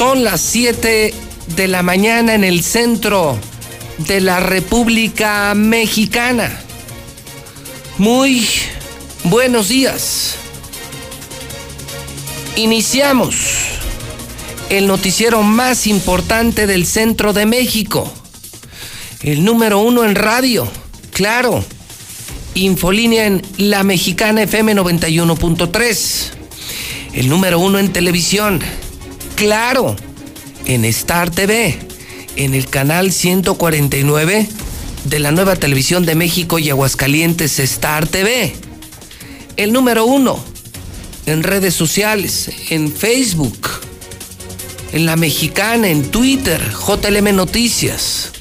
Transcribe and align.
Son 0.00 0.24
las 0.24 0.40
7 0.40 1.12
de 1.56 1.68
la 1.68 1.82
mañana 1.82 2.34
en 2.34 2.42
el 2.42 2.62
centro 2.62 3.36
de 3.98 4.22
la 4.22 4.40
República 4.40 5.52
Mexicana. 5.54 6.58
Muy 7.98 8.48
buenos 9.24 9.68
días. 9.68 10.36
Iniciamos 12.56 13.34
el 14.70 14.86
noticiero 14.86 15.42
más 15.42 15.86
importante 15.86 16.66
del 16.66 16.86
centro 16.86 17.34
de 17.34 17.44
México. 17.44 18.10
El 19.20 19.44
número 19.44 19.80
uno 19.80 20.02
en 20.02 20.14
radio, 20.14 20.66
claro. 21.12 21.62
Infolínea 22.54 23.26
en 23.26 23.42
La 23.58 23.82
Mexicana 23.82 24.44
FM 24.44 24.76
91.3. 24.76 26.30
El 27.12 27.28
número 27.28 27.60
uno 27.60 27.78
en 27.78 27.92
televisión, 27.92 28.62
claro. 29.40 29.96
En 30.66 30.84
Star 30.84 31.30
TV, 31.30 31.78
en 32.36 32.52
el 32.52 32.68
canal 32.68 33.10
149 33.10 34.46
de 35.04 35.18
la 35.18 35.32
nueva 35.32 35.56
televisión 35.56 36.04
de 36.04 36.14
México 36.14 36.58
y 36.58 36.68
Aguascalientes 36.68 37.58
Star 37.58 38.06
TV. 38.06 38.54
El 39.56 39.72
número 39.72 40.04
uno 40.04 40.38
en 41.24 41.42
redes 41.42 41.74
sociales, 41.74 42.50
en 42.68 42.92
Facebook, 42.92 43.66
en 44.92 45.06
La 45.06 45.16
Mexicana, 45.16 45.88
en 45.88 46.10
Twitter, 46.10 46.60
JLM 46.72 47.34
Noticias, 47.34 48.32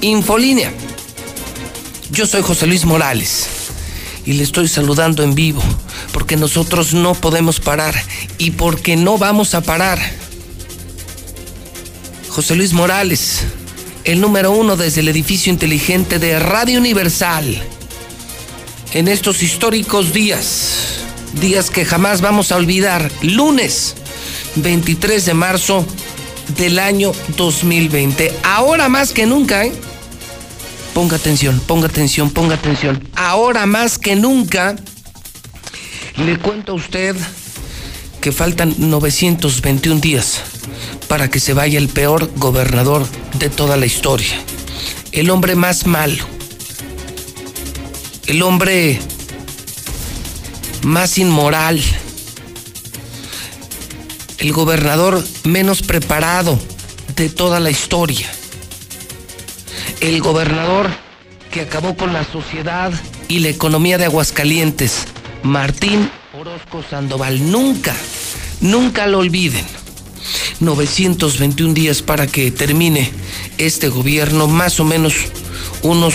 Infolínea. 0.00 0.72
Yo 2.10 2.26
soy 2.26 2.42
José 2.42 2.66
Luis 2.66 2.84
Morales 2.84 3.46
y 4.26 4.32
le 4.32 4.42
estoy 4.42 4.66
saludando 4.66 5.22
en 5.22 5.36
vivo 5.36 5.62
porque 6.12 6.36
nosotros 6.36 6.94
no 6.94 7.14
podemos 7.14 7.60
parar 7.60 7.94
y 8.38 8.52
porque 8.52 8.96
no 8.96 9.18
vamos 9.18 9.54
a 9.54 9.60
parar. 9.60 10.00
José 12.28 12.56
Luis 12.56 12.72
Morales, 12.72 13.42
el 14.04 14.20
número 14.20 14.52
uno 14.52 14.76
desde 14.76 15.00
el 15.00 15.08
edificio 15.08 15.52
inteligente 15.52 16.18
de 16.18 16.38
Radio 16.38 16.78
Universal. 16.78 17.62
En 18.94 19.08
estos 19.08 19.42
históricos 19.42 20.12
días, 20.12 21.00
días 21.40 21.70
que 21.70 21.84
jamás 21.84 22.20
vamos 22.20 22.52
a 22.52 22.56
olvidar, 22.56 23.10
lunes 23.22 23.94
23 24.56 25.24
de 25.24 25.34
marzo 25.34 25.86
del 26.56 26.78
año 26.78 27.12
2020. 27.36 28.32
Ahora 28.42 28.88
más 28.88 29.12
que 29.12 29.26
nunca, 29.26 29.64
¿eh? 29.64 29.72
Ponga 30.94 31.16
atención, 31.16 31.60
ponga 31.66 31.86
atención, 31.86 32.30
ponga 32.30 32.56
atención. 32.56 33.08
Ahora 33.14 33.64
más 33.66 33.98
que 33.98 34.14
nunca, 34.14 34.76
le 36.16 36.38
cuento 36.38 36.72
a 36.72 36.74
usted 36.74 37.16
que 38.20 38.32
faltan 38.32 38.74
921 38.78 40.00
días 40.00 40.40
para 41.08 41.28
que 41.28 41.40
se 41.40 41.54
vaya 41.54 41.78
el 41.78 41.88
peor 41.88 42.30
gobernador 42.36 43.06
de 43.38 43.50
toda 43.50 43.76
la 43.76 43.86
historia. 43.86 44.34
El 45.12 45.30
hombre 45.30 45.54
más 45.54 45.86
malo. 45.86 46.24
El 48.26 48.42
hombre 48.42 49.00
más 50.82 51.18
inmoral. 51.18 51.82
El 54.38 54.52
gobernador 54.52 55.24
menos 55.44 55.82
preparado 55.82 56.58
de 57.16 57.28
toda 57.28 57.60
la 57.60 57.70
historia 57.70 58.30
el 60.02 60.20
gobernador 60.20 60.90
que 61.52 61.60
acabó 61.60 61.96
con 61.96 62.12
la 62.12 62.24
sociedad 62.24 62.92
y 63.28 63.38
la 63.38 63.50
economía 63.50 63.98
de 63.98 64.06
Aguascalientes, 64.06 65.04
Martín 65.42 66.10
Orozco 66.38 66.82
Sandoval. 66.88 67.50
Nunca, 67.50 67.94
nunca 68.60 69.06
lo 69.06 69.18
olviden. 69.18 69.64
921 70.60 71.74
días 71.74 72.02
para 72.02 72.26
que 72.26 72.50
termine 72.50 73.10
este 73.58 73.88
gobierno, 73.88 74.46
más 74.46 74.78
o 74.80 74.84
menos 74.84 75.14
unos 75.82 76.14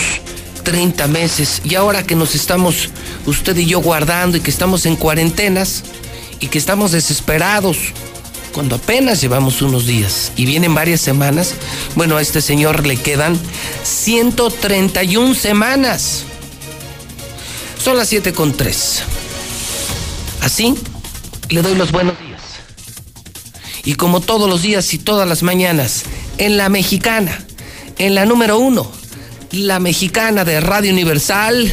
30 0.64 1.06
meses. 1.08 1.62
Y 1.64 1.74
ahora 1.74 2.02
que 2.02 2.14
nos 2.14 2.34
estamos, 2.34 2.88
usted 3.26 3.56
y 3.56 3.66
yo, 3.66 3.80
guardando 3.80 4.36
y 4.36 4.40
que 4.40 4.50
estamos 4.50 4.86
en 4.86 4.96
cuarentenas 4.96 5.84
y 6.40 6.48
que 6.48 6.58
estamos 6.58 6.92
desesperados 6.92 7.78
cuando 8.52 8.76
apenas 8.76 9.20
llevamos 9.20 9.62
unos 9.62 9.86
días 9.86 10.32
y 10.36 10.46
vienen 10.46 10.74
varias 10.74 11.00
semanas, 11.00 11.54
bueno, 11.94 12.16
a 12.16 12.22
este 12.22 12.40
señor 12.40 12.86
le 12.86 12.96
quedan 12.96 13.38
131 13.84 15.34
semanas. 15.34 16.24
Son 17.82 17.96
las 17.96 18.08
7 18.08 18.32
con 18.32 18.52
3. 18.56 19.02
Así 20.42 20.74
le 21.48 21.62
doy 21.62 21.74
los 21.74 21.92
buenos 21.92 22.18
días. 22.18 22.40
Y 23.84 23.94
como 23.94 24.20
todos 24.20 24.48
los 24.48 24.62
días 24.62 24.92
y 24.92 24.98
todas 24.98 25.28
las 25.28 25.42
mañanas, 25.42 26.04
en 26.38 26.56
la 26.56 26.68
mexicana, 26.68 27.44
en 27.96 28.14
la 28.14 28.26
número 28.26 28.58
uno, 28.58 28.90
la 29.50 29.80
mexicana 29.80 30.44
de 30.44 30.60
Radio 30.60 30.92
Universal, 30.92 31.72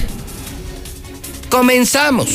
comenzamos. 1.49 2.29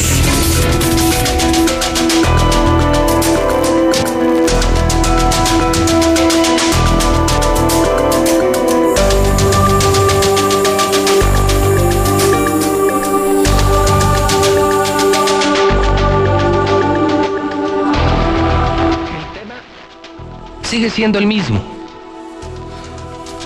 Sigue 20.71 20.89
siendo 20.89 21.19
el 21.19 21.27
mismo. 21.27 21.61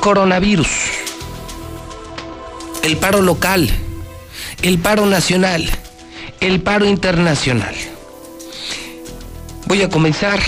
Coronavirus. 0.00 0.68
El 2.82 2.98
paro 2.98 3.22
local. 3.22 3.70
El 4.60 4.78
paro 4.78 5.06
nacional. 5.06 5.66
El 6.40 6.60
paro 6.60 6.84
internacional. 6.84 7.74
Voy 9.64 9.80
a 9.80 9.88
comenzar, 9.88 10.38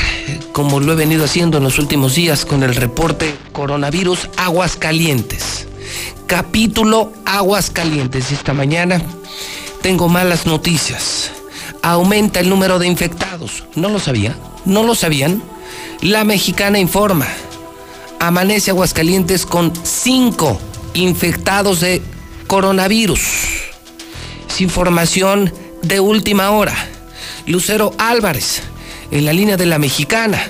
como 0.53 0.79
lo 0.79 0.93
he 0.93 0.97
venido 0.97 1.25
haciendo 1.25 1.57
en 1.57 1.65
los 1.65 1.79
últimos 1.79 2.15
días, 2.15 2.45
con 2.45 2.63
el 2.63 2.75
reporte 2.75 3.35
Coronavirus 3.53 4.29
Aguas 4.37 4.77
Calientes. 4.77 5.67
Capítulo 6.27 7.11
Aguas 7.25 7.71
Calientes. 7.71 8.33
Esta 8.33 8.53
mañana 8.53 9.01
tengo 9.81 10.11
malas 10.11 10.45
noticias. 10.45 11.31
Aumenta 11.81 12.41
el 12.41 12.51
número 12.51 12.79
de 12.79 12.87
infectados. 12.87 13.65
¿No 13.77 13.89
lo 13.89 13.99
sabía? 13.99 14.37
¿No 14.67 14.83
lo 14.83 14.95
sabían? 14.95 15.56
La 16.03 16.25
Mexicana 16.25 16.79
informa. 16.79 17.27
Amanece 18.21 18.71
Aguascalientes 18.71 19.47
con 19.47 19.73
cinco 19.85 20.61
infectados 20.95 21.81
de 21.81 22.03
coronavirus. 22.47 23.21
Es 24.49 24.61
información 24.61 25.53
de 25.83 26.01
última 26.01 26.51
hora. 26.51 26.75
Lucero 27.47 27.93
Álvarez, 27.99 28.63
en 29.11 29.25
la 29.25 29.33
línea 29.33 29.57
de 29.57 29.67
la 29.67 29.79
Mexicana. 29.79 30.41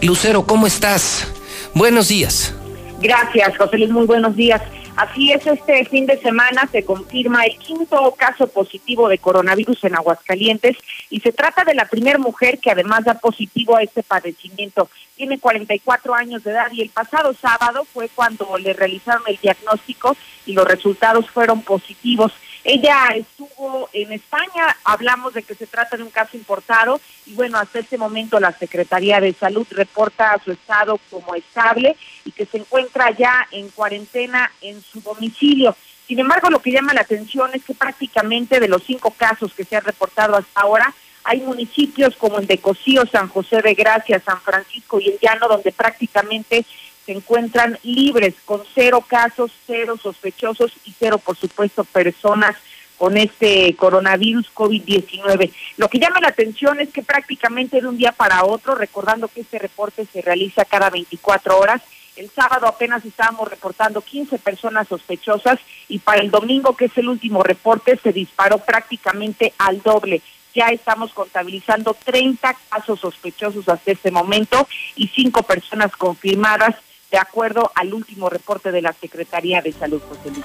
Lucero, 0.00 0.46
¿cómo 0.46 0.66
estás? 0.66 1.26
Buenos 1.74 2.08
días. 2.08 2.54
Gracias, 3.00 3.56
José 3.58 3.78
Luis, 3.78 3.90
muy 3.90 4.06
buenos 4.06 4.34
días. 4.36 4.62
Así 4.96 5.32
es, 5.32 5.44
este 5.44 5.84
fin 5.86 6.06
de 6.06 6.20
semana 6.20 6.68
se 6.70 6.84
confirma 6.84 7.44
el 7.44 7.58
quinto 7.58 8.14
caso 8.16 8.46
positivo 8.46 9.08
de 9.08 9.18
coronavirus 9.18 9.82
en 9.84 9.96
Aguascalientes 9.96 10.76
y 11.10 11.18
se 11.18 11.32
trata 11.32 11.64
de 11.64 11.74
la 11.74 11.86
primera 11.86 12.18
mujer 12.18 12.60
que 12.60 12.70
además 12.70 13.04
da 13.04 13.14
positivo 13.14 13.76
a 13.76 13.82
este 13.82 14.04
padecimiento. 14.04 14.88
Tiene 15.16 15.40
44 15.40 16.14
años 16.14 16.44
de 16.44 16.52
edad 16.52 16.70
y 16.70 16.80
el 16.80 16.90
pasado 16.90 17.34
sábado 17.34 17.84
fue 17.92 18.08
cuando 18.08 18.56
le 18.56 18.72
realizaron 18.72 19.22
el 19.26 19.36
diagnóstico 19.38 20.16
y 20.46 20.52
los 20.52 20.64
resultados 20.64 21.28
fueron 21.28 21.62
positivos. 21.62 22.32
Ella 22.64 23.08
estuvo 23.14 23.90
en 23.92 24.10
España, 24.12 24.74
hablamos 24.84 25.34
de 25.34 25.42
que 25.42 25.54
se 25.54 25.66
trata 25.66 25.98
de 25.98 26.02
un 26.02 26.10
caso 26.10 26.34
importado 26.34 26.98
y 27.26 27.34
bueno, 27.34 27.58
hasta 27.58 27.80
este 27.80 27.98
momento 27.98 28.40
la 28.40 28.52
Secretaría 28.52 29.20
de 29.20 29.34
Salud 29.34 29.66
reporta 29.70 30.40
su 30.42 30.52
estado 30.52 30.98
como 31.10 31.34
estable 31.34 31.94
y 32.24 32.32
que 32.32 32.46
se 32.46 32.56
encuentra 32.56 33.10
ya 33.10 33.46
en 33.50 33.68
cuarentena 33.68 34.50
en 34.62 34.80
su 34.80 35.02
domicilio. 35.02 35.76
Sin 36.06 36.18
embargo, 36.18 36.48
lo 36.48 36.60
que 36.60 36.72
llama 36.72 36.94
la 36.94 37.02
atención 37.02 37.50
es 37.52 37.64
que 37.64 37.74
prácticamente 37.74 38.58
de 38.60 38.68
los 38.68 38.82
cinco 38.82 39.10
casos 39.10 39.52
que 39.52 39.64
se 39.64 39.76
han 39.76 39.84
reportado 39.84 40.34
hasta 40.34 40.60
ahora, 40.62 40.94
Hay 41.26 41.40
municipios 41.40 42.16
como 42.16 42.38
el 42.38 42.46
de 42.46 42.58
Cocío, 42.58 43.06
San 43.06 43.28
José 43.28 43.62
de 43.62 43.72
Gracia, 43.72 44.20
San 44.20 44.40
Francisco 44.42 45.00
y 45.00 45.08
el 45.08 45.18
Llano, 45.18 45.48
donde 45.48 45.72
prácticamente 45.72 46.66
se 47.04 47.12
encuentran 47.12 47.78
libres, 47.82 48.34
con 48.44 48.62
cero 48.74 49.04
casos, 49.06 49.52
cero 49.66 49.98
sospechosos 50.02 50.72
y 50.84 50.94
cero, 50.98 51.18
por 51.18 51.36
supuesto, 51.36 51.84
personas 51.84 52.56
con 52.96 53.16
este 53.16 53.74
coronavirus 53.76 54.52
COVID-19. 54.54 55.52
Lo 55.76 55.88
que 55.88 55.98
llama 55.98 56.20
la 56.20 56.28
atención 56.28 56.80
es 56.80 56.90
que 56.90 57.02
prácticamente 57.02 57.80
de 57.80 57.88
un 57.88 57.98
día 57.98 58.12
para 58.12 58.44
otro, 58.44 58.74
recordando 58.74 59.28
que 59.28 59.40
este 59.42 59.58
reporte 59.58 60.06
se 60.10 60.22
realiza 60.22 60.64
cada 60.64 60.90
24 60.90 61.58
horas, 61.58 61.82
el 62.16 62.30
sábado 62.30 62.68
apenas 62.68 63.04
estábamos 63.04 63.48
reportando 63.48 64.00
15 64.00 64.38
personas 64.38 64.86
sospechosas 64.86 65.58
y 65.88 65.98
para 65.98 66.20
el 66.20 66.30
domingo, 66.30 66.76
que 66.76 66.84
es 66.84 66.96
el 66.96 67.08
último 67.08 67.42
reporte, 67.42 67.98
se 68.00 68.12
disparó 68.12 68.58
prácticamente 68.58 69.52
al 69.58 69.82
doble. 69.82 70.22
Ya 70.54 70.68
estamos 70.68 71.12
contabilizando 71.12 71.96
30 72.04 72.56
casos 72.70 73.00
sospechosos 73.00 73.68
hasta 73.68 73.90
este 73.90 74.12
momento 74.12 74.68
y 74.94 75.08
5 75.08 75.42
personas 75.42 75.90
confirmadas, 75.96 76.76
de 77.14 77.20
acuerdo 77.20 77.70
al 77.76 77.94
último 77.94 78.28
reporte 78.28 78.72
de 78.72 78.82
la 78.82 78.92
Secretaría 78.92 79.62
de 79.62 79.70
Salud, 79.70 80.02
José 80.08 80.30
Luis. 80.30 80.44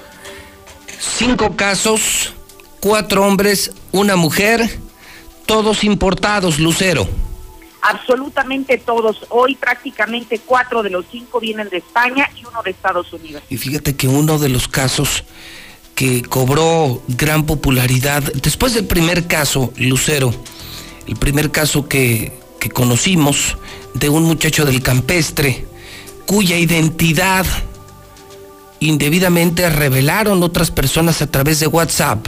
Cinco 1.00 1.56
casos, 1.56 2.32
cuatro 2.78 3.24
hombres, 3.24 3.72
una 3.90 4.14
mujer, 4.14 4.78
todos 5.46 5.82
importados, 5.82 6.60
Lucero 6.60 7.08
absolutamente 7.82 8.76
todos. 8.76 9.24
Hoy 9.30 9.54
prácticamente 9.54 10.38
cuatro 10.38 10.82
de 10.82 10.90
los 10.90 11.06
cinco 11.10 11.40
vienen 11.40 11.70
de 11.70 11.78
España 11.78 12.28
y 12.36 12.44
uno 12.44 12.62
de 12.62 12.72
Estados 12.72 13.10
Unidos. 13.12 13.42
Y 13.48 13.56
fíjate 13.56 13.96
que 13.96 14.06
uno 14.06 14.38
de 14.38 14.50
los 14.50 14.68
casos 14.68 15.24
que 15.94 16.20
cobró 16.20 17.02
gran 17.08 17.46
popularidad, 17.46 18.22
después 18.34 18.74
del 18.74 18.86
primer 18.86 19.26
caso, 19.26 19.72
Lucero, 19.76 20.30
el 21.08 21.16
primer 21.16 21.50
caso 21.50 21.88
que, 21.88 22.38
que 22.60 22.68
conocimos 22.68 23.56
de 23.94 24.10
un 24.10 24.24
muchacho 24.24 24.66
del 24.66 24.82
campestre, 24.82 25.64
cuya 26.30 26.58
identidad 26.58 27.44
indebidamente 28.78 29.68
revelaron 29.68 30.44
otras 30.44 30.70
personas 30.70 31.20
a 31.22 31.26
través 31.26 31.58
de 31.58 31.66
WhatsApp. 31.66 32.24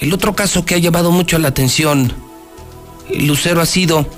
El 0.00 0.12
otro 0.12 0.34
caso 0.34 0.64
que 0.64 0.74
ha 0.74 0.78
llevado 0.78 1.12
mucho 1.12 1.38
la 1.38 1.46
atención, 1.46 2.12
Lucero 3.14 3.60
ha 3.60 3.66
sido 3.66 4.08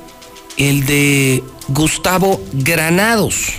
el 0.56 0.86
de 0.86 1.44
Gustavo 1.68 2.40
Granados. 2.54 3.52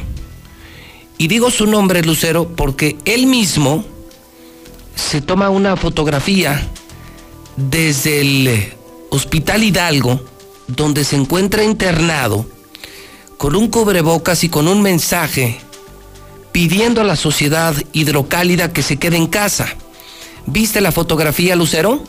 Y 1.19 1.27
digo 1.27 1.51
su 1.51 1.67
nombre, 1.67 2.01
Lucero, 2.01 2.47
porque 2.47 2.97
él 3.05 3.27
mismo 3.27 3.85
se 4.95 5.21
toma 5.21 5.51
una 5.51 5.75
fotografía 5.75 6.59
desde 7.55 8.21
el 8.21 8.73
Hospital 9.11 9.63
Hidalgo, 9.63 10.25
donde 10.65 11.03
se 11.03 11.17
encuentra 11.17 11.63
internado, 11.63 12.47
con 13.41 13.55
un 13.55 13.69
cubrebocas 13.69 14.43
y 14.43 14.49
con 14.49 14.67
un 14.67 14.83
mensaje 14.83 15.59
pidiendo 16.51 17.01
a 17.01 17.03
la 17.03 17.15
sociedad 17.15 17.73
hidrocálida 17.91 18.71
que 18.71 18.83
se 18.83 18.99
quede 18.99 19.17
en 19.17 19.25
casa. 19.25 19.67
¿Viste 20.45 20.79
la 20.79 20.91
fotografía, 20.91 21.55
Lucero? 21.55 22.03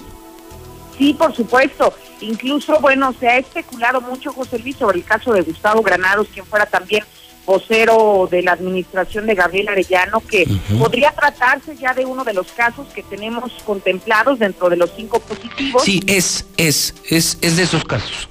Sí, 0.99 1.14
por 1.14 1.34
supuesto. 1.34 1.94
Incluso, 2.20 2.79
bueno, 2.82 3.14
se 3.19 3.29
ha 3.29 3.38
especulado 3.38 4.02
mucho, 4.02 4.31
José 4.31 4.58
Luis, 4.58 4.76
sobre 4.76 4.99
el 4.99 5.05
caso 5.06 5.32
de 5.32 5.40
Gustavo 5.40 5.81
Granados, 5.81 6.29
quien 6.34 6.44
fuera 6.44 6.67
también 6.67 7.02
vocero 7.46 8.28
de 8.31 8.43
la 8.43 8.52
administración 8.52 9.25
de 9.25 9.35
Gabriel 9.35 9.70
Arellano, 9.70 10.20
que 10.20 10.46
podría 10.78 11.12
tratarse 11.12 11.75
ya 11.78 11.94
de 11.94 12.05
uno 12.05 12.25
de 12.25 12.35
los 12.35 12.49
casos 12.49 12.88
que 12.88 13.02
tenemos 13.05 13.52
contemplados 13.64 14.38
dentro 14.38 14.69
de 14.69 14.76
los 14.76 14.90
cinco 14.94 15.19
positivos. 15.19 15.82
Sí, 15.82 16.02
es, 16.06 16.44
es, 16.58 16.94
es, 17.08 17.38
es 17.40 17.56
de 17.56 17.62
esos 17.62 17.85
casos 17.85 18.28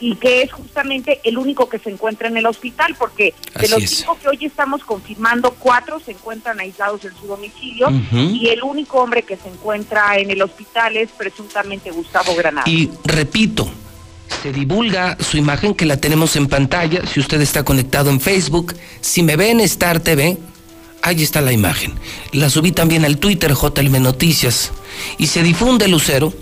y 0.00 0.16
que 0.16 0.42
es 0.42 0.50
justamente 0.50 1.20
el 1.24 1.36
único 1.36 1.68
que 1.68 1.78
se 1.78 1.90
encuentra 1.90 2.28
en 2.28 2.36
el 2.36 2.46
hospital, 2.46 2.96
porque 2.98 3.34
de 3.60 3.68
los 3.68 3.82
cinco 3.84 4.18
que 4.20 4.28
hoy 4.28 4.38
estamos 4.40 4.82
confirmando, 4.82 5.54
cuatro 5.58 6.00
se 6.00 6.12
encuentran 6.12 6.58
aislados 6.58 7.04
en 7.04 7.14
su 7.14 7.26
domicilio 7.26 7.88
y 8.10 8.48
el 8.48 8.62
único 8.62 8.98
hombre 8.98 9.22
que 9.22 9.36
se 9.36 9.48
encuentra 9.48 10.18
en 10.18 10.30
el 10.30 10.40
hospital 10.42 10.96
es 10.96 11.10
presuntamente 11.10 11.90
Gustavo 11.90 12.34
Granada. 12.34 12.68
Y 12.68 12.90
repito, 13.04 13.70
se 14.42 14.52
divulga 14.52 15.18
su 15.20 15.36
imagen 15.36 15.74
que 15.74 15.84
la 15.84 15.98
tenemos 15.98 16.34
en 16.36 16.48
pantalla, 16.48 17.06
si 17.06 17.20
usted 17.20 17.40
está 17.42 17.62
conectado 17.62 18.08
en 18.10 18.20
Facebook, 18.20 18.74
si 19.02 19.22
me 19.22 19.36
ve 19.36 19.50
en 19.50 19.60
Star 19.60 20.00
TV, 20.00 20.38
ahí 21.02 21.22
está 21.22 21.42
la 21.42 21.52
imagen. 21.52 21.92
La 22.32 22.48
subí 22.48 22.72
también 22.72 23.04
al 23.04 23.18
Twitter 23.18 23.52
JLM 23.52 24.02
Noticias 24.02 24.72
y 25.18 25.26
se 25.26 25.42
difunde 25.42 25.88
Lucero 25.88 26.32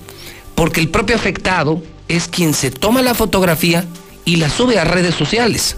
porque 0.55 0.81
el 0.81 0.89
propio 0.89 1.17
afectado 1.17 1.83
es 2.09 2.29
quien 2.29 2.55
se 2.55 2.71
toma 2.71 3.03
la 3.03 3.15
fotografía 3.15 3.85
y 4.25 4.37
la 4.37 4.51
sube 4.51 4.79
a 4.79 4.85
redes 4.85 5.15
sociales. 5.15 5.77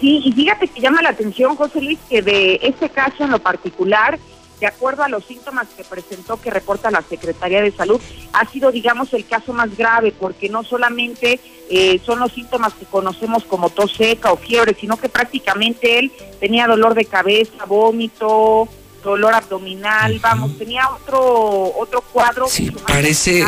Sí, 0.00 0.22
y 0.24 0.32
fíjate 0.32 0.68
que 0.68 0.80
llama 0.80 1.02
la 1.02 1.10
atención, 1.10 1.56
José 1.56 1.80
Luis, 1.80 1.98
que 2.08 2.22
de 2.22 2.60
este 2.62 2.88
caso 2.88 3.24
en 3.24 3.30
lo 3.30 3.38
particular, 3.40 4.18
de 4.60 4.66
acuerdo 4.66 5.02
a 5.02 5.08
los 5.08 5.24
síntomas 5.24 5.66
que 5.76 5.84
presentó, 5.84 6.40
que 6.40 6.50
reporta 6.50 6.90
la 6.90 7.02
Secretaría 7.02 7.62
de 7.62 7.72
Salud, 7.72 8.00
ha 8.32 8.48
sido, 8.48 8.70
digamos, 8.72 9.12
el 9.14 9.26
caso 9.26 9.52
más 9.52 9.76
grave, 9.76 10.12
porque 10.18 10.48
no 10.48 10.64
solamente 10.64 11.40
eh, 11.70 12.00
son 12.04 12.20
los 12.20 12.32
síntomas 12.32 12.74
que 12.74 12.86
conocemos 12.86 13.44
como 13.44 13.70
tos 13.70 13.92
seca 13.92 14.32
o 14.32 14.36
fiebre, 14.36 14.76
sino 14.78 14.96
que 14.96 15.08
prácticamente 15.08 15.98
él 15.98 16.12
tenía 16.40 16.66
dolor 16.66 16.94
de 16.94 17.04
cabeza, 17.04 17.64
vómito, 17.66 18.68
dolor 19.02 19.34
abdominal, 19.34 20.18
vamos, 20.20 20.56
tenía 20.58 20.88
otro 20.90 21.72
otro 21.78 22.02
cuadro 22.12 22.46
sí, 22.48 22.70
parece 22.86 23.44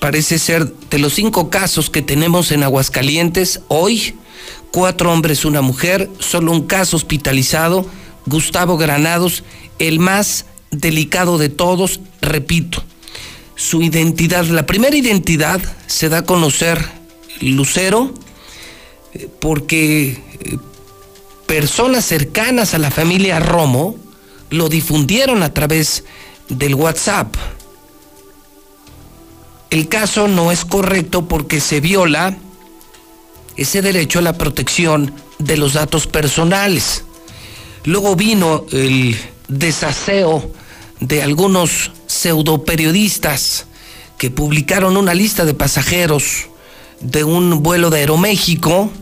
parece 0.00 0.38
ser 0.38 0.72
de 0.90 0.98
los 0.98 1.14
cinco 1.14 1.50
casos 1.50 1.90
que 1.90 2.02
tenemos 2.02 2.52
en 2.52 2.62
Aguascalientes 2.62 3.60
hoy 3.68 4.14
cuatro 4.70 5.12
hombres 5.12 5.44
una 5.44 5.62
mujer 5.62 6.10
solo 6.18 6.52
un 6.52 6.66
caso 6.66 6.96
hospitalizado 6.96 7.86
Gustavo 8.26 8.76
Granados 8.76 9.44
el 9.78 9.98
más 9.98 10.46
delicado 10.70 11.38
de 11.38 11.48
todos 11.48 12.00
repito 12.20 12.82
su 13.56 13.82
identidad 13.82 14.44
la 14.46 14.66
primera 14.66 14.96
identidad 14.96 15.60
se 15.86 16.08
da 16.08 16.18
a 16.18 16.24
conocer 16.24 16.84
Lucero 17.40 18.12
porque 19.40 20.10
eh, 20.40 20.58
personas 21.46 22.04
cercanas 22.04 22.74
a 22.74 22.78
la 22.78 22.90
familia 22.90 23.40
Romo 23.40 23.96
lo 24.50 24.68
difundieron 24.68 25.42
a 25.42 25.52
través 25.52 26.04
del 26.48 26.74
WhatsApp. 26.74 27.34
El 29.74 29.88
caso 29.88 30.28
no 30.28 30.52
es 30.52 30.64
correcto 30.64 31.26
porque 31.26 31.58
se 31.58 31.80
viola 31.80 32.36
ese 33.56 33.82
derecho 33.82 34.20
a 34.20 34.22
la 34.22 34.38
protección 34.38 35.12
de 35.40 35.56
los 35.56 35.72
datos 35.72 36.06
personales. 36.06 37.02
Luego 37.82 38.14
vino 38.14 38.66
el 38.70 39.16
desaseo 39.48 40.48
de 41.00 41.24
algunos 41.24 41.90
pseudoperiodistas 42.06 43.66
que 44.16 44.30
publicaron 44.30 44.96
una 44.96 45.12
lista 45.12 45.44
de 45.44 45.54
pasajeros 45.54 46.46
de 47.00 47.24
un 47.24 47.60
vuelo 47.64 47.90
de 47.90 47.98
Aeroméxico, 47.98 48.92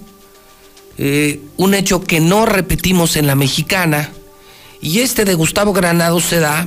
eh, 0.96 1.42
un 1.58 1.74
hecho 1.74 2.02
que 2.02 2.18
no 2.20 2.46
repetimos 2.46 3.16
en 3.16 3.26
la 3.26 3.34
mexicana, 3.34 4.10
y 4.80 5.00
este 5.00 5.26
de 5.26 5.34
Gustavo 5.34 5.74
Granado 5.74 6.18
se 6.18 6.40
da, 6.40 6.66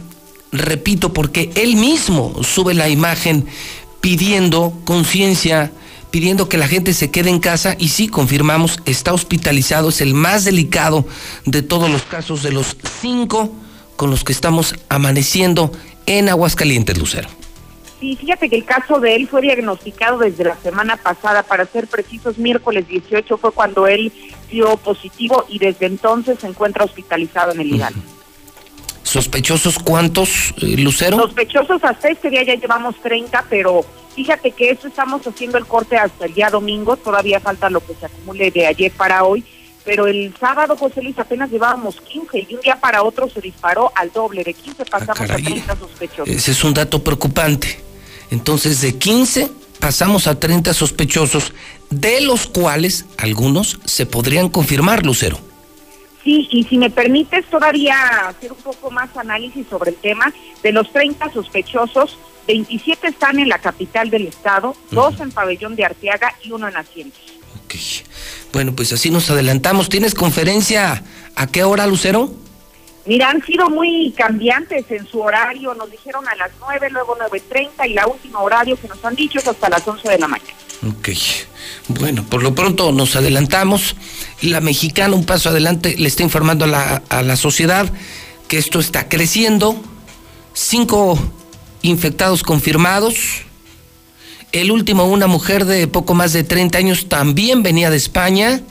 repito, 0.52 1.12
porque 1.12 1.50
él 1.56 1.76
mismo 1.76 2.44
sube 2.44 2.76
la 2.76 2.88
imagen 2.88 3.48
pidiendo 4.06 4.72
conciencia, 4.86 5.72
pidiendo 6.12 6.48
que 6.48 6.60
la 6.60 6.68
gente 6.68 6.94
se 6.94 7.10
quede 7.10 7.32
en 7.32 7.40
casa 7.40 7.76
y 7.80 7.88
sí, 7.88 8.08
confirmamos, 8.08 8.80
está 8.86 9.14
hospitalizado, 9.14 9.90
es 9.90 10.00
el 10.00 10.14
más 10.14 10.46
delicado 10.46 11.08
de 11.46 11.64
todos 11.64 11.90
los 11.90 12.04
casos 12.04 12.44
de 12.44 12.52
los 12.52 12.78
cinco 13.02 13.52
con 13.96 14.12
los 14.12 14.24
que 14.24 14.32
estamos 14.32 14.76
amaneciendo 14.90 15.72
en 16.06 16.30
Aguascalientes, 16.30 17.00
Lucero. 17.00 17.30
Sí, 18.00 18.16
fíjate 18.16 18.48
que 18.48 18.58
el 18.58 18.66
caso 18.66 19.00
de 19.00 19.16
él 19.16 19.28
fue 19.28 19.42
diagnosticado 19.42 20.20
desde 20.20 20.44
la 20.44 20.58
semana 20.58 20.98
pasada, 20.98 21.42
para 21.42 21.66
ser 21.66 21.88
precisos, 21.88 22.38
miércoles 22.38 22.88
18 22.88 23.40
fue 23.40 23.52
cuando 23.54 23.88
él 23.88 24.14
dio 24.52 24.78
positivo 24.78 25.46
y 25.50 25.58
desde 25.58 25.88
entonces 25.88 26.38
se 26.40 26.46
encuentra 26.46 26.86
hospitalizado 26.86 27.54
en 27.54 27.62
el 27.62 27.74
Hidalgo. 27.74 28.02
¿Sospechosos 29.06 29.78
cuántos, 29.78 30.54
eh, 30.58 30.78
Lucero? 30.78 31.18
Sospechosos 31.18 31.84
hasta 31.84 32.10
este 32.10 32.30
día 32.32 32.44
ya 32.44 32.56
llevamos 32.56 32.96
30, 33.02 33.46
pero 33.50 33.86
fíjate 34.16 34.52
que 34.52 34.72
eso 34.72 34.88
estamos 34.88 35.26
haciendo 35.28 35.60
el 35.60 35.66
corte 35.68 35.96
hasta 35.96 36.26
el 36.26 36.34
día 36.34 36.50
domingo, 36.50 36.98
todavía 36.98 37.40
falta 37.40 37.70
lo 37.70 37.86
que 37.86 37.94
se 37.94 38.08
acumule 38.08 38.50
de 38.50 38.66
ayer 38.66 38.92
para 38.92 39.24
hoy, 39.24 39.46
pero 39.86 40.08
el 40.08 40.34
sábado, 40.40 40.76
José 40.76 41.04
Luis, 41.04 41.18
apenas 41.20 41.52
llevábamos 41.52 42.02
15 42.02 42.48
y 42.50 42.56
un 42.56 42.62
día 42.62 42.80
para 42.82 43.04
otro 43.04 43.30
se 43.30 43.40
disparó 43.42 43.92
al 43.96 44.12
doble, 44.12 44.44
de 44.44 44.56
15 44.56 44.82
ah, 44.82 44.86
pasamos 44.90 45.30
a 45.30 45.36
30 45.36 45.76
sospechosos. 45.78 46.28
Ese 46.28 46.52
es 46.52 46.64
un 46.64 46.74
dato 46.74 47.04
preocupante. 47.04 47.80
Entonces, 48.32 48.82
de 48.82 48.98
15 48.98 49.52
pasamos 49.80 50.26
a 50.26 50.40
30 50.40 50.74
sospechosos, 50.74 51.54
de 51.92 52.22
los 52.22 52.48
cuales 52.48 53.06
algunos 53.18 53.80
se 53.86 54.08
podrían 54.08 54.50
confirmar, 54.50 55.06
Lucero. 55.06 55.40
Sí, 56.25 56.48
y 56.50 56.63
si 56.63 56.79
me 56.79 56.89
permites 56.89 57.46
todavía 57.46 57.96
hacer 58.27 58.51
un 58.51 58.58
poco 58.58 58.89
más 58.89 59.15
análisis 59.15 59.67
sobre 59.70 59.91
el 59.91 59.98
tema, 59.98 60.34
de 60.63 60.72
los 60.72 60.91
30 60.91 61.32
sospechosos, 61.32 62.17
27 62.48 63.10
están 63.10 63.39
en 63.39 63.48
la 63.48 63.60
capital 63.60 64.10
del 64.10 64.25
estado, 64.25 64.75
dos 64.89 65.20
en 65.20 65.32
Pabellón 65.32 65.75
de 65.75 65.86
Arteaga 65.86 66.34
y 66.44 66.51
uno 66.51 66.67
en 66.67 66.77
Hacienda. 66.77 67.15
Ok. 67.63 67.75
Bueno, 68.51 68.75
pues 68.75 68.91
así 68.91 69.12
nos 69.12 69.29
adelantamos. 69.29 69.88
¿Tienes 69.88 70.15
conferencia 70.15 71.03
a 71.36 71.48
qué 71.48 71.63
hora, 71.63 71.86
Lucero? 71.86 72.34
Mira, 73.05 73.29
han 73.29 73.46
sido 73.46 73.70
muy 73.70 74.12
cambiantes 74.17 74.89
en 74.89 75.05
su 75.05 75.22
horario. 75.22 75.75
Nos 75.75 75.91
dijeron 75.91 76.27
a 76.27 76.34
las 76.34 76.50
9, 76.60 76.89
luego 76.89 77.15
9.30 77.20 77.88
y 77.88 77.94
la 77.94 78.08
última 78.08 78.39
horario 78.39 78.82
que 78.82 78.88
nos 78.88 79.05
han 79.05 79.13
dicho 79.13 79.38
es 79.38 79.48
hasta 79.48 79.70
las 79.70 79.88
11 79.88 80.10
de 80.10 80.17
la 80.17 80.27
mañana. 80.27 80.65
Ok. 80.88 81.10
Bueno, 81.88 82.24
por 82.24 82.44
lo 82.44 82.54
pronto 82.54 82.92
nos 82.92 83.15
adelantamos. 83.15 83.96
La 84.42 84.62
mexicana, 84.62 85.15
un 85.15 85.25
paso 85.25 85.50
adelante, 85.50 85.96
le 85.98 86.08
está 86.08 86.24
informando 86.24 86.65
a 86.65 86.68
la, 86.68 87.04
a 87.10 87.24
la 87.24 87.36
sociedad 87.36 87.92
que 88.48 88.58
esto 88.58 88.80
está 88.80 89.10
creciendo. 89.10 89.82
Cinco 90.54 91.20
infectados 91.82 92.44
confirmados. 92.44 93.15
El 94.51 94.72
último, 94.72 95.06
una 95.06 95.27
mujer 95.27 95.65
de 95.65 95.88
poco 95.88 96.13
más 96.13 96.34
de 96.34 96.44
30 96.44 96.77
años, 96.77 97.10
también 97.10 97.63
venía 97.63 97.89
de 97.89 97.98
España. 97.98 98.62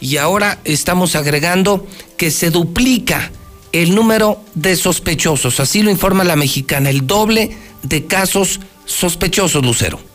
Y 0.00 0.16
ahora 0.16 0.60
estamos 0.64 1.14
agregando 1.16 1.86
que 2.16 2.30
se 2.30 2.50
duplica 2.50 3.30
el 3.72 3.94
número 3.94 4.42
de 4.54 4.76
sospechosos. 4.76 5.60
Así 5.60 5.82
lo 5.82 5.90
informa 5.90 6.24
la 6.24 6.36
mexicana, 6.36 6.90
el 6.90 7.06
doble 7.06 7.56
de 7.82 8.06
casos 8.06 8.60
sospechosos, 8.86 9.64
Lucero. 9.64 10.13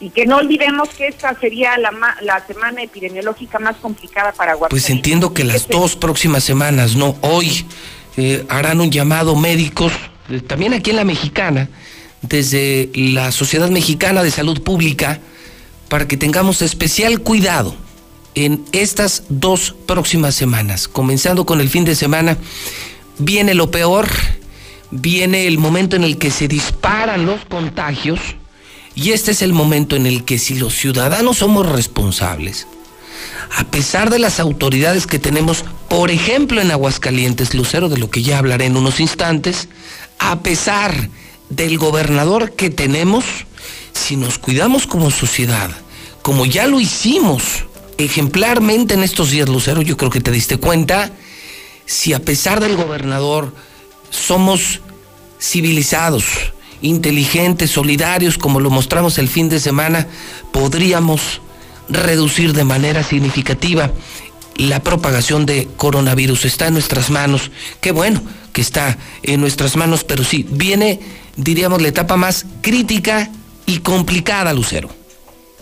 Y 0.00 0.10
que 0.10 0.24
no 0.24 0.36
olvidemos 0.36 0.88
que 0.88 1.08
esta 1.08 1.38
sería 1.38 1.76
la, 1.76 1.92
la 2.22 2.46
semana 2.46 2.82
epidemiológica 2.82 3.58
más 3.58 3.76
complicada 3.76 4.32
para 4.32 4.54
Guatemala. 4.54 4.70
Pues 4.70 4.88
entiendo 4.88 5.34
que 5.34 5.44
las 5.44 5.68
dos 5.68 5.94
próximas 5.94 6.42
semanas, 6.42 6.96
no 6.96 7.16
hoy, 7.20 7.66
eh, 8.16 8.44
harán 8.48 8.80
un 8.80 8.90
llamado 8.90 9.36
médicos, 9.36 9.92
eh, 10.30 10.40
también 10.40 10.72
aquí 10.72 10.90
en 10.90 10.96
la 10.96 11.04
mexicana, 11.04 11.68
desde 12.22 12.90
la 12.94 13.30
Sociedad 13.30 13.68
Mexicana 13.70 14.22
de 14.22 14.30
Salud 14.30 14.62
Pública, 14.62 15.20
para 15.88 16.08
que 16.08 16.16
tengamos 16.16 16.62
especial 16.62 17.20
cuidado 17.20 17.74
en 18.34 18.64
estas 18.72 19.24
dos 19.28 19.74
próximas 19.86 20.34
semanas, 20.34 20.88
comenzando 20.88 21.44
con 21.44 21.60
el 21.60 21.68
fin 21.68 21.84
de 21.84 21.94
semana, 21.94 22.38
viene 23.18 23.54
lo 23.54 23.70
peor, 23.70 24.08
viene 24.90 25.46
el 25.46 25.58
momento 25.58 25.96
en 25.96 26.04
el 26.04 26.16
que 26.16 26.30
se 26.30 26.48
disparan 26.48 27.26
los 27.26 27.44
contagios 27.44 28.20
y 28.94 29.12
este 29.12 29.30
es 29.30 29.42
el 29.42 29.52
momento 29.52 29.96
en 29.96 30.06
el 30.06 30.24
que 30.24 30.38
si 30.38 30.56
los 30.56 30.74
ciudadanos 30.74 31.38
somos 31.38 31.68
responsables, 31.68 32.66
a 33.56 33.64
pesar 33.64 34.10
de 34.10 34.18
las 34.18 34.40
autoridades 34.40 35.06
que 35.06 35.18
tenemos, 35.18 35.64
por 35.88 36.10
ejemplo 36.10 36.60
en 36.60 36.70
Aguascalientes, 36.70 37.54
Lucero, 37.54 37.88
de 37.88 37.98
lo 37.98 38.10
que 38.10 38.22
ya 38.22 38.38
hablaré 38.38 38.66
en 38.66 38.76
unos 38.76 39.00
instantes, 39.00 39.68
a 40.18 40.40
pesar 40.40 41.08
del 41.48 41.78
gobernador 41.78 42.52
que 42.52 42.70
tenemos, 42.70 43.24
si 43.92 44.16
nos 44.16 44.38
cuidamos 44.38 44.86
como 44.86 45.10
sociedad, 45.10 45.70
como 46.22 46.46
ya 46.46 46.66
lo 46.66 46.80
hicimos 46.80 47.42
ejemplarmente 47.98 48.94
en 48.94 49.02
estos 49.02 49.30
días, 49.30 49.48
Lucero, 49.48 49.82
yo 49.82 49.96
creo 49.96 50.10
que 50.10 50.20
te 50.20 50.30
diste 50.30 50.56
cuenta, 50.56 51.10
si 51.86 52.12
a 52.12 52.20
pesar 52.20 52.60
del 52.60 52.76
gobernador 52.76 53.54
somos 54.10 54.80
civilizados, 55.40 56.24
inteligentes, 56.82 57.70
solidarios, 57.70 58.38
como 58.38 58.60
lo 58.60 58.70
mostramos 58.70 59.18
el 59.18 59.28
fin 59.28 59.48
de 59.48 59.60
semana, 59.60 60.06
podríamos 60.52 61.40
reducir 61.88 62.52
de 62.52 62.64
manera 62.64 63.02
significativa 63.02 63.90
la 64.56 64.82
propagación 64.82 65.46
de 65.46 65.68
coronavirus. 65.76 66.44
Está 66.44 66.68
en 66.68 66.74
nuestras 66.74 67.10
manos. 67.10 67.50
Qué 67.80 67.92
bueno 67.92 68.22
que 68.52 68.60
está 68.60 68.98
en 69.22 69.40
nuestras 69.40 69.76
manos, 69.76 70.04
pero 70.04 70.24
sí, 70.24 70.46
viene, 70.50 71.00
diríamos, 71.36 71.80
la 71.80 71.88
etapa 71.88 72.16
más 72.16 72.46
crítica 72.60 73.30
y 73.66 73.78
complicada, 73.78 74.52
Lucero. 74.52 74.90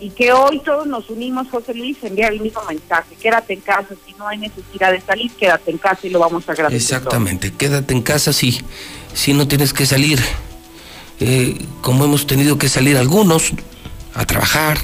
Y 0.00 0.10
que 0.10 0.32
hoy 0.32 0.60
todos 0.64 0.86
nos 0.86 1.10
unimos, 1.10 1.48
José 1.50 1.74
Luis, 1.74 1.96
enviar 2.02 2.32
el 2.32 2.40
mismo 2.40 2.60
mensaje. 2.68 3.16
Quédate 3.20 3.54
en 3.54 3.60
casa, 3.60 3.88
si 4.06 4.14
no 4.14 4.28
hay 4.28 4.38
necesidad 4.38 4.92
de 4.92 5.00
salir, 5.00 5.30
quédate 5.32 5.72
en 5.72 5.78
casa 5.78 6.06
y 6.06 6.10
lo 6.10 6.20
vamos 6.20 6.48
a 6.48 6.52
agradecer. 6.52 6.80
Exactamente, 6.80 7.52
quédate 7.52 7.94
en 7.94 8.02
casa 8.02 8.32
si, 8.32 8.60
si 9.12 9.32
no 9.32 9.48
tienes 9.48 9.72
que 9.72 9.86
salir, 9.86 10.20
eh, 11.20 11.56
como 11.80 12.04
hemos 12.04 12.26
tenido 12.26 12.58
que 12.58 12.68
salir 12.68 12.96
algunos, 12.96 13.52
a 14.14 14.24
trabajar, 14.24 14.78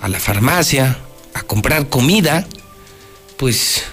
a 0.00 0.08
la 0.08 0.20
farmacia, 0.20 0.98
a 1.34 1.42
comprar 1.42 1.88
comida, 1.88 2.46
pues 3.36 3.84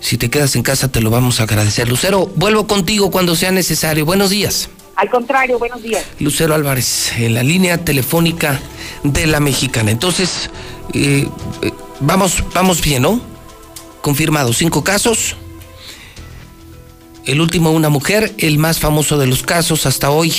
si 0.00 0.16
te 0.16 0.30
quedas 0.30 0.56
en 0.56 0.62
casa 0.62 0.90
te 0.90 1.00
lo 1.00 1.10
vamos 1.10 1.40
a 1.40 1.44
agradecer. 1.44 1.88
Lucero, 1.88 2.26
vuelvo 2.36 2.66
contigo 2.66 3.10
cuando 3.10 3.36
sea 3.36 3.52
necesario. 3.52 4.04
Buenos 4.04 4.30
días. 4.30 4.70
Al 4.96 5.08
contrario, 5.08 5.58
buenos 5.58 5.82
días. 5.82 6.04
Lucero 6.18 6.54
Álvarez, 6.54 7.12
en 7.16 7.34
la 7.34 7.42
línea 7.42 7.84
telefónica 7.84 8.60
de 9.02 9.26
la 9.26 9.40
mexicana. 9.40 9.90
Entonces, 9.90 10.50
eh, 10.92 11.26
eh, 11.62 11.72
vamos, 12.00 12.44
vamos 12.54 12.82
bien, 12.82 13.02
¿no? 13.02 13.20
Confirmado, 14.02 14.52
cinco 14.52 14.84
casos. 14.84 15.36
El 17.30 17.40
último, 17.40 17.70
una 17.70 17.90
mujer, 17.90 18.34
el 18.38 18.58
más 18.58 18.80
famoso 18.80 19.16
de 19.16 19.28
los 19.28 19.44
casos 19.44 19.86
hasta 19.86 20.10
hoy, 20.10 20.34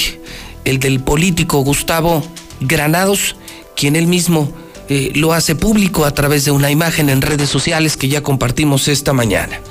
el 0.66 0.78
del 0.78 1.00
político 1.00 1.60
Gustavo 1.60 2.22
Granados, 2.60 3.38
quien 3.78 3.96
él 3.96 4.08
mismo 4.08 4.52
eh, 4.90 5.14
lo 5.16 5.32
hace 5.32 5.56
público 5.56 6.04
a 6.04 6.14
través 6.14 6.44
de 6.44 6.52
una 6.52 6.70
imagen 6.70 7.10
en 7.10 7.22
redes 7.22 7.48
sociales 7.48 7.96
que 7.96 8.10
ya 8.10 8.22
compartimos 8.22 8.90
esta 8.90 9.14
mañana. 9.14 9.62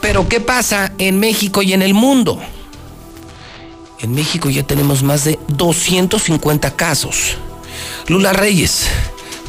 Pero 0.00 0.30
¿qué 0.30 0.40
pasa 0.40 0.94
en 0.96 1.20
México 1.20 1.60
y 1.60 1.74
en 1.74 1.82
el 1.82 1.92
mundo? 1.92 2.40
En 4.00 4.14
México 4.14 4.48
ya 4.48 4.62
tenemos 4.62 5.02
más 5.02 5.24
de 5.24 5.38
250 5.48 6.74
casos. 6.74 7.36
Lula 8.08 8.32
Reyes, 8.32 8.86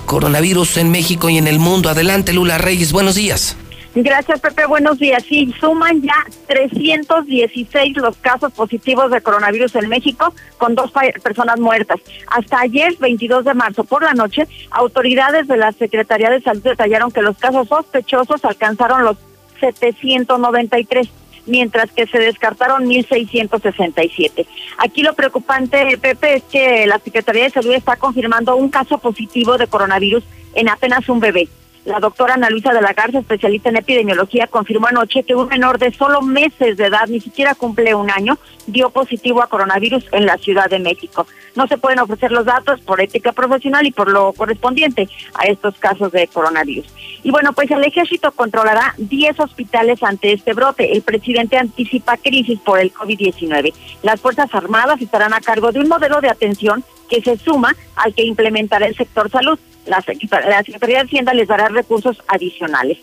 coronavirus 0.06 0.76
en 0.76 0.92
México 0.92 1.30
y 1.30 1.38
en 1.38 1.48
el 1.48 1.60
mundo. 1.60 1.90
Adelante, 1.90 2.34
Lula 2.34 2.58
Reyes, 2.58 2.92
buenos 2.92 3.16
días. 3.16 3.56
Gracias, 3.96 4.42
Pepe. 4.42 4.66
Buenos 4.66 4.98
días. 4.98 5.24
Sí, 5.24 5.54
suman 5.60 6.02
ya 6.02 6.16
316 6.48 7.96
los 7.98 8.18
casos 8.18 8.52
positivos 8.52 9.12
de 9.12 9.22
coronavirus 9.22 9.76
en 9.76 9.88
México, 9.88 10.34
con 10.58 10.74
dos 10.74 10.92
personas 11.22 11.60
muertas. 11.60 12.00
Hasta 12.28 12.62
ayer, 12.62 12.96
22 13.00 13.46
de 13.46 13.54
marzo, 13.54 13.84
por 13.84 14.02
la 14.02 14.14
noche, 14.14 14.48
autoridades 14.72 15.48
de 15.48 15.58
la 15.58 15.72
Secretaría 15.74 16.32
de 16.32 16.42
Salud 16.42 16.64
detallaron 16.64 17.12
que 17.12 17.22
los 17.22 17.38
casos 17.38 17.68
sospechosos 17.68 18.44
alcanzaron 18.44 19.04
los 19.04 19.18
793 19.60 21.10
mientras 21.46 21.92
que 21.92 22.08
se 22.08 22.18
descartaron 22.18 22.86
1.667. 22.86 24.48
Aquí 24.80 25.04
lo 25.04 25.14
preocupante, 25.14 26.00
Pepe, 26.02 26.36
es 26.36 26.44
que 26.44 26.88
la 26.88 26.98
Secretaría 26.98 27.44
de 27.44 27.50
Salud 27.52 27.74
está 27.74 27.98
confirmando 27.98 28.56
un 28.56 28.70
caso 28.70 28.98
positivo 28.98 29.58
de 29.58 29.68
coronavirus 29.68 30.24
en 30.56 30.70
apenas 30.70 31.08
un 31.10 31.20
bebé. 31.20 31.48
La 31.86 32.00
doctora 32.00 32.36
Ana 32.36 32.50
Luisa 32.50 32.74
de 32.74 32.82
la 32.82 32.94
Garza, 32.94 33.20
especialista 33.20 33.68
en 33.70 33.76
epidemiología, 33.76 34.48
confirmó 34.48 34.88
anoche 34.88 35.24
que 35.24 35.36
un 35.36 35.50
menor 35.50 35.80
de 35.80 35.92
solo 35.92 36.22
meses 36.22 36.78
de 36.78 36.86
edad, 36.86 37.08
ni 37.08 37.20
siquiera 37.20 37.56
cumple 37.56 37.94
un 37.94 38.10
año, 38.10 38.38
dio 38.68 38.90
positivo 38.90 39.44
a 39.44 39.48
coronavirus 39.48 40.06
en 40.14 40.26
la 40.26 40.38
Ciudad 40.38 40.70
de 40.70 40.80
México. 40.80 41.28
No 41.56 41.68
se 41.68 41.78
pueden 41.78 42.00
ofrecer 42.00 42.32
los 42.32 42.46
datos 42.46 42.82
por 42.82 43.02
ética 43.02 43.32
profesional 43.32 43.86
y 43.86 43.92
por 43.92 44.10
lo 44.10 44.34
correspondiente 44.34 45.08
a 45.36 45.46
estos 45.46 45.76
casos 45.78 46.12
de 46.12 46.28
coronavirus. 46.28 46.86
Y 47.24 47.32
bueno, 47.32 47.54
pues 47.54 47.70
el 47.72 47.84
ejército 47.84 48.32
controlará 48.32 48.96
10 48.98 49.40
hospitales 49.40 50.02
ante 50.04 50.34
este 50.34 50.54
brote. 50.54 50.94
El 50.94 51.02
presidente 51.02 51.58
anticipa 51.58 52.18
crisis 52.18 52.60
por 52.60 52.80
el 52.80 52.94
COVID-19. 52.94 53.74
Las 54.02 54.20
Fuerzas 54.20 54.54
Armadas 54.54 55.02
estarán 55.02 55.34
a 55.34 55.42
cargo 55.42 55.72
de 55.72 55.80
un 55.80 55.88
modelo 55.88 56.22
de 56.22 56.30
atención 56.30 56.84
que 57.10 57.22
se 57.22 57.38
suma 57.38 57.76
al 57.96 58.14
que 58.14 58.24
implementará 58.24 58.88
el 58.88 58.96
sector 58.96 59.30
salud 59.30 59.60
la, 59.86 60.02
Secretaría 60.02 60.98
de 60.98 61.04
Hacienda 61.04 61.34
les 61.34 61.48
dará 61.48 61.68
recursos 61.68 62.22
adicionales. 62.28 62.98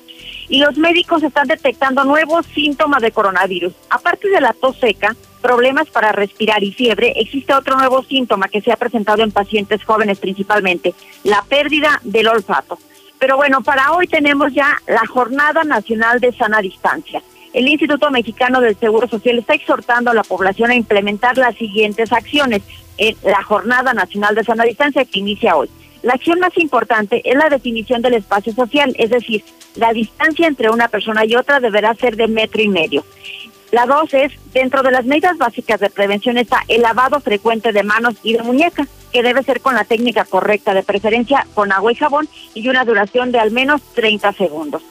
Y 0.48 0.58
los 0.58 0.76
médicos 0.76 1.22
están 1.22 1.46
detectando 1.48 2.04
nuevos 2.04 2.46
síntomas 2.46 3.02
de 3.02 3.12
coronavirus. 3.12 3.72
Aparte 3.90 4.28
de 4.28 4.40
la 4.40 4.52
tos 4.52 4.76
seca, 4.78 5.14
problemas 5.40 5.88
para 5.88 6.12
respirar 6.12 6.62
y 6.62 6.72
fiebre, 6.72 7.14
existe 7.16 7.54
otro 7.54 7.76
nuevo 7.76 8.02
síntoma 8.02 8.48
que 8.48 8.60
se 8.60 8.72
ha 8.72 8.76
presentado 8.76 9.22
en 9.22 9.32
pacientes 9.32 9.82
jóvenes 9.84 10.18
principalmente, 10.18 10.94
la 11.24 11.42
pérdida 11.48 12.00
del 12.04 12.28
olfato. 12.28 12.78
Pero 13.18 13.36
bueno, 13.36 13.60
para 13.62 13.92
hoy 13.92 14.06
tenemos 14.06 14.52
ya 14.54 14.78
la 14.86 15.06
Jornada 15.06 15.64
Nacional 15.64 16.20
de 16.20 16.32
Sana 16.32 16.60
Distancia. 16.60 17.22
El 17.52 17.68
Instituto 17.68 18.10
Mexicano 18.10 18.60
del 18.60 18.76
Seguro 18.76 19.08
Social 19.08 19.38
está 19.38 19.54
exhortando 19.54 20.10
a 20.10 20.14
la 20.14 20.22
población 20.22 20.70
a 20.70 20.76
implementar 20.76 21.36
las 21.36 21.56
siguientes 21.56 22.12
acciones 22.12 22.62
en 22.96 23.16
la 23.24 23.42
Jornada 23.42 23.92
Nacional 23.92 24.34
de 24.34 24.44
Sana 24.44 24.64
Distancia 24.64 25.04
que 25.04 25.18
inicia 25.18 25.56
hoy. 25.56 25.68
La 26.02 26.14
acción 26.14 26.40
más 26.40 26.56
importante 26.56 27.20
es 27.24 27.36
la 27.36 27.48
definición 27.48 28.00
del 28.00 28.14
espacio 28.14 28.54
social, 28.54 28.94
es 28.98 29.10
decir, 29.10 29.44
la 29.76 29.92
distancia 29.92 30.46
entre 30.46 30.70
una 30.70 30.88
persona 30.88 31.24
y 31.26 31.34
otra 31.34 31.60
deberá 31.60 31.94
ser 31.94 32.16
de 32.16 32.28
metro 32.28 32.62
y 32.62 32.68
medio. 32.68 33.04
La 33.70 33.86
dos 33.86 34.12
es, 34.14 34.32
dentro 34.52 34.82
de 34.82 34.90
las 34.90 35.04
medidas 35.04 35.38
básicas 35.38 35.78
de 35.78 35.90
prevención 35.90 36.38
está 36.38 36.64
el 36.66 36.82
lavado 36.82 37.20
frecuente 37.20 37.72
de 37.72 37.84
manos 37.84 38.16
y 38.24 38.32
de 38.32 38.42
muñeca, 38.42 38.86
que 39.12 39.22
debe 39.22 39.44
ser 39.44 39.60
con 39.60 39.74
la 39.74 39.84
técnica 39.84 40.24
correcta, 40.24 40.74
de 40.74 40.82
preferencia 40.82 41.46
con 41.54 41.72
agua 41.72 41.92
y 41.92 41.94
jabón 41.94 42.28
y 42.54 42.68
una 42.68 42.84
duración 42.84 43.30
de 43.30 43.38
al 43.38 43.52
menos 43.52 43.80
30 43.94 44.32
segundos. 44.32 44.82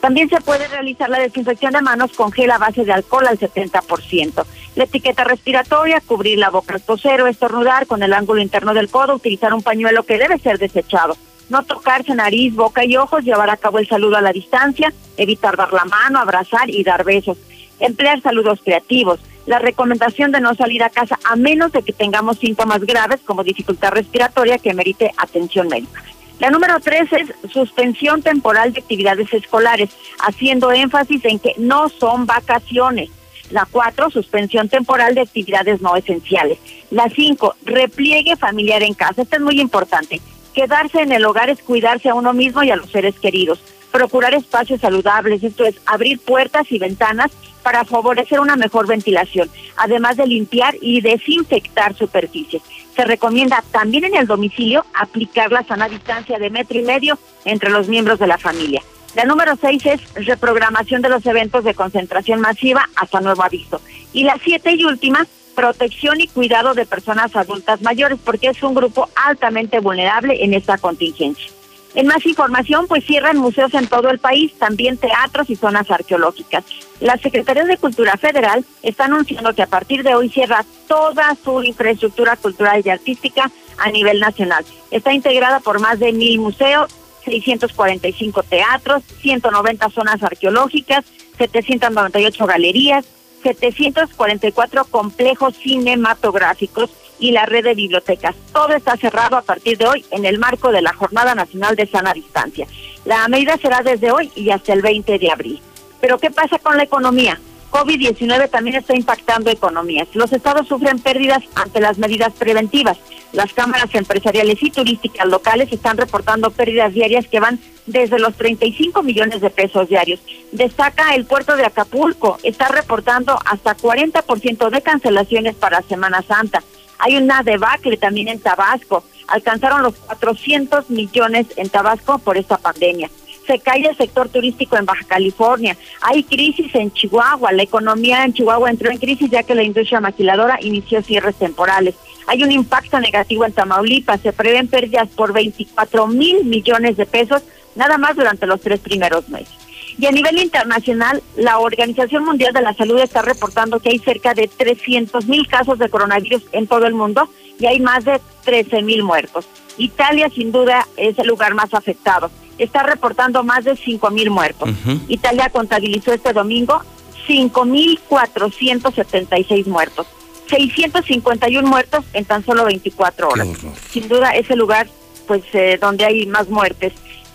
También 0.00 0.28
se 0.28 0.40
puede 0.40 0.68
realizar 0.68 1.08
la 1.10 1.18
desinfección 1.18 1.72
de 1.72 1.80
manos 1.80 2.12
con 2.12 2.30
gel 2.30 2.50
a 2.50 2.58
base 2.58 2.84
de 2.84 2.92
alcohol 2.92 3.26
al 3.26 3.38
70%. 3.38 4.44
La 4.76 4.84
etiqueta 4.84 5.24
respiratoria, 5.24 6.00
cubrir 6.00 6.38
la 6.38 6.50
boca 6.50 6.74
al 6.74 6.82
toser 6.82 7.20
o 7.22 7.26
estornudar 7.26 7.86
con 7.86 8.02
el 8.02 8.12
ángulo 8.12 8.40
interno 8.40 8.74
del 8.74 8.90
codo, 8.90 9.16
utilizar 9.16 9.52
un 9.52 9.62
pañuelo 9.62 10.04
que 10.04 10.18
debe 10.18 10.38
ser 10.38 10.58
desechado. 10.58 11.16
No 11.48 11.64
tocarse 11.64 12.14
nariz, 12.14 12.54
boca 12.54 12.84
y 12.84 12.96
ojos, 12.96 13.24
llevar 13.24 13.50
a 13.50 13.56
cabo 13.56 13.78
el 13.78 13.88
saludo 13.88 14.16
a 14.18 14.20
la 14.20 14.32
distancia, 14.32 14.92
evitar 15.16 15.56
dar 15.56 15.72
la 15.72 15.84
mano, 15.86 16.20
abrazar 16.20 16.70
y 16.70 16.84
dar 16.84 17.04
besos. 17.04 17.38
Emplear 17.80 18.20
saludos 18.20 18.60
creativos. 18.64 19.20
La 19.46 19.58
recomendación 19.58 20.32
de 20.32 20.40
no 20.40 20.54
salir 20.54 20.82
a 20.82 20.90
casa 20.90 21.18
a 21.24 21.36
menos 21.36 21.72
de 21.72 21.82
que 21.82 21.92
tengamos 21.92 22.38
síntomas 22.38 22.80
graves 22.80 23.20
como 23.24 23.44
dificultad 23.44 23.92
respiratoria 23.92 24.58
que 24.58 24.74
merite 24.74 25.12
atención 25.16 25.68
médica. 25.68 26.02
La 26.38 26.50
número 26.50 26.78
tres 26.80 27.08
es 27.12 27.50
suspensión 27.50 28.22
temporal 28.22 28.72
de 28.72 28.80
actividades 28.80 29.32
escolares, 29.32 29.90
haciendo 30.20 30.70
énfasis 30.70 31.24
en 31.24 31.38
que 31.38 31.54
no 31.58 31.88
son 31.88 32.26
vacaciones. 32.26 33.10
La 33.50 33.66
cuatro, 33.70 34.10
suspensión 34.10 34.68
temporal 34.68 35.14
de 35.14 35.22
actividades 35.22 35.80
no 35.80 35.96
esenciales. 35.96 36.58
La 36.90 37.08
cinco, 37.08 37.54
repliegue 37.64 38.36
familiar 38.36 38.82
en 38.82 38.94
casa. 38.94 39.22
Esto 39.22 39.36
es 39.36 39.42
muy 39.42 39.60
importante. 39.60 40.20
Quedarse 40.54 41.00
en 41.00 41.12
el 41.12 41.24
hogar 41.24 41.50
es 41.50 41.62
cuidarse 41.62 42.08
a 42.08 42.14
uno 42.14 42.32
mismo 42.32 42.62
y 42.62 42.70
a 42.70 42.76
los 42.76 42.90
seres 42.90 43.18
queridos. 43.18 43.60
Procurar 43.92 44.34
espacios 44.34 44.80
saludables, 44.80 45.42
esto 45.42 45.64
es, 45.64 45.76
abrir 45.86 46.18
puertas 46.20 46.70
y 46.70 46.78
ventanas 46.78 47.30
para 47.62 47.84
favorecer 47.84 48.40
una 48.40 48.56
mejor 48.56 48.86
ventilación, 48.86 49.50
además 49.76 50.16
de 50.16 50.26
limpiar 50.26 50.76
y 50.80 51.00
desinfectar 51.00 51.94
superficies. 51.94 52.62
Se 52.94 53.04
recomienda 53.04 53.62
también 53.70 54.04
en 54.04 54.16
el 54.16 54.26
domicilio 54.26 54.84
aplicar 54.94 55.52
la 55.52 55.64
sana 55.64 55.88
distancia 55.88 56.38
de 56.38 56.50
metro 56.50 56.78
y 56.78 56.82
medio 56.82 57.18
entre 57.44 57.70
los 57.70 57.88
miembros 57.88 58.18
de 58.18 58.26
la 58.26 58.38
familia. 58.38 58.82
La 59.14 59.24
número 59.24 59.56
seis 59.60 59.84
es 59.86 60.00
reprogramación 60.26 61.02
de 61.02 61.08
los 61.08 61.24
eventos 61.26 61.64
de 61.64 61.74
concentración 61.74 62.40
masiva 62.40 62.88
hasta 62.94 63.20
nuevo 63.20 63.42
aviso. 63.42 63.80
Y 64.12 64.24
la 64.24 64.38
siete 64.44 64.72
y 64.72 64.84
última, 64.84 65.26
protección 65.54 66.20
y 66.20 66.28
cuidado 66.28 66.74
de 66.74 66.86
personas 66.86 67.34
adultas 67.34 67.82
mayores, 67.82 68.18
porque 68.24 68.48
es 68.48 68.62
un 68.62 68.74
grupo 68.74 69.08
altamente 69.26 69.80
vulnerable 69.80 70.44
en 70.44 70.54
esta 70.54 70.78
contingencia. 70.78 71.50
En 71.98 72.06
más 72.06 72.24
información, 72.26 72.86
pues 72.86 73.04
cierran 73.04 73.38
museos 73.38 73.74
en 73.74 73.88
todo 73.88 74.08
el 74.08 74.20
país, 74.20 74.56
también 74.56 74.98
teatros 74.98 75.50
y 75.50 75.56
zonas 75.56 75.90
arqueológicas. 75.90 76.62
La 77.00 77.16
Secretaría 77.16 77.64
de 77.64 77.76
Cultura 77.76 78.16
Federal 78.16 78.64
está 78.84 79.06
anunciando 79.06 79.52
que 79.52 79.62
a 79.62 79.66
partir 79.66 80.04
de 80.04 80.14
hoy 80.14 80.28
cierra 80.28 80.64
toda 80.86 81.36
su 81.42 81.60
infraestructura 81.64 82.36
cultural 82.36 82.82
y 82.84 82.90
artística 82.90 83.50
a 83.78 83.90
nivel 83.90 84.20
nacional. 84.20 84.64
Está 84.92 85.12
integrada 85.12 85.58
por 85.58 85.80
más 85.80 85.98
de 85.98 86.12
mil 86.12 86.38
museos, 86.38 86.94
645 87.24 88.44
teatros, 88.44 89.02
190 89.20 89.90
zonas 89.90 90.22
arqueológicas, 90.22 91.04
798 91.36 92.46
galerías, 92.46 93.06
744 93.42 94.84
complejos 94.84 95.56
cinematográficos 95.56 96.90
y 97.18 97.32
la 97.32 97.46
red 97.46 97.64
de 97.64 97.74
bibliotecas. 97.74 98.34
Todo 98.52 98.74
está 98.74 98.96
cerrado 98.96 99.36
a 99.36 99.42
partir 99.42 99.78
de 99.78 99.86
hoy 99.86 100.04
en 100.10 100.24
el 100.24 100.38
marco 100.38 100.70
de 100.72 100.82
la 100.82 100.92
Jornada 100.92 101.34
Nacional 101.34 101.76
de 101.76 101.86
Sana 101.86 102.12
Distancia. 102.12 102.66
La 103.04 103.26
medida 103.28 103.56
será 103.56 103.82
desde 103.82 104.10
hoy 104.10 104.30
y 104.34 104.50
hasta 104.50 104.72
el 104.72 104.82
20 104.82 105.18
de 105.18 105.30
abril. 105.30 105.60
Pero 106.00 106.18
¿qué 106.18 106.30
pasa 106.30 106.58
con 106.58 106.76
la 106.76 106.84
economía? 106.84 107.38
COVID-19 107.70 108.50
también 108.50 108.76
está 108.76 108.96
impactando 108.96 109.50
economías. 109.50 110.08
Los 110.14 110.32
estados 110.32 110.66
sufren 110.66 110.98
pérdidas 110.98 111.42
ante 111.54 111.80
las 111.80 111.98
medidas 111.98 112.32
preventivas. 112.32 112.98
Las 113.32 113.52
cámaras 113.52 113.94
empresariales 113.94 114.62
y 114.62 114.70
turísticas 114.70 115.26
locales 115.26 115.70
están 115.70 115.98
reportando 115.98 116.50
pérdidas 116.50 116.94
diarias 116.94 117.26
que 117.28 117.40
van 117.40 117.60
desde 117.86 118.18
los 118.18 118.34
35 118.36 119.02
millones 119.02 119.40
de 119.40 119.50
pesos 119.50 119.88
diarios. 119.88 120.20
Destaca 120.52 121.14
el 121.14 121.26
puerto 121.26 121.56
de 121.56 121.66
Acapulco, 121.66 122.38
está 122.42 122.68
reportando 122.68 123.38
hasta 123.44 123.76
40% 123.76 124.70
de 124.70 124.82
cancelaciones 124.82 125.54
para 125.54 125.82
Semana 125.82 126.22
Santa. 126.22 126.62
Hay 126.98 127.16
una 127.16 127.42
debacle 127.42 127.96
también 127.96 128.28
en 128.28 128.40
Tabasco. 128.40 129.04
Alcanzaron 129.28 129.82
los 129.82 129.94
400 129.94 130.90
millones 130.90 131.46
en 131.56 131.68
Tabasco 131.68 132.18
por 132.18 132.36
esta 132.36 132.58
pandemia. 132.58 133.10
Se 133.46 133.58
cae 133.60 133.86
el 133.86 133.96
sector 133.96 134.28
turístico 134.28 134.76
en 134.76 134.84
Baja 134.84 135.04
California. 135.06 135.76
Hay 136.02 136.22
crisis 136.22 136.74
en 136.74 136.92
Chihuahua. 136.92 137.52
La 137.52 137.62
economía 137.62 138.24
en 138.24 138.34
Chihuahua 138.34 138.68
entró 138.68 138.90
en 138.90 138.98
crisis 138.98 139.30
ya 139.30 139.42
que 139.42 139.54
la 139.54 139.62
industria 139.62 140.00
maquiladora 140.00 140.58
inició 140.60 141.02
cierres 141.02 141.36
temporales. 141.36 141.94
Hay 142.26 142.42
un 142.42 142.52
impacto 142.52 143.00
negativo 143.00 143.46
en 143.46 143.52
Tamaulipas. 143.52 144.20
Se 144.20 144.34
prevén 144.34 144.68
pérdidas 144.68 145.08
por 145.08 145.32
24 145.32 146.06
mil 146.08 146.44
millones 146.44 146.98
de 146.98 147.06
pesos 147.06 147.42
nada 147.74 147.96
más 147.96 148.16
durante 148.16 148.46
los 148.46 148.60
tres 148.60 148.80
primeros 148.80 149.28
meses. 149.30 149.67
Y 149.98 150.06
a 150.06 150.12
nivel 150.12 150.38
internacional, 150.38 151.22
la 151.36 151.58
Organización 151.58 152.24
Mundial 152.24 152.52
de 152.52 152.62
la 152.62 152.72
Salud 152.74 153.00
está 153.00 153.22
reportando 153.22 153.80
que 153.80 153.88
hay 153.90 153.98
cerca 153.98 154.32
de 154.32 154.46
300 154.46 155.26
mil 155.26 155.48
casos 155.48 155.76
de 155.78 155.88
coronavirus 155.88 156.44
en 156.52 156.68
todo 156.68 156.86
el 156.86 156.94
mundo 156.94 157.28
y 157.58 157.66
hay 157.66 157.80
más 157.80 158.04
de 158.04 158.20
13 158.44 158.82
mil 158.82 159.02
muertos. 159.02 159.48
Italia, 159.76 160.30
sin 160.30 160.52
duda, 160.52 160.86
es 160.96 161.18
el 161.18 161.26
lugar 161.26 161.54
más 161.54 161.74
afectado. 161.74 162.30
Está 162.58 162.84
reportando 162.84 163.42
más 163.42 163.64
de 163.64 163.74
5 163.76 164.10
mil 164.10 164.30
muertos. 164.30 164.70
Italia 165.08 165.50
contabilizó 165.50 166.12
este 166.12 166.32
domingo 166.32 166.80
5.476 167.26 169.66
muertos. 169.66 170.06
651 170.48 171.68
muertos 171.68 172.04
en 172.12 172.24
tan 172.24 172.44
solo 172.44 172.64
24 172.64 173.28
horas. 173.28 173.48
Sin 173.90 174.06
duda 174.08 174.30
es 174.30 174.48
el 174.50 174.60
lugar 174.60 174.86
pues 175.26 175.42
eh, 175.52 175.76
donde 175.80 176.04
hay 176.06 176.26
más 176.26 176.48
muertes. 176.48 176.92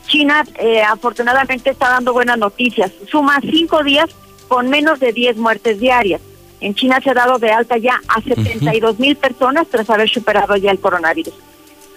China 0.08 0.44
eh, 0.60 0.82
afortunadamente 0.82 1.70
está 1.70 1.89
dando 1.89 2.13
buenas 2.13 2.38
noticias. 2.38 2.92
Suma 3.10 3.39
cinco 3.42 3.84
días 3.84 4.10
con 4.48 4.70
menos 4.70 5.00
de 5.00 5.13
10 5.13 5.38
muertes 5.38 5.80
diarias. 5.80 6.22
En 6.62 6.76
China 6.76 7.02
se 7.04 7.10
ha 7.10 7.13
dado 7.13 7.39
de 7.39 7.52
alta 7.52 7.78
ya 7.78 8.00
a 8.08 8.22
72 8.22 9.00
mil 9.00 9.16
personas 9.16 9.68
tras 9.68 9.89
haber 9.89 10.10
superado 10.10 10.56
ya 10.56 10.72
el 10.72 10.80
coronavirus. 10.80 11.34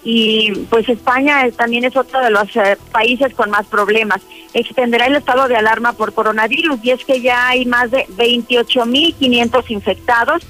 Y 0.03 0.53
pues 0.71 0.89
España 0.89 1.51
también 1.51 1.85
es 1.85 1.97
otro 1.97 2.21
de 2.21 2.31
los 2.31 2.55
eh, 2.57 2.77
países 2.93 3.35
con 3.35 3.51
más 3.51 3.67
problemas. 3.67 4.23
Extenderá 4.55 5.07
el 5.07 5.17
estado 5.17 5.49
de 5.49 5.57
alarma 5.57 5.93
por 5.93 6.15
coronavirus 6.15 6.79
y 6.83 6.91
es 6.91 7.05
que 7.05 7.21
ya 7.21 7.49
hay 7.49 7.67
más 7.67 7.91
de 7.91 8.07
28 8.11 8.87
mil 8.87 9.15
500 9.15 9.71
infectados 9.71 10.43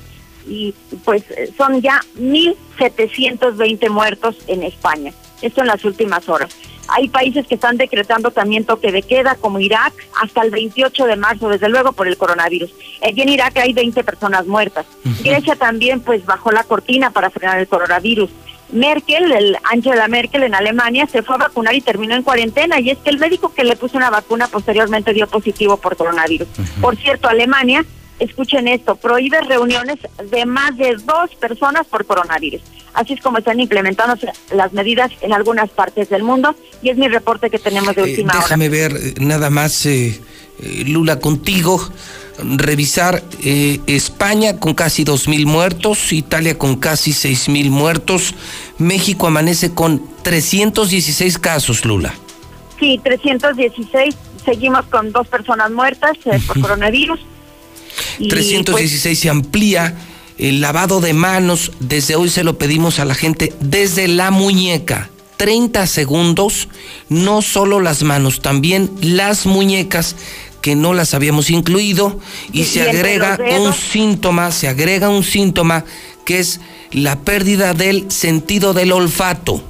y 0.47 0.75
pues 1.05 1.25
son 1.57 1.81
ya 1.81 2.01
1.720 2.19 3.89
muertos 3.91 4.37
en 4.47 4.63
España. 4.63 5.13
Esto 5.43 5.61
en 5.61 5.67
las 5.67 5.85
últimas 5.85 6.29
horas. 6.29 6.57
Hay 6.89 7.09
países 7.09 7.47
que 7.47 7.57
están 7.57 7.77
decretando 7.77 8.31
también 8.31 8.65
toque 8.65 8.93
de 8.93 9.03
queda, 9.03 9.35
como 9.35 9.59
Irak, 9.59 9.93
hasta 10.23 10.43
el 10.43 10.51
28 10.51 11.07
de 11.07 11.17
marzo, 11.17 11.49
desde 11.49 11.69
luego 11.69 11.93
por 11.93 12.07
el 12.07 12.17
coronavirus. 12.17 12.71
Aquí 13.07 13.23
en 13.23 13.29
Irak 13.29 13.57
hay 13.59 13.73
20 13.73 14.05
personas 14.05 14.47
muertas. 14.47 14.87
Grecia 15.23 15.57
también, 15.57 16.01
pues, 16.01 16.25
bajó 16.25 16.53
la 16.53 16.65
cortina 16.65 17.11
para 17.11 17.31
frenar 17.31 17.59
el 17.59 17.67
coronavirus. 17.67 18.31
Merkel, 18.71 19.33
el 19.33 19.57
Angela 19.65 20.09
Merkel 20.09 20.43
en 20.43 20.55
Alemania, 20.55 21.07
se 21.07 21.23
fue 21.23 21.37
a 21.37 21.39
vacunar 21.39 21.75
y 21.75 21.81
terminó 21.81 22.15
en 22.15 22.23
cuarentena. 22.23 22.81
Y 22.81 22.91
es 22.91 22.99
que 22.99 23.11
el 23.11 23.19
médico 23.19 23.53
que 23.53 23.65
le 23.65 23.77
puso 23.77 23.97
una 23.97 24.11
vacuna 24.11 24.49
posteriormente 24.49 25.13
dio 25.13 25.27
positivo 25.27 25.77
por 25.77 25.97
coronavirus. 25.97 26.49
Por 26.81 26.97
cierto, 26.97 27.29
Alemania 27.29 27.85
escuchen 28.19 28.67
esto, 28.67 28.97
prohíbe 28.97 29.41
reuniones 29.43 29.99
de 30.31 30.47
más 30.47 30.77
de 30.77 30.97
dos 31.05 31.35
personas 31.39 31.87
por 31.87 32.07
coronavirus. 32.07 32.63
Así 32.97 33.13
es 33.13 33.21
como 33.21 33.39
están 33.39 33.61
implementando 33.61 34.17
las 34.55 34.73
medidas 34.73 35.13
en 35.21 35.35
algunas 35.35 35.69
partes 35.69 36.09
del 36.09 36.23
mundo 36.23 36.57
y 36.83 36.89
es 36.89 36.97
mi 36.97 37.09
reporte 37.09 37.51
que 37.51 37.59
tenemos 37.59 37.95
de 37.95 38.01
eh, 38.01 38.05
última 38.05 38.33
hora. 38.33 38.43
Déjame 38.43 38.69
ver 38.71 38.93
eh, 38.97 39.15
nada 39.19 39.51
más, 39.51 39.85
eh, 39.85 40.19
Lula, 40.87 41.21
contigo, 41.21 41.79
revisar 42.39 43.23
España 43.87 44.59
con 44.59 44.73
casi 44.73 45.05
dos 45.05 45.29
mil 45.29 45.45
muertos, 45.45 46.11
Italia 46.11 46.57
con 46.57 46.77
casi 46.77 47.13
seis 47.13 47.51
mil 47.51 47.71
muertos, 47.71 48.35
México 48.79 49.27
amanece 49.27 49.73
con 49.73 50.03
316 50.23 51.39
casos, 51.39 51.85
Lula. 51.85 52.15
Sí, 52.81 52.99
316, 53.05 54.15
seguimos 54.45 54.87
con 54.87 55.13
dos 55.13 55.29
personas 55.29 55.71
muertas 55.71 56.17
por 56.47 56.61
coronavirus 56.61 57.21
316 58.19 59.03
pues, 59.03 59.19
se 59.19 59.31
amplía 59.31 59.95
el 60.39 60.61
lavado 60.61 61.01
de 61.01 61.13
manos. 61.13 61.73
Desde 61.81 62.17
hoy 62.17 62.29
se 62.29 62.45
lo 62.45 62.59
pedimos 62.59 62.99
a 62.99 63.05
la 63.05 63.15
gente 63.15 63.53
desde 63.61 64.09
la 64.09 64.31
muñeca. 64.31 65.11
30 65.37 65.87
segundos, 65.87 66.69
no 67.09 67.43
solo 67.43 67.81
las 67.81 68.03
manos, 68.03 68.41
también 68.41 68.91
las 69.03 69.45
muñecas 69.45 70.17
que 70.63 70.75
no 70.75 70.95
las 70.95 71.15
habíamos 71.15 71.51
incluido 71.51 72.19
y, 72.53 72.65
se 72.65 72.83
agrega 72.83 73.39
un 73.61 73.73
síntoma, 73.73 74.51
se 74.51 74.67
agrega 74.67 75.09
un 75.11 75.23
síntoma 75.23 75.85
que 76.25 76.39
es 76.41 76.61
la 76.91 77.21
pérdida 77.21 77.75
del 77.75 78.11
sentido 78.11 78.73
del 78.73 78.93
olfato. 78.93 79.63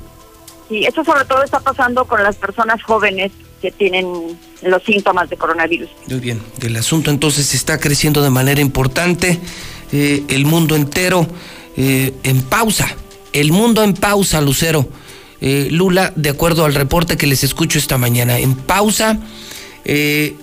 Sí, 0.68 0.84
eso 0.84 1.04
sobre 1.04 1.24
todo 1.24 1.42
está 1.42 1.60
pasando 1.60 2.04
con 2.06 2.22
las 2.22 2.36
personas 2.36 2.82
jóvenes 2.82 3.32
que 3.60 3.70
tienen 3.70 4.06
los 4.62 4.82
síntomas 4.84 5.28
de 5.28 5.36
coronavirus. 5.36 5.90
Muy 6.08 6.20
bien, 6.20 6.40
el 6.62 6.76
asunto 6.76 7.10
entonces 7.10 7.54
está 7.54 7.78
creciendo 7.78 8.22
de 8.22 8.30
manera 8.30 8.60
importante, 8.60 9.38
eh, 9.92 10.24
el 10.28 10.44
mundo 10.46 10.76
entero 10.76 11.26
eh, 11.76 12.14
en 12.22 12.42
pausa, 12.42 12.88
el 13.32 13.52
mundo 13.52 13.84
en 13.84 13.94
pausa, 13.94 14.40
Lucero. 14.40 14.88
Eh, 15.40 15.68
Lula, 15.70 16.12
de 16.16 16.30
acuerdo 16.30 16.64
al 16.64 16.74
reporte 16.74 17.18
que 17.18 17.26
les 17.26 17.44
escucho 17.44 17.78
esta 17.78 17.98
mañana, 17.98 18.38
en 18.38 18.54
pausa 18.54 19.18
eh, 19.84 20.34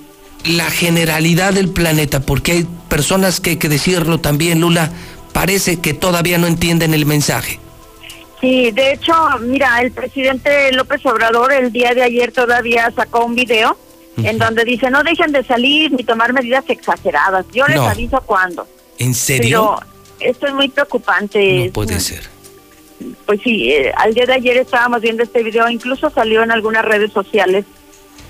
la 0.45 0.69
generalidad 0.69 1.53
del 1.53 1.69
planeta, 1.69 2.19
porque 2.19 2.51
hay 2.51 2.67
personas 2.89 3.39
que 3.39 3.51
hay 3.51 3.55
que 3.57 3.69
decirlo 3.69 4.19
también, 4.19 4.61
Lula, 4.61 4.91
parece 5.31 5.79
que 5.79 5.95
todavía 5.95 6.37
no 6.37 6.45
entienden 6.45 6.93
el 6.93 7.07
mensaje. 7.07 7.59
Sí, 8.39 8.71
de 8.71 8.93
hecho, 8.93 9.13
mira, 9.41 9.81
el 9.81 9.91
presidente 9.91 10.71
López 10.73 11.03
Obrador 11.05 11.53
el 11.53 11.71
día 11.71 11.93
de 11.93 12.03
ayer 12.03 12.31
todavía 12.31 12.91
sacó 12.95 13.25
un 13.25 13.35
video 13.35 13.77
en 14.17 14.37
donde 14.37 14.63
dice, 14.63 14.91
no 14.91 15.01
dejen 15.01 15.31
de 15.31 15.43
salir 15.43 15.91
ni 15.91 16.03
tomar 16.03 16.33
medidas 16.33 16.65
exageradas. 16.67 17.45
Yo 17.51 17.65
les 17.67 17.79
aviso 17.79 18.21
cuándo. 18.21 18.67
¿En 18.97 19.13
serio? 19.13 19.75
Pero 19.77 20.29
esto 20.31 20.47
es 20.47 20.53
muy 20.53 20.69
preocante. 20.69 21.65
No 21.65 21.73
puede 21.73 21.99
ser. 21.99 22.29
Pues 23.25 23.41
sí, 23.43 23.71
eh, 23.71 23.91
al 23.97 24.13
día 24.13 24.25
de 24.25 24.33
ayer 24.33 24.57
estábamos 24.57 25.01
viendo 25.01 25.23
este 25.23 25.43
video, 25.43 25.69
incluso 25.69 26.09
salió 26.09 26.43
en 26.43 26.51
algunas 26.51 26.85
redes 26.85 27.11
sociales 27.11 27.65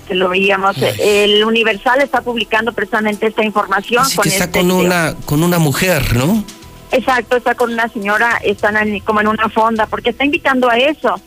que 0.08 0.14
lo 0.14 0.28
veíamos. 0.28 0.76
El 0.98 1.44
Universal 1.44 2.00
está 2.00 2.20
publicando 2.20 2.72
precisamente 2.72 3.26
esta 3.26 3.44
información. 3.44 4.04
con 4.14 4.26
está 4.26 4.44
este 4.44 4.58
con 4.58 4.70
una 4.70 5.14
con 5.24 5.42
una 5.42 5.58
mujer, 5.58 6.16
¿no? 6.16 6.44
Exacto, 6.92 7.36
está 7.36 7.54
con 7.54 7.72
una 7.72 7.88
señora, 7.88 8.40
están 8.42 9.00
como 9.00 9.20
en 9.20 9.28
una 9.28 9.48
fonda, 9.48 9.86
porque 9.86 10.10
está 10.10 10.24
invitando 10.24 10.68
a 10.68 10.76
eso. 10.76 11.20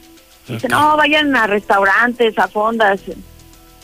Dice, 0.47 0.69
no, 0.69 0.95
vayan 0.95 1.35
a 1.35 1.45
restaurantes, 1.45 2.37
a 2.39 2.47
fondas. 2.47 3.01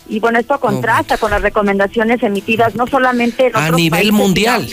Y 0.08 0.20
bueno, 0.20 0.40
esto 0.40 0.60
contrasta 0.60 1.18
con 1.18 1.32
las 1.32 1.42
recomendaciones 1.42 2.24
emitidas 2.24 2.76
no 2.76 2.88
solamente 2.88 3.52
a 3.54 3.72
nivel 3.72 4.14
mundial. 4.14 4.68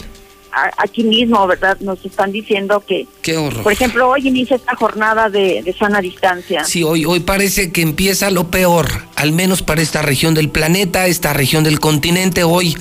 Aquí 0.77 1.05
mismo, 1.05 1.47
¿verdad? 1.47 1.79
Nos 1.81 2.05
están 2.05 2.33
diciendo 2.33 2.83
que, 2.87 3.07
Qué 3.23 3.37
horror. 3.37 3.63
por 3.63 3.73
ejemplo, 3.73 4.09
hoy 4.09 4.27
inicia 4.27 4.57
esta 4.57 4.75
jornada 4.77 5.29
de, 5.29 5.63
de 5.63 5.73
sana 5.73 6.01
distancia. 6.01 6.65
Sí, 6.65 6.83
hoy, 6.83 7.05
hoy 7.05 7.21
parece 7.21 7.71
que 7.73 7.83
empieza 7.83 8.31
lo 8.31 8.51
peor, 8.51 8.89
al 9.17 9.33
menos 9.33 9.63
para 9.63 9.83
esta 9.83 10.03
región 10.03 10.35
del 10.35 10.49
planeta, 10.49 11.07
esta 11.07 11.33
región 11.33 11.65
del 11.65 11.81
continente. 11.81 12.45
Hoy 12.45 12.77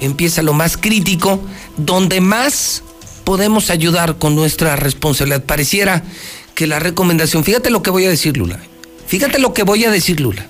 empieza 0.00 0.42
lo 0.42 0.52
más 0.52 0.76
crítico, 0.76 1.40
donde 1.76 2.20
más 2.20 2.82
podemos 3.24 3.70
ayudar 3.70 4.18
con 4.18 4.34
nuestra 4.36 4.76
responsabilidad. 4.76 5.42
Pareciera 5.44 6.02
que 6.54 6.66
la 6.66 6.78
recomendación, 6.78 7.42
fíjate 7.42 7.70
lo 7.70 7.82
que 7.82 7.90
voy 7.90 8.04
a 8.04 8.10
decir, 8.10 8.36
Lula. 8.36 8.60
Fíjate 9.06 9.38
lo 9.38 9.52
que 9.54 9.62
voy 9.64 9.84
a 9.84 9.90
decir, 9.90 10.20
Lula. 10.20 10.46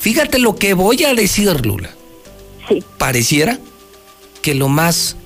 Fíjate 0.00 0.38
lo 0.38 0.56
que 0.56 0.74
voy 0.74 1.04
a 1.04 1.14
decir, 1.14 1.64
Lula. 1.64 1.90
Sí. 2.68 2.82
Pareciera 2.98 3.58
que 4.40 4.54
lo 4.54 4.68
más, 4.68 5.16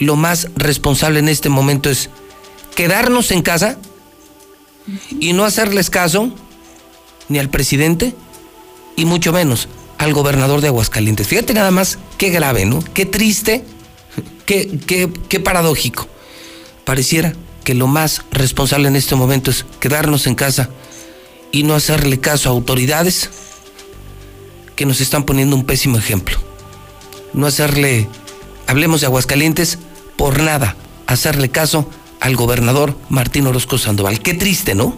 lo 0.00 0.16
más 0.16 0.48
responsable 0.56 1.20
en 1.20 1.28
este 1.28 1.48
momento 1.48 1.90
es 1.90 2.10
quedarnos 2.74 3.30
en 3.30 3.42
casa 3.42 3.78
y 5.20 5.32
no 5.34 5.44
hacerles 5.44 5.90
caso 5.90 6.30
ni 7.28 7.38
al 7.38 7.50
presidente 7.50 8.14
y 8.96 9.04
mucho 9.04 9.32
menos 9.32 9.68
al 9.98 10.14
gobernador 10.14 10.62
de 10.62 10.68
Aguascalientes. 10.68 11.28
Fíjate 11.28 11.52
nada 11.52 11.70
más 11.70 11.98
qué 12.16 12.30
grave, 12.30 12.64
¿no? 12.64 12.82
Qué 12.94 13.04
triste, 13.04 13.62
qué, 14.46 14.80
qué, 14.86 15.12
qué 15.28 15.38
paradójico. 15.40 16.08
Pareciera 16.84 17.34
que 17.62 17.74
lo 17.74 17.86
más 17.86 18.22
responsable 18.32 18.88
en 18.88 18.96
este 18.96 19.14
momento 19.14 19.50
es 19.50 19.66
quedarnos 19.78 20.26
en 20.26 20.34
casa 20.34 20.70
y 21.52 21.62
no 21.62 21.74
hacerle 21.74 22.18
caso 22.20 22.48
a 22.48 22.52
autoridades 22.52 23.28
que 24.74 24.86
nos 24.86 25.02
están 25.02 25.24
poniendo 25.24 25.54
un 25.54 25.66
pésimo 25.66 25.98
ejemplo. 25.98 26.38
No 27.34 27.46
hacerle, 27.46 28.08
hablemos 28.66 29.02
de 29.02 29.08
Aguascalientes, 29.08 29.78
por 30.20 30.38
nada, 30.42 30.76
hacerle 31.06 31.48
caso 31.48 31.88
al 32.20 32.36
gobernador 32.36 32.94
Martín 33.08 33.46
Orozco 33.46 33.78
Sandoval. 33.78 34.20
Qué 34.20 34.34
triste, 34.34 34.74
¿no? 34.74 34.94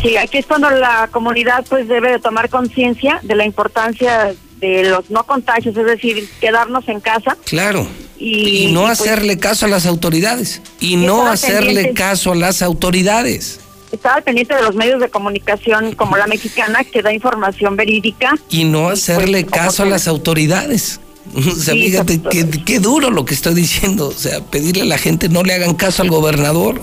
Sí, 0.00 0.16
aquí 0.16 0.38
es 0.38 0.46
cuando 0.46 0.70
la 0.70 1.08
comunidad 1.10 1.64
pues 1.68 1.88
debe 1.88 2.12
de 2.12 2.20
tomar 2.20 2.48
conciencia 2.48 3.18
de 3.24 3.34
la 3.34 3.44
importancia 3.44 4.36
de 4.60 4.84
los 4.84 5.10
no 5.10 5.24
contagios, 5.24 5.76
es 5.76 5.84
decir, 5.84 6.30
quedarnos 6.40 6.88
en 6.88 7.00
casa. 7.00 7.36
Claro. 7.44 7.88
Y, 8.20 8.70
no 8.70 8.82
pues, 8.82 9.00
hacerle 9.00 9.36
caso 9.40 9.66
a 9.66 9.68
las 9.68 9.84
autoridades. 9.84 10.62
Y 10.78 10.94
no 10.94 11.26
hacerle 11.26 11.92
caso 11.92 12.30
a 12.30 12.36
las 12.36 12.62
autoridades 12.62 13.58
estaba 13.90 14.20
pendiente 14.20 14.54
de 14.54 14.62
los 14.62 14.76
medios 14.76 15.00
de 15.00 15.08
comunicación 15.08 15.96
como 15.96 16.16
la 16.16 16.28
mexicana 16.28 16.84
que 16.84 17.02
da 17.02 17.12
información 17.12 17.74
verídica. 17.74 18.36
Y 18.48 18.62
no 18.62 18.84
pues, 18.84 19.10
hacerle 19.10 19.44
caso 19.44 19.82
a 19.82 19.86
las 19.86 20.06
autoridades. 20.06 21.00
O 21.34 21.54
sea, 21.54 21.74
fíjate 21.74 22.20
qué, 22.64 22.80
duro 22.80 23.10
lo 23.10 23.24
que 23.24 23.34
estoy 23.34 23.54
diciendo. 23.54 24.08
O 24.08 24.18
sea, 24.18 24.40
pedirle 24.40 24.82
a 24.82 24.86
la 24.86 24.98
gente 24.98 25.28
no 25.28 25.42
le 25.42 25.54
hagan 25.54 25.74
caso 25.74 26.02
al 26.02 26.10
gobernador. 26.10 26.80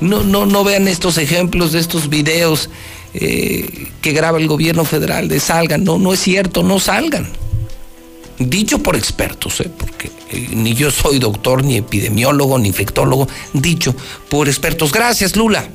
No, 0.00 0.22
no, 0.22 0.46
no 0.46 0.64
vean 0.64 0.88
estos 0.88 1.18
ejemplos 1.18 1.72
de 1.72 1.80
estos 1.80 2.08
videos 2.08 2.70
eh, 3.12 3.88
que 4.00 4.12
graba 4.12 4.38
el 4.38 4.46
gobierno 4.46 4.84
federal 4.84 5.28
de 5.28 5.40
salgan. 5.40 5.84
No, 5.84 5.98
no 5.98 6.12
es 6.12 6.20
cierto, 6.20 6.62
no 6.62 6.80
salgan. 6.80 7.28
Dicho 8.38 8.78
por 8.78 8.96
expertos, 8.96 9.60
¿eh? 9.60 9.70
porque 9.76 10.10
eh, 10.30 10.48
ni 10.52 10.72
yo 10.72 10.90
soy 10.90 11.18
doctor, 11.18 11.62
ni 11.62 11.76
epidemiólogo, 11.76 12.58
ni 12.58 12.68
infectólogo, 12.68 13.28
dicho 13.52 13.94
por 14.30 14.48
expertos. 14.48 14.92
Gracias, 14.92 15.36
Lula. 15.36 15.68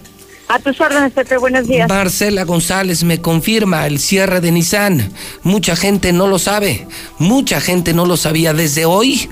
A 0.48 0.60
tus 0.60 0.80
órdenes, 0.80 1.12
Pepe, 1.14 1.38
buenos 1.38 1.68
días. 1.68 1.90
Marcela 1.90 2.44
González 2.44 3.04
me 3.04 3.20
confirma 3.20 3.88
el 3.88 4.00
cierre 4.00 4.42
de 4.42 4.52
Nissan. 4.52 5.12
Mucha 5.44 5.76
gente 5.76 6.14
no 6.14 6.28
lo 6.28 6.38
sabe, 6.38 6.88
mucha 7.18 7.60
gente 7.60 7.94
no 7.94 8.06
lo 8.06 8.16
sabía 8.16 8.54
desde 8.54 8.86
hoy 8.86 9.28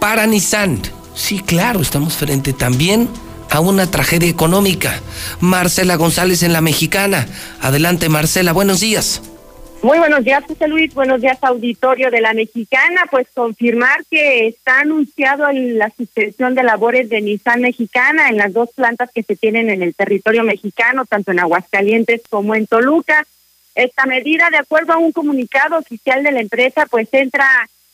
para 0.00 0.26
Nissan. 0.26 0.80
Sí, 1.14 1.40
claro, 1.40 1.80
estamos 1.80 2.14
frente 2.14 2.52
también 2.52 3.08
a 3.50 3.60
una 3.60 3.90
tragedia 3.90 4.28
económica. 4.28 5.00
Marcela 5.40 5.96
González 5.96 6.42
en 6.42 6.52
la 6.54 6.62
mexicana. 6.62 7.28
Adelante, 7.60 8.08
Marcela, 8.08 8.52
buenos 8.52 8.80
días. 8.80 9.20
Muy 9.84 9.98
buenos 9.98 10.24
días, 10.24 10.42
José 10.48 10.66
Luis. 10.66 10.94
Buenos 10.94 11.20
días, 11.20 11.36
auditorio 11.42 12.10
de 12.10 12.22
la 12.22 12.32
Mexicana. 12.32 13.02
Pues 13.10 13.26
confirmar 13.34 14.02
que 14.10 14.46
está 14.46 14.80
anunciado 14.80 15.44
la 15.52 15.90
suspensión 15.90 16.54
de 16.54 16.62
labores 16.62 17.10
de 17.10 17.20
Nissan 17.20 17.60
Mexicana 17.60 18.30
en 18.30 18.38
las 18.38 18.54
dos 18.54 18.70
plantas 18.74 19.10
que 19.14 19.22
se 19.22 19.36
tienen 19.36 19.68
en 19.68 19.82
el 19.82 19.94
territorio 19.94 20.42
mexicano, 20.42 21.04
tanto 21.04 21.32
en 21.32 21.40
Aguascalientes 21.40 22.22
como 22.30 22.54
en 22.54 22.66
Toluca. 22.66 23.26
Esta 23.74 24.06
medida, 24.06 24.48
de 24.48 24.56
acuerdo 24.56 24.94
a 24.94 24.96
un 24.96 25.12
comunicado 25.12 25.76
oficial 25.76 26.22
de 26.22 26.32
la 26.32 26.40
empresa, 26.40 26.86
pues 26.90 27.12
entra 27.12 27.46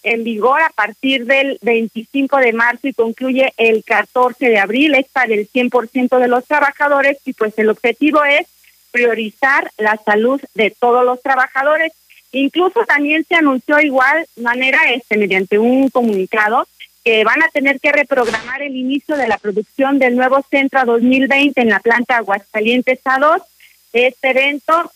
en 0.04 0.22
vigor 0.22 0.62
a 0.62 0.70
partir 0.70 1.26
del 1.26 1.58
25 1.60 2.36
de 2.36 2.52
marzo 2.52 2.86
y 2.86 2.94
concluye 2.94 3.52
el 3.56 3.82
14 3.82 4.48
de 4.48 4.60
abril. 4.60 4.94
Es 4.94 5.08
para 5.08 5.34
el 5.34 5.50
100% 5.50 6.20
de 6.20 6.28
los 6.28 6.44
trabajadores 6.44 7.18
y 7.24 7.32
pues 7.32 7.58
el 7.58 7.68
objetivo 7.68 8.22
es 8.22 8.46
priorizar 8.90 9.70
la 9.78 9.96
salud 9.96 10.40
de 10.54 10.70
todos 10.70 11.04
los 11.04 11.22
trabajadores. 11.22 11.92
Incluso 12.32 12.84
también 12.86 13.24
se 13.28 13.34
anunció 13.34 13.80
igual 13.80 14.26
manera 14.36 14.78
este 14.92 15.16
mediante 15.16 15.58
un 15.58 15.88
comunicado 15.88 16.66
que 17.04 17.24
van 17.24 17.42
a 17.42 17.48
tener 17.48 17.80
que 17.80 17.92
reprogramar 17.92 18.62
el 18.62 18.76
inicio 18.76 19.16
de 19.16 19.26
la 19.26 19.38
producción 19.38 19.98
del 19.98 20.16
nuevo 20.16 20.44
Centro 20.50 20.84
2020 20.84 21.60
en 21.60 21.70
la 21.70 21.80
planta 21.80 22.18
Aguascalientes 22.18 23.00
A2. 23.04 23.42
Este 23.92 24.30
evento 24.30 24.92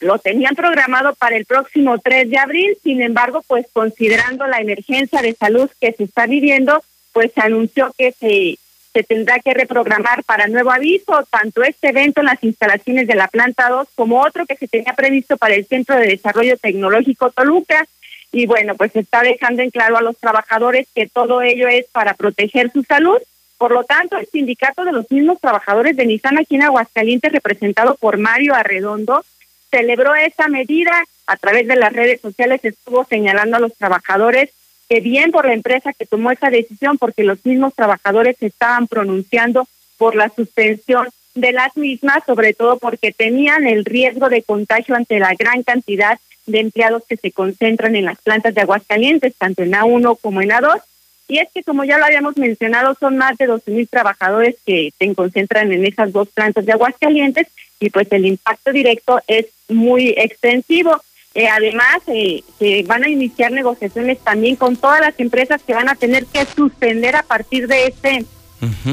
lo 0.00 0.18
tenían 0.18 0.54
programado 0.54 1.14
para 1.14 1.36
el 1.36 1.46
próximo 1.46 1.98
3 1.98 2.30
de 2.30 2.38
abril, 2.38 2.76
sin 2.82 3.02
embargo, 3.02 3.42
pues 3.46 3.66
considerando 3.72 4.46
la 4.46 4.60
emergencia 4.60 5.22
de 5.22 5.34
salud 5.34 5.70
que 5.80 5.92
se 5.92 6.04
está 6.04 6.26
viviendo, 6.26 6.82
pues 7.12 7.32
se 7.32 7.40
anunció 7.40 7.94
que 7.96 8.12
se 8.12 8.58
se 8.94 9.02
tendrá 9.02 9.40
que 9.40 9.52
reprogramar 9.52 10.22
para 10.22 10.46
nuevo 10.46 10.70
aviso 10.70 11.26
tanto 11.28 11.64
este 11.64 11.88
evento 11.88 12.20
en 12.20 12.26
las 12.26 12.42
instalaciones 12.44 13.08
de 13.08 13.16
la 13.16 13.26
planta 13.26 13.68
2 13.68 13.88
como 13.96 14.22
otro 14.22 14.46
que 14.46 14.56
se 14.56 14.68
tenía 14.68 14.94
previsto 14.94 15.36
para 15.36 15.56
el 15.56 15.66
Centro 15.66 15.96
de 15.96 16.06
Desarrollo 16.06 16.56
Tecnológico 16.56 17.30
Toluca. 17.30 17.88
Y 18.30 18.46
bueno, 18.46 18.76
pues 18.76 18.94
está 18.94 19.22
dejando 19.22 19.62
en 19.62 19.70
claro 19.70 19.96
a 19.96 20.02
los 20.02 20.16
trabajadores 20.16 20.86
que 20.94 21.08
todo 21.08 21.42
ello 21.42 21.66
es 21.66 21.86
para 21.90 22.14
proteger 22.14 22.70
su 22.70 22.84
salud. 22.84 23.18
Por 23.58 23.72
lo 23.72 23.82
tanto, 23.82 24.16
el 24.16 24.26
sindicato 24.26 24.84
de 24.84 24.92
los 24.92 25.10
mismos 25.10 25.40
trabajadores 25.40 25.96
de 25.96 26.06
Nissan 26.06 26.38
aquí 26.38 26.54
en 26.54 26.62
Aguascalientes, 26.62 27.32
representado 27.32 27.96
por 27.96 28.16
Mario 28.16 28.54
Arredondo, 28.54 29.24
celebró 29.72 30.14
esa 30.14 30.46
medida 30.46 31.02
a 31.26 31.36
través 31.36 31.66
de 31.66 31.76
las 31.76 31.92
redes 31.92 32.20
sociales, 32.20 32.60
estuvo 32.64 33.04
señalando 33.04 33.56
a 33.56 33.60
los 33.60 33.74
trabajadores 33.74 34.50
que 34.88 35.00
bien 35.00 35.30
por 35.30 35.46
la 35.46 35.54
empresa 35.54 35.92
que 35.92 36.06
tomó 36.06 36.30
esa 36.30 36.50
decisión, 36.50 36.98
porque 36.98 37.24
los 37.24 37.44
mismos 37.44 37.74
trabajadores 37.74 38.36
estaban 38.40 38.86
pronunciando 38.86 39.66
por 39.96 40.14
la 40.14 40.28
suspensión 40.28 41.08
de 41.34 41.52
las 41.52 41.76
mismas, 41.76 42.22
sobre 42.26 42.54
todo 42.54 42.78
porque 42.78 43.12
tenían 43.12 43.66
el 43.66 43.84
riesgo 43.84 44.28
de 44.28 44.42
contagio 44.42 44.94
ante 44.94 45.18
la 45.18 45.34
gran 45.34 45.62
cantidad 45.62 46.18
de 46.46 46.60
empleados 46.60 47.02
que 47.08 47.16
se 47.16 47.32
concentran 47.32 47.96
en 47.96 48.04
las 48.04 48.20
plantas 48.20 48.54
de 48.54 48.60
Aguascalientes, 48.60 49.34
tanto 49.36 49.62
en 49.62 49.72
A1 49.72 50.18
como 50.20 50.42
en 50.42 50.50
A2. 50.50 50.80
Y 51.26 51.38
es 51.38 51.48
que, 51.54 51.62
como 51.62 51.84
ya 51.84 51.96
lo 51.96 52.04
habíamos 52.04 52.36
mencionado, 52.36 52.94
son 53.00 53.16
más 53.16 53.38
de 53.38 53.46
12 53.46 53.70
mil 53.70 53.88
trabajadores 53.88 54.56
que 54.66 54.92
se 54.98 55.14
concentran 55.14 55.72
en 55.72 55.86
esas 55.86 56.12
dos 56.12 56.28
plantas 56.28 56.66
de 56.66 56.72
Aguascalientes 56.72 57.46
y 57.80 57.90
pues 57.90 58.08
el 58.12 58.26
impacto 58.26 58.72
directo 58.72 59.20
es 59.26 59.46
muy 59.68 60.14
extensivo. 60.16 61.00
Eh, 61.34 61.48
además, 61.48 61.98
eh, 62.06 62.44
se 62.58 62.84
van 62.84 63.02
a 63.02 63.08
iniciar 63.08 63.50
negociaciones 63.50 64.18
también 64.20 64.54
con 64.54 64.76
todas 64.76 65.00
las 65.00 65.18
empresas 65.18 65.60
que 65.66 65.74
van 65.74 65.88
a 65.88 65.96
tener 65.96 66.26
que 66.26 66.46
suspender 66.46 67.16
a 67.16 67.24
partir 67.24 67.66
de 67.66 67.86
este 67.86 68.24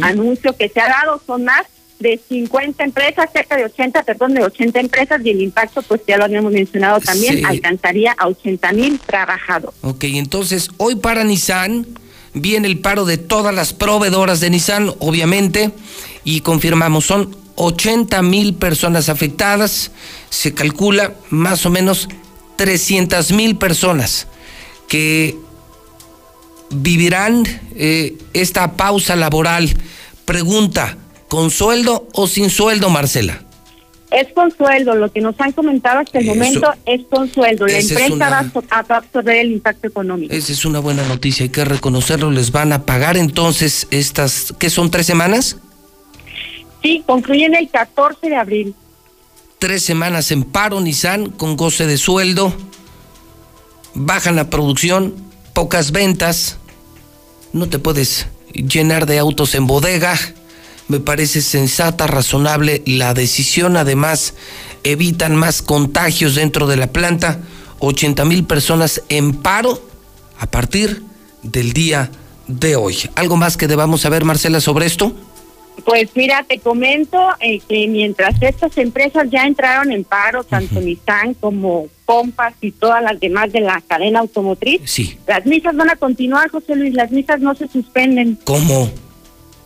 anuncio 0.02 0.56
que 0.58 0.68
se 0.68 0.82
ha 0.82 0.88
dado. 0.88 1.22
Son 1.26 1.46
más 1.46 1.68
de 2.02 2.20
50 2.28 2.84
empresas, 2.84 3.30
cerca 3.32 3.56
de 3.56 3.66
80, 3.66 4.04
perdón, 4.04 4.34
de 4.34 4.44
80 4.44 4.80
empresas 4.80 5.22
y 5.24 5.30
el 5.30 5.42
impacto, 5.42 5.82
pues 5.84 6.02
ya 6.08 6.18
lo 6.18 6.26
habíamos 6.26 6.52
mencionado 6.52 7.00
también, 7.00 7.46
alcanzaría 7.46 8.14
a 8.18 8.28
80 8.28 8.74
mil 8.74 9.00
trabajadores. 9.00 9.78
Ok, 9.82 10.06
entonces 10.06 10.70
hoy 10.78 10.96
para 10.96 11.24
Nissan 11.24 11.86
viene 12.34 12.68
el 12.68 12.80
paro 12.80 13.06
de 13.06 13.18
todas 13.18 13.54
las 13.54 13.74
proveedoras 13.74 14.40
de 14.40 14.50
Nissan, 14.50 14.92
obviamente, 15.00 15.72
y 16.24 16.42
confirmamos, 16.42 17.06
son 17.06 17.36
80 17.56 18.22
mil 18.24 18.56
personas 18.56 19.10
afectadas, 19.10 19.92
se 20.30 20.54
calcula 20.54 21.14
más 21.30 21.66
o 21.66 21.70
menos 21.70 22.10
300 22.62 23.32
mil 23.32 23.56
personas 23.56 24.28
que 24.88 25.36
vivirán 26.70 27.44
eh, 27.76 28.16
esta 28.34 28.74
pausa 28.74 29.16
laboral. 29.16 29.68
Pregunta, 30.26 30.96
¿con 31.28 31.50
sueldo 31.50 32.08
o 32.14 32.28
sin 32.28 32.52
sueldo, 32.52 32.92
Marcela? 32.92 33.42
Es 34.12 34.28
con 34.36 34.56
sueldo, 34.56 34.94
lo 34.94 35.12
que 35.12 35.22
nos 35.22 35.34
han 35.40 35.54
comentado 35.54 36.02
hasta 36.02 36.20
el 36.20 36.28
momento 36.28 36.72
es 36.86 37.02
con 37.10 37.34
sueldo. 37.34 37.66
La 37.66 37.80
empresa 37.80 38.30
va 38.30 38.52
a 38.70 38.98
absorber 38.98 39.38
el 39.38 39.54
impacto 39.54 39.88
económico. 39.88 40.32
Esa 40.32 40.52
es 40.52 40.64
una 40.64 40.78
buena 40.78 41.04
noticia, 41.08 41.46
hay 41.46 41.50
que 41.50 41.66
reconocerlo. 41.66 42.30
Les 42.30 42.52
van 42.52 42.74
a 42.74 42.86
pagar 42.86 43.18
entonces 43.18 43.88
estas, 43.90 44.54
¿qué 44.60 44.70
son 44.70 44.92
tres 44.92 45.08
semanas? 45.08 45.58
Sí, 46.84 47.02
concluyen 47.08 47.56
el 47.56 47.68
14 47.72 48.30
de 48.30 48.36
abril. 48.36 48.76
Tres 49.62 49.86
semanas 49.86 50.32
en 50.32 50.44
paro, 50.44 50.82
Nissan, 50.82 51.30
con 51.30 51.56
goce 51.56 51.86
de 51.86 51.98
sueldo. 51.98 52.52
Bajan 53.94 54.36
la 54.36 54.50
producción, 54.50 55.14
pocas 55.54 55.92
ventas. 55.92 56.58
No 57.54 57.70
te 57.70 57.78
puedes 57.78 58.26
llenar 58.54 59.06
de 59.06 59.20
autos 59.20 59.54
en 59.56 59.68
bodega 59.68 60.18
me 60.92 61.00
parece 61.00 61.42
sensata, 61.42 62.06
razonable 62.06 62.84
la 62.86 63.14
decisión. 63.14 63.78
Además, 63.78 64.34
evitan 64.84 65.38
más 65.38 65.62
contagios 65.62 66.36
dentro 66.36 66.68
de 66.68 66.76
la 66.76 66.88
planta. 66.88 67.40
80 67.80 68.26
mil 68.26 68.44
personas 68.44 69.02
en 69.08 69.34
paro 69.34 69.82
a 70.38 70.48
partir 70.48 71.02
del 71.44 71.72
día 71.72 72.12
de 72.48 72.76
hoy. 72.76 73.10
¿Algo 73.16 73.38
más 73.38 73.56
que 73.56 73.70
debamos 73.70 74.02
saber, 74.02 74.26
Marcela, 74.26 74.60
sobre 74.60 74.86
esto? 74.86 75.14
Pues 75.86 76.10
mira, 76.16 76.44
te 76.48 76.60
comento 76.60 77.18
eh, 77.40 77.60
que 77.68 77.88
mientras 77.88 78.42
estas 78.42 78.78
empresas 78.78 79.28
ya 79.30 79.46
entraron 79.46 79.92
en 79.92 80.04
paro, 80.04 80.44
tanto 80.44 80.80
Nissan 80.80 81.34
como 81.36 81.88
Compass 82.06 82.54
y 82.62 82.72
todas 82.72 83.02
las 83.02 83.20
demás 83.20 83.52
de 83.52 83.62
la 83.62 83.82
cadena 83.88 84.20
automotriz, 84.20 84.82
sí. 84.86 85.18
las 85.28 85.46
misas 85.46 85.76
van 85.76 85.90
a 85.90 85.96
continuar, 85.96 86.50
José 86.50 86.76
Luis, 86.76 86.94
las 86.94 87.12
misas 87.12 87.40
no 87.40 87.56
se 87.56 87.68
suspenden. 87.68 88.38
¿Cómo? 88.44 88.92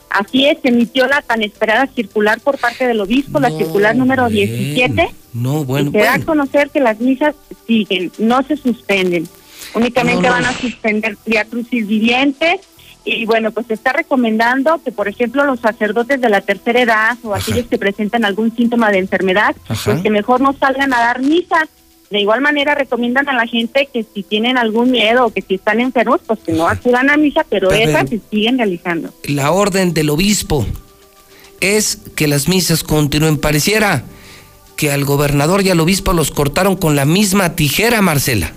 Así 0.10 0.46
es, 0.46 0.60
se 0.62 0.70
emitió 0.70 1.08
la 1.08 1.22
tan 1.22 1.42
esperada 1.42 1.88
circular 1.88 2.40
por 2.40 2.58
parte 2.58 2.88
del 2.88 3.02
obispo, 3.02 3.40
la 3.40 3.50
circular 3.52 3.96
número 3.96 4.30
17. 4.30 5.10
No, 5.34 5.66
bueno. 5.66 5.92
se 5.92 5.98
da 5.98 6.14
a 6.14 6.20
conocer 6.20 6.70
que 6.70 6.80
las 6.80 7.00
misas 7.02 7.36
siguen, 7.68 8.12
no 8.18 8.42
se 8.44 8.56
suspenden. 8.56 9.28
Únicamente 9.74 10.30
van 10.30 10.46
a 10.46 10.54
suspender 10.54 11.18
crucis 11.50 11.86
vivientes. 11.86 12.62
Y 13.06 13.26
bueno, 13.26 13.52
pues 13.52 13.68
se 13.68 13.76
está 13.76 13.94
recomendando 13.94 14.82
que, 14.84 14.92
por 14.92 15.08
ejemplo, 15.08 15.46
los 15.46 15.60
sacerdotes 15.60 16.20
de 16.20 16.30
la 16.30 16.42
tercera 16.42 16.82
edad 16.82 17.18
o 17.24 17.36
aquellos 17.36 17.68
que 17.68 17.78
presentan 17.78 18.26
algún 18.26 18.56
síntoma 18.56 18.92
de 18.92 18.98
enfermedad, 18.98 19.56
pues 19.68 20.02
que 20.02 20.10
mejor 20.10 20.42
no 20.42 20.54
salgan 20.54 20.94
a 20.94 21.00
dar 21.00 21.22
misas 21.22 21.70
de 22.10 22.20
igual 22.20 22.42
manera 22.42 22.76
recomiendan 22.76 23.28
a 23.30 23.34
la 23.34 23.48
gente 23.48 23.90
que 23.92 24.06
si 24.14 24.24
tienen 24.24 24.58
algún 24.58 24.92
miedo 24.92 25.26
o 25.26 25.34
que 25.34 25.42
si 25.42 25.56
están 25.56 25.80
enfermos, 25.82 26.22
pues 26.26 26.40
que 26.40 26.54
no 26.54 26.68
acudan 26.68 27.10
a 27.10 27.18
misa, 27.18 27.46
pero, 27.50 27.72
esas 27.72 28.10
se 28.10 28.22
siguen 28.30 28.58
realizando. 28.58 29.14
La 29.24 29.52
orden 29.52 29.94
del 29.94 30.10
obispo 30.10 30.66
es 31.62 32.00
que 32.16 32.28
las 32.28 32.48
misas 32.48 32.84
continúen. 32.84 33.38
Pareciera 33.38 34.04
que 34.76 34.92
al 34.92 35.04
gobernador 35.04 35.64
y 35.64 35.70
al 35.70 35.80
obispo 35.80 36.14
los 36.14 36.32
cortaron 36.32 36.76
con 36.76 36.96
la 36.96 37.06
misma 37.06 37.56
tijera, 37.56 38.02
Marcela. 38.02 38.54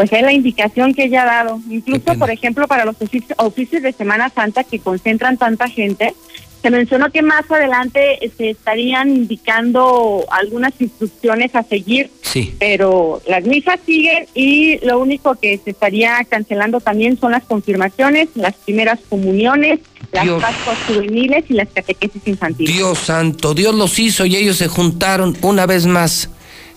Pues 0.00 0.14
es 0.14 0.22
la 0.22 0.32
indicación 0.32 0.94
que 0.94 1.04
ella 1.04 1.24
ha 1.24 1.26
dado. 1.26 1.60
Incluso, 1.68 2.18
por 2.18 2.30
ejemplo, 2.30 2.66
para 2.66 2.86
los 2.86 2.96
oficios 3.36 3.82
de 3.82 3.92
Semana 3.92 4.30
Santa 4.30 4.64
que 4.64 4.78
concentran 4.78 5.36
tanta 5.36 5.68
gente, 5.68 6.14
se 6.62 6.70
mencionó 6.70 7.10
que 7.10 7.20
más 7.20 7.50
adelante 7.50 8.18
se 8.34 8.48
estarían 8.48 9.10
indicando 9.10 10.24
algunas 10.30 10.72
instrucciones 10.80 11.54
a 11.54 11.64
seguir, 11.64 12.10
sí. 12.22 12.54
pero 12.58 13.20
las 13.28 13.44
misas 13.44 13.78
siguen 13.84 14.24
y 14.32 14.78
lo 14.86 14.98
único 15.00 15.34
que 15.34 15.60
se 15.62 15.72
estaría 15.72 16.24
cancelando 16.24 16.80
también 16.80 17.20
son 17.20 17.32
las 17.32 17.44
confirmaciones, 17.44 18.30
las 18.36 18.54
primeras 18.54 19.00
comuniones, 19.06 19.80
las 20.12 20.26
pascuas 20.26 20.78
juveniles 20.88 21.44
y 21.50 21.52
las 21.52 21.68
catequesis 21.68 22.22
infantiles. 22.24 22.74
Dios 22.74 22.98
santo, 23.00 23.52
Dios 23.52 23.74
los 23.74 23.98
hizo 23.98 24.24
y 24.24 24.36
ellos 24.36 24.56
se 24.56 24.68
juntaron 24.68 25.36
una 25.42 25.66
vez 25.66 25.84
más. 25.84 26.30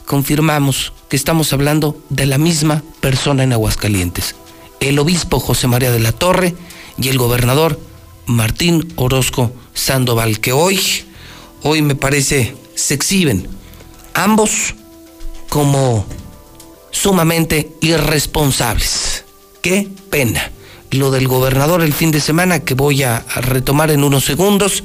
Confirmamos 0.06 0.92
estamos 1.16 1.54
hablando 1.54 1.98
de 2.10 2.26
la 2.26 2.38
misma 2.38 2.84
persona 3.00 3.44
en 3.44 3.54
Aguascalientes. 3.54 4.36
El 4.80 5.00
obispo 5.00 5.40
José 5.40 5.68
María 5.68 5.92
de 5.92 6.00
la 6.00 6.12
Torre 6.12 6.56
y 6.98 7.10
el 7.10 7.18
gobernador 7.18 7.80
Martín 8.26 8.92
Orozco 8.96 9.52
Sandoval, 9.74 10.40
que 10.40 10.54
hoy, 10.54 10.80
hoy 11.62 11.82
me 11.82 11.96
parece, 11.96 12.56
se 12.76 12.94
exhiben 12.94 13.48
ambos 14.14 14.76
como 15.50 16.06
sumamente 16.92 17.72
irresponsables. 17.82 19.26
Qué 19.62 19.88
pena. 20.10 20.52
Lo 20.92 21.10
del 21.10 21.28
gobernador 21.28 21.82
el 21.82 21.94
fin 21.94 22.12
de 22.12 22.22
semana 22.22 22.60
que 22.60 22.76
voy 22.76 23.04
a 23.04 23.26
retomar 23.36 23.90
en 23.90 24.04
unos 24.04 24.26
segundos 24.26 24.84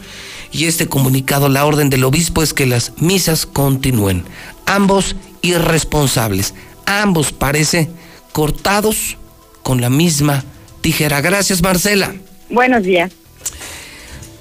y 0.50 0.64
este 0.64 0.88
comunicado, 0.88 1.48
la 1.48 1.66
orden 1.66 1.90
del 1.90 2.04
obispo 2.04 2.42
es 2.42 2.54
que 2.54 2.66
las 2.66 2.92
misas 2.98 3.44
continúen. 3.44 4.24
Ambos 4.68 5.16
irresponsables, 5.40 6.52
ambos 6.84 7.32
parece 7.32 7.88
cortados 8.32 9.16
con 9.62 9.80
la 9.80 9.88
misma 9.88 10.44
tijera. 10.82 11.22
Gracias 11.22 11.62
Marcela. 11.62 12.14
Buenos 12.50 12.82
días. 12.82 13.10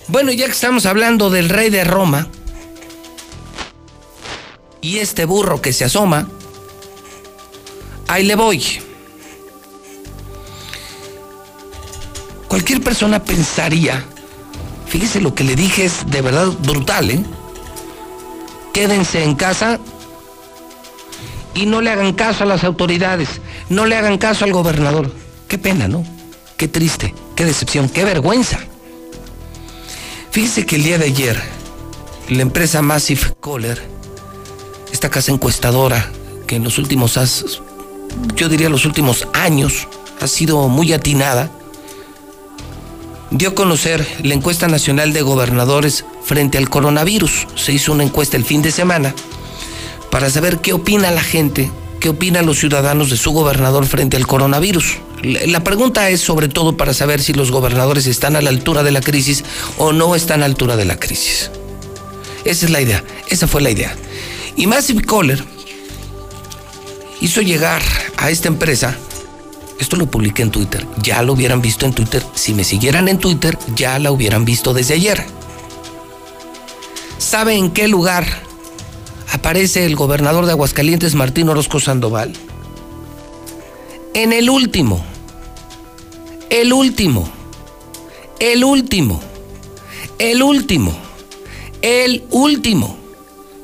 Bueno, 0.10 0.32
ya 0.32 0.46
que 0.46 0.52
estamos 0.52 0.86
hablando 0.86 1.30
del 1.30 1.50
rey 1.50 1.70
de 1.70 1.84
Roma 1.84 2.28
y 4.82 5.00
este 5.00 5.26
burro 5.26 5.62
que 5.62 5.74
se 5.74 5.86
asoma, 5.86 6.28
ahí 8.08 8.24
le 8.24 8.36
voy. 8.36 8.64
Cualquier 12.48 12.82
persona 12.82 13.24
pensaría, 13.24 14.04
fíjese 14.88 15.22
lo 15.22 15.34
que 15.34 15.44
le 15.44 15.56
dije 15.56 15.86
es 15.86 16.10
de 16.10 16.22
verdad 16.22 16.48
brutal, 16.48 17.12
¿eh? 17.12 17.24
Quédense 18.74 19.24
en 19.24 19.36
casa 19.36 19.80
y 21.58 21.66
no 21.66 21.82
le 21.82 21.90
hagan 21.90 22.14
caso 22.14 22.44
a 22.44 22.48
las 22.48 22.64
autoridades, 22.64 23.42
no 23.70 23.88
le 23.88 23.96
hagan 23.96 24.20
caso 24.20 24.46
al 24.46 24.54
gobernador. 24.54 25.12
Qué 25.48 25.58
pena, 25.58 25.88
¿no? 25.88 26.06
Qué 26.56 26.68
triste, 26.68 27.16
qué 27.36 27.46
decepción, 27.46 27.90
qué 27.90 28.06
vergüenza. 28.06 28.60
Fíjese 30.30 30.68
que 30.68 30.76
el 30.76 30.84
día 30.84 31.00
de 31.00 31.06
ayer, 31.06 31.42
la 32.30 32.44
empresa 32.44 32.84
Massive 32.84 33.34
Caller, 33.42 33.82
esta 34.92 35.10
casa 35.10 35.32
encuestadora 35.32 36.12
que 36.46 36.58
en 36.58 36.64
los 36.64 36.78
últimos, 36.78 37.18
yo 38.36 38.50
diría 38.50 38.70
los 38.70 38.86
últimos 38.86 39.28
años, 39.34 39.88
ha 40.22 40.28
sido 40.28 40.68
muy 40.68 40.94
atinada, 40.94 41.50
dio 43.32 43.50
a 43.50 43.56
conocer 43.56 44.08
la 44.22 44.36
encuesta 44.36 44.68
nacional 44.68 45.12
de 45.12 45.24
gobernadores 45.24 46.06
frente 46.24 46.60
al 46.60 46.70
coronavirus. 46.70 47.48
Se 47.56 47.74
hizo 47.74 47.94
una 47.94 48.04
encuesta 48.04 48.38
el 48.38 48.46
fin 48.46 48.62
de 48.62 48.72
semana 48.72 49.16
para 50.18 50.32
saber 50.32 50.58
qué 50.62 50.74
opina 50.74 51.12
la 51.12 51.22
gente, 51.22 51.70
qué 52.00 52.10
opinan 52.10 52.48
los 52.48 52.58
ciudadanos 52.58 53.12
de 53.12 53.18
su 53.18 53.30
gobernador 53.34 53.86
frente 53.86 54.18
al 54.18 54.26
coronavirus. 54.26 54.98
La 55.22 55.64
pregunta 55.64 56.10
es 56.10 56.22
sobre 56.22 56.50
todo 56.50 56.76
para 56.76 56.96
saber 56.96 57.22
si 57.22 57.34
los 57.34 57.52
gobernadores 57.52 58.08
están 58.08 58.36
a 58.36 58.42
la 58.42 58.50
altura 58.50 58.82
de 58.82 58.90
la 58.90 59.02
crisis 59.02 59.44
o 59.78 59.94
no 59.94 60.16
están 60.16 60.40
a 60.40 60.40
la 60.40 60.46
altura 60.48 60.76
de 60.76 60.86
la 60.86 61.00
crisis. 61.00 61.52
Esa 62.46 62.66
es 62.66 62.72
la 62.72 62.82
idea, 62.82 63.04
esa 63.30 63.48
fue 63.48 63.62
la 63.62 63.70
idea. 63.70 63.96
Y 64.56 64.66
Massive 64.66 65.04
Caller 65.04 65.44
hizo 67.22 67.44
llegar 67.44 67.84
a 68.18 68.32
esta 68.32 68.48
empresa, 68.48 68.98
esto 69.80 69.98
lo 69.98 70.10
publiqué 70.10 70.42
en 70.42 70.50
Twitter, 70.50 70.84
ya 71.00 71.22
lo 71.22 71.34
hubieran 71.34 71.62
visto 71.62 71.86
en 71.86 71.94
Twitter, 71.94 72.24
si 72.34 72.56
me 72.56 72.64
siguieran 72.64 73.08
en 73.08 73.20
Twitter 73.20 73.56
ya 73.76 74.00
la 74.00 74.12
hubieran 74.12 74.46
visto 74.46 74.74
desde 74.74 74.96
ayer. 74.96 75.24
¿Sabe 77.20 77.54
en 77.54 77.70
qué 77.70 77.88
lugar 77.88 78.47
aparece 79.32 79.86
el 79.86 79.96
gobernador 79.96 80.46
de 80.46 80.52
Aguascalientes, 80.52 81.16
Martín 81.16 81.50
Orozco 81.50 81.80
Sandoval? 81.80 82.34
en 84.18 84.34
el 84.34 84.50
último, 84.50 85.06
el 86.50 86.74
último, 86.74 87.30
el 88.40 88.64
último, 88.64 89.22
el 90.18 90.42
último, 90.42 90.98
el 91.84 92.24
último. 92.32 92.98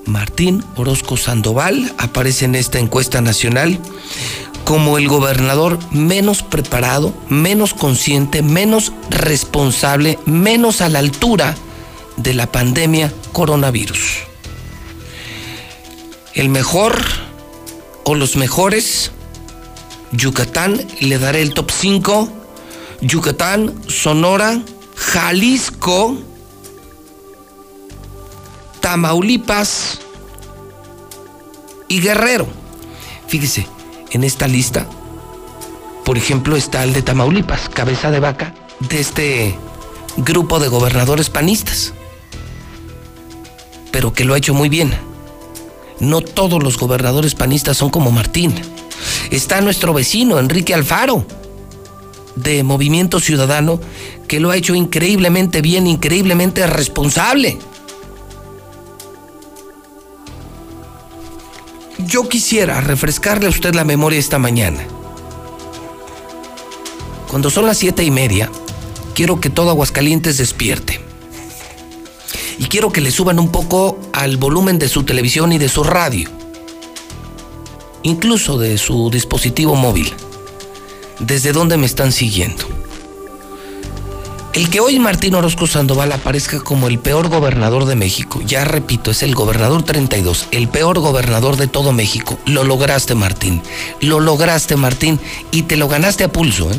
Martín 0.05 0.63
Orozco 0.75 1.17
Sandoval 1.17 1.91
aparece 1.97 2.45
en 2.45 2.53
esta 2.53 2.77
encuesta 2.77 3.19
nacional 3.19 3.79
como 4.63 4.99
el 4.99 5.07
gobernador 5.07 5.79
menos 5.91 6.43
preparado, 6.43 7.15
menos 7.29 7.73
consciente, 7.73 8.43
menos 8.43 8.93
responsable, 9.09 10.19
menos 10.27 10.81
a 10.81 10.89
la 10.89 10.99
altura 10.99 11.55
de 12.17 12.35
la 12.35 12.51
pandemia 12.51 13.11
coronavirus. 13.31 14.32
El 16.33 16.49
mejor 16.49 16.97
o 18.03 18.15
los 18.15 18.35
mejores, 18.35 19.11
Yucatán, 20.11 20.85
le 20.99 21.19
daré 21.19 21.41
el 21.41 21.53
top 21.53 21.71
5. 21.71 22.29
Yucatán, 23.01 23.73
Sonora, 23.87 24.61
Jalisco, 24.95 26.17
Tamaulipas 28.79 29.99
y 31.87 31.99
Guerrero. 31.99 32.47
Fíjese, 33.27 33.67
en 34.11 34.23
esta 34.23 34.47
lista, 34.47 34.87
por 36.05 36.17
ejemplo, 36.17 36.55
está 36.55 36.83
el 36.83 36.93
de 36.93 37.01
Tamaulipas, 37.01 37.69
cabeza 37.69 38.09
de 38.09 38.19
vaca 38.19 38.55
de 38.79 38.99
este 38.99 39.55
grupo 40.17 40.59
de 40.59 40.67
gobernadores 40.67 41.29
panistas, 41.29 41.93
pero 43.91 44.13
que 44.13 44.25
lo 44.25 44.33
ha 44.33 44.37
hecho 44.37 44.53
muy 44.53 44.69
bien. 44.69 44.93
No 46.03 46.21
todos 46.21 46.61
los 46.61 46.77
gobernadores 46.77 47.33
panistas 47.33 47.77
son 47.77 47.89
como 47.89 48.11
Martín. 48.11 48.53
Está 49.31 49.61
nuestro 49.61 49.93
vecino, 49.93 50.37
Enrique 50.37 50.73
Alfaro, 50.73 51.25
de 52.35 52.63
Movimiento 52.63 53.19
Ciudadano, 53.19 53.79
que 54.27 54.39
lo 54.39 54.51
ha 54.51 54.57
hecho 54.57 54.75
increíblemente 54.75 55.61
bien, 55.61 55.87
increíblemente 55.87 56.65
responsable. 56.67 57.57
Yo 61.99 62.27
quisiera 62.27 62.81
refrescarle 62.81 63.47
a 63.47 63.49
usted 63.49 63.73
la 63.73 63.85
memoria 63.85 64.19
esta 64.19 64.39
mañana. 64.39 64.85
Cuando 67.29 67.49
son 67.49 67.65
las 67.65 67.77
siete 67.77 68.03
y 68.03 68.11
media, 68.11 68.51
quiero 69.15 69.39
que 69.39 69.49
todo 69.49 69.69
Aguascalientes 69.69 70.37
despierte. 70.37 71.02
Y 72.57 72.65
quiero 72.65 72.91
que 72.91 73.01
le 73.01 73.11
suban 73.11 73.39
un 73.39 73.49
poco 73.49 73.99
al 74.13 74.37
volumen 74.37 74.79
de 74.79 74.89
su 74.89 75.03
televisión 75.03 75.51
y 75.51 75.57
de 75.57 75.69
su 75.69 75.83
radio. 75.83 76.29
Incluso 78.03 78.57
de 78.57 78.77
su 78.77 79.09
dispositivo 79.09 79.75
móvil. 79.75 80.13
Desde 81.19 81.51
donde 81.51 81.77
me 81.77 81.85
están 81.85 82.11
siguiendo. 82.11 82.65
El 84.53 84.69
que 84.69 84.79
hoy 84.79 84.99
Martín 84.99 85.33
Orozco 85.33 85.65
Sandoval 85.65 86.11
aparezca 86.11 86.59
como 86.59 86.87
el 86.87 86.99
peor 86.99 87.27
gobernador 87.29 87.85
de 87.85 87.95
México, 87.95 88.39
ya 88.45 88.63
repito, 88.63 89.09
es 89.09 89.23
el 89.23 89.33
gobernador 89.33 89.81
32, 89.81 90.49
el 90.51 90.67
peor 90.67 90.99
gobernador 90.99 91.57
de 91.57 91.65
todo 91.65 91.91
México. 91.91 92.37
Lo 92.45 92.63
lograste, 92.63 93.15
Martín. 93.15 93.63
Lo 93.99 94.19
lograste, 94.19 94.75
Martín, 94.75 95.19
y 95.49 95.63
te 95.63 95.75
lo 95.75 95.87
ganaste 95.87 96.23
a 96.23 96.31
pulso, 96.31 96.69
¿eh? 96.69 96.77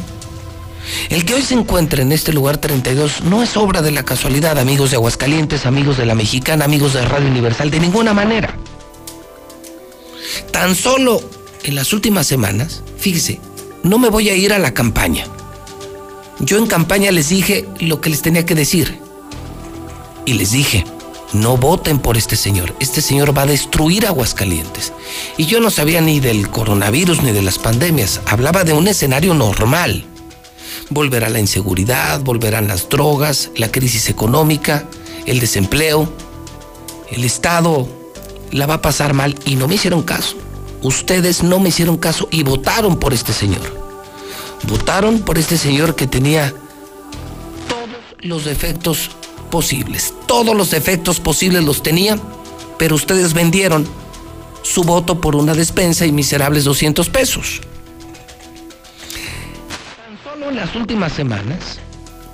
El 1.08 1.24
que 1.24 1.34
hoy 1.34 1.42
se 1.42 1.54
encuentra 1.54 2.02
en 2.02 2.12
este 2.12 2.32
lugar 2.32 2.58
32 2.58 3.22
no 3.22 3.42
es 3.42 3.56
obra 3.56 3.82
de 3.82 3.90
la 3.90 4.04
casualidad, 4.04 4.58
amigos 4.58 4.90
de 4.90 4.96
Aguascalientes, 4.96 5.66
amigos 5.66 5.96
de 5.96 6.06
la 6.06 6.14
Mexicana, 6.14 6.64
amigos 6.64 6.94
de 6.94 7.04
Radio 7.04 7.28
Universal, 7.28 7.70
de 7.70 7.80
ninguna 7.80 8.12
manera. 8.12 8.56
Tan 10.50 10.74
solo 10.74 11.22
en 11.62 11.74
las 11.74 11.92
últimas 11.92 12.26
semanas, 12.26 12.82
fíjese, 12.98 13.40
no 13.82 13.98
me 13.98 14.08
voy 14.08 14.28
a 14.28 14.34
ir 14.34 14.52
a 14.52 14.58
la 14.58 14.74
campaña. 14.74 15.26
Yo 16.40 16.58
en 16.58 16.66
campaña 16.66 17.10
les 17.10 17.28
dije 17.28 17.66
lo 17.80 18.00
que 18.00 18.10
les 18.10 18.22
tenía 18.22 18.44
que 18.44 18.54
decir. 18.54 18.98
Y 20.26 20.34
les 20.34 20.52
dije, 20.52 20.84
no 21.32 21.56
voten 21.56 21.98
por 21.98 22.16
este 22.16 22.36
señor. 22.36 22.74
Este 22.80 23.02
señor 23.02 23.36
va 23.36 23.42
a 23.42 23.46
destruir 23.46 24.06
Aguascalientes. 24.06 24.92
Y 25.36 25.46
yo 25.46 25.60
no 25.60 25.70
sabía 25.70 26.00
ni 26.00 26.20
del 26.20 26.48
coronavirus 26.48 27.22
ni 27.22 27.32
de 27.32 27.42
las 27.42 27.58
pandemias. 27.58 28.20
Hablaba 28.26 28.64
de 28.64 28.72
un 28.72 28.88
escenario 28.88 29.34
normal 29.34 30.06
volverá 30.90 31.28
la 31.28 31.40
inseguridad, 31.40 32.20
volverán 32.20 32.68
las 32.68 32.88
drogas, 32.88 33.50
la 33.56 33.70
crisis 33.70 34.08
económica, 34.08 34.88
el 35.26 35.40
desempleo. 35.40 36.12
El 37.10 37.24
Estado 37.24 37.88
la 38.50 38.66
va 38.66 38.74
a 38.74 38.82
pasar 38.82 39.14
mal 39.14 39.38
y 39.44 39.56
no 39.56 39.68
me 39.68 39.74
hicieron 39.74 40.02
caso. 40.02 40.36
Ustedes 40.82 41.42
no 41.42 41.60
me 41.60 41.70
hicieron 41.70 41.96
caso 41.96 42.28
y 42.30 42.42
votaron 42.42 42.98
por 42.98 43.14
este 43.14 43.32
señor. 43.32 43.62
Votaron 44.68 45.20
por 45.20 45.38
este 45.38 45.56
señor 45.56 45.94
que 45.94 46.06
tenía 46.06 46.54
todos 47.68 47.88
los 48.20 48.44
defectos 48.44 49.10
posibles. 49.50 50.14
Todos 50.26 50.56
los 50.56 50.70
defectos 50.70 51.20
posibles 51.20 51.64
los 51.64 51.82
tenía, 51.82 52.18
pero 52.78 52.94
ustedes 52.94 53.34
vendieron 53.34 53.86
su 54.62 54.82
voto 54.82 55.20
por 55.20 55.36
una 55.36 55.54
despensa 55.54 56.06
y 56.06 56.12
miserables 56.12 56.64
200 56.64 57.08
pesos 57.10 57.60
en 60.48 60.56
las 60.56 60.74
últimas 60.74 61.12
semanas, 61.12 61.78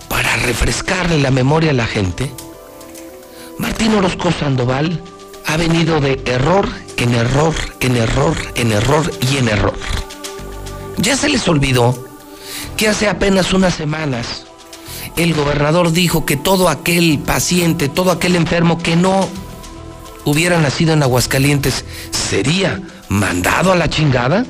para 0.09 0.37
refrescarle 0.37 1.19
la 1.19 1.31
memoria 1.31 1.71
a 1.71 1.75
la 1.75 1.87
gente, 1.87 2.31
Martín 3.59 3.95
Orozco 3.95 4.33
Sandoval 4.33 5.01
ha 5.47 5.57
venido 5.57 6.01
de 6.01 6.21
error 6.25 6.69
en 6.97 7.15
error, 7.15 7.55
en 7.81 7.97
error, 7.97 8.37
en 8.55 8.73
error 8.73 9.11
y 9.31 9.37
en 9.39 9.49
error. 9.49 9.75
Ya 10.97 11.17
se 11.17 11.29
les 11.29 11.47
olvidó 11.49 11.95
que 12.77 12.89
hace 12.89 13.09
apenas 13.09 13.53
unas 13.53 13.75
semanas 13.75 14.47
el 15.17 15.35
gobernador 15.35 15.93
dijo 15.93 16.25
que 16.25 16.37
todo 16.37 16.69
aquel 16.69 17.19
paciente, 17.19 17.89
todo 17.89 18.11
aquel 18.11 18.37
enfermo 18.37 18.79
que 18.79 18.97
no 18.97 19.29
hubiera 20.25 20.59
nacido 20.61 20.93
en 20.93 21.03
Aguascalientes 21.03 21.85
sería 22.11 22.81
mandado 23.09 23.73
a 23.73 23.77
la 23.77 23.89
chingada. 23.89 24.47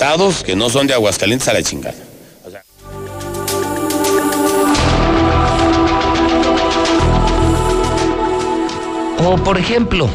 Estados 0.00 0.42
que 0.42 0.56
no 0.56 0.70
son 0.70 0.86
de 0.86 0.94
Aguascalientes 0.94 1.46
a 1.48 1.52
la 1.52 1.62
chingada. 1.62 1.94
O, 9.18 9.36
por 9.36 9.58
ejemplo, 9.58 10.08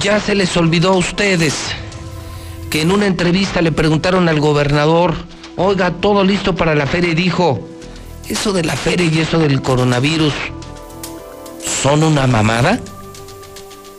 ya 0.00 0.18
se 0.18 0.34
les 0.34 0.56
olvidó 0.56 0.94
a 0.94 0.96
ustedes 0.96 1.52
que 2.70 2.80
en 2.80 2.90
una 2.90 3.04
entrevista 3.04 3.60
le 3.60 3.70
preguntaron 3.70 4.30
al 4.30 4.40
gobernador, 4.40 5.12
oiga, 5.56 5.90
todo 6.00 6.24
listo 6.24 6.54
para 6.54 6.74
la 6.74 6.86
feria 6.86 7.10
y 7.10 7.14
dijo, 7.14 7.68
eso 8.30 8.54
de 8.54 8.64
la 8.64 8.76
feria 8.76 9.06
y 9.12 9.20
eso 9.20 9.38
del 9.38 9.60
coronavirus, 9.60 10.32
¿son 11.82 12.02
una 12.02 12.26
mamada? 12.26 12.80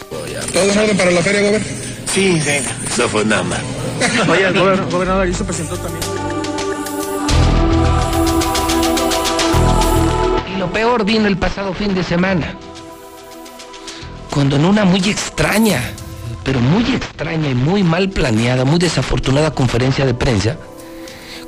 ¿Todo 0.09 0.71
en 0.71 0.79
orden 0.79 0.97
para 0.97 1.11
la 1.11 1.21
feria, 1.21 1.41
gobernador? 1.41 1.67
Sí, 2.11 2.41
sí, 2.41 2.63
eso 2.91 3.07
fue 3.07 3.23
nada 3.25 3.43
más. 3.43 3.78
Oye, 4.29 4.47
el 4.47 4.53
gobernador, 4.89 5.27
presentó 5.45 5.77
también. 5.77 6.03
Y 10.53 10.57
lo 10.57 10.71
peor 10.71 11.03
vino 11.05 11.27
el 11.27 11.37
pasado 11.37 11.73
fin 11.73 11.93
de 11.93 12.03
semana, 12.03 12.55
cuando 14.31 14.55
en 14.55 14.65
una 14.65 14.85
muy 14.85 15.01
extraña, 15.09 15.81
pero 16.43 16.59
muy 16.59 16.83
extraña 16.83 17.49
y 17.49 17.55
muy 17.55 17.83
mal 17.83 18.09
planeada, 18.09 18.65
muy 18.65 18.79
desafortunada 18.79 19.51
conferencia 19.51 20.05
de 20.05 20.13
prensa, 20.13 20.57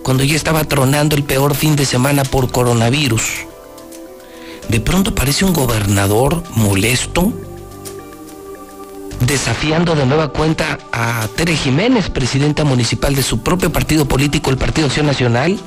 cuando 0.03 0.23
ya 0.23 0.35
estaba 0.35 0.63
tronando 0.63 1.15
el 1.15 1.23
peor 1.23 1.55
fin 1.55 1.75
de 1.75 1.85
semana 1.85 2.23
por 2.23 2.51
coronavirus, 2.51 3.45
de 4.67 4.79
pronto 4.79 5.11
aparece 5.11 5.45
un 5.45 5.53
gobernador 5.53 6.43
molesto, 6.55 7.31
desafiando 9.21 9.95
de 9.95 10.05
nueva 10.05 10.29
cuenta 10.29 10.79
a 10.91 11.27
Tere 11.35 11.55
Jiménez, 11.55 12.09
presidenta 12.09 12.63
municipal 12.63 13.15
de 13.15 13.23
su 13.23 13.41
propio 13.41 13.71
partido 13.71 14.05
político, 14.05 14.49
el 14.49 14.57
Partido 14.57 14.87
Acción 14.87 15.05
Nacional, 15.05 15.59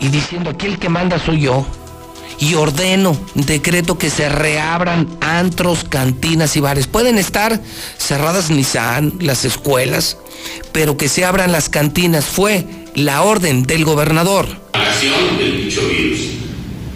y 0.00 0.08
diciendo 0.08 0.50
aquí 0.50 0.66
el 0.66 0.78
que 0.78 0.88
manda 0.88 1.18
soy 1.18 1.40
yo. 1.40 1.66
Y 2.40 2.54
ordeno, 2.54 3.16
decreto 3.34 3.96
que 3.96 4.10
se 4.10 4.28
reabran 4.28 5.08
antros, 5.20 5.84
cantinas 5.84 6.56
y 6.56 6.60
bares. 6.60 6.88
Pueden 6.88 7.16
estar 7.16 7.60
cerradas 7.96 8.50
Nissan, 8.50 9.14
las 9.20 9.44
escuelas, 9.44 10.18
pero 10.72 10.96
que 10.96 11.08
se 11.08 11.24
abran 11.24 11.52
las 11.52 11.68
cantinas. 11.68 12.24
Fue 12.24 12.66
la 12.96 13.22
orden 13.22 13.62
del 13.62 13.84
gobernador. 13.84 14.48
del 15.38 15.64
dicho 15.64 15.80
virus. 15.86 16.20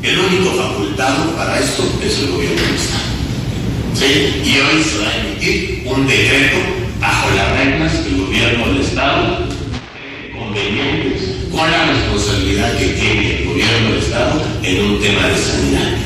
El 0.03 0.19
único 0.19 0.57
facultado 0.57 1.37
para 1.37 1.61
esto 1.61 1.85
es 2.03 2.19
el 2.19 2.33
gobierno. 2.33 3.08
Y 4.01 4.61
hoy 4.61 4.85
se 4.85 4.99
va 5.01 5.11
a 5.11 5.27
emitir 5.27 5.83
un 5.85 6.07
decreto 6.07 6.59
bajo 7.01 7.35
las 7.35 7.51
reglas 7.59 7.93
que 7.95 8.11
el 8.11 8.17
gobierno 8.19 8.69
del 8.69 8.81
Estado 8.81 9.49
eh, 9.99 10.33
convenientes 10.39 11.51
con 11.51 11.69
la 11.69 11.87
responsabilidad 11.87 12.79
que 12.79 12.87
tiene 12.91 13.39
el 13.39 13.49
gobierno 13.49 13.91
del 13.91 13.99
Estado 13.99 14.43
en 14.63 14.85
un 14.85 15.01
tema 15.03 15.27
de 15.27 15.37
sanidad. 15.37 15.97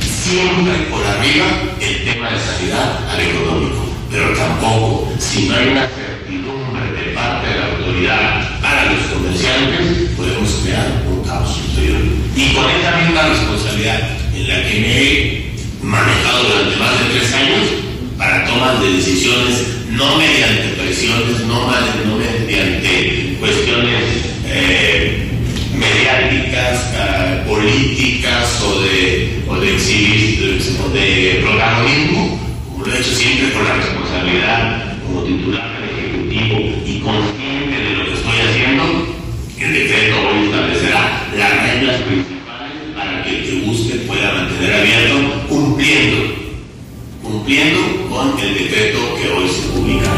Siempre 0.00 0.72
por 0.90 1.04
arriba 1.04 1.44
el 1.78 2.04
tema 2.04 2.30
de 2.30 2.38
sanidad 2.38 3.10
al 3.10 3.20
económico, 3.20 3.84
pero 4.10 4.32
tampoco, 4.32 5.12
si 5.18 5.48
no 5.48 5.54
hay 5.54 5.68
una 5.68 5.88
certidumbre 5.88 6.90
de 6.92 7.12
parte 7.12 7.48
de 7.48 7.58
la 7.58 7.66
autoridad 7.66 8.60
para 8.62 8.92
los 8.92 9.02
comerciantes, 9.12 10.08
podemos 10.16 10.50
crear 10.64 11.02
un 11.06 11.22
caos 11.22 11.54
superior. 11.54 12.00
Y 12.34 12.54
con 12.54 12.64
esa 12.70 12.96
misma 12.96 13.28
responsabilidad 13.28 14.08
en 14.34 14.48
la 14.48 14.54
que 14.66 14.80
me 14.80 15.02
he 15.02 15.41
manejado 15.82 16.44
durante 16.44 16.76
más 16.76 16.98
de 16.98 17.18
tres 17.18 17.32
años 17.34 17.68
para 18.16 18.46
tomas 18.46 18.80
de 18.80 18.92
decisiones 18.92 19.72
no 19.90 20.16
mediante 20.16 20.68
presiones, 20.80 21.40
no, 21.46 21.66
no 21.66 22.16
mediante 22.16 23.36
cuestiones 23.38 24.04
eh, 24.46 25.28
mediáticas, 25.74 26.92
uh, 26.94 27.48
políticas 27.48 28.62
o 28.62 28.80
de, 28.80 29.42
o 29.48 29.56
de 29.56 29.74
exhibir, 29.74 30.60
o 30.84 30.88
de 30.90 31.40
protagonismo, 31.42 32.38
como 32.70 32.86
lo 32.86 32.94
he 32.94 33.00
hecho 33.00 33.14
siempre 33.14 33.52
con 33.52 33.64
la 33.64 33.74
responsabilidad 33.74 34.98
como 35.04 35.24
titular 35.24 35.80
del 35.80 35.98
Ejecutivo 35.98 36.82
y 36.86 37.00
consciente 37.00 37.78
de 37.78 37.94
lo 37.96 38.04
que 38.06 38.14
estoy 38.14 38.38
haciendo, 38.40 39.14
el 39.58 39.72
decreto 39.72 40.16
hoy 40.28 40.46
establecerá 40.46 41.28
las 41.36 41.62
reglas 41.62 42.00
principales 42.02 42.72
para 42.96 43.22
que 43.24 43.30
el 43.30 43.44
que 43.44 43.66
busque 43.66 43.94
pueda 44.06 44.32
mantener 44.32 44.74
abierto, 44.74 45.41
cumpliendo, 45.82 46.34
cumpliendo 47.22 48.08
con 48.08 48.38
el 48.38 48.54
decreto 48.54 48.98
que 49.16 49.30
hoy 49.32 49.48
se 49.48 49.62
publica. 49.68 50.10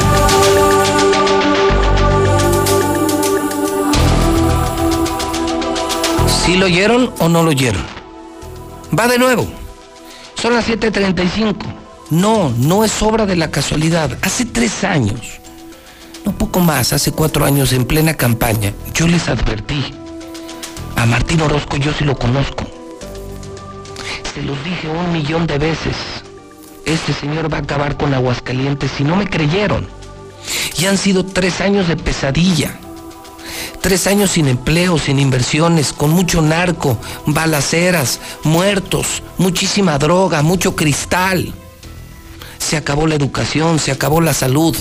¿Sí 6.44 6.56
lo 6.58 6.66
oyeron 6.66 7.14
o 7.18 7.28
no 7.30 7.42
lo 7.42 7.50
oyeron? 7.50 7.82
Va 8.98 9.08
de 9.08 9.18
nuevo. 9.18 9.46
Son 10.34 10.52
las 10.52 10.68
7.35. 10.68 11.56
No, 12.10 12.52
no 12.58 12.84
es 12.84 13.02
obra 13.02 13.24
de 13.24 13.36
la 13.36 13.50
casualidad. 13.50 14.18
Hace 14.20 14.44
tres 14.44 14.84
años, 14.84 15.40
no 16.26 16.36
poco 16.36 16.60
más, 16.60 16.92
hace 16.92 17.12
cuatro 17.12 17.46
años 17.46 17.72
en 17.72 17.86
plena 17.86 18.12
campaña, 18.12 18.74
yo 18.92 19.08
les 19.08 19.28
advertí. 19.28 19.82
A 20.96 21.06
Martín 21.06 21.40
Orozco 21.40 21.78
yo 21.78 21.90
sí 21.94 22.04
lo 22.04 22.16
conozco. 22.16 22.73
Se 24.34 24.42
los 24.42 24.64
dije 24.64 24.88
un 24.88 25.12
millón 25.12 25.46
de 25.46 25.58
veces. 25.58 25.94
Este 26.84 27.12
señor 27.12 27.52
va 27.52 27.58
a 27.58 27.60
acabar 27.60 27.96
con 27.96 28.12
Aguascalientes 28.14 28.90
y 28.98 29.04
no 29.04 29.14
me 29.14 29.28
creyeron. 29.28 29.86
Y 30.76 30.86
han 30.86 30.98
sido 30.98 31.24
tres 31.24 31.60
años 31.60 31.86
de 31.86 31.96
pesadilla. 31.96 32.76
Tres 33.80 34.08
años 34.08 34.32
sin 34.32 34.48
empleo, 34.48 34.98
sin 34.98 35.20
inversiones, 35.20 35.92
con 35.92 36.10
mucho 36.10 36.42
narco, 36.42 36.98
balaceras, 37.26 38.18
muertos, 38.42 39.22
muchísima 39.38 39.98
droga, 39.98 40.42
mucho 40.42 40.74
cristal. 40.74 41.54
Se 42.58 42.76
acabó 42.76 43.06
la 43.06 43.14
educación, 43.14 43.78
se 43.78 43.92
acabó 43.92 44.20
la 44.20 44.34
salud. 44.34 44.76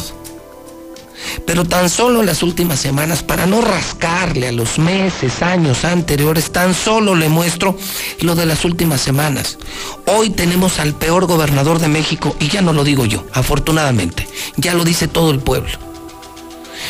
Pero 1.45 1.65
tan 1.65 1.89
solo 1.89 2.21
en 2.21 2.26
las 2.26 2.43
últimas 2.43 2.80
semanas, 2.80 3.24
para 3.24 3.45
no 3.45 3.61
rascarle 3.61 4.47
a 4.47 4.51
los 4.51 4.80
meses, 4.80 5.41
años 5.41 5.86
anteriores, 5.86 6.51
tan 6.51 6.74
solo 6.74 7.15
le 7.15 7.30
muestro 7.30 7.78
lo 8.21 8.36
de 8.36 8.45
las 8.45 8.65
últimas 8.65 9.01
semanas. 9.01 9.57
Hoy 10.05 10.30
tenemos 10.30 10.80
al 10.80 10.93
peor 10.93 11.26
gobernador 11.26 11.80
de 11.80 11.88
México, 11.88 12.36
y 12.39 12.49
ya 12.49 12.61
no 12.61 12.74
lo 12.74 12.84
digo 12.84 13.05
yo, 13.05 13.26
afortunadamente, 13.34 14.28
ya 14.57 14.74
lo 14.74 14.84
dice 14.84 15.07
todo 15.07 15.32
el 15.32 15.39
pueblo. 15.39 15.71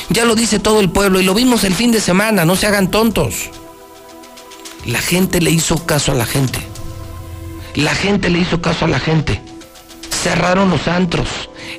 Ya 0.09 0.25
lo 0.25 0.35
dice 0.35 0.59
todo 0.59 0.79
el 0.79 0.89
pueblo 0.89 1.19
y 1.19 1.23
lo 1.23 1.33
vimos 1.33 1.63
el 1.63 1.73
fin 1.73 1.91
de 1.91 2.01
semana, 2.01 2.45
no 2.45 2.55
se 2.55 2.67
hagan 2.67 2.91
tontos. 2.91 3.49
La 4.85 4.99
gente 4.99 5.39
le 5.39 5.49
hizo 5.49 5.85
caso 5.85 6.11
a 6.11 6.15
la 6.15 6.25
gente. 6.25 6.59
La 7.75 7.95
gente 7.95 8.29
le 8.29 8.39
hizo 8.39 8.61
caso 8.61 8.85
a 8.85 8.87
la 8.87 8.99
gente. 8.99 9.41
Cerraron 10.23 10.69
los 10.69 10.87
antros. 10.87 11.27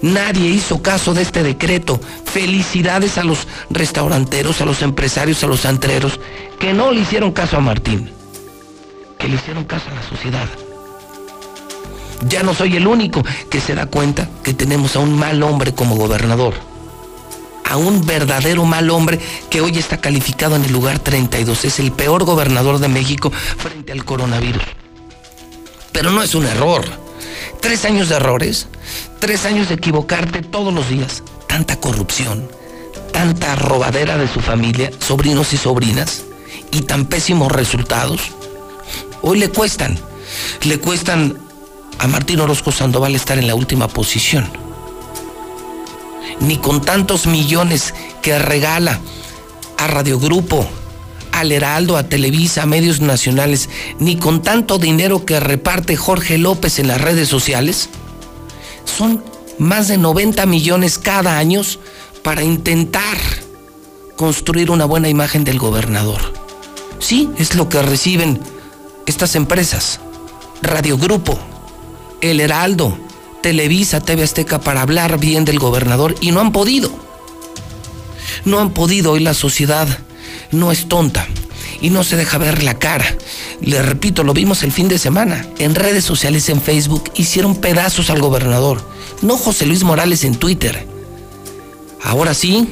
Nadie 0.03 0.51
hizo 0.51 0.82
caso 0.82 1.14
de 1.14 1.22
este 1.22 1.43
decreto. 1.43 2.01
Felicidades 2.24 3.18
a 3.18 3.24
los 3.24 3.47
restauranteros, 3.70 4.61
a 4.61 4.64
los 4.64 4.82
empresarios, 4.82 5.43
a 5.45 5.47
los 5.47 5.64
antreros, 5.64 6.20
que 6.59 6.72
no 6.72 6.93
le 6.93 7.01
hicieron 7.01 7.32
caso 7.32 7.57
a 7.57 7.61
Martín, 7.61 8.11
que 9.18 9.28
le 9.28 9.37
hicieron 9.37 9.64
caso 9.64 9.91
a 9.91 9.95
la 9.95 10.03
sociedad. 10.03 10.49
Ya 12.28 12.43
no 12.43 12.55
soy 12.55 12.76
el 12.76 12.87
único 12.87 13.22
que 13.51 13.61
se 13.61 13.74
da 13.74 13.87
cuenta 13.87 14.28
que 14.43 14.55
tenemos 14.55 14.97
a 14.97 15.01
un 15.01 15.18
mal 15.18 15.43
hombre 15.43 15.74
como 15.74 15.97
gobernador 15.97 16.55
a 17.64 17.76
un 17.76 18.07
verdadero 18.07 18.64
mal 18.64 18.91
hombre 18.91 19.18
que 19.51 19.61
hoy 19.61 19.76
está 19.78 19.97
calificado 19.97 20.55
en 20.55 20.64
el 20.64 20.72
lugar 20.72 20.99
32. 20.99 21.64
Es 21.64 21.80
el 21.80 21.93
peor 21.93 22.24
gobernador 22.24 22.78
de 22.78 22.89
México 22.89 23.30
frente 23.30 23.91
al 23.91 24.05
coronavirus. 24.05 24.62
Pero 25.91 26.11
no 26.12 26.22
es 26.22 26.35
un 26.35 26.47
error. 26.47 27.03
Tres 27.64 27.86
años 27.86 28.10
de 28.10 28.16
errores, 28.16 28.66
tres 29.20 29.46
años 29.46 29.70
de 29.70 29.76
equivocarte 29.76 30.42
todos 30.42 30.70
los 30.70 30.86
días, 30.90 31.22
tanta 31.46 31.76
corrupción, 31.80 32.46
tanta 33.10 33.56
robadera 33.56 34.18
de 34.18 34.28
su 34.28 34.40
familia, 34.40 34.90
sobrinos 35.00 35.54
y 35.54 35.56
sobrinas, 35.56 36.24
y 36.72 36.82
tan 36.82 37.06
pésimos 37.06 37.50
resultados. 37.50 38.20
Hoy 39.22 39.38
le 39.38 39.48
cuestan, 39.48 39.98
le 40.64 40.78
cuestan 40.78 41.38
a 41.98 42.06
Martín 42.06 42.40
Orozco 42.40 42.70
Sandoval 42.70 43.14
estar 43.14 43.38
en 43.38 43.46
la 43.46 43.54
última 43.54 43.88
posición 43.88 44.46
ni 46.40 46.58
con 46.58 46.82
tantos 46.82 47.26
millones 47.26 47.94
que 48.20 48.38
regala 48.38 49.00
a 49.78 49.86
Radio 49.86 50.18
Grupo, 50.18 50.68
al 51.35 51.51
Heraldo, 51.51 51.97
a 51.97 52.05
Televisa, 52.05 52.62
a 52.62 52.66
medios 52.66 53.01
nacionales, 53.01 53.68
ni 53.99 54.16
con 54.16 54.41
tanto 54.41 54.78
dinero 54.78 55.24
que 55.24 55.41
reparte 55.41 55.97
Jorge 55.97 56.39
López 56.39 56.78
en 56.78 56.87
las 56.87 57.01
redes 57.01 57.28
sociales. 57.28 57.89
Son 58.85 59.22
más 59.59 59.89
de 59.89 59.99
90 59.99 60.47
millones 60.47 60.97
cada 60.97 61.37
año 61.37 61.62
para 62.22 62.45
intentar 62.45 63.18
construir 64.16 64.70
una 64.70 64.85
buena 64.85 65.09
imagen 65.09 65.43
del 65.43 65.59
gobernador. 65.59 66.20
Sí, 67.01 67.28
es 67.37 67.57
lo 67.57 67.68
que 67.68 67.82
reciben 67.82 68.39
estas 69.07 69.35
empresas. 69.35 69.99
Radio 70.62 70.97
Grupo, 70.97 71.37
El 72.20 72.39
Heraldo, 72.39 72.97
Televisa, 73.43 74.01
TV 74.01 74.22
Azteca 74.22 74.61
para 74.61 74.82
hablar 74.82 75.18
bien 75.18 75.45
del 75.45 75.59
gobernador 75.59 76.14
y 76.20 76.30
no 76.30 76.41
han 76.41 76.53
podido. 76.53 76.93
No 78.45 78.61
han 78.61 78.70
podido 78.70 79.16
y 79.16 79.20
la 79.20 79.35
sociedad 79.35 79.89
no 80.55 80.72
es 80.72 80.88
tonta 80.88 81.26
y 81.80 81.90
no 81.90 82.05
se 82.05 82.16
deja 82.16 82.38
ver 82.38 82.62
la 82.62 82.78
cara. 82.78 83.07
Le 83.61 83.82
repito, 83.82 84.24
lo 84.24 84.32
vimos 84.32 84.62
el 84.62 84.72
fin 84.72 84.88
de 84.88 84.98
semana. 84.98 85.46
En 85.59 85.74
redes 85.74 86.05
sociales, 86.05 86.48
en 86.48 86.61
Facebook, 86.61 87.11
hicieron 87.14 87.57
pedazos 87.57 88.11
al 88.11 88.20
gobernador. 88.20 88.82
No 89.22 89.36
José 89.36 89.66
Luis 89.66 89.82
Morales 89.84 90.24
en 90.24 90.36
Twitter. 90.36 90.86
Ahora 92.02 92.34
sí, 92.34 92.68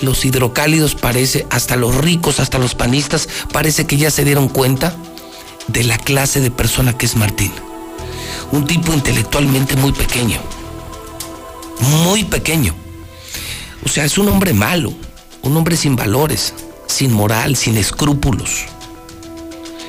los 0.00 0.24
hidrocálidos 0.24 0.94
parece, 0.94 1.46
hasta 1.50 1.76
los 1.76 1.96
ricos, 1.96 2.40
hasta 2.40 2.58
los 2.58 2.74
panistas, 2.74 3.28
parece 3.52 3.86
que 3.86 3.96
ya 3.96 4.10
se 4.10 4.24
dieron 4.24 4.48
cuenta 4.48 4.96
de 5.68 5.84
la 5.84 5.98
clase 5.98 6.40
de 6.40 6.50
persona 6.50 6.96
que 6.96 7.06
es 7.06 7.16
Martín 7.16 7.52
un 8.54 8.66
tipo 8.66 8.92
intelectualmente 8.92 9.76
muy 9.76 9.92
pequeño. 9.92 10.38
Muy 12.04 12.24
pequeño. 12.24 12.74
O 13.84 13.88
sea, 13.88 14.04
es 14.04 14.16
un 14.16 14.28
hombre 14.28 14.52
malo, 14.52 14.92
un 15.42 15.56
hombre 15.56 15.76
sin 15.76 15.96
valores, 15.96 16.54
sin 16.94 17.12
moral, 17.12 17.56
sin 17.56 17.76
escrúpulos. 17.76 18.66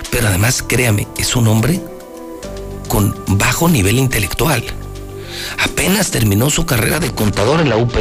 Pero 0.09 0.27
además, 0.27 0.63
créame, 0.67 1.07
es 1.17 1.35
un 1.35 1.47
hombre 1.47 1.79
con 2.87 3.15
bajo 3.27 3.69
nivel 3.69 3.99
intelectual. 3.99 4.63
Apenas 5.63 6.09
terminó 6.09 6.49
su 6.49 6.65
carrera 6.65 6.99
de 6.99 7.11
contador 7.11 7.61
en 7.61 7.69
la 7.69 7.77
UP 7.77 7.93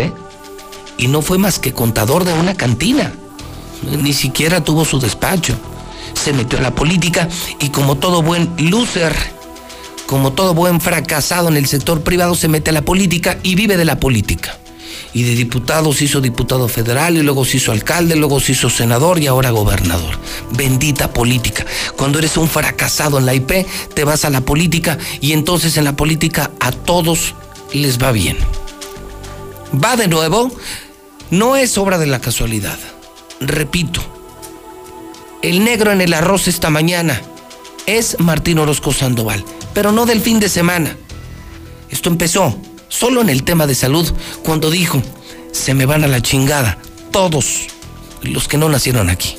y 0.97 1.09
no 1.09 1.21
fue 1.21 1.37
más 1.37 1.59
que 1.59 1.75
contador 1.75 2.25
de 2.25 2.33
una 2.33 2.55
cantina. 2.55 3.13
Ni 3.83 4.15
siquiera 4.15 4.65
tuvo 4.65 4.87
su 4.87 4.99
despacho. 4.99 5.55
Se 6.15 6.33
metió 6.33 6.59
a 6.59 6.63
la 6.63 6.75
política 6.75 7.29
y 7.61 7.69
como 7.69 7.97
todo 7.97 8.23
buen 8.23 8.55
loser, 8.57 9.15
como 10.07 10.33
todo 10.33 10.55
buen 10.55 10.81
fracasado 10.81 11.49
en 11.49 11.59
el 11.59 11.67
sector 11.67 12.03
privado, 12.03 12.35
se 12.35 12.49
mete 12.49 12.71
a 12.71 12.73
la 12.73 12.83
política 12.83 13.39
y 13.43 13.55
vive 13.55 13.77
de 13.77 13.85
la 13.85 14.01
política. 14.01 14.57
Y 15.13 15.23
de 15.23 15.35
diputado 15.35 15.93
se 15.93 16.05
hizo 16.05 16.21
diputado 16.21 16.69
federal 16.69 17.17
y 17.17 17.23
luego 17.23 17.45
se 17.45 17.59
hizo 17.59 17.73
alcalde, 17.73 18.17
luego 18.17 18.41
se 18.41 18.53
hizo 18.53 18.71
senador 18.71 19.19
y 19.21 19.27
ahora 19.27 19.51
gobernador. 19.51 20.19
Bendita 20.57 21.13
política. 21.13 21.65
Cuando 21.97 22.19
eres 22.19 22.37
un 22.37 22.49
fracasado 22.49 23.19
en 23.19 23.27
la 23.27 23.35
IP, 23.35 23.67
te 23.95 24.05
vas 24.05 24.25
a 24.25 24.31
la 24.31 24.41
política 24.41 24.99
y 25.21 25.33
entonces 25.33 25.77
en 25.77 25.85
la 25.85 25.97
política 25.97 26.51
a 26.61 26.73
todos 26.73 27.35
les 27.73 28.03
va 28.03 28.13
bien. 28.13 28.37
Va 29.83 29.97
de 29.97 30.09
nuevo, 30.09 30.51
no 31.31 31.57
es 31.57 31.79
obra 31.79 31.99
de 31.99 32.07
la 32.07 32.21
casualidad. 32.21 32.79
Repito, 33.41 34.01
el 35.43 35.65
negro 35.65 35.93
en 35.93 36.01
el 36.01 36.15
arroz 36.15 36.49
esta 36.49 36.71
mañana 36.71 37.21
es 37.87 38.17
Martín 38.21 38.59
Orozco 38.59 38.93
Sandoval 38.93 39.45
pero 39.75 39.93
no 39.93 40.07
del 40.07 40.23
fin 40.23 40.41
de 40.41 40.49
semana. 40.49 40.97
Esto 41.91 42.09
empezó 42.09 42.57
solo 42.95 43.21
en 43.21 43.29
el 43.29 43.43
tema 43.43 43.67
de 43.67 43.75
salud, 43.75 44.11
cuando 44.45 44.71
dijo, 44.71 45.03
se 45.53 45.75
me 45.75 45.85
van 45.85 46.05
a 46.05 46.09
la 46.09 46.23
chingada 46.23 46.79
todos 47.11 47.67
los 48.23 48.47
que 48.47 48.57
no 48.57 48.69
nacieron 48.69 49.11
aquí. 49.11 49.37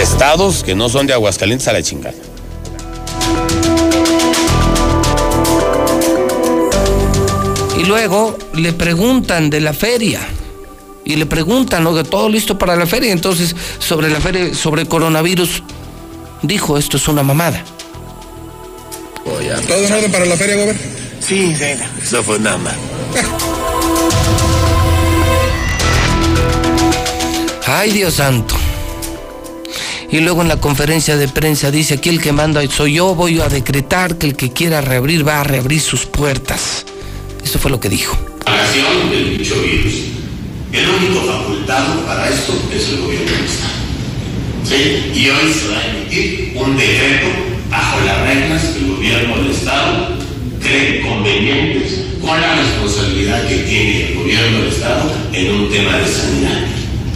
estados 0.00 0.62
que 0.62 0.74
no 0.74 0.88
son 0.88 1.06
de 1.06 1.12
Aguascalientes 1.12 1.66
a 1.68 1.72
la 1.72 1.82
chingada. 1.82 2.31
Y 7.82 7.84
luego 7.84 8.38
le 8.54 8.72
preguntan 8.72 9.50
de 9.50 9.60
la 9.60 9.72
feria. 9.72 10.20
Y 11.04 11.16
le 11.16 11.26
preguntan, 11.26 11.82
¿no? 11.82 11.92
De 11.92 12.04
todo 12.04 12.28
listo 12.28 12.56
para 12.56 12.76
la 12.76 12.86
feria. 12.86 13.10
Entonces, 13.10 13.56
sobre 13.80 14.08
la 14.08 14.20
feria, 14.20 14.54
sobre 14.54 14.86
coronavirus, 14.86 15.64
dijo, 16.42 16.78
esto 16.78 16.96
es 16.96 17.08
una 17.08 17.24
mamada. 17.24 17.64
¿Todo 19.24 19.84
en 19.84 19.92
orden 19.92 20.12
para 20.12 20.26
la 20.26 20.36
feria, 20.36 20.54
Gober? 20.56 20.76
Sí, 21.20 21.56
sí, 21.56 21.64
eso 22.00 22.22
fue 22.22 22.38
nada 22.38 22.58
más. 22.58 22.74
Ay, 27.66 27.90
Dios 27.90 28.14
santo. 28.14 28.54
Y 30.08 30.20
luego 30.20 30.42
en 30.42 30.48
la 30.48 30.60
conferencia 30.60 31.16
de 31.16 31.26
prensa 31.26 31.72
dice, 31.72 31.94
aquí 31.94 32.10
el 32.10 32.20
que 32.20 32.30
manda 32.30 32.62
soy 32.70 32.94
yo, 32.94 33.16
voy 33.16 33.40
a 33.40 33.48
decretar 33.48 34.18
que 34.18 34.28
el 34.28 34.36
que 34.36 34.52
quiera 34.52 34.82
reabrir 34.82 35.26
va 35.26 35.40
a 35.40 35.44
reabrir 35.44 35.80
sus 35.80 36.06
puertas. 36.06 36.84
Eso 37.44 37.58
fue 37.58 37.70
lo 37.70 37.80
que 37.80 37.88
dijo. 37.88 38.16
Propagación 38.16 39.10
del 39.10 39.38
dicho 39.38 39.54
virus. 39.62 39.94
El 40.72 40.88
único 40.88 41.20
facultado 41.26 42.06
para 42.06 42.28
esto 42.28 42.54
es 42.74 42.88
el 42.88 43.00
gobierno 43.02 43.30
del 43.30 43.44
Estado. 43.44 43.72
¿Sí? 44.64 45.12
Y 45.14 45.28
hoy 45.28 45.52
se 45.52 45.68
va 45.68 45.78
a 45.78 45.86
emitir 45.88 46.52
un 46.56 46.76
decreto 46.76 47.28
bajo 47.70 48.00
las 48.06 48.20
reglas 48.22 48.62
que 48.62 48.78
el 48.78 48.86
gobierno 48.96 49.36
del 49.36 49.50
Estado 49.50 50.08
cree 50.62 51.02
convenientes 51.02 52.00
con 52.20 52.40
la 52.40 52.54
responsabilidad 52.54 53.46
que 53.48 53.56
tiene 53.58 54.08
el 54.08 54.14
gobierno 54.14 54.58
del 54.58 54.68
Estado 54.68 55.12
en 55.32 55.54
un 55.54 55.70
tema 55.70 55.96
de 55.98 56.06
sanidad. 56.06 56.66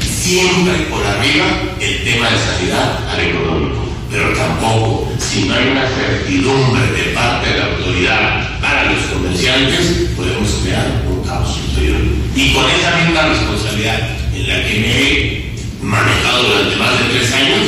Siempre 0.01 0.73
por 0.91 1.07
arriba 1.07 1.47
el 1.81 2.05
tema 2.05 2.29
de 2.29 2.37
sanidad 2.37 3.09
al 3.09 3.21
económico, 3.21 3.87
pero 4.11 4.31
tampoco 4.31 5.09
si 5.19 5.45
no 5.45 5.55
hay 5.55 5.69
una 5.69 5.89
certidumbre 5.89 6.83
de 6.93 7.13
parte 7.15 7.51
de 7.51 7.59
la 7.59 7.65
autoridad 7.67 8.56
para 8.67 8.91
los 8.91 9.03
comerciantes, 9.07 10.11
podemos 10.17 10.51
crear 10.65 11.03
un 11.09 11.23
caos 11.25 11.55
superior. 11.55 11.99
Y 12.35 12.53
con 12.53 12.65
esa 12.69 12.97
misma 12.97 13.29
responsabilidad 13.29 14.01
en 14.35 14.49
la 14.49 14.65
que 14.67 14.75
me 14.81 15.03
he 15.03 15.47
manejado 15.83 16.43
durante 16.49 16.77
más 16.77 16.99
de 16.99 17.05
tres 17.19 17.33
años 17.33 17.61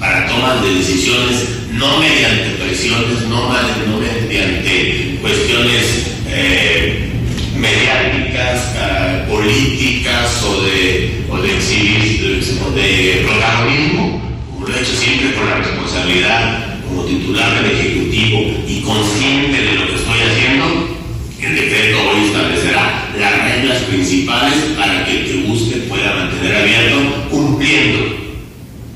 para 0.00 0.26
tomas 0.26 0.62
de 0.62 0.74
decisiones 0.74 1.48
no 1.72 1.98
mediante 1.98 2.50
presiones, 2.64 3.22
no, 3.28 3.52
no 3.52 3.98
mediante 4.00 5.18
cuestiones 5.20 6.06
eh, 6.28 7.10
mediáticas, 7.54 8.74
ah, 8.80 9.24
políticas 9.28 10.42
o 10.44 10.62
de, 10.62 11.24
o 11.30 11.36
de, 11.38 11.48
exhibir- 11.58 12.58
o 12.66 12.70
de 12.70 13.24
protagonismo, 13.28 14.22
como 14.54 14.66
lo 14.66 14.74
he 14.74 14.80
hecho 14.80 14.96
siempre 14.96 15.34
con 15.34 15.46
la 15.48 15.56
responsabilidad 15.56 16.67
como 16.88 17.04
titular 17.04 17.62
del 17.62 17.72
Ejecutivo 17.72 18.40
y 18.66 18.80
consciente 18.80 19.62
de 19.62 19.74
lo 19.74 19.86
que 19.86 19.94
estoy 19.94 20.20
haciendo, 20.20 20.98
el 21.40 21.54
decreto 21.54 21.98
hoy 22.10 22.26
establecerá 22.26 23.10
las 23.18 23.44
reglas 23.44 23.82
principales 23.84 24.54
para 24.76 25.04
que 25.04 25.20
el 25.20 25.24
que 25.26 25.48
busque 25.48 25.76
pueda 25.88 26.14
mantener 26.14 26.56
abierto 26.56 27.28
cumpliendo, 27.30 28.16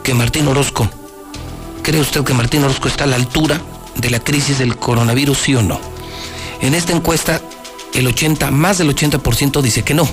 que 0.02 0.16
Martín 0.16 0.48
Orozco, 0.48 0.90
cree 1.84 2.02
usted 2.02 2.24
que 2.24 2.34
Martín 2.34 2.64
Orozco 2.64 2.88
está 2.88 3.04
a 3.04 3.08
la 3.08 3.18
altura 3.18 3.62
de 3.96 4.10
la 4.10 4.20
crisis 4.20 4.58
del 4.58 4.76
coronavirus, 4.76 5.38
sí 5.38 5.54
o 5.54 5.62
no? 5.62 5.80
En 6.62 6.74
esta 6.74 6.94
encuesta, 6.94 7.40
el 7.94 8.08
80, 8.08 8.52
más 8.52 8.78
del 8.78 8.94
80% 8.96 9.62
dice 9.62 9.84
que 9.84 9.94
no. 9.94 10.08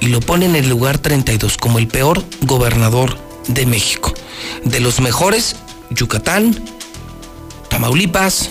Y 0.00 0.06
lo 0.06 0.20
pone 0.20 0.46
en 0.46 0.56
el 0.56 0.68
lugar 0.68 0.98
32 0.98 1.56
como 1.56 1.78
el 1.78 1.88
peor 1.88 2.24
gobernador 2.42 3.18
de 3.48 3.66
México. 3.66 4.12
De 4.64 4.80
los 4.80 5.00
mejores, 5.00 5.56
Yucatán, 5.90 6.62
Tamaulipas, 7.68 8.50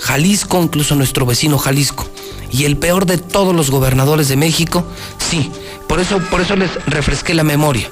Jalisco, 0.00 0.60
incluso 0.62 0.94
nuestro 0.94 1.26
vecino 1.26 1.58
Jalisco. 1.58 2.08
Y 2.50 2.64
el 2.64 2.76
peor 2.76 3.06
de 3.06 3.18
todos 3.18 3.54
los 3.54 3.70
gobernadores 3.70 4.28
de 4.28 4.36
México, 4.36 4.84
sí. 5.18 5.50
Por 5.88 6.00
eso, 6.00 6.18
por 6.30 6.40
eso 6.40 6.56
les 6.56 6.70
refresqué 6.86 7.34
la 7.34 7.44
memoria. 7.44 7.90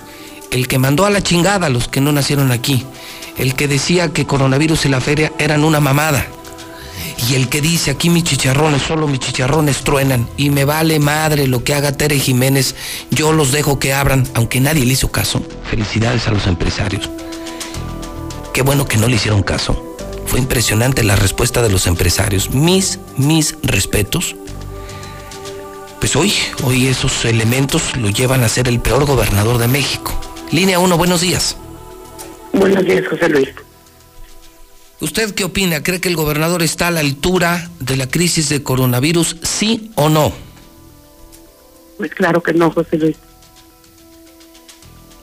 El 0.50 0.66
que 0.66 0.78
mandó 0.78 1.04
a 1.06 1.10
la 1.10 1.22
chingada 1.22 1.66
a 1.66 1.70
los 1.70 1.88
que 1.88 2.00
no 2.00 2.12
nacieron 2.12 2.50
aquí. 2.50 2.84
El 3.36 3.54
que 3.54 3.68
decía 3.68 4.12
que 4.12 4.26
coronavirus 4.26 4.86
y 4.86 4.88
la 4.88 5.00
feria 5.00 5.32
eran 5.38 5.64
una 5.64 5.80
mamada. 5.80 6.26
Y 7.26 7.34
el 7.34 7.48
que 7.48 7.60
dice 7.60 7.90
aquí 7.90 8.10
mis 8.10 8.24
chicharrones, 8.24 8.82
solo 8.82 9.08
mis 9.08 9.20
chicharrones 9.20 9.78
truenan 9.78 10.28
y 10.36 10.50
me 10.50 10.64
vale 10.64 10.98
madre 10.98 11.46
lo 11.46 11.64
que 11.64 11.74
haga 11.74 11.92
Tere 11.92 12.18
Jiménez, 12.18 12.74
yo 13.10 13.32
los 13.32 13.50
dejo 13.52 13.78
que 13.78 13.92
abran, 13.92 14.26
aunque 14.34 14.60
nadie 14.60 14.84
le 14.84 14.92
hizo 14.92 15.10
caso. 15.10 15.42
Felicidades 15.68 16.26
a 16.28 16.30
los 16.30 16.46
empresarios. 16.46 17.10
Qué 18.54 18.62
bueno 18.62 18.86
que 18.86 18.96
no 18.96 19.08
le 19.08 19.16
hicieron 19.16 19.42
caso. 19.42 19.96
Fue 20.26 20.38
impresionante 20.38 21.02
la 21.02 21.16
respuesta 21.16 21.62
de 21.62 21.70
los 21.70 21.86
empresarios. 21.86 22.50
Mis, 22.50 22.98
mis 23.16 23.56
respetos. 23.62 24.36
Pues 25.98 26.14
hoy, 26.16 26.32
hoy 26.62 26.86
esos 26.86 27.24
elementos 27.24 27.96
lo 27.96 28.10
llevan 28.10 28.44
a 28.44 28.48
ser 28.48 28.68
el 28.68 28.80
peor 28.80 29.04
gobernador 29.04 29.58
de 29.58 29.68
México. 29.68 30.18
Línea 30.52 30.78
1, 30.78 30.96
buenos 30.96 31.20
días. 31.20 31.56
Buenos 32.52 32.84
días, 32.84 33.06
José 33.08 33.28
Luis. 33.28 33.48
¿Usted 35.00 35.32
qué 35.34 35.44
opina? 35.44 35.82
¿Cree 35.82 36.00
que 36.00 36.08
el 36.08 36.16
gobernador 36.16 36.62
está 36.62 36.88
a 36.88 36.90
la 36.90 37.00
altura 37.00 37.70
de 37.78 37.96
la 37.96 38.08
crisis 38.08 38.48
de 38.48 38.62
coronavirus, 38.62 39.36
sí 39.42 39.90
o 39.94 40.08
no? 40.08 40.32
Pues 41.98 42.12
claro 42.14 42.42
que 42.42 42.52
no, 42.52 42.70
José 42.70 42.96
Luis. 42.98 43.16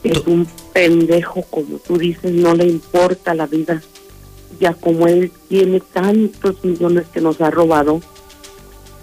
Es 0.02 0.22
Tú- 0.22 0.30
un 0.30 0.46
pendejo, 0.72 1.42
como 1.42 1.78
tú 1.78 1.98
dices, 1.98 2.32
no 2.32 2.54
le 2.54 2.66
importa 2.66 3.34
la 3.34 3.46
vida. 3.46 3.82
Ya 4.60 4.72
como 4.72 5.06
él 5.08 5.30
tiene 5.48 5.80
tantos 5.80 6.64
millones 6.64 7.06
que 7.12 7.20
nos 7.20 7.40
ha 7.42 7.50
robado, 7.50 8.00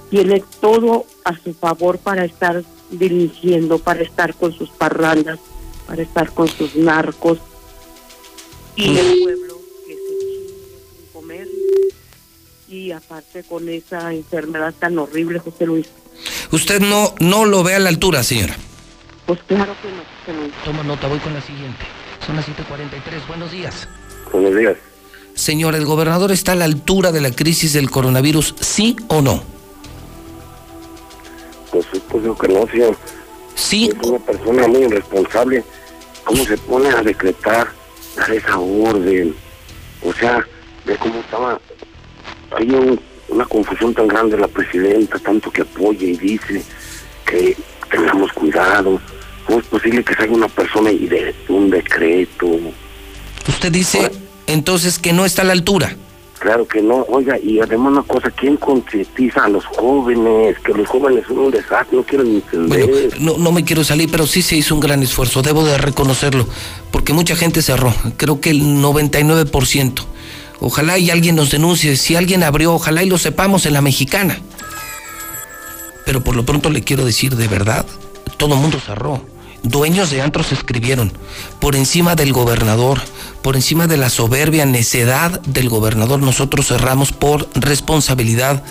tiene 0.10 0.44
todo 0.60 1.06
a 1.24 1.38
su 1.38 1.54
favor 1.54 2.00
para 2.00 2.26
estar 2.26 2.64
dirigiendo, 2.90 3.78
para 3.80 4.02
estar 4.02 4.34
con 4.36 4.54
sus 4.54 4.70
parrandas, 4.70 5.40
para 5.86 6.02
estar 6.02 6.32
con 6.34 6.48
sus 6.48 6.76
narcos. 6.76 7.38
Y 8.76 8.98
el 8.98 9.20
pueblo 9.24 9.53
Y 12.74 12.92
aparte 12.92 13.44
con 13.44 13.70
esa 13.70 14.12
enfermedad 14.12 14.74
tan 14.74 14.98
horrible, 14.98 15.38
José 15.38 15.68
Luis. 15.68 15.86
Usted 16.52 16.82
no, 16.82 17.14
no 17.20 17.46
lo 17.46 17.62
ve 17.62 17.76
a 17.76 17.80
la 17.80 17.90
altura, 17.90 18.24
señora. 18.24 18.56
Pues 19.28 19.40
claro 19.44 19.76
que 19.80 19.90
no, 19.90 20.02
José 20.26 20.40
Luis. 20.40 20.54
Toma 20.66 20.82
nota, 20.82 21.08
voy 21.08 21.20
con 21.20 21.36
la 21.36 21.42
siguiente. 21.42 21.86
Son 22.26 22.36
las 22.36 22.48
7:43. 22.48 23.28
Buenos 23.28 23.52
días. 23.52 23.88
Buenos 24.32 24.56
días. 24.56 24.76
Señor, 25.36 25.76
¿el 25.76 25.86
gobernador 25.86 26.32
está 26.32 26.54
a 26.54 26.56
la 26.56 26.66
altura 26.66 27.12
de 27.12 27.22
la 27.22 27.30
crisis 27.30 27.74
del 27.74 27.92
coronavirus, 27.92 28.56
sí 28.60 28.96
o 29.08 29.22
no? 29.22 29.44
Pues, 31.70 31.86
pues 32.10 32.24
digo 32.24 32.36
que 32.36 32.48
no, 32.48 32.66
señor. 32.66 32.98
Sí. 33.54 33.92
Es 33.96 34.10
una 34.10 34.18
persona 34.18 34.68
muy 34.68 34.86
irresponsable. 34.86 35.64
¿Cómo 36.24 36.44
se 36.44 36.58
pone 36.58 36.90
a 36.90 37.04
decretar, 37.04 37.68
dar 38.16 38.32
esa 38.32 38.58
orden? 38.58 39.36
O 40.04 40.12
sea, 40.12 40.44
ve 40.86 40.98
cómo 40.98 41.20
estaba. 41.20 41.62
Hay 42.58 42.70
un- 42.70 43.00
una 43.30 43.46
confusión 43.46 43.94
tan 43.94 44.08
grande 44.08 44.36
de 44.36 44.42
la 44.42 44.48
presidenta, 44.48 45.18
tanto 45.20 45.50
que 45.52 45.62
apoya 45.62 46.08
y 46.08 46.16
dice 46.18 46.64
que 47.26 47.56
tengamos 47.90 48.32
cuidado. 48.34 49.00
¿Cómo 49.46 49.60
es 49.60 49.66
posible 49.66 50.04
que 50.04 50.14
salga 50.16 50.34
una 50.34 50.48
persona 50.48 50.92
y 50.92 51.08
de 51.08 51.34
un 51.50 51.70
decreto? 51.70 52.48
Usted 53.48 53.72
dice 53.72 54.12
entonces 54.48 55.00
que 55.00 55.14
no 55.14 55.26
está 55.26 55.42
a 55.42 55.46
la 55.46 55.54
altura. 55.54 55.96
Claro 56.40 56.68
que 56.68 56.82
no, 56.82 57.06
oiga, 57.08 57.40
y 57.40 57.60
además 57.62 57.94
una 57.94 58.04
cosa, 58.04 58.30
¿quién 58.30 58.58
concientiza 58.58 59.46
a 59.46 59.50
los 59.50 59.66
jóvenes? 59.66 60.58
Que 60.60 60.74
los 60.74 60.88
jóvenes 60.90 61.24
son 61.26 61.40
un 61.40 61.52
desastre, 61.52 61.96
no 61.98 62.04
quieren 62.04 62.28
entender. 62.36 62.90
Bueno, 62.90 63.08
no, 63.20 63.38
no 63.38 63.52
me 63.54 63.64
quiero 63.64 63.84
salir, 63.86 64.10
pero 64.12 64.28
sí 64.28 64.42
se 64.42 64.58
hizo 64.58 64.76
un 64.76 64.82
gran 64.82 65.02
esfuerzo, 65.02 65.42
debo 65.42 65.64
de 65.66 65.78
reconocerlo, 65.78 66.46
porque 66.92 67.14
mucha 67.14 67.38
gente 67.38 67.62
cerró, 67.62 67.94
creo 68.18 68.42
que 68.42 68.50
el 68.50 68.62
99%. 68.82 70.06
Ojalá 70.66 70.98
y 70.98 71.12
alguien 71.12 71.36
nos 71.36 71.52
denuncie, 71.52 71.98
si 71.98 72.16
alguien 72.16 72.42
abrió, 72.42 72.74
ojalá 72.74 73.04
y 73.04 73.10
lo 73.10 73.18
sepamos 73.18 73.66
en 73.66 73.74
la 73.74 73.82
mexicana. 73.82 74.40
Pero 76.06 76.24
por 76.24 76.38
lo 76.38 76.46
pronto 76.46 76.70
le 76.70 76.84
quiero 76.84 77.04
decir 77.04 77.36
de 77.36 77.50
verdad, 77.50 77.86
todo 78.38 78.56
mundo 78.56 78.80
cerró. 78.80 79.26
dueños 79.62 80.10
de 80.10 80.22
antros 80.22 80.54
escribieron, 80.54 81.12
por 81.60 81.76
encima 81.76 82.16
del 82.16 82.32
gobernador, 82.32 83.02
por 83.42 83.58
encima 83.58 83.88
de 83.88 83.98
la 83.98 84.10
soberbia, 84.10 84.66
necedad 84.66 85.42
del 85.42 85.68
gobernador, 85.68 86.22
nosotros 86.22 86.68
cerramos 86.68 87.12
por 87.12 87.50
responsabilidad, 87.56 88.64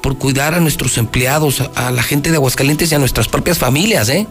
por 0.00 0.18
cuidar 0.18 0.54
a 0.54 0.60
nuestros 0.60 0.98
empleados, 0.98 1.62
a, 1.74 1.90
la 1.90 2.02
gente 2.02 2.30
de 2.30 2.36
Aguascalientes 2.36 2.92
y 2.92 2.94
a 2.94 2.98
nuestras 2.98 3.28
propias 3.28 3.58
familias, 3.58 4.08
¿eh? 4.08 4.26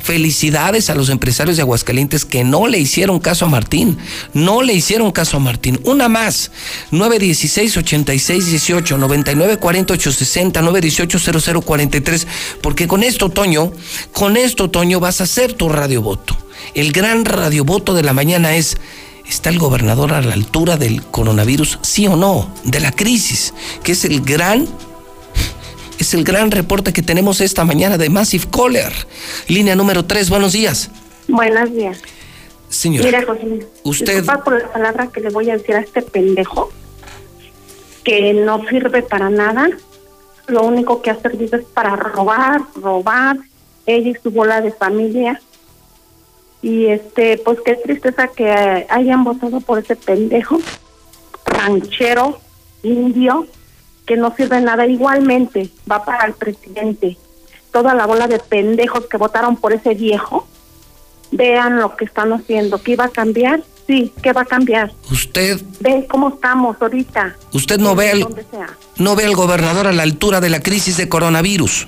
Felicidades 0.00 0.90
a 0.90 0.94
los 0.94 1.08
empresarios 1.08 1.56
de 1.56 1.62
Aguascalientes 1.62 2.24
que 2.24 2.44
no 2.44 2.68
le 2.68 2.78
hicieron 2.78 3.18
caso 3.18 3.46
a 3.46 3.48
Martín. 3.48 3.98
No 4.34 4.62
le 4.62 4.74
hicieron 4.74 5.10
caso 5.12 5.38
a 5.38 5.40
Martín. 5.40 5.80
Una 5.84 6.08
más. 6.08 6.50
916-8618, 6.92 8.98
994860, 8.98 10.62
918-0043. 10.62 12.26
Porque 12.60 12.86
con 12.86 13.02
esto, 13.02 13.30
Toño, 13.30 13.72
con 14.12 14.36
esto, 14.36 14.70
Toño, 14.70 15.00
vas 15.00 15.20
a 15.20 15.24
hacer 15.24 15.54
tu 15.54 15.68
radiovoto. 15.68 16.36
El 16.74 16.92
gran 16.92 17.24
radiovoto 17.24 17.94
de 17.94 18.02
la 18.02 18.12
mañana 18.12 18.56
es 18.56 18.76
¿Está 19.28 19.50
el 19.50 19.58
gobernador 19.58 20.14
a 20.14 20.22
la 20.22 20.32
altura 20.32 20.78
del 20.78 21.02
coronavirus? 21.02 21.80
Sí 21.82 22.06
o 22.06 22.16
no, 22.16 22.50
de 22.64 22.80
la 22.80 22.92
crisis, 22.92 23.52
que 23.82 23.92
es 23.92 24.06
el 24.06 24.22
gran 24.22 24.66
es 25.98 26.14
el 26.14 26.24
gran 26.24 26.50
reporte 26.50 26.92
que 26.92 27.02
tenemos 27.02 27.40
esta 27.40 27.64
mañana 27.64 27.98
de 27.98 28.08
Massive 28.08 28.46
Caller. 28.50 28.92
Línea 29.48 29.74
número 29.74 30.04
3, 30.04 30.30
buenos 30.30 30.52
días. 30.52 30.90
Buenos 31.28 31.72
días. 31.72 32.00
Señora. 32.68 33.06
Mira, 33.06 33.24
José, 33.24 33.66
usted 33.82 34.16
disculpa 34.16 34.44
por 34.44 34.60
la 34.60 34.72
palabra 34.72 35.06
que 35.08 35.20
le 35.20 35.30
voy 35.30 35.50
a 35.50 35.56
decir 35.56 35.74
a 35.74 35.80
este 35.80 36.02
pendejo 36.02 36.70
que 38.04 38.32
no 38.34 38.66
sirve 38.68 39.02
para 39.02 39.30
nada. 39.30 39.68
Lo 40.46 40.64
único 40.64 41.02
que 41.02 41.10
ha 41.10 41.20
servido 41.20 41.58
es 41.58 41.64
para 41.64 41.96
robar, 41.96 42.62
robar. 42.74 43.36
Ella 43.86 44.10
y 44.10 44.14
su 44.22 44.30
bola 44.30 44.60
de 44.60 44.70
familia 44.70 45.40
y 46.62 46.86
este, 46.86 47.38
pues 47.38 47.58
qué 47.64 47.74
tristeza 47.74 48.28
que 48.28 48.50
hayan 48.88 49.24
votado 49.24 49.60
por 49.60 49.78
ese 49.78 49.96
pendejo, 49.96 50.58
ranchero, 51.44 52.40
indio, 52.82 53.46
que 54.08 54.16
no 54.16 54.34
sirve 54.34 54.60
nada. 54.60 54.86
Igualmente 54.86 55.70
va 55.90 56.04
para 56.04 56.24
el 56.24 56.32
presidente. 56.32 57.18
Toda 57.70 57.94
la 57.94 58.06
bola 58.06 58.26
de 58.26 58.38
pendejos 58.38 59.06
que 59.06 59.18
votaron 59.18 59.56
por 59.56 59.74
ese 59.74 59.94
viejo, 59.94 60.48
vean 61.30 61.78
lo 61.78 61.94
que 61.94 62.06
están 62.06 62.32
haciendo. 62.32 62.82
¿Qué 62.82 62.96
va 62.96 63.04
a 63.04 63.10
cambiar? 63.10 63.62
Sí, 63.86 64.12
¿qué 64.22 64.32
va 64.32 64.40
a 64.40 64.44
cambiar? 64.46 64.92
Usted. 65.10 65.60
Ve 65.80 66.06
cómo 66.10 66.30
estamos 66.30 66.76
ahorita. 66.80 67.36
Usted 67.52 67.78
no 67.78 67.94
ve, 67.94 68.10
al, 68.10 68.26
no 68.96 69.14
ve 69.14 69.26
al 69.26 69.36
gobernador 69.36 69.86
a 69.86 69.92
la 69.92 70.02
altura 70.02 70.40
de 70.40 70.48
la 70.48 70.60
crisis 70.60 70.96
de 70.96 71.08
coronavirus. 71.08 71.86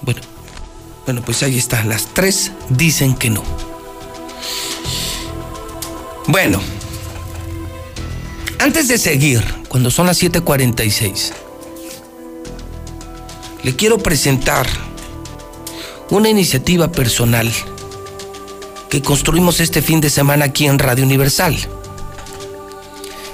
Bueno. 0.00 0.20
Bueno, 1.04 1.22
pues 1.24 1.42
ahí 1.42 1.58
está. 1.58 1.84
Las 1.84 2.06
tres 2.14 2.52
dicen 2.70 3.14
que 3.14 3.28
no. 3.28 3.42
Bueno, 6.28 6.60
antes 8.62 8.86
de 8.86 8.96
seguir, 8.96 9.42
cuando 9.68 9.90
son 9.90 10.06
las 10.06 10.22
7:46, 10.22 11.32
le 13.64 13.74
quiero 13.74 13.98
presentar 13.98 14.68
una 16.10 16.28
iniciativa 16.28 16.86
personal 16.92 17.50
que 18.88 19.02
construimos 19.02 19.58
este 19.58 19.82
fin 19.82 20.00
de 20.00 20.10
semana 20.10 20.44
aquí 20.44 20.66
en 20.66 20.78
Radio 20.78 21.04
Universal. 21.04 21.56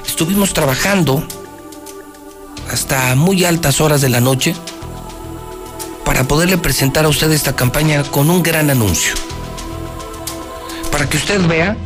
Estuvimos 0.07 0.55
trabajando 0.55 1.23
hasta 2.73 3.15
muy 3.15 3.45
altas 3.45 3.83
horas 3.83 4.01
de 4.01 4.09
la 4.09 4.23
noche 4.23 4.55
para 6.07 6.25
poderle 6.25 6.57
presentar 6.57 7.05
a 7.05 7.09
usted 7.09 7.31
esta 7.33 7.55
campaña 7.55 8.03
con 8.03 8.31
un 8.31 8.43
gran 8.43 8.71
anuncio. 8.71 9.13
Para 10.91 11.07
que 11.07 11.19
usted 11.19 11.39
vea 11.47 11.77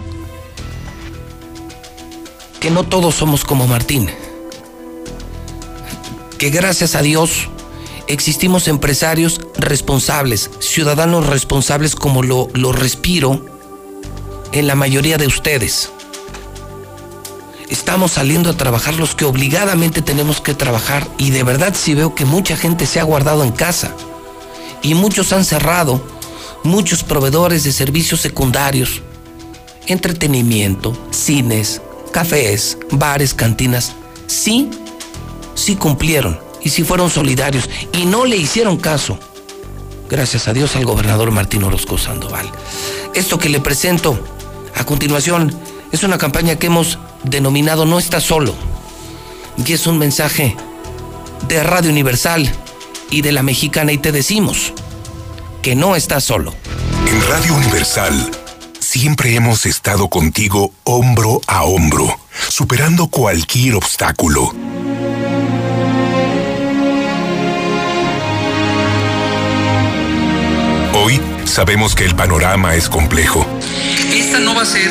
que 2.63 2.71
no 2.71 2.85
todos 2.85 3.17
somos 3.17 3.45
como 3.45 3.67
Martín. 3.67 4.09
Que 6.39 6.51
gracias 6.51 6.95
a 6.95 7.03
Dios 7.03 7.49
existimos 8.07 8.69
empresarios 8.69 9.41
responsables, 9.57 10.49
ciudadanos 10.61 11.27
responsables 11.27 11.97
como 11.97 12.23
lo, 12.23 12.49
lo 12.55 12.71
respiro 12.71 13.45
en 14.53 14.69
la 14.69 14.77
mayoría 14.77 15.19
de 15.19 15.27
ustedes. 15.27 15.91
Estamos 17.69 18.13
saliendo 18.13 18.51
a 18.51 18.57
trabajar 18.57 18.95
los 18.95 19.17
que 19.17 19.25
obligadamente 19.25 20.01
tenemos 20.01 20.41
que 20.41 20.55
trabajar 20.55 21.09
y 21.19 21.31
de 21.31 21.43
verdad 21.43 21.75
sí 21.77 21.95
veo 21.95 22.15
que 22.15 22.27
mucha 22.27 22.57
gente 22.57 22.87
se 22.87 23.01
ha 23.01 23.03
guardado 23.03 23.43
en 23.43 23.51
casa 23.51 23.93
y 24.83 24.95
muchos 24.95 25.33
han 25.33 25.45
cerrado, 25.45 26.01
muchos 26.63 27.03
proveedores 27.03 27.65
de 27.65 27.73
servicios 27.73 28.21
secundarios, 28.21 29.03
entretenimiento, 29.89 30.97
cines, 31.11 31.83
cafés, 32.13 32.79
bares, 32.91 33.35
cantinas, 33.35 33.95
sí, 34.27 34.71
sí 35.55 35.77
cumplieron 35.77 36.39
y 36.61 36.71
sí 36.71 36.85
fueron 36.85 37.11
solidarios 37.11 37.69
y 37.93 38.05
no 38.05 38.25
le 38.25 38.37
hicieron 38.37 38.77
caso. 38.77 39.19
Gracias 40.09 40.47
a 40.47 40.53
Dios 40.53 40.77
al 40.77 40.85
gobernador 40.85 41.31
Martín 41.31 41.65
Orozco 41.65 41.99
Sandoval. 41.99 42.51
Esto 43.15 43.39
que 43.39 43.49
le 43.49 43.61
presento 43.61 44.19
a 44.75 44.85
continuación 44.85 45.53
es 45.91 46.03
una 46.05 46.19
campaña 46.19 46.57
que 46.57 46.67
hemos 46.69 46.99
denominado 47.25 47.87
No 47.87 47.99
está 47.99 48.21
solo 48.21 48.55
y 49.57 49.73
es 49.73 49.87
un 49.87 49.99
mensaje 49.99 50.57
de 51.49 51.63
Radio 51.63 51.91
Universal 51.91 52.51
y 53.11 53.23
de 53.23 53.33
la 53.33 53.43
mexicana 53.43 53.93
y 53.93 53.99
te 53.99 54.13
decimos 54.13 54.73
que 55.61 55.75
no 55.75 55.97
estás 55.97 56.25
solo. 56.25 56.55
En 57.07 57.29
Radio 57.29 57.55
Universal 57.55 58.31
siempre 58.93 59.34
hemos 59.34 59.64
estado 59.64 60.09
contigo 60.09 60.70
hombro 60.84 61.40
a 61.47 61.62
hombro, 61.62 62.20
superando 62.51 63.07
cualquier 63.07 63.76
obstáculo. 63.76 64.55
Hoy 70.93 71.18
sabemos 71.47 71.95
que 71.95 72.05
el 72.05 72.14
panorama 72.14 72.74
es 72.74 72.90
complejo. 72.90 73.47
Esta 74.12 74.38
no 74.40 74.55
va 74.55 74.61
a 74.61 74.66
ser 74.66 74.90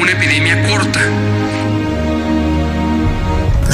una 0.00 0.12
epidemia 0.12 0.66
corta 0.66 1.00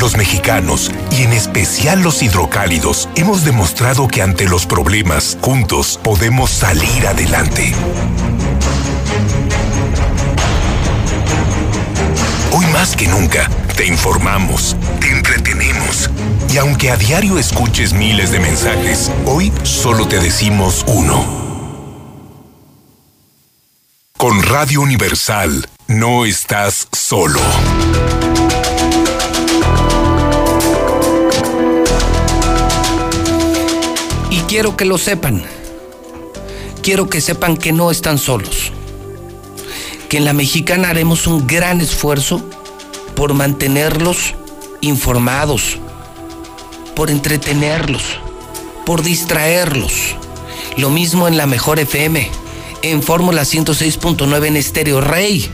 los 0.01 0.17
mexicanos, 0.17 0.91
y 1.11 1.25
en 1.25 1.33
especial 1.35 2.01
los 2.01 2.23
hidrocálidos, 2.23 3.11
hemos 3.17 3.45
demostrado 3.45 4.09
que 4.09 4.23
ante 4.23 4.49
los 4.49 4.65
problemas, 4.65 5.37
juntos 5.43 6.01
podemos 6.03 6.49
salir 6.51 7.07
adelante. 7.07 7.75
Más 12.81 12.97
que 12.97 13.07
nunca, 13.09 13.47
te 13.77 13.85
informamos, 13.85 14.75
te 15.03 15.11
entretenemos. 15.11 16.09
Y 16.49 16.57
aunque 16.57 16.91
a 16.91 16.97
diario 16.97 17.37
escuches 17.37 17.93
miles 17.93 18.33
de 18.33 18.41
mensajes, 18.41 19.13
hoy 19.27 19.53
solo 19.65 20.09
te 20.09 20.19
decimos 20.19 20.83
uno. 20.89 21.23
Con 24.17 24.43
Radio 24.45 24.81
Universal, 24.81 25.69
no 25.89 26.25
estás 26.25 26.89
solo. 26.91 27.39
quiero 34.49 34.77
que 34.77 34.87
lo 34.87 34.97
sepan. 34.97 35.45
Quiero 36.83 37.11
que 37.11 37.21
sepan 37.21 37.59
que 37.59 37.73
no 37.73 37.91
están 37.91 38.17
solos. 38.17 38.73
Que 40.09 40.17
en 40.17 40.25
la 40.25 40.33
mexicana 40.33 40.89
haremos 40.89 41.29
un 41.29 41.47
gran 41.47 41.81
esfuerzo 41.83 42.43
por 43.21 43.35
mantenerlos 43.35 44.35
informados, 44.81 45.77
por 46.97 47.11
entretenerlos, 47.11 48.03
por 48.87 49.03
distraerlos. 49.03 49.93
Lo 50.79 50.89
mismo 50.89 51.29
en 51.29 51.37
la 51.37 51.45
Mejor 51.45 51.79
FM, 51.79 52.31
en 52.81 53.03
Fórmula 53.03 53.43
106.9 53.43 54.47
en 54.47 54.57
Estéreo 54.57 55.03
Rey 55.03 55.47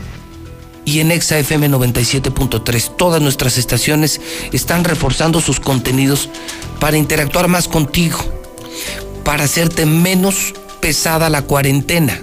y 0.85 1.01
en 1.01 1.11
Exa 1.11 1.39
FM 1.39 1.69
97.3. 1.69 2.95
Todas 2.95 3.21
nuestras 3.21 3.57
estaciones 3.57 4.21
están 4.53 4.85
reforzando 4.85 5.41
sus 5.41 5.59
contenidos 5.59 6.29
para 6.79 6.95
interactuar 6.95 7.49
más 7.49 7.67
contigo 7.67 8.19
para 9.25 9.43
hacerte 9.43 9.85
menos 9.85 10.53
pesada 10.79 11.29
la 11.29 11.41
cuarentena. 11.41 12.21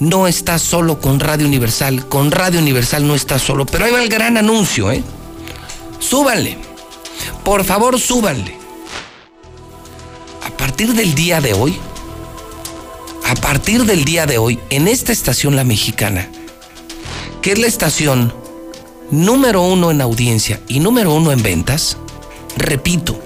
No 0.00 0.28
estás 0.28 0.62
solo 0.62 1.00
con 1.00 1.18
Radio 1.18 1.46
Universal, 1.46 2.06
con 2.08 2.30
Radio 2.30 2.60
Universal 2.60 3.06
no 3.06 3.16
estás 3.16 3.42
solo, 3.42 3.66
pero 3.66 3.84
ahí 3.84 3.92
va 3.92 4.02
el 4.02 4.08
gran 4.08 4.36
anuncio, 4.36 4.92
¿eh? 4.92 5.02
Súbanle, 5.98 6.56
por 7.44 7.64
favor 7.64 7.98
súbanle. 7.98 8.56
A 10.44 10.50
partir 10.56 10.94
del 10.94 11.14
día 11.14 11.40
de 11.40 11.52
hoy, 11.52 11.76
a 13.26 13.34
partir 13.34 13.84
del 13.86 14.04
día 14.04 14.26
de 14.26 14.38
hoy, 14.38 14.60
en 14.70 14.86
esta 14.86 15.12
estación 15.12 15.56
La 15.56 15.64
Mexicana, 15.64 16.28
que 17.42 17.52
es 17.52 17.58
la 17.58 17.66
estación 17.66 18.32
número 19.10 19.62
uno 19.62 19.90
en 19.90 20.00
audiencia 20.00 20.60
y 20.68 20.78
número 20.78 21.12
uno 21.12 21.32
en 21.32 21.42
ventas, 21.42 21.96
repito, 22.56 23.20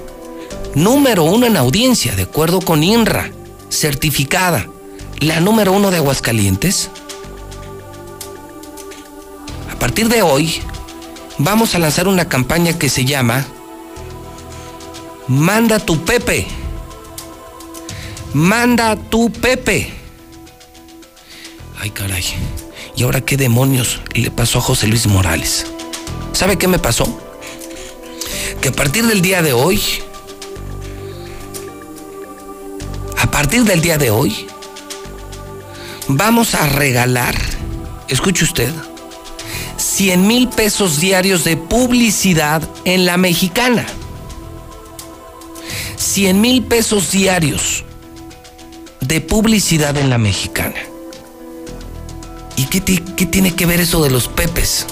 número 0.75 1.25
uno 1.25 1.45
en 1.45 1.59
audiencia, 1.59 2.17
de 2.17 2.23
acuerdo 2.23 2.63
con 2.63 2.83
INRA, 2.83 3.31
certificada, 3.69 4.72
la 5.23 5.41
número 5.41 5.73
uno 5.73 5.91
de 5.91 5.99
Aguascalientes. 5.99 6.91
A 9.71 9.79
partir 9.79 10.09
de 10.09 10.23
hoy, 10.23 10.61
vamos 11.39 11.75
a 11.75 11.79
lanzar 11.79 12.09
una 12.09 12.29
campaña 12.29 12.77
que 12.79 12.89
se 12.89 13.05
llama 13.05 13.47
Manda 15.29 15.79
tu 15.79 16.05
Pepe. 16.05 16.47
Manda 18.35 18.97
tu 18.97 19.31
Pepe. 19.31 19.93
Ay, 21.79 21.91
caray. 21.91 22.25
¿Y 22.97 23.05
ahora 23.05 23.21
qué 23.21 23.37
demonios 23.37 24.01
le 24.15 24.31
pasó 24.31 24.59
a 24.59 24.63
José 24.63 24.89
Luis 24.89 25.07
Morales? 25.07 25.67
¿Sabe 26.33 26.59
qué 26.59 26.67
me 26.67 26.79
pasó? 26.79 27.07
Que 28.61 28.69
a 28.69 28.73
partir 28.73 29.07
del 29.07 29.23
día 29.23 29.43
de 29.43 29.53
hoy, 29.53 29.81
a 33.19 33.31
partir 33.31 33.65
del 33.65 33.81
día 33.81 33.99
de 33.99 34.11
hoy, 34.11 34.49
vamos 36.17 36.55
a 36.55 36.67
regalar, 36.67 37.35
escuche 38.09 38.45
usted, 38.45 38.73
100 39.77 40.27
mil 40.27 40.49
pesos 40.49 41.01
diarios 41.01 41.45
de 41.45 41.57
publicidad 41.57 42.63
en 42.85 43.05
la 43.05 43.17
mexicana. 43.17 43.87
100 45.97 46.41
mil 46.41 46.63
pesos 46.65 47.11
diarios 47.11 47.85
de 49.01 49.21
publicidad 49.21 49.97
en 49.97 50.11
la 50.11 50.19
mexicana. 50.19 50.81
¿Y 52.57 52.67
qué, 52.67 52.81
qué, 52.81 53.27
tiene 53.27 53.55
que 53.55 53.67
ver 53.67 53.81
eso 53.81 54.03
de 54.03 54.11
los 54.11 54.29
pepes? 54.29 54.87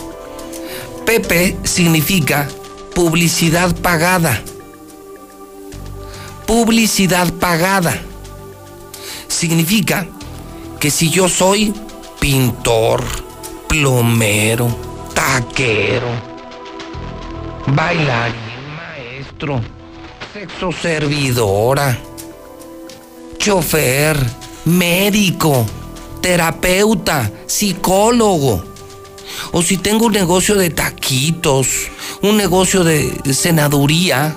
Pepe 1.07 1.57
significa 1.65 2.49
publicidad 2.95 3.75
pagada. 3.77 4.41
Publicidad 6.47 7.33
pagada. 7.35 8.01
Significa 9.29 10.07
que 10.81 10.91
si 10.91 11.11
yo 11.11 11.29
soy 11.29 11.75
pintor, 12.19 13.05
plomero, 13.69 14.67
taquero, 15.13 16.09
bailarín, 17.67 18.41
maestro, 18.75 19.61
sexo 20.33 20.73
servidora, 20.73 21.99
chofer, 23.37 24.17
médico, 24.65 25.67
terapeuta, 26.23 27.31
psicólogo. 27.47 28.65
O 29.53 29.63
si 29.63 29.77
tengo 29.77 30.07
un 30.07 30.13
negocio 30.13 30.55
de 30.55 30.71
taquitos, 30.71 31.91
un 32.23 32.39
negocio 32.39 32.85
de 32.85 33.35
senaduría, 33.35 34.35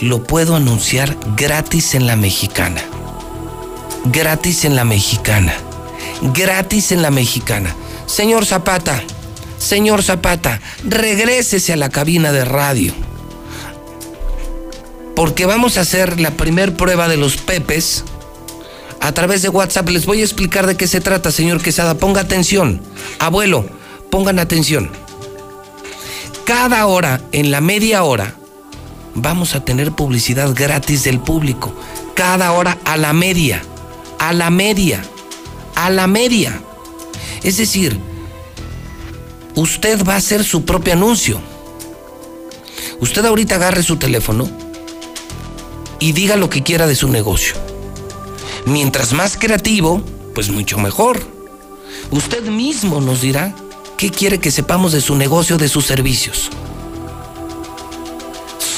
lo 0.00 0.24
puedo 0.24 0.56
anunciar 0.56 1.16
gratis 1.36 1.94
en 1.94 2.08
la 2.08 2.16
mexicana. 2.16 2.82
Gratis 4.04 4.64
en 4.64 4.76
la 4.76 4.84
mexicana. 4.84 5.54
Gratis 6.34 6.92
en 6.92 7.02
la 7.02 7.10
mexicana. 7.10 7.74
Señor 8.06 8.46
Zapata, 8.46 9.02
señor 9.58 10.02
Zapata, 10.02 10.60
regrésese 10.84 11.72
a 11.72 11.76
la 11.76 11.90
cabina 11.90 12.32
de 12.32 12.44
radio. 12.44 12.92
Porque 15.14 15.46
vamos 15.46 15.76
a 15.76 15.82
hacer 15.82 16.20
la 16.20 16.30
primer 16.30 16.74
prueba 16.74 17.08
de 17.08 17.16
los 17.16 17.36
pepes 17.36 18.04
a 19.00 19.12
través 19.12 19.42
de 19.42 19.48
WhatsApp. 19.48 19.88
Les 19.88 20.06
voy 20.06 20.20
a 20.20 20.24
explicar 20.24 20.66
de 20.66 20.76
qué 20.76 20.86
se 20.86 21.00
trata, 21.00 21.30
señor 21.30 21.60
Quesada. 21.60 21.96
Ponga 21.96 22.20
atención. 22.20 22.80
Abuelo, 23.18 23.66
pongan 24.10 24.38
atención. 24.38 24.90
Cada 26.44 26.86
hora, 26.86 27.20
en 27.32 27.50
la 27.50 27.60
media 27.60 28.04
hora, 28.04 28.34
vamos 29.14 29.54
a 29.54 29.64
tener 29.64 29.92
publicidad 29.92 30.54
gratis 30.54 31.04
del 31.04 31.20
público. 31.20 31.74
Cada 32.14 32.52
hora 32.52 32.78
a 32.84 32.96
la 32.96 33.12
media. 33.12 33.62
A 34.18 34.32
la 34.32 34.50
media. 34.50 35.02
A 35.74 35.90
la 35.90 36.06
media. 36.06 36.60
Es 37.42 37.56
decir, 37.56 37.98
usted 39.54 40.04
va 40.04 40.14
a 40.14 40.18
hacer 40.18 40.44
su 40.44 40.64
propio 40.64 40.92
anuncio. 40.92 41.40
Usted 43.00 43.24
ahorita 43.24 43.56
agarre 43.56 43.82
su 43.82 43.96
teléfono 43.96 44.48
y 46.00 46.12
diga 46.12 46.36
lo 46.36 46.50
que 46.50 46.62
quiera 46.62 46.86
de 46.86 46.96
su 46.96 47.08
negocio. 47.08 47.54
Mientras 48.66 49.12
más 49.12 49.36
creativo, 49.36 50.02
pues 50.34 50.50
mucho 50.50 50.78
mejor. 50.78 51.20
Usted 52.10 52.44
mismo 52.44 53.00
nos 53.00 53.20
dirá 53.20 53.54
qué 53.96 54.10
quiere 54.10 54.40
que 54.40 54.50
sepamos 54.50 54.92
de 54.92 55.00
su 55.00 55.16
negocio, 55.16 55.58
de 55.58 55.68
sus 55.68 55.86
servicios. 55.86 56.50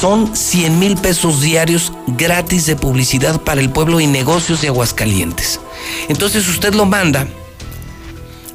Son 0.00 0.34
100 0.34 0.78
mil 0.78 0.96
pesos 0.96 1.42
diarios 1.42 1.92
gratis 2.06 2.64
de 2.64 2.74
publicidad 2.74 3.38
para 3.42 3.60
el 3.60 3.68
pueblo 3.68 4.00
y 4.00 4.06
negocios 4.06 4.62
de 4.62 4.68
Aguascalientes. 4.68 5.60
Entonces 6.08 6.48
usted 6.48 6.74
lo 6.74 6.86
manda. 6.86 7.28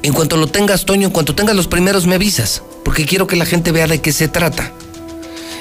En 0.02 0.12
cuanto 0.12 0.36
lo 0.36 0.48
tengas, 0.48 0.84
Toño, 0.84 1.06
en 1.06 1.12
cuanto 1.12 1.36
tengas 1.36 1.54
los 1.54 1.68
primeros, 1.68 2.04
me 2.08 2.16
avisas. 2.16 2.64
Porque 2.84 3.06
quiero 3.06 3.28
que 3.28 3.36
la 3.36 3.46
gente 3.46 3.70
vea 3.70 3.86
de 3.86 4.00
qué 4.00 4.12
se 4.12 4.26
trata. 4.26 4.72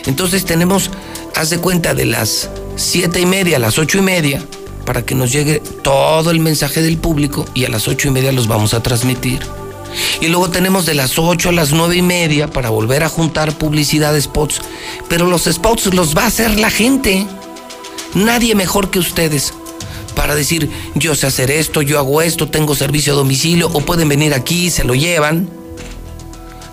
Entonces 0.07 0.43
tenemos, 0.45 0.89
haz 1.35 1.51
de 1.51 1.59
cuenta, 1.59 1.93
de 1.93 2.05
las 2.05 2.49
siete 2.75 3.19
y 3.19 3.27
media 3.27 3.57
a 3.57 3.59
las 3.59 3.77
ocho 3.77 3.99
y 3.99 4.01
media, 4.01 4.43
para 4.87 5.05
que 5.05 5.13
nos 5.13 5.31
llegue 5.31 5.61
todo 5.83 6.31
el 6.31 6.39
mensaje 6.39 6.81
del 6.81 6.97
público 6.97 7.45
y 7.53 7.65
a 7.65 7.69
las 7.69 7.87
ocho 7.87 8.07
y 8.07 8.11
media 8.11 8.31
los 8.31 8.47
vamos 8.47 8.73
a 8.73 8.81
transmitir. 8.81 9.41
Y 10.21 10.27
luego 10.27 10.49
tenemos 10.49 10.85
de 10.85 10.93
las 10.93 11.17
8 11.17 11.49
a 11.49 11.51
las 11.51 11.71
nueve 11.71 11.97
y 11.97 12.01
media 12.01 12.49
para 12.49 12.69
volver 12.69 13.03
a 13.03 13.09
juntar 13.09 13.57
publicidad 13.57 14.13
de 14.13 14.21
spots. 14.21 14.61
Pero 15.09 15.27
los 15.27 15.45
spots 15.45 15.93
los 15.93 16.15
va 16.15 16.23
a 16.23 16.27
hacer 16.27 16.59
la 16.59 16.69
gente. 16.69 17.27
Nadie 18.13 18.55
mejor 18.55 18.89
que 18.89 18.99
ustedes 18.99 19.53
para 20.15 20.33
decir, 20.33 20.71
yo 20.95 21.13
sé 21.13 21.27
hacer 21.27 21.51
esto, 21.51 21.81
yo 21.81 21.99
hago 21.99 22.21
esto, 22.21 22.47
tengo 22.47 22.73
servicio 22.73 23.13
a 23.13 23.17
domicilio, 23.17 23.69
o 23.73 23.81
pueden 23.81 24.09
venir 24.09 24.33
aquí, 24.33 24.71
se 24.71 24.85
lo 24.85 24.95
llevan. 24.95 25.49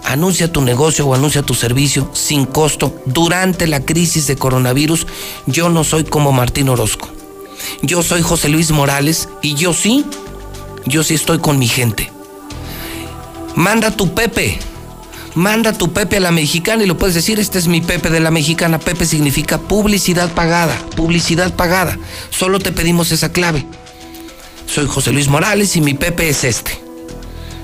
Anuncia 0.04 0.50
tu 0.50 0.62
negocio 0.62 1.06
o 1.06 1.14
anuncia 1.14 1.42
tu 1.42 1.54
servicio 1.54 2.08
sin 2.12 2.44
costo 2.44 2.94
durante 3.06 3.66
la 3.66 3.80
crisis 3.80 4.26
de 4.26 4.36
coronavirus. 4.36 5.06
Yo 5.46 5.68
no 5.68 5.84
soy 5.84 6.04
como 6.04 6.32
Martín 6.32 6.68
Orozco. 6.68 7.08
Yo 7.82 8.02
soy 8.02 8.22
José 8.22 8.48
Luis 8.48 8.70
Morales 8.70 9.28
y 9.42 9.54
yo 9.54 9.72
sí, 9.72 10.04
yo 10.86 11.02
sí 11.02 11.14
estoy 11.14 11.38
con 11.38 11.58
mi 11.58 11.68
gente. 11.68 12.11
Manda 13.54 13.90
tu 13.90 14.14
Pepe, 14.14 14.58
manda 15.34 15.72
tu 15.72 15.92
Pepe 15.92 16.16
a 16.16 16.20
la 16.20 16.30
mexicana 16.30 16.84
y 16.84 16.86
lo 16.86 16.96
puedes 16.96 17.14
decir, 17.14 17.38
este 17.38 17.58
es 17.58 17.68
mi 17.68 17.80
Pepe 17.80 18.10
de 18.10 18.20
la 18.20 18.30
mexicana. 18.30 18.78
Pepe 18.78 19.06
significa 19.06 19.58
publicidad 19.58 20.32
pagada, 20.32 20.76
publicidad 20.96 21.54
pagada. 21.54 21.98
Solo 22.30 22.58
te 22.58 22.72
pedimos 22.72 23.12
esa 23.12 23.32
clave. 23.32 23.66
Soy 24.66 24.86
José 24.86 25.12
Luis 25.12 25.28
Morales 25.28 25.76
y 25.76 25.80
mi 25.80 25.94
Pepe 25.94 26.28
es 26.28 26.44
este. 26.44 26.80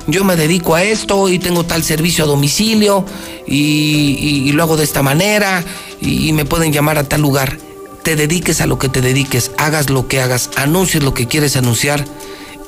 Yo 0.07 0.25
me 0.25 0.37
dedico 0.37 0.75
a 0.75 0.83
esto 0.83 1.29
y 1.29 1.39
tengo 1.39 1.65
tal 1.65 1.83
servicio 1.85 2.25
a 2.25 2.27
domicilio 2.27 3.05
y, 3.47 4.51
lo 4.53 4.63
hago 4.63 4.77
de 4.77 4.85
esta 4.85 5.03
manera 5.03 5.63
y 6.01 6.33
me 6.33 6.45
pueden 6.45 6.73
llamar 6.73 6.99
a 6.99 7.05
tal 7.05 7.21
lugar 7.21 7.59
te 8.09 8.17
dediques 8.17 8.63
a 8.63 8.67
lo 8.67 8.79
que 8.79 8.89
te 8.89 9.03
dediques, 9.03 9.51
hagas 9.59 9.91
lo 9.91 10.09
que 10.09 10.23
hagas, 10.23 10.49
anuncies 10.57 11.03
lo 11.03 11.13
que 11.13 11.27
quieres 11.27 11.57
anunciar, 11.57 12.07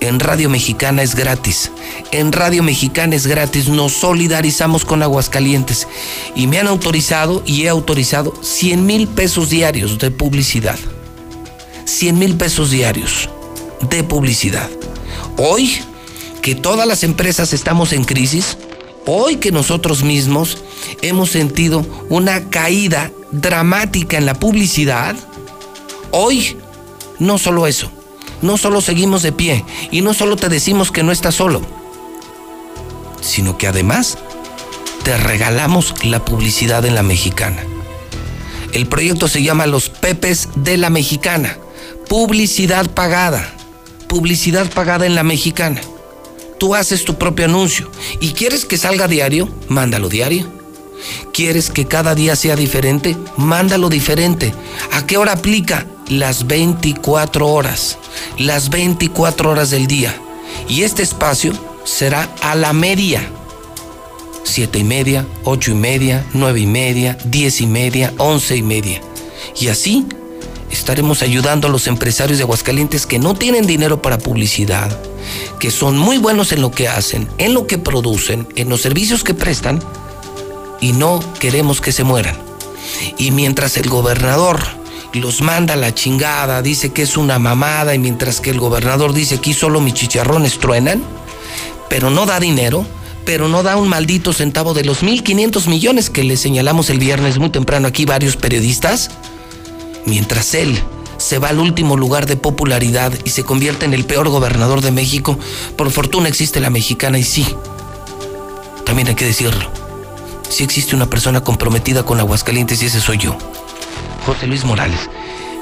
en 0.00 0.20
Radio 0.20 0.50
Mexicana 0.50 1.02
es 1.02 1.14
gratis. 1.14 1.70
En 2.10 2.32
Radio 2.32 2.62
Mexicana 2.62 3.16
es 3.16 3.26
gratis. 3.26 3.68
Nos 3.68 3.92
solidarizamos 3.92 4.84
con 4.84 5.02
Aguascalientes. 5.02 5.86
Y 6.34 6.46
me 6.46 6.58
han 6.58 6.66
autorizado 6.66 7.42
y 7.46 7.62
he 7.62 7.68
autorizado 7.68 8.34
100 8.42 8.86
mil 8.86 9.08
pesos 9.08 9.50
diarios 9.50 9.98
de 9.98 10.10
publicidad. 10.10 10.78
100 11.84 12.18
mil 12.18 12.36
pesos 12.36 12.70
diarios 12.70 13.28
de 13.88 14.04
publicidad. 14.04 14.68
Hoy 15.36 15.78
que 16.42 16.54
todas 16.54 16.86
las 16.86 17.04
empresas 17.04 17.52
estamos 17.52 17.92
en 17.92 18.04
crisis, 18.04 18.56
hoy 19.06 19.36
que 19.36 19.52
nosotros 19.52 20.02
mismos 20.02 20.58
hemos 21.02 21.30
sentido 21.30 21.84
una 22.08 22.48
caída 22.48 23.10
dramática 23.30 24.16
en 24.16 24.24
la 24.24 24.34
publicidad, 24.34 25.16
Hoy, 26.12 26.56
no 27.20 27.38
solo 27.38 27.68
eso, 27.68 27.90
no 28.42 28.56
solo 28.56 28.80
seguimos 28.80 29.22
de 29.22 29.32
pie 29.32 29.64
y 29.90 30.02
no 30.02 30.14
solo 30.14 30.36
te 30.36 30.48
decimos 30.48 30.90
que 30.90 31.02
no 31.02 31.12
estás 31.12 31.34
solo, 31.34 31.62
sino 33.20 33.58
que 33.58 33.66
además 33.66 34.18
te 35.02 35.16
regalamos 35.16 35.94
la 36.04 36.24
publicidad 36.24 36.84
en 36.84 36.94
la 36.94 37.02
mexicana. 37.02 37.64
El 38.72 38.86
proyecto 38.86 39.26
se 39.26 39.42
llama 39.42 39.66
Los 39.66 39.88
Pepes 39.88 40.48
de 40.54 40.76
la 40.76 40.90
Mexicana. 40.90 41.58
Publicidad 42.08 42.88
pagada. 42.88 43.52
Publicidad 44.08 44.70
pagada 44.70 45.06
en 45.06 45.14
la 45.14 45.24
mexicana. 45.24 45.80
Tú 46.58 46.74
haces 46.74 47.04
tu 47.04 47.16
propio 47.16 47.46
anuncio 47.46 47.90
y 48.20 48.32
quieres 48.32 48.64
que 48.64 48.76
salga 48.76 49.08
diario, 49.08 49.48
mándalo 49.68 50.08
diario. 50.08 50.46
¿Quieres 51.32 51.70
que 51.70 51.86
cada 51.86 52.14
día 52.14 52.36
sea 52.36 52.54
diferente? 52.54 53.16
Mándalo 53.36 53.88
diferente. 53.88 54.52
¿A 54.92 55.06
qué 55.06 55.16
hora 55.16 55.32
aplica? 55.32 55.86
Las 56.10 56.48
24 56.48 57.46
horas. 57.46 57.96
Las 58.36 58.68
24 58.68 59.48
horas 59.48 59.70
del 59.70 59.86
día. 59.86 60.12
Y 60.68 60.82
este 60.82 61.04
espacio 61.04 61.52
será 61.84 62.28
a 62.42 62.56
la 62.56 62.72
media. 62.72 63.30
Siete 64.42 64.80
y 64.80 64.84
media, 64.84 65.24
ocho 65.44 65.70
y 65.70 65.74
media, 65.74 66.26
nueve 66.32 66.58
y 66.58 66.66
media, 66.66 67.16
diez 67.26 67.60
y 67.60 67.68
media, 67.68 68.12
once 68.18 68.56
y 68.56 68.62
media. 68.62 69.00
Y 69.60 69.68
así, 69.68 70.04
estaremos 70.72 71.22
ayudando 71.22 71.68
a 71.68 71.70
los 71.70 71.86
empresarios 71.86 72.38
de 72.38 72.42
Aguascalientes 72.42 73.06
que 73.06 73.20
no 73.20 73.34
tienen 73.34 73.68
dinero 73.68 74.02
para 74.02 74.18
publicidad, 74.18 74.90
que 75.60 75.70
son 75.70 75.96
muy 75.96 76.18
buenos 76.18 76.50
en 76.50 76.60
lo 76.60 76.72
que 76.72 76.88
hacen, 76.88 77.28
en 77.38 77.54
lo 77.54 77.68
que 77.68 77.78
producen, 77.78 78.48
en 78.56 78.68
los 78.68 78.80
servicios 78.80 79.22
que 79.22 79.34
prestan, 79.34 79.78
y 80.80 80.92
no 80.92 81.20
queremos 81.38 81.80
que 81.80 81.92
se 81.92 82.02
mueran. 82.02 82.36
Y 83.16 83.30
mientras 83.30 83.76
el 83.76 83.88
gobernador 83.88 84.79
los 85.14 85.42
manda 85.42 85.74
a 85.74 85.76
la 85.76 85.94
chingada, 85.94 86.62
dice 86.62 86.92
que 86.92 87.02
es 87.02 87.16
una 87.16 87.38
mamada, 87.38 87.94
y 87.94 87.98
mientras 87.98 88.40
que 88.40 88.50
el 88.50 88.60
gobernador 88.60 89.12
dice 89.12 89.36
aquí 89.36 89.54
solo 89.54 89.80
mis 89.80 89.94
chicharrones 89.94 90.58
truenan, 90.58 91.02
pero 91.88 92.10
no 92.10 92.26
da 92.26 92.38
dinero, 92.38 92.86
pero 93.24 93.48
no 93.48 93.62
da 93.62 93.76
un 93.76 93.88
maldito 93.88 94.32
centavo 94.32 94.74
de 94.74 94.84
los 94.84 95.02
1.500 95.02 95.68
millones 95.68 96.10
que 96.10 96.24
le 96.24 96.36
señalamos 96.36 96.90
el 96.90 96.98
viernes 96.98 97.38
muy 97.38 97.50
temprano 97.50 97.88
aquí 97.88 98.04
varios 98.04 98.36
periodistas, 98.36 99.10
mientras 100.06 100.54
él 100.54 100.80
se 101.18 101.38
va 101.38 101.48
al 101.48 101.58
último 101.58 101.96
lugar 101.96 102.26
de 102.26 102.36
popularidad 102.36 103.12
y 103.24 103.30
se 103.30 103.44
convierte 103.44 103.84
en 103.84 103.94
el 103.94 104.04
peor 104.04 104.28
gobernador 104.28 104.80
de 104.80 104.90
México, 104.90 105.38
por 105.76 105.90
fortuna 105.90 106.28
existe 106.28 106.60
la 106.60 106.70
mexicana 106.70 107.18
y 107.18 107.24
sí, 107.24 107.46
también 108.86 109.08
hay 109.08 109.14
que 109.14 109.26
decirlo, 109.26 109.70
sí 110.48 110.64
existe 110.64 110.96
una 110.96 111.10
persona 111.10 111.42
comprometida 111.42 112.04
con 112.04 112.20
Aguascalientes 112.20 112.82
y 112.82 112.86
ese 112.86 113.00
soy 113.00 113.18
yo, 113.18 113.36
José 114.24 114.46
Luis 114.46 114.64
Morales. 114.64 115.00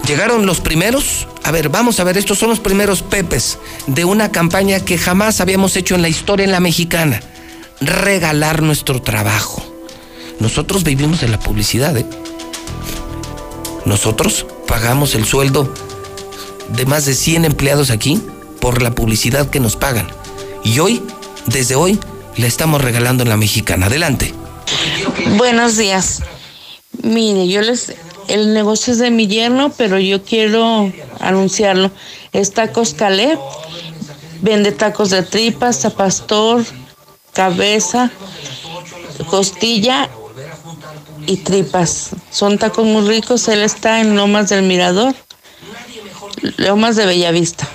Llegaron 0.06 0.46
los 0.46 0.61
primeros, 0.61 1.26
a 1.44 1.50
ver, 1.50 1.68
vamos 1.68 2.00
a 2.00 2.04
ver, 2.04 2.16
estos 2.16 2.38
son 2.38 2.50
los 2.50 2.61
primeros 2.61 3.02
pepes 3.02 3.59
de 3.86 4.04
una 4.04 4.30
campaña 4.30 4.80
que 4.80 4.96
jamás 4.96 5.40
habíamos 5.40 5.76
hecho 5.76 5.94
en 5.94 6.02
la 6.02 6.09
historia 6.09 6.44
en 6.44 6.52
la 6.52 6.61
mexicana, 6.61 7.20
regalar 7.80 8.62
nuestro 8.62 9.02
trabajo. 9.02 9.62
Nosotros 10.40 10.84
vivimos 10.84 11.20
de 11.20 11.28
la 11.28 11.38
publicidad, 11.38 11.96
¿eh? 11.96 12.06
Nosotros 13.84 14.46
pagamos 14.66 15.14
el 15.14 15.24
sueldo 15.24 15.72
de 16.68 16.86
más 16.86 17.06
de 17.06 17.14
100 17.14 17.44
empleados 17.44 17.90
aquí 17.90 18.20
por 18.61 18.82
la 18.82 18.94
publicidad 18.94 19.50
que 19.50 19.61
nos 19.61 19.76
pagan. 19.76 20.09
Y 20.64 20.78
hoy, 20.78 21.02
desde 21.46 21.74
hoy, 21.74 21.98
le 22.36 22.46
estamos 22.46 22.80
regalando 22.80 23.22
en 23.22 23.28
la 23.28 23.36
mexicana. 23.36 23.86
Adelante. 23.86 24.34
Buenos 25.36 25.76
días. 25.76 26.22
Mire, 27.02 27.48
yo 27.48 27.62
les. 27.62 27.94
El 28.28 28.52
negocio 28.52 28.92
es 28.92 28.98
de 28.98 29.10
mi 29.10 29.26
yerno, 29.26 29.72
pero 29.76 29.98
yo 29.98 30.22
quiero 30.22 30.92
anunciarlo. 31.20 31.90
Es 32.32 32.52
Tacos 32.52 32.94
Calé. 32.94 33.38
Vende 34.40 34.70
tacos 34.70 35.10
de 35.10 35.22
tripas, 35.22 35.84
a 35.84 35.90
pastor, 35.90 36.64
cabeza, 37.32 38.10
costilla 39.26 40.08
y 41.26 41.38
tripas. 41.38 42.10
Son 42.30 42.58
tacos 42.58 42.84
muy 42.84 43.08
ricos. 43.08 43.48
Él 43.48 43.62
está 43.62 44.00
en 44.00 44.14
Lomas 44.14 44.48
del 44.50 44.62
Mirador, 44.62 45.14
Lomas 46.56 46.96
de 46.96 47.06
Bellavista. 47.06 47.68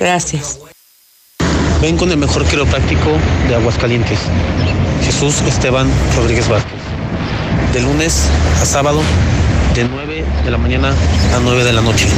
Gracias. 0.00 0.58
Ven 1.80 1.96
con 1.96 2.10
el 2.10 2.16
mejor 2.16 2.44
quiropráctico 2.44 3.16
de 3.48 3.54
Aguascalientes, 3.54 4.18
Jesús 5.04 5.40
Esteban 5.42 5.88
Rodríguez 6.16 6.48
Vázquez. 6.48 6.97
De 7.78 7.84
lunes 7.84 8.26
a 8.60 8.66
sábado, 8.66 9.00
de 9.76 9.84
9 9.84 10.24
de 10.44 10.50
la 10.50 10.58
mañana 10.58 10.92
a 11.32 11.38
9 11.40 11.62
de 11.62 11.72
la 11.72 11.80
noche. 11.80 12.08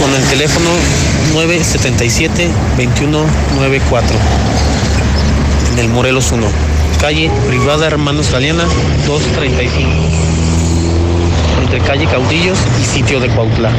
Con 0.00 0.14
el 0.14 0.22
teléfono 0.30 0.70
977-2194. 1.34 2.48
En 5.72 5.78
el 5.80 5.90
Morelos 5.90 6.32
1. 6.32 6.46
Calle 6.98 7.30
Privada 7.46 7.88
Hermanos 7.88 8.32
Galeana 8.32 8.64
235. 9.06 9.90
Entre 11.62 11.78
calle 11.80 12.06
Caudillos 12.06 12.58
y 12.80 12.84
sitio 12.86 13.20
de 13.20 13.28
Cuautla. 13.28 13.70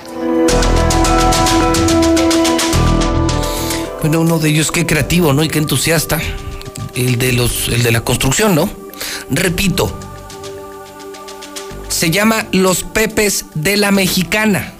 Bueno, 4.00 4.20
uno 4.20 4.38
de 4.38 4.50
ellos 4.50 4.70
qué 4.70 4.84
creativo, 4.84 5.32
¿no? 5.32 5.42
Y 5.44 5.48
qué 5.48 5.58
entusiasta. 5.58 6.20
El 6.94 7.18
de 7.18 7.32
los, 7.32 7.68
el 7.68 7.82
de 7.82 7.92
la 7.92 8.02
construcción, 8.02 8.54
¿no? 8.54 8.68
Repito. 9.30 9.96
Se 11.88 12.10
llama 12.10 12.46
Los 12.52 12.82
Pepes 12.82 13.46
de 13.54 13.76
la 13.76 13.92
Mexicana. 13.92 14.73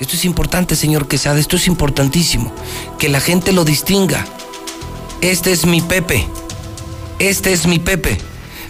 Esto 0.00 0.14
es 0.14 0.24
importante, 0.24 0.76
señor 0.76 1.08
Quesada, 1.08 1.38
esto 1.40 1.56
es 1.56 1.66
importantísimo. 1.66 2.52
Que 2.98 3.08
la 3.08 3.20
gente 3.20 3.52
lo 3.52 3.64
distinga. 3.64 4.24
Este 5.20 5.52
es 5.52 5.66
mi 5.66 5.80
Pepe. 5.80 6.26
Este 7.18 7.52
es 7.52 7.66
mi 7.66 7.78
Pepe. 7.78 8.18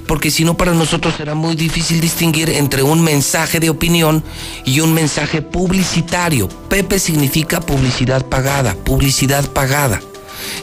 Porque 0.06 0.30
si 0.30 0.42
no, 0.42 0.56
para 0.56 0.72
nosotros 0.72 1.14
será 1.18 1.34
muy 1.34 1.54
difícil 1.54 2.00
distinguir 2.00 2.48
entre 2.48 2.82
un 2.82 3.02
mensaje 3.02 3.60
de 3.60 3.68
opinión 3.68 4.24
y 4.64 4.80
un 4.80 4.94
mensaje 4.94 5.42
publicitario. 5.42 6.48
Pepe 6.70 6.98
significa 6.98 7.60
publicidad 7.60 8.24
pagada, 8.24 8.74
publicidad 8.74 9.46
pagada. 9.50 10.00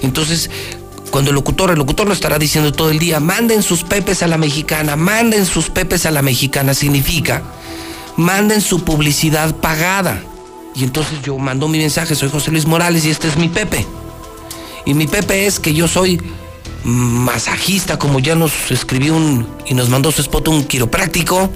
Entonces, 0.01 0.49
cuando 1.11 1.29
el 1.29 1.35
locutor, 1.35 1.69
el 1.69 1.77
locutor 1.77 2.07
lo 2.07 2.13
estará 2.13 2.39
diciendo 2.39 2.71
todo 2.71 2.89
el 2.89 2.97
día, 2.97 3.19
manden 3.19 3.61
sus 3.61 3.83
pepes 3.83 4.23
a 4.23 4.27
la 4.27 4.39
mexicana, 4.39 4.95
manden 4.95 5.45
sus 5.45 5.69
pepes 5.69 6.07
a 6.07 6.11
la 6.11 6.23
mexicana, 6.23 6.73
significa, 6.73 7.43
manden 8.17 8.61
su 8.61 8.83
publicidad 8.83 9.55
pagada. 9.55 10.23
Y 10.75 10.83
entonces 10.83 11.19
yo 11.23 11.37
mando 11.37 11.67
mi 11.67 11.77
mensaje, 11.77 12.15
soy 12.15 12.29
José 12.29 12.51
Luis 12.51 12.65
Morales 12.65 13.05
y 13.05 13.09
este 13.09 13.27
es 13.27 13.37
mi 13.37 13.47
Pepe. 13.47 13.85
Y 14.85 14.93
mi 14.93 15.07
Pepe 15.07 15.45
es 15.45 15.59
que 15.59 15.73
yo 15.73 15.87
soy 15.87 16.21
masajista, 16.83 17.97
como 17.97 18.19
ya 18.19 18.35
nos 18.35 18.71
escribió 18.71 19.15
un, 19.15 19.47
y 19.65 19.73
nos 19.73 19.89
mandó 19.89 20.11
su 20.11 20.21
spot 20.21 20.49
un 20.49 20.63
quiropráctico. 20.65 21.49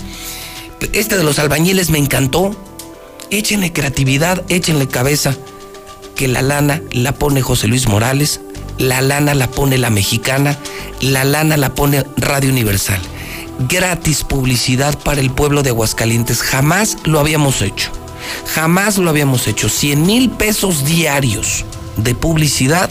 Este 0.93 1.17
de 1.17 1.23
los 1.23 1.37
albañiles 1.37 1.89
me 1.89 1.97
encantó. 1.97 2.55
Échenle 3.29 3.71
creatividad, 3.71 4.43
échenle 4.49 4.87
cabeza, 4.87 5.35
que 6.15 6.27
la 6.27 6.41
lana 6.41 6.81
la 6.91 7.13
pone 7.13 7.41
José 7.41 7.67
Luis 7.67 7.87
Morales, 7.87 8.41
la 8.79 9.01
lana 9.01 9.35
la 9.35 9.47
pone 9.51 9.77
la 9.77 9.91
mexicana, 9.91 10.57
la 11.01 11.25
lana 11.25 11.57
la 11.57 11.75
pone 11.75 12.03
Radio 12.17 12.49
Universal. 12.49 12.99
Gratis 13.67 14.23
publicidad 14.23 14.97
para 14.97 15.21
el 15.21 15.29
pueblo 15.29 15.61
de 15.61 15.69
Aguascalientes. 15.69 16.41
Jamás 16.41 16.97
lo 17.03 17.19
habíamos 17.19 17.61
hecho. 17.61 17.91
Jamás 18.53 18.97
lo 18.97 19.09
habíamos 19.09 19.47
hecho. 19.47 19.69
100 19.69 20.05
mil 20.05 20.29
pesos 20.29 20.85
diarios 20.85 21.65
de 21.97 22.15
publicidad 22.15 22.89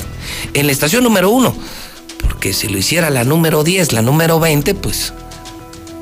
en 0.54 0.66
la 0.66 0.72
estación 0.72 1.04
número 1.04 1.30
uno. 1.30 1.54
Porque 2.22 2.52
si 2.52 2.68
lo 2.68 2.78
hiciera 2.78 3.10
la 3.10 3.24
número 3.24 3.64
10, 3.64 3.92
la 3.92 4.02
número 4.02 4.38
20, 4.40 4.74
pues, 4.74 5.12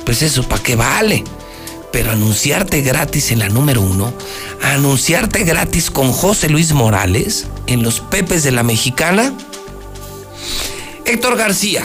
pues 0.05 0.23
eso, 0.23 0.43
¿para 0.43 0.63
qué 0.63 0.77
vale? 0.77 1.25
Pero 1.93 2.11
anunciarte 2.11 2.83
gratis 2.83 3.31
en 3.31 3.39
la 3.39 3.49
número 3.49 3.81
uno, 3.81 4.13
anunciarte 4.63 5.45
gratis 5.45 5.91
con 5.91 6.13
José 6.13 6.49
Luis 6.49 6.73
Morales 6.73 7.47
en 7.67 7.83
los 7.83 8.01
Pepes 8.01 8.43
de 8.43 8.53
la 8.53 8.63
Mexicana. 8.63 9.33
Héctor 11.05 11.37
García. 11.37 11.85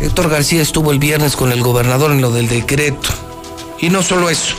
Héctor 0.00 0.28
García 0.28 0.62
estuvo 0.62 0.92
el 0.92 0.98
viernes 0.98 1.36
con 1.36 1.52
el 1.52 1.62
gobernador 1.62 2.12
en 2.12 2.20
lo 2.20 2.30
del 2.30 2.48
decreto. 2.48 3.08
Y 3.80 3.90
no 3.90 4.02
solo 4.02 4.30
eso. 4.30 4.54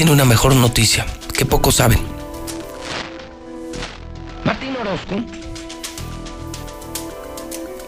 Tiene 0.00 0.12
una 0.12 0.24
mejor 0.24 0.56
noticia 0.56 1.04
que 1.34 1.44
pocos 1.44 1.74
saben. 1.74 1.98
Martín 4.46 4.74
Orozco 4.74 5.16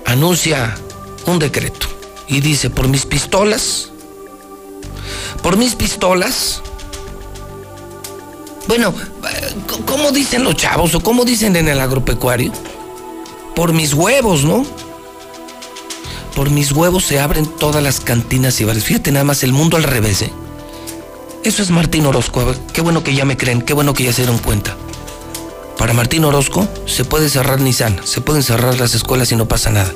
anuncia 0.05 0.75
un 1.25 1.39
decreto 1.39 1.87
y 2.29 2.43
dice, 2.43 2.69
por 2.69 2.87
mis 2.87 3.07
pistolas, 3.07 3.93
por 5.43 5.57
mis 5.57 5.75
pistolas, 5.75 6.61
bueno, 8.69 8.93
¿cómo 9.87 10.11
dicen 10.11 10.45
los 10.45 10.57
chavos 10.57 10.95
o 10.95 11.01
cómo 11.01 11.25
dicen 11.25 11.57
en 11.57 11.67
el 11.67 11.81
agropecuario? 11.81 12.53
Por 13.57 13.73
mis 13.73 13.95
huevos, 13.95 14.45
¿no? 14.45 14.67
por 16.37 16.51
mis 16.51 16.73
huevos 16.73 17.05
se 17.05 17.21
abren 17.21 17.47
todas 17.47 17.83
las 17.83 18.01
cantinas 18.01 18.61
y 18.61 18.65
bares. 18.65 18.85
Fíjate 18.85 19.13
nada 19.13 19.25
más 19.25 19.43
el 19.43 19.55
mundo 19.55 19.79
al 19.79 19.85
revés, 19.85 20.21
¿eh? 20.21 20.33
Eso 21.45 21.61
es 21.61 21.70
Martín 21.70 22.07
Orozco. 22.07 22.55
Qué 22.72 22.80
bueno 22.82 23.03
que 23.03 23.14
ya 23.14 23.24
me 23.24 23.36
creen, 23.36 23.62
qué 23.62 23.74
bueno 23.74 23.95
que 23.95 24.05
ya 24.05 24.12
se 24.12 24.22
dieron 24.22 24.38
cuenta. 24.38 24.76
Para 25.76 25.93
Martín 25.93 26.24
Orozco 26.24 26.68
se 26.86 27.05
puede 27.05 27.28
cerrar 27.28 27.61
Nissan, 27.61 28.01
se 28.05 28.20
pueden 28.20 28.45
cerrar 28.45 28.78
las 28.78 28.95
escuelas 28.95 29.32
y 29.32 29.36
no 29.36 29.49
pasa 29.49 29.70
nada. 29.70 29.93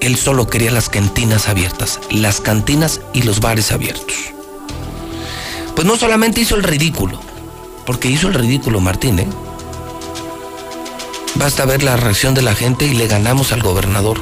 Él 0.00 0.16
solo 0.16 0.48
quería 0.48 0.70
las 0.70 0.90
cantinas 0.90 1.48
abiertas, 1.48 2.00
las 2.10 2.42
cantinas 2.42 3.00
y 3.14 3.22
los 3.22 3.40
bares 3.40 3.72
abiertos. 3.72 4.14
Pues 5.74 5.86
no 5.86 5.96
solamente 5.96 6.42
hizo 6.42 6.54
el 6.56 6.64
ridículo, 6.64 7.18
porque 7.86 8.08
hizo 8.08 8.28
el 8.28 8.34
ridículo 8.34 8.80
Martín, 8.80 9.20
¿eh? 9.20 9.28
Basta 11.36 11.64
ver 11.64 11.82
la 11.82 11.96
reacción 11.96 12.34
de 12.34 12.42
la 12.42 12.54
gente 12.54 12.84
y 12.84 12.92
le 12.92 13.06
ganamos 13.06 13.52
al 13.52 13.62
gobernador. 13.62 14.20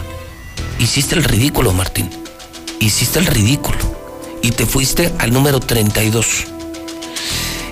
Hiciste 0.78 1.16
el 1.16 1.24
ridículo, 1.24 1.72
Martín. 1.72 2.09
Hiciste 2.78 3.18
el 3.18 3.26
ridículo. 3.26 3.89
Y 4.43 4.53
te 4.53 4.66
fuiste 4.66 5.12
al 5.18 5.32
número 5.32 5.61
32. 5.61 6.47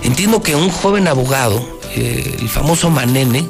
Entiendo 0.03 0.43
que 0.43 0.55
un 0.55 0.71
joven 0.71 1.09
abogado, 1.09 1.81
eh, 1.95 2.37
el 2.41 2.49
famoso 2.49 2.91
Manene, 2.91 3.47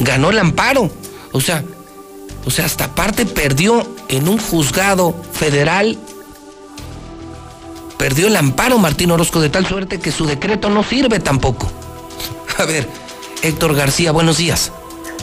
ganó 0.00 0.30
el 0.30 0.38
amparo. 0.38 0.90
O 1.32 1.40
sea, 1.40 1.64
o 2.44 2.50
sea, 2.50 2.64
hasta 2.64 2.84
aparte 2.84 3.26
perdió 3.26 3.86
en 4.08 4.28
un 4.28 4.38
juzgado 4.38 5.14
federal. 5.32 5.98
Perdió 7.98 8.28
el 8.28 8.36
amparo 8.36 8.78
Martín 8.78 9.10
Orozco 9.10 9.40
de 9.40 9.48
tal 9.48 9.66
suerte 9.66 9.98
que 9.98 10.12
su 10.12 10.26
decreto 10.26 10.70
no 10.70 10.82
sirve 10.82 11.18
tampoco. 11.18 11.70
A 12.58 12.64
ver, 12.64 12.88
Héctor 13.42 13.74
García, 13.74 14.12
buenos 14.12 14.38
días. 14.38 14.72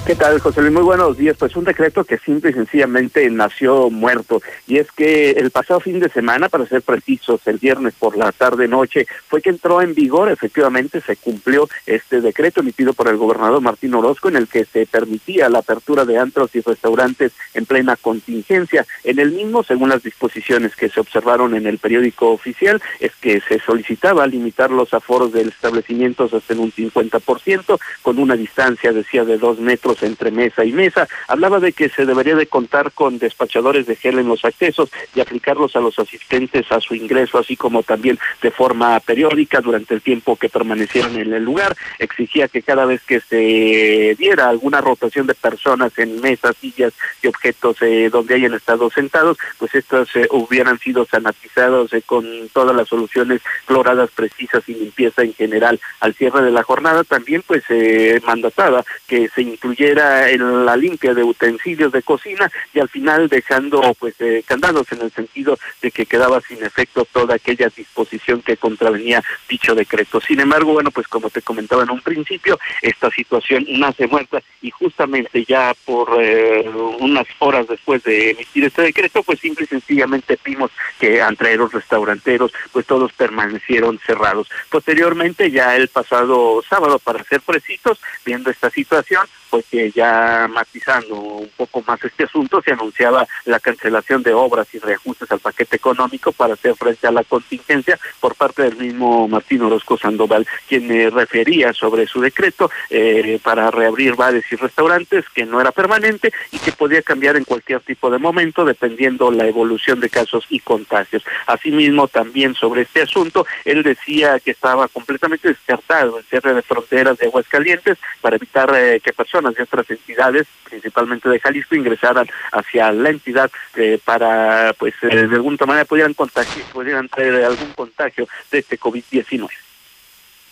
¿Qué 0.05 0.15
tal, 0.15 0.37
José 0.41 0.59
Luis? 0.59 0.73
Muy 0.73 0.83
buenos 0.83 1.15
días. 1.15 1.37
Pues 1.39 1.55
un 1.55 1.63
decreto 1.63 2.03
que 2.03 2.17
simple 2.17 2.51
y 2.51 2.53
sencillamente 2.53 3.29
nació 3.29 3.89
muerto. 3.89 4.41
Y 4.67 4.77
es 4.77 4.91
que 4.91 5.31
el 5.31 5.49
pasado 5.49 5.79
fin 5.79 6.01
de 6.01 6.09
semana, 6.09 6.49
para 6.49 6.65
ser 6.65 6.81
precisos, 6.81 7.39
el 7.47 7.57
viernes 7.57 7.93
por 7.97 8.17
la 8.17 8.33
tarde-noche, 8.33 9.07
fue 9.29 9.41
que 9.41 9.49
entró 9.49 9.81
en 9.81 9.95
vigor, 9.95 10.29
efectivamente 10.29 10.99
se 10.99 11.15
cumplió 11.15 11.69
este 11.85 12.19
decreto 12.19 12.59
emitido 12.59 12.91
por 12.91 13.07
el 13.07 13.15
gobernador 13.15 13.61
Martín 13.61 13.93
Orozco 13.93 14.27
en 14.27 14.35
el 14.35 14.49
que 14.49 14.65
se 14.65 14.85
permitía 14.85 15.47
la 15.47 15.59
apertura 15.59 16.03
de 16.03 16.17
antros 16.17 16.53
y 16.53 16.59
restaurantes 16.59 17.31
en 17.53 17.65
plena 17.65 17.95
contingencia. 17.95 18.85
En 19.05 19.19
el 19.19 19.31
mismo, 19.31 19.63
según 19.63 19.87
las 19.87 20.03
disposiciones 20.03 20.75
que 20.75 20.89
se 20.89 20.99
observaron 20.99 21.55
en 21.55 21.65
el 21.65 21.77
periódico 21.77 22.31
oficial, 22.31 22.81
es 22.99 23.15
que 23.21 23.39
se 23.39 23.57
solicitaba 23.59 24.27
limitar 24.27 24.69
los 24.69 24.93
aforos 24.93 25.31
del 25.31 25.47
establecimiento 25.47 26.25
hasta 26.25 26.51
en 26.51 26.59
un 26.59 26.73
50%, 26.73 27.79
con 28.01 28.19
una 28.19 28.35
distancia, 28.35 28.91
decía, 28.91 29.23
de 29.23 29.37
dos 29.37 29.59
metros 29.59 29.92
entre 30.01 30.31
mesa 30.31 30.65
y 30.65 30.71
mesa. 30.71 31.07
Hablaba 31.27 31.59
de 31.59 31.73
que 31.73 31.89
se 31.89 32.05
debería 32.05 32.35
de 32.35 32.47
contar 32.47 32.91
con 32.91 33.19
despachadores 33.19 33.85
de 33.85 33.95
gel 33.95 34.19
en 34.19 34.27
los 34.27 34.45
accesos 34.45 34.89
y 35.13 35.19
aplicarlos 35.19 35.75
a 35.75 35.81
los 35.81 35.99
asistentes 35.99 36.71
a 36.71 36.79
su 36.79 36.95
ingreso, 36.95 37.37
así 37.37 37.55
como 37.55 37.83
también 37.83 38.17
de 38.41 38.51
forma 38.51 38.99
periódica 39.01 39.61
durante 39.61 39.93
el 39.93 40.01
tiempo 40.01 40.35
que 40.35 40.49
permanecieron 40.49 41.17
en 41.17 41.33
el 41.33 41.43
lugar. 41.43 41.75
Exigía 41.99 42.47
que 42.47 42.61
cada 42.61 42.85
vez 42.85 43.01
que 43.03 43.19
se 43.19 44.15
diera 44.17 44.49
alguna 44.49 44.81
rotación 44.81 45.27
de 45.27 45.35
personas 45.35 45.97
en 45.97 46.21
mesas, 46.21 46.55
sillas 46.59 46.93
y 47.21 47.27
objetos 47.27 47.77
eh, 47.81 48.09
donde 48.11 48.35
hayan 48.35 48.53
estado 48.53 48.89
sentados, 48.89 49.37
pues 49.57 49.75
estos 49.75 50.15
eh, 50.15 50.27
hubieran 50.31 50.79
sido 50.79 51.05
sanatizados 51.05 51.93
eh, 51.93 52.01
con 52.05 52.25
todas 52.53 52.75
las 52.75 52.87
soluciones 52.87 53.41
cloradas 53.65 54.09
precisas 54.11 54.63
y 54.67 54.73
limpieza 54.73 55.23
en 55.23 55.33
general. 55.33 55.79
Al 55.99 56.13
cierre 56.13 56.41
de 56.41 56.51
la 56.51 56.63
jornada 56.63 57.03
también 57.03 57.43
pues 57.45 57.63
se 57.67 58.21
mandataba 58.25 58.83
que 59.07 59.29
se 59.29 59.41
incluyera 59.41 59.82
era 59.89 60.29
en 60.29 60.65
la 60.65 60.75
limpia 60.75 61.13
de 61.13 61.23
utensilios 61.23 61.91
de 61.91 62.03
cocina 62.03 62.51
y 62.73 62.79
al 62.79 62.89
final 62.89 63.27
dejando 63.29 63.93
pues 63.99 64.15
eh, 64.19 64.43
candados 64.45 64.91
en 64.91 65.01
el 65.01 65.11
sentido 65.11 65.57
de 65.81 65.91
que 65.91 66.05
quedaba 66.05 66.41
sin 66.41 66.63
efecto 66.63 67.05
toda 67.11 67.35
aquella 67.35 67.69
disposición 67.75 68.41
que 68.41 68.57
contravenía 68.57 69.23
dicho 69.49 69.75
decreto. 69.75 70.19
Sin 70.21 70.39
embargo, 70.39 70.73
bueno, 70.73 70.91
pues 70.91 71.07
como 71.07 71.29
te 71.29 71.41
comentaba 71.41 71.83
en 71.83 71.91
un 71.91 72.01
principio, 72.01 72.59
esta 72.81 73.09
situación 73.11 73.65
nace 73.69 74.07
muerta 74.07 74.41
y 74.61 74.71
justamente 74.71 75.45
ya 75.45 75.73
por 75.85 76.17
eh, 76.19 76.67
unas 76.99 77.27
horas 77.39 77.67
después 77.67 78.03
de 78.03 78.31
emitir 78.31 78.65
este 78.65 78.83
decreto, 78.83 79.23
pues 79.23 79.39
simple 79.39 79.65
y 79.65 79.67
sencillamente 79.67 80.37
vimos 80.43 80.71
que 80.99 81.21
antreros, 81.21 81.73
restauranteros, 81.73 82.53
pues 82.71 82.85
todos 82.85 83.11
permanecieron 83.13 83.99
cerrados. 84.05 84.49
Posteriormente, 84.69 85.51
ya 85.51 85.75
el 85.75 85.87
pasado 85.87 86.63
sábado, 86.67 86.99
para 86.99 87.23
ser 87.23 87.41
precisos, 87.41 87.99
viendo 88.25 88.49
esta 88.49 88.69
situación, 88.69 89.25
pues 89.49 89.65
que 89.73 89.89
ya 89.89 90.47
matizando 90.47 91.15
un 91.15 91.49
poco 91.57 91.83
más 91.87 91.99
este 92.03 92.25
asunto, 92.25 92.61
se 92.61 92.73
anunciaba 92.73 93.27
la 93.45 93.59
cancelación 93.59 94.21
de 94.21 94.31
obras 94.31 94.67
y 94.71 94.77
reajustes 94.77 95.31
al 95.31 95.39
paquete 95.39 95.77
económico 95.77 96.31
para 96.31 96.53
hacer 96.53 96.75
frente 96.75 97.07
a 97.07 97.11
la 97.11 97.23
contingencia 97.23 97.97
por 98.19 98.35
parte 98.35 98.61
del 98.61 98.75
mismo 98.75 99.27
Martín 99.27 99.63
Orozco 99.63 99.97
Sandoval, 99.97 100.45
quien 100.69 100.87
me 100.87 101.09
refería 101.09 101.73
sobre 101.73 102.05
su 102.05 102.21
decreto 102.21 102.69
eh, 102.91 103.39
para 103.41 103.71
reabrir 103.71 104.15
bares 104.15 104.43
y 104.51 104.57
restaurantes, 104.57 105.25
que 105.33 105.43
no 105.43 105.59
era 105.59 105.71
permanente 105.71 106.31
y 106.51 106.59
que 106.59 106.71
podía 106.71 107.01
cambiar 107.01 107.35
en 107.35 107.43
cualquier 107.43 107.79
tipo 107.79 108.11
de 108.11 108.19
momento 108.19 108.65
dependiendo 108.65 109.31
la 109.31 109.47
evolución 109.47 109.99
de 109.99 110.11
casos 110.11 110.45
y 110.49 110.59
contagios. 110.59 111.23
Asimismo, 111.47 112.07
también 112.07 112.53
sobre 112.53 112.83
este 112.83 113.01
asunto, 113.01 113.47
él 113.65 113.81
decía 113.81 114.39
que 114.39 114.51
estaba 114.51 114.87
completamente 114.87 115.47
descartado 115.47 116.19
el 116.19 116.25
cierre 116.25 116.53
de 116.53 116.61
fronteras 116.61 117.17
de 117.17 117.25
Aguascalientes 117.25 117.97
para 118.21 118.35
evitar 118.35 118.71
eh, 118.75 119.01
que 119.03 119.13
personas 119.13 119.55
de 119.55 119.62
otras 119.63 119.89
entidades, 119.89 120.47
principalmente 120.63 121.29
de 121.29 121.39
Jalisco, 121.39 121.75
ingresaran 121.75 122.27
hacia 122.51 122.91
la 122.91 123.09
entidad 123.09 123.49
eh, 123.75 123.99
para, 124.03 124.73
pues, 124.77 124.93
eh, 125.03 125.27
de 125.27 125.35
alguna 125.35 125.65
manera 125.65 125.85
pudieran 125.85 126.13
contagiar, 126.13 126.65
pudieran 126.71 127.09
traer 127.09 127.45
algún 127.45 127.71
contagio 127.73 128.27
de 128.51 128.59
este 128.59 128.79
COVID-19. 128.79 129.49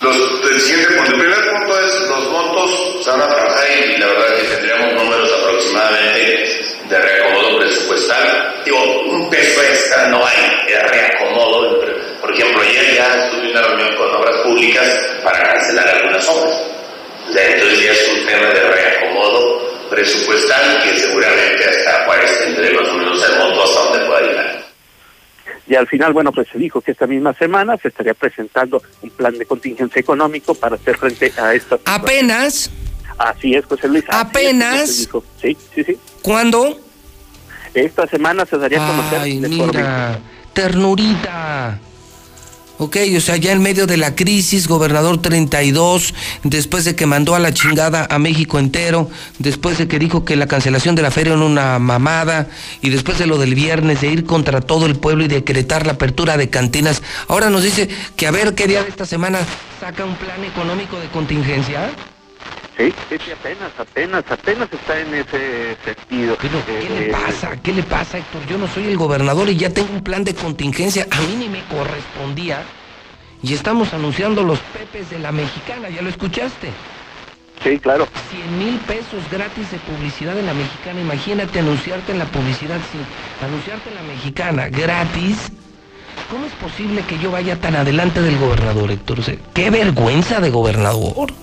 el 0.01 0.59
siguiente 0.59 0.95
punto, 0.95 1.11
el 1.11 1.19
primer 1.19 1.51
punto 1.51 1.79
es 1.79 2.09
los 2.09 2.31
montos 2.31 3.03
se 3.03 3.09
van 3.09 3.21
a 3.21 3.27
trabajar 3.27 3.65
y 3.69 3.97
la 3.97 4.07
verdad 4.07 4.35
es 4.35 4.41
que 4.41 4.55
tendríamos 4.55 4.93
números 4.93 5.31
aproximadamente 5.39 6.61
de 6.89 6.99
reacomodo 6.99 7.59
presupuestal. 7.59 8.61
Digo, 8.65 9.01
un 9.09 9.29
peso 9.29 9.61
extra 9.61 10.07
no 10.07 10.25
hay, 10.25 10.67
de 10.67 10.79
reacomodo. 10.79 11.79
Por 12.21 12.31
ejemplo, 12.33 12.61
ayer 12.61 12.95
ya 12.95 13.29
tuve 13.31 13.51
una 13.51 13.61
reunión 13.61 13.95
con 13.95 14.15
obras 14.15 14.35
públicas 14.43 14.87
para 15.23 15.43
cancelar 15.43 15.87
algunas 15.87 16.27
obras 16.29 16.80
entonces 17.39 17.83
ya 17.83 17.91
es 17.91 18.09
un 18.19 18.25
tema 18.25 18.47
de 18.47 18.71
reacomodo 18.71 19.89
presupuestal 19.89 20.83
que 20.83 20.99
seguramente 20.99 21.65
hasta 21.65 22.05
Juárez 22.05 22.39
tendré 22.43 22.73
más 22.73 22.89
o 22.89 22.93
menos 22.93 23.29
el 23.29 23.37
monto 23.37 23.63
hasta 23.63 23.79
donde 23.81 24.05
pueda 24.05 24.21
llegar. 24.21 24.65
Y 25.67 25.75
al 25.75 25.87
final, 25.87 26.13
bueno, 26.13 26.31
pues 26.31 26.47
se 26.51 26.57
dijo 26.57 26.81
que 26.81 26.91
esta 26.91 27.07
misma 27.07 27.33
semana 27.33 27.77
se 27.77 27.87
estaría 27.87 28.13
presentando 28.13 28.81
un 29.01 29.09
plan 29.11 29.37
de 29.37 29.45
contingencia 29.45 29.99
económico 29.99 30.53
para 30.53 30.75
hacer 30.75 30.97
frente 30.97 31.31
a 31.37 31.53
esta. 31.53 31.79
¿Apenas? 31.85 32.69
Así 33.17 33.55
es, 33.55 33.65
José 33.65 33.87
Luis. 33.87 34.03
¿Apenas? 34.09 35.07
Sí, 35.41 35.57
sí, 35.73 35.83
sí. 35.83 35.97
¿Cuándo? 36.21 36.77
Esta 37.73 38.07
semana 38.07 38.45
se 38.45 38.57
daría 38.57 38.83
a 38.83 38.87
conocer. 38.87 39.19
Ay, 39.21 39.39
mira, 39.39 40.19
ternurita. 40.53 41.79
Ok, 42.83 42.97
o 43.15 43.21
sea, 43.21 43.37
ya 43.37 43.51
en 43.51 43.61
medio 43.61 43.85
de 43.85 43.95
la 43.95 44.15
crisis, 44.15 44.67
gobernador 44.67 45.21
32, 45.21 46.15
después 46.41 46.83
de 46.83 46.95
que 46.95 47.05
mandó 47.05 47.35
a 47.35 47.39
la 47.39 47.53
chingada 47.53 48.07
a 48.09 48.17
México 48.17 48.57
entero, 48.57 49.07
después 49.37 49.77
de 49.77 49.87
que 49.87 49.99
dijo 49.99 50.25
que 50.25 50.35
la 50.35 50.47
cancelación 50.47 50.95
de 50.95 51.03
la 51.03 51.11
feria 51.11 51.33
era 51.33 51.45
una 51.45 51.77
mamada, 51.77 52.49
y 52.81 52.89
después 52.89 53.19
de 53.19 53.27
lo 53.27 53.37
del 53.37 53.53
viernes 53.53 54.01
de 54.01 54.07
ir 54.07 54.25
contra 54.25 54.61
todo 54.61 54.87
el 54.87 54.95
pueblo 54.95 55.23
y 55.23 55.27
decretar 55.27 55.85
la 55.85 55.91
apertura 55.91 56.37
de 56.37 56.49
cantinas, 56.49 57.03
ahora 57.27 57.51
nos 57.51 57.61
dice 57.61 57.87
que 58.15 58.25
a 58.25 58.31
ver 58.31 58.55
qué 58.55 58.65
día 58.65 58.81
de 58.81 58.89
esta 58.89 59.05
semana 59.05 59.37
saca 59.79 60.03
un 60.03 60.15
plan 60.15 60.43
económico 60.43 60.99
de 60.99 61.07
contingencia. 61.09 61.91
Sí, 62.77 62.93
sí, 63.09 63.31
apenas, 63.31 63.71
apenas, 63.77 64.23
apenas 64.29 64.69
está 64.71 64.99
en 64.99 65.13
ese 65.13 65.77
sentido. 65.83 66.37
¿qué 66.37 66.49
le 66.49 67.07
eh, 67.07 67.11
pasa? 67.11 67.57
¿Qué 67.61 67.73
le 67.73 67.83
pasa, 67.83 68.17
Héctor? 68.17 68.45
Yo 68.47 68.57
no 68.57 68.67
soy 68.67 68.87
el 68.87 68.97
gobernador 68.97 69.49
y 69.49 69.57
ya 69.57 69.69
tengo 69.69 69.93
un 69.93 70.01
plan 70.01 70.23
de 70.23 70.33
contingencia. 70.33 71.05
A 71.11 71.19
mí 71.21 71.35
ni 71.37 71.49
me 71.49 71.63
correspondía. 71.65 72.63
Y 73.43 73.53
estamos 73.53 73.93
anunciando 73.93 74.43
los 74.43 74.59
pepes 74.59 75.09
de 75.09 75.19
la 75.19 75.31
mexicana, 75.31 75.89
¿ya 75.89 76.01
lo 76.01 76.09
escuchaste? 76.09 76.69
Sí, 77.63 77.77
claro. 77.79 78.07
100 78.31 78.59
mil 78.59 78.77
pesos 78.79 79.23
gratis 79.31 79.71
de 79.71 79.77
publicidad 79.79 80.37
en 80.37 80.45
la 80.45 80.53
mexicana. 80.53 81.01
Imagínate 81.01 81.59
anunciarte 81.59 82.11
en 82.11 82.19
la 82.19 82.25
publicidad, 82.25 82.77
sí, 82.91 82.99
anunciarte 83.45 83.89
en 83.89 83.95
la 83.95 84.03
mexicana 84.03 84.69
gratis. 84.69 85.51
¿Cómo 86.29 86.45
es 86.45 86.53
posible 86.53 87.03
que 87.03 87.19
yo 87.19 87.31
vaya 87.31 87.59
tan 87.59 87.75
adelante 87.75 88.21
del 88.21 88.37
gobernador, 88.37 88.91
Héctor? 88.91 89.19
¡Qué 89.53 89.69
vergüenza 89.69 90.39
de 90.39 90.49
gobernador! 90.49 91.33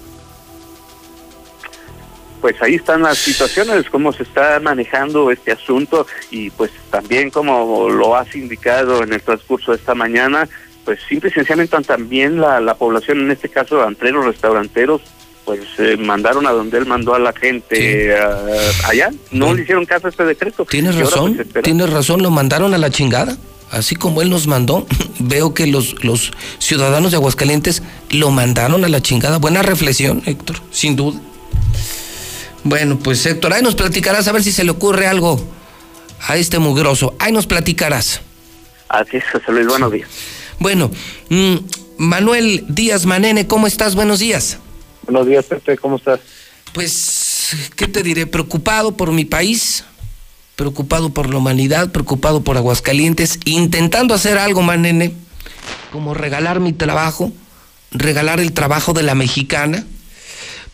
Pues 2.41 2.61
ahí 2.63 2.77
están 2.77 3.03
las 3.03 3.19
situaciones, 3.19 3.91
cómo 3.91 4.13
se 4.13 4.23
está 4.23 4.61
manejando 4.61 5.31
este 5.31 5.53
asunto 5.53 6.07
y 6.31 6.51
pues 6.51 6.71
también 6.91 7.31
como 7.31 7.89
lo 7.89 8.17
has 8.17 8.35
indicado 8.35 9.03
en 9.03 9.13
el 9.13 9.23
transcurso 9.23 9.73
de 9.73 9.79
esta 9.79 9.95
mañana, 9.95 10.49
pues 10.85 11.01
simple 11.09 11.31
y 11.31 11.33
sencillamente 11.33 11.77
también 11.83 12.41
la, 12.41 12.61
la 12.61 12.75
población, 12.75 13.21
en 13.21 13.31
este 13.31 13.49
caso 13.49 13.83
antreros, 13.83 14.25
restauranteros, 14.25 15.03
pues 15.49 15.61
eh, 15.79 15.97
mandaron 15.97 16.47
a 16.47 16.51
donde 16.51 16.77
él 16.77 16.85
mandó 16.85 17.15
a 17.15 17.19
la 17.19 17.33
gente 17.33 18.15
allá. 18.85 19.11
No 19.31 19.55
le 19.55 19.63
hicieron 19.63 19.87
caso 19.87 20.07
a 20.07 20.11
este 20.11 20.25
decreto. 20.27 20.67
Tienes 20.67 20.95
razón, 20.97 21.41
pues, 21.53 21.65
tienes 21.65 21.89
razón, 21.89 22.23
lo 22.23 22.31
mandaron 22.31 22.75
a 22.75 22.79
la 22.79 22.91
chingada. 22.91 23.35
Así 23.71 23.97
como 23.97 24.21
él 24.21 24.29
nos 24.29 24.47
mandó, 24.47 24.87
veo 25.19 25.55
que 25.55 25.67
los, 25.67 26.05
los 26.05 26.33
ciudadanos 26.59 27.13
de 27.13 27.17
Aguascalientes 27.17 27.83
lo 28.11 28.31
mandaron 28.31 28.85
a 28.85 28.89
la 28.89 29.01
chingada. 29.01 29.39
Buena 29.39 29.63
reflexión, 29.63 30.23
Héctor, 30.27 30.57
sin 30.71 30.97
duda. 30.97 31.19
Bueno, 32.65 32.99
pues 32.99 33.25
Héctor, 33.25 33.53
ahí 33.53 33.63
nos 33.63 33.75
platicarás 33.75 34.29
a 34.29 34.33
ver 34.33 34.43
si 34.43 34.53
se 34.53 34.65
le 34.65 34.71
ocurre 34.71 35.07
algo 35.07 35.41
a 36.27 36.37
este 36.37 36.59
mugroso. 36.59 37.15
Ahí 37.19 37.33
nos 37.33 37.47
platicarás. 37.47 38.21
Así 38.89 39.19
es, 39.19 39.25
José 39.31 39.53
Luis, 39.53 39.67
buenos 39.67 39.93
días. 39.93 40.09
Bueno, 40.59 40.91
mm, 41.29 41.57
Manuel 41.99 42.65
Díaz 42.69 43.07
Manene, 43.07 43.47
¿cómo 43.47 43.67
estás? 43.67 43.95
Buenos 43.95 44.19
días. 44.19 44.59
Buenos 45.03 45.27
días, 45.27 45.45
Pepe, 45.45 45.77
¿cómo 45.79 45.97
estás? 45.97 46.21
Pues, 46.73 47.71
¿qué 47.77 47.87
te 47.87 48.03
diré? 48.03 48.27
Preocupado 48.27 48.97
por 48.97 49.13
mi 49.13 49.25
país, 49.25 49.85
preocupado 50.57 51.11
por 51.11 51.31
la 51.31 51.39
humanidad, 51.39 51.93
preocupado 51.93 52.43
por 52.43 52.57
Aguascalientes, 52.57 53.39
intentando 53.45 54.15
hacer 54.15 54.39
algo, 54.39 54.63
Manene, 54.63 55.15
como 55.93 56.15
regalar 56.15 56.61
mi 56.61 56.73
trabajo, 56.73 57.33
regalar 57.91 58.41
el 58.41 58.53
trabajo 58.53 58.93
de 58.93 59.03
la 59.03 59.15
mexicana, 59.15 59.87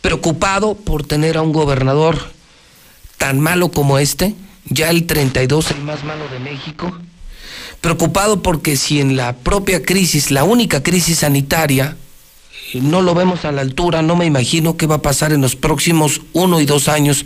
preocupado 0.04 0.74
por 0.74 1.02
tener 1.02 1.38
a 1.38 1.40
un 1.40 1.54
gobernador 1.54 2.18
tan 3.16 3.40
malo 3.40 3.70
como 3.70 3.98
este, 3.98 4.34
ya 4.66 4.90
el 4.90 5.06
32, 5.06 5.70
el 5.70 5.80
más 5.80 6.04
malo 6.04 6.28
de 6.28 6.40
México, 6.40 6.92
preocupado 7.80 8.42
porque 8.42 8.76
si 8.76 9.00
en 9.00 9.16
la 9.16 9.34
propia 9.34 9.82
crisis, 9.82 10.30
la 10.30 10.44
única 10.44 10.82
crisis 10.82 11.20
sanitaria, 11.20 11.96
no 12.74 13.00
lo 13.00 13.14
vemos 13.14 13.46
a 13.46 13.52
la 13.52 13.62
altura, 13.62 14.02
no 14.02 14.14
me 14.14 14.26
imagino 14.26 14.76
qué 14.76 14.86
va 14.86 14.96
a 14.96 15.02
pasar 15.02 15.32
en 15.32 15.40
los 15.40 15.56
próximos 15.56 16.20
uno 16.34 16.60
y 16.60 16.66
dos 16.66 16.88
años 16.88 17.24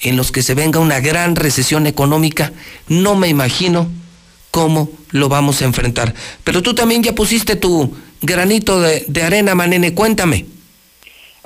en 0.00 0.16
los 0.16 0.32
que 0.32 0.42
se 0.42 0.54
venga 0.54 0.80
una 0.80 0.98
gran 0.98 1.36
recesión 1.36 1.86
económica, 1.86 2.52
no 2.88 3.14
me 3.14 3.28
imagino 3.28 3.86
cómo 4.50 4.90
lo 5.12 5.28
vamos 5.28 5.62
a 5.62 5.66
enfrentar. 5.66 6.12
Pero 6.42 6.64
tú 6.64 6.74
también 6.74 7.00
ya 7.00 7.14
pusiste 7.14 7.54
tu 7.54 7.94
granito 8.22 8.80
de, 8.80 9.22
arena, 9.22 9.54
Manene, 9.54 9.94
cuéntame. 9.94 10.57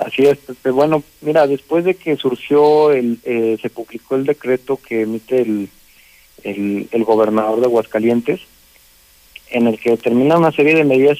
Así 0.05 0.23
es, 0.23 0.37
bueno, 0.63 1.03
mira, 1.21 1.47
después 1.47 1.85
de 1.85 1.95
que 1.95 2.17
surgió, 2.17 2.91
el, 2.91 3.19
eh, 3.23 3.57
se 3.61 3.69
publicó 3.69 4.15
el 4.15 4.25
decreto 4.25 4.77
que 4.77 5.01
emite 5.01 5.41
el, 5.41 5.69
el, 6.43 6.89
el 6.91 7.03
gobernador 7.03 7.59
de 7.59 7.65
Aguascalientes, 7.65 8.41
en 9.49 9.67
el 9.67 9.79
que 9.79 9.91
determina 9.91 10.37
una 10.37 10.51
serie 10.51 10.75
de 10.75 10.83
medidas 10.83 11.19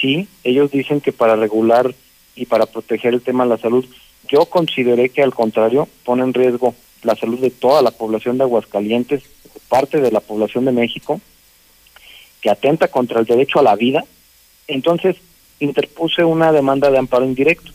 sí, 0.00 0.26
ellos 0.42 0.70
dicen 0.70 1.00
que 1.00 1.12
para 1.12 1.36
regular 1.36 1.94
y 2.34 2.46
para 2.46 2.66
proteger 2.66 3.14
el 3.14 3.22
tema 3.22 3.44
de 3.44 3.50
la 3.50 3.58
salud, 3.58 3.84
yo 4.28 4.46
consideré 4.46 5.10
que 5.10 5.22
al 5.22 5.34
contrario 5.34 5.88
pone 6.04 6.22
en 6.24 6.34
riesgo 6.34 6.74
la 7.02 7.14
salud 7.14 7.38
de 7.38 7.50
toda 7.50 7.82
la 7.82 7.90
población 7.90 8.38
de 8.38 8.44
Aguascalientes, 8.44 9.22
parte 9.68 10.00
de 10.00 10.10
la 10.10 10.20
población 10.20 10.64
de 10.64 10.72
México, 10.72 11.20
que 12.40 12.50
atenta 12.50 12.88
contra 12.88 13.20
el 13.20 13.26
derecho 13.26 13.60
a 13.60 13.62
la 13.62 13.76
vida. 13.76 14.04
Entonces 14.66 15.16
interpuse 15.60 16.24
una 16.24 16.52
demanda 16.52 16.90
de 16.90 16.98
amparo 16.98 17.24
indirecto. 17.24 17.72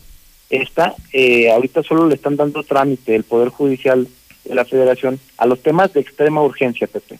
Esta, 0.49 0.95
eh, 1.13 1.51
ahorita 1.51 1.83
solo 1.83 2.07
le 2.07 2.15
están 2.15 2.35
dando 2.35 2.63
trámite 2.63 3.15
el 3.15 3.23
Poder 3.23 3.49
Judicial 3.49 4.07
de 4.45 4.55
la 4.55 4.65
Federación 4.65 5.19
a 5.37 5.45
los 5.45 5.61
temas 5.61 5.93
de 5.93 6.01
extrema 6.01 6.41
urgencia, 6.41 6.87
Pepe. 6.87 7.19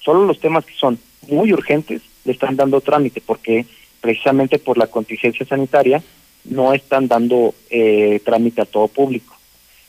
Solo 0.00 0.24
los 0.24 0.40
temas 0.40 0.64
que 0.64 0.74
son 0.74 0.98
muy 1.28 1.52
urgentes 1.52 2.02
le 2.24 2.32
están 2.32 2.56
dando 2.56 2.80
trámite, 2.80 3.20
porque 3.24 3.66
precisamente 4.00 4.58
por 4.58 4.78
la 4.78 4.88
contingencia 4.88 5.46
sanitaria, 5.46 6.02
no 6.44 6.72
están 6.72 7.08
dando 7.08 7.54
eh, 7.70 8.20
trámite 8.24 8.62
a 8.62 8.66
todo 8.66 8.88
público. 8.88 9.36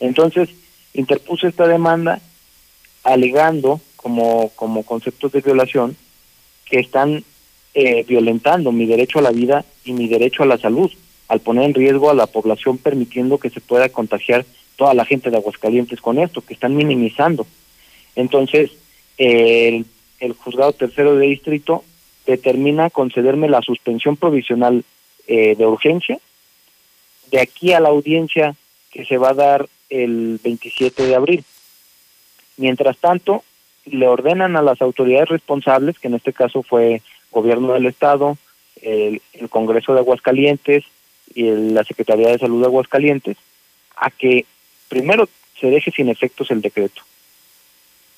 Entonces, 0.00 0.48
interpuse 0.94 1.48
esta 1.48 1.66
demanda 1.66 2.20
alegando 3.04 3.80
como, 3.96 4.50
como 4.50 4.82
conceptos 4.82 5.32
de 5.32 5.40
violación 5.40 5.96
que 6.64 6.80
están 6.80 7.24
eh, 7.74 8.04
violentando 8.06 8.72
mi 8.72 8.86
derecho 8.86 9.18
a 9.18 9.22
la 9.22 9.30
vida 9.30 9.64
y 9.84 9.92
mi 9.92 10.08
derecho 10.08 10.42
a 10.42 10.46
la 10.46 10.58
salud, 10.58 10.90
al 11.28 11.40
poner 11.40 11.64
en 11.64 11.74
riesgo 11.74 12.10
a 12.10 12.14
la 12.14 12.26
población 12.26 12.78
permitiendo 12.78 13.38
que 13.38 13.50
se 13.50 13.60
pueda 13.60 13.88
contagiar 13.88 14.44
toda 14.76 14.94
la 14.94 15.04
gente 15.04 15.30
de 15.30 15.36
Aguascalientes 15.36 16.00
con 16.00 16.18
esto, 16.18 16.40
que 16.40 16.54
están 16.54 16.74
minimizando. 16.74 17.46
Entonces, 18.16 18.70
el, 19.18 19.84
el 20.20 20.32
juzgado 20.32 20.72
tercero 20.72 21.16
de 21.16 21.26
distrito 21.26 21.84
determina 22.26 22.90
concederme 22.90 23.48
la 23.48 23.62
suspensión 23.62 24.16
provisional 24.16 24.84
eh, 25.26 25.54
de 25.56 25.66
urgencia 25.66 26.18
de 27.30 27.40
aquí 27.40 27.72
a 27.72 27.80
la 27.80 27.88
audiencia 27.88 28.54
que 28.90 29.04
se 29.04 29.18
va 29.18 29.30
a 29.30 29.34
dar 29.34 29.68
el 29.90 30.40
27 30.42 31.06
de 31.06 31.14
abril. 31.14 31.44
Mientras 32.56 32.98
tanto, 32.98 33.44
le 33.84 34.08
ordenan 34.08 34.56
a 34.56 34.62
las 34.62 34.80
autoridades 34.82 35.28
responsables, 35.28 35.98
que 35.98 36.08
en 36.08 36.14
este 36.14 36.32
caso 36.32 36.62
fue 36.62 37.02
Gobierno 37.30 37.74
del 37.74 37.86
Estado, 37.86 38.36
el, 38.82 39.20
Congreso 39.50 39.92
de 39.92 40.00
Aguascalientes 40.00 40.84
y 41.34 41.50
la 41.72 41.84
Secretaría 41.84 42.28
de 42.28 42.38
Salud 42.38 42.60
de 42.60 42.66
Aguascalientes, 42.66 43.36
a 43.96 44.10
que 44.10 44.46
primero 44.88 45.28
se 45.60 45.68
deje 45.68 45.90
sin 45.90 46.08
efectos 46.08 46.50
el 46.50 46.60
decreto. 46.60 47.02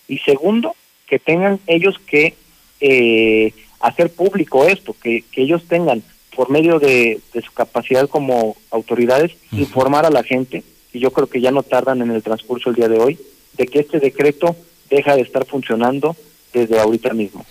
Y 0.08 0.18
segundo, 0.18 0.74
que 1.06 1.18
tengan 1.18 1.60
ellos 1.66 1.98
que 2.06 2.34
eh, 2.80 3.52
hacer 3.80 4.12
público 4.12 4.66
esto, 4.66 4.94
que, 5.00 5.24
que 5.32 5.42
ellos 5.42 5.66
tengan 5.68 6.02
por 6.34 6.50
medio 6.50 6.78
de, 6.78 7.20
su 7.44 7.52
capacidad 7.52 8.08
como 8.08 8.56
autoridades 8.70 9.32
informar 9.52 10.06
a 10.06 10.10
la 10.10 10.22
gente, 10.22 10.64
y 10.92 10.98
yo 10.98 11.12
creo 11.12 11.28
que 11.28 11.40
ya 11.40 11.50
no 11.50 11.62
tardan 11.62 12.02
en 12.02 12.10
el 12.10 12.22
transcurso 12.22 12.70
del 12.70 12.76
día 12.76 12.88
de 12.88 12.98
hoy, 12.98 13.18
de 13.54 13.66
que 13.66 13.80
este 13.80 14.00
decreto 14.00 14.56
deja 14.88 15.16
de 15.16 15.22
estar 15.22 15.44
funcionando 15.44 16.16
desde 16.52 16.80
ahorita 16.80 17.12
mismo. 17.12 17.44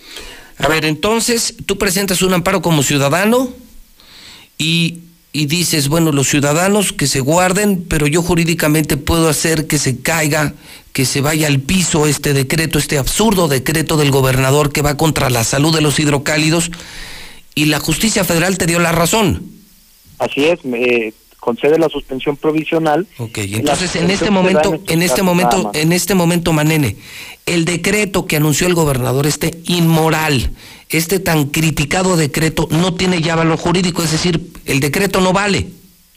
A 0.58 0.68
ver, 0.68 0.84
entonces 0.84 1.54
tú 1.66 1.78
presentas 1.78 2.22
un 2.22 2.34
amparo 2.34 2.60
como 2.60 2.82
ciudadano 2.82 3.48
y, 4.58 5.00
y 5.32 5.46
dices, 5.46 5.88
bueno, 5.88 6.12
los 6.12 6.28
ciudadanos 6.28 6.92
que 6.92 7.06
se 7.06 7.20
guarden, 7.20 7.84
pero 7.88 8.06
yo 8.06 8.22
jurídicamente 8.22 8.96
puedo 8.96 9.28
hacer 9.28 9.66
que 9.66 9.78
se 9.78 10.00
caiga 10.00 10.54
que 10.92 11.04
se 11.04 11.20
vaya 11.20 11.46
al 11.46 11.60
piso 11.60 12.06
este 12.06 12.32
decreto, 12.32 12.78
este 12.78 12.98
absurdo 12.98 13.46
decreto 13.46 13.96
del 13.96 14.10
gobernador 14.10 14.72
que 14.72 14.82
va 14.82 14.96
contra 14.96 15.30
la 15.30 15.44
salud 15.44 15.72
de 15.74 15.80
los 15.80 16.00
hidrocálidos 16.00 16.72
y 17.54 17.66
la 17.66 17.78
justicia 17.78 18.24
federal 18.24 18.58
te 18.58 18.66
dio 18.66 18.80
la 18.80 18.90
razón. 18.90 19.42
Así 20.18 20.46
es, 20.46 20.64
me 20.64 21.12
concede 21.40 21.78
la 21.78 21.88
suspensión 21.88 22.36
provisional. 22.36 23.06
Ok, 23.18 23.38
entonces 23.38 23.96
en 23.96 24.10
este 24.10 24.30
momento, 24.30 24.80
en 24.86 25.02
este 25.02 25.22
momento, 25.22 25.70
en 25.74 25.92
este 25.92 26.14
momento, 26.14 26.52
Manene, 26.52 26.96
el 27.46 27.64
decreto 27.64 28.26
que 28.26 28.36
anunció 28.36 28.66
el 28.66 28.74
gobernador, 28.74 29.26
este 29.26 29.58
inmoral, 29.64 30.52
este 30.88 31.18
tan 31.18 31.46
criticado 31.46 32.16
decreto, 32.16 32.68
no 32.70 32.94
tiene 32.94 33.20
ya 33.20 33.34
valor 33.34 33.58
jurídico, 33.58 34.02
es 34.02 34.12
decir, 34.12 34.52
el 34.66 34.80
decreto 34.80 35.20
no 35.20 35.32
vale 35.32 35.66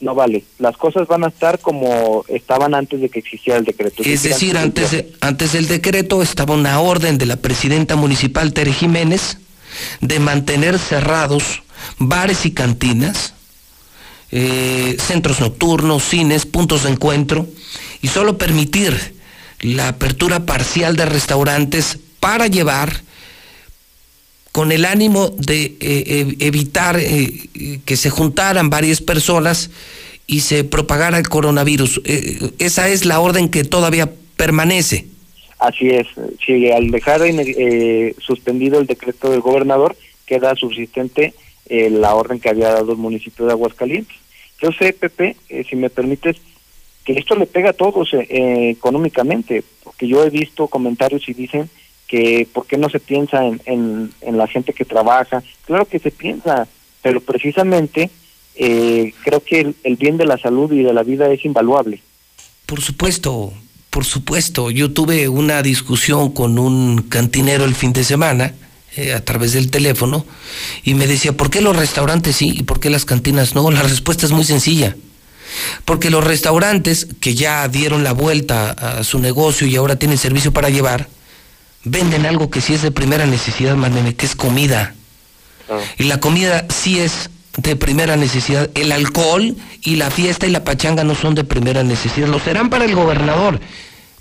no 0.03 0.13
vale. 0.13 0.43
Las 0.59 0.77
cosas 0.77 1.07
van 1.07 1.23
a 1.23 1.27
estar 1.27 1.59
como 1.59 2.25
estaban 2.27 2.75
antes 2.75 3.01
de 3.01 3.09
que 3.09 3.19
existiera 3.19 3.57
el 3.57 3.65
decreto. 3.65 4.03
Es 4.03 4.23
decir, 4.23 4.57
antes, 4.57 5.05
antes 5.21 5.53
del 5.53 5.67
decreto 5.67 6.21
estaba 6.21 6.53
una 6.53 6.79
orden 6.79 7.17
de 7.17 7.25
la 7.25 7.37
presidenta 7.37 7.95
municipal 7.95 8.53
Tere 8.53 8.73
Jiménez 8.73 9.37
de 10.01 10.19
mantener 10.19 10.77
cerrados 10.77 11.63
bares 11.97 12.45
y 12.45 12.51
cantinas, 12.51 13.33
eh, 14.35 14.97
centros 14.99 15.39
nocturnos, 15.39 16.03
cines, 16.03 16.47
puntos 16.47 16.83
de 16.83 16.89
encuentro 16.89 17.47
y 18.01 18.07
solo 18.07 18.37
permitir 18.37 19.13
la 19.61 19.89
apertura 19.89 20.45
parcial 20.45 20.95
de 20.95 21.05
restaurantes 21.05 21.99
para 22.19 22.47
llevar 22.47 23.03
con 24.51 24.71
el 24.71 24.85
ánimo 24.85 25.29
de 25.29 25.65
eh, 25.65 25.75
eh, 25.81 26.35
evitar 26.39 26.97
eh, 26.99 27.79
que 27.85 27.95
se 27.95 28.09
juntaran 28.09 28.69
varias 28.69 29.01
personas 29.01 29.69
y 30.25 30.39
se 30.39 30.63
propagara 30.63 31.17
el 31.17 31.27
coronavirus. 31.27 32.01
esa 32.59 32.87
es 32.87 33.05
la 33.05 33.19
orden 33.19 33.49
que 33.49 33.63
todavía 33.63 34.09
permanece. 34.35 35.05
Así 35.59 35.89
es, 35.89 36.07
sí, 36.45 36.71
al 36.71 36.91
dejar 36.91 37.21
suspendido 38.19 38.79
el 38.79 38.87
decreto 38.87 39.31
del 39.31 39.41
gobernador, 39.41 39.95
queda 40.25 40.55
subsistente 40.55 41.33
la 41.69 42.15
orden 42.15 42.39
que 42.39 42.49
había 42.49 42.69
dado 42.69 42.93
el 42.93 42.97
municipio 42.97 43.45
de 43.45 43.51
Aguascalientes. 43.51 44.22
Yo 44.63 44.71
sé, 44.71 44.93
Pepe, 44.93 45.35
si 45.69 45.75
me 45.75 45.89
permites, 45.89 46.37
que 47.03 47.11
esto 47.11 47.35
le 47.35 47.45
pega 47.45 47.71
a 47.71 47.73
todos 47.73 48.11
económicamente, 48.13 49.61
porque 49.83 50.07
yo 50.07 50.23
he 50.23 50.29
visto 50.29 50.69
comentarios 50.69 51.27
y 51.27 51.33
dicen 51.33 51.69
que 52.07 52.47
por 52.53 52.65
qué 52.65 52.77
no 52.77 52.87
se 52.87 53.01
piensa 53.01 53.45
en, 53.45 54.13
en, 54.21 54.37
la 54.37 54.47
gente 54.47 54.71
que 54.71 54.85
trabaja. 54.85 55.43
Claro 55.65 55.85
que 55.85 55.99
se 55.99 56.11
piensa, 56.11 56.65
pero 57.01 57.19
precisamente 57.19 58.09
eh, 58.55 59.13
creo 59.25 59.43
que 59.43 59.73
el, 59.83 59.95
bien 59.97 60.15
de 60.15 60.25
la 60.25 60.37
salud 60.37 60.71
y 60.71 60.81
de 60.81 60.93
la 60.93 61.03
vida 61.03 61.29
es 61.29 61.43
invaluable. 61.43 62.01
Por 62.65 62.79
supuesto, 62.79 63.51
por 63.89 64.05
supuesto. 64.05 64.71
Yo 64.71 64.93
tuve 64.93 65.27
una 65.27 65.61
discusión 65.61 66.31
con 66.31 66.57
un 66.57 67.01
cantinero 67.09 67.65
el 67.65 67.75
fin 67.75 67.91
de 67.91 68.05
semana 68.05 68.53
eh, 68.95 69.13
a 69.13 69.25
través 69.25 69.53
del 69.53 69.71
teléfono 69.71 70.25
y 70.83 70.93
me 70.93 71.07
decía, 71.07 71.33
¿por 71.33 71.49
qué 71.49 71.61
los 71.61 71.75
restaurantes 71.75 72.35
sí 72.35 72.53
y 72.55 72.63
por 72.63 72.79
qué 72.79 72.89
las 72.89 73.05
cantinas 73.05 73.55
no? 73.55 73.71
La 73.71 73.81
respuesta 73.81 74.25
es 74.25 74.31
muy 74.31 74.43
sencilla. 74.43 74.95
Porque 75.85 76.09
los 76.09 76.23
restaurantes 76.23 77.07
que 77.19 77.35
ya 77.35 77.67
dieron 77.67 78.03
la 78.03 78.11
vuelta 78.11 78.71
a 78.71 79.03
su 79.03 79.19
negocio 79.19 79.67
y 79.67 79.75
ahora 79.75 79.95
tienen 79.95 80.17
servicio 80.17 80.51
para 80.51 80.69
llevar, 80.69 81.07
venden 81.83 82.25
algo 82.25 82.49
que 82.49 82.61
sí 82.61 82.73
es 82.73 82.81
de 82.81 82.91
primera 82.91 83.25
necesidad, 83.25 83.75
manene, 83.75 84.15
que 84.15 84.25
es 84.25 84.35
comida. 84.35 84.95
Ah. 85.69 85.79
Y 85.97 86.03
la 86.03 86.19
comida 86.19 86.65
sí 86.69 86.99
es 86.99 87.29
de 87.57 87.75
primera 87.75 88.15
necesidad. 88.15 88.69
El 88.75 88.91
alcohol 88.91 89.55
y 89.81 89.95
la 89.95 90.11
fiesta 90.11 90.47
y 90.47 90.51
la 90.51 90.63
pachanga 90.63 91.03
no 91.03 91.15
son 91.15 91.35
de 91.35 91.43
primera 91.43 91.83
necesidad. 91.83 92.27
Lo 92.27 92.39
serán 92.39 92.69
para 92.69 92.85
el 92.85 92.95
gobernador, 92.95 93.59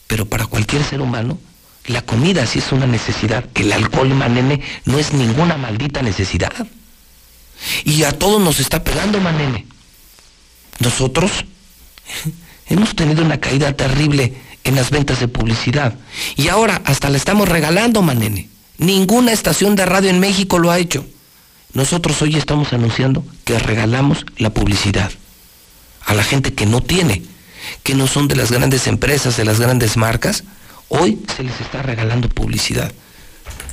pero 0.07 0.27
para 0.27 0.47
cualquier 0.47 0.85
ser 0.85 1.01
humano, 1.01 1.39
la 1.87 2.03
comida 2.03 2.47
sí 2.47 2.61
es 2.61 2.73
una 2.73 2.87
necesidad. 2.87 3.45
El 3.55 3.73
alcohol, 3.73 4.15
manene, 4.15 4.61
no 4.85 4.99
es 4.99 5.13
ninguna 5.13 5.57
maldita 5.57 6.03
necesidad. 6.03 6.53
Y 7.85 8.05
a 8.05 8.13
todos 8.13 8.41
nos 8.41 8.61
está 8.61 8.83
pegando, 8.83 9.21
manene. 9.21 9.67
Nosotros 10.79 11.31
hemos 12.69 12.95
tenido 12.95 13.25
una 13.25 13.39
caída 13.39 13.73
terrible 13.77 14.35
en 14.65 14.77
las 14.77 14.91
ventas 14.91 15.21
de 15.21 15.29
publicidad. 15.29 15.95
Y 16.37 16.49
ahora 16.49 16.83
hasta 16.85 17.11
la 17.11 17.17
estamos 17.17 17.49
regalando, 17.49 18.03
manene. 18.03 18.49
Ninguna 18.79 19.33
estación 19.33 19.77
de 19.77 19.87
radio 19.87 20.11
en 20.11 20.21
México 20.21 20.59
lo 20.59 20.71
ha 20.71 20.79
hecho. 20.79 21.05
Nosotros 21.75 22.21
hoy 22.23 22.37
estamos 22.37 22.73
anunciando 22.73 23.25
que 23.45 23.59
regalamos 23.59 24.27
la 24.37 24.51
publicidad 24.51 25.11
a 26.05 26.15
la 26.15 26.23
gente 26.23 26.53
que 26.53 26.67
no 26.67 26.81
tiene, 26.81 27.23
que 27.83 27.95
no 27.95 28.07
son 28.07 28.29
de 28.29 28.37
las 28.37 28.53
grandes 28.53 28.87
empresas, 28.87 29.37
de 29.37 29.45
las 29.45 29.61
grandes 29.61 29.97
marcas. 29.97 30.45
Hoy 30.95 31.19
se 31.37 31.43
les 31.43 31.61
está 31.61 31.83
regalando 31.83 32.29
publicidad. 32.29 32.93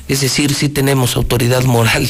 Es 0.08 0.22
decir, 0.22 0.54
sí 0.54 0.70
tenemos 0.70 1.16
autoridad 1.16 1.64
moral, 1.64 2.10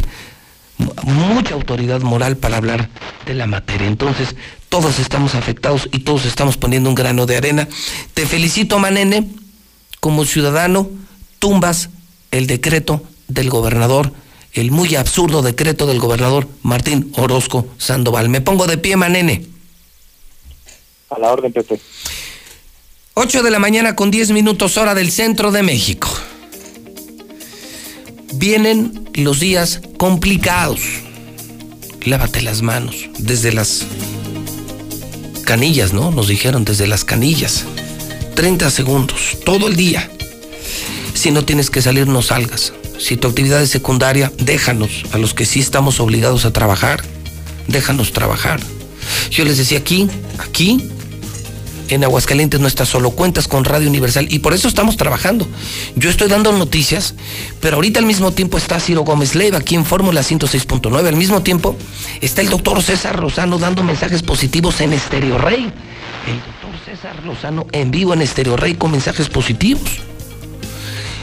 mucha 1.03 1.55
autoridad 1.55 2.01
moral 2.01 2.37
para 2.37 2.57
hablar 2.57 2.89
de 3.25 3.33
la 3.33 3.47
materia. 3.47 3.87
Entonces, 3.87 4.35
todos 4.69 4.99
estamos 4.99 5.35
afectados 5.35 5.89
y 5.91 5.99
todos 5.99 6.25
estamos 6.25 6.57
poniendo 6.57 6.89
un 6.89 6.95
grano 6.95 7.25
de 7.25 7.37
arena. 7.37 7.67
Te 8.13 8.25
felicito, 8.25 8.79
Manene. 8.79 9.27
Como 9.99 10.23
ciudadano, 10.23 10.89
tumbas 11.39 11.89
el 12.31 12.47
decreto 12.47 13.03
del 13.27 13.49
gobernador 13.49 14.13
el 14.53 14.71
muy 14.71 14.95
absurdo 14.95 15.41
decreto 15.41 15.85
del 15.85 15.99
gobernador 15.99 16.47
Martín 16.63 17.11
Orozco 17.17 17.67
Sandoval. 17.77 18.29
Me 18.29 18.41
pongo 18.41 18.67
de 18.67 18.77
pie, 18.77 18.95
manene. 18.95 19.45
A 21.09 21.19
la 21.19 21.31
orden, 21.31 21.51
Pepe. 21.51 21.79
8 23.21 23.43
de 23.43 23.51
la 23.51 23.59
mañana 23.59 23.97
con 23.97 24.11
10 24.11 24.31
minutos 24.31 24.77
hora 24.77 24.95
del 24.95 25.11
centro 25.11 25.51
de 25.51 25.61
México. 25.61 26.07
Vienen 28.35 29.09
los 29.13 29.41
días 29.41 29.81
complicados. 29.97 30.79
Lávate 32.05 32.41
las 32.41 32.61
manos 32.61 33.09
desde 33.17 33.51
las 33.51 33.83
canillas, 35.43 35.91
¿no? 35.91 36.11
Nos 36.11 36.29
dijeron 36.29 36.63
desde 36.63 36.87
las 36.87 37.03
canillas. 37.03 37.65
30 38.35 38.71
segundos, 38.71 39.35
todo 39.43 39.67
el 39.67 39.75
día. 39.75 40.09
Si 41.13 41.31
no 41.31 41.43
tienes 41.43 41.69
que 41.69 41.81
salir, 41.81 42.07
no 42.07 42.21
salgas. 42.21 42.71
Si 42.99 43.17
tu 43.17 43.27
actividad 43.27 43.61
es 43.61 43.69
secundaria, 43.69 44.31
déjanos. 44.37 45.03
A 45.11 45.17
los 45.17 45.33
que 45.33 45.45
sí 45.45 45.59
estamos 45.59 45.99
obligados 45.99 46.45
a 46.45 46.53
trabajar, 46.53 47.03
déjanos 47.67 48.13
trabajar. 48.13 48.61
Yo 49.29 49.43
les 49.43 49.57
decía 49.57 49.79
aquí, 49.79 50.07
aquí, 50.37 50.89
en 51.89 52.03
Aguascalientes 52.03 52.59
no 52.59 52.67
estás 52.67 52.89
solo, 52.89 53.11
cuentas 53.11 53.47
con 53.47 53.65
Radio 53.65 53.89
Universal 53.89 54.27
y 54.29 54.39
por 54.39 54.53
eso 54.53 54.67
estamos 54.67 54.97
trabajando. 54.97 55.47
Yo 55.95 56.09
estoy 56.09 56.29
dando 56.29 56.51
noticias, 56.51 57.15
pero 57.59 57.75
ahorita 57.75 57.99
al 57.99 58.05
mismo 58.05 58.31
tiempo 58.31 58.57
está 58.57 58.79
Ciro 58.79 59.01
Gómez 59.01 59.35
Leiva 59.35 59.57
aquí 59.57 59.75
en 59.75 59.85
Fórmula 59.85 60.21
106.9. 60.21 61.07
Al 61.07 61.15
mismo 61.15 61.41
tiempo 61.41 61.75
está 62.21 62.41
el 62.41 62.49
doctor 62.49 62.81
César 62.81 63.19
Lozano 63.19 63.57
dando 63.57 63.83
mensajes 63.83 64.23
positivos 64.23 64.79
en 64.81 64.93
Estereo 64.93 65.37
Rey. 65.37 65.71
El 66.27 66.35
doctor 66.35 66.71
César 66.85 67.23
Lozano 67.25 67.67
en 67.71 67.91
vivo 67.91 68.13
en 68.13 68.21
Estereo 68.21 68.57
Rey 68.57 68.75
con 68.75 68.91
mensajes 68.91 69.29
positivos 69.29 70.01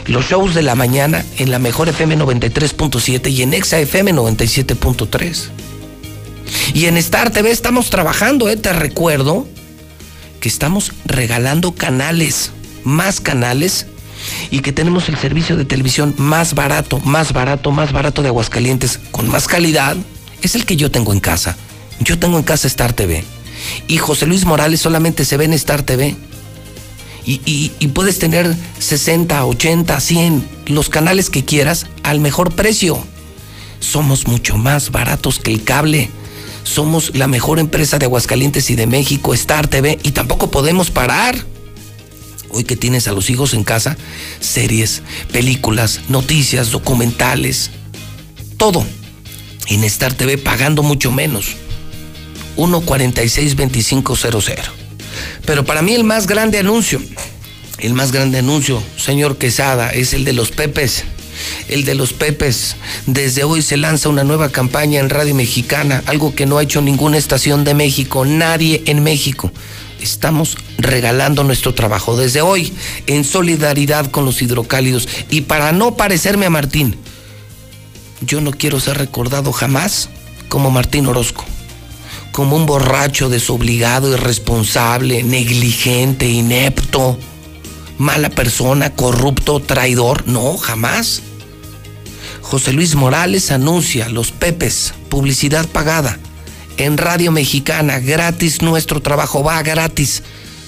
los 0.07 0.25
shows 0.25 0.55
de 0.55 0.61
la 0.61 0.75
mañana 0.75 1.25
en 1.37 1.51
la 1.51 1.59
mejor 1.59 1.89
FM 1.89 2.17
93.7 2.17 3.29
y 3.29 3.41
en 3.41 3.53
Exa 3.53 3.79
FM 3.79 4.13
97.3. 4.13 5.49
Y 6.73 6.85
en 6.85 6.97
Star 6.97 7.31
TV 7.31 7.51
estamos 7.51 7.89
trabajando, 7.89 8.47
¿eh? 8.49 8.55
te 8.55 8.71
recuerdo 8.71 9.47
estamos 10.47 10.93
regalando 11.05 11.73
canales, 11.73 12.51
más 12.83 13.19
canales, 13.19 13.87
y 14.49 14.59
que 14.59 14.71
tenemos 14.71 15.09
el 15.09 15.17
servicio 15.17 15.55
de 15.57 15.65
televisión 15.65 16.13
más 16.17 16.55
barato, 16.55 16.99
más 17.01 17.33
barato, 17.33 17.71
más 17.71 17.91
barato 17.91 18.21
de 18.21 18.29
Aguascalientes, 18.29 18.99
con 19.11 19.29
más 19.29 19.47
calidad. 19.47 19.95
Es 20.41 20.55
el 20.55 20.65
que 20.65 20.75
yo 20.75 20.91
tengo 20.91 21.13
en 21.13 21.19
casa. 21.19 21.55
Yo 21.99 22.17
tengo 22.17 22.37
en 22.37 22.43
casa 22.43 22.67
Star 22.67 22.93
TV. 22.93 23.23
Y 23.87 23.97
José 23.97 24.25
Luis 24.25 24.45
Morales 24.45 24.81
solamente 24.81 25.25
se 25.25 25.37
ve 25.37 25.45
en 25.45 25.53
Star 25.53 25.83
TV 25.83 26.15
y, 27.27 27.87
puedes 27.93 28.19
tener 28.19 28.55
60, 28.79 29.45
80, 29.45 29.99
100, 29.99 30.49
los 30.67 30.87
canales 30.87 31.29
que 31.29 31.43
quieras 31.43 31.85
al 32.03 32.21
mejor 32.21 32.53
precio. 32.53 33.03
Somos 33.79 34.27
mucho 34.27 34.57
más 34.57 34.91
baratos 34.91 35.39
que 35.39 35.51
el 35.51 35.63
cable. 35.63 36.09
Somos 36.67 37.15
la 37.15 37.27
mejor 37.27 37.59
empresa 37.59 37.97
de 37.97 38.05
Aguascalientes 38.05 38.69
y 38.69 38.75
de 38.75 38.87
México, 38.87 39.33
Star 39.33 39.67
TV, 39.67 39.97
y 40.03 40.11
tampoco 40.11 40.51
podemos 40.51 40.91
parar. 40.91 41.37
Hoy 42.49 42.65
que 42.65 42.75
tienes 42.75 43.07
a 43.07 43.13
los 43.13 43.29
hijos 43.29 43.53
en 43.53 43.63
casa, 43.63 43.95
series, 44.41 45.01
películas, 45.31 46.01
noticias, 46.09 46.71
documentales, 46.71 47.71
todo. 48.57 48.85
En 49.67 49.85
Star 49.85 50.13
TV 50.13 50.37
pagando 50.37 50.83
mucho 50.83 51.09
menos. 51.09 51.55
1462500. 52.57 54.61
Pero 55.45 55.63
para 55.65 55.81
mí 55.81 55.93
el 55.93 56.03
más 56.03 56.27
grande 56.27 56.59
anuncio, 56.59 57.01
el 57.79 57.93
más 57.93 58.11
grande 58.11 58.39
anuncio, 58.39 58.83
señor 58.97 59.37
Quesada, 59.37 59.91
es 59.91 60.13
el 60.13 60.25
de 60.25 60.33
los 60.33 60.51
Pepes. 60.51 61.05
El 61.67 61.85
de 61.85 61.95
los 61.95 62.13
Pepes. 62.13 62.75
Desde 63.05 63.43
hoy 63.43 63.61
se 63.61 63.77
lanza 63.77 64.09
una 64.09 64.23
nueva 64.23 64.49
campaña 64.49 64.99
en 64.99 65.09
Radio 65.09 65.35
Mexicana, 65.35 66.03
algo 66.05 66.35
que 66.35 66.45
no 66.45 66.57
ha 66.57 66.63
hecho 66.63 66.81
ninguna 66.81 67.17
estación 67.17 67.63
de 67.63 67.73
México, 67.73 68.25
nadie 68.25 68.83
en 68.85 69.03
México. 69.03 69.51
Estamos 70.01 70.57
regalando 70.77 71.43
nuestro 71.43 71.73
trabajo 71.73 72.15
desde 72.15 72.41
hoy 72.41 72.73
en 73.07 73.23
solidaridad 73.23 74.11
con 74.11 74.25
los 74.25 74.41
hidrocálidos. 74.41 75.07
Y 75.29 75.41
para 75.41 75.71
no 75.71 75.95
parecerme 75.95 76.45
a 76.45 76.51
Martín, 76.51 76.95
yo 78.21 78.41
no 78.41 78.51
quiero 78.51 78.79
ser 78.79 78.97
recordado 78.97 79.51
jamás 79.51 80.09
como 80.49 80.71
Martín 80.71 81.07
Orozco 81.07 81.45
como 82.37 82.55
un 82.55 82.67
borracho 82.67 83.29
desobligado, 83.29 84.13
irresponsable, 84.13 85.23
negligente, 85.23 86.29
inepto, 86.29 87.17
mala 87.97 88.29
persona, 88.29 88.91
corrupto, 88.91 89.59
traidor. 89.59 90.27
No, 90.27 90.57
jamás. 90.57 91.21
José 92.41 92.73
Luis 92.73 92.95
Morales 92.95 93.51
anuncia 93.51 94.09
los 94.09 94.31
Pepes, 94.31 94.93
publicidad 95.09 95.67
pagada. 95.67 96.17
En 96.77 96.97
Radio 96.97 97.31
Mexicana, 97.31 97.99
gratis 97.99 98.61
nuestro 98.61 99.01
trabajo, 99.01 99.43
va 99.43 99.61
gratis 99.63 100.23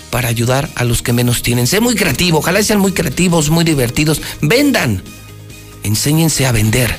para 0.09 0.27
ayudar 0.27 0.69
a 0.75 0.83
los 0.83 1.01
que 1.01 1.13
menos 1.13 1.43
tienen. 1.43 1.67
Sé 1.67 1.79
muy 1.79 1.95
creativo, 1.95 2.39
ojalá 2.39 2.63
sean 2.63 2.79
muy 2.79 2.91
creativos, 2.91 3.49
muy 3.49 3.63
divertidos. 3.63 4.21
Vendan, 4.41 5.03
enséñense 5.83 6.47
a 6.47 6.51
vender 6.51 6.97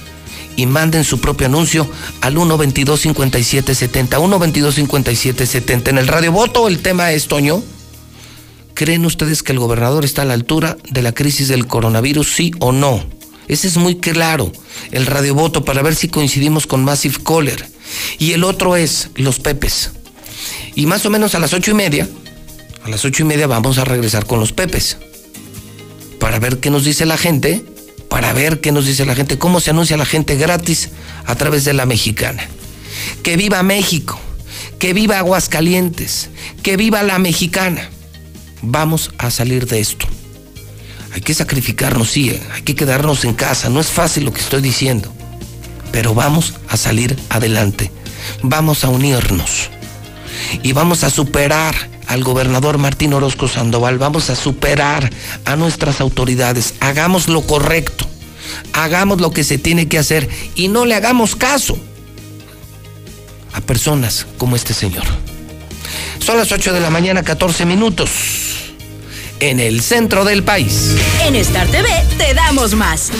y 0.57 0.67
manden 0.67 1.05
su 1.05 1.21
propio 1.21 1.47
anuncio 1.47 1.89
al 2.21 2.35
122 2.35 3.01
5770 3.01 4.17
122 4.17 4.75
5770 4.75 5.91
En 5.91 5.99
el 5.99 6.09
radio 6.09 6.33
voto 6.33 6.69
el 6.69 6.81
tema 6.81 7.13
es 7.13 7.29
Toño. 7.29 7.63
¿Creen 8.81 9.05
ustedes 9.05 9.43
que 9.43 9.53
el 9.53 9.59
gobernador 9.59 10.07
está 10.07 10.23
a 10.23 10.25
la 10.25 10.33
altura 10.33 10.79
de 10.89 11.03
la 11.03 11.13
crisis 11.13 11.49
del 11.49 11.67
coronavirus, 11.67 12.33
sí 12.33 12.51
o 12.61 12.73
no? 12.73 13.05
Ese 13.47 13.69
es 13.69 13.77
muy 13.77 13.97
claro, 13.97 14.51
el 14.91 15.05
radio 15.05 15.35
voto 15.35 15.67
para 15.67 15.83
ver 15.83 15.95
si 15.95 16.09
coincidimos 16.09 16.67
con 16.67 16.83
Massive 16.83 17.19
Caller. 17.23 17.69
Y 18.19 18.33
el 18.33 18.43
otro 18.43 18.77
es 18.77 19.11
los 19.17 19.39
Pepes. 19.39 19.91
Y 20.77 20.87
más 20.87 21.05
o 21.05 21.11
menos 21.11 21.35
a 21.35 21.41
las 21.41 21.53
ocho 21.53 21.73
y 21.73 21.75
media, 21.75 22.09
a 22.83 22.89
las 22.89 23.05
ocho 23.05 23.23
y 23.23 23.27
media 23.27 23.47
vamos 23.47 23.77
a 23.77 23.85
regresar 23.85 24.25
con 24.25 24.41
los 24.41 24.55
Pepes. 24.55 24.97
Para 26.19 26.39
ver 26.39 26.59
qué 26.59 26.71
nos 26.71 26.85
dice 26.85 27.05
la 27.05 27.19
gente 27.19 27.63
para 28.09 28.33
ver 28.33 28.63
qué 28.63 28.73
nos 28.73 28.87
dice 28.87 29.05
la 29.05 29.15
gente, 29.15 29.37
cómo 29.37 29.61
se 29.61 29.73
anuncia 29.73 29.99
la 29.99 30.07
gente 30.07 30.37
gratis 30.37 30.89
a 31.27 31.35
través 31.35 31.67
de 31.67 31.75
la 31.75 31.85
mexicana. 31.85 32.49
Que 33.23 33.37
viva 33.37 33.63
México, 33.63 34.19
que 34.79 34.95
viva 34.95 35.19
Aguascalientes, 35.19 36.31
que 36.63 36.79
viva 36.79 37.03
la 37.03 37.19
mexicana. 37.19 37.91
Vamos 38.63 39.11
a 39.19 39.31
salir 39.31 39.67
de 39.67 39.81
esto. 39.81 40.07
Hay 41.13 41.21
que 41.21 41.35
sacrificarnos, 41.35 42.11
sí, 42.11 42.39
hay 42.55 42.63
que 42.63 42.75
quedarnos 42.75 43.25
en 43.25 43.35
casa. 43.35 43.69
No 43.69 43.81
es 43.81 43.89
fácil 43.89 44.25
lo 44.25 44.33
que 44.33 44.41
estoy 44.41 44.61
diciendo, 44.61 45.13
pero 45.93 46.15
vamos 46.15 46.55
a 46.69 46.77
salir 46.77 47.19
adelante. 47.31 47.91
Vamos 48.43 48.85
a 48.85 48.89
unirnos 48.89 49.71
y 50.63 50.73
vamos 50.73 51.05
a 51.05 51.11
superar 51.11 51.75
al 52.07 52.25
gobernador 52.25 52.79
Martín 52.79 53.13
Orozco 53.13 53.49
Sandoval, 53.49 53.99
vamos 53.99 54.31
a 54.31 54.37
superar 54.37 55.11
a 55.45 55.57
nuestras 55.57 56.01
autoridades, 56.01 56.75
hagamos 56.81 57.29
lo 57.29 57.43
correcto, 57.43 58.05
hagamos 58.73 59.21
lo 59.21 59.31
que 59.31 59.45
se 59.45 59.59
tiene 59.59 59.89
que 59.89 59.99
hacer 59.99 60.29
y 60.55 60.69
no 60.69 60.87
le 60.87 60.95
hagamos 60.95 61.37
caso 61.37 61.79
a 63.53 63.61
personas 63.61 64.27
como 64.39 64.57
este 64.57 64.75
señor. 64.75 65.05
Son 66.19 66.37
las 66.37 66.53
8 66.53 66.73
de 66.73 66.81
la 66.81 66.91
mañana, 66.91 67.23
14 67.23 67.65
minutos. 67.65 68.50
En 69.41 69.59
el 69.59 69.81
centro 69.81 70.27
del 70.27 70.45
país. 70.45 70.95
En 71.25 71.35
Star 71.37 71.67
TV 71.69 71.89
te 72.19 72.35
damos 72.35 72.75
más. 72.75 73.11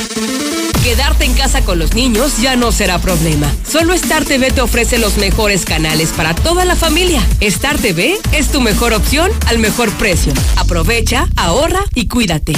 Quedarte 0.85 1.25
en 1.25 1.33
casa 1.33 1.63
con 1.63 1.79
los 1.79 1.95
niños 1.95 2.43
ya 2.43 2.57
no 2.57 2.73
será 2.73 2.99
problema. 2.99 3.51
Solo 3.67 3.95
Star 3.95 4.27
TV 4.27 4.51
te 4.51 4.61
ofrece 4.61 4.99
los 4.99 5.17
mejores 5.17 5.65
canales 5.65 6.11
para 6.11 6.35
toda 6.35 6.67
la 6.67 6.77
familia. 6.77 7.27
Star 7.41 7.79
TV 7.79 8.19
es 8.33 8.49
tu 8.49 8.61
mejor 8.61 8.93
opción 8.93 9.31
al 9.47 9.57
mejor 9.59 9.91
precio. 9.93 10.35
Aprovecha, 10.57 11.27
ahorra 11.37 11.87
y 11.95 12.07
cuídate. 12.07 12.53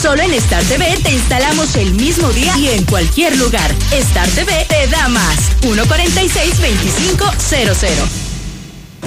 Solo 0.00 0.22
en 0.22 0.32
Star 0.34 0.64
TV 0.64 0.98
te 1.02 1.12
instalamos 1.12 1.76
el 1.76 1.94
mismo 1.94 2.32
día 2.32 2.58
y 2.58 2.70
en 2.70 2.84
cualquier 2.84 3.36
lugar. 3.36 3.72
Star 3.92 4.28
TV 4.30 4.66
te 4.68 4.88
da 4.88 5.06
más. 5.08 5.36
146-2500. 5.62 8.29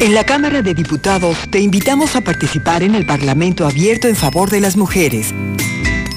En 0.00 0.14
la 0.14 0.24
Cámara 0.24 0.62
de 0.62 0.74
Diputados 0.74 1.38
te 1.48 1.60
invitamos 1.60 2.16
a 2.16 2.22
participar 2.22 2.82
en 2.82 2.94
el 2.94 3.06
Parlamento 3.06 3.66
Abierto 3.66 4.08
en 4.08 4.16
favor 4.16 4.50
de 4.50 4.60
las 4.60 4.76
mujeres. 4.76 5.32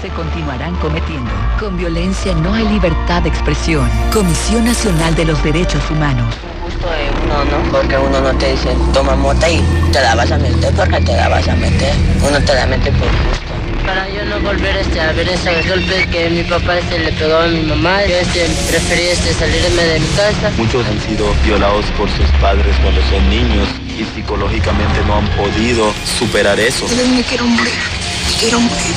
se 0.00 0.08
continuarán 0.10 0.74
cometiendo. 0.76 1.30
Con 1.58 1.76
violencia 1.76 2.34
no 2.34 2.54
hay 2.54 2.68
libertad 2.68 3.22
de 3.22 3.28
expresión. 3.28 3.88
Comisión 4.12 4.64
Nacional 4.64 5.14
de 5.14 5.24
los 5.24 5.42
Derechos 5.42 5.82
Humanos. 5.90 6.34
Gusto 6.64 6.86
de 6.90 7.10
uno, 7.24 7.44
¿no? 7.44 7.72
Porque 7.72 7.96
uno 7.96 8.20
no 8.20 8.32
te 8.38 8.52
dice, 8.52 8.76
toma 8.92 9.16
mota 9.16 9.48
y 9.48 9.60
te 9.92 10.00
la 10.00 10.14
vas 10.14 10.30
a 10.30 10.38
meter 10.38 10.72
porque 10.74 11.00
te 11.00 11.16
la 11.16 11.28
vas 11.28 11.48
a 11.48 11.56
meter. 11.56 11.94
Uno 12.26 12.40
te 12.40 12.54
la 12.54 12.66
mete 12.66 12.92
por 12.92 13.08
gusto. 13.08 13.48
Para 13.86 14.08
yo 14.08 14.24
no 14.26 14.38
volver 14.40 14.76
este, 14.76 15.00
a 15.00 15.12
ver 15.12 15.28
esos 15.28 15.66
golpes 15.66 16.06
que 16.08 16.28
mi 16.28 16.42
papá 16.42 16.76
este, 16.76 16.98
le 16.98 17.12
pegó 17.12 17.38
a 17.38 17.46
mi 17.46 17.62
mamá, 17.62 18.04
yo 18.04 18.16
este, 18.16 18.46
preferí 18.68 19.08
este, 19.08 19.32
salirme 19.32 19.82
de 19.82 20.00
mi 20.00 20.06
casa. 20.08 20.52
Muchos 20.58 20.86
han 20.86 21.00
sido 21.00 21.32
violados 21.44 21.86
por 21.96 22.08
sus 22.10 22.26
padres 22.40 22.76
cuando 22.82 23.00
son 23.10 23.28
niños 23.30 23.66
y 23.98 24.04
psicológicamente 24.14 25.00
no 25.06 25.16
han 25.16 25.28
podido 25.36 25.92
superar 26.18 26.58
eso. 26.60 26.86
Yo 26.88 27.06
me 27.08 27.22
quiero 27.22 27.46
morir, 27.46 27.72
me 27.72 28.40
quiero 28.40 28.60
morir, 28.60 28.94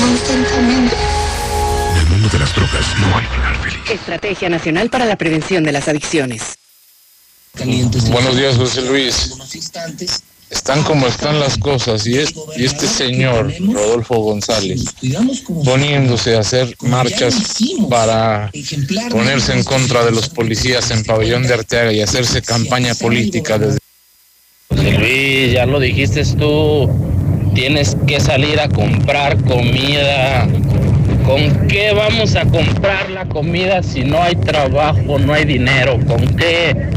no 0.00 0.06
me 0.06 0.14
están 0.14 0.44
comiendo. 0.54 0.96
En 1.92 1.98
el 1.98 2.06
mundo 2.08 2.28
de 2.28 2.38
las 2.38 2.54
drogas 2.54 2.84
no 2.98 3.16
hay 3.18 3.26
final 3.26 3.56
feliz. 3.56 3.90
Estrategia 3.90 4.48
Nacional 4.48 4.90
para 4.90 5.04
la 5.06 5.16
Prevención 5.16 5.62
de 5.64 5.72
las 5.72 5.88
Adicciones. 5.88 6.42
Buenos 8.10 8.36
días, 8.36 8.56
José 8.56 8.82
Luis. 8.82 9.32
Están 10.50 10.82
como 10.82 11.06
están 11.06 11.40
las 11.40 11.56
cosas 11.56 12.06
y, 12.06 12.18
es- 12.18 12.34
y 12.58 12.64
este 12.66 12.86
señor, 12.86 13.50
Rodolfo 13.72 14.16
González, 14.16 14.84
poniéndose 15.64 16.36
a 16.36 16.40
hacer 16.40 16.76
marchas 16.80 17.34
para 17.88 18.50
ponerse 19.10 19.52
en 19.54 19.64
contra 19.64 20.04
de 20.04 20.10
los 20.10 20.28
policías 20.28 20.90
en 20.90 21.04
Pabellón 21.04 21.44
de 21.46 21.54
Arteaga 21.54 21.92
y 21.92 22.02
hacerse 22.02 22.42
campaña 22.42 22.94
política 22.94 23.58
desde... 23.58 23.78
Luis, 24.76 25.52
ya 25.52 25.66
lo 25.66 25.80
dijiste 25.80 26.24
tú, 26.36 26.90
tienes 27.54 27.96
que 28.06 28.20
salir 28.20 28.60
a 28.60 28.68
comprar 28.68 29.42
comida. 29.44 30.46
¿Con 31.24 31.68
qué 31.68 31.92
vamos 31.92 32.34
a 32.34 32.44
comprar 32.44 33.10
la 33.10 33.26
comida 33.26 33.82
si 33.82 34.04
no 34.04 34.22
hay 34.22 34.34
trabajo, 34.36 35.18
no 35.18 35.32
hay 35.32 35.44
dinero? 35.44 35.98
¿Con 36.06 36.26
qué? 36.36 36.90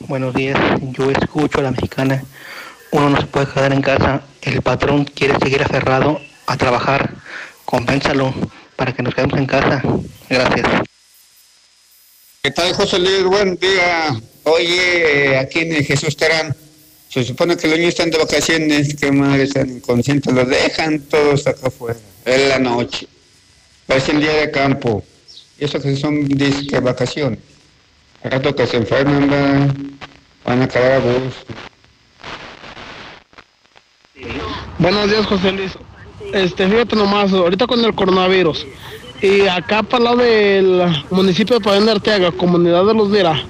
Buenos 0.00 0.34
días, 0.34 0.58
yo 0.80 1.10
escucho 1.10 1.60
a 1.60 1.62
la 1.62 1.70
mexicana. 1.70 2.22
Uno 2.90 3.10
no 3.10 3.20
se 3.20 3.26
puede 3.26 3.46
quedar 3.46 3.72
en 3.72 3.80
casa. 3.80 4.22
El 4.42 4.60
patrón 4.60 5.04
quiere 5.04 5.34
seguir 5.42 5.62
aferrado 5.62 6.20
a 6.46 6.56
trabajar. 6.56 7.10
Compénsalo 7.64 8.32
para 8.76 8.92
que 8.92 9.02
nos 9.02 9.14
quedemos 9.14 9.38
en 9.38 9.46
casa. 9.46 9.82
Gracias. 10.28 10.93
¿Qué 12.44 12.50
tal, 12.50 12.74
José 12.74 12.98
Luis? 12.98 13.24
Buen 13.24 13.56
día. 13.56 14.20
Oye, 14.42 15.38
aquí 15.38 15.60
en 15.60 15.82
Jesús 15.82 16.14
Terán, 16.14 16.54
se 17.08 17.24
supone 17.24 17.56
que 17.56 17.66
los 17.68 17.78
niños 17.78 17.94
están 17.94 18.10
de 18.10 18.18
vacaciones, 18.18 18.94
que 18.96 19.10
madre 19.10 19.44
están 19.44 19.70
inconscientes, 19.70 20.30
los 20.30 20.46
dejan 20.46 21.00
todos 21.00 21.46
acá 21.46 21.68
afuera. 21.68 21.98
Es 22.22 22.48
la 22.50 22.58
noche. 22.58 23.08
Parece 23.86 24.12
el 24.12 24.20
día 24.20 24.34
de 24.34 24.50
campo. 24.50 25.02
Y 25.58 25.64
eso 25.64 25.80
que 25.80 25.96
son 25.96 26.28
disque 26.28 26.80
vacaciones. 26.80 27.38
Al 28.22 28.32
rato 28.32 28.54
que 28.54 28.66
se 28.66 28.76
enfermen, 28.76 29.32
va, 29.32 29.74
van 30.44 30.60
a 30.60 30.68
quedar 30.68 30.92
a 30.92 30.98
gusto. 30.98 31.54
Buenos 34.78 35.10
días, 35.10 35.24
José 35.24 35.50
Luis. 35.50 35.72
Este, 36.34 36.68
fíjate 36.68 36.94
nomás, 36.94 37.32
ahorita 37.32 37.66
con 37.66 37.82
el 37.82 37.94
coronavirus. 37.94 38.66
Y 39.24 39.48
acá 39.48 39.82
para 39.82 40.04
lado 40.04 40.18
del 40.18 40.82
municipio 41.08 41.58
de 41.58 41.64
Pabellón 41.64 41.86
de 41.86 41.92
Arteaga, 41.92 42.30
comunidad 42.30 42.84
de 42.84 42.92
Los 42.92 43.10
Vira, 43.10 43.42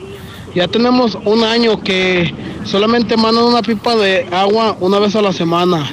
ya 0.55 0.68
tenemos 0.68 1.18
un 1.24 1.42
año 1.42 1.82
que 1.82 2.32
solamente 2.62 3.16
mandan 3.16 3.42
una 3.42 3.60
pipa 3.60 3.96
de 3.96 4.24
agua 4.30 4.76
una 4.78 5.01
vez 5.01 5.16
a 5.16 5.20
la 5.20 5.32
semana. 5.32 5.84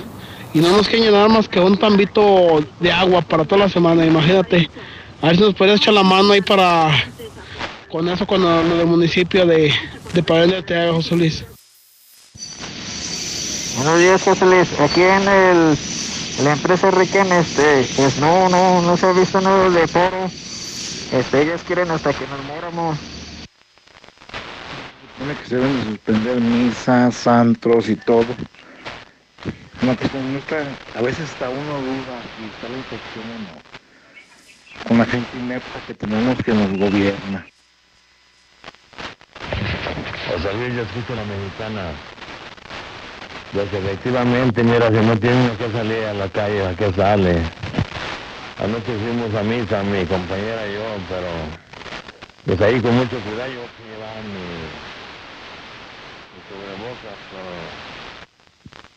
Y 0.54 0.60
no 0.60 0.70
nos 0.70 0.88
quieren 0.88 1.08
llenar 1.08 1.30
más 1.30 1.50
que 1.50 1.60
un 1.60 1.78
tambito 1.78 2.64
de 2.80 2.92
agua 2.92 3.24
para 3.24 3.44
toda 3.44 3.66
la 3.66 3.70
semana, 3.70 4.06
imagínate. 4.06 4.70
A 5.20 5.28
ver 5.30 5.38
si 5.38 5.42
nos 5.42 5.56
puedes 5.56 5.82
echar 5.82 5.96
la 5.96 6.04
mano 6.04 6.34
ahí 6.34 6.42
para 6.42 6.92
con 7.92 8.08
eso 8.08 8.28
con 8.28 8.44
lo 8.44 8.78
del 8.78 8.86
municipio 8.86 9.48
de, 9.48 9.74
de 10.14 10.22
Pabellón 10.22 10.52
de 10.52 10.58
Arteaga, 10.58 10.94
José 10.94 11.16
Luis. 11.16 11.44
Buenos 13.78 13.98
días, 13.98 14.22
José 14.22 14.46
Luis. 14.46 14.80
Aquí 14.80 15.02
en 15.02 15.28
el, 15.28 15.78
la 16.40 16.54
empresa 16.54 16.92
Riquen, 16.92 17.32
este, 17.34 17.86
pues 17.96 18.20
no, 18.20 18.50
no, 18.50 18.82
no 18.82 18.98
se 18.98 19.08
ha 19.08 19.12
visto 19.12 19.40
nada 19.42 19.70
de 19.70 19.88
foro. 19.88 20.30
Este, 21.12 21.42
ellos 21.42 21.62
quieren 21.64 21.92
hasta 21.92 22.14
que 22.14 22.26
nos 22.28 22.44
moramos. 22.46 22.98
Tiene 25.18 25.36
que 25.36 25.46
se 25.46 25.56
deben 25.58 25.78
de 25.78 25.84
suspender 25.84 26.42
misas, 26.42 27.28
antros 27.28 27.90
y 27.90 27.96
todo. 27.96 28.26
No, 29.84 29.98
que 29.98 30.10
como 30.10 30.38
está, 30.38 30.64
a 30.96 31.02
veces 31.02 31.30
está 31.30 31.50
uno 31.50 31.82
duda 31.82 32.22
si 32.38 32.46
está 32.46 32.70
la 32.70 32.78
infección 32.78 33.26
o 33.30 33.40
no. 33.40 33.62
Con 34.88 34.98
la 34.98 35.06
gente 35.06 35.38
inepta 35.38 35.80
que 35.82 35.94
tenemos 35.94 36.38
que 36.44 36.54
nos 36.54 36.80
gobierna. 36.80 37.46
José 40.32 40.54
Luis, 40.54 40.76
yo 40.76 40.82
escucho 40.82 41.16
la 41.16 41.24
mexicana. 41.26 42.21
Pues 43.52 43.74
efectivamente, 43.74 44.64
mira, 44.64 44.88
si 44.88 45.06
no 45.06 45.18
tiene 45.20 45.58
que 45.58 45.70
salir 45.72 46.06
a 46.06 46.14
la 46.14 46.30
calle, 46.30 46.66
¿a 46.66 46.74
qué 46.74 46.92
sale? 46.94 47.52
Anoche 48.58 48.98
fuimos 48.98 49.34
a 49.36 49.44
misa, 49.44 49.84
mi 49.84 50.06
compañera 50.06 50.68
y 50.70 50.76
yo, 50.76 50.98
pero 51.10 51.30
pues 52.46 52.62
ahí 52.62 52.80
con 52.82 52.96
mucho 52.96 53.22
cuidado 53.22 53.52
yo 53.52 53.68
llevaba 53.78 54.22
mi, 54.22 54.40
mi 56.34 56.42
cubrebocas, 56.48 57.18
pero 57.30 57.44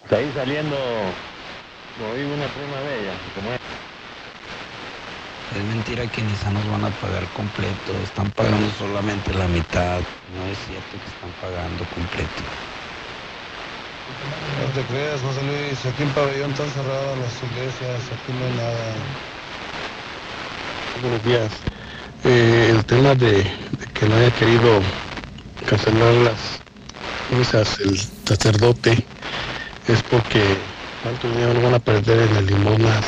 pues 0.00 0.12
ahí 0.12 0.32
saliendo, 0.34 0.76
oí 1.98 2.22
una 2.22 2.48
prima 2.48 2.80
de 2.80 3.00
ella, 3.02 3.14
como 3.34 3.52
es. 3.52 3.58
Es 5.50 5.64
mentira 5.64 6.06
que 6.06 6.22
Nissan 6.22 6.54
nos 6.54 6.68
van 6.68 6.84
a 6.84 6.90
pagar 6.90 7.28
completo, 7.32 7.92
están 8.00 8.30
pagando 8.30 8.70
solamente 8.70 9.32
la 9.34 9.48
mitad, 9.48 10.04
no 10.28 10.46
es 10.46 10.58
cierto 10.58 10.98
que 11.00 11.08
están 11.08 11.32
pagando 11.34 11.86
completo. 11.86 12.42
No 14.04 14.66
te 14.74 14.86
creas, 14.88 15.20
José 15.20 15.42
Luis, 15.46 15.86
aquí 15.86 16.02
en 16.02 16.10
Pabellón 16.10 16.50
están 16.50 16.70
cerradas 16.70 17.18
las 17.18 17.42
iglesias, 17.42 18.00
aquí 18.12 18.32
no 18.32 18.44
hay 18.44 18.54
nada. 18.56 18.94
Buenos 21.00 21.24
días. 21.24 21.50
Eh, 22.24 22.68
el 22.70 22.84
tema 22.84 23.14
de, 23.14 23.32
de 23.32 23.86
que 23.94 24.08
no 24.08 24.16
haya 24.16 24.30
querido 24.32 24.80
cancelar 25.68 26.14
las 26.14 26.60
misas 27.36 27.80
el 27.80 27.98
sacerdote 27.98 28.92
es 29.88 30.02
porque 30.10 30.42
cuánto 31.02 31.28
dinero 31.30 31.60
van 31.62 31.74
a 31.74 31.78
perder 31.78 32.28
en 32.28 32.36
el 32.36 32.46
limonas. 32.46 33.04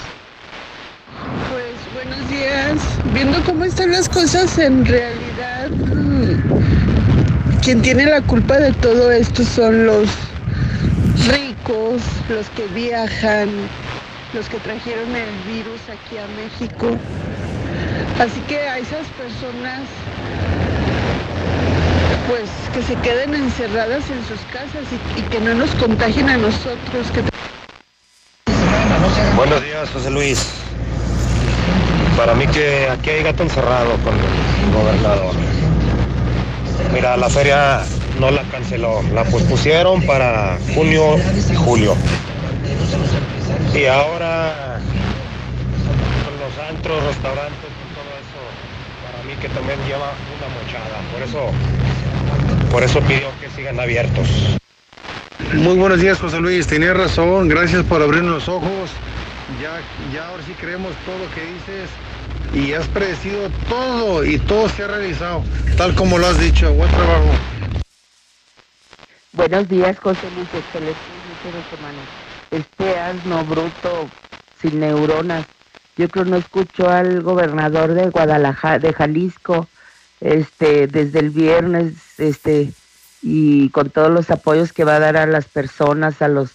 Pues 1.50 1.76
buenos 1.94 2.28
días. 2.30 2.78
Viendo 3.12 3.42
cómo 3.44 3.64
están 3.64 3.92
las 3.92 4.08
cosas 4.08 4.58
en 4.58 4.84
realidad, 4.84 5.70
mm, 5.70 7.60
quien 7.62 7.82
tiene 7.82 8.06
la 8.06 8.20
culpa 8.22 8.58
de 8.58 8.72
todo 8.72 9.10
esto 9.10 9.44
son 9.44 9.86
los 9.86 10.08
los 11.68 12.48
que 12.50 12.66
viajan, 12.68 13.48
los 14.32 14.48
que 14.48 14.58
trajeron 14.58 15.16
el 15.16 15.52
virus 15.52 15.80
aquí 15.90 16.16
a 16.16 16.26
México. 16.36 16.96
Así 18.20 18.40
que 18.42 18.60
a 18.60 18.78
esas 18.78 19.06
personas, 19.18 19.80
pues 22.28 22.48
que 22.72 22.82
se 22.82 22.94
queden 23.00 23.34
encerradas 23.34 24.08
en 24.10 24.24
sus 24.26 24.40
casas 24.52 24.84
y, 25.16 25.22
que 25.22 25.40
no 25.40 25.54
nos 25.54 25.70
contagien 25.74 26.28
a 26.28 26.36
nosotros. 26.36 27.06
Buenos 29.34 29.62
días, 29.64 29.90
José 29.90 30.10
Luis. 30.10 30.46
Para 32.16 32.34
mí 32.34 32.46
que 32.46 32.88
aquí 32.88 33.10
hay 33.10 33.24
gato 33.24 33.42
encerrado 33.42 33.90
con 34.04 34.14
el 34.14 34.72
gobernador. 34.72 35.34
Mira, 36.92 37.16
la 37.16 37.28
feria 37.28 37.82
no 38.20 38.30
la 38.30 38.42
canceló, 38.44 39.02
la 39.14 39.24
pospusieron 39.24 40.02
para 40.02 40.58
junio 40.74 41.16
y 41.50 41.54
julio. 41.54 41.94
Y 43.74 43.84
ahora 43.86 44.80
con 46.24 46.34
los 46.40 46.68
antros, 46.68 47.04
restaurantes 47.04 47.58
y 47.58 47.94
todo 47.94 48.10
eso, 48.22 48.40
para 49.04 49.24
mí 49.24 49.34
que 49.40 49.48
también 49.48 49.78
lleva 49.86 50.12
una 50.36 50.48
mochada. 50.54 51.00
Por 51.12 51.22
eso, 51.22 52.70
por 52.70 52.82
eso 52.82 53.00
pidió 53.00 53.28
que 53.40 53.50
sigan 53.54 53.78
abiertos. 53.78 54.28
Muy 55.54 55.76
buenos 55.76 56.00
días, 56.00 56.18
José 56.18 56.40
Luis. 56.40 56.66
Tenías 56.66 56.96
razón. 56.96 57.48
Gracias 57.48 57.84
por 57.84 58.02
abrirnos 58.02 58.34
los 58.34 58.48
ojos. 58.48 58.90
Ya, 59.62 59.80
ya 60.12 60.26
ahora 60.28 60.42
sí 60.44 60.52
creemos 60.58 60.92
todo 61.04 61.18
lo 61.18 61.30
que 61.34 61.42
dices 61.42 61.88
y 62.52 62.72
has 62.72 62.86
predecido 62.88 63.48
todo 63.68 64.24
y 64.24 64.38
todo 64.38 64.68
se 64.68 64.82
ha 64.82 64.88
realizado, 64.88 65.42
tal 65.76 65.94
como 65.94 66.18
lo 66.18 66.26
has 66.26 66.38
dicho. 66.40 66.72
Buen 66.72 66.90
trabajo. 66.90 67.30
Buenos 69.36 69.68
días, 69.68 69.98
José 70.00 70.30
Luis. 70.30 70.48
Excelente 70.54 71.12
inicio 71.12 71.50
semana. 71.76 72.02
Este 72.50 72.98
asno 72.98 73.44
bruto, 73.44 74.08
sin 74.60 74.80
neuronas. 74.80 75.44
Yo 75.98 76.08
creo 76.10 76.24
no 76.24 76.36
escuchó 76.36 76.88
al 76.88 77.20
gobernador 77.22 77.92
de 77.94 78.08
Guadalajara, 78.10 78.78
de 78.78 78.92
Jalisco, 78.94 79.68
este, 80.20 80.86
desde 80.88 81.18
el 81.20 81.30
viernes, 81.30 81.94
este, 82.18 82.72
y 83.22 83.68
con 83.70 83.90
todos 83.90 84.10
los 84.10 84.30
apoyos 84.30 84.72
que 84.72 84.84
va 84.84 84.96
a 84.96 85.00
dar 85.00 85.16
a 85.18 85.26
las 85.26 85.46
personas, 85.48 86.22
a 86.22 86.28
los 86.28 86.50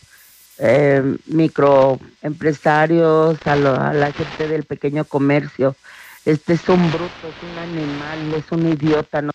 eh, 0.58 1.04
microempresarios, 1.28 3.38
a, 3.46 3.56
lo- 3.56 3.80
a 3.80 3.94
la 3.94 4.12
gente 4.12 4.48
del 4.48 4.64
pequeño 4.64 5.06
comercio. 5.06 5.76
Este 6.26 6.54
es 6.54 6.68
un 6.70 6.92
bruto, 6.92 7.28
es 7.28 7.42
un 7.44 7.58
animal, 7.58 8.34
es 8.36 8.52
un 8.52 8.68
idiota. 8.68 9.22
¿no? 9.22 9.32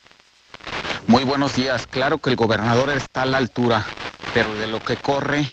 Muy 1.06 1.22
buenos 1.22 1.54
días. 1.54 1.86
Claro 1.86 2.18
que 2.18 2.30
el 2.30 2.36
gobernador 2.36 2.90
está 2.90 3.22
a 3.22 3.26
la 3.26 3.38
altura, 3.38 3.86
pero 4.34 4.52
de 4.54 4.66
lo 4.66 4.80
que 4.80 4.96
corre 4.96 5.50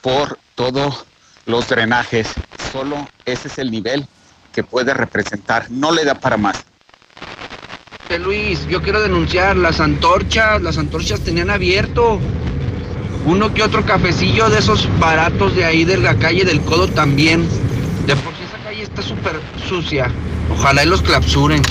por 0.00 0.38
todos 0.54 1.06
los 1.44 1.68
drenajes, 1.68 2.28
solo 2.70 3.08
ese 3.24 3.48
es 3.48 3.58
el 3.58 3.72
nivel 3.72 4.06
que 4.52 4.62
puede 4.62 4.94
representar. 4.94 5.68
No 5.70 5.90
le 5.90 6.04
da 6.04 6.14
para 6.14 6.36
más. 6.36 6.64
Luis, 8.20 8.66
yo 8.68 8.82
quiero 8.82 9.00
denunciar 9.00 9.56
las 9.56 9.80
antorchas, 9.80 10.62
las 10.62 10.78
antorchas 10.78 11.20
tenían 11.20 11.50
abierto. 11.50 12.20
Uno 13.24 13.54
que 13.54 13.62
otro 13.62 13.84
cafecillo 13.84 14.50
de 14.50 14.58
esos 14.58 14.86
baratos 15.00 15.56
de 15.56 15.64
ahí 15.64 15.84
de 15.84 15.96
la 15.96 16.14
calle 16.16 16.44
del 16.44 16.60
Codo 16.60 16.86
también. 16.88 17.48
De 18.06 18.14
por 18.16 18.32
sí 18.34 18.42
esa 18.48 18.62
calle 18.62 18.82
está 18.82 19.02
súper 19.02 19.40
sucia. 19.68 20.10
Ojalá 20.50 20.84
y 20.84 20.86
los 20.86 21.02
clapsuren. 21.02 21.62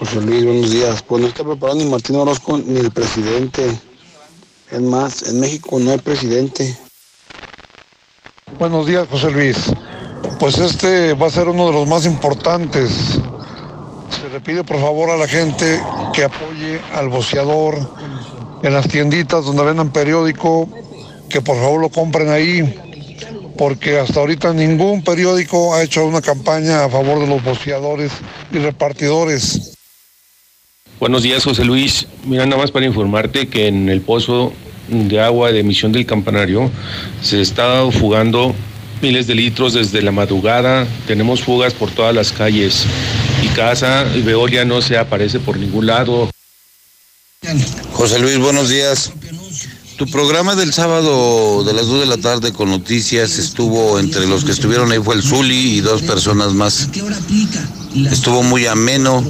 José 0.00 0.18
Luis, 0.22 0.46
buenos 0.46 0.70
días. 0.70 1.02
Pues 1.02 1.20
no 1.20 1.28
está 1.28 1.44
preparado 1.44 1.78
ni 1.78 1.84
Martín 1.84 2.16
Orozco 2.16 2.56
ni 2.56 2.80
el 2.80 2.90
presidente. 2.90 3.70
Es 4.70 4.80
más, 4.80 5.24
en 5.24 5.38
México 5.38 5.78
no 5.78 5.90
hay 5.90 5.98
presidente. 5.98 6.74
Buenos 8.58 8.86
días, 8.86 9.06
José 9.10 9.30
Luis. 9.30 9.58
Pues 10.38 10.56
este 10.56 11.12
va 11.12 11.26
a 11.26 11.30
ser 11.30 11.48
uno 11.48 11.66
de 11.66 11.72
los 11.74 11.86
más 11.86 12.06
importantes. 12.06 12.90
Se 14.22 14.30
le 14.32 14.40
pide 14.40 14.64
por 14.64 14.80
favor 14.80 15.10
a 15.10 15.18
la 15.18 15.28
gente 15.28 15.82
que 16.14 16.24
apoye 16.24 16.80
al 16.94 17.10
boceador 17.10 17.76
en 18.62 18.72
las 18.72 18.88
tienditas 18.88 19.44
donde 19.44 19.64
vendan 19.64 19.92
periódico, 19.92 20.66
que 21.28 21.42
por 21.42 21.56
favor 21.56 21.78
lo 21.78 21.90
compren 21.90 22.30
ahí, 22.30 23.52
porque 23.58 23.98
hasta 23.98 24.20
ahorita 24.20 24.54
ningún 24.54 25.04
periódico 25.04 25.74
ha 25.74 25.82
hecho 25.82 26.06
una 26.06 26.22
campaña 26.22 26.84
a 26.84 26.88
favor 26.88 27.18
de 27.20 27.26
los 27.26 27.44
boceadores 27.44 28.12
y 28.50 28.60
repartidores. 28.60 29.76
Buenos 31.00 31.22
días, 31.22 31.44
José 31.44 31.64
Luis. 31.64 32.06
Mira, 32.26 32.44
nada 32.44 32.60
más 32.60 32.70
para 32.70 32.84
informarte 32.84 33.48
que 33.48 33.68
en 33.68 33.88
el 33.88 34.02
pozo 34.02 34.52
de 34.88 35.18
agua 35.18 35.50
de 35.50 35.60
emisión 35.60 35.92
del 35.92 36.04
campanario 36.04 36.70
se 37.22 37.40
está 37.40 37.90
fugando 37.90 38.54
miles 39.00 39.26
de 39.26 39.34
litros 39.34 39.72
desde 39.72 40.02
la 40.02 40.12
madrugada. 40.12 40.86
Tenemos 41.06 41.42
fugas 41.42 41.72
por 41.72 41.90
todas 41.90 42.14
las 42.14 42.32
calles 42.32 42.84
y 43.42 43.48
casa 43.48 44.04
y 44.14 44.20
Veolia 44.20 44.66
no 44.66 44.82
se 44.82 44.98
aparece 44.98 45.40
por 45.40 45.56
ningún 45.56 45.86
lado. 45.86 46.28
José 47.94 48.18
Luis, 48.18 48.36
buenos 48.36 48.68
días. 48.68 49.10
Tu 49.96 50.06
programa 50.06 50.54
del 50.54 50.74
sábado 50.74 51.64
de 51.64 51.72
las 51.72 51.86
2 51.86 52.00
de 52.00 52.06
la 52.06 52.18
tarde 52.18 52.52
con 52.52 52.68
noticias 52.68 53.38
estuvo 53.38 53.98
entre 53.98 54.26
los 54.26 54.44
que 54.44 54.52
estuvieron 54.52 54.92
ahí 54.92 54.98
fue 54.98 55.14
el 55.14 55.22
Zuli 55.22 55.76
y 55.76 55.80
dos 55.80 56.02
personas 56.02 56.52
más. 56.52 56.90
Estuvo 58.10 58.42
muy 58.42 58.66
ameno. 58.66 59.24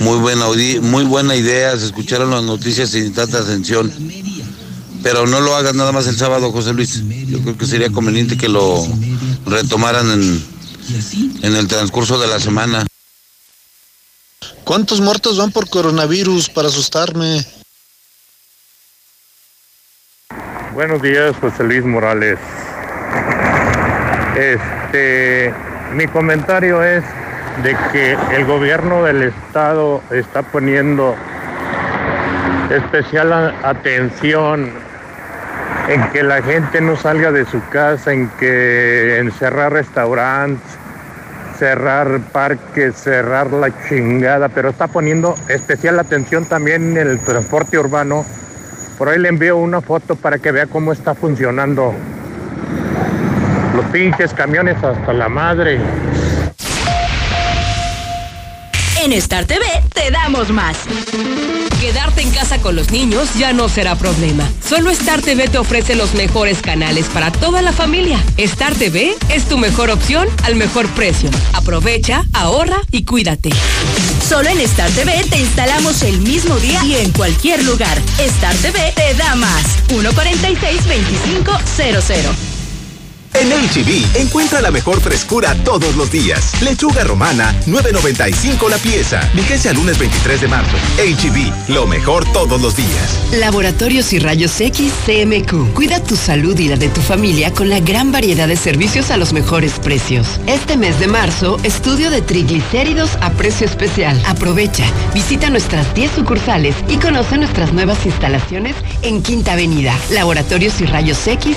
Muy 0.00 0.18
buena, 0.18 0.46
muy 0.80 1.04
buena 1.04 1.36
idea, 1.36 1.78
se 1.78 1.86
escucharon 1.86 2.30
las 2.30 2.42
noticias 2.42 2.90
sin 2.90 3.12
tanta 3.12 3.38
atención. 3.38 3.92
Pero 5.02 5.26
no 5.26 5.40
lo 5.40 5.54
hagas 5.56 5.74
nada 5.74 5.92
más 5.92 6.06
el 6.06 6.16
sábado, 6.16 6.52
José 6.52 6.72
Luis. 6.72 7.02
Yo 7.26 7.40
creo 7.40 7.58
que 7.58 7.66
sería 7.66 7.90
conveniente 7.90 8.36
que 8.36 8.48
lo 8.48 8.86
retomaran 9.46 10.10
en, 10.10 10.44
en 11.42 11.56
el 11.56 11.66
transcurso 11.68 12.20
de 12.20 12.28
la 12.28 12.40
semana. 12.40 12.86
¿Cuántos 14.64 15.00
muertos 15.00 15.36
van 15.36 15.50
por 15.50 15.68
coronavirus 15.68 16.48
para 16.48 16.68
asustarme? 16.68 17.44
Buenos 20.72 21.02
días, 21.02 21.36
José 21.40 21.64
Luis 21.64 21.84
Morales. 21.84 22.38
Este, 24.36 25.52
mi 25.94 26.06
comentario 26.06 26.82
es 26.82 27.04
de 27.62 27.76
que 27.92 28.16
el 28.34 28.44
gobierno 28.46 29.04
del 29.04 29.22
estado 29.22 30.02
está 30.10 30.42
poniendo 30.42 31.14
especial 32.70 33.54
atención 33.62 34.70
en 35.88 36.02
que 36.10 36.22
la 36.22 36.42
gente 36.42 36.80
no 36.80 36.96
salga 36.96 37.30
de 37.30 37.44
su 37.44 37.60
casa, 37.68 38.12
en 38.12 38.28
que 38.38 39.18
encerrar 39.18 39.72
restaurantes, 39.72 40.78
cerrar 41.58 42.20
parques, 42.32 42.96
cerrar 42.96 43.52
la 43.52 43.70
chingada, 43.88 44.48
pero 44.48 44.70
está 44.70 44.88
poniendo 44.88 45.34
especial 45.48 45.98
atención 46.00 46.46
también 46.46 46.96
en 46.96 47.08
el 47.08 47.20
transporte 47.20 47.78
urbano. 47.78 48.24
Por 48.96 49.08
ahí 49.08 49.18
le 49.18 49.28
envío 49.28 49.56
una 49.56 49.80
foto 49.80 50.16
para 50.16 50.38
que 50.38 50.52
vea 50.52 50.66
cómo 50.66 50.92
está 50.92 51.14
funcionando. 51.14 51.92
Los 53.76 53.84
pinches 53.86 54.32
camiones 54.32 54.82
hasta 54.82 55.12
la 55.12 55.28
madre. 55.28 55.78
En 59.02 59.12
Star 59.14 59.46
TV 59.46 59.64
te 59.92 60.12
damos 60.12 60.50
más. 60.50 60.76
Quedarte 61.80 62.22
en 62.22 62.30
casa 62.30 62.58
con 62.58 62.76
los 62.76 62.92
niños 62.92 63.34
ya 63.36 63.52
no 63.52 63.68
será 63.68 63.96
problema. 63.96 64.48
Solo 64.64 64.90
Star 64.90 65.20
TV 65.20 65.48
te 65.48 65.58
ofrece 65.58 65.96
los 65.96 66.14
mejores 66.14 66.62
canales 66.62 67.06
para 67.06 67.32
toda 67.32 67.62
la 67.62 67.72
familia. 67.72 68.22
Star 68.36 68.76
TV 68.76 69.16
es 69.28 69.48
tu 69.48 69.58
mejor 69.58 69.90
opción 69.90 70.28
al 70.44 70.54
mejor 70.54 70.88
precio. 70.90 71.30
Aprovecha, 71.52 72.24
ahorra 72.32 72.80
y 72.92 73.04
cuídate. 73.04 73.50
Solo 74.28 74.48
en 74.50 74.60
Star 74.60 74.90
TV 74.92 75.24
te 75.28 75.40
instalamos 75.40 76.02
el 76.02 76.20
mismo 76.20 76.54
día 76.60 76.84
y 76.84 76.94
en 76.94 77.10
cualquier 77.10 77.64
lugar. 77.64 77.98
Star 78.20 78.54
TV 78.54 78.92
te 78.94 79.14
da 79.14 79.34
más. 79.34 79.64
146 79.88 80.76
2500. 80.76 82.61
En 83.34 83.48
HB, 83.48 84.14
e 84.14 84.22
encuentra 84.22 84.60
la 84.60 84.70
mejor 84.70 85.00
frescura 85.00 85.54
todos 85.64 85.96
los 85.96 86.10
días. 86.10 86.60
Lechuga 86.62 87.02
romana, 87.02 87.54
9.95 87.66 88.68
la 88.68 88.76
pieza. 88.76 89.20
Vigencia 89.34 89.72
lunes 89.72 89.98
23 89.98 90.42
de 90.42 90.48
marzo. 90.48 90.76
HB, 90.98 91.68
e 91.68 91.72
lo 91.72 91.86
mejor 91.86 92.30
todos 92.32 92.60
los 92.60 92.76
días. 92.76 93.20
Laboratorios 93.32 94.12
y 94.12 94.18
Rayos 94.18 94.60
X 94.60 94.92
CMQ. 95.06 95.72
Cuida 95.74 96.02
tu 96.02 96.14
salud 96.16 96.58
y 96.58 96.68
la 96.68 96.76
de 96.76 96.88
tu 96.88 97.00
familia 97.00 97.52
con 97.52 97.70
la 97.70 97.80
gran 97.80 98.12
variedad 98.12 98.46
de 98.46 98.56
servicios 98.56 99.10
a 99.10 99.16
los 99.16 99.32
mejores 99.32 99.78
precios. 99.78 100.26
Este 100.46 100.76
mes 100.76 101.00
de 101.00 101.08
marzo, 101.08 101.58
estudio 101.62 102.10
de 102.10 102.20
triglicéridos 102.20 103.16
a 103.22 103.30
precio 103.30 103.66
especial. 103.66 104.20
Aprovecha, 104.26 104.84
visita 105.14 105.48
nuestras 105.48 105.94
10 105.94 106.12
sucursales 106.12 106.76
y 106.88 106.98
conoce 106.98 107.38
nuestras 107.38 107.72
nuevas 107.72 108.04
instalaciones 108.04 108.76
en 109.00 109.22
Quinta 109.22 109.54
Avenida. 109.54 109.98
Laboratorios 110.10 110.80
y 110.80 110.86
Rayos 110.86 111.26
X 111.26 111.56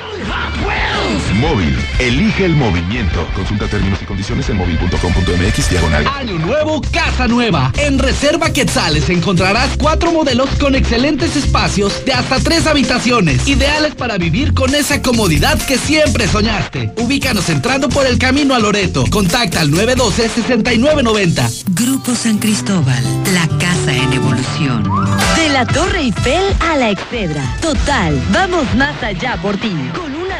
Móvil. 1.41 1.75
Elige 1.97 2.45
el 2.45 2.55
movimiento. 2.55 3.27
Consulta 3.35 3.67
términos 3.67 3.99
y 3.99 4.05
condiciones 4.05 4.47
en 4.49 4.57
móvil.com.mx 4.57 5.69
diagonal. 5.71 6.05
Año 6.15 6.37
nuevo, 6.37 6.81
casa 6.91 7.27
nueva. 7.27 7.73
En 7.77 7.97
Reserva 7.97 8.53
Quetzales 8.53 9.09
encontrarás 9.09 9.71
cuatro 9.79 10.11
modelos 10.11 10.51
con 10.59 10.75
excelentes 10.75 11.35
espacios 11.35 12.05
de 12.05 12.13
hasta 12.13 12.39
tres 12.39 12.67
habitaciones, 12.67 13.47
ideales 13.47 13.95
para 13.95 14.19
vivir 14.19 14.53
con 14.53 14.75
esa 14.75 15.01
comodidad 15.01 15.59
que 15.65 15.79
siempre 15.79 16.27
soñaste. 16.27 16.93
Ubícanos 16.97 17.49
entrando 17.49 17.89
por 17.89 18.05
el 18.05 18.19
camino 18.19 18.53
a 18.53 18.59
Loreto. 18.59 19.03
Contacta 19.09 19.61
al 19.61 19.71
912-6990. 19.71 21.63
Grupo 21.69 22.13
San 22.13 22.37
Cristóbal, 22.37 23.03
la 23.33 23.47
casa 23.57 23.95
en 23.95 24.13
evolución. 24.13 24.83
De 25.35 25.49
la 25.49 25.65
Torre 25.65 26.01
Eiffel 26.01 26.43
a 26.59 26.77
la 26.77 26.91
Excedra. 26.91 27.57
Total, 27.61 28.21
vamos 28.31 28.65
más 28.75 29.01
allá 29.01 29.37
por 29.41 29.57
ti 29.57 29.73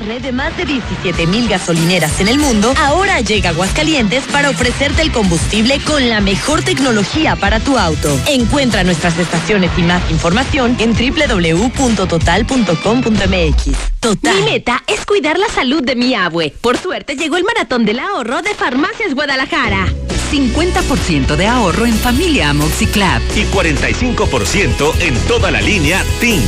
red 0.01 0.21
de 0.21 0.31
más 0.31 0.55
de 0.57 0.65
17 0.65 1.27
mil 1.27 1.47
gasolineras 1.47 2.19
en 2.19 2.27
el 2.27 2.39
mundo, 2.39 2.73
ahora 2.77 3.21
llega 3.21 3.49
Aguascalientes 3.49 4.23
para 4.25 4.49
ofrecerte 4.49 5.01
el 5.01 5.11
combustible 5.11 5.79
con 5.85 6.09
la 6.09 6.21
mejor 6.21 6.63
tecnología 6.63 7.35
para 7.35 7.59
tu 7.59 7.77
auto. 7.77 8.17
Encuentra 8.27 8.83
nuestras 8.83 9.17
estaciones 9.17 9.71
y 9.77 9.83
más 9.83 10.09
información 10.11 10.75
en 10.79 10.93
www.total.com.mx. 10.93 13.77
Total. 13.99 14.35
Mi 14.35 14.41
meta 14.43 14.83
es 14.87 15.05
cuidar 15.05 15.37
la 15.37 15.49
salud 15.49 15.83
de 15.83 15.95
mi 15.95 16.15
abue. 16.15 16.53
Por 16.61 16.77
suerte 16.77 17.15
llegó 17.15 17.37
el 17.37 17.43
maratón 17.43 17.85
del 17.85 17.99
ahorro 17.99 18.41
de 18.41 18.55
Farmacias 18.55 19.13
Guadalajara. 19.13 19.87
50% 20.31 21.35
de 21.35 21.47
ahorro 21.47 21.85
en 21.85 21.93
familia 21.93 22.49
Amoxiclap. 22.51 23.21
Y 23.35 23.43
45% 23.45 24.93
en 25.01 25.15
toda 25.27 25.51
la 25.51 25.61
línea 25.61 26.03
Ting. 26.19 26.39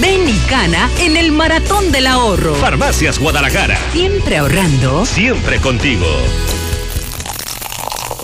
Ven 0.00 0.28
y 0.28 0.38
cana 0.48 0.88
en 0.98 1.16
el 1.16 1.32
maratón 1.32 1.92
del 1.92 2.06
ahorro. 2.06 2.54
Farmacias 2.54 3.18
Guadalajara. 3.18 3.78
Siempre 3.92 4.38
ahorrando. 4.38 5.04
Siempre 5.04 5.60
contigo. 5.60 6.06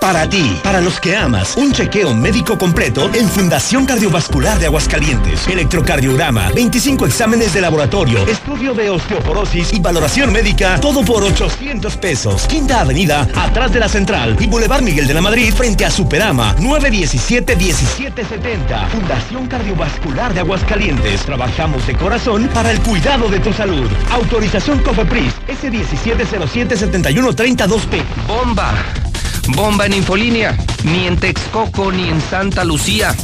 Para 0.00 0.28
ti, 0.28 0.58
para 0.64 0.80
los 0.80 0.98
que 0.98 1.14
amas, 1.14 1.56
un 1.58 1.72
chequeo 1.72 2.14
médico 2.14 2.56
completo 2.56 3.10
en 3.12 3.28
Fundación 3.28 3.84
Cardiovascular 3.84 4.58
de 4.58 4.64
Aguascalientes. 4.64 5.46
Electrocardiograma, 5.46 6.50
25 6.52 7.04
exámenes 7.04 7.52
de 7.52 7.60
laboratorio, 7.60 8.26
estudio 8.26 8.72
de 8.72 8.88
osteoporosis 8.88 9.74
y 9.74 9.80
valoración 9.80 10.32
médica, 10.32 10.80
todo 10.80 11.04
por 11.04 11.22
800 11.22 11.98
pesos. 11.98 12.46
Quinta 12.46 12.80
Avenida, 12.80 13.28
atrás 13.36 13.72
de 13.72 13.80
la 13.80 13.90
Central 13.90 14.38
y 14.40 14.46
Boulevard 14.46 14.80
Miguel 14.80 15.06
de 15.06 15.12
la 15.12 15.20
Madrid, 15.20 15.52
frente 15.52 15.84
a 15.84 15.90
Superama, 15.90 16.56
917-1770. 16.56 18.88
Fundación 18.88 19.48
Cardiovascular 19.48 20.32
de 20.32 20.40
Aguascalientes. 20.40 21.20
Trabajamos 21.26 21.86
de 21.86 21.94
corazón 21.94 22.48
para 22.54 22.70
el 22.70 22.80
cuidado 22.80 23.28
de 23.28 23.40
tu 23.40 23.52
salud. 23.52 23.86
Autorización 24.10 24.78
COFEPRIS, 24.78 25.34
S1707-7132P. 25.46 28.02
Bomba. 28.26 28.72
Bomba 29.52 29.86
en 29.86 29.94
Infolínea, 29.94 30.56
ni 30.84 31.06
en 31.06 31.16
Texcoco 31.16 31.90
ni 31.92 32.08
en 32.08 32.20
Santa 32.20 32.64
Lucía. 32.64 33.14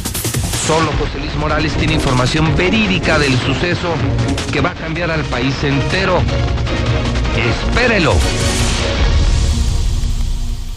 Solo 0.65 0.91
José 0.99 1.19
Luis 1.19 1.35
Morales 1.35 1.73
tiene 1.73 1.93
información 1.93 2.55
verídica 2.55 3.17
del 3.17 3.37
suceso 3.39 3.93
que 4.51 4.61
va 4.61 4.71
a 4.71 4.75
cambiar 4.75 5.11
al 5.11 5.23
país 5.25 5.55
entero. 5.63 6.21
Espérelo. 7.35 8.15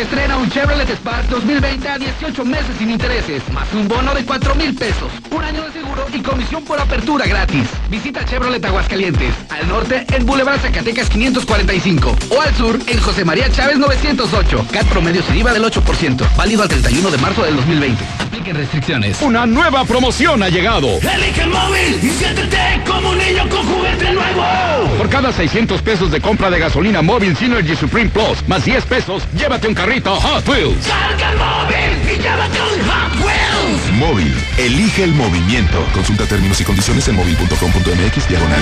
Estrena 0.00 0.38
un 0.38 0.48
Chevrolet 0.48 0.88
Spark 0.88 1.28
2020 1.28 1.86
a 1.86 1.98
18 1.98 2.44
meses 2.46 2.74
sin 2.78 2.90
intereses, 2.90 3.42
más 3.52 3.70
un 3.74 3.86
bono 3.86 4.14
de 4.14 4.24
4 4.24 4.54
mil 4.54 4.74
pesos, 4.74 5.12
un 5.30 5.44
año 5.44 5.62
de 5.62 5.72
seguro 5.72 6.06
y 6.10 6.22
comisión 6.22 6.64
por 6.64 6.80
apertura 6.80 7.26
gratis. 7.26 7.68
Visita 7.90 8.24
Chevrolet 8.24 8.64
Aguascalientes, 8.64 9.34
al 9.50 9.68
norte 9.68 10.06
en 10.10 10.24
Boulevard 10.24 10.58
Zacatecas 10.58 11.10
545 11.10 12.16
o 12.30 12.40
al 12.40 12.54
sur 12.54 12.78
en 12.86 12.98
José 12.98 13.26
María 13.26 13.50
Chávez 13.52 13.76
908. 13.76 14.66
CAT 14.72 14.86
promedio 14.86 15.22
sin 15.22 15.36
IVA 15.36 15.52
del 15.52 15.64
8%, 15.64 16.34
válido 16.34 16.62
al 16.62 16.70
31 16.70 17.10
de 17.10 17.18
marzo 17.18 17.44
del 17.44 17.56
2020. 17.56 18.02
Apliquen 18.20 18.56
restricciones. 18.56 19.20
Una 19.20 19.44
nueva 19.44 19.84
promoción 19.84 20.42
ha 20.42 20.48
llegado. 20.48 20.88
Elige 20.96 21.42
el 21.42 21.50
móvil 21.50 21.98
y 22.02 22.08
siéntete 22.08 22.82
como 22.86 23.10
un 23.10 23.18
niño 23.18 23.46
con 23.50 23.66
juguete 23.66 24.12
nuevo. 24.12 24.44
Por 24.96 25.10
cada 25.10 25.30
600 25.30 25.82
pesos 25.82 26.10
de 26.10 26.22
compra 26.22 26.48
de 26.48 26.58
gasolina 26.58 27.02
móvil 27.02 27.36
Synergy 27.36 27.76
Supreme 27.76 28.08
Plus, 28.08 28.48
más 28.48 28.64
10 28.64 28.84
pesos, 28.86 29.22
llévate 29.36 29.68
un 29.68 29.74
carrito 29.90 30.14
Hot 30.14 30.46
Wheels. 30.48 30.86
Carga 30.86 31.32
el 31.32 31.38
móvil 31.38 31.90
y 32.04 32.16
llévate 32.22 32.60
un 32.62 32.80
Hot 32.88 33.12
Wheels. 33.24 33.90
Móvil, 33.98 34.32
elige 34.56 35.02
el 35.02 35.12
movimiento. 35.14 35.84
Consulta 35.92 36.26
términos 36.26 36.60
y 36.60 36.64
condiciones 36.64 37.08
en 37.08 37.16
móvil.com.mx 37.16 38.28
diagonal. 38.28 38.60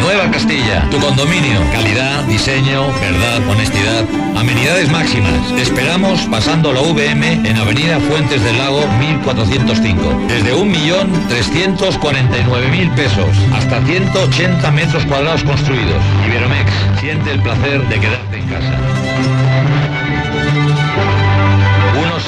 Nueva 0.00 0.28
Castilla, 0.32 0.90
tu 0.90 0.98
condominio. 0.98 1.60
Calidad, 1.72 2.24
diseño, 2.24 2.88
verdad, 3.00 3.48
honestidad. 3.48 4.04
Amenidades 4.36 4.90
máximas. 4.90 5.54
Te 5.54 5.62
esperamos 5.62 6.22
pasando 6.22 6.72
la 6.72 6.80
VM 6.80 7.48
en 7.48 7.56
Avenida 7.56 8.00
Fuentes 8.00 8.42
del 8.42 8.58
Lago 8.58 8.88
1405. 8.98 10.22
Desde 10.26 10.52
1.349.000 10.52 12.94
pesos 12.96 13.28
hasta 13.54 13.80
180 13.84 14.68
metros 14.72 15.04
cuadrados 15.04 15.44
construidos. 15.44 16.02
Iberomex, 16.26 16.72
siente 17.00 17.30
el 17.30 17.40
placer 17.40 17.86
de 17.88 18.00
quedarte 18.00 18.36
en 18.36 18.48
casa. 18.48 18.76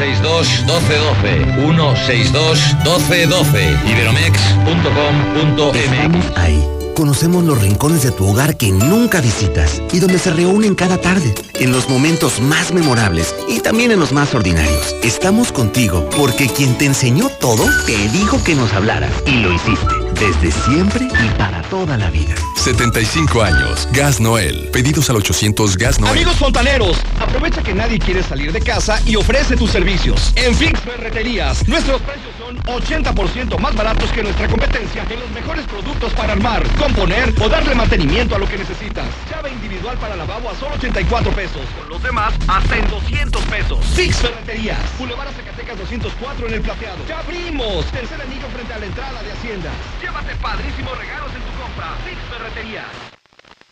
162 0.01 0.64
1212 0.64 1.44
162 1.56 2.74
1212 2.85 3.78
iberomex.com.mx 3.86 6.36
ahí. 6.36 6.80
Conocemos 6.94 7.44
los 7.44 7.60
rincones 7.60 8.02
de 8.02 8.10
tu 8.10 8.26
hogar 8.26 8.56
que 8.56 8.72
nunca 8.72 9.20
visitas 9.20 9.82
y 9.92 10.00
donde 10.00 10.18
se 10.18 10.30
reúnen 10.30 10.74
cada 10.74 10.98
tarde, 10.98 11.34
en 11.54 11.72
los 11.72 11.88
momentos 11.88 12.40
más 12.40 12.72
memorables 12.72 13.34
y 13.48 13.60
también 13.60 13.90
en 13.90 14.00
los 14.00 14.12
más 14.12 14.34
ordinarios. 14.34 14.94
Estamos 15.02 15.52
contigo 15.52 16.08
porque 16.16 16.48
quien 16.48 16.76
te 16.76 16.86
enseñó 16.86 17.28
todo 17.28 17.64
te 17.86 17.96
dijo 18.10 18.42
que 18.44 18.54
nos 18.54 18.72
hablaras 18.72 19.12
y 19.26 19.36
lo 19.36 19.52
hiciste. 19.52 19.94
Desde 20.20 20.52
siempre 20.52 21.06
y 21.06 21.38
para 21.38 21.62
toda 21.62 21.96
la 21.96 22.10
vida. 22.10 22.34
75 22.56 23.42
años. 23.42 23.88
Gas 23.92 24.20
Noel. 24.20 24.68
Pedidos 24.70 25.08
al 25.08 25.16
800 25.16 25.78
Gas 25.78 25.98
Noel. 25.98 26.12
Amigos 26.12 26.36
fontaneros, 26.36 26.98
aprovecha 27.18 27.62
que 27.62 27.72
nadie 27.72 27.98
quiere 27.98 28.22
salir 28.22 28.52
de 28.52 28.60
casa 28.60 29.00
y 29.06 29.16
ofrece 29.16 29.56
tus 29.56 29.70
servicios. 29.70 30.32
En 30.36 30.54
Fix 30.54 30.78
Ferreterías, 30.80 31.66
nuestros 31.66 32.02
precios 32.02 32.34
son 32.51 32.82
80% 32.82 33.59
más 33.59 33.74
baratos 33.74 34.10
que 34.12 34.22
nuestra 34.22 34.48
competencia 34.48 35.05
en 35.09 35.20
los 35.20 35.31
mejores 35.31 35.64
productos 35.66 36.12
para 36.14 36.32
armar, 36.32 36.66
componer 36.78 37.32
o 37.40 37.48
darle 37.48 37.74
mantenimiento 37.74 38.35
a 38.35 38.39
lo 38.39 38.48
que 38.48 38.59
necesitas. 38.59 39.06
Llave 39.31 39.51
individual 39.51 39.97
para 39.98 40.16
lavabo 40.16 40.51
a 40.51 40.55
solo 40.56 40.74
84 40.74 41.32
pesos. 41.32 41.62
Con 41.78 41.89
los 41.89 42.02
demás, 42.02 42.35
hasta 42.48 42.77
en 42.77 42.89
200 42.89 43.43
pesos. 43.44 43.85
Fix 43.94 44.16
Ferreterías. 44.16 44.78
Boulevard 44.98 45.32
Zacatecas 45.32 45.78
204 45.78 46.48
en 46.48 46.55
el 46.55 46.60
plateado. 46.62 46.98
¡Ya 47.06 47.18
abrimos! 47.20 47.86
Tercer 47.86 48.20
anillo 48.20 48.48
frente 48.52 48.72
a 48.72 48.78
la 48.78 48.86
entrada 48.86 49.22
de 49.22 49.32
Hacienda. 49.32 49.70
Llévate 50.01 50.35
padrísimos 50.36 50.98
regalos 50.98 51.31
en 51.35 51.43
tu 51.43 51.62
compra. 51.62 51.94
Fix 52.05 52.18
Ferreterías. 52.31 53.19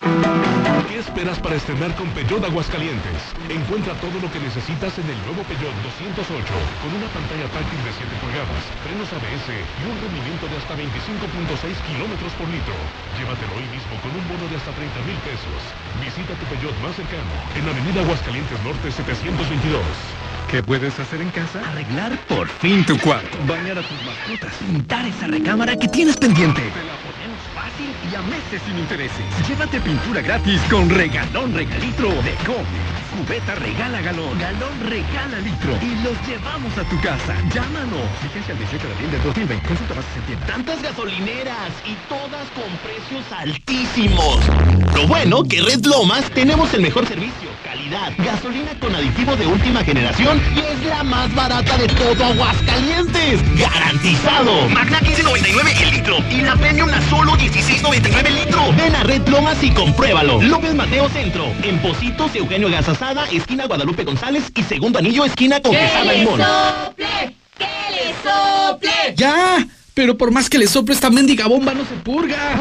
¿Qué 0.01 0.99
esperas 0.99 1.39
para 1.39 1.57
estrenar 1.57 1.95
con 1.97 2.07
Peugeot 2.11 2.45
Aguascalientes? 2.45 3.19
Encuentra 3.51 3.95
todo 3.99 4.15
lo 4.23 4.31
que 4.31 4.39
necesitas 4.39 4.95
en 4.99 5.11
el 5.11 5.19
nuevo 5.27 5.43
Peugeot 5.51 5.75
208, 5.83 6.39
con 6.83 6.91
una 6.95 7.09
pantalla 7.11 7.51
táctil 7.51 7.81
de 7.83 7.93
7 7.99 8.07
pulgadas, 8.23 8.63
frenos 8.87 9.11
ABS 9.11 9.49
y 9.51 9.83
un 9.91 9.99
rendimiento 9.99 10.47
de 10.47 10.57
hasta 10.59 10.79
25.6 10.79 11.75
kilómetros 11.91 12.33
por 12.39 12.47
litro. 12.47 12.77
Llévatelo 13.19 13.53
hoy 13.59 13.67
mismo 13.75 13.95
con 13.99 14.15
un 14.15 14.25
bono 14.31 14.47
de 14.47 14.57
hasta 14.57 14.71
30 14.71 15.03
mil 15.03 15.19
pesos. 15.27 15.59
Visita 15.99 16.33
tu 16.39 16.45
Peugeot 16.47 16.77
más 16.79 16.95
cercano, 16.95 17.35
en 17.59 17.65
Avenida 17.67 18.07
Aguascalientes 18.07 18.59
Norte 18.63 18.87
722. 18.95 19.83
¿Qué 20.49 20.63
puedes 20.63 20.99
hacer 20.99 21.21
en 21.21 21.31
casa? 21.31 21.61
Arreglar 21.61 22.17
por 22.25 22.49
fin 22.49 22.87
tu 22.87 22.97
cuarto. 22.99 23.37
Bañar 23.47 23.79
a 23.79 23.83
tus 23.83 24.01
mascotas. 24.07 24.55
Pintar 24.65 25.05
esa 25.07 25.27
recámara 25.27 25.77
que 25.77 25.89
tienes 25.89 26.17
pendiente. 26.17 26.63
Fácil 27.59 27.91
y 28.13 28.15
a 28.15 28.23
meses 28.23 28.63
sin 28.65 28.79
intereses. 28.79 29.49
Llévate 29.49 29.81
pintura 29.81 30.21
gratis 30.21 30.61
con 30.71 30.89
regalón 30.89 31.53
regalitro 31.53 32.11
de 32.23 32.33
Comex. 32.47 33.08
Cubeta 33.19 33.57
regala 33.57 34.01
galón. 34.01 34.39
Galón 34.39 34.71
regala 34.89 35.41
litro. 35.41 35.77
Y 35.83 36.03
los 36.05 36.15
llevamos 36.29 36.79
a 36.79 36.85
tu 36.85 37.01
casa. 37.01 37.35
Llámanos. 37.53 38.07
Vigencia 38.23 38.55
al 38.55 38.59
18 38.61 38.87
de 38.87 38.95
abril 38.95 39.11
de 39.11 39.19
2020. 39.19 39.67
Consulta 39.67 39.95
más 39.97 40.05
en 40.15 40.23
tienda. 40.23 40.47
Tantas 40.47 40.83
gasolineras 40.83 41.73
y 41.85 41.97
todas 42.09 42.47
con 42.55 42.71
precios 42.79 43.25
altísimos. 43.33 44.39
Lo 44.95 45.09
bueno 45.09 45.43
que 45.43 45.61
Red 45.63 45.85
Lomas 45.85 46.31
tenemos 46.31 46.73
el 46.75 46.83
mejor 46.83 47.07
servicio, 47.07 47.51
calidad, 47.65 48.13
gasolina 48.19 48.79
con 48.79 48.95
aditivo 48.95 49.35
de 49.35 49.47
última 49.47 49.83
generación 49.83 50.41
y 50.55 50.61
es 50.61 50.87
la 50.87 51.03
más 51.03 51.35
barata 51.35 51.77
de 51.77 51.89
todo 51.89 52.25
Aguascalientes. 52.25 53.41
¡Garantizado! 53.59 54.69
Magna 54.69 55.01
15.99 55.01 55.83
el 55.83 55.91
litro 55.91 56.19
y 56.31 56.43
la 56.43 56.55
Premium 56.55 56.89
a 56.91 57.03
solo 57.11 57.33
16.99 57.33 58.27
el 58.27 58.35
litro. 58.35 58.73
Ven 58.77 58.95
a 58.95 59.03
Red 59.03 59.27
Lomas 59.29 59.63
y 59.63 59.71
compruébalo. 59.73 60.41
López 60.41 60.75
Mateo 60.75 61.09
Centro, 61.09 61.47
en 61.65 61.81
Positos, 61.81 62.35
Eugenio 62.37 62.69
Esquina 63.13 63.67
Guadalupe 63.67 64.05
González 64.05 64.53
y 64.55 64.63
segundo 64.63 64.99
anillo, 64.99 65.25
esquina 65.25 65.61
con 65.61 65.73
Quesada 65.73 66.15
y 66.15 66.25
Mora. 66.27 66.85
sople! 66.85 67.35
¡Que 67.57 67.65
le 67.65 68.15
sople! 68.23 69.15
¡Ya! 69.17 69.67
Pero 69.99 70.17
por 70.17 70.31
más 70.31 70.49
que 70.49 70.59
le 70.59 70.69
sople 70.69 70.95
esta 70.95 71.11
mendiga 71.11 71.49
bomba 71.49 71.75
no 71.75 71.85
se 71.85 71.97
purga. 71.97 72.55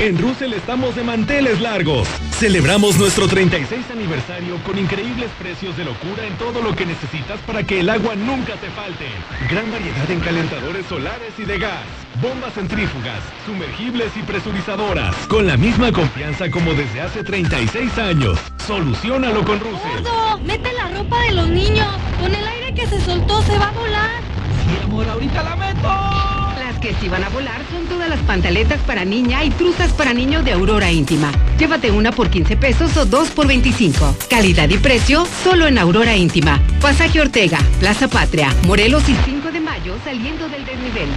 En 0.00 0.18
Russell 0.18 0.54
estamos 0.54 0.96
de 0.96 1.04
manteles 1.04 1.60
largos. 1.60 2.08
Celebramos 2.40 2.98
nuestro 2.98 3.28
36 3.28 3.84
aniversario 3.92 4.56
con 4.64 4.76
increíbles 4.76 5.30
precios 5.38 5.76
de 5.76 5.84
locura 5.84 6.26
en 6.26 6.36
todo 6.36 6.60
lo 6.62 6.74
que 6.74 6.84
necesitas 6.84 7.38
para 7.46 7.62
que 7.62 7.78
el 7.78 7.88
agua 7.88 8.16
nunca 8.16 8.54
te 8.54 8.68
falte. 8.70 9.06
Gran 9.48 9.70
variedad 9.70 10.10
en 10.10 10.18
calentadores 10.18 10.84
solares 10.86 11.32
y 11.38 11.44
de 11.44 11.60
gas, 11.60 11.84
bombas 12.20 12.52
centrífugas, 12.54 13.20
sumergibles 13.46 14.10
y 14.16 14.22
presurizadoras. 14.22 15.14
Con 15.28 15.46
la 15.46 15.56
misma 15.56 15.92
confianza 15.92 16.50
como 16.50 16.74
desde 16.74 17.02
hace 17.02 17.22
36 17.22 17.98
años. 17.98 18.36
Solucionalo 18.66 19.44
con 19.44 19.60
Russell. 19.60 20.02
Gordo, 20.02 20.40
mete 20.44 20.72
la 20.72 20.88
ropa 20.88 21.20
de 21.20 21.34
los 21.34 21.48
niños. 21.50 21.86
Con 22.20 22.34
el 22.34 22.44
aire 22.44 22.74
que 22.74 22.84
se 22.88 23.00
soltó 23.00 23.40
se 23.42 23.56
va 23.58 23.68
a 23.68 23.72
volar. 23.72 24.22
Sí, 24.66 24.84
amor, 24.84 25.08
ahorita 25.08 25.40
la 25.44 25.54
meto. 25.54 26.43
Que 26.84 26.94
sí 27.00 27.08
van 27.08 27.24
a 27.24 27.30
volar 27.30 27.62
son 27.70 27.86
todas 27.86 28.10
las 28.10 28.20
pantaletas 28.24 28.78
para 28.82 29.06
niña 29.06 29.42
y 29.42 29.48
truzas 29.48 29.90
para 29.94 30.12
niño 30.12 30.42
de 30.42 30.52
Aurora 30.52 30.92
Íntima. 30.92 31.32
Llévate 31.58 31.90
una 31.90 32.12
por 32.12 32.28
15 32.28 32.58
pesos 32.58 32.94
o 32.98 33.06
dos 33.06 33.30
por 33.30 33.46
25. 33.46 34.14
Calidad 34.28 34.68
y 34.68 34.76
precio 34.76 35.24
solo 35.42 35.66
en 35.66 35.78
Aurora 35.78 36.14
Íntima. 36.14 36.60
Pasaje 36.82 37.22
Ortega, 37.22 37.58
Plaza 37.80 38.06
Patria, 38.06 38.54
Morelos 38.66 39.08
y 39.08 39.16
5 39.24 39.50
de 39.50 39.60
mayo 39.60 39.96
saliendo 40.04 40.46
del 40.46 40.62
desnivel. 40.66 41.08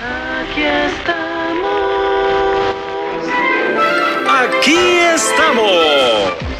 Aquí 0.00 0.62
estamos. 0.62 1.80
Aquí 4.28 4.76
estamos. 5.12 6.59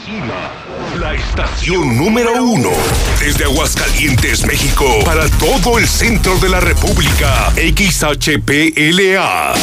estación 1.21 1.97
número 1.97 2.43
uno. 2.43 2.71
Desde 3.19 3.45
Aguascalientes, 3.45 4.45
México, 4.45 4.85
para 5.05 5.27
todo 5.31 5.77
el 5.77 5.87
centro 5.87 6.37
de 6.39 6.49
la 6.49 6.59
República. 6.59 7.51
XHPLA. 7.55 9.53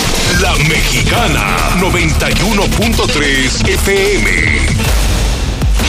La 0.40 0.55
Mexicana, 0.68 1.70
91.3 1.80 3.68
FM. 3.68 4.28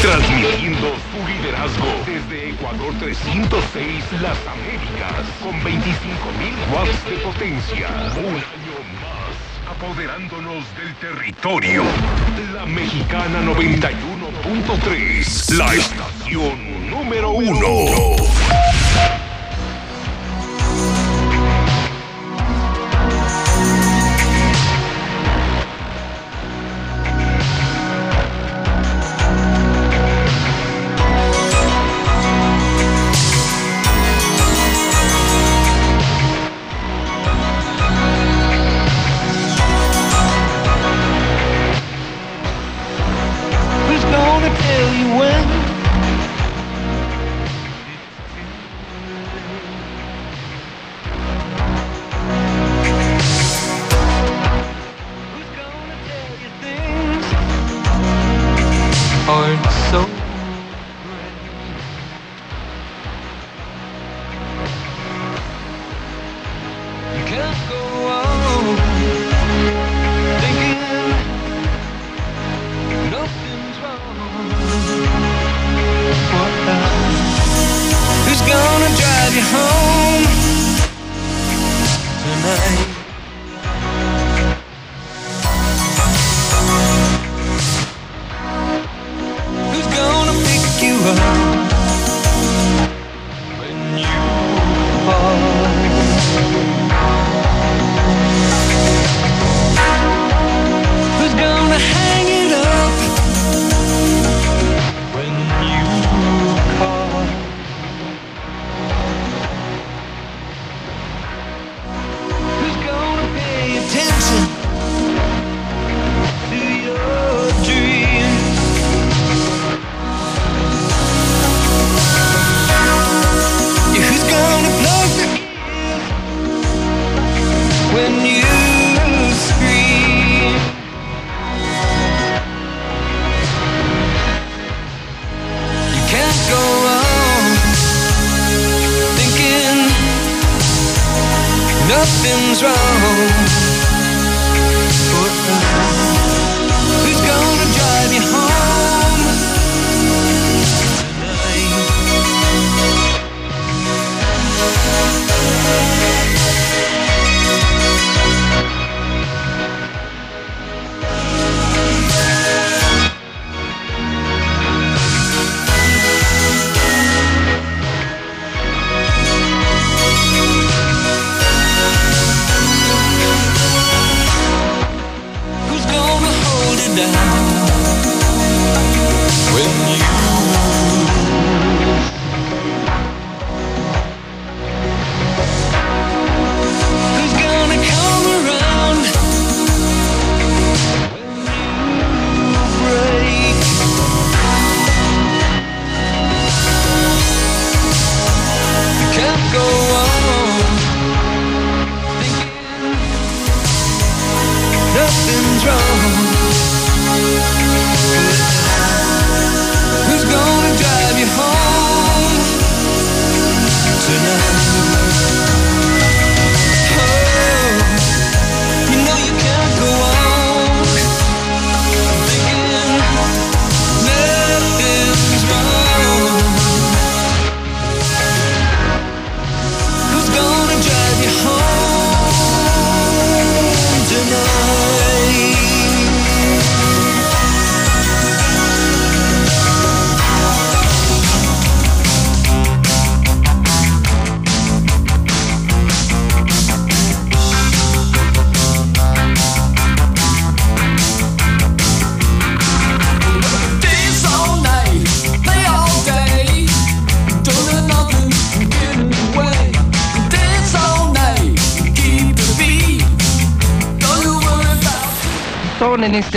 Transmitiendo 0.02 0.96
su 1.12 1.20
liderazgo 1.28 1.88
desde 2.06 2.50
Ecuador 2.50 2.94
306, 3.00 4.22
Las 4.22 4.38
Américas, 4.48 5.26
con 5.44 5.54
25.000 5.62 6.74
watts 6.74 7.06
de 7.06 7.18
potencia. 7.18 7.90
Un 8.18 8.26
año 8.26 8.34
más 8.34 8.59
apoderándonos 9.70 10.66
del 10.76 10.94
territorio. 10.96 11.84
La 12.54 12.66
Mexicana 12.66 13.42
91.3, 13.42 15.58
la 15.58 15.74
estación 15.76 16.90
número 16.90 17.32
uno. 17.32 17.70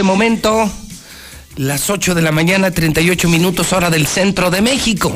Momento 0.02 0.70
las 1.56 1.90
8 1.90 2.14
de 2.14 2.22
la 2.22 2.32
mañana, 2.32 2.70
38 2.70 3.28
minutos 3.28 3.72
hora 3.72 3.90
del 3.90 4.06
centro 4.06 4.50
de 4.50 4.62
México. 4.62 5.14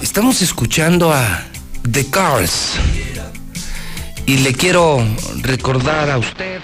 Estamos 0.00 0.42
escuchando 0.42 1.12
a 1.12 1.44
The 1.90 2.06
Cars. 2.06 2.72
Y 4.26 4.38
le 4.38 4.52
quiero 4.52 5.04
recordar 5.42 6.10
a 6.10 6.18
usted 6.18 6.60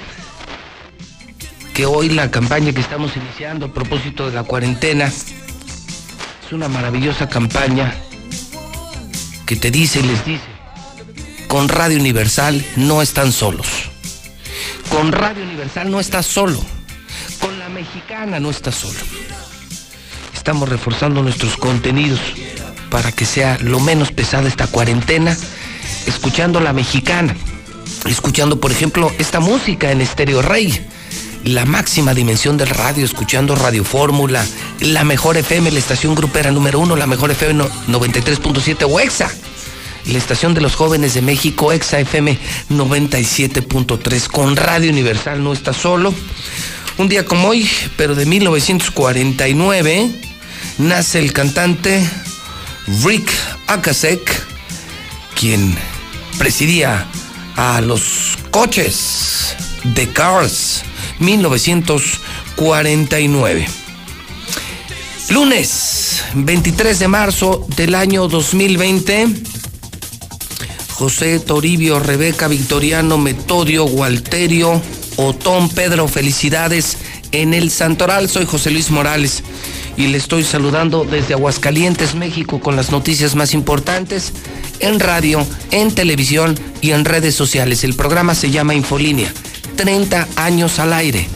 que 1.74 1.86
hoy 1.86 2.08
la 2.10 2.30
campaña 2.30 2.72
que 2.72 2.80
estamos 2.80 3.16
iniciando 3.16 3.66
a 3.66 3.72
propósito 3.72 4.26
de 4.26 4.34
la 4.34 4.42
cuarentena 4.42 5.06
es 5.06 6.52
una 6.52 6.68
maravillosa 6.68 7.28
campaña 7.28 7.94
que 9.46 9.56
te 9.56 9.70
dice 9.70 10.00
y 10.00 10.02
les 10.02 10.24
dice, 10.24 10.44
con 11.46 11.68
Radio 11.68 11.98
Universal 11.98 12.64
no 12.76 13.02
están 13.02 13.32
solos. 13.32 13.77
Con 14.98 15.12
Radio 15.12 15.44
Universal 15.44 15.92
no 15.92 16.00
estás 16.00 16.26
solo. 16.26 16.60
Con 17.40 17.56
la 17.60 17.68
mexicana 17.68 18.40
no 18.40 18.50
estás 18.50 18.74
solo. 18.74 18.98
Estamos 20.34 20.68
reforzando 20.68 21.22
nuestros 21.22 21.56
contenidos 21.56 22.18
para 22.90 23.12
que 23.12 23.24
sea 23.24 23.58
lo 23.60 23.78
menos 23.78 24.10
pesada 24.10 24.48
esta 24.48 24.66
cuarentena, 24.66 25.36
escuchando 26.06 26.58
la 26.58 26.72
mexicana, 26.72 27.36
escuchando 28.06 28.58
por 28.58 28.72
ejemplo 28.72 29.12
esta 29.20 29.38
música 29.38 29.92
en 29.92 30.00
Estéreo 30.00 30.42
Rey, 30.42 30.84
la 31.44 31.64
máxima 31.64 32.12
dimensión 32.12 32.56
del 32.56 32.70
radio, 32.70 33.04
escuchando 33.04 33.54
Radio 33.54 33.84
Fórmula, 33.84 34.44
la 34.80 35.04
mejor 35.04 35.36
FM, 35.36 35.70
la 35.70 35.78
estación 35.78 36.16
grupera 36.16 36.50
número 36.50 36.80
uno, 36.80 36.96
la 36.96 37.06
mejor 37.06 37.30
FM 37.30 37.54
no- 37.54 37.68
93.7 37.86 38.84
o 38.90 38.98
EXA, 38.98 39.30
la 40.08 40.18
estación 40.18 40.54
de 40.54 40.60
los 40.60 40.74
jóvenes 40.74 41.14
de 41.14 41.22
México, 41.22 41.72
EXA 41.72 42.00
FM 42.00 42.38
97.3, 42.70 44.28
con 44.28 44.56
Radio 44.56 44.90
Universal 44.90 45.42
no 45.42 45.52
está 45.52 45.72
solo. 45.72 46.14
Un 46.96 47.08
día 47.08 47.24
como 47.24 47.48
hoy, 47.48 47.68
pero 47.96 48.14
de 48.14 48.26
1949, 48.26 50.10
nace 50.78 51.18
el 51.18 51.32
cantante 51.32 52.08
Rick 53.04 53.28
Akasek, 53.66 54.46
quien 55.38 55.76
presidía 56.38 57.06
a 57.56 57.80
los 57.80 58.38
coches 58.50 59.56
de 59.84 60.08
Cars 60.08 60.82
1949. 61.18 63.66
Lunes 65.30 66.24
23 66.34 66.98
de 66.98 67.08
marzo 67.08 67.66
del 67.76 67.94
año 67.94 68.28
2020. 68.28 69.47
José 70.98 71.38
Toribio, 71.38 72.00
Rebeca 72.00 72.48
Victoriano, 72.48 73.18
Metodio, 73.18 73.84
Gualterio, 73.84 74.82
Otón, 75.14 75.68
Pedro, 75.68 76.08
felicidades 76.08 76.96
en 77.30 77.54
el 77.54 77.70
Santoral. 77.70 78.28
Soy 78.28 78.46
José 78.46 78.72
Luis 78.72 78.90
Morales 78.90 79.44
y 79.96 80.08
le 80.08 80.18
estoy 80.18 80.42
saludando 80.42 81.04
desde 81.04 81.34
Aguascalientes, 81.34 82.16
México, 82.16 82.58
con 82.58 82.74
las 82.74 82.90
noticias 82.90 83.36
más 83.36 83.54
importantes 83.54 84.32
en 84.80 84.98
radio, 84.98 85.46
en 85.70 85.94
televisión 85.94 86.58
y 86.80 86.90
en 86.90 87.04
redes 87.04 87.36
sociales. 87.36 87.84
El 87.84 87.94
programa 87.94 88.34
se 88.34 88.50
llama 88.50 88.74
Infolínea. 88.74 89.32
30 89.76 90.26
años 90.34 90.80
al 90.80 90.92
aire. 90.92 91.28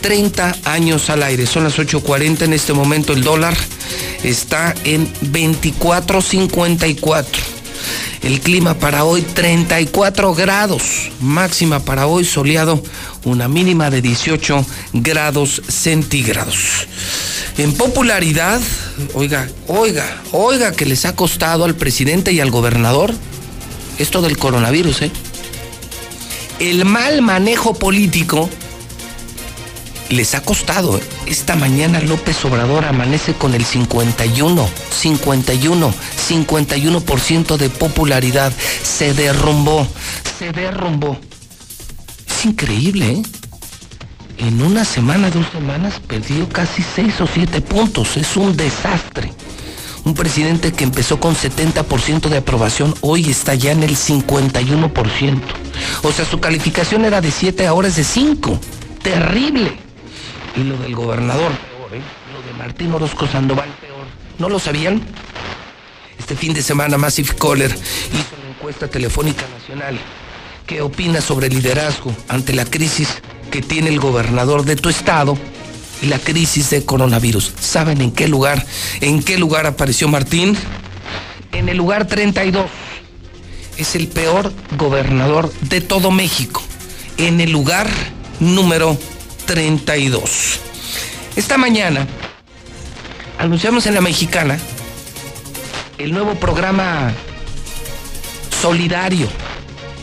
30 0.00 0.58
años 0.62 1.10
al 1.10 1.24
aire. 1.24 1.44
Son 1.46 1.64
las 1.64 1.76
8.40 1.76 2.42
en 2.42 2.52
este 2.52 2.72
momento. 2.72 3.14
El 3.14 3.24
dólar 3.24 3.56
está 4.22 4.76
en 4.84 5.12
24.54. 5.32 7.57
El 8.22 8.40
clima 8.40 8.74
para 8.74 9.04
hoy 9.04 9.22
34 9.22 10.34
grados. 10.34 11.10
Máxima 11.20 11.80
para 11.80 12.06
hoy 12.06 12.24
soleado. 12.24 12.82
Una 13.24 13.48
mínima 13.48 13.90
de 13.90 14.02
18 14.02 14.66
grados 14.94 15.62
centígrados. 15.68 16.86
En 17.58 17.72
popularidad, 17.72 18.60
oiga, 19.14 19.48
oiga, 19.66 20.22
oiga 20.32 20.72
que 20.72 20.86
les 20.86 21.04
ha 21.04 21.14
costado 21.14 21.64
al 21.64 21.74
presidente 21.74 22.32
y 22.32 22.40
al 22.40 22.50
gobernador 22.50 23.12
esto 23.98 24.22
del 24.22 24.38
coronavirus, 24.38 25.02
¿eh? 25.02 25.10
El 26.60 26.84
mal 26.84 27.22
manejo 27.22 27.74
político 27.74 28.48
les 30.10 30.34
ha 30.34 30.40
costado. 30.40 31.00
Esta 31.26 31.56
mañana 31.56 32.00
López 32.00 32.44
Obrador 32.44 32.84
amanece 32.84 33.34
con 33.34 33.54
el 33.54 33.64
51, 33.64 34.68
51, 34.90 35.94
51% 36.28 37.56
de 37.56 37.70
popularidad. 37.70 38.52
Se 38.82 39.14
derrumbó, 39.14 39.86
se 40.38 40.52
derrumbó. 40.52 41.18
Es 42.26 42.44
increíble, 42.44 43.10
¿eh? 43.10 43.22
En 44.38 44.62
una 44.62 44.84
semana, 44.84 45.30
dos 45.30 45.46
semanas, 45.52 46.00
perdió 46.06 46.48
casi 46.48 46.82
6 46.82 47.20
o 47.22 47.26
7 47.26 47.60
puntos. 47.60 48.16
Es 48.16 48.36
un 48.36 48.56
desastre. 48.56 49.32
Un 50.04 50.14
presidente 50.14 50.72
que 50.72 50.84
empezó 50.84 51.18
con 51.18 51.34
70% 51.34 52.28
de 52.28 52.36
aprobación, 52.38 52.94
hoy 53.00 53.28
está 53.28 53.56
ya 53.56 53.72
en 53.72 53.82
el 53.82 53.96
51%. 53.96 55.40
O 56.04 56.12
sea, 56.12 56.24
su 56.24 56.38
calificación 56.38 57.04
era 57.04 57.20
de 57.20 57.32
7, 57.32 57.66
ahora 57.66 57.88
es 57.88 57.96
de 57.96 58.04
5. 58.04 58.60
Terrible. 59.02 59.87
Y 60.58 60.64
lo 60.64 60.76
del 60.76 60.94
gobernador, 60.94 61.52
peor, 61.52 61.94
¿eh? 61.94 62.02
Lo 62.32 62.42
de 62.42 62.58
Martín 62.58 62.92
Orozco 62.92 63.28
Sandoval, 63.28 63.68
peor. 63.80 64.06
¿No 64.38 64.48
lo 64.48 64.58
sabían? 64.58 65.00
Este 66.18 66.34
fin 66.34 66.52
de 66.52 66.62
semana 66.62 66.98
Massive 66.98 67.34
Caller 67.36 67.70
hizo 67.70 68.36
una 68.40 68.50
encuesta 68.56 68.88
telefónica 68.88 69.44
nacional. 69.56 69.98
¿Qué 70.66 70.82
opinas 70.82 71.24
sobre 71.24 71.46
el 71.46 71.54
liderazgo 71.54 72.12
ante 72.28 72.52
la 72.54 72.64
crisis 72.64 73.08
que 73.52 73.62
tiene 73.62 73.88
el 73.88 74.00
gobernador 74.00 74.64
de 74.64 74.74
tu 74.74 74.88
estado 74.88 75.38
y 76.02 76.06
la 76.06 76.18
crisis 76.18 76.70
de 76.70 76.84
coronavirus? 76.84 77.54
¿Saben 77.60 78.00
en 78.00 78.10
qué 78.10 78.26
lugar? 78.26 78.66
¿En 79.00 79.22
qué 79.22 79.38
lugar 79.38 79.64
apareció 79.66 80.08
Martín? 80.08 80.56
En 81.52 81.68
el 81.68 81.76
lugar 81.76 82.08
32. 82.08 82.66
Es 83.76 83.94
el 83.94 84.08
peor 84.08 84.52
gobernador 84.76 85.52
de 85.60 85.80
todo 85.80 86.10
México. 86.10 86.62
En 87.16 87.40
el 87.40 87.52
lugar 87.52 87.88
número 88.40 88.98
32. 89.48 90.60
Esta 91.34 91.56
mañana 91.56 92.06
anunciamos 93.38 93.86
en 93.86 93.94
la 93.94 94.02
mexicana 94.02 94.58
el 95.96 96.12
nuevo 96.12 96.34
programa 96.34 97.14
solidario, 98.60 99.26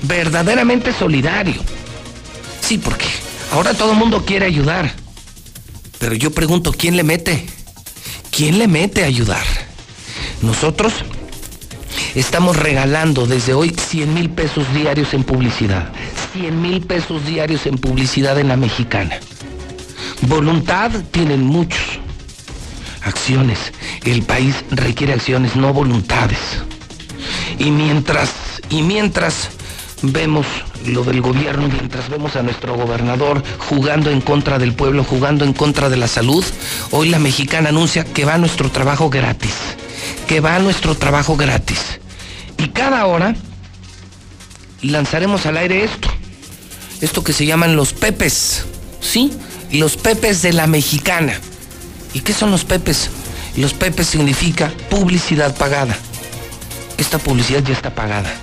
verdaderamente 0.02 0.92
solidario. 0.92 1.62
Sí, 2.60 2.80
porque 2.80 3.06
ahora 3.52 3.76
todo 3.76 3.92
el 3.92 4.00
mundo 4.00 4.26
quiere 4.26 4.48
ayudar. 4.48 4.92
Pero 6.00 6.16
yo 6.16 6.32
pregunto, 6.32 6.74
¿quién 6.76 6.98
le 6.98 7.04
mete? 7.04 7.46
¿Quién 8.32 8.58
le 8.58 8.68
mete 8.68 9.04
a 9.04 9.08
ayudar? 9.08 9.46
Nosotros 10.42 10.92
estamos 12.16 12.58
regalando 12.58 13.28
desde 13.28 13.54
hoy 13.54 13.70
100 13.70 14.12
mil 14.12 14.32
pesos 14.32 14.66
diarios 14.74 15.14
en 15.14 15.24
publicidad. 15.24 15.92
100 16.34 16.62
mil 16.64 16.82
pesos 16.82 17.24
diarios 17.28 17.68
en 17.68 17.78
publicidad 17.78 18.40
en 18.40 18.48
la 18.48 18.58
mexicana. 18.58 19.20
Voluntad 20.22 20.92
tienen 21.12 21.44
muchos. 21.44 22.00
Acciones. 23.02 23.60
El 24.04 24.24
país 24.24 24.56
requiere 24.72 25.14
acciones, 25.14 25.56
no 25.56 25.74
voluntades. 25.74 26.40
Y 27.60 27.72
mientras, 27.72 28.32
y 28.70 28.82
mientras 28.82 29.50
vemos 30.02 30.46
lo 30.88 31.04
del 31.04 31.22
gobierno, 31.22 31.68
mientras 31.68 32.10
vemos 32.10 32.36
a 32.36 32.44
nuestro 32.44 32.76
gobernador 32.76 33.44
jugando 33.58 34.10
en 34.10 34.22
contra 34.22 34.58
del 34.60 34.74
pueblo, 34.74 35.04
jugando 35.04 35.46
en 35.46 35.54
contra 35.54 35.90
de 35.90 35.98
la 35.98 36.08
salud, 36.08 36.44
hoy 36.92 37.10
la 37.10 37.20
mexicana 37.20 37.70
anuncia 37.70 38.04
que 38.04 38.26
va 38.26 38.38
nuestro 38.38 38.70
trabajo 38.72 39.10
gratis. 39.10 39.54
Que 40.28 40.40
va 40.40 40.60
nuestro 40.60 40.96
trabajo 40.96 41.36
gratis. 41.36 42.00
Y 42.58 42.70
cada 42.70 43.06
hora 43.06 43.36
lanzaremos 44.82 45.46
al 45.46 45.58
aire 45.58 45.84
esto. 45.84 46.10
Esto 47.02 47.24
que 47.24 47.34
se 47.34 47.46
llaman 47.46 47.76
los 47.76 47.94
pepes. 47.94 48.66
¿Sí? 49.02 49.32
Los 49.72 49.98
pepes 49.98 50.42
de 50.42 50.54
la 50.54 50.68
mexicana. 50.68 51.34
¿Y 52.14 52.22
qué 52.22 52.34
son 52.34 52.52
los 52.52 52.64
pepes? 52.64 53.10
Los 53.58 53.74
pepes 53.74 54.08
significa 54.08 54.72
publicidad 54.90 55.56
pagada. 55.56 55.98
Esta 56.98 57.18
publicidad 57.18 57.64
ya 57.64 57.74
está 57.74 57.94
pagada. 57.94 58.34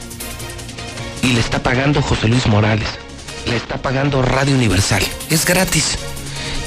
Y 1.22 1.32
le 1.32 1.40
está 1.40 1.62
pagando 1.62 2.02
José 2.02 2.28
Luis 2.28 2.46
Morales. 2.46 2.88
Le 3.46 3.56
está 3.56 3.76
pagando 3.80 4.22
Radio 4.22 4.54
Universal. 4.54 5.02
Es 5.30 5.46
gratis. 5.46 5.98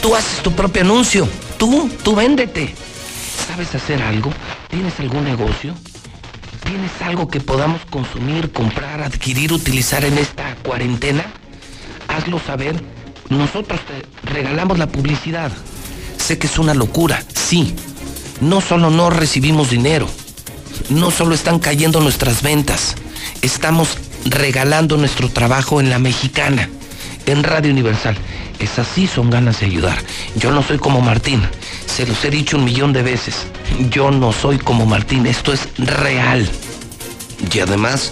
Tú 0.01 0.15
haces 0.15 0.41
tu 0.41 0.51
propio 0.51 0.81
anuncio. 0.81 1.27
Tú, 1.57 1.89
tú 2.03 2.15
véndete. 2.15 2.73
¿Sabes 3.47 3.73
hacer 3.75 4.01
algo? 4.01 4.31
¿Tienes 4.69 4.99
algún 4.99 5.23
negocio? 5.23 5.73
¿Tienes 6.63 6.91
algo 7.01 7.27
que 7.27 7.39
podamos 7.39 7.81
consumir, 7.85 8.51
comprar, 8.51 9.01
adquirir, 9.01 9.53
utilizar 9.53 10.03
en 10.03 10.17
esta 10.17 10.55
cuarentena? 10.63 11.25
Hazlo 12.07 12.39
saber. 12.39 12.94
Nosotros 13.29 13.79
te 13.81 14.29
regalamos 14.31 14.77
la 14.77 14.87
publicidad. 14.87 15.51
Sé 16.17 16.37
que 16.37 16.47
es 16.47 16.59
una 16.59 16.73
locura, 16.73 17.23
sí. 17.33 17.75
No 18.41 18.61
solo 18.61 18.89
no 18.89 19.09
recibimos 19.09 19.69
dinero, 19.69 20.07
no 20.89 21.09
solo 21.09 21.33
están 21.33 21.59
cayendo 21.59 22.01
nuestras 22.01 22.41
ventas, 22.43 22.95
estamos 23.41 23.97
regalando 24.25 24.97
nuestro 24.97 25.29
trabajo 25.29 25.79
en 25.79 25.89
la 25.89 25.99
mexicana, 25.99 26.69
en 27.25 27.43
Radio 27.43 27.71
Universal. 27.71 28.17
Es 28.59 28.77
así, 28.77 29.07
son 29.07 29.29
ganas 29.29 29.59
de 29.59 29.67
ayudar. 29.67 29.97
Yo 30.35 30.51
no 30.51 30.63
soy 30.63 30.77
como 30.77 31.01
Martín, 31.01 31.41
se 31.85 32.05
los 32.05 32.23
he 32.25 32.29
dicho 32.29 32.57
un 32.57 32.65
millón 32.65 32.93
de 32.93 33.03
veces. 33.03 33.47
Yo 33.89 34.11
no 34.11 34.33
soy 34.33 34.57
como 34.57 34.85
Martín, 34.85 35.25
esto 35.25 35.53
es 35.53 35.67
real. 35.77 36.47
Y 37.53 37.59
además, 37.59 38.11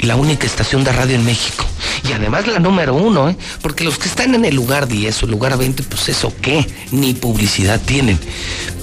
la 0.00 0.16
única 0.16 0.46
estación 0.46 0.84
de 0.84 0.92
radio 0.92 1.14
en 1.14 1.24
México. 1.24 1.64
Y 2.08 2.12
además 2.12 2.46
la 2.46 2.58
número 2.58 2.94
uno, 2.94 3.28
¿eh? 3.28 3.36
porque 3.62 3.84
los 3.84 3.98
que 3.98 4.08
están 4.08 4.34
en 4.34 4.44
el 4.44 4.54
lugar 4.54 4.86
10 4.86 5.22
o 5.22 5.26
lugar 5.26 5.56
20, 5.56 5.82
pues 5.84 6.08
eso 6.08 6.32
qué, 6.40 6.66
ni 6.92 7.14
publicidad 7.14 7.80
tienen. 7.80 8.18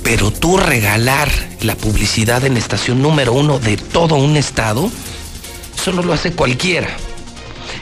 Pero 0.03 0.31
tú 0.31 0.57
regalar 0.57 1.29
la 1.61 1.75
publicidad 1.75 2.43
en 2.45 2.57
estación 2.57 3.01
número 3.01 3.33
uno 3.33 3.59
de 3.59 3.77
todo 3.77 4.15
un 4.15 4.35
estado, 4.35 4.91
eso 5.77 5.91
no 5.93 6.01
lo 6.01 6.13
hace 6.13 6.33
cualquiera. 6.33 6.89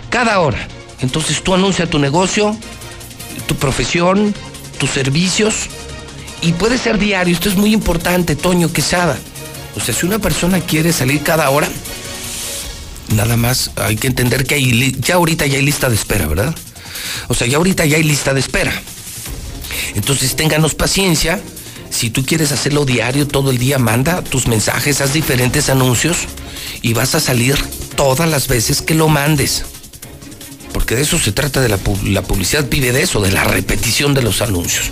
Cada 0.10 0.40
hora. 0.40 0.68
Entonces 1.00 1.42
tú 1.44 1.56
anuncia 1.56 1.90
tu 1.90 1.98
negocio, 1.98 2.56
tu 3.48 3.56
profesión, 3.56 4.36
tus 4.78 4.92
servicios, 4.92 5.70
y 6.42 6.54
puede 6.54 6.78
ser 6.78 6.98
diario. 6.98 7.34
Esto 7.34 7.50
es 7.50 7.56
muy 7.56 7.74
importante, 7.74 8.36
Toño 8.36 8.72
Quesada. 8.72 9.18
O 9.76 9.80
sea, 9.80 9.96
si 9.96 10.06
una 10.06 10.20
persona 10.20 10.60
quiere 10.60 10.92
salir 10.92 11.24
cada 11.24 11.50
hora, 11.50 11.68
nada 13.12 13.38
más 13.38 13.72
hay 13.76 13.96
que 13.96 14.08
entender 14.08 14.46
que 14.46 14.94
ya 15.00 15.16
ahorita 15.16 15.46
ya 15.46 15.58
hay 15.58 15.64
lista 15.64 15.90
de 15.90 15.96
espera, 15.96 16.28
¿verdad? 16.28 16.56
O 17.28 17.34
sea, 17.34 17.48
ya 17.48 17.58
ahorita 17.58 17.86
ya 17.86 17.98
hay 17.98 18.04
lista 18.04 18.34
de 18.34 18.40
espera. 18.40 18.74
Entonces 19.96 20.36
ténganos 20.36 20.76
paciencia. 20.76 21.42
Si 21.90 22.10
tú 22.10 22.26
quieres 22.26 22.52
hacerlo 22.52 22.86
diario, 22.86 23.28
todo 23.28 23.52
el 23.52 23.58
día, 23.58 23.78
manda 23.78 24.24
tus 24.24 24.48
mensajes, 24.48 25.02
haz 25.02 25.12
diferentes 25.14 25.70
anuncios 25.70 26.20
y 26.82 26.94
vas 26.94 27.16
a 27.16 27.20
salir 27.20 27.58
todas 27.96 28.30
las 28.30 28.48
veces 28.48 28.82
que 28.82 28.96
lo 28.96 29.10
mandes. 29.10 29.66
Porque 30.72 30.96
de 30.96 31.02
eso 31.02 31.20
se 31.20 31.34
trata 31.34 31.60
de 31.60 31.68
la, 31.68 31.78
la 32.06 32.22
publicidad, 32.22 32.66
vive 32.70 32.94
de 32.94 33.04
eso, 33.04 33.20
de 33.20 33.32
la 33.32 33.44
repetición 33.44 34.14
de 34.14 34.22
los 34.22 34.42
anuncios. 34.42 34.92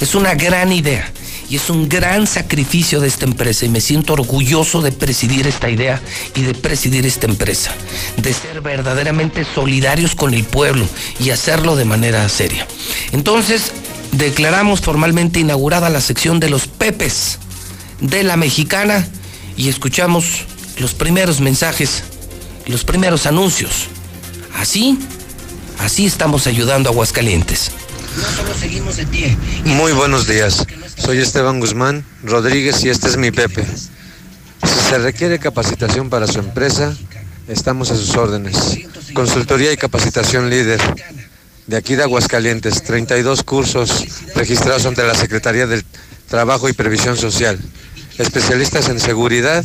Es 0.00 0.16
una 0.16 0.34
gran 0.34 0.72
idea 0.72 1.12
y 1.50 1.56
es 1.56 1.68
un 1.68 1.88
gran 1.88 2.28
sacrificio 2.28 3.00
de 3.00 3.08
esta 3.08 3.24
empresa 3.24 3.66
y 3.66 3.68
me 3.68 3.80
siento 3.80 4.12
orgulloso 4.12 4.82
de 4.82 4.92
presidir 4.92 5.48
esta 5.48 5.68
idea 5.68 6.00
y 6.36 6.42
de 6.42 6.54
presidir 6.54 7.04
esta 7.04 7.26
empresa, 7.26 7.74
de 8.16 8.32
ser 8.32 8.60
verdaderamente 8.60 9.44
solidarios 9.44 10.14
con 10.14 10.32
el 10.32 10.44
pueblo 10.44 10.86
y 11.18 11.30
hacerlo 11.30 11.74
de 11.74 11.84
manera 11.84 12.26
seria. 12.28 12.68
Entonces, 13.10 13.72
declaramos 14.12 14.80
formalmente 14.80 15.40
inaugurada 15.40 15.90
la 15.90 16.00
sección 16.00 16.38
de 16.38 16.50
los 16.50 16.68
Pepes 16.68 17.40
de 18.00 18.22
la 18.22 18.36
mexicana 18.36 19.06
y 19.56 19.68
escuchamos 19.68 20.44
los 20.78 20.94
primeros 20.94 21.40
mensajes, 21.40 22.04
los 22.66 22.84
primeros 22.84 23.26
anuncios. 23.26 23.88
Así, 24.56 25.00
así 25.80 26.06
estamos 26.06 26.46
ayudando 26.46 26.88
a 26.88 26.92
Aguascalientes. 26.92 27.72
No 28.16 28.36
solo 28.36 28.54
seguimos 28.58 28.96
de 28.96 29.06
pie. 29.06 29.36
Muy 29.64 29.92
buenos 29.92 30.28
días. 30.28 30.64
Soy 31.00 31.18
Esteban 31.18 31.60
Guzmán 31.60 32.04
Rodríguez 32.22 32.84
y 32.84 32.90
este 32.90 33.08
es 33.08 33.16
mi 33.16 33.30
Pepe. 33.30 33.64
Si 33.64 34.90
se 34.90 34.98
requiere 34.98 35.38
capacitación 35.38 36.10
para 36.10 36.26
su 36.26 36.38
empresa, 36.38 36.94
estamos 37.48 37.90
a 37.90 37.96
sus 37.96 38.14
órdenes. 38.16 38.78
Consultoría 39.14 39.72
y 39.72 39.76
capacitación 39.76 40.50
líder. 40.50 40.80
De 41.66 41.76
aquí 41.76 41.94
de 41.94 42.02
Aguascalientes, 42.02 42.82
32 42.82 43.42
cursos 43.42 44.04
registrados 44.34 44.86
ante 44.86 45.02
la 45.02 45.14
Secretaría 45.14 45.66
del 45.66 45.84
Trabajo 46.28 46.68
y 46.68 46.74
Previsión 46.74 47.16
Social. 47.16 47.58
Especialistas 48.18 48.88
en 48.88 49.00
seguridad 49.00 49.64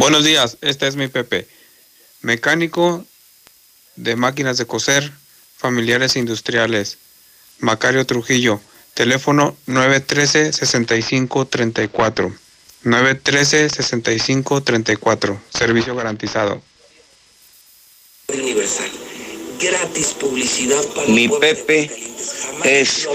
Buenos 0.01 0.25
días, 0.25 0.57
este 0.63 0.89
es 0.89 0.97
mi 0.97 1.09
Pepe, 1.09 1.47
mecánico 2.23 3.05
de 3.97 4.17
máquinas 4.17 4.57
de 4.57 4.65
coser, 4.65 5.13
familiares 5.59 6.17
industriales. 6.17 6.97
Macario 7.59 8.07
Trujillo, 8.07 8.63
teléfono 8.95 9.55
913-6534. 9.67 12.35
913-6534, 12.83 15.39
servicio 15.51 15.95
garantizado. 15.95 16.63
Gratis 19.61 20.07
publicidad 20.19 20.83
para 20.95 21.09
Mi 21.09 21.29
Pepe 21.29 21.91
es 22.65 23.07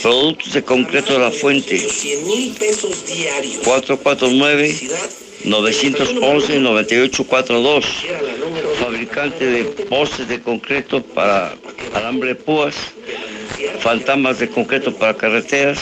Productos 0.00 0.52
de 0.52 0.62
Concreto 0.62 1.12
de 1.12 1.18
la 1.18 1.32
Fuente. 1.32 1.88
449 3.64 5.29
911-9842, 5.44 7.84
fabricante 8.78 9.44
de 9.44 9.64
postes 9.88 10.28
de 10.28 10.40
concreto 10.40 11.02
para 11.02 11.54
alambre 11.94 12.34
púas, 12.34 12.74
fantasmas 13.80 14.38
de 14.38 14.48
concreto 14.48 14.94
para 14.94 15.14
carreteras 15.14 15.78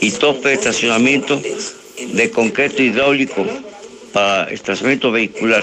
y 0.00 0.10
tope 0.12 0.48
de 0.48 0.54
estacionamiento 0.54 1.38
de 1.40 2.30
concreto 2.30 2.82
hidráulico 2.82 3.46
para 4.12 4.50
estacionamiento 4.50 5.12
vehicular. 5.12 5.62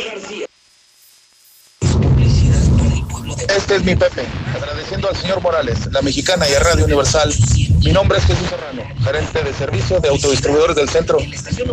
Este 3.39 3.75
es 3.75 3.83
mi 3.83 3.95
Pepe, 3.95 4.25
agradeciendo 4.55 5.09
al 5.09 5.15
señor 5.15 5.41
Morales, 5.41 5.91
la 5.91 6.01
mexicana 6.01 6.47
y 6.49 6.53
a 6.53 6.59
Radio 6.59 6.85
Universal. 6.85 7.33
Mi 7.79 7.91
nombre 7.91 8.17
es 8.17 8.25
Jesús 8.25 8.47
Serrano, 8.49 8.83
gerente 9.03 9.43
de 9.43 9.53
servicio 9.53 9.99
de 9.99 10.09
autodistribuidores 10.09 10.75
del 10.75 10.89
centro, 10.89 11.17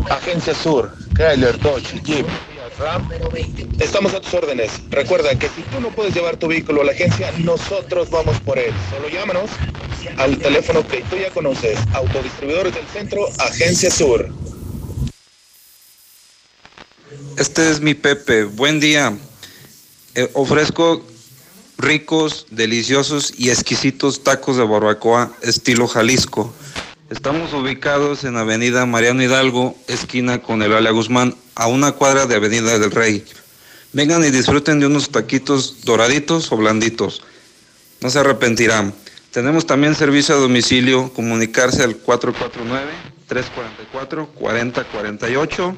Agencia 0.09 0.55
Sur, 0.55 0.93
Chrysler, 1.15 1.59
Dodge, 1.61 2.01
Jeep. 2.03 2.27
Estamos 3.79 4.15
a 4.15 4.21
tus 4.21 4.33
órdenes. 4.33 4.71
Recuerda 4.89 5.39
que 5.39 5.49
si 5.49 5.63
tú 5.63 5.81
no 5.81 5.91
puedes 5.91 6.15
llevar 6.15 6.37
tu 6.37 6.49
vehículo 6.49 6.81
a 6.81 6.85
la 6.85 6.93
agencia, 6.93 7.31
nosotros 7.39 8.09
vamos 8.11 8.41
por 8.41 8.59
él. 8.59 8.73
Solo 8.91 9.09
llámanos 9.09 9.51
al 10.17 10.39
teléfono 10.39 10.87
que 10.87 11.03
tú 11.03 11.17
ya 11.17 11.31
conoces, 11.31 11.79
Autodistribuidores 11.93 12.75
del 12.75 12.87
Centro, 12.87 13.27
Agencia 13.39 13.91
Sur. 13.91 14.29
Este 17.37 17.71
es 17.71 17.81
mi 17.81 17.95
Pepe. 17.95 18.45
Buen 18.45 18.81
día. 18.81 19.17
Eh, 20.15 20.29
ofrezco 20.35 21.05
ricos, 21.81 22.47
deliciosos 22.51 23.33
y 23.37 23.51
exquisitos 23.51 24.23
tacos 24.23 24.57
de 24.57 24.65
barbacoa 24.65 25.33
estilo 25.43 25.89
Jalisco. 25.89 26.55
Estamos 27.11 27.53
ubicados 27.53 28.25
en 28.25 28.37
Avenida 28.37 28.87
Mariano 28.87 29.23
Hidalgo, 29.23 29.77
esquina 29.89 30.43
con 30.43 30.63
Eulalia 30.63 30.93
Guzmán, 30.93 31.35
a 31.57 31.67
una 31.67 31.93
cuadra 31.93 32.27
de 32.27 32.37
Avenida 32.37 32.79
del 32.79 32.91
Rey. 32.91 33.25
Vengan 33.93 34.25
y 34.25 34.31
disfruten 34.31 34.79
de 34.79 34.87
unos 34.87 35.11
taquitos 35.11 35.85
doraditos 35.85 36.53
o 36.53 36.57
blanditos. 36.57 37.23
No 38.01 38.11
se 38.11 38.21
arrepentirán. 38.21 38.95
Tenemos 39.33 39.67
también 39.67 39.97
servicio 39.97 40.37
a 40.37 40.39
domicilio, 40.39 41.13
comunicarse 41.13 41.83
al 41.83 41.97
449-344-4048 43.29 45.77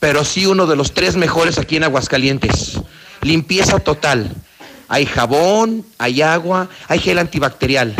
pero 0.00 0.24
sí 0.24 0.44
uno 0.44 0.66
de 0.66 0.76
los 0.76 0.92
tres 0.92 1.16
mejores 1.16 1.58
aquí 1.58 1.76
en 1.76 1.84
Aguascalientes. 1.84 2.78
Limpieza 3.22 3.78
total. 3.78 4.34
Hay 4.88 5.06
jabón, 5.06 5.84
hay 5.98 6.22
agua, 6.22 6.68
hay 6.88 7.00
gel 7.00 7.18
antibacterial. 7.18 7.94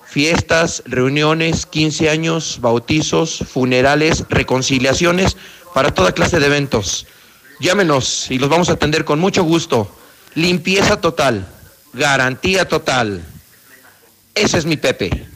fiestas, 0.05 0.83
reuniones, 0.85 1.65
15 1.65 2.09
años, 2.09 2.59
bautizos, 2.61 3.43
funerales, 3.51 4.25
reconciliaciones, 4.29 5.35
para 5.73 5.91
toda 5.91 6.11
clase 6.11 6.39
de 6.39 6.45
eventos. 6.45 7.07
Llámenos 7.59 8.29
y 8.29 8.37
los 8.37 8.49
vamos 8.49 8.69
a 8.69 8.73
atender 8.73 9.05
con 9.05 9.19
mucho 9.19 9.43
gusto. 9.43 9.91
Limpieza 10.35 11.01
total, 11.01 11.47
garantía 11.93 12.67
total. 12.67 13.23
Ese 14.35 14.59
es 14.59 14.65
mi 14.65 14.77
Pepe. 14.77 15.32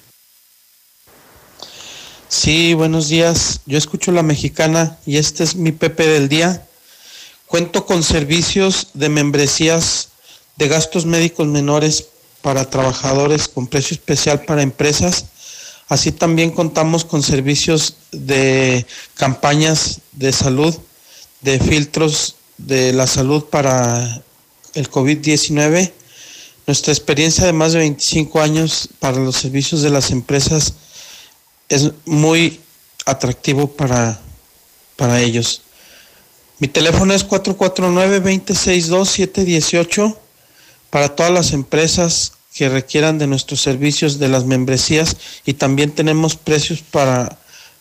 Sí, 2.28 2.74
buenos 2.74 3.08
días. 3.08 3.60
Yo 3.66 3.78
escucho 3.78 4.10
la 4.10 4.24
mexicana 4.24 4.98
y 5.06 5.18
este 5.18 5.44
es 5.44 5.54
mi 5.54 5.70
Pepe 5.70 6.04
del 6.06 6.28
día. 6.28 6.66
Cuento 7.46 7.86
con 7.86 8.02
servicios 8.02 8.88
de 8.94 9.08
membresías 9.08 10.08
de 10.56 10.66
gastos 10.68 11.06
médicos 11.06 11.46
menores 11.46 12.08
para 12.42 12.68
trabajadores 12.68 13.46
con 13.48 13.68
precio 13.68 13.94
especial 13.94 14.44
para 14.44 14.62
empresas. 14.62 15.26
Así 15.88 16.12
también 16.12 16.50
contamos 16.50 17.04
con 17.04 17.22
servicios 17.22 17.96
de 18.10 18.86
campañas 19.16 20.00
de 20.12 20.32
salud, 20.32 20.74
de 21.42 21.58
filtros 21.58 22.36
de 22.56 22.92
la 22.92 23.06
salud 23.06 23.44
para 23.44 24.22
el 24.74 24.90
COVID-19. 24.90 25.92
Nuestra 26.66 26.92
experiencia 26.92 27.44
de 27.44 27.52
más 27.52 27.74
de 27.74 27.80
25 27.80 28.40
años 28.40 28.88
para 28.98 29.18
los 29.18 29.36
servicios 29.36 29.82
de 29.82 29.90
las 29.90 30.10
empresas 30.10 30.72
es 31.68 31.90
muy 32.06 32.62
atractivo 33.04 33.68
para, 33.68 34.18
para 34.96 35.20
ellos. 35.20 35.60
Mi 36.58 36.68
teléfono 36.68 37.12
es 37.12 37.28
449-262-718 37.28 40.16
para 40.88 41.14
todas 41.14 41.32
las 41.32 41.52
empresas 41.52 42.32
que 42.54 42.68
requieran 42.68 43.18
de 43.18 43.26
nuestros 43.26 43.60
servicios 43.60 44.20
de 44.20 44.28
las 44.28 44.44
membresías 44.44 45.16
y 45.44 45.54
también 45.54 45.90
tenemos 45.90 46.36
precios 46.36 46.82
para 46.82 47.36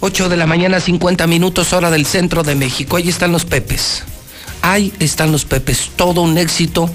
8 0.01 0.29
de 0.29 0.37
la 0.37 0.47
mañana, 0.47 0.79
50 0.79 1.27
minutos, 1.27 1.73
hora 1.73 1.91
del 1.91 2.07
centro 2.07 2.45
de 2.45 2.55
México. 2.55 2.97
Ahí 2.97 3.09
están 3.09 3.33
los 3.33 3.45
Pepes. 3.45 4.05
Ahí 4.63 4.93
están 5.01 5.33
los 5.33 5.45
Pepes. 5.45 5.91
Todo 5.97 6.23
un 6.23 6.39
éxito 6.39 6.89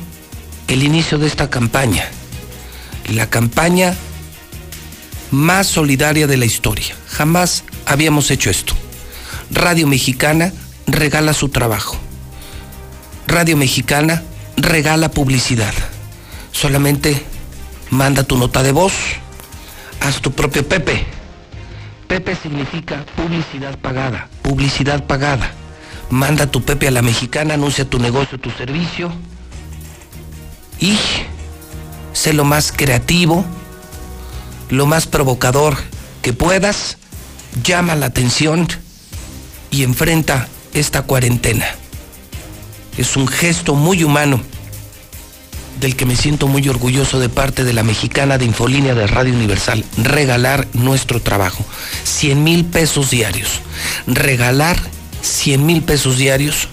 el 0.68 0.84
inicio 0.84 1.18
de 1.18 1.27
esta 1.27 1.49
campaña. 1.49 2.06
La 3.14 3.30
campaña 3.30 3.95
más 5.31 5.68
solidaria 5.68 6.27
de 6.27 6.38
la 6.38 6.45
historia. 6.45 6.95
Jamás 7.10 7.64
habíamos 7.85 8.31
hecho 8.31 8.49
esto. 8.49 8.73
Radio 9.52 9.88
Mexicana 9.88 10.52
regala 10.88 11.34
su 11.34 11.49
trabajo. 11.49 11.98
Radio 13.27 13.57
Mexicana 13.57 14.23
regala 14.57 15.10
publicidad. 15.11 15.73
Solamente 16.52 17.23
manda 17.89 18.23
tu 18.23 18.38
nota 18.38 18.64
de 18.64 18.72
voz. 18.72 18.94
Haz 20.02 20.22
tu 20.22 20.31
propio 20.31 20.68
Pepe. 20.68 21.06
Pepe 22.07 22.35
significa 22.35 23.06
publicidad 23.15 23.77
pagada. 23.80 24.30
Publicidad 24.41 25.06
pagada. 25.06 25.52
Manda 26.09 26.47
tu 26.47 26.61
Pepe 26.63 26.88
a 26.88 26.91
la 26.91 27.01
mexicana, 27.01 27.55
anuncia 27.55 27.85
tu 27.85 27.99
negocio, 27.99 28.39
tu 28.39 28.49
servicio. 28.51 29.11
Y 30.79 30.97
sé 32.13 32.34
lo 32.34 32.45
más 32.45 32.71
creativo, 32.71 33.45
lo 34.69 34.85
más 34.85 35.07
provocador 35.07 35.77
que 36.21 36.34
puedas. 36.34 36.97
Llama 37.63 37.95
la 37.95 38.07
atención 38.07 38.67
y 39.71 39.84
enfrenta 39.84 40.47
esta 40.73 41.01
cuarentena. 41.01 41.65
Es 42.97 43.17
un 43.17 43.27
gesto 43.27 43.75
muy 43.75 44.03
humano 44.03 44.41
del 45.79 45.95
que 45.95 46.05
me 46.05 46.15
siento 46.15 46.47
muy 46.47 46.67
orgulloso 46.69 47.19
de 47.19 47.29
parte 47.29 47.63
de 47.63 47.73
la 47.73 47.84
mexicana 47.84 48.38
de 48.38 48.45
Infolínea 48.45 48.95
de 48.95 49.07
Radio 49.07 49.34
Universal. 49.34 49.84
Regalar 49.97 50.67
nuestro 50.73 51.21
trabajo. 51.21 51.63
100 52.03 52.43
mil 52.43 52.65
pesos 52.65 53.11
diarios. 53.11 53.61
Regalar 54.07 54.77
100 55.22 55.65
mil 55.65 55.81
pesos 55.84 56.18
diarios. 56.18 56.68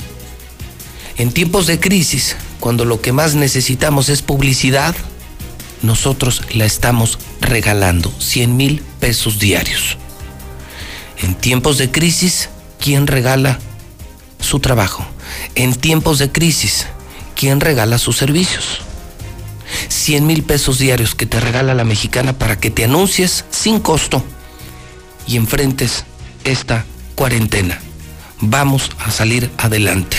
En 1.16 1.32
tiempos 1.32 1.66
de 1.66 1.78
crisis, 1.78 2.36
cuando 2.60 2.84
lo 2.84 3.00
que 3.00 3.12
más 3.12 3.34
necesitamos 3.34 4.08
es 4.08 4.22
publicidad, 4.22 4.94
nosotros 5.82 6.42
la 6.54 6.64
estamos 6.64 7.18
regalando. 7.40 8.12
100 8.18 8.56
mil 8.56 8.82
pesos 9.00 9.38
diarios. 9.38 9.98
En 11.18 11.34
tiempos 11.34 11.78
de 11.78 11.90
crisis, 11.90 12.48
¿quién 12.80 13.06
regala 13.06 13.58
su 14.40 14.60
trabajo? 14.60 15.06
En 15.54 15.74
tiempos 15.74 16.18
de 16.18 16.32
crisis, 16.32 16.86
¿quién 17.36 17.60
regala 17.60 17.98
sus 17.98 18.16
servicios? 18.16 18.80
100 19.88 20.26
mil 20.26 20.42
pesos 20.42 20.78
diarios 20.78 21.14
que 21.14 21.26
te 21.26 21.40
regala 21.40 21.74
la 21.74 21.84
mexicana 21.84 22.38
para 22.38 22.58
que 22.58 22.70
te 22.70 22.84
anuncies 22.84 23.44
sin 23.50 23.80
costo 23.80 24.22
y 25.26 25.36
enfrentes 25.36 26.04
esta 26.44 26.84
cuarentena. 27.14 27.80
Vamos 28.46 28.90
a 28.98 29.10
salir 29.10 29.50
adelante. 29.58 30.16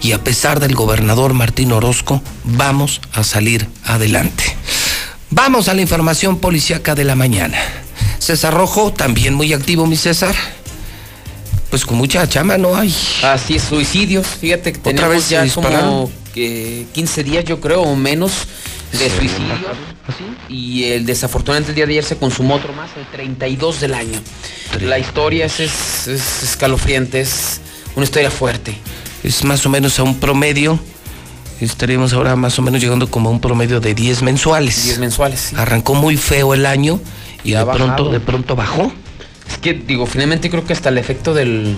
Y 0.00 0.12
a 0.12 0.22
pesar 0.22 0.60
del 0.60 0.74
gobernador 0.74 1.34
Martín 1.34 1.72
Orozco, 1.72 2.22
vamos 2.44 3.00
a 3.12 3.24
salir 3.24 3.68
adelante. 3.84 4.44
Vamos 5.30 5.68
a 5.68 5.74
la 5.74 5.80
información 5.82 6.38
policíaca 6.38 6.94
de 6.94 7.04
la 7.04 7.16
mañana. 7.16 7.58
César 8.18 8.54
Rojo, 8.54 8.92
también 8.92 9.34
muy 9.34 9.52
activo, 9.52 9.86
mi 9.86 9.96
César. 9.96 10.34
Pues 11.70 11.84
con 11.84 11.98
mucha 11.98 12.28
chama 12.28 12.56
no 12.56 12.76
hay. 12.76 12.94
Así 13.22 13.56
es, 13.56 13.62
suicidios. 13.62 14.26
Fíjate 14.26 14.72
que 14.72 14.78
Otra 14.78 14.92
tenemos 14.92 15.14
vez 15.14 15.28
ya 15.28 15.48
como 15.48 16.10
que 16.32 16.86
15 16.92 17.24
días, 17.24 17.44
yo 17.44 17.60
creo, 17.60 17.82
o 17.82 17.96
menos 17.96 18.32
de 18.92 18.98
Sí, 19.10 19.16
suicidios. 19.16 19.58
Y 20.48 20.84
el 20.84 21.06
desafortunadamente 21.06 21.70
el 21.70 21.76
día 21.76 21.86
de 21.86 21.92
ayer 21.92 22.04
se 22.04 22.16
consumó 22.16 22.56
otro 22.56 22.72
más, 22.72 22.90
el 22.96 23.06
32 23.06 23.80
del 23.80 23.94
año. 23.94 24.20
La 24.80 24.98
historia 24.98 25.46
es, 25.46 25.60
es- 25.60 26.08
es 26.08 26.42
escalofriante, 26.42 27.20
es 27.20 27.60
una 27.96 28.04
historia 28.04 28.30
fuerte. 28.30 28.74
Es 29.22 29.44
más 29.44 29.64
o 29.66 29.68
menos 29.68 29.98
a 29.98 30.02
un 30.02 30.18
promedio. 30.18 30.78
Estaríamos 31.60 32.12
ahora 32.14 32.36
más 32.36 32.58
o 32.58 32.62
menos 32.62 32.80
llegando 32.80 33.10
como 33.10 33.28
a 33.28 33.32
un 33.32 33.40
promedio 33.40 33.80
de 33.80 33.94
10 33.94 34.22
mensuales. 34.22 34.84
10 34.84 34.98
mensuales. 34.98 35.40
sí. 35.40 35.56
Arrancó 35.58 35.94
muy 35.94 36.16
feo 36.16 36.54
el 36.54 36.64
año 36.64 37.00
y 37.44 37.52
ha 37.54 37.64
de 37.64 37.72
pronto, 37.72 38.10
de 38.10 38.20
pronto 38.20 38.56
bajó. 38.56 38.90
Es 39.48 39.58
que, 39.58 39.74
digo, 39.74 40.06
finalmente 40.06 40.48
creo 40.48 40.64
que 40.64 40.72
hasta 40.72 40.88
el 40.88 40.96
efecto 40.98 41.34
del... 41.34 41.76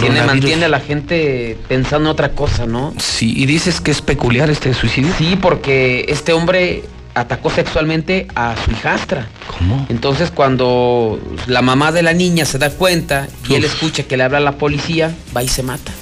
Tiene, 0.00 0.22
mantiene 0.22 0.64
a 0.64 0.68
la 0.68 0.80
gente 0.80 1.58
pensando 1.68 2.08
en 2.08 2.12
otra 2.12 2.32
cosa, 2.32 2.66
¿no? 2.66 2.94
Sí, 2.98 3.34
y 3.36 3.46
dices 3.46 3.80
que 3.80 3.90
es 3.90 4.00
peculiar 4.00 4.48
este 4.48 4.72
suicidio. 4.72 5.12
Sí, 5.18 5.36
porque 5.40 6.06
este 6.08 6.32
hombre 6.32 6.84
atacó 7.14 7.50
sexualmente 7.50 8.26
a 8.34 8.54
su 8.64 8.70
hijastra. 8.70 9.28
¿Cómo? 9.58 9.86
Entonces 9.88 10.30
cuando 10.30 11.20
la 11.46 11.62
mamá 11.62 11.92
de 11.92 12.02
la 12.02 12.12
niña 12.12 12.44
se 12.44 12.58
da 12.58 12.70
cuenta 12.70 13.28
y 13.48 13.54
él 13.54 13.64
escucha 13.64 14.02
que 14.04 14.16
le 14.16 14.24
habla 14.24 14.38
a 14.38 14.40
la 14.40 14.52
policía, 14.52 15.14
va 15.36 15.42
y 15.42 15.48
se 15.48 15.62
mata. 15.62 15.92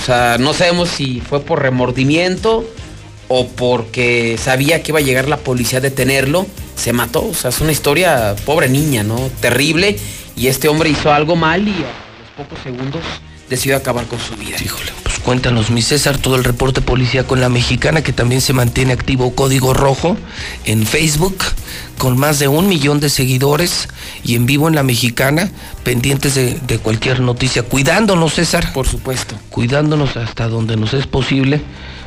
O 0.00 0.04
sea, 0.04 0.36
no 0.38 0.52
sabemos 0.52 0.90
si 0.90 1.20
fue 1.20 1.40
por 1.40 1.62
remordimiento 1.62 2.68
o 3.28 3.46
porque 3.48 4.36
sabía 4.38 4.82
que 4.82 4.90
iba 4.90 4.98
a 4.98 5.02
llegar 5.02 5.28
la 5.28 5.38
policía 5.38 5.78
a 5.78 5.82
detenerlo, 5.82 6.46
se 6.76 6.92
mató. 6.92 7.26
O 7.26 7.34
sea, 7.34 7.50
es 7.50 7.60
una 7.60 7.72
historia, 7.72 8.36
pobre 8.44 8.68
niña, 8.68 9.02
¿no? 9.02 9.30
Terrible. 9.40 9.96
Y 10.36 10.48
este 10.48 10.68
hombre 10.68 10.90
hizo 10.90 11.12
algo 11.12 11.36
mal 11.36 11.66
y 11.66 11.74
pocos 12.36 12.58
segundos 12.62 13.02
decidió 13.48 13.76
acabar 13.76 14.06
con 14.06 14.18
su 14.18 14.34
vida. 14.36 14.56
Híjole, 14.62 14.90
pues 15.02 15.18
cuéntanos, 15.20 15.70
mi 15.70 15.82
César, 15.82 16.18
todo 16.18 16.36
el 16.36 16.44
reporte 16.44 16.80
policía 16.80 17.26
con 17.26 17.40
la 17.40 17.48
mexicana 17.48 18.02
que 18.02 18.12
también 18.12 18.40
se 18.40 18.52
mantiene 18.52 18.92
activo 18.92 19.34
Código 19.34 19.74
Rojo 19.74 20.16
en 20.64 20.86
Facebook 20.86 21.36
con 21.98 22.18
más 22.18 22.38
de 22.38 22.48
un 22.48 22.66
millón 22.68 23.00
de 23.00 23.10
seguidores 23.10 23.88
y 24.24 24.34
en 24.34 24.46
vivo 24.46 24.68
en 24.68 24.74
la 24.74 24.82
mexicana, 24.82 25.50
pendientes 25.84 26.34
de, 26.34 26.58
de 26.66 26.78
cualquier 26.78 27.20
noticia, 27.20 27.62
cuidándonos, 27.62 28.34
César. 28.34 28.72
Por 28.72 28.86
supuesto. 28.88 29.36
Cuidándonos 29.50 30.16
hasta 30.16 30.48
donde 30.48 30.76
nos 30.76 30.94
es 30.94 31.06
posible, 31.06 31.60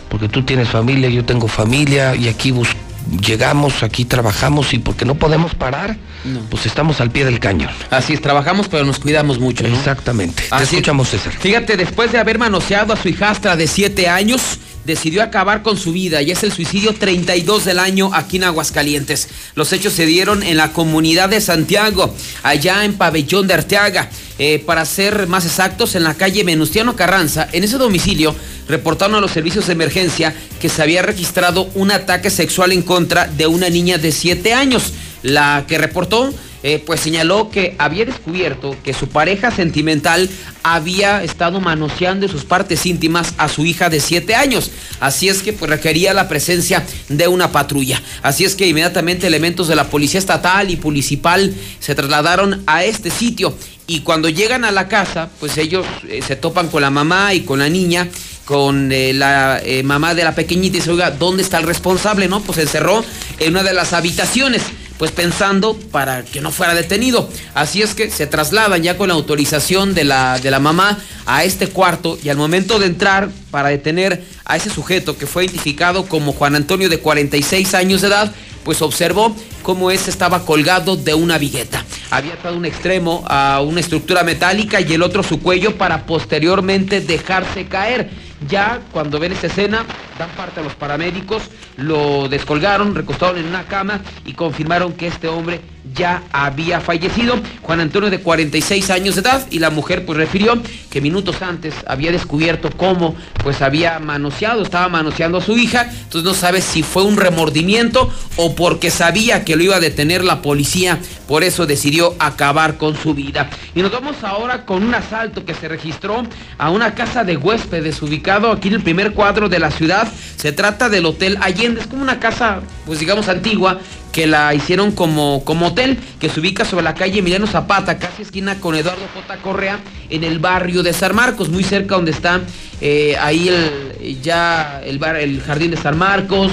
porque 0.09 0.27
tú 0.27 0.43
tienes 0.43 0.67
familia, 0.69 1.09
yo 1.09 1.23
tengo 1.23 1.47
familia 1.47 2.15
y 2.15 2.27
aquí 2.27 2.51
bus- 2.51 2.75
llegamos, 3.21 3.83
aquí 3.83 4.05
trabajamos 4.05 4.73
y 4.73 4.79
porque 4.79 5.05
no 5.05 5.15
podemos 5.15 5.55
parar, 5.55 5.97
No. 6.25 6.41
pues 6.49 6.65
estamos 6.65 6.99
al 7.01 7.11
pie 7.11 7.25
del 7.25 7.39
cañón. 7.39 7.71
Así 7.89 8.13
es, 8.13 8.21
trabajamos 8.21 8.67
pero 8.67 8.85
nos 8.85 8.99
cuidamos 8.99 9.39
mucho, 9.39 9.67
¿no? 9.67 9.75
Exactamente. 9.75 10.43
Te 10.49 10.55
Así- 10.55 10.75
escuchamos, 10.75 11.09
César. 11.09 11.33
Fíjate, 11.33 11.77
después 11.77 12.11
de 12.11 12.19
haber 12.19 12.37
manoseado 12.39 12.93
a 12.93 12.97
su 12.97 13.07
hijastra 13.09 13.55
de 13.55 13.67
7 13.67 14.07
años, 14.09 14.41
decidió 14.87 15.21
acabar 15.21 15.61
con 15.63 15.77
su 15.77 15.91
vida 15.91 16.21
y 16.21 16.31
es 16.31 16.43
el 16.43 16.53
suicidio 16.53 16.93
32 16.93 17.65
del 17.65 17.77
año 17.77 18.09
aquí 18.13 18.37
en 18.37 18.45
Aguascalientes. 18.45 19.27
Los 19.53 19.73
hechos 19.73 19.91
se 19.93 20.05
dieron 20.05 20.43
en 20.43 20.55
la 20.55 20.71
comunidad 20.71 21.27
de 21.27 21.41
Santiago, 21.41 22.15
allá 22.41 22.85
en 22.85 22.93
Pabellón 22.93 23.47
de 23.47 23.53
Arteaga. 23.53 24.09
Eh, 24.39 24.63
para 24.65 24.85
ser 24.85 25.27
más 25.27 25.45
exactos, 25.45 25.95
en 25.95 26.03
la 26.03 26.13
calle 26.13 26.43
Venustiano 26.43 26.95
Carranza, 26.95 27.49
en 27.51 27.63
ese 27.63 27.77
domicilio 27.77 28.33
reportaron 28.69 29.15
a 29.15 29.19
los 29.21 29.31
servicios 29.31 29.67
de 29.67 29.73
emergencia 29.73 30.33
que 30.61 30.69
se 30.69 30.81
había 30.81 31.01
registrado 31.01 31.69
un 31.75 31.91
ataque 31.91 32.29
sexual 32.29 32.71
en 32.71 32.81
contra 32.81 33.27
de 33.27 33.47
una 33.47 33.69
niña 33.69 33.97
de 33.97 34.11
7 34.11 34.53
años. 34.53 34.93
La 35.27 35.65
que 35.67 35.77
reportó 35.77 36.33
eh, 36.63 36.81
pues 36.83 37.01
señaló 37.01 37.51
que 37.51 37.75
había 37.77 38.03
descubierto 38.03 38.75
que 38.83 38.93
su 38.93 39.09
pareja 39.09 39.51
sentimental 39.51 40.27
había 40.63 41.23
estado 41.23 41.61
manoseando 41.61 42.27
sus 42.27 42.45
partes 42.45 42.85
íntimas 42.87 43.35
a 43.37 43.47
su 43.47 43.65
hija 43.65 43.89
de 43.89 43.99
7 43.99 44.33
años. 44.33 44.71
Así 44.99 45.29
es 45.29 45.43
que 45.43 45.53
pues 45.53 45.69
requería 45.69 46.13
la 46.13 46.27
presencia 46.27 46.83
de 47.09 47.27
una 47.27 47.51
patrulla. 47.51 48.01
Así 48.23 48.43
es 48.43 48.55
que 48.55 48.67
inmediatamente 48.67 49.27
elementos 49.27 49.67
de 49.67 49.75
la 49.75 49.89
policía 49.89 50.19
estatal 50.19 50.71
y 50.71 50.77
municipal 50.77 51.53
se 51.79 51.93
trasladaron 51.93 52.63
a 52.65 52.83
este 52.83 53.11
sitio. 53.11 53.55
Y 53.85 53.99
cuando 53.99 54.27
llegan 54.27 54.65
a 54.65 54.71
la 54.71 54.87
casa, 54.87 55.29
pues 55.39 55.57
ellos 55.57 55.85
eh, 56.09 56.21
se 56.25 56.35
topan 56.35 56.69
con 56.69 56.81
la 56.81 56.89
mamá 56.89 57.33
y 57.33 57.41
con 57.41 57.59
la 57.59 57.69
niña 57.69 58.07
con 58.45 58.93
eh, 58.93 59.13
la 59.13 59.61
mamá 59.83 60.15
de 60.15 60.23
la 60.23 60.33
pequeñita 60.33 60.77
y 60.77 60.79
dice, 60.79 60.91
oiga, 60.91 61.11
¿dónde 61.11 61.43
está 61.43 61.57
el 61.57 61.65
responsable? 61.65 62.29
No, 62.29 62.41
pues 62.41 62.55
se 62.55 62.61
encerró 62.61 63.03
en 63.39 63.51
una 63.51 63.61
de 63.61 63.73
las 63.73 63.91
habitaciones, 63.91 64.63
pues 64.97 65.11
pensando 65.11 65.77
para 65.91 66.23
que 66.23 66.41
no 66.41 66.51
fuera 66.51 66.73
detenido. 66.73 67.29
Así 67.53 67.81
es 67.81 67.93
que 67.93 68.09
se 68.09 68.27
trasladan 68.27 68.81
ya 68.83 68.97
con 68.97 69.09
la 69.09 69.13
autorización 69.13 69.93
de 69.93 70.03
la, 70.03 70.39
de 70.39 70.51
la 70.51 70.59
mamá 70.59 70.97
a 71.25 71.43
este 71.43 71.67
cuarto 71.67 72.17
y 72.23 72.29
al 72.29 72.37
momento 72.37 72.79
de 72.79 72.87
entrar 72.87 73.29
para 73.51 73.69
detener 73.69 74.23
a 74.45 74.55
ese 74.57 74.69
sujeto 74.69 75.17
que 75.17 75.27
fue 75.27 75.45
identificado 75.45 76.05
como 76.05 76.33
Juan 76.33 76.55
Antonio 76.55 76.89
de 76.89 76.99
46 76.99 77.73
años 77.73 78.01
de 78.01 78.07
edad, 78.07 78.33
pues 78.63 78.81
observó 78.81 79.35
cómo 79.63 79.91
ese 79.91 80.09
estaba 80.09 80.45
colgado 80.45 80.95
de 80.95 81.13
una 81.13 81.37
vigueta. 81.37 81.83
Había 82.09 82.33
atado 82.33 82.57
un 82.57 82.65
extremo 82.65 83.23
a 83.27 83.61
una 83.61 83.79
estructura 83.79 84.23
metálica 84.23 84.81
y 84.81 84.93
el 84.93 85.01
otro 85.01 85.23
su 85.23 85.39
cuello 85.41 85.77
para 85.77 86.05
posteriormente 86.05 87.01
dejarse 87.01 87.67
caer. 87.67 88.09
Ya 88.47 88.81
cuando 88.91 89.19
ven 89.19 89.31
esta 89.31 89.47
escena, 89.47 89.85
dan 90.17 90.29
parte 90.31 90.59
a 90.59 90.63
los 90.63 90.73
paramédicos, 90.73 91.49
lo 91.77 92.27
descolgaron, 92.29 92.93
recostaron 92.93 93.37
en 93.37 93.47
una 93.47 93.63
cama 93.67 94.01
y 94.25 94.33
confirmaron 94.33 94.93
que 94.93 95.07
este 95.07 95.27
hombre 95.27 95.61
ya 95.93 96.23
había 96.31 96.79
fallecido. 96.79 97.35
Juan 97.61 97.81
Antonio 97.81 98.09
de 98.09 98.19
46 98.19 98.89
años 98.89 99.15
de 99.15 99.21
edad 99.21 99.45
y 99.51 99.59
la 99.59 99.69
mujer 99.69 100.05
pues 100.05 100.17
refirió 100.17 100.61
que 100.89 101.01
minutos 101.01 101.41
antes 101.41 101.73
había 101.85 102.11
descubierto 102.11 102.69
cómo 102.75 103.15
pues 103.43 103.61
había 103.61 103.99
manoseado, 103.99 104.63
estaba 104.63 104.89
manoseando 104.89 105.37
a 105.37 105.41
su 105.41 105.57
hija, 105.57 105.89
entonces 105.91 106.23
no 106.23 106.33
sabe 106.33 106.61
si 106.61 106.83
fue 106.83 107.03
un 107.03 107.17
remordimiento 107.17 108.11
o 108.35 108.55
porque 108.55 108.89
sabía 108.89 109.43
que 109.45 109.55
lo 109.55 109.63
iba 109.63 109.75
a 109.75 109.79
detener 109.79 110.23
la 110.23 110.41
policía, 110.41 110.99
por 111.27 111.43
eso 111.43 111.65
decidió 111.65 112.15
acabar 112.19 112.77
con 112.77 112.95
su 112.97 113.13
vida. 113.13 113.49
Y 113.75 113.81
nos 113.81 113.91
vamos 113.91 114.23
ahora 114.23 114.65
con 114.65 114.83
un 114.83 114.95
asalto 114.95 115.45
que 115.45 115.53
se 115.53 115.67
registró 115.67 116.23
a 116.57 116.71
una 116.71 116.95
casa 116.95 117.23
de 117.23 117.37
huéspedes 117.37 118.01
ubicado 118.01 118.51
aquí 118.51 118.69
en 118.69 118.75
el 118.75 118.83
primer 118.83 119.13
cuadro 119.13 119.49
de 119.49 119.59
la 119.59 119.71
ciudad. 119.71 120.07
Se 120.37 120.51
trata 120.51 120.89
del 120.89 121.05
Hotel 121.05 121.37
Allende, 121.41 121.81
es 121.81 121.87
como 121.87 122.01
una 122.01 122.19
casa 122.19 122.61
pues 122.85 122.99
digamos 122.99 123.27
antigua 123.27 123.79
que 124.17 124.25
la 124.25 124.51
hicieron 124.55 124.93
como, 124.93 125.43
como 125.45 125.67
hotel, 125.67 125.99
que 126.19 126.27
se 126.27 126.39
ubica 126.39 126.65
sobre 126.65 126.83
la 126.83 126.95
calle 126.95 127.19
Emiliano 127.19 127.45
Zapata, 127.45 127.99
casi 127.99 128.23
esquina 128.23 128.59
con 128.59 128.73
Eduardo 128.73 129.03
J. 129.13 129.37
Correa, 129.43 129.79
en 130.09 130.23
el 130.23 130.39
barrio 130.39 130.81
de 130.81 130.91
San 130.91 131.13
Marcos, 131.15 131.49
muy 131.49 131.63
cerca 131.63 131.93
donde 131.93 132.09
está 132.09 132.41
eh, 132.81 133.15
ahí 133.21 133.47
el, 133.47 134.19
ya 134.23 134.81
el, 134.83 134.97
bar, 134.97 135.17
el 135.17 135.39
jardín 135.43 135.69
de 135.69 135.77
San 135.77 135.99
Marcos. 135.99 136.51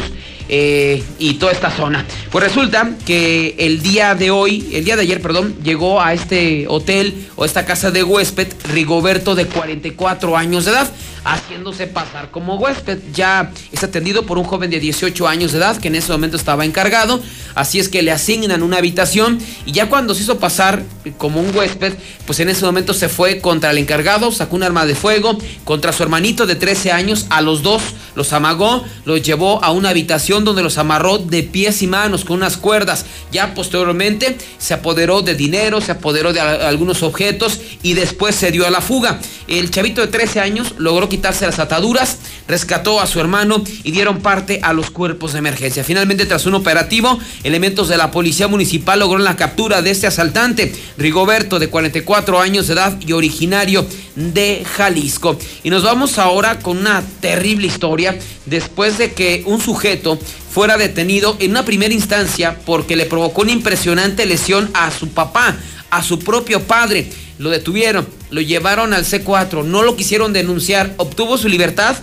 eh, 0.49 1.03
y 1.19 1.35
toda 1.35 1.53
esta 1.53 1.71
zona. 1.71 2.05
Pues 2.31 2.45
resulta 2.45 2.91
que 3.07 3.55
el 3.59 3.83
día 3.83 4.15
de 4.15 4.31
hoy, 4.31 4.69
el 4.75 4.85
día 4.85 4.97
de 4.97 5.03
ayer, 5.03 5.23
perdón, 5.23 5.57
llegó 5.63 6.03
a 6.03 6.13
este 6.13 6.67
hotel 6.69 7.29
o 7.37 7.47
esta 7.47 7.65
casa 7.65 7.91
de 7.91 8.03
huésped 8.03 8.49
Rigoberto 8.71 9.35
de 9.35 9.47
44 9.47 10.37
años 10.37 10.67
de 10.67 10.73
edad, 10.73 10.91
haciéndose 11.25 11.87
pasar 11.87 12.31
como 12.31 12.57
huésped. 12.57 12.99
Ya 13.13 13.51
es 13.73 13.83
atendido 13.83 14.27
por 14.27 14.39
un 14.39 14.45
joven 14.45 14.71
de 14.71 14.81
18 14.81 15.27
años 15.27 15.53
de 15.53 15.59
edad 15.59 15.77
que 15.77 15.89
en 15.89 15.97
ese 15.97 16.13
momento 16.13 16.37
estaba 16.37 16.65
encargado, 16.65 17.21
así 17.55 17.79
es 17.79 17.89
que 17.89 18.03
le 18.03 18.13
asignan 18.13 18.63
una 18.63 18.79
habitación 18.79 19.39
y 19.67 19.73
ya 19.73 19.89
cuando 19.89 20.15
se 20.15 20.23
hizo 20.23 20.39
pasar 20.39 20.83
como 21.19 21.41
un 21.41 21.55
huésped, 21.57 21.95
pues 22.27 22.41
en 22.41 22.49
ese 22.49 22.65
momento 22.65 22.95
se 22.95 23.09
fue 23.09 23.41
contra 23.41 23.71
el 23.71 23.79
encargado, 23.79 24.31
sacó 24.33 24.57
un 24.57 24.63
arma 24.63 24.87
de 24.87 24.95
fuego 24.95 25.39
contra 25.65 25.93
su 25.93 26.03
hermanito 26.03 26.47
de 26.47 26.55
13 26.55 26.93
años, 26.93 27.27
a 27.31 27.41
los 27.41 27.63
dos 27.63 27.83
los 28.15 28.33
amagó, 28.33 28.85
los 29.05 29.23
llevó 29.23 29.63
a 29.65 29.71
una 29.71 29.91
habitación 29.91 30.45
donde 30.45 30.63
los 30.63 30.79
amarró 30.79 31.19
de 31.19 31.43
pies 31.43 31.83
y 31.83 31.87
manos 31.87 32.25
con 32.25 32.37
unas 32.37 32.57
cuerdas. 32.57 33.07
Ya 33.33 33.55
posteriormente 33.55 34.39
se 34.59 34.75
apoderó 34.75 35.23
de 35.23 35.35
dinero, 35.35 35.81
se 35.81 35.93
apoderó 35.93 36.33
de 36.33 36.41
algunos 36.41 37.03
objetos 37.03 37.61
y 37.83 37.95
después 37.95 38.35
se 38.35 38.51
dio 38.51 38.67
a 38.67 38.71
la 38.71 38.81
fuga. 38.81 39.21
El 39.49 39.71
chavito 39.71 40.01
de 40.01 40.07
13 40.07 40.41
años 40.41 40.75
logró 40.79 41.09
quitarse 41.15 41.47
las 41.47 41.61
ataduras, 41.61 42.19
rescató 42.49 43.01
a 43.01 43.07
su 43.07 43.21
hermano 43.21 43.63
y 43.85 43.93
dieron 43.93 44.21
parte 44.21 44.59
a 44.63 44.73
los 44.73 44.91
cuerpos 44.91 45.33
de 45.33 45.39
emergencia. 45.39 45.85
Finalmente, 45.85 46.27
tras 46.27 46.45
un 46.47 46.55
operativo, 46.55 47.19
elementos 47.45 47.89
de 47.89 47.97
la 47.97 48.11
policía 48.11 48.49
municipal 48.49 48.99
lograron 48.99 49.23
la 49.23 49.37
captura 49.37 49.81
de 49.81 49.91
este 49.91 50.09
asaltante, 50.09 50.75
Rigoberto, 50.99 51.59
de 51.59 51.69
44 51.69 52.41
años 52.41 52.67
de 52.67 52.75
edad 52.75 52.99
y 53.01 53.13
originario 53.13 53.87
de 54.17 54.65
Jalisco. 54.77 55.39
Y 55.63 55.71
nos 55.71 55.85
vamos 55.85 56.19
ahora 56.19 56.59
con 56.59 56.79
una 56.79 57.03
terrible 57.21 57.69
historia 57.69 58.19
después 58.47 58.99
de 58.99 59.13
que 59.13 59.43
un 59.47 59.61
sujeto 59.61 60.19
fuera 60.51 60.77
detenido 60.77 61.37
en 61.41 61.51
una 61.51 61.65
primera 61.65 61.95
instancia 61.95 62.57
porque 62.65 62.97
le 62.97 63.07
provocó 63.07 63.43
una 63.43 63.53
impresionante 63.53 64.27
lesión 64.27 64.71
a 64.75 64.91
su 64.91 65.09
papá, 65.09 65.57
a 65.97 66.03
su 66.03 66.19
propio 66.19 66.63
padre. 66.63 67.11
Lo 67.39 67.51
detuvieron, 67.51 68.07
lo 68.31 68.41
llevaron 68.41 68.93
al 68.93 69.05
C4, 69.05 69.65
no 69.65 69.83
lo 69.83 69.97
quisieron 69.97 70.33
denunciar, 70.33 70.95
obtuvo 70.99 71.37
su 71.39 71.49
libertad 71.49 71.97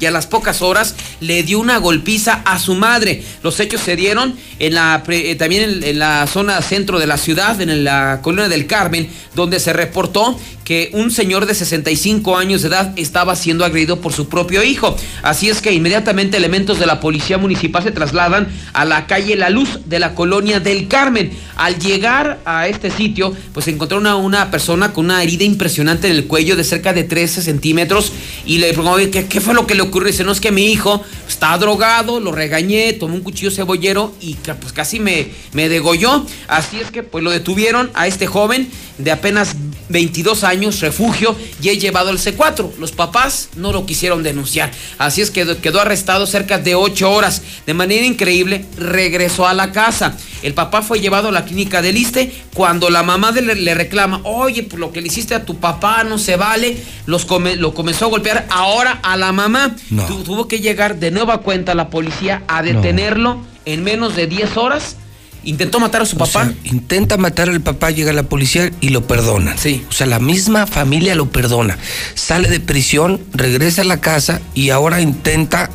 y 0.00 0.06
a 0.06 0.10
las 0.10 0.26
pocas 0.26 0.62
horas 0.62 0.94
le 1.20 1.42
dio 1.42 1.58
una 1.58 1.78
golpiza 1.78 2.42
a 2.44 2.58
su 2.58 2.74
madre. 2.74 3.22
Los 3.42 3.60
hechos 3.60 3.80
se 3.80 3.96
dieron 3.96 4.36
en 4.58 4.74
la, 4.74 5.02
eh, 5.08 5.34
también 5.36 5.82
en, 5.82 5.98
la 5.98 6.26
zona 6.26 6.60
centro 6.62 6.98
de 6.98 7.06
la 7.06 7.16
ciudad, 7.16 7.60
en 7.60 7.84
la 7.84 8.20
colonia 8.22 8.48
del 8.48 8.66
Carmen, 8.66 9.08
donde 9.34 9.60
se 9.60 9.72
reportó 9.72 10.38
que 10.66 10.90
un 10.92 11.12
señor 11.12 11.46
de 11.46 11.54
65 11.54 12.36
años 12.36 12.62
de 12.62 12.68
edad 12.68 12.92
estaba 12.96 13.36
siendo 13.36 13.64
agredido 13.64 14.00
por 14.00 14.12
su 14.12 14.28
propio 14.28 14.64
hijo. 14.64 14.96
Así 15.22 15.48
es 15.48 15.62
que 15.62 15.72
inmediatamente 15.72 16.36
elementos 16.36 16.80
de 16.80 16.86
la 16.86 16.98
policía 16.98 17.38
municipal 17.38 17.84
se 17.84 17.92
trasladan 17.92 18.48
a 18.72 18.84
la 18.84 19.06
calle 19.06 19.36
La 19.36 19.48
Luz 19.48 19.78
de 19.86 20.00
la 20.00 20.16
colonia 20.16 20.58
del 20.58 20.88
Carmen. 20.88 21.30
Al 21.54 21.78
llegar 21.78 22.40
a 22.44 22.66
este 22.66 22.90
sitio, 22.90 23.32
pues 23.54 23.68
encontraron 23.68 24.08
a 24.08 24.16
una 24.16 24.50
persona 24.50 24.92
con 24.92 25.04
una 25.04 25.22
herida 25.22 25.44
impresionante 25.44 26.08
en 26.08 26.16
el 26.16 26.26
cuello 26.26 26.56
de 26.56 26.64
cerca 26.64 26.92
de 26.92 27.04
13 27.04 27.42
centímetros 27.42 28.12
y 28.44 28.58
le 28.58 28.72
preguntó, 28.72 28.92
"Oye, 28.96 29.10
¿qué, 29.10 29.26
qué 29.26 29.40
fue 29.40 29.54
lo 29.54 29.68
que 29.68 29.76
le 29.76 29.82
ocurrió? 29.86 30.10
Dice, 30.10 30.22
no, 30.24 30.32
es 30.32 30.40
que 30.40 30.52
mi 30.52 30.66
hijo 30.66 31.02
está 31.26 31.56
drogado, 31.58 32.20
lo 32.20 32.30
regañé, 32.32 32.92
tomó 32.92 33.14
un 33.14 33.22
cuchillo 33.22 33.50
cebollero 33.50 34.14
y 34.20 34.34
pues 34.34 34.72
casi 34.72 35.00
me, 35.00 35.28
me 35.52 35.68
degolló. 35.68 36.24
Así 36.48 36.78
es 36.78 36.90
que 36.90 37.02
pues 37.02 37.24
lo 37.24 37.30
detuvieron 37.30 37.90
a 37.94 38.06
este 38.06 38.26
joven 38.26 38.68
de 38.98 39.10
apenas 39.10 39.54
22 39.88 40.42
años, 40.44 40.80
refugio, 40.80 41.36
y 41.62 41.68
es 41.68 41.80
llevado 41.80 42.08
al 42.10 42.18
C4. 42.18 42.76
Los 42.78 42.92
papás 42.92 43.50
no 43.56 43.72
lo 43.72 43.86
quisieron 43.86 44.22
denunciar. 44.22 44.70
Así 44.98 45.20
es 45.20 45.30
que 45.30 45.44
quedó- 45.60 45.80
arrestado 45.80 46.26
cerca 46.26 46.58
de 46.58 46.74
8 46.74 47.10
horas. 47.10 47.42
De 47.66 47.74
manera 47.74 48.04
increíble, 48.06 48.64
regresó 48.78 49.46
a 49.46 49.54
la 49.54 49.70
casa. 49.72 50.16
El 50.42 50.54
papá 50.54 50.82
fue 50.82 51.00
llevado 51.00 51.28
a 51.28 51.32
la 51.32 51.44
clínica 51.44 51.82
del 51.82 51.96
Iste. 51.96 52.32
Cuando 52.54 52.88
la 52.90 53.02
mamá 53.02 53.30
le, 53.32 53.74
reclama, 53.74 54.20
oye, 54.24 54.62
pues 54.62 54.80
lo 54.80 54.92
que 54.92 55.00
le 55.02 55.08
hiciste 55.08 55.34
a 55.34 55.44
tu 55.44 55.56
papá 55.58 56.02
no 56.04 56.18
se 56.18 56.36
vale, 56.36 56.76
lo 57.06 57.74
comenzó 57.74 58.06
a 58.06 58.08
golpear 58.08 58.46
ahora 58.50 59.00
a 59.02 59.16
la 59.16 59.32
mamá. 59.32 59.75
No. 59.90 60.04
Tu- 60.06 60.22
tuvo 60.22 60.48
que 60.48 60.60
llegar 60.60 60.96
de 60.98 61.10
nueva 61.10 61.38
cuenta 61.42 61.74
la 61.74 61.88
policía 61.90 62.42
a 62.48 62.62
detenerlo 62.62 63.38
en 63.64 63.82
menos 63.84 64.14
de 64.16 64.26
10 64.26 64.56
horas. 64.56 64.96
Intentó 65.44 65.78
matar 65.78 66.02
a 66.02 66.06
su 66.06 66.16
O 66.16 66.18
papá. 66.18 66.44
sea, 66.46 66.54
intenta 66.64 67.16
matar 67.16 67.48
al 67.48 67.60
papá, 67.60 67.92
llega 67.92 68.12
la 68.12 68.24
policía 68.24 68.70
y 68.80 68.88
lo 68.88 69.06
perdonan. 69.06 69.56
Sí. 69.56 69.84
O 69.88 69.92
sea, 69.92 70.06
la 70.08 70.18
misma 70.18 70.66
familia 70.66 71.14
lo 71.14 71.30
perdona. 71.30 71.78
Sale 72.14 72.48
de 72.48 72.58
prisión, 72.58 73.20
regresa 73.32 73.82
a 73.82 73.84
la 73.84 74.00
casa 74.00 74.40
y 74.54 74.70
ahora 74.70 75.00
intenta 75.00 75.70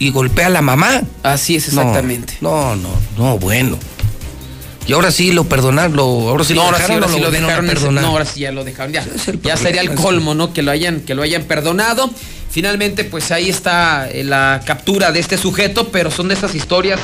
y 0.00 0.10
golpea 0.10 0.48
a 0.48 0.50
la 0.50 0.60
mamá. 0.62 1.02
Así 1.22 1.54
es 1.54 1.68
exactamente. 1.68 2.34
No, 2.40 2.74
no, 2.74 2.88
no, 3.16 3.38
bueno. 3.38 3.78
Y 4.88 4.92
ahora 4.94 5.12
sí 5.12 5.30
lo 5.30 5.44
perdonaron, 5.44 5.94
lo, 5.96 6.02
ahora 6.02 6.42
sí 6.42 6.54
no, 6.54 6.62
lo 6.62 6.66
ahora 6.66 6.78
sí, 6.84 6.92
ahora 6.92 7.06
lo 7.06 7.30
dejaron. 7.30 7.66
perdonar. 7.66 8.02
No, 8.02 8.08
ahora 8.10 8.24
sí 8.24 8.40
ya 8.40 8.50
lo 8.50 8.64
dejaron. 8.64 8.92
Ya, 8.92 9.06
ya 9.44 9.56
sería 9.56 9.80
el 9.82 9.94
colmo, 9.94 10.34
¿no? 10.34 10.52
Que 10.52 10.62
lo 10.62 10.72
hayan, 10.72 11.00
que 11.02 11.14
lo 11.14 11.22
hayan 11.22 11.44
perdonado. 11.44 12.10
Finalmente, 12.52 13.04
pues 13.04 13.30
ahí 13.30 13.48
está 13.48 14.10
eh, 14.10 14.24
la 14.24 14.60
captura 14.66 15.10
de 15.10 15.20
este 15.20 15.38
sujeto, 15.38 15.88
pero 15.88 16.10
son 16.10 16.28
de 16.28 16.34
esas 16.34 16.54
historias 16.54 17.00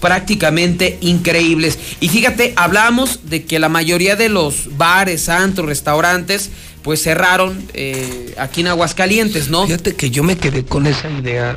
prácticamente 0.00 0.98
increíbles. 1.00 1.78
Y 2.00 2.08
fíjate, 2.08 2.52
hablamos 2.56 3.20
de 3.30 3.44
que 3.44 3.60
la 3.60 3.68
mayoría 3.68 4.16
de 4.16 4.28
los 4.28 4.76
bares, 4.76 5.28
antros, 5.28 5.68
restaurantes, 5.68 6.50
pues 6.82 7.00
cerraron 7.00 7.64
eh, 7.74 8.34
aquí 8.38 8.62
en 8.62 8.66
Aguascalientes, 8.66 9.50
¿no? 9.50 9.66
Fíjate 9.66 9.94
que 9.94 10.10
yo 10.10 10.24
me 10.24 10.36
quedé 10.36 10.64
con 10.64 10.88
esa 10.88 11.08
idea, 11.08 11.56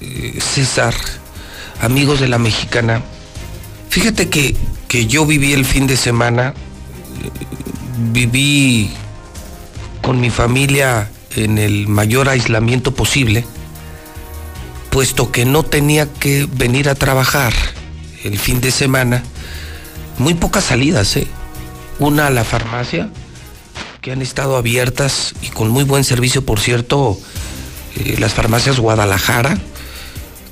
eh, 0.00 0.38
César, 0.40 0.94
amigos 1.80 2.20
de 2.20 2.28
la 2.28 2.38
mexicana. 2.38 3.02
Fíjate 3.90 4.28
que, 4.28 4.54
que 4.86 5.06
yo 5.06 5.26
viví 5.26 5.52
el 5.54 5.64
fin 5.64 5.88
de 5.88 5.96
semana, 5.96 6.54
viví 8.12 8.92
con 10.02 10.20
mi 10.20 10.30
familia 10.30 11.10
en 11.36 11.58
el 11.58 11.86
mayor 11.86 12.28
aislamiento 12.28 12.94
posible, 12.94 13.44
puesto 14.90 15.30
que 15.30 15.44
no 15.44 15.62
tenía 15.62 16.10
que 16.12 16.48
venir 16.50 16.88
a 16.88 16.94
trabajar 16.94 17.52
el 18.24 18.38
fin 18.38 18.60
de 18.60 18.70
semana. 18.70 19.22
Muy 20.18 20.34
pocas 20.34 20.64
salidas, 20.64 21.16
¿eh? 21.16 21.26
Una 21.98 22.26
a 22.26 22.30
la 22.30 22.44
farmacia, 22.44 23.10
que 24.00 24.12
han 24.12 24.22
estado 24.22 24.56
abiertas 24.56 25.34
y 25.42 25.48
con 25.48 25.68
muy 25.68 25.84
buen 25.84 26.04
servicio, 26.04 26.44
por 26.44 26.60
cierto, 26.60 27.18
eh, 27.96 28.16
las 28.18 28.34
farmacias 28.34 28.78
Guadalajara, 28.78 29.58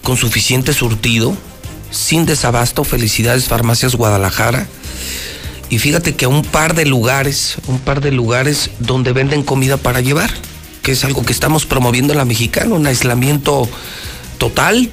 con 0.02 0.16
suficiente 0.16 0.72
surtido, 0.72 1.36
sin 1.90 2.26
desabasto, 2.26 2.84
felicidades 2.84 3.46
farmacias 3.46 3.94
Guadalajara. 3.94 4.66
Y 5.70 5.78
fíjate 5.78 6.14
que 6.14 6.26
a 6.26 6.28
un 6.28 6.42
par 6.42 6.74
de 6.74 6.84
lugares, 6.84 7.56
un 7.66 7.78
par 7.78 8.00
de 8.00 8.12
lugares 8.12 8.70
donde 8.80 9.12
venden 9.12 9.42
comida 9.42 9.76
para 9.76 10.00
llevar, 10.00 10.30
que 10.84 10.92
es 10.92 11.04
algo 11.04 11.24
que 11.24 11.32
estamos 11.32 11.64
promoviendo 11.64 12.12
en 12.12 12.18
la 12.18 12.26
mexicana, 12.26 12.74
un 12.74 12.86
aislamiento 12.86 13.66
total, 14.38 14.90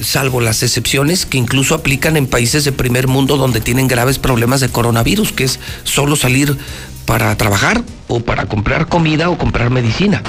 salvo 0.00 0.42
las 0.42 0.62
excepciones 0.62 1.24
que 1.24 1.38
incluso 1.38 1.74
aplican 1.74 2.18
en 2.18 2.26
países 2.26 2.64
de 2.64 2.72
primer 2.72 3.08
mundo 3.08 3.38
donde 3.38 3.62
tienen 3.62 3.88
graves 3.88 4.18
problemas 4.18 4.60
de 4.60 4.68
coronavirus, 4.68 5.32
que 5.32 5.44
es 5.44 5.60
solo 5.82 6.14
salir 6.14 6.58
para 7.06 7.34
trabajar 7.38 7.82
o 8.06 8.20
para 8.20 8.44
comprar 8.46 8.86
comida 8.88 9.30
o 9.30 9.38
comprar 9.38 9.70
medicina. 9.70 10.22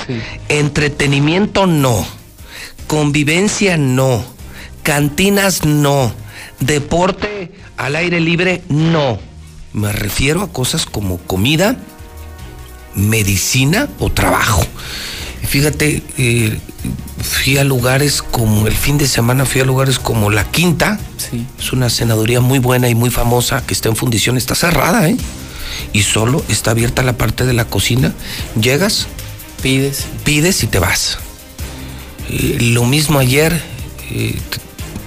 Entretenimiento 0.47 1.67
no, 1.67 2.07
convivencia 2.87 3.75
no, 3.75 4.23
cantinas 4.81 5.65
no, 5.65 6.13
deporte 6.61 7.51
al 7.75 7.97
aire 7.97 8.21
libre 8.21 8.63
no. 8.69 9.19
Me 9.73 9.91
refiero 9.91 10.41
a 10.41 10.53
cosas 10.53 10.85
como 10.85 11.17
comida, 11.17 11.77
medicina 12.95 13.89
o 13.99 14.09
trabajo. 14.09 14.65
Fíjate, 15.47 16.03
eh, 16.17 16.59
fui 17.21 17.57
a 17.57 17.63
lugares 17.63 18.21
como 18.21 18.67
el 18.67 18.75
fin 18.75 18.97
de 18.97 19.07
semana, 19.07 19.45
fui 19.45 19.61
a 19.61 19.65
lugares 19.65 19.99
como 19.99 20.29
La 20.29 20.49
Quinta. 20.49 20.99
Es 21.59 21.73
una 21.73 21.89
senaduría 21.89 22.39
muy 22.39 22.59
buena 22.59 22.89
y 22.89 22.95
muy 22.95 23.09
famosa 23.09 23.65
que 23.65 23.73
está 23.73 23.89
en 23.89 23.95
fundición, 23.95 24.37
está 24.37 24.55
cerrada, 24.55 25.07
¿eh? 25.09 25.17
Y 25.93 26.03
solo 26.03 26.43
está 26.49 26.71
abierta 26.71 27.03
la 27.03 27.17
parte 27.17 27.45
de 27.45 27.53
la 27.53 27.65
cocina. 27.65 28.13
Llegas, 28.59 29.07
pides, 29.61 30.05
pides 30.23 30.63
y 30.63 30.67
te 30.67 30.79
vas. 30.79 31.19
Eh, 32.29 32.57
lo 32.59 32.85
mismo 32.85 33.19
ayer, 33.19 33.61
eh, 34.11 34.37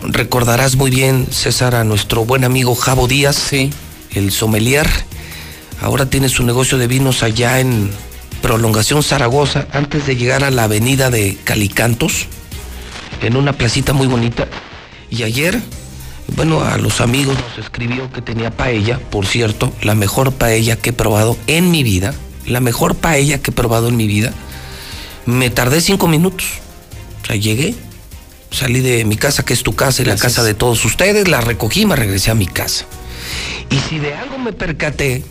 recordarás 0.03 0.77
muy 0.77 0.91
bien, 0.91 1.27
César, 1.31 1.75
a 1.75 1.85
nuestro 1.85 2.25
buen 2.25 2.45
amigo 2.45 2.75
Javo 2.75 3.07
Díaz, 3.07 3.53
el 3.53 4.33
sommelier. 4.33 4.89
Ahora 5.83 6.07
tiene 6.07 6.29
su 6.29 6.45
negocio 6.45 6.79
de 6.79 6.87
vinos 6.87 7.25
allá 7.25 7.59
en 7.59 7.91
Prolongación 8.41 9.03
Zaragoza, 9.03 9.67
antes 9.73 10.07
de 10.07 10.15
llegar 10.15 10.45
a 10.45 10.53
la 10.53 10.65
avenida 10.65 11.11
de 11.11 11.37
Calicantos, 11.43 12.29
en 13.21 13.37
una 13.37 13.53
placita 13.53 13.93
muy 13.93 14.07
bonita. 14.07 14.47
Y 15.11 15.25
ayer 15.25 15.61
Bueno, 16.37 16.63
a 16.63 16.79
los 16.79 17.01
amigos 17.01 17.37
nos 17.37 17.59
escribió 17.65 18.11
que 18.13 18.23
tenía 18.23 18.51
paella, 18.51 18.99
por 19.11 19.27
cierto, 19.27 19.73
la 19.83 19.95
mejor 19.95 20.33
paella 20.33 20.77
que 20.77 20.91
he 20.91 20.93
probado 20.93 21.37
en 21.47 21.71
mi 21.71 21.83
vida, 21.83 22.15
la 22.47 22.61
mejor 22.61 22.95
paella 22.95 23.43
que 23.43 23.51
he 23.51 23.55
probado 23.55 23.89
en 23.89 23.97
mi 23.97 24.07
vida. 24.07 24.33
Me 25.27 25.51
tardé 25.51 25.81
cinco 25.81 26.07
minutos. 26.09 26.47
O 27.23 27.27
sea, 27.27 27.37
llegué, 27.37 27.75
salí 28.51 28.81
de 28.81 29.05
mi 29.05 29.17
casa, 29.17 29.45
que 29.45 29.53
es 29.53 29.63
tu 29.63 29.75
casa 29.75 30.03
y 30.03 30.05
la 30.05 30.17
casa 30.17 30.43
de 30.43 30.55
todos 30.55 30.85
ustedes, 30.85 31.29
la 31.29 31.41
recogí 31.41 31.83
y 31.83 31.87
me 31.87 31.97
regresé 31.97 32.31
a 32.31 32.35
mi 32.35 32.47
casa. 32.47 32.87
Y 33.71 33.79
si 33.79 33.99
de 33.99 34.15
algo 34.15 34.39
me 34.39 34.53
percaté, 34.53 35.25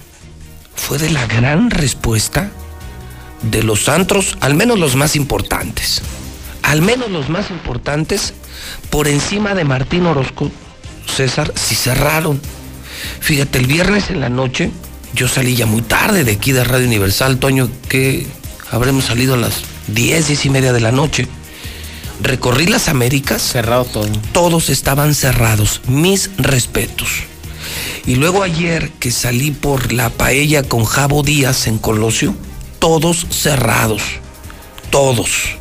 fue 0.76 0.98
de 0.98 1.10
la 1.10 1.26
gran 1.28 1.70
respuesta 1.70 2.52
de 3.44 3.64
los 3.64 3.90
antros, 3.90 4.38
al 4.40 4.56
menos 4.56 4.80
los 4.80 4.96
más 4.96 5.16
importantes. 5.16 6.02
Al 6.64 6.82
menos 6.82 7.10
los 7.10 7.30
más 7.30 7.50
importantes, 7.50 8.34
por 8.90 9.08
encima 9.08 9.56
de 9.56 9.64
Martín 9.64 10.06
Orozco, 10.06 10.52
César, 11.08 11.52
si 11.56 11.76
cerraron. 11.76 12.40
Fíjate, 13.20 13.58
el 13.58 13.66
viernes 13.66 14.10
en 14.10 14.20
la 14.20 14.30
noche, 14.30 14.72
yo 15.14 15.28
salí 15.28 15.56
ya 15.56 15.66
muy 15.66 15.82
tarde 15.82 16.24
de 16.24 16.34
aquí 16.34 16.52
de 16.52 16.64
Radio 16.64 16.86
Universal, 16.86 17.40
Toño, 17.40 17.70
que 17.90 18.28
habremos 18.70 19.06
salido 19.06 19.34
a 19.34 19.38
las 19.38 19.64
10, 19.88 20.28
10 20.28 20.46
y 20.46 20.50
media 20.50 20.72
de 20.72 20.80
la 20.80 20.92
noche. 20.92 21.28
Recorrí 22.22 22.68
las 22.68 22.88
Américas. 22.88 23.42
Cerrado 23.42 23.86
todo. 23.86 24.08
Todos 24.32 24.70
estaban 24.70 25.16
cerrados. 25.16 25.82
Mis 25.88 26.30
respetos. 26.38 27.31
Y 28.06 28.16
luego 28.16 28.44
ayer 28.44 28.90
que 29.00 29.12
salí 29.12 29.52
por 29.52 29.94
la 29.94 30.10
paella 30.10 30.64
con 30.64 30.86
Jabo 30.86 31.24
Díaz 31.24 31.68
en 31.68 31.78
Colosio, 31.78 32.36
todos 32.80 33.28
cerrados. 33.30 34.02
Todos. 34.90 35.58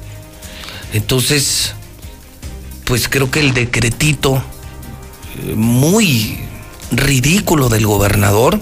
Entonces, 0.92 1.74
pues 2.84 3.08
creo 3.08 3.30
que 3.30 3.40
el 3.40 3.54
decretito 3.54 4.42
eh, 5.46 5.54
muy 5.54 6.38
ridículo 6.90 7.68
del 7.68 7.86
gobernador, 7.86 8.60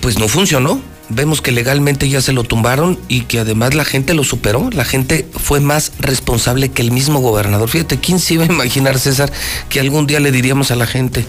pues 0.00 0.18
no 0.18 0.28
funcionó. 0.28 0.80
Vemos 1.10 1.42
que 1.42 1.50
legalmente 1.50 2.08
ya 2.08 2.20
se 2.20 2.32
lo 2.32 2.44
tumbaron 2.44 2.98
y 3.08 3.22
que 3.22 3.40
además 3.40 3.74
la 3.74 3.84
gente 3.84 4.14
lo 4.14 4.22
superó. 4.22 4.70
La 4.72 4.84
gente 4.84 5.28
fue 5.36 5.58
más 5.60 5.92
responsable 5.98 6.68
que 6.68 6.82
el 6.82 6.92
mismo 6.92 7.18
gobernador. 7.18 7.68
Fíjate, 7.68 7.98
¿quién 7.98 8.20
se 8.20 8.34
iba 8.34 8.44
a 8.44 8.46
imaginar, 8.46 8.98
César, 8.98 9.32
que 9.68 9.80
algún 9.80 10.06
día 10.06 10.20
le 10.20 10.30
diríamos 10.30 10.70
a 10.70 10.76
la 10.76 10.86
gente, 10.86 11.26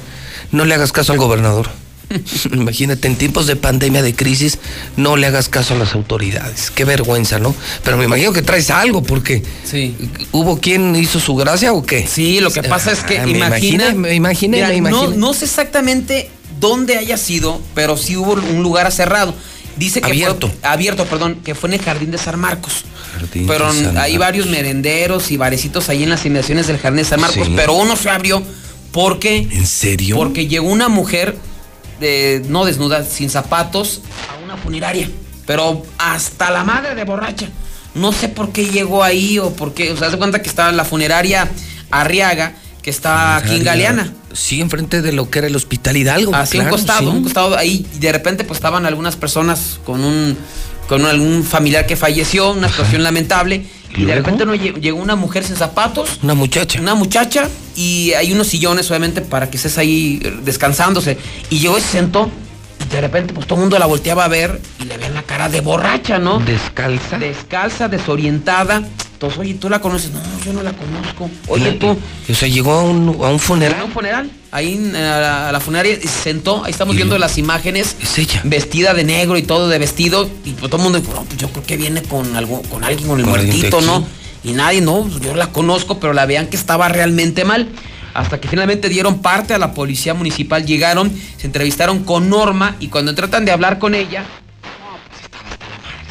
no 0.52 0.65
le 0.65 0.73
hagas 0.76 0.91
caso 0.91 1.11
al 1.14 1.19
gobernador? 1.19 1.69
Imagínate, 2.53 3.07
en 3.07 3.15
tiempos 3.15 3.48
de 3.48 3.56
pandemia, 3.56 4.02
de 4.02 4.14
crisis, 4.14 4.60
no 4.98 5.15
le 5.15 5.28
hagas 5.28 5.48
caso 5.48 5.76
a 5.76 5.78
las 5.78 5.94
autoridades. 5.95 6.69
Qué 6.72 6.84
vergüenza, 6.84 7.40
¿no? 7.40 7.56
Pero 7.84 7.95
me 7.98 8.03
imagino 8.06 8.34
que 8.34 8.41
traes 8.41 8.69
algo, 8.69 9.02
porque 9.02 9.44
Sí. 9.64 9.95
¿hubo 10.34 10.60
quien 10.60 10.94
hizo 10.95 11.19
su 11.22 11.36
gracia 11.36 11.72
o 11.72 11.84
qué? 11.84 12.06
Sí, 12.06 12.41
lo 12.41 12.52
que 12.52 12.64
pasa 12.64 12.91
es 12.91 12.99
que 12.99 13.19
Ah, 13.19 13.26
me 13.26 13.32
imagina, 13.38 13.94
me 13.94 14.14
imaginé, 14.14 14.57
Mira, 14.57 14.68
me 14.69 14.82
no, 14.82 14.88
imaginé. 15.03 15.18
no 15.18 15.34
sé 15.34 15.45
exactamente 15.45 16.30
dónde 16.60 16.98
haya 16.98 17.15
sido, 17.18 17.61
pero 17.76 17.95
sí 17.95 18.18
hubo 18.18 18.34
un 18.34 18.61
lugar 18.61 18.91
cerrado. 18.91 19.34
Dice 19.78 20.02
que 20.02 20.07
Abierto. 20.07 20.49
fue 20.49 20.69
abierto, 20.69 21.06
perdón, 21.06 21.40
que 21.45 21.56
fue 21.56 21.69
en 21.69 21.76
el 21.76 21.82
jardín 21.82 22.11
de 22.11 22.18
San 22.18 22.38
Marcos. 22.38 22.84
Jardín 23.14 23.48
pero 23.48 23.72
San 23.73 23.86
hay 23.86 23.94
Marcos. 24.14 24.19
varios 24.19 24.48
merenderos 24.48 25.32
y 25.32 25.38
barecitos 25.38 25.88
ahí 25.88 26.03
en 26.03 26.10
las 26.10 26.26
inmediaciones 26.26 26.68
del 26.68 26.78
jardín 26.78 26.98
de 26.98 27.06
San 27.06 27.22
Marcos, 27.22 27.48
Sí. 27.48 27.53
pero 27.56 27.73
uno 27.73 27.95
se 27.95 28.10
abrió 28.10 28.44
porque 28.92 29.48
¿En 29.52 29.66
serio? 29.66 30.16
porque 30.16 30.48
llegó 30.48 30.68
una 30.68 30.90
mujer 30.90 31.38
eh, 32.02 32.42
no 32.48 32.66
desnuda, 32.66 33.04
sin 33.04 33.30
zapatos, 33.30 34.02
a 34.30 34.44
una 34.44 34.58
funeraria. 34.58 35.10
Pero 35.46 35.84
hasta 35.98 36.50
la 36.50 36.64
madre 36.64 36.96
de 36.96 37.04
borracha. 37.04 37.48
No 37.94 38.12
sé 38.12 38.30
por 38.30 38.52
qué 38.52 38.66
llegó 38.66 39.04
ahí 39.04 39.38
o 39.38 39.52
por 39.52 39.74
qué. 39.74 39.92
O 39.92 39.98
sea, 39.98 40.10
se 40.10 40.18
cuenta 40.18 40.42
que 40.42 40.50
estaba 40.50 40.72
la 40.72 40.86
funeraria 40.86 41.50
Arriaga, 41.92 42.54
que 42.82 42.90
está 42.90 43.36
aquí 43.36 43.56
en 43.56 43.64
Galeana. 43.64 44.14
Sí, 44.34 44.62
enfrente 44.62 45.02
de 45.02 45.12
lo 45.12 45.30
que 45.30 45.40
era 45.40 45.48
el 45.48 45.56
Hospital 45.56 45.98
Hidalgo. 45.98 46.34
Así 46.34 46.58
claro, 46.58 46.70
un 46.70 46.78
costado, 46.78 47.12
sí. 47.12 47.18
un 47.18 47.24
costado 47.24 47.58
ahí. 47.58 47.86
Y 47.94 48.00
de 48.00 48.12
repente, 48.12 48.44
pues 48.46 48.58
estaban 48.58 48.86
algunas 48.86 49.16
personas 49.16 49.80
con 49.86 50.04
un. 50.04 50.38
con 50.88 51.06
algún 51.06 51.44
familiar 51.44 51.86
que 51.86 51.96
falleció, 51.96 52.52
una 52.52 52.70
situación 52.70 53.04
lamentable. 53.04 53.66
Y 53.96 54.06
de 54.06 54.16
repente 54.16 54.46
no 54.46 54.56
llegó 54.56 55.00
una 55.00 55.16
mujer 55.16 55.44
sin 55.44 55.56
zapatos. 55.56 56.20
Una 56.24 56.34
muchacha. 56.34 56.80
Una 56.80 56.96
muchacha 56.96 57.50
y 57.76 58.14
hay 58.14 58.32
unos 58.32 58.48
sillones 58.48 58.90
obviamente 58.90 59.22
para 59.22 59.50
que 59.50 59.58
estés 59.58 59.78
ahí 59.78 60.20
eh, 60.24 60.40
descansándose. 60.44 61.18
Y 61.50 61.60
llegó 61.60 61.78
y 61.78 61.82
se 61.82 61.88
sentó. 61.88 62.30
De 62.92 63.02
repente 63.02 63.34
pues 63.34 63.48
todo 63.48 63.56
el 63.56 63.62
mundo 63.62 63.80
la 63.80 63.86
volteaba 63.86 64.26
a 64.26 64.28
ver 64.28 64.60
y 64.80 64.86
le 64.86 64.98
veían 64.98 65.14
la 65.14 65.24
cara 65.24 65.50
de 65.50 65.62
borracha, 65.62 66.20
¿no? 66.20 66.40
Descalza. 66.40 67.20
Descalza, 67.20 67.88
desorientada. 67.88 68.84
Oye, 69.38 69.53
¿tú 69.56 69.69
la 69.69 69.80
conoces? 69.80 70.11
No, 70.11 70.19
yo 70.43 70.53
no 70.53 70.64
la 70.64 70.73
conozco. 70.73 71.30
Oye, 71.48 71.73
tú. 71.73 71.98
O 72.30 72.34
sea, 72.34 72.48
llegó 72.48 72.73
a 72.73 72.84
un, 72.84 73.10
a 73.10 73.11
un 73.11 73.27
Era 73.30 73.39
funeral. 73.39 73.84
un 73.84 73.91
funeral. 73.91 74.31
Ahí 74.52 74.91
a 74.95 74.99
la, 74.99 75.49
a 75.49 75.52
la 75.52 75.60
funeraria 75.60 75.95
se 76.02 76.07
sentó. 76.07 76.64
Ahí 76.64 76.72
estamos 76.72 76.95
viendo 76.95 77.18
las 77.18 77.38
imágenes. 77.38 77.95
Es 78.02 78.18
ella. 78.18 78.41
Vestida 78.43 78.93
de 78.93 79.03
negro 79.03 79.38
y 79.38 79.43
todo 79.43 79.69
de 79.69 79.77
vestido. 79.77 80.30
Y 80.43 80.52
pues, 80.52 80.72
todo 80.72 80.77
el 80.77 80.84
mundo 80.91 81.02
pues 81.02 81.38
yo 81.38 81.49
creo 81.49 81.64
que 81.64 81.77
viene 81.77 82.02
con 82.03 82.35
algo, 82.35 82.61
con 82.64 82.84
alguien, 82.84 83.07
con 83.07 83.19
el 83.19 83.26
Con 83.26 83.34
muertito. 83.34 83.81
¿no? 83.81 84.06
Y 84.43 84.53
nadie, 84.53 84.81
no, 84.81 85.03
pues, 85.03 85.22
yo 85.22 85.35
la 85.35 85.52
conozco, 85.52 85.99
pero 85.99 86.14
la 86.14 86.26
vean 86.26 86.48
que 86.48 86.57
estaba 86.57 86.89
realmente 86.89 87.45
mal. 87.45 87.69
Hasta 88.14 88.41
que 88.41 88.49
finalmente 88.49 88.89
dieron 88.89 89.22
parte 89.22 89.53
a 89.53 89.57
la 89.57 89.73
policía 89.73 90.14
municipal, 90.14 90.65
llegaron, 90.65 91.11
se 91.38 91.48
entrevistaron 91.48 92.03
con 92.03 92.27
Norma 92.30 92.76
y 92.81 92.89
cuando 92.89 93.15
tratan 93.15 93.45
de 93.45 93.53
hablar 93.53 93.80
con 93.80 93.95
ella, 93.95 94.23
no, 94.64 94.98
pues 95.10 95.22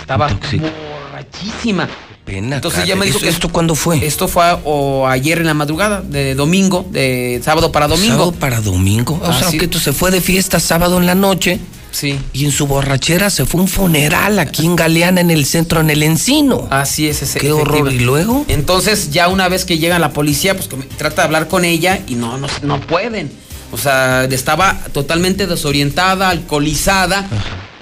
estaba 0.01 0.29
estaba 0.29 0.71
borrachísima. 1.11 1.89
Pena, 2.25 2.57
Entonces 2.57 2.87
ya 2.87 2.97
me 2.97 3.07
dijo 3.07 3.17
¿Esto- 3.17 3.27
que 3.27 3.33
¿Esto 3.33 3.49
cuándo 3.49 3.75
fue? 3.75 4.05
Esto 4.07 4.29
fue 4.29 4.45
o 4.65 5.07
ayer 5.09 5.39
en 5.39 5.47
la 5.47 5.55
madrugada, 5.55 6.03
de 6.03 6.35
domingo, 6.35 6.87
de 6.91 7.41
sábado 7.45 7.73
para 7.73 7.89
domingo. 7.89 8.13
Sábado 8.15 8.33
para 8.33 8.61
domingo. 8.61 9.21
O 9.23 9.33
sea, 9.33 9.51
que 9.51 9.67
tú 9.67 9.79
se 9.79 9.93
fue 9.93 10.11
de 10.11 10.21
fiesta 10.21 10.61
sábado 10.61 10.99
en 10.99 11.07
la 11.07 11.15
noche 11.15 11.59
Sí. 11.93 12.19
y 12.33 12.45
en 12.45 12.53
su 12.53 12.67
borrachera 12.69 13.31
se 13.31 13.47
fue 13.47 13.61
un 13.63 13.67
funeral 13.69 14.39
aquí 14.39 14.65
en 14.65 14.77
Galeana, 14.77 15.21
en 15.23 15.31
el 15.33 15.45
centro, 15.45 15.81
en 15.81 15.91
el 15.91 16.03
Encino. 16.05 16.69
Así 16.71 17.09
es, 17.09 17.23
ese. 17.23 17.41
Qué 17.41 17.51
horror. 17.53 17.91
¿Y 17.93 17.99
luego? 18.01 18.45
Entonces, 18.49 19.11
ya 19.11 19.27
una 19.29 19.49
vez 19.49 19.65
que 19.65 19.79
llega 19.79 19.99
la 19.99 20.13
policía, 20.13 20.55
pues 20.55 20.69
que 20.69 20.77
me- 20.77 20.85
trata 20.85 21.23
de 21.23 21.27
hablar 21.27 21.49
con 21.49 21.65
ella 21.65 22.01
y 22.07 22.15
no, 22.15 22.37
no, 22.39 22.47
no 22.63 22.81
pueden. 22.83 23.33
O 23.73 23.79
sea, 23.79 24.25
estaba 24.25 24.79
totalmente 24.93 25.47
desorientada, 25.49 26.29
alcoholizada. 26.29 27.27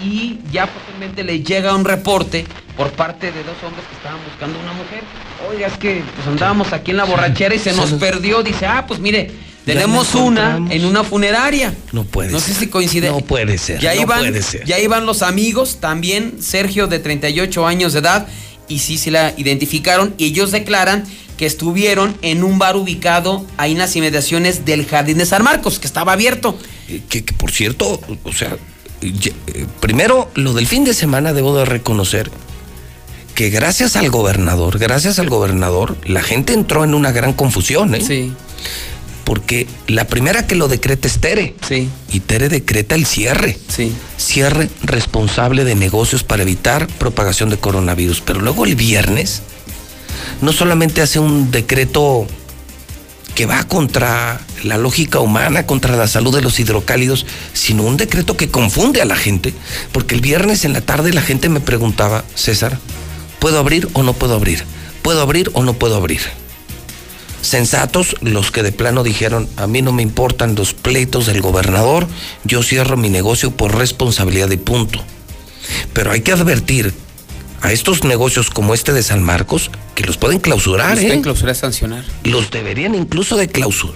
Y 0.02 0.38
ya 0.52 0.68
le 0.98 1.42
llega 1.42 1.74
un 1.74 1.84
reporte 1.84 2.44
por 2.76 2.90
parte 2.92 3.32
de 3.32 3.42
dos 3.44 3.56
hombres 3.64 3.84
que 3.88 3.96
estaban 3.96 4.18
buscando 4.24 4.58
una 4.60 4.72
mujer. 4.72 5.02
Oiga, 5.50 5.66
es 5.68 5.74
que 5.78 6.02
pues 6.16 6.26
andábamos 6.26 6.72
aquí 6.72 6.90
en 6.90 6.96
la 6.98 7.04
borrachera 7.04 7.54
y 7.54 7.58
se 7.58 7.72
nos 7.72 7.92
perdió. 7.92 8.42
Dice, 8.42 8.66
ah, 8.66 8.84
pues 8.86 9.00
mire, 9.00 9.30
tenemos 9.64 10.14
una 10.14 10.56
en 10.70 10.84
una 10.84 11.04
funeraria. 11.04 11.74
No 11.92 12.04
puede 12.04 12.30
No 12.30 12.40
ser. 12.40 12.54
sé 12.54 12.60
si 12.60 12.66
coincide. 12.68 13.08
No 13.10 13.20
puede 13.20 13.58
ser. 13.58 13.80
Ya 13.80 13.94
no 13.94 14.02
iban, 14.02 14.18
puede 14.20 14.42
ser. 14.42 14.64
ya 14.64 14.78
iban 14.78 15.06
los 15.06 15.22
amigos, 15.22 15.78
también 15.80 16.42
Sergio 16.42 16.86
de 16.86 16.98
38 16.98 17.66
años 17.66 17.92
de 17.92 18.00
edad, 18.00 18.26
y 18.68 18.80
sí 18.80 18.98
se 18.98 19.10
la 19.10 19.32
identificaron, 19.36 20.14
y 20.18 20.26
ellos 20.26 20.50
declaran 20.50 21.04
que 21.36 21.46
estuvieron 21.46 22.16
en 22.22 22.42
un 22.42 22.58
bar 22.58 22.76
ubicado 22.76 23.46
ahí 23.58 23.72
en 23.72 23.78
las 23.78 23.94
inmediaciones 23.94 24.64
del 24.64 24.86
Jardín 24.86 25.18
de 25.18 25.26
San 25.26 25.42
Marcos, 25.44 25.78
que 25.78 25.86
estaba 25.86 26.12
abierto. 26.12 26.58
Eh, 26.88 27.00
Que, 27.08 27.24
que, 27.24 27.32
por 27.32 27.52
cierto, 27.52 28.00
o 28.24 28.32
sea, 28.32 28.56
primero 29.80 30.30
lo 30.34 30.52
del 30.54 30.66
fin 30.66 30.84
de 30.84 30.94
semana 30.94 31.32
debo 31.32 31.56
de 31.56 31.64
reconocer 31.64 32.30
que 33.34 33.50
gracias 33.50 33.94
al 33.96 34.10
gobernador, 34.10 34.78
gracias 34.78 35.18
al 35.20 35.28
gobernador, 35.28 35.96
la 36.04 36.22
gente 36.22 36.52
entró 36.52 36.82
en 36.82 36.94
una 36.94 37.12
gran 37.12 37.32
confusión, 37.32 37.94
¿eh? 37.94 38.00
Sí, 38.00 38.32
Porque 39.22 39.68
la 39.86 40.08
primera 40.08 40.46
que 40.48 40.56
lo 40.56 40.66
decreta 40.66 41.06
es 41.06 41.20
Tere. 41.20 41.54
sí, 41.66 41.88
Y 42.12 42.18
Tere 42.20 42.48
decreta 42.48 42.96
el 42.96 43.06
cierre. 43.06 43.56
sí. 43.68 43.92
Cierre 44.16 44.68
responsable 44.82 45.64
de 45.64 45.76
negocios 45.76 46.24
para 46.24 46.42
evitar 46.42 46.88
propagación 46.88 47.48
de 47.50 47.58
coronavirus. 47.58 48.20
Pero 48.22 48.40
luego 48.40 48.64
el 48.64 48.74
viernes 48.74 49.42
no 50.42 50.52
solamente 50.52 51.00
hace 51.00 51.20
un 51.20 51.52
decreto 51.52 52.26
que 53.38 53.46
va 53.46 53.62
contra 53.68 54.40
la 54.64 54.78
lógica 54.78 55.20
humana, 55.20 55.64
contra 55.64 55.94
la 55.94 56.08
salud 56.08 56.34
de 56.34 56.42
los 56.42 56.58
hidrocálidos, 56.58 57.24
sino 57.52 57.84
un 57.84 57.96
decreto 57.96 58.36
que 58.36 58.50
confunde 58.50 59.00
a 59.00 59.04
la 59.04 59.14
gente. 59.14 59.54
Porque 59.92 60.16
el 60.16 60.20
viernes 60.20 60.64
en 60.64 60.72
la 60.72 60.80
tarde 60.80 61.12
la 61.12 61.22
gente 61.22 61.48
me 61.48 61.60
preguntaba, 61.60 62.24
César, 62.34 62.80
¿puedo 63.38 63.60
abrir 63.60 63.88
o 63.92 64.02
no 64.02 64.12
puedo 64.12 64.34
abrir? 64.34 64.64
¿Puedo 65.02 65.22
abrir 65.22 65.52
o 65.52 65.62
no 65.62 65.74
puedo 65.74 65.94
abrir? 65.94 66.20
Sensatos 67.40 68.16
los 68.22 68.50
que 68.50 68.64
de 68.64 68.72
plano 68.72 69.04
dijeron, 69.04 69.48
a 69.56 69.68
mí 69.68 69.82
no 69.82 69.92
me 69.92 70.02
importan 70.02 70.56
los 70.56 70.74
pleitos 70.74 71.26
del 71.26 71.40
gobernador, 71.40 72.08
yo 72.42 72.64
cierro 72.64 72.96
mi 72.96 73.08
negocio 73.08 73.52
por 73.52 73.76
responsabilidad 73.76 74.50
y 74.50 74.56
punto. 74.56 74.98
Pero 75.92 76.10
hay 76.10 76.22
que 76.22 76.32
advertir 76.32 76.92
a 77.60 77.72
estos 77.72 78.04
negocios 78.04 78.50
como 78.50 78.74
este 78.74 78.92
de 78.92 79.02
San 79.02 79.22
Marcos 79.22 79.70
que 79.94 80.04
los 80.04 80.16
pueden 80.16 80.38
clausurar, 80.40 80.90
Los 80.94 81.00
¿eh? 81.00 81.06
pueden 81.06 81.22
clausurar, 81.22 81.54
sancionar. 81.56 82.04
Los 82.24 82.50
deberían 82.50 82.94
incluso 82.94 83.36
de 83.36 83.50
clausur- 83.50 83.92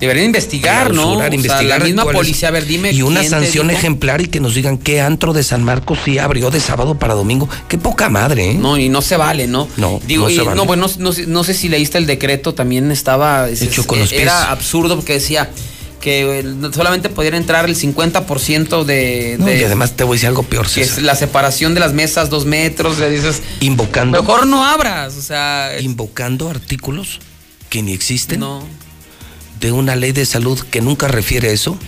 Deberían 0.00 0.26
investigar, 0.26 0.94
¿no? 0.94 1.02
Clausurar, 1.02 1.16
O 1.16 1.30
sea, 1.30 1.34
investigar 1.36 1.78
la 1.80 1.84
misma 1.84 2.04
policía, 2.06 2.48
a 2.48 2.52
ver, 2.52 2.64
dime. 2.64 2.90
Y 2.90 3.02
una 3.02 3.22
sanción 3.22 3.70
ejemplar 3.70 4.22
y 4.22 4.28
que 4.28 4.40
nos 4.40 4.54
digan 4.54 4.78
qué 4.78 5.02
antro 5.02 5.34
de 5.34 5.42
San 5.42 5.62
Marcos 5.62 5.98
sí 6.06 6.16
abrió 6.18 6.50
de 6.50 6.58
sábado 6.58 6.94
para 6.98 7.12
domingo. 7.12 7.50
Qué 7.68 7.76
poca 7.76 8.08
madre, 8.08 8.52
¿eh? 8.52 8.54
No, 8.54 8.78
y 8.78 8.88
no 8.88 9.02
se 9.02 9.18
vale, 9.18 9.46
¿no? 9.46 9.68
No, 9.76 10.00
Digo, 10.06 10.24
no 10.24 10.30
y 10.30 10.36
se 10.36 10.40
vale. 10.42 10.56
no, 10.56 10.64
bueno, 10.64 10.86
no, 10.86 10.94
no 11.04 11.12
sé- 11.12 11.26
no 11.26 11.44
sé 11.44 11.52
si 11.52 11.68
leíste 11.68 11.98
el 11.98 12.06
decreto, 12.06 12.54
también 12.54 12.90
estaba. 12.90 13.50
es- 13.50 13.60
Hecho 13.60 13.86
con 13.86 13.98
los 13.98 14.08
pies. 14.08 14.22
Era 14.22 14.50
absurdo 14.50 14.96
porque 14.96 15.12
decía 15.12 15.50
que 16.00 16.40
eh, 16.40 16.44
solamente 16.74 17.08
pudiera 17.10 17.36
entrar 17.36 17.66
el 17.66 17.76
50% 17.76 18.84
de. 18.84 19.36
No, 19.38 19.46
de- 19.46 19.58
y 19.60 19.64
además 19.64 19.92
te 19.96 20.04
voy 20.04 20.14
a 20.14 20.16
decir 20.16 20.28
algo 20.28 20.42
peor, 20.42 20.68
que 20.68 20.80
es 20.80 20.88
César. 20.88 21.04
la 21.04 21.14
separación 21.14 21.74
de 21.74 21.80
las 21.80 21.92
mesas, 21.92 22.30
dos 22.30 22.46
metros, 22.46 22.98
le 22.98 23.10
dices. 23.10 23.42
Invocando, 23.60 24.20
Mejor 24.20 24.46
no 24.46 24.64
abras, 24.64 25.16
o 25.16 25.22
sea. 25.22 25.76
invocando 25.80 26.48
artículos 26.50 27.20
que 27.68 27.82
ni 27.82 27.92
existen 27.92 28.40
No. 28.40 28.66
de 29.60 29.72
una 29.72 29.94
ley 29.94 30.12
de 30.12 30.26
salud 30.26 30.58
que 30.58 30.80
nunca 30.80 31.06
refiere 31.06 31.50
a 31.50 31.52
eso. 31.52 31.78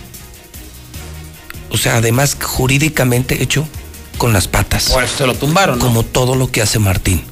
O 1.69 1.77
sea, 1.77 1.97
además 1.97 2.37
jurídicamente 2.39 3.41
hecho 3.41 3.67
con 4.19 4.31
las 4.31 4.47
patas. 4.47 4.91
Por 4.91 5.03
eso 5.03 5.17
se 5.17 5.25
lo 5.27 5.33
tumbaron, 5.33 5.79
¿no? 5.79 5.85
Como 5.85 6.03
todo 6.03 6.35
lo 6.35 6.51
que 6.51 6.61
hace 6.61 6.77
Martín. 6.79 7.23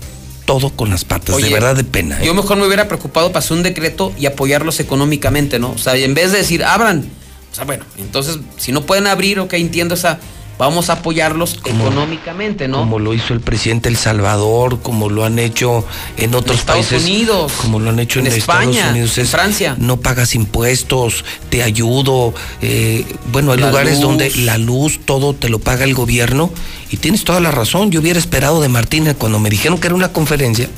Todo 0.46 0.70
con 0.72 0.90
las 0.90 1.06
patas. 1.06 1.36
Oye, 1.36 1.48
de 1.48 1.54
verdad 1.54 1.76
de 1.76 1.84
pena. 1.84 2.22
¿eh? 2.22 2.26
Yo 2.26 2.34
mejor 2.34 2.58
me 2.58 2.66
hubiera 2.66 2.88
preocupado 2.88 3.30
para 3.30 3.40
hacer 3.40 3.58
un 3.58 3.64
decreto 3.64 4.14
y 4.18 4.26
apoyarlos 4.26 4.80
económicamente, 4.80 5.60
¿no? 5.60 5.72
O 5.72 5.78
sea, 5.78 5.96
en 5.96 6.14
vez 6.14 6.32
de 6.32 6.40
decir, 6.40 6.64
abran, 6.64 7.06
o 7.52 7.56
sea, 7.56 7.66
bueno, 7.66 7.86
entonces, 7.98 8.40
si 8.58 8.72
no 8.72 8.86
pueden 8.86 9.08
abrir, 9.08 9.40
ok, 9.40 9.54
entiendo 9.54 9.96
esa, 9.96 10.20
vamos 10.62 10.92
a 10.92 10.94
apoyarlos 10.94 11.58
económicamente, 11.66 12.68
¿no? 12.68 12.78
Como 12.78 13.00
lo 13.00 13.16
hizo 13.16 13.34
el 13.34 13.42
presidente 13.42 13.90
El 13.90 13.98
Salvador, 13.98 14.80
como 14.82 15.10
lo 15.10 15.26
han 15.26 15.40
hecho 15.40 15.84
en 16.18 16.36
otros 16.36 16.60
Estados 16.60 16.86
países. 16.86 17.04
Unidos, 17.10 17.52
Como 17.62 17.80
lo 17.80 17.90
han 17.90 18.00
hecho 18.00 18.20
en, 18.20 18.28
en 18.28 18.34
Estados 18.34 18.66
España, 18.68 18.92
Unidos. 18.92 19.18
en 19.18 19.24
es, 19.26 19.30
Francia. 19.32 19.76
No 19.80 19.98
pagas 19.98 20.36
impuestos, 20.36 21.26
te 21.50 21.64
ayudo. 21.64 22.34
eh, 22.62 23.06
bueno, 23.32 23.54
hay 23.54 23.60
La 23.60 23.68
lugares 23.70 23.94
luz. 23.96 24.02
donde 24.02 24.30
la 24.36 24.60
luz, 24.60 25.00
todo 25.04 25.34
te 25.34 25.50
lo 25.50 25.58
paga 25.58 25.84
el 25.84 25.96
gobierno. 25.96 26.52
Y 26.92 26.98
tienes 26.98 27.24
toda 27.24 27.40
la 27.40 27.50
razón. 27.52 27.90
Yo 27.90 28.00
hubiera 28.02 28.20
esperado 28.20 28.62
de 28.62 28.70
Martínez 28.70 29.16
cuando 29.18 29.40
me 29.40 29.50
dijeron 29.50 29.80
que 29.80 29.88
era 29.88 29.96
una 29.96 30.14
conferencia. 30.14 30.70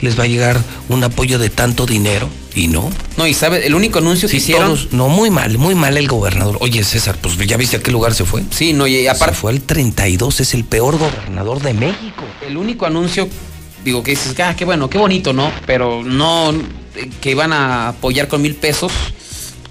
Les 0.00 0.18
va 0.18 0.24
a 0.24 0.26
llegar 0.26 0.60
un 0.88 1.02
apoyo 1.04 1.38
de 1.38 1.48
tanto 1.50 1.86
dinero. 1.86 2.28
Y 2.54 2.68
no. 2.68 2.90
No, 3.18 3.26
y 3.26 3.34
sabe, 3.34 3.66
el 3.66 3.74
único 3.74 3.98
anuncio 3.98 4.28
que 4.28 4.32
Sí, 4.32 4.36
hicieron. 4.38 4.68
todos- 4.68 4.92
no, 4.92 5.08
muy 5.08 5.30
mal, 5.30 5.58
muy 5.58 5.74
mal 5.74 5.96
el 5.98 6.08
gobernador. 6.08 6.56
Oye, 6.60 6.82
César, 6.84 7.16
pues 7.20 7.36
ya 7.38 7.56
viste 7.58 7.76
a 7.76 7.82
qué 7.82 7.90
lugar 7.90 8.14
se 8.14 8.24
fue. 8.24 8.42
Sí, 8.50 8.72
no, 8.72 8.86
y 8.86 9.06
aparte. 9.06 9.34
Se 9.34 9.40
fue 9.40 9.52
al 9.52 9.60
32, 9.60 10.40
es 10.40 10.54
el 10.54 10.64
peor 10.64 10.96
gobernador 10.98 11.60
de 11.60 11.74
México. 11.74 12.22
El 12.46 12.56
único 12.56 12.86
anuncio, 12.86 13.28
digo, 13.84 14.02
que 14.02 14.12
dices, 14.12 14.34
ah, 14.40 14.54
qué 14.56 14.64
bueno, 14.64 14.88
qué 14.88 14.96
bonito, 14.98 15.32
¿no? 15.34 15.52
Pero 15.66 16.02
no 16.02 16.52
eh, 16.52 17.10
que 17.20 17.30
iban 17.32 17.52
a 17.52 17.88
apoyar 17.88 18.26
con 18.26 18.40
mil 18.40 18.54
pesos, 18.54 18.90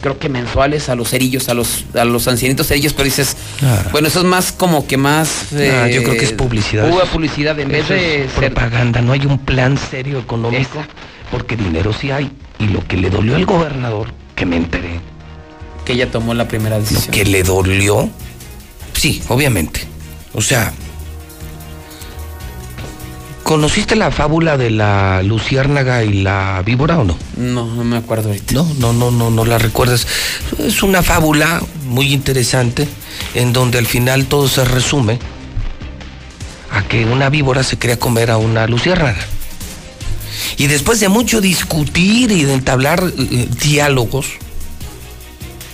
creo 0.05 0.19
que 0.19 0.29
mensuales 0.29 0.87
a 0.89 0.93
los 0.93 1.09
cerillos, 1.09 1.49
a 1.49 1.55
los, 1.55 1.85
a 1.95 2.05
los 2.05 2.27
ancianitos 2.27 2.67
cerillos, 2.67 2.93
pero 2.93 3.05
dices, 3.05 3.35
Ah. 3.63 3.85
bueno, 3.91 4.07
eso 4.07 4.19
es 4.19 4.25
más 4.25 4.51
como 4.51 4.85
que 4.85 4.97
más. 4.97 5.47
Ah, 5.53 5.87
yo 5.87 6.01
eh, 6.01 6.03
creo 6.03 6.15
que 6.15 6.25
es 6.25 6.31
publicidad. 6.33 6.87
Pura 6.87 7.05
publicidad, 7.05 7.59
en 7.59 7.69
vez 7.69 7.85
Eso 7.85 7.93
de 7.95 8.25
es 8.25 8.31
ser. 8.33 8.53
propaganda, 8.53 9.01
no 9.01 9.13
hay 9.13 9.25
un 9.25 9.39
plan 9.39 9.79
serio 9.79 10.19
económico, 10.19 10.83
porque 11.31 11.55
dinero 11.57 11.91
sí 11.91 12.11
hay. 12.11 12.31
Y 12.59 12.67
lo 12.67 12.85
que 12.87 12.97
le 12.97 13.09
dolió 13.09 13.35
al 13.35 13.47
gobernador, 13.47 14.09
que 14.35 14.45
me 14.45 14.57
enteré, 14.57 14.99
Que 15.85 15.93
ella 15.93 16.11
tomó 16.11 16.35
la 16.35 16.47
primera 16.47 16.77
decisión. 16.79 17.11
que 17.11 17.25
le 17.25 17.41
dolió, 17.41 18.07
sí, 18.93 19.23
obviamente. 19.27 19.81
O 20.35 20.41
sea, 20.41 20.71
¿conociste 23.45 23.95
la 23.95 24.09
fábula 24.09 24.57
de 24.57 24.71
la 24.71 25.21
luciérnaga 25.21 26.03
y 26.03 26.23
la 26.23 26.63
víbora 26.65 26.97
o 26.97 27.03
no? 27.03 27.15
No, 27.37 27.67
no 27.67 27.83
me 27.83 27.95
acuerdo 27.95 28.29
ahorita. 28.29 28.55
No, 28.55 28.67
no, 28.79 28.91
no, 28.91 29.11
no, 29.11 29.29
no 29.29 29.45
la 29.45 29.59
recuerdas. 29.59 30.07
Es 30.57 30.81
una 30.81 31.03
fábula 31.03 31.61
muy 31.85 32.11
interesante 32.11 32.87
en 33.35 33.53
donde 33.53 33.77
al 33.77 33.85
final 33.85 34.25
todo 34.25 34.47
se 34.47 34.65
resume 34.65 35.19
a 36.71 36.87
que 36.87 37.05
una 37.05 37.29
víbora 37.29 37.61
se 37.61 37.77
quería 37.77 37.99
comer 37.99 38.31
a 38.31 38.37
una 38.37 38.65
luciérnaga. 38.65 39.23
Y 40.57 40.65
después 40.65 40.99
de 40.99 41.09
mucho 41.09 41.39
discutir 41.39 42.31
y 42.31 42.45
de 42.45 42.53
entablar 42.55 43.03
eh, 43.15 43.47
diálogos, 43.61 44.25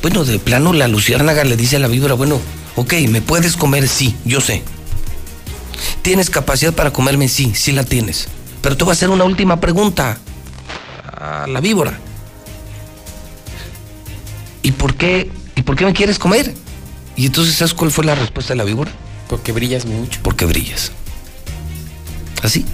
bueno, 0.01 0.25
de 0.25 0.39
plano 0.39 0.73
la 0.73 0.89
luciérnaga 0.89 1.45
le 1.45 1.55
dice 1.55 1.77
a 1.77 1.79
la 1.79 1.87
víbora, 1.87 2.15
bueno, 2.15 2.41
ok, 2.75 2.95
¿me 3.07 3.21
puedes 3.21 3.55
comer? 3.55 3.87
Sí, 3.87 4.13
yo 4.25 4.41
sé. 4.41 4.61
¿Tienes 6.01 6.29
capacidad 6.29 6.73
para 6.73 6.91
comerme? 6.91 7.27
Sí, 7.27 7.53
sí 7.55 7.71
la 7.71 7.83
tienes. 7.83 8.27
Pero 8.61 8.77
te 8.77 8.83
voy 8.83 8.91
a 8.91 8.93
hacer 8.93 9.09
una 9.09 9.23
última 9.23 9.59
pregunta 9.59 10.17
a 11.17 11.47
la 11.47 11.59
víbora. 11.59 11.97
¿Y 14.63 14.71
por 14.71 14.95
qué, 14.95 15.31
y 15.55 15.61
por 15.63 15.75
qué 15.75 15.85
me 15.85 15.93
quieres 15.93 16.19
comer? 16.19 16.53
Y 17.15 17.25
entonces, 17.25 17.55
¿sabes 17.55 17.73
cuál 17.73 17.91
fue 17.91 18.05
la 18.05 18.15
respuesta 18.15 18.53
de 18.53 18.57
la 18.57 18.63
víbora? 18.63 18.91
Porque 19.27 19.51
brillas 19.51 19.85
mucho. 19.85 20.19
Porque 20.23 20.45
brillas. 20.45 20.91
Así. 22.41 22.65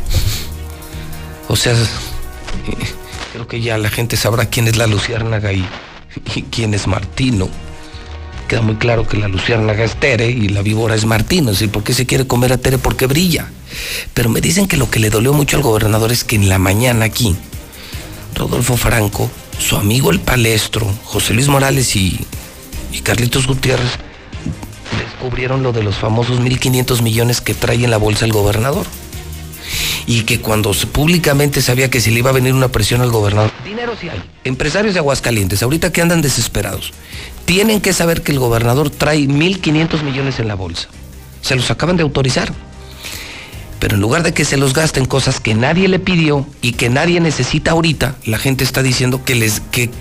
O 1.48 1.56
sea, 1.56 1.74
eh, 1.74 1.78
creo 3.34 3.48
que 3.48 3.62
ya 3.62 3.78
la 3.78 3.90
gente 3.90 4.18
sabrá 4.18 4.46
quién 4.46 4.68
es 4.68 4.78
la 4.78 4.88
luciérnaga 4.88 5.54
y, 5.54 5.66
y 6.36 6.42
quién 6.44 6.74
es 6.74 6.88
Martino. 6.88 7.50
Queda 8.48 8.62
muy 8.62 8.76
claro 8.76 9.06
que 9.06 9.18
la 9.18 9.28
luciérnaga 9.28 9.84
es 9.84 9.96
Tere 10.00 10.30
y 10.30 10.48
la 10.48 10.62
víbora 10.62 10.96
es 10.96 11.06
Martino. 11.06 11.54
¿sí? 11.54 11.68
¿Por 11.68 11.84
qué 11.84 11.94
se 11.94 12.06
quiere 12.06 12.28
comer 12.28 12.54
a 12.54 12.58
Tere? 12.58 12.78
Porque 12.78 13.06
brilla. 13.06 13.50
Pero 14.14 14.30
me 14.30 14.40
dicen 14.40 14.68
que 14.68 14.78
lo 14.78 14.90
que 14.90 15.00
le 15.00 15.10
dolió 15.10 15.34
mucho 15.34 15.58
al 15.58 15.64
gobernador 15.64 16.12
es 16.12 16.24
que 16.24 16.38
en 16.38 16.48
la 16.48 16.58
mañana 16.58 17.06
aquí, 17.06 17.36
Rodolfo 18.36 18.78
Franco, 18.78 19.30
su 19.60 19.76
amigo 19.76 20.12
el 20.12 20.22
palestro, 20.22 20.88
José 21.04 21.34
Luis 21.34 21.50
Morales 21.50 21.96
y, 21.98 22.26
y 22.94 23.02
Carlitos 23.02 23.48
Gutiérrez, 23.48 23.92
descubrieron 24.98 25.62
lo 25.62 25.74
de 25.74 25.84
los 25.84 25.98
famosos 25.98 26.40
1.500 26.40 27.02
millones 27.02 27.42
que 27.42 27.54
trae 27.54 27.84
en 27.84 27.92
la 27.92 27.98
bolsa 27.98 28.24
el 28.24 28.32
gobernador. 28.32 28.86
Y 30.06 30.22
que 30.22 30.40
cuando 30.40 30.72
públicamente 30.92 31.62
sabía 31.62 31.90
que 31.90 32.02
se 32.02 32.12
le 32.12 32.20
iba 32.20 32.30
a 32.30 32.34
venir 32.34 32.54
una 32.54 32.70
presión 32.70 33.02
al 33.02 33.12
gobernador, 33.12 33.52
dinero 33.66 33.94
sí 34.00 34.10
hay. 34.10 34.22
Empresarios 34.44 34.94
de 34.94 35.00
Aguascalientes, 35.00 35.62
ahorita 35.64 35.92
que 35.92 36.02
andan 36.02 36.22
desesperados, 36.22 36.94
tienen 37.46 37.82
que 37.82 37.94
saber 37.94 38.22
que 38.22 38.32
el 38.32 38.40
gobernador 38.40 38.90
trae 38.90 39.20
1.500 39.20 40.04
millones 40.04 40.40
en 40.40 40.48
la 40.48 40.56
bolsa. 40.56 40.90
Se 41.42 41.56
los 41.56 41.72
acaban 41.72 41.98
de 41.98 42.04
autorizar. 42.04 42.54
Pero 43.80 43.96
en 43.96 44.02
lugar 44.02 44.24
de 44.24 44.34
que 44.34 44.46
se 44.46 44.58
los 44.58 44.74
gasten 44.74 45.06
cosas 45.06 45.40
que 45.40 45.54
nadie 45.54 45.88
le 45.88 46.00
pidió 46.00 46.48
y 46.62 46.74
que 46.74 46.90
nadie 46.90 47.20
necesita 47.20 47.72
ahorita, 47.72 48.16
la 48.26 48.38
gente 48.38 48.64
está 48.64 48.82
diciendo 48.82 49.24
que 49.24 49.36
les 49.36 49.60
que, 49.60 49.92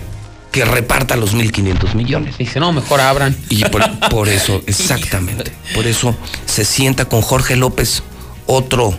que 0.51 0.65
reparta 0.65 1.15
los 1.15 1.35
1.500 1.35 1.93
millones. 1.93 2.37
Dice, 2.37 2.59
no, 2.59 2.71
mejor 2.71 3.01
abran. 3.01 3.37
Y 3.49 3.63
por, 3.65 3.83
por 4.09 4.29
eso, 4.29 4.61
exactamente, 4.67 5.51
por 5.75 5.85
eso 5.85 6.15
se 6.45 6.65
sienta 6.65 7.05
con 7.05 7.21
Jorge 7.21 7.55
López, 7.55 8.01
otro, 8.47 8.97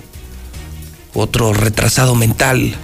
otro 1.21 1.53
retrasado 1.53 2.15
mental, 2.15 2.75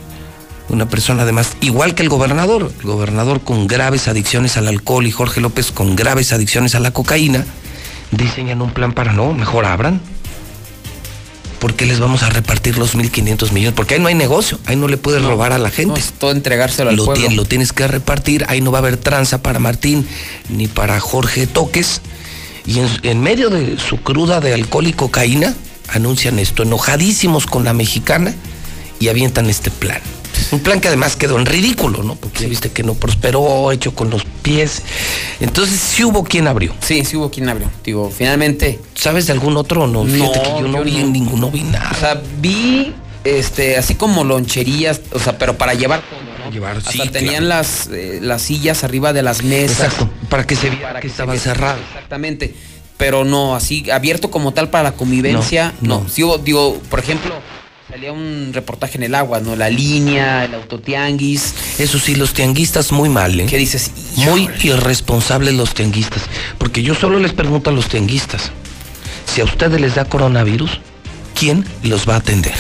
una 0.69 0.89
persona 0.89 1.23
además 1.25 1.57
igual 1.61 1.95
que 1.95 2.03
el 2.03 2.09
gobernador, 2.09 2.73
el 2.81 2.87
gobernador 2.87 3.41
con 3.43 3.67
graves 3.67 4.09
adicciones 4.09 4.57
al 4.57 4.69
alcohol 4.69 5.07
y 5.07 5.11
Jorge 5.11 5.41
López 5.41 5.73
con 5.73 5.95
graves 5.97 6.33
adicciones 6.33 6.75
a 6.75 6.81
la 6.81 6.91
cocaína, 6.93 7.45
diseñan 8.11 8.63
un 8.63 8.71
plan 8.73 8.93
para 8.93 9.13
no, 9.13 9.33
mejor 9.35 9.65
abran. 9.67 10.01
¿Por 11.59 11.75
qué 11.75 11.87
les 11.87 11.99
vamos 11.99 12.23
a 12.23 12.29
repartir 12.29 12.77
los 12.77 12.95
1.500 12.95 13.53
millones? 13.53 13.73
Porque 13.75 13.95
ahí 13.95 14.01
no 14.01 14.09
hay 14.09 14.15
negocio, 14.15 14.59
ahí 14.67 14.77
no 14.77 14.87
le 14.87 14.99
puedes 14.99 15.23
robar 15.23 15.53
a 15.53 15.59
la 15.59 15.71
gente. 15.71 15.93
No, 15.93 15.97
es 15.97 16.13
todo 16.13 16.31
entregárselo 16.31 16.91
al 16.91 16.97
lo, 16.97 17.07
pueblo. 17.07 17.27
tien- 17.27 17.37
lo 17.37 17.45
tienes 17.47 17.73
que 17.73 17.89
repartir, 17.89 18.45
ahí 18.49 18.61
no 18.61 18.71
va 18.71 18.79
a 18.79 18.81
haber 18.81 18.99
tranza 18.99 19.41
para 19.43 19.59
Martín 19.61 20.07
ni 20.51 20.67
para 20.69 21.01
Jorge 21.01 21.47
Toques. 21.47 22.03
Y 22.67 22.81
en, 22.81 22.89
en 23.03 23.21
medio 23.23 23.49
de 23.49 23.79
su 23.79 23.99
cruda 24.03 24.41
de 24.41 24.53
alcohol 24.53 24.87
y 24.87 24.93
cocaína, 24.93 25.55
anuncian 25.89 26.39
esto, 26.39 26.63
enojadísimos 26.63 27.47
con 27.47 27.65
la 27.65 27.73
mexicana 27.73 28.35
y 29.01 29.09
avientan 29.09 29.49
este 29.51 29.71
plan. 29.71 30.01
Un 30.51 30.61
plan 30.61 30.81
que 30.81 30.89
además 30.89 31.17
quedó 31.17 31.39
en 31.39 31.47
ridículo, 31.47 32.03
¿no? 32.03 32.17
Porque 32.17 32.47
viste 32.47 32.71
que 32.71 32.83
no 32.83 32.95
prosperó, 32.95 33.71
hecho 33.73 33.95
con 33.95 34.11
los 34.11 34.25
pies. 34.43 34.83
Entonces, 35.41 35.79
sí 35.81 36.05
hubo 36.05 36.25
quien 36.25 36.49
abrió. 36.49 36.75
Sí, 36.81 37.05
sí 37.05 37.17
hubo 37.17 37.31
quien 37.31 37.49
abrió. 37.49 37.71
Digo, 37.85 38.11
finalmente. 38.17 38.81
¿Sabes 38.95 39.27
de 39.27 39.33
algún 39.33 39.57
otro 39.57 39.85
o 39.85 39.87
no? 39.87 40.05
Fíjate 40.05 40.43
que 40.43 40.49
yo 40.61 40.69
no 40.69 40.83
vi 40.83 40.99
no. 40.99 41.07
ninguno, 41.07 41.51
vi 41.51 41.63
nada. 41.63 41.91
O 41.93 41.99
sea, 41.99 42.23
vi 42.41 42.93
este, 43.25 43.77
así 43.79 43.95
como 43.95 44.23
loncherías, 44.25 45.01
o 45.13 45.19
sea, 45.19 45.39
pero 45.39 45.57
para 45.57 45.75
llevar 45.75 46.03
todo, 46.03 46.21
¿no? 46.45 46.51
Llevar, 46.51 46.77
Hasta 46.79 46.93
sí, 46.93 47.09
tenían 47.09 47.45
claro. 47.45 47.63
las, 47.63 47.89
eh, 47.93 48.19
las 48.21 48.43
sillas 48.43 48.85
arriba 48.85 49.13
de 49.13 49.23
las 49.23 49.43
mesas. 49.43 49.81
Exacto, 49.93 50.11
para 50.29 50.47
que 50.47 50.57
se 50.57 50.69
viera 50.71 51.01
que 51.01 51.09
se 51.09 51.13
estaban 51.13 51.37
viera. 51.37 51.53
cerrados. 51.55 51.81
Exactamente. 51.89 52.55
Pero 52.97 53.25
no, 53.25 53.55
así 53.57 53.91
abierto 53.91 54.31
como 54.31 54.53
tal 54.53 54.71
para 54.71 54.85
la 54.85 54.93
convivencia, 54.93 55.73
No, 55.81 55.89
no. 55.99 56.01
no. 56.05 56.09
Sí 56.09 56.23
digo, 56.45 56.81
por 56.89 57.01
ejemplo, 57.01 57.35
salía 57.91 58.13
un 58.13 58.51
reportaje 58.53 58.97
en 58.99 59.05
el 59.05 59.15
agua, 59.15 59.41
¿no? 59.41 59.57
La 59.57 59.69
línea, 59.69 60.45
el 60.45 60.55
autotianguis. 60.55 61.55
Eso 61.79 61.99
sí, 61.99 62.15
los 62.15 62.33
tianguistas 62.35 62.93
muy 62.93 63.09
mal, 63.09 63.39
¿eh? 63.41 63.47
¿Qué 63.47 63.59
dices? 63.59 63.91
Muy 64.17 64.49
irresponsables 64.63 65.55
los 65.55 65.75
tianguistas. 65.75 66.23
Porque 66.59 66.83
yo 66.83 66.95
solo 66.95 67.19
les 67.19 67.33
pregunto 67.33 67.71
a 67.71 67.73
los 67.73 67.89
tianguistas, 67.89 68.53
si 69.27 69.41
a 69.41 69.45
ustedes 69.45 69.81
les 69.81 69.97
da 69.97 70.05
coronavirus, 70.05 70.81
¿quién 71.35 71.65
los 71.83 72.09
va 72.09 72.15
a 72.15 72.19
atender? 72.19 72.55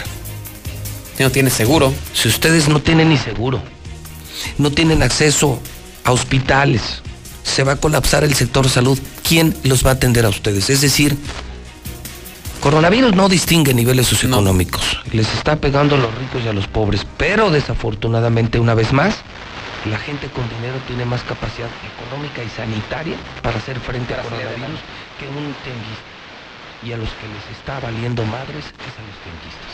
Si 1.16 1.23
no 1.23 1.31
tienes 1.31 1.52
seguro. 1.52 1.94
Si 2.12 2.27
ustedes 2.27 2.69
no 2.69 2.81
tienen 2.82 3.09
ni 3.11 3.16
seguro, 3.16 3.62
no 4.59 4.73
tienen 4.73 5.02
acceso 5.05 5.61
a 6.02 6.11
hospitales, 6.11 7.02
se 7.45 7.62
va 7.62 7.73
a 7.73 7.77
colapsar 7.77 8.25
el 8.25 8.35
sector 8.35 8.69
salud. 8.69 8.99
¿Quién 9.23 9.57
los 9.62 9.87
va 9.87 9.91
a 9.91 9.93
atender 9.95 10.25
a 10.25 10.29
ustedes? 10.31 10.71
Es 10.71 10.81
decir, 10.81 11.16
coronavirus 12.61 13.15
no 13.15 13.29
distingue 13.29 13.73
niveles 13.73 14.09
socioeconómicos. 14.09 15.03
Les 15.12 15.33
está 15.35 15.57
pegando 15.57 15.95
a 15.95 15.99
los 15.99 16.12
ricos 16.16 16.43
y 16.45 16.49
a 16.49 16.53
los 16.53 16.66
pobres. 16.66 17.07
Pero 17.16 17.51
desafortunadamente, 17.51 18.59
una 18.59 18.75
vez 18.75 18.93
más, 18.93 19.15
la 19.85 19.99
gente 19.99 20.29
con 20.29 20.49
dinero 20.49 20.77
tiene 20.87 21.05
más 21.05 21.23
capacidad 21.23 21.69
económica 21.95 22.43
y 22.43 22.49
sanitaria 22.49 23.16
para 23.43 23.59
hacer 23.59 23.79
frente 23.79 24.15
al 24.15 24.23
coronavirus 24.23 24.81
que 25.21 25.29
un 25.29 25.55
tianguista. 25.62 26.11
Y 26.83 26.93
a 26.93 26.97
los 26.97 27.09
que 27.09 27.29
les 27.29 27.59
está 27.59 27.81
valiendo 27.81 28.25
madres 28.25 28.65
es 28.65 28.95
a 28.97 29.05
los 29.05 29.16
tianguistas. 29.23 29.73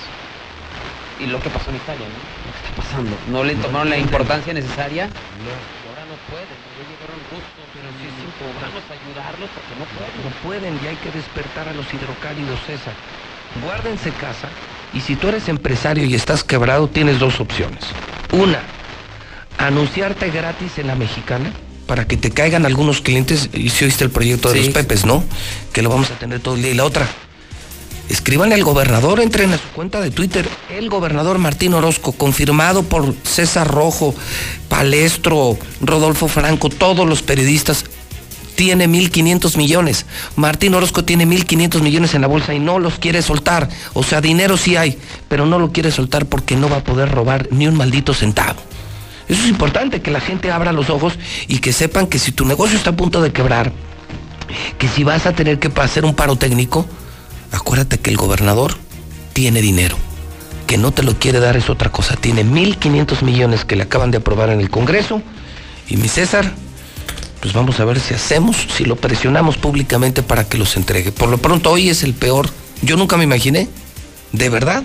Y 1.20 1.26
lo 1.26 1.38
que 1.40 1.50
pasó 1.50 1.70
en 1.70 1.76
Italia, 1.76 2.06
¿no? 2.06 2.16
Lo 2.16 2.50
que 2.50 2.58
está 2.58 2.72
pasando. 2.76 3.16
No 3.30 3.44
le 3.44 3.54
tomaron 3.56 3.90
la 3.90 3.98
importancia 3.98 4.52
necesaria. 4.54 5.06
No, 5.06 5.52
ahora 5.90 6.02
no 6.08 6.16
pueden. 6.32 6.58
Ya 6.74 6.82
llegaron 6.88 7.20
justo, 7.28 7.59
pero 7.72 7.88
sí 7.98 8.04
es 8.06 8.24
importante 8.24 8.92
ayudarlos 8.92 9.48
porque 9.54 9.74
no 9.78 9.86
pueden. 9.96 10.24
No 10.24 10.30
pueden 10.42 10.80
y 10.84 10.86
hay 10.88 10.96
que 10.96 11.10
despertar 11.10 11.68
a 11.68 11.72
los 11.72 11.86
hidrocálidos, 11.92 12.58
César. 12.66 12.94
Guárdense 13.64 14.10
casa 14.12 14.48
y 14.92 15.00
si 15.00 15.16
tú 15.16 15.28
eres 15.28 15.48
empresario 15.48 16.04
y 16.04 16.14
estás 16.14 16.44
quebrado, 16.44 16.88
tienes 16.88 17.18
dos 17.18 17.40
opciones. 17.40 17.84
Una, 18.32 18.60
anunciarte 19.58 20.30
gratis 20.30 20.78
en 20.78 20.86
la 20.86 20.94
mexicana 20.94 21.52
para 21.86 22.06
que 22.06 22.16
te 22.16 22.30
caigan 22.30 22.64
algunos 22.66 23.00
clientes. 23.00 23.50
Y 23.52 23.70
si 23.70 23.84
oíste 23.84 24.04
el 24.04 24.10
proyecto 24.10 24.50
de 24.52 24.58
Sí. 24.60 24.64
los 24.66 24.74
Pepes, 24.74 25.04
¿no? 25.04 25.24
Que 25.72 25.82
lo 25.82 25.90
vamos 25.90 26.10
a 26.10 26.14
tener 26.18 26.40
todo 26.40 26.54
el 26.54 26.62
día. 26.62 26.70
Y 26.70 26.74
la 26.74 26.84
otra, 26.84 27.06
escriban 28.10 28.52
al 28.52 28.64
gobernador, 28.64 29.20
entren 29.20 29.52
a 29.52 29.58
su 29.58 29.68
cuenta 29.68 30.00
de 30.00 30.10
Twitter. 30.10 30.48
El 30.68 30.90
gobernador 30.90 31.38
Martín 31.38 31.72
Orozco, 31.74 32.12
confirmado 32.12 32.82
por 32.82 33.14
César 33.22 33.68
Rojo, 33.68 34.14
Palestro, 34.68 35.56
Rodolfo 35.80 36.28
Franco, 36.28 36.68
todos 36.68 37.08
los 37.08 37.22
periodistas. 37.22 37.84
Tiene 38.56 38.88
1.500 38.88 39.56
millones. 39.56 40.04
Martín 40.36 40.74
Orozco 40.74 41.04
tiene 41.04 41.24
1.500 41.24 41.80
millones 41.80 42.12
en 42.14 42.20
la 42.20 42.26
bolsa 42.26 42.52
y 42.52 42.58
no 42.58 42.78
los 42.78 42.98
quiere 42.98 43.22
soltar. 43.22 43.70
O 43.94 44.02
sea, 44.02 44.20
dinero 44.20 44.58
sí 44.58 44.76
hay, 44.76 44.98
pero 45.28 45.46
no 45.46 45.58
lo 45.58 45.72
quiere 45.72 45.90
soltar 45.90 46.26
porque 46.26 46.56
no 46.56 46.68
va 46.68 46.78
a 46.78 46.84
poder 46.84 47.10
robar 47.10 47.48
ni 47.52 47.68
un 47.68 47.76
maldito 47.76 48.12
centavo. 48.12 48.60
Eso 49.28 49.42
es 49.44 49.48
importante, 49.48 50.02
que 50.02 50.10
la 50.10 50.20
gente 50.20 50.50
abra 50.50 50.72
los 50.72 50.90
ojos 50.90 51.14
y 51.46 51.60
que 51.60 51.72
sepan 51.72 52.08
que 52.08 52.18
si 52.18 52.32
tu 52.32 52.44
negocio 52.44 52.76
está 52.76 52.90
a 52.90 52.96
punto 52.96 53.22
de 53.22 53.32
quebrar, 53.32 53.72
que 54.76 54.88
si 54.88 55.04
vas 55.04 55.24
a 55.24 55.32
tener 55.32 55.60
que 55.60 55.70
hacer 55.80 56.04
un 56.04 56.14
paro 56.14 56.34
técnico, 56.36 56.84
acuérdate 57.52 57.98
que 57.98 58.10
el 58.10 58.16
gobernador 58.16 58.76
tiene 59.32 59.60
dinero. 59.60 59.96
Que 60.66 60.78
no 60.78 60.92
te 60.92 61.02
lo 61.02 61.18
quiere 61.18 61.40
dar 61.40 61.56
es 61.56 61.68
otra 61.68 61.90
cosa. 61.90 62.16
Tiene 62.16 62.44
1.500 62.44 63.22
millones 63.22 63.64
que 63.64 63.76
le 63.76 63.82
acaban 63.84 64.10
de 64.10 64.18
aprobar 64.18 64.50
en 64.50 64.60
el 64.60 64.70
Congreso. 64.70 65.20
Y 65.88 65.96
mi 65.96 66.08
César, 66.08 66.52
pues 67.40 67.52
vamos 67.54 67.80
a 67.80 67.84
ver 67.84 67.98
si 67.98 68.14
hacemos, 68.14 68.56
si 68.76 68.84
lo 68.84 68.94
presionamos 68.96 69.56
públicamente 69.56 70.22
para 70.22 70.48
que 70.48 70.58
los 70.58 70.76
entregue. 70.76 71.10
Por 71.10 71.28
lo 71.28 71.38
pronto 71.38 71.70
hoy 71.72 71.88
es 71.88 72.04
el 72.04 72.14
peor. 72.14 72.48
Yo 72.82 72.96
nunca 72.96 73.16
me 73.16 73.24
imaginé, 73.24 73.68
de 74.32 74.48
verdad, 74.48 74.84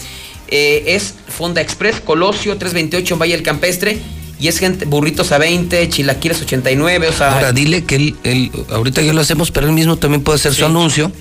Eh, 0.49 0.83
es 0.87 1.13
Fonda 1.27 1.59
Express, 1.61 1.99
Colosio 1.99 2.57
328 2.57 3.13
en 3.15 3.19
Valle 3.19 3.33
del 3.33 3.43
Campestre. 3.43 3.99
Y 4.39 4.47
es 4.49 4.59
gente, 4.59 4.85
burritos 4.85 5.31
a 5.31 5.39
20, 5.39 5.89
chilaquiles 5.89 6.39
89, 6.43 7.07
o 7.07 7.11
sea... 7.13 7.33
Ahora 7.33 7.51
dile 7.53 7.83
que 7.85 7.95
él, 7.95 8.15
él- 8.23 8.51
ahorita 8.69 9.01
ya 9.01 9.11
lo 9.11 9.21
hacemos, 9.21 9.49
pero 9.49 9.65
él 9.65 9.73
mismo 9.73 9.97
también 9.97 10.21
puede 10.23 10.35
hacer 10.35 10.53
su 10.53 10.63
anuncio. 10.65 11.11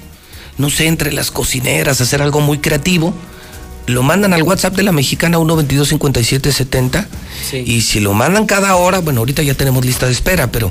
No 0.59 0.68
sé, 0.68 0.86
entre 0.86 1.12
las 1.12 1.30
cocineras, 1.30 1.98
hacer 2.02 2.20
algo 2.20 2.40
muy 2.40 2.59
creativo. 2.59 3.14
Lo 3.86 4.02
mandan 4.02 4.34
al 4.34 4.43
WhatsApp 4.43 4.74
de 4.76 4.82
la 4.82 4.93
mexicana 4.93 5.38
122-5770. 5.38 7.06
Sí. 7.51 7.56
Y 7.66 7.80
si 7.82 8.01
lo 8.01 8.12
mandan 8.12 8.44
cada 8.44 8.76
hora, 8.76 8.98
bueno, 8.98 9.20
ahorita 9.20 9.43
ya 9.43 9.55
tenemos 9.55 9.82
lista 9.84 10.05
de 10.06 10.12
espera, 10.12 10.52
pero 10.52 10.70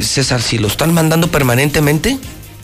César, 0.00 0.42
si 0.42 0.58
lo 0.58 0.68
están 0.68 0.92
mandando 0.92 1.28
permanentemente, 1.30 2.18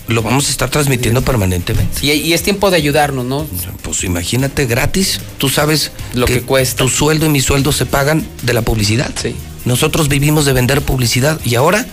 lo 0.08 0.22
vamos 0.22 0.48
a 0.48 0.50
estar 0.50 0.68
transmitiendo 0.68 1.22
permanentemente. 1.22 2.04
Y 2.04 2.32
es 2.32 2.42
tiempo 2.42 2.70
de 2.70 2.76
ayudarnos, 2.76 3.24
¿no? 3.24 3.46
Pues 3.82 4.04
imagínate 4.04 4.66
gratis, 4.66 5.20
tú 5.38 5.48
sabes 5.48 5.92
Lo 6.14 6.26
que 6.26 6.42
cuesta. 6.42 6.82
Tu 6.82 6.88
sueldo 6.88 7.26
y 7.26 7.28
mi 7.28 7.40
sueldo 7.40 7.72
se 7.72 7.86
pagan 7.86 8.26
de 8.42 8.52
la 8.52 8.62
publicidad. 8.62 9.10
Sí. 9.20 9.34
Nosotros 9.64 10.08
vivimos 10.08 10.44
de 10.44 10.52
vender 10.52 10.82
publicidad 10.82 11.40
y 11.44 11.54
ahora 11.54 11.86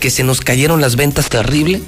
que 0.00 0.10
se 0.10 0.24
nos 0.24 0.40
cayeron 0.40 0.80
las 0.80 0.96
ventas 0.96 1.28
terrible, 1.28 1.80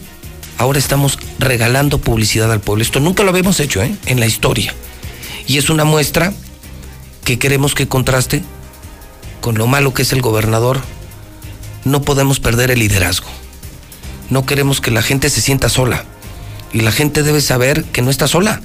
ahora 0.59 0.79
estamos 0.79 1.19
regalando 1.39 1.99
publicidad 1.99 2.51
al 2.53 2.61
pueblo. 2.61 2.83
Esto 2.83 3.01
nunca 3.01 3.25
lo 3.25 3.31
habíamos 3.31 3.61
hecho 3.61 3.83
¿eh? 3.83 3.95
en 4.07 4.21
la 4.21 4.27
historia. 4.27 4.75
Y 5.47 5.59
es 5.59 5.69
una 5.69 5.85
muestra 5.85 6.33
que 7.25 7.39
queremos 7.39 7.75
que 7.75 7.89
contraste 7.89 8.43
con 9.41 9.59
lo 9.59 9.67
malo 9.67 9.93
que 9.95 10.03
es 10.03 10.13
el 10.13 10.23
gobernador. 10.23 10.81
No 11.87 12.03
podemos 12.03 12.41
perder 12.41 12.73
el 12.73 12.81
liderazgo. 12.81 13.29
No 14.29 14.45
queremos 14.45 14.81
que 14.81 14.91
la 14.91 15.03
gente 15.03 15.31
se 15.31 15.41
sienta 15.41 15.69
sola. 15.69 16.05
Y 16.73 16.81
la 16.81 16.91
gente 16.91 17.23
debe 17.23 17.41
saber 17.41 17.85
que 17.85 18.03
no 18.03 18.11
está 18.11 18.27
sola. 18.27 18.61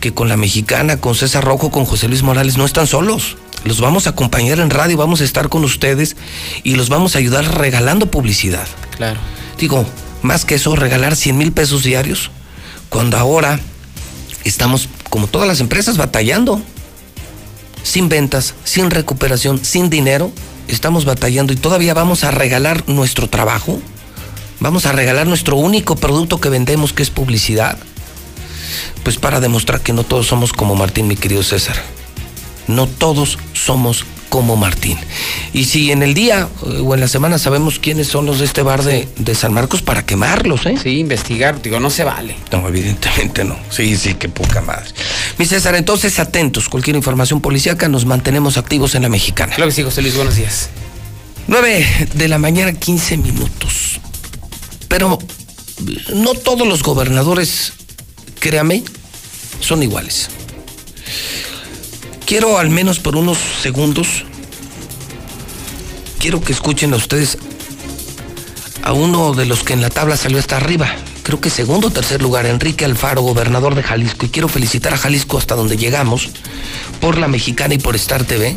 Que 0.00 0.12
con 0.12 0.28
la 0.28 0.36
mexicana, 0.36 0.98
con 0.98 1.14
César 1.14 1.42
Rojo, 1.42 1.70
con 1.70 1.86
José 1.86 2.08
Luis 2.08 2.22
Morales, 2.22 2.58
no 2.58 2.66
están 2.66 2.86
solos. 2.86 3.38
Los 3.64 3.80
vamos 3.80 4.06
a 4.06 4.10
acompañar 4.10 4.60
en 4.60 4.68
radio, 4.68 4.98
vamos 4.98 5.22
a 5.22 5.24
estar 5.24 5.48
con 5.48 5.64
ustedes 5.64 6.14
y 6.62 6.74
los 6.74 6.90
vamos 6.90 7.14
a 7.14 7.20
ayudar 7.20 7.56
regalando 7.56 8.10
publicidad. 8.10 8.68
Claro. 8.98 9.18
Digo, 9.58 9.86
más 10.20 10.44
que 10.44 10.56
eso, 10.56 10.76
regalar 10.76 11.16
100 11.16 11.38
mil 11.38 11.52
pesos 11.52 11.82
diarios, 11.82 12.30
cuando 12.90 13.16
ahora 13.16 13.60
estamos, 14.44 14.90
como 15.08 15.26
todas 15.26 15.48
las 15.48 15.60
empresas, 15.60 15.96
batallando. 15.96 16.60
Sin 17.82 18.10
ventas, 18.10 18.54
sin 18.64 18.90
recuperación, 18.90 19.64
sin 19.64 19.88
dinero, 19.88 20.30
estamos 20.70 21.04
batallando 21.04 21.52
y 21.52 21.56
todavía 21.56 21.94
vamos 21.94 22.24
a 22.24 22.30
regalar 22.30 22.88
nuestro 22.88 23.28
trabajo. 23.28 23.80
Vamos 24.60 24.86
a 24.86 24.92
regalar 24.92 25.26
nuestro 25.26 25.56
único 25.56 25.96
producto 25.96 26.40
que 26.40 26.48
vendemos, 26.48 26.92
que 26.92 27.02
es 27.02 27.10
publicidad. 27.10 27.78
Pues 29.02 29.16
para 29.16 29.40
demostrar 29.40 29.80
que 29.80 29.92
no 29.92 30.04
todos 30.04 30.26
somos 30.26 30.52
como 30.52 30.74
Martín, 30.74 31.08
mi 31.08 31.16
querido 31.16 31.42
César. 31.42 31.76
No 32.66 32.86
todos 32.86 33.38
somos 33.52 34.04
como 34.30 34.56
Martín. 34.56 34.96
Y 35.52 35.64
si 35.64 35.92
en 35.92 36.02
el 36.02 36.14
día 36.14 36.48
eh, 36.64 36.80
o 36.82 36.94
en 36.94 37.00
la 37.00 37.08
semana 37.08 37.36
sabemos 37.36 37.78
quiénes 37.78 38.06
son 38.06 38.24
los 38.24 38.38
de 38.38 38.46
este 38.46 38.62
bar 38.62 38.82
de, 38.82 39.06
de 39.18 39.34
San 39.34 39.52
Marcos, 39.52 39.82
para 39.82 40.06
quemarlos, 40.06 40.64
¿eh? 40.64 40.76
Sí, 40.82 41.00
investigar, 41.00 41.60
digo, 41.60 41.78
no 41.80 41.90
se 41.90 42.04
vale. 42.04 42.36
No, 42.50 42.66
evidentemente 42.66 43.44
no. 43.44 43.58
Sí, 43.68 43.96
sí, 43.96 44.14
qué 44.14 44.30
poca 44.30 44.62
madre. 44.62 44.88
Mi 45.36 45.44
César, 45.44 45.74
entonces 45.74 46.18
atentos. 46.18 46.70
Cualquier 46.70 46.96
información 46.96 47.42
policíaca, 47.42 47.88
nos 47.88 48.06
mantenemos 48.06 48.56
activos 48.56 48.94
en 48.94 49.02
la 49.02 49.10
mexicana. 49.10 49.54
Claro 49.54 49.68
que 49.68 49.74
sí, 49.74 49.82
José 49.82 50.00
Luis, 50.00 50.14
buenos 50.14 50.36
días. 50.36 50.70
9 51.48 52.08
de 52.14 52.28
la 52.28 52.38
mañana, 52.38 52.72
15 52.72 53.16
minutos. 53.16 54.00
Pero 54.88 55.18
no 56.14 56.34
todos 56.34 56.66
los 56.66 56.82
gobernadores, 56.82 57.72
créame, 58.38 58.84
son 59.60 59.82
iguales. 59.82 60.30
Quiero 62.30 62.58
al 62.60 62.70
menos 62.70 63.00
por 63.00 63.16
unos 63.16 63.38
segundos, 63.60 64.22
quiero 66.20 66.40
que 66.40 66.52
escuchen 66.52 66.92
a 66.92 66.96
ustedes 66.96 67.36
a 68.84 68.92
uno 68.92 69.32
de 69.34 69.46
los 69.46 69.64
que 69.64 69.72
en 69.72 69.82
la 69.82 69.90
tabla 69.90 70.16
salió 70.16 70.38
hasta 70.38 70.56
arriba. 70.56 70.86
Creo 71.24 71.40
que 71.40 71.50
segundo 71.50 71.88
o 71.88 71.90
tercer 71.90 72.22
lugar, 72.22 72.46
Enrique 72.46 72.84
Alfaro, 72.84 73.22
gobernador 73.22 73.74
de 73.74 73.82
Jalisco. 73.82 74.26
Y 74.26 74.28
quiero 74.28 74.46
felicitar 74.48 74.94
a 74.94 74.96
Jalisco 74.96 75.38
hasta 75.38 75.56
donde 75.56 75.76
llegamos, 75.76 76.28
por 77.00 77.18
la 77.18 77.26
mexicana 77.26 77.74
y 77.74 77.78
por 77.78 77.96
Star 77.96 78.22
TV. 78.24 78.54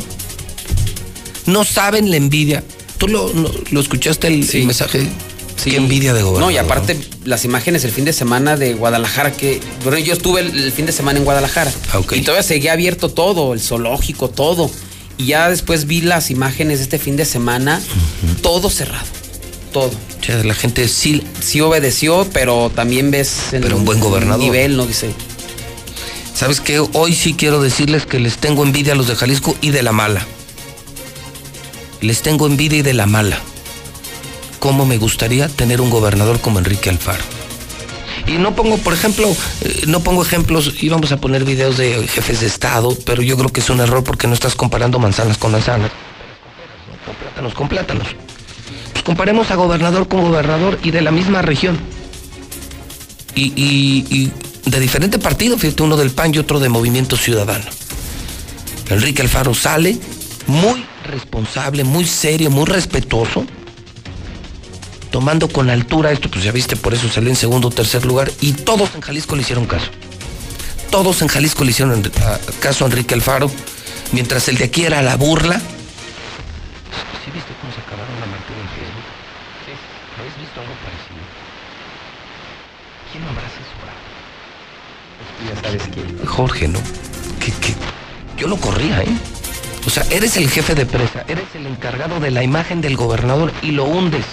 No 1.46 1.64
saben 1.64 2.10
la 2.12 2.16
envidia. 2.16 2.62
¿Tú 2.96 3.08
lo, 3.08 3.32
lo- 3.32 3.52
lo 3.72 3.80
escuchaste 3.80 4.28
el, 4.28 4.48
el 4.48 4.66
mensaje? 4.66 5.08
Qué 5.62 5.76
envidia 5.76 6.12
de 6.12 6.22
gobernador. 6.22 6.50
No, 6.52 6.54
y 6.54 6.58
aparte 6.58 6.98
las 7.24 7.44
imágenes 7.44 7.84
el 7.84 7.90
fin 7.90 8.04
de 8.04 8.12
semana 8.12 8.56
de 8.56 8.74
Guadalajara, 8.74 9.32
que 9.32 9.60
bueno, 9.82 9.98
yo 9.98 10.12
estuve 10.12 10.40
el, 10.40 10.64
el 10.64 10.72
fin 10.72 10.84
de 10.86 10.92
semana 10.92 11.18
en 11.18 11.24
Guadalajara 11.24 11.72
y 12.12 12.20
todavía 12.22 12.42
seguía 12.42 12.72
abierto 12.72 13.08
todo, 13.08 13.54
el 13.54 13.60
zoológico, 13.60 14.28
todo. 14.28 14.70
Y 15.16 15.26
ya 15.26 15.48
después 15.48 15.86
vi 15.86 16.00
las 16.00 16.30
imágenes 16.30 16.78
de 16.78 16.84
este 16.84 16.98
fin 16.98 17.16
de 17.16 17.24
semana, 17.24 17.80
todo 18.42 18.68
cerrado, 18.68 19.06
todo. 19.72 19.92
O 20.20 20.24
sea, 20.24 20.42
la 20.42 20.54
gente 20.54 20.88
sí... 20.88 21.22
Sí 21.40 21.60
obedeció, 21.60 22.26
pero 22.32 22.70
también 22.74 23.10
ves 23.10 23.34
Pero 23.50 23.76
un 23.76 23.84
buen 23.84 24.00
gobernador. 24.00 24.40
nivel, 24.42 24.76
¿no? 24.76 24.86
Dice. 24.86 25.10
¿Sabes 26.34 26.60
qué? 26.60 26.80
Hoy 26.94 27.14
sí 27.14 27.34
quiero 27.34 27.62
decirles 27.62 28.06
que 28.06 28.18
les 28.18 28.38
tengo 28.38 28.64
envidia 28.64 28.94
a 28.94 28.96
los 28.96 29.06
de 29.06 29.14
Jalisco 29.14 29.54
y 29.60 29.70
de 29.70 29.82
la 29.84 29.92
mala. 29.92 30.26
Les 32.00 32.22
tengo 32.22 32.46
envidia 32.46 32.78
y 32.78 32.82
de 32.82 32.94
la 32.94 33.06
mala. 33.06 33.38
¿Cómo 34.64 34.86
me 34.86 34.96
gustaría 34.96 35.46
tener 35.50 35.82
un 35.82 35.90
gobernador 35.90 36.40
como 36.40 36.58
Enrique 36.58 36.88
Alfaro? 36.88 37.22
Y 38.26 38.38
no 38.38 38.54
pongo, 38.56 38.78
por 38.78 38.94
ejemplo, 38.94 39.28
eh, 39.60 39.82
no 39.88 40.00
pongo 40.00 40.22
ejemplos, 40.22 40.72
íbamos 40.82 41.12
a 41.12 41.18
poner 41.18 41.44
videos 41.44 41.76
de 41.76 42.08
jefes 42.08 42.40
de 42.40 42.46
Estado, 42.46 42.96
pero 43.04 43.20
yo 43.20 43.36
creo 43.36 43.50
que 43.50 43.60
es 43.60 43.68
un 43.68 43.80
error 43.80 44.02
porque 44.02 44.26
no 44.26 44.32
estás 44.32 44.54
comparando 44.54 44.98
manzanas 44.98 45.36
con 45.36 45.52
manzanas. 45.52 45.90
Con 47.04 47.14
plátanos 47.16 47.52
con 47.52 47.68
plátanos. 47.68 48.08
Pues 48.92 49.04
comparemos 49.04 49.50
a 49.50 49.56
gobernador 49.56 50.08
con 50.08 50.22
gobernador 50.22 50.78
y 50.82 50.92
de 50.92 51.02
la 51.02 51.10
misma 51.10 51.42
región. 51.42 51.78
Y, 53.34 53.52
y- 53.54 54.06
y 54.08 54.32
de 54.70 54.80
diferente 54.80 55.18
partido, 55.18 55.58
fíjate, 55.58 55.82
uno 55.82 55.98
del 55.98 56.10
PAN 56.10 56.34
y 56.34 56.38
otro 56.38 56.58
de 56.58 56.70
Movimiento 56.70 57.18
Ciudadano. 57.18 57.66
Enrique 58.88 59.20
Alfaro 59.20 59.52
sale 59.52 59.98
muy 60.46 60.86
responsable, 61.04 61.84
muy 61.84 62.06
serio, 62.06 62.50
muy 62.50 62.64
respetuoso, 62.64 63.44
tomando 65.14 65.46
con 65.48 65.70
altura 65.70 66.10
esto, 66.10 66.28
pues 66.28 66.42
ya 66.42 66.50
viste, 66.50 66.74
por 66.74 66.92
eso 66.92 67.08
salió 67.08 67.30
en 67.30 67.36
segundo 67.36 67.68
o 67.68 67.70
tercer 67.70 68.04
lugar, 68.04 68.32
y 68.40 68.52
todos 68.52 68.92
en 68.96 69.00
Jalisco 69.00 69.36
le 69.36 69.42
hicieron 69.42 69.64
caso. 69.64 69.86
Todos 70.90 71.22
en 71.22 71.28
Jalisco 71.28 71.62
le 71.62 71.70
hicieron 71.70 72.02
a- 72.20 72.38
caso 72.58 72.84
a 72.84 72.88
Enrique 72.88 73.14
Alfaro, 73.14 73.48
mientras 74.10 74.48
el 74.48 74.58
de 74.58 74.64
aquí 74.64 74.84
era 74.84 75.02
la 75.02 75.14
burla. 75.16 75.60
¿Sí 75.60 77.30
viste 77.32 77.52
cómo 77.60 77.72
se 77.72 77.80
acabaron 77.82 78.16
a 78.16 78.26
Martín 78.26 78.56
en 78.58 78.68
Facebook? 78.74 79.06
¿Habéis 80.18 80.36
visto 80.36 80.60
algo 80.60 80.74
parecido? 80.82 81.22
¿Quién 83.12 83.22
no 83.22 83.30
habrá 83.30 83.46
asesorado? 83.46 84.02
Ya 85.46 85.62
sabes 85.62 85.82
quién. 85.94 86.26
Jorge, 86.26 86.66
¿no? 86.66 86.80
Que, 87.38 87.52
que 87.52 87.76
yo 88.36 88.48
lo 88.48 88.56
corría, 88.56 89.00
¿eh? 89.04 89.16
O 89.86 89.90
sea, 89.90 90.02
eres 90.10 90.36
el 90.38 90.50
jefe 90.50 90.74
de 90.74 90.86
presa, 90.86 91.24
eres 91.28 91.44
el 91.54 91.68
encargado 91.68 92.18
de 92.18 92.32
la 92.32 92.42
imagen 92.42 92.80
del 92.80 92.96
gobernador 92.96 93.52
y 93.62 93.70
lo 93.70 93.84
hundes. 93.84 94.24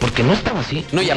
Porque 0.00 0.22
no 0.22 0.32
estaba 0.34 0.60
así. 0.60 0.84
No, 0.92 1.02
ya. 1.02 1.16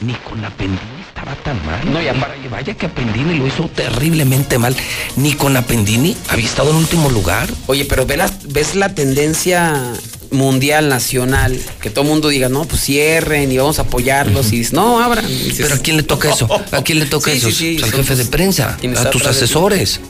Ni 0.00 0.14
con 0.14 0.42
Apendini 0.44 0.78
estaba 1.06 1.34
tan 1.36 1.64
mal. 1.66 1.80
No, 1.92 2.00
y 2.00 2.04
Y 2.04 2.08
aparte- 2.08 2.48
Vaya 2.50 2.74
que 2.74 2.86
Apendini 2.86 3.34
lo 3.36 3.46
hizo 3.46 3.68
terriblemente 3.68 4.58
mal. 4.58 4.74
Ni 5.16 5.32
con 5.34 5.56
Apendini 5.56 6.16
había 6.28 6.46
estado 6.46 6.70
en 6.70 6.76
último 6.76 7.10
lugar. 7.10 7.48
Oye, 7.66 7.84
pero 7.84 8.06
ve 8.06 8.16
la- 8.16 8.30
ves 8.48 8.74
la 8.74 8.94
tendencia 8.94 9.92
mundial, 10.30 10.88
nacional, 10.88 11.58
que 11.80 11.90
todo 11.90 12.04
el 12.04 12.10
mundo 12.10 12.28
diga, 12.28 12.48
no, 12.48 12.64
pues 12.64 12.82
cierren 12.82 13.50
y 13.50 13.58
vamos 13.58 13.78
a 13.78 13.82
apoyarlos. 13.82 14.52
Y 14.52 14.58
dices, 14.58 14.72
no, 14.72 15.00
abran. 15.02 15.26
Dices, 15.26 15.58
Pero 15.60 15.74
¿a 15.74 15.78
quién 15.78 15.96
le 15.96 16.02
toca 16.04 16.30
eso? 16.32 16.48
¿A 16.72 16.82
quién 16.82 16.98
le 17.00 17.06
toca 17.06 17.30
Sí, 17.32 17.36
eso? 17.38 17.50
sí, 17.50 17.78
sí, 17.78 17.82
al 17.84 17.92
jefe 17.92 18.14
de 18.16 18.24
prensa, 18.26 18.78
a 18.96 19.10
tus 19.10 19.26
asesores. 19.26 20.00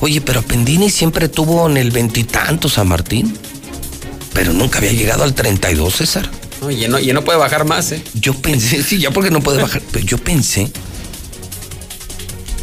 Oye, 0.00 0.20
pero 0.20 0.40
Appendini 0.40 0.90
siempre 0.90 1.28
tuvo 1.28 1.68
en 1.68 1.76
el 1.76 1.90
veintitantos 1.92 2.78
a 2.78 2.84
Martín. 2.84 3.36
Pero 4.34 4.52
nunca 4.52 4.78
había 4.78 4.92
llegado 4.92 5.24
al 5.24 5.34
32, 5.34 5.96
César. 5.96 6.28
No, 6.60 6.70
y 6.70 6.88
no, 6.88 6.98
y 6.98 7.12
no 7.12 7.22
puede 7.24 7.38
bajar 7.38 7.64
más, 7.64 7.92
¿eh? 7.92 8.02
Yo 8.14 8.34
pensé, 8.34 8.82
sí, 8.82 8.98
ya 8.98 9.10
porque 9.10 9.30
no 9.30 9.40
puede 9.40 9.62
bajar, 9.62 9.82
pero 9.92 10.04
yo 10.04 10.18
pensé 10.18 10.70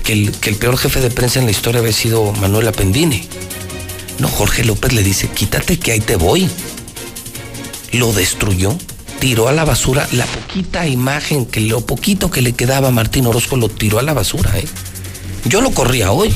que 0.04 0.14
el, 0.14 0.32
que 0.32 0.50
el 0.50 0.58
peor 0.58 0.78
jefe 0.78 1.00
de 1.00 1.10
prensa 1.10 1.40
en 1.40 1.46
la 1.46 1.52
historia 1.52 1.80
había 1.80 1.94
sido 1.94 2.32
Manuel 2.34 2.68
Appendini. 2.68 3.24
No, 4.20 4.28
Jorge 4.28 4.64
López 4.64 4.94
le 4.94 5.04
dice, 5.04 5.28
quítate 5.30 5.80
que 5.80 5.92
ahí 5.94 6.00
te 6.00 6.16
voy. 6.16 6.50
Lo 7.94 8.12
destruyó, 8.14 8.78
tiró 9.20 9.48
a 9.48 9.54
la 9.54 9.66
basura 9.66 10.08
la 10.12 10.26
poquita 10.26 10.88
imagen, 10.88 11.46
que 11.46 11.62
lo 11.62 11.82
poquito 11.82 12.30
que 12.30 12.42
le 12.42 12.54
quedaba 12.54 12.90
a 12.90 12.92
Martín 12.92 13.26
Orozco 13.26 13.56
lo 13.56 13.70
tiró 13.70 14.00
a 14.00 14.04
la 14.04 14.14
basura, 14.14 14.58
¿eh? 14.60 14.68
Yo 15.46 15.62
lo 15.62 15.72
corría 15.72 16.12
hoy. 16.12 16.34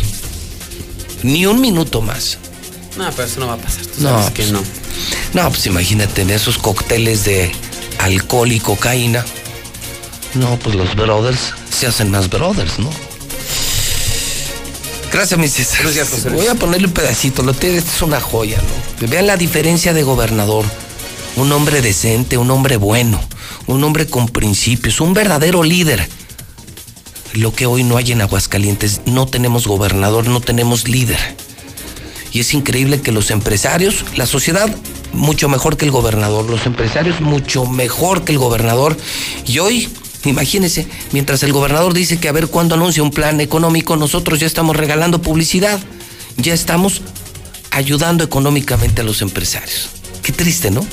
Ni 1.24 1.46
un 1.46 1.60
minuto 1.60 2.02
más. 2.02 2.38
No, 2.98 3.10
pero 3.12 3.28
eso 3.28 3.40
no 3.40 3.48
va 3.48 3.54
a 3.54 3.58
pasar. 3.58 3.86
Tú 3.86 4.02
No, 4.04 4.10
sabes 4.10 4.32
que 4.32 4.44
pues, 4.44 4.52
no. 4.54 4.62
No, 5.34 5.50
pues 5.50 5.66
imagínate 5.66 6.22
en 6.22 6.30
esos 6.30 6.58
cócteles 6.58 7.26
de 7.26 7.52
alcohol 8.00 8.52
y 8.52 8.60
cocaína. 8.60 9.26
No, 10.34 10.58
pues 10.60 10.76
los 10.76 10.95
brothers 10.95 11.53
se 11.69 11.88
hacen 11.88 12.11
más 12.11 12.30
brothers, 12.30 12.80
¿no? 12.80 12.90
Gracias, 15.11 15.40
mi 15.40 15.48
César. 15.48 15.82
Gracias, 15.84 16.10
José 16.10 16.30
Luis. 16.30 16.44
Voy 16.44 16.52
a 16.52 16.56
ponerle 16.56 16.88
un 16.88 16.94
pedacito. 16.94 17.42
Lo 17.42 17.53
tiene, 17.53 17.78
es 17.78 18.02
una 18.02 18.22
joya, 18.22 18.58
¿no? 18.58 19.08
Vean 19.08 19.28
la 19.28 19.38
diferencia 19.38 19.94
de 19.94 20.03
gobernador. 20.03 20.66
Un 21.36 21.52
hombre 21.52 21.82
decente, 21.82 22.38
un 22.38 22.52
hombre 22.52 22.78
bueno, 22.78 23.19
un 23.68 23.84
hombre 23.84 24.08
con 24.08 24.28
principios, 24.28 25.02
un 25.02 25.14
verdadero 25.14 25.64
líder. 25.64 26.08
Lo 27.34 27.53
que 27.53 27.66
hoy 27.66 27.84
no 27.84 27.98
hay 27.98 28.11
en 28.11 28.22
Aguascalientes, 28.22 29.02
no 29.06 29.26
tenemos 29.26 29.68
gobernador, 29.68 30.28
no 30.28 30.42
tenemos 30.42 30.88
líder. 30.88 31.19
Es 32.40 32.53
increíble 32.53 33.01
que 33.01 33.11
los 33.11 33.32
empresarios, 33.32 34.06
la 34.16 34.26
sociedad 34.26 34.74
mucho 35.11 35.50
mejor 35.50 35.76
que 35.76 35.84
el 35.84 35.92
gobernador, 35.92 36.50
los 36.50 36.66
empresarios 36.66 37.19
mucho 37.19 37.66
mejor 37.66 38.24
que 38.24 38.32
el 38.32 38.38
gobernador. 38.38 38.95
Y 39.45 39.59
hoy, 39.59 39.90
imagínense, 40.24 40.88
mientras 41.11 41.43
el 41.43 41.51
gobernador 41.51 41.93
dice 41.93 42.18
que 42.18 42.30
a 42.30 42.32
ver 42.32 42.48
cuándo 42.48 42.76
anuncia 42.76 43.03
un 43.03 43.11
plan 43.11 43.42
económico, 43.42 43.98
nosotros 43.98 44.40
ya 44.40 44.48
estamos 44.48 44.77
regalando 44.77 45.22
publicidad, 45.22 45.82
ya 46.38 46.53
estamos 46.53 47.01
ayudando 47.72 48.24
económicamente 48.24 49.01
a 49.01 49.03
los 49.03 49.22
empresarios. 49.22 49.90
Qué 50.24 50.32
triste, 50.32 50.72
¿no? 50.72 50.85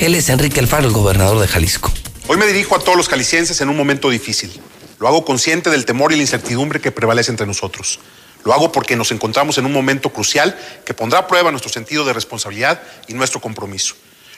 Él 0.00 0.14
es 0.14 0.28
Enrique 0.28 0.60
Alfaro, 0.60 0.86
el 0.86 0.92
gobernador 0.92 1.40
de 1.40 1.48
Jalisco. 1.48 1.90
Hoy 2.28 2.36
me 2.36 2.46
dirijo 2.46 2.76
a 2.76 2.80
todos 2.80 2.98
los 2.98 3.08
jaliscienses 3.08 3.60
en 3.62 3.70
un 3.70 3.76
momento 3.76 4.10
difícil. 4.10 4.50
Lo 4.98 5.08
hago 5.08 5.24
consciente 5.24 5.70
del 5.70 5.86
temor 5.86 6.12
y 6.12 6.16
la 6.16 6.22
incertidumbre 6.22 6.80
que 6.80 6.92
prevalece 6.92 7.30
entre 7.30 7.46
nosotros. 7.46 8.00
Lo 8.46 8.54
hago 8.54 8.70
porque 8.70 8.94
nos 8.94 9.10
encontramos 9.10 9.58
en 9.58 9.66
un 9.66 9.72
momento 9.72 10.10
crucial 10.10 10.56
que 10.84 10.94
pondrá 10.94 11.18
a 11.18 11.26
prueba 11.26 11.50
nuestro 11.50 11.68
sentido 11.68 12.04
de 12.04 12.12
responsabilidad 12.12 12.80
y 13.08 13.14
nuestro 13.14 13.40
compromiso. 13.40 13.96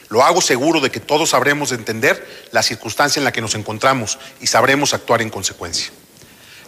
Lo 0.09 0.23
hago 0.23 0.41
seguro 0.41 0.81
de 0.81 0.91
que 0.91 0.99
todos 0.99 1.29
sabremos 1.29 1.73
entender 1.73 2.27
la 2.51 2.63
circunstancia 2.63 3.21
en 3.21 3.25
la 3.25 3.33
que 3.33 3.43
nos 3.43 3.55
encontramos 3.55 4.19
y 4.41 4.47
sabremos 4.47 4.95
actuar 4.95 5.21
en 5.21 5.29
consecuencia. 5.29 5.91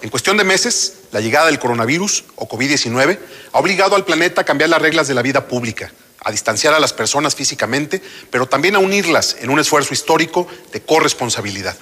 En 0.02 0.10
cuestión 0.10 0.36
de 0.36 0.44
meses, 0.44 0.98
la 1.12 1.22
llegada 1.22 1.46
del 1.46 1.58
coronavirus 1.58 2.24
o 2.36 2.46
COVID-19 2.46 3.18
ha 3.54 3.58
obligado 3.58 3.96
al 3.96 4.04
planeta 4.04 4.42
a 4.42 4.44
cambiar 4.44 4.68
las 4.68 4.82
reglas 4.82 5.08
de 5.08 5.14
la 5.14 5.22
vida 5.22 5.48
pública, 5.48 5.90
a 6.22 6.30
distanciar 6.30 6.74
a 6.74 6.78
las 6.78 6.92
personas 6.92 7.34
físicamente, 7.34 8.02
pero 8.30 8.48
también 8.48 8.76
a 8.76 8.80
unirlas 8.80 9.38
en 9.40 9.48
un 9.48 9.58
esfuerzo 9.58 9.94
histórico 9.94 10.46
de 10.74 10.82
corresponsabilidad. 10.82 11.78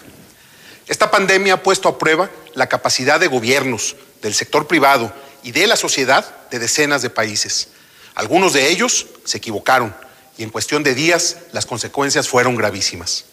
Esta 0.87 1.11
pandemia 1.11 1.55
ha 1.55 1.62
puesto 1.65 1.89
a 1.89 1.99
prueba 1.99 2.31
la 2.55 2.69
capacidad 2.69 3.19
de 3.19 3.27
gobiernos, 3.27 3.97
del 4.23 4.35
sector 4.35 4.69
privado 4.69 5.12
y 5.42 5.52
de 5.52 5.67
la 5.67 5.76
sociedad 5.76 6.49
de 6.50 6.58
decenas 6.58 7.02
de 7.02 7.10
países. 7.10 7.68
Algunos 8.15 8.52
de 8.52 8.68
ellos 8.68 9.07
se 9.25 9.39
equivocaron 9.39 9.94
y 10.36 10.42
en 10.42 10.50
cuestión 10.50 10.83
de 10.83 10.94
días 10.94 11.36
las 11.52 11.67
consecuencias 11.67 12.28
fueron 12.28 12.57
gravísimas. 12.57 13.25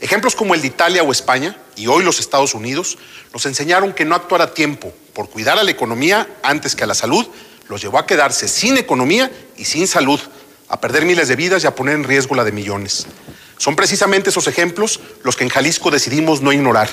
Ejemplos 0.00 0.34
como 0.34 0.54
el 0.54 0.60
de 0.60 0.66
Italia 0.66 1.02
o 1.02 1.10
España, 1.10 1.56
y 1.74 1.86
hoy 1.86 2.04
los 2.04 2.20
Estados 2.20 2.54
Unidos, 2.54 2.98
nos 3.32 3.46
enseñaron 3.46 3.94
que 3.94 4.04
no 4.04 4.14
actuar 4.14 4.42
a 4.42 4.52
tiempo 4.52 4.92
por 5.14 5.30
cuidar 5.30 5.58
a 5.58 5.64
la 5.64 5.70
economía 5.70 6.28
antes 6.42 6.76
que 6.76 6.84
a 6.84 6.86
la 6.86 6.94
salud 6.94 7.26
los 7.68 7.80
llevó 7.80 7.98
a 7.98 8.06
quedarse 8.06 8.46
sin 8.48 8.76
economía 8.76 9.30
y 9.56 9.64
sin 9.64 9.88
salud, 9.88 10.20
a 10.68 10.80
perder 10.80 11.04
miles 11.04 11.28
de 11.28 11.36
vidas 11.36 11.64
y 11.64 11.66
a 11.66 11.74
poner 11.74 11.94
en 11.94 12.04
riesgo 12.04 12.34
la 12.34 12.44
de 12.44 12.52
millones. 12.52 13.06
Son 13.58 13.74
precisamente 13.74 14.30
esos 14.30 14.46
ejemplos 14.46 15.00
los 15.24 15.36
que 15.36 15.44
en 15.44 15.50
Jalisco 15.50 15.90
decidimos 15.90 16.42
no 16.42 16.52
ignorar. 16.52 16.88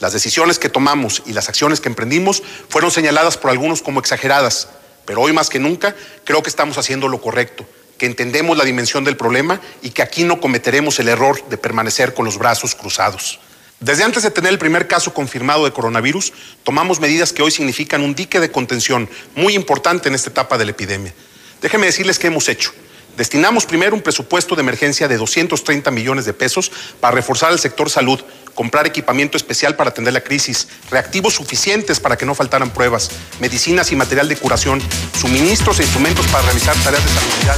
Las 0.00 0.12
decisiones 0.12 0.58
que 0.58 0.68
tomamos 0.68 1.22
y 1.26 1.32
las 1.32 1.48
acciones 1.48 1.80
que 1.80 1.88
emprendimos 1.88 2.42
fueron 2.68 2.90
señaladas 2.90 3.36
por 3.36 3.50
algunos 3.50 3.82
como 3.82 4.00
exageradas, 4.00 4.68
pero 5.04 5.22
hoy 5.22 5.32
más 5.32 5.48
que 5.48 5.58
nunca 5.58 5.96
creo 6.24 6.42
que 6.42 6.50
estamos 6.50 6.78
haciendo 6.78 7.08
lo 7.08 7.20
correcto, 7.20 7.66
que 7.98 8.06
entendemos 8.06 8.56
la 8.56 8.64
dimensión 8.64 9.02
del 9.04 9.16
problema 9.16 9.60
y 9.82 9.90
que 9.90 10.02
aquí 10.02 10.22
no 10.22 10.40
cometeremos 10.40 11.00
el 11.00 11.08
error 11.08 11.48
de 11.48 11.58
permanecer 11.58 12.14
con 12.14 12.24
los 12.24 12.38
brazos 12.38 12.74
cruzados. 12.74 13.40
Desde 13.80 14.04
antes 14.04 14.22
de 14.22 14.30
tener 14.30 14.52
el 14.52 14.58
primer 14.58 14.88
caso 14.88 15.14
confirmado 15.14 15.64
de 15.64 15.72
coronavirus, 15.72 16.32
tomamos 16.64 17.00
medidas 17.00 17.32
que 17.32 17.42
hoy 17.42 17.50
significan 17.50 18.02
un 18.02 18.14
dique 18.14 18.40
de 18.40 18.50
contención 18.50 19.08
muy 19.34 19.54
importante 19.54 20.08
en 20.08 20.14
esta 20.14 20.30
etapa 20.30 20.58
de 20.58 20.64
la 20.64 20.72
epidemia. 20.72 21.14
Déjenme 21.60 21.86
decirles 21.86 22.18
qué 22.18 22.28
hemos 22.28 22.48
hecho. 22.48 22.72
Destinamos 23.16 23.66
primero 23.66 23.96
un 23.96 24.02
presupuesto 24.02 24.54
de 24.54 24.62
emergencia 24.62 25.08
de 25.08 25.16
230 25.16 25.90
millones 25.90 26.24
de 26.24 26.34
pesos 26.34 26.70
para 27.00 27.16
reforzar 27.16 27.50
el 27.52 27.58
sector 27.58 27.90
salud, 27.90 28.20
comprar 28.58 28.88
equipamiento 28.88 29.36
especial 29.36 29.76
para 29.76 29.90
atender 29.90 30.12
la 30.12 30.20
crisis, 30.20 30.66
reactivos 30.90 31.34
suficientes 31.34 32.00
para 32.00 32.16
que 32.16 32.26
no 32.26 32.34
faltaran 32.34 32.70
pruebas, 32.70 33.08
medicinas 33.38 33.92
y 33.92 33.94
material 33.94 34.28
de 34.28 34.34
curación, 34.34 34.82
suministros 35.16 35.78
e 35.78 35.84
instrumentos 35.84 36.26
para 36.26 36.42
realizar 36.42 36.74
tareas 36.82 37.04
de 37.04 37.08
salubridad. 37.08 37.56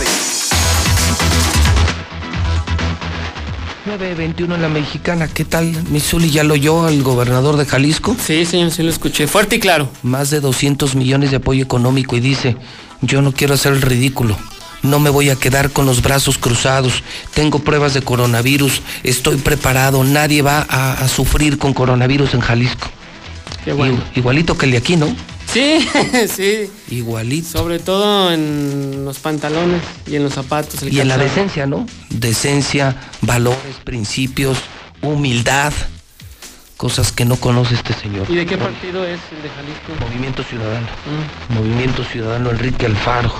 921 3.86 4.54
en 4.56 4.60
la 4.60 4.68
mexicana, 4.68 5.26
¿qué 5.26 5.46
tal? 5.46 5.72
Misuli 5.84 6.30
ya 6.30 6.44
lo 6.44 6.52
oyó 6.52 6.84
al 6.84 7.02
gobernador 7.02 7.56
de 7.56 7.64
Jalisco. 7.64 8.14
Sí, 8.22 8.44
señor, 8.44 8.70
sí 8.70 8.82
lo 8.82 8.90
escuché, 8.90 9.26
fuerte 9.26 9.56
y 9.56 9.58
claro. 9.58 9.88
Más 10.02 10.28
de 10.28 10.40
200 10.40 10.96
millones 10.96 11.30
de 11.30 11.38
apoyo 11.38 11.64
económico 11.64 12.14
y 12.14 12.20
dice, 12.20 12.58
yo 13.00 13.22
no 13.22 13.32
quiero 13.32 13.54
hacer 13.54 13.72
el 13.72 13.80
ridículo. 13.80 14.36
No 14.83 14.99
me 14.99 15.10
voy 15.10 15.31
a 15.31 15.36
quedar 15.36 15.70
con 15.70 15.86
los 15.86 16.02
brazos 16.02 16.39
cruzados. 16.39 17.02
Tengo 17.34 17.59
pruebas 17.59 17.94
de 17.94 18.02
coronavirus. 18.02 18.83
Estoy 19.02 19.36
preparado. 19.36 20.02
Nadie 20.05 20.42
va 20.42 20.67
a, 20.68 20.92
a 20.92 21.09
sufrir 21.09 21.59
con 21.59 21.75
coronavirus 21.75 22.34
en 22.34 22.41
Jalisco. 22.41 22.89
Qué 23.65 23.73
bueno. 23.73 24.02
Igualito 24.15 24.57
que 24.57 24.67
el 24.67 24.73
de 24.73 24.78
aquí, 24.78 24.97
¿no? 24.97 25.15
Sí, 25.52 25.86
sí. 26.34 26.70
Igualito. 26.91 27.59
Sobre 27.59 27.78
todo 27.78 28.33
en 28.33 29.05
los 29.05 29.18
pantalones 29.18 29.83
y 30.07 30.17
en 30.17 30.23
los 30.23 30.34
zapatos. 30.34 30.83
el 30.83 30.92
Y 30.92 31.00
en 31.00 31.09
la 31.09 31.18
decencia, 31.18 31.67
¿no? 31.67 31.86
Decencia, 32.09 32.97
valores, 33.20 33.76
principios, 33.84 34.59
humildad. 35.02 35.73
Cosas 36.81 37.12
que 37.12 37.26
no 37.26 37.36
conoce 37.36 37.75
este 37.75 37.92
señor. 37.92 38.25
¿Y 38.31 38.36
de 38.36 38.47
qué 38.47 38.57
partido 38.57 39.05
es 39.05 39.20
el 39.36 39.42
de 39.42 39.50
Jalisco? 39.50 39.92
Movimiento 40.07 40.42
Ciudadano. 40.42 40.86
Mm. 41.50 41.55
Movimiento 41.55 42.02
Ciudadano 42.05 42.49
Enrique 42.49 42.86
Alfaro. 42.86 43.31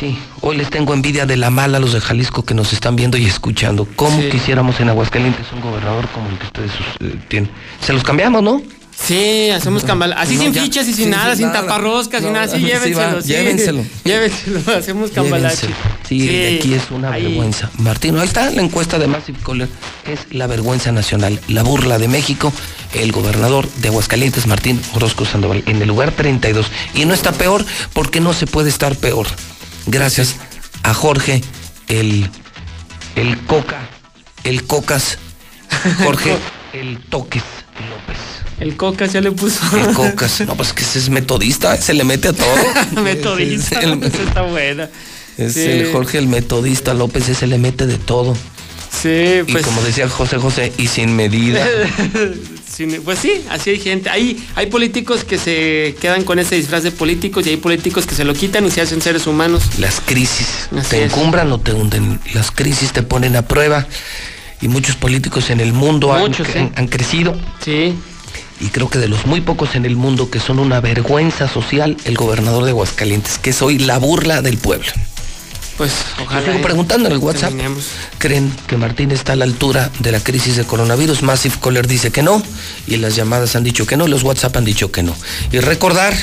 Sí, 0.00 0.18
hoy 0.40 0.56
les 0.56 0.70
tengo 0.70 0.94
envidia 0.94 1.26
de 1.26 1.36
la 1.36 1.50
mala 1.50 1.76
a 1.76 1.80
los 1.80 1.92
de 1.92 2.00
Jalisco 2.00 2.42
que 2.46 2.54
nos 2.54 2.72
están 2.72 2.96
viendo 2.96 3.18
y 3.18 3.26
escuchando. 3.26 3.86
¿Cómo 3.96 4.18
Sí. 4.18 4.30
quisiéramos 4.30 4.80
en 4.80 4.88
Aguascalientes 4.88 5.44
un 5.52 5.60
gobernador 5.60 6.08
como 6.08 6.26
el 6.30 6.38
que 6.38 6.46
ustedes 6.46 6.70
eh, 7.00 7.16
tienen? 7.28 7.50
Se 7.82 7.92
los 7.92 8.02
cambiamos, 8.02 8.42
¿no? 8.42 8.62
Sí, 9.06 9.48
hacemos 9.50 9.84
cambal. 9.84 10.12
Así 10.14 10.34
No, 10.36 10.42
sin 10.42 10.52
ya, 10.52 10.62
fichas 10.62 10.88
y 10.88 10.92
sin 10.92 11.04
sí, 11.06 11.10
nada, 11.10 11.34
sin 11.36 11.44
sin 11.46 11.52
taparroscas, 11.52 12.20
sin 12.20 12.32
No, 12.32 12.40
nada. 12.40 12.48
Sí, 12.54 12.62
llévenselo. 12.64 13.22
sí. 13.22 13.28
llévenselo. 13.28 13.84
Llévenselo, 14.04 14.60
hacemos 14.76 15.10
cambalache. 15.12 15.68
Sí, 16.06 16.26
de 16.26 16.56
aquí 16.56 16.74
es 16.74 16.90
una 16.90 17.12
ahí. 17.12 17.22
vergüenza. 17.24 17.70
Martín, 17.78 18.18
ahí 18.18 18.26
está 18.26 18.50
la 18.50 18.60
encuesta 18.62 18.98
de 18.98 19.06
Massive 19.06 19.38
Caller. 19.44 19.68
Es 20.06 20.20
la 20.34 20.46
vergüenza 20.46 20.90
nacional, 20.92 21.40
la 21.48 21.62
burla 21.62 21.98
de 21.98 22.08
México. 22.08 22.52
El 22.92 23.12
gobernador 23.12 23.70
de 23.76 23.88
Aguascalientes, 23.88 24.46
Martín 24.46 24.80
Orozco 24.94 25.24
Sandoval, 25.24 25.62
en 25.66 25.80
el 25.80 25.88
lugar 25.88 26.12
32. 26.12 26.66
Y 26.94 27.04
no 27.04 27.14
está 27.14 27.32
peor 27.32 27.64
porque 27.92 28.20
no 28.20 28.32
se 28.32 28.46
puede 28.46 28.68
estar 28.68 28.96
peor. 28.96 29.26
Gracias 29.86 30.36
a 30.82 30.92
Jorge, 30.92 31.42
el, 31.88 32.28
el 33.14 33.38
Coca, 33.46 33.88
el 34.44 34.64
Cocas, 34.64 35.18
Jorge, 36.04 36.36
el 36.72 36.98
Toques 36.98 37.42
López. 37.90 38.18
El 38.60 38.76
Cocas 38.76 39.12
ya 39.12 39.20
le 39.20 39.30
puso. 39.32 39.60
El 39.76 39.94
Cocas. 39.94 40.40
No, 40.46 40.56
pues 40.56 40.72
que 40.72 40.82
ese 40.82 40.98
es 40.98 41.10
metodista, 41.10 41.76
se 41.76 41.94
le 41.94 42.04
mete 42.04 42.28
a 42.28 42.32
todo. 42.32 42.56
Metodista. 43.02 43.78
Es 43.80 43.84
el- 43.84 44.02
está 44.28 44.42
buena. 44.42 44.88
Es 45.36 45.54
Sí. 45.54 45.60
el 45.62 45.92
Jorge 45.92 46.18
el 46.18 46.26
metodista 46.26 46.94
López, 46.94 47.28
ese 47.28 47.46
le 47.46 47.58
mete 47.58 47.86
de 47.86 47.96
todo. 47.98 48.36
Sí, 48.90 49.42
Y 49.46 49.52
pues. 49.52 49.64
como 49.64 49.80
decía 49.82 50.08
José 50.08 50.38
José, 50.38 50.72
y 50.76 50.88
sin 50.88 51.14
medida. 51.14 51.64
Sin- 52.72 53.00
Pues 53.02 53.18
sí, 53.20 53.44
así 53.50 53.70
hay 53.70 53.78
gente. 53.78 54.08
Hay, 54.10 54.44
hay 54.56 54.66
políticos 54.66 55.24
que 55.24 55.38
se 55.38 55.96
quedan 56.00 56.24
con 56.24 56.38
ese 56.38 56.54
disfraz 56.56 56.82
de 56.82 56.90
políticos 56.90 57.46
y 57.46 57.50
hay 57.50 57.56
políticos 57.56 58.06
que 58.06 58.14
se 58.14 58.24
lo 58.24 58.34
quitan 58.34 58.64
y 58.66 58.70
se 58.70 58.80
hacen 58.80 59.00
seres 59.02 59.26
humanos. 59.26 59.62
Las 59.78 60.00
crisis 60.00 60.46
Así 60.76 60.90
te 60.90 61.04
es. 61.04 61.12
encumbran 61.12 61.50
o 61.52 61.58
te 61.58 61.72
hunden. 61.72 62.20
Las 62.34 62.50
crisis 62.50 62.92
te 62.92 63.02
ponen 63.02 63.36
a 63.36 63.42
prueba. 63.42 63.86
Y 64.60 64.66
muchos 64.68 64.96
políticos 64.96 65.50
en 65.50 65.60
el 65.60 65.72
mundo 65.72 66.12
han- 66.12 66.32
han 66.74 66.88
crecido. 66.88 67.36
Sí. 67.64 67.94
Y 68.60 68.68
creo 68.68 68.88
que 68.90 68.98
de 68.98 69.08
los 69.08 69.26
muy 69.26 69.40
pocos 69.40 69.74
en 69.76 69.84
el 69.86 69.96
mundo 69.96 70.30
que 70.30 70.40
son 70.40 70.58
una 70.58 70.80
vergüenza 70.80 71.48
social, 71.48 71.96
el 72.04 72.16
gobernador 72.16 72.64
de 72.64 72.70
Aguascalientes, 72.70 73.38
que 73.38 73.50
es 73.50 73.62
hoy 73.62 73.78
la 73.78 73.98
burla 73.98 74.42
del 74.42 74.58
pueblo. 74.58 74.86
Pues 75.76 75.92
Yo 76.18 76.24
ojalá. 76.24 76.44
sigo 76.44 76.58
eh, 76.58 76.62
preguntando 76.62 77.06
en 77.08 77.12
el 77.14 77.18
WhatsApp. 77.18 77.50
terminemos. 77.50 77.84
¿Creen 78.18 78.52
que 78.66 78.76
Martín 78.76 79.12
está 79.12 79.34
a 79.34 79.36
la 79.36 79.44
altura 79.44 79.92
de 80.00 80.10
la 80.10 80.18
crisis 80.18 80.56
de 80.56 80.64
coronavirus? 80.64 81.22
Massive 81.22 81.54
Caller 81.62 81.86
dice 81.86 82.10
que 82.10 82.24
no. 82.24 82.42
Y 82.88 82.96
las 82.96 83.14
llamadas 83.14 83.54
han 83.54 83.62
dicho 83.62 83.86
que 83.86 83.96
no. 83.96 84.08
Los 84.08 84.24
WhatsApp 84.24 84.56
han 84.56 84.64
dicho 84.64 84.90
que 84.90 85.04
no. 85.04 85.14
Y 85.52 85.60
recordar, 85.60 86.14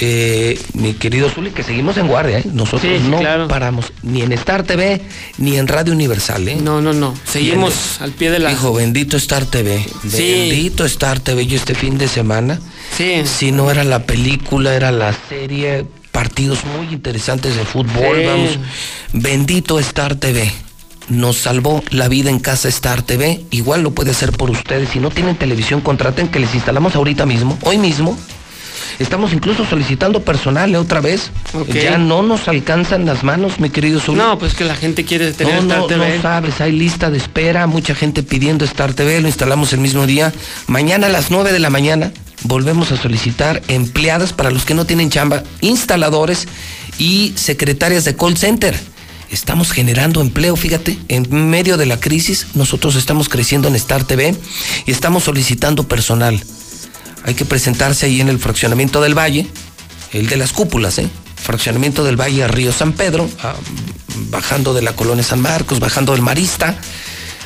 eh, 0.00 0.58
mi 0.74 0.94
querido 0.94 1.28
Zuli, 1.30 1.50
que 1.50 1.62
seguimos 1.62 1.96
en 1.98 2.08
guardia. 2.08 2.38
¿eh? 2.38 2.44
Nosotros 2.52 2.82
Sí, 2.82 3.08
no 3.08 3.18
claro. 3.18 3.48
paramos 3.48 3.92
ni 4.02 4.22
en 4.22 4.32
Star 4.32 4.62
TV 4.62 5.00
ni 5.38 5.56
en 5.56 5.68
Radio 5.68 5.92
Universal. 5.92 6.48
¿eh? 6.48 6.56
No, 6.60 6.80
no, 6.80 6.92
no. 6.92 7.14
Seguimos 7.24 8.00
al 8.00 8.12
pie 8.12 8.30
de 8.30 8.38
la. 8.38 8.50
Hijo, 8.52 8.72
bendito 8.72 9.16
Star 9.16 9.44
TV. 9.46 9.84
Sí. 10.08 10.48
Bendito 10.50 10.84
Star 10.86 11.20
TV. 11.20 11.46
Yo 11.46 11.56
este 11.56 11.74
fin 11.74 11.98
de 11.98 12.08
semana. 12.08 12.58
Sí. 12.96 13.22
Si 13.24 13.52
no 13.52 13.70
era 13.70 13.84
la 13.84 14.04
película, 14.04 14.74
era 14.74 14.90
la 14.90 15.14
serie. 15.28 15.84
Partidos 16.12 16.58
muy 16.64 16.92
interesantes 16.92 17.54
de 17.56 17.64
fútbol. 17.64 18.16
Sí. 18.18 18.24
Vamos. 18.26 18.58
Bendito 19.12 19.78
Star 19.78 20.14
TV. 20.16 20.50
Nos 21.08 21.36
salvó 21.38 21.82
la 21.90 22.08
vida 22.08 22.30
en 22.30 22.38
casa 22.38 22.68
Star 22.68 23.02
TV. 23.02 23.40
Igual 23.50 23.82
lo 23.82 23.90
puede 23.92 24.12
hacer 24.12 24.32
por 24.32 24.50
ustedes. 24.50 24.88
Si 24.90 24.98
no 25.00 25.10
tienen 25.10 25.36
televisión, 25.36 25.80
contraten 25.80 26.28
que 26.28 26.38
les 26.40 26.54
instalamos 26.54 26.94
ahorita 26.94 27.26
mismo, 27.26 27.58
hoy 27.62 27.78
mismo. 27.78 28.16
Estamos 28.98 29.32
incluso 29.32 29.64
solicitando 29.64 30.22
personal 30.22 30.74
¿eh? 30.74 30.78
otra 30.78 31.00
vez. 31.00 31.30
Ya 31.72 31.98
no 31.98 32.22
nos 32.22 32.48
alcanzan 32.48 33.06
las 33.06 33.22
manos, 33.24 33.60
mi 33.60 33.70
querido 33.70 34.00
Zuli. 34.00 34.18
No, 34.18 34.38
pues 34.38 34.54
que 34.54 34.64
la 34.64 34.74
gente 34.74 35.04
quiere 35.04 35.32
tener 35.32 35.54
No, 35.54 35.60
Star 35.62 35.78
no, 35.78 35.86
TV. 35.86 36.16
no 36.16 36.22
sabes, 36.22 36.60
hay 36.60 36.72
lista 36.72 37.10
de 37.10 37.18
espera, 37.18 37.66
mucha 37.66 37.94
gente 37.94 38.22
pidiendo 38.22 38.64
Star 38.64 38.94
TV, 38.94 39.20
lo 39.20 39.28
instalamos 39.28 39.72
el 39.72 39.80
mismo 39.80 40.06
día. 40.06 40.32
Mañana 40.66 41.06
a 41.06 41.10
las 41.10 41.30
9 41.30 41.52
de 41.52 41.58
la 41.58 41.70
mañana 41.70 42.12
volvemos 42.42 42.90
a 42.92 42.96
solicitar 42.96 43.62
empleadas 43.68 44.32
para 44.32 44.50
los 44.50 44.64
que 44.64 44.74
no 44.74 44.84
tienen 44.86 45.10
chamba, 45.10 45.42
instaladores 45.60 46.48
y 46.98 47.32
secretarias 47.36 48.04
de 48.04 48.16
call 48.16 48.36
center. 48.36 48.78
Estamos 49.30 49.70
generando 49.70 50.20
empleo, 50.20 50.56
fíjate, 50.56 50.98
en 51.08 51.50
medio 51.50 51.76
de 51.76 51.86
la 51.86 52.00
crisis 52.00 52.48
nosotros 52.54 52.96
estamos 52.96 53.28
creciendo 53.28 53.68
en 53.68 53.76
Star 53.76 54.02
TV 54.04 54.34
y 54.86 54.90
estamos 54.90 55.24
solicitando 55.24 55.86
personal. 55.86 56.42
Hay 57.24 57.34
que 57.34 57.44
presentarse 57.44 58.06
ahí 58.06 58.20
en 58.20 58.28
el 58.28 58.38
fraccionamiento 58.38 59.00
del 59.00 59.16
Valle, 59.16 59.46
el 60.12 60.28
de 60.28 60.36
las 60.36 60.52
cúpulas, 60.52 60.98
¿eh? 60.98 61.08
Fraccionamiento 61.36 62.04
del 62.04 62.20
Valle 62.20 62.44
a 62.44 62.48
Río 62.48 62.72
San 62.72 62.92
Pedro, 62.92 63.28
ah, 63.42 63.54
bajando 64.30 64.74
de 64.74 64.82
la 64.82 64.94
colonia 64.94 65.24
San 65.24 65.40
Marcos, 65.40 65.80
bajando 65.80 66.12
del 66.12 66.22
Marista, 66.22 66.76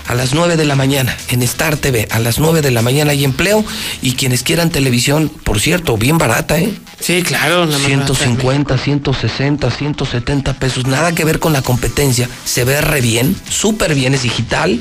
a 0.07 0.15
las 0.15 0.35
9 0.35 0.57
de 0.57 0.65
la 0.65 0.77
mañana, 0.77 1.17
en 1.29 1.43
Star 1.43 1.77
TV, 1.77 2.09
a 2.11 2.19
las 2.19 2.39
9 2.39 2.63
de 2.63 2.71
la 2.71 2.83
mañana 2.83 3.13
hay 3.13 3.25
empleo 3.25 3.65
y 4.03 4.13
quienes 4.13 4.43
quieran 4.43 4.71
televisión, 4.71 5.31
por 5.43 5.61
cierto, 5.61 5.97
bien 5.97 6.19
barata, 6.19 6.59
¿eh? 6.59 6.73
Sí, 7.01 7.23
claro. 7.23 7.67
la 7.67 7.79
más 7.79 7.83
barata 7.83 8.13
de 8.15 8.15
150, 8.15 8.79
160, 8.79 9.71
170 9.71 10.55
pesos, 10.55 10.87
nada 10.87 11.15
que 11.15 11.25
ver 11.25 11.39
con 11.39 11.53
la 11.53 11.63
competencia, 11.63 12.29
se 12.45 12.65
ve 12.65 12.81
re 12.81 13.01
bien, 13.01 13.37
súper 13.49 13.95
bien, 13.95 14.15
es 14.15 14.23
digital 14.23 14.81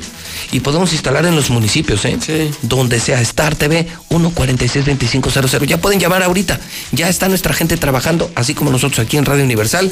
y 0.52 0.60
podemos 0.60 0.92
instalar 0.92 1.26
en 1.26 1.36
los 1.36 1.50
municipios, 1.50 2.04
¿eh? 2.04 2.50
Donde 2.62 3.00
sea 3.00 3.20
Star 3.20 3.54
TV 3.56 3.86
1462500. 4.10 5.66
Ya 5.66 5.78
pueden 5.78 6.00
llamar 6.00 6.22
ahorita, 6.22 6.60
ya 6.92 7.08
está 7.08 7.28
nuestra 7.28 7.54
gente 7.54 7.76
trabajando, 7.76 8.30
así 8.34 8.54
como 8.54 8.70
nosotros 8.70 9.04
aquí 9.04 9.16
en 9.16 9.24
Radio 9.24 9.44
Universal, 9.44 9.90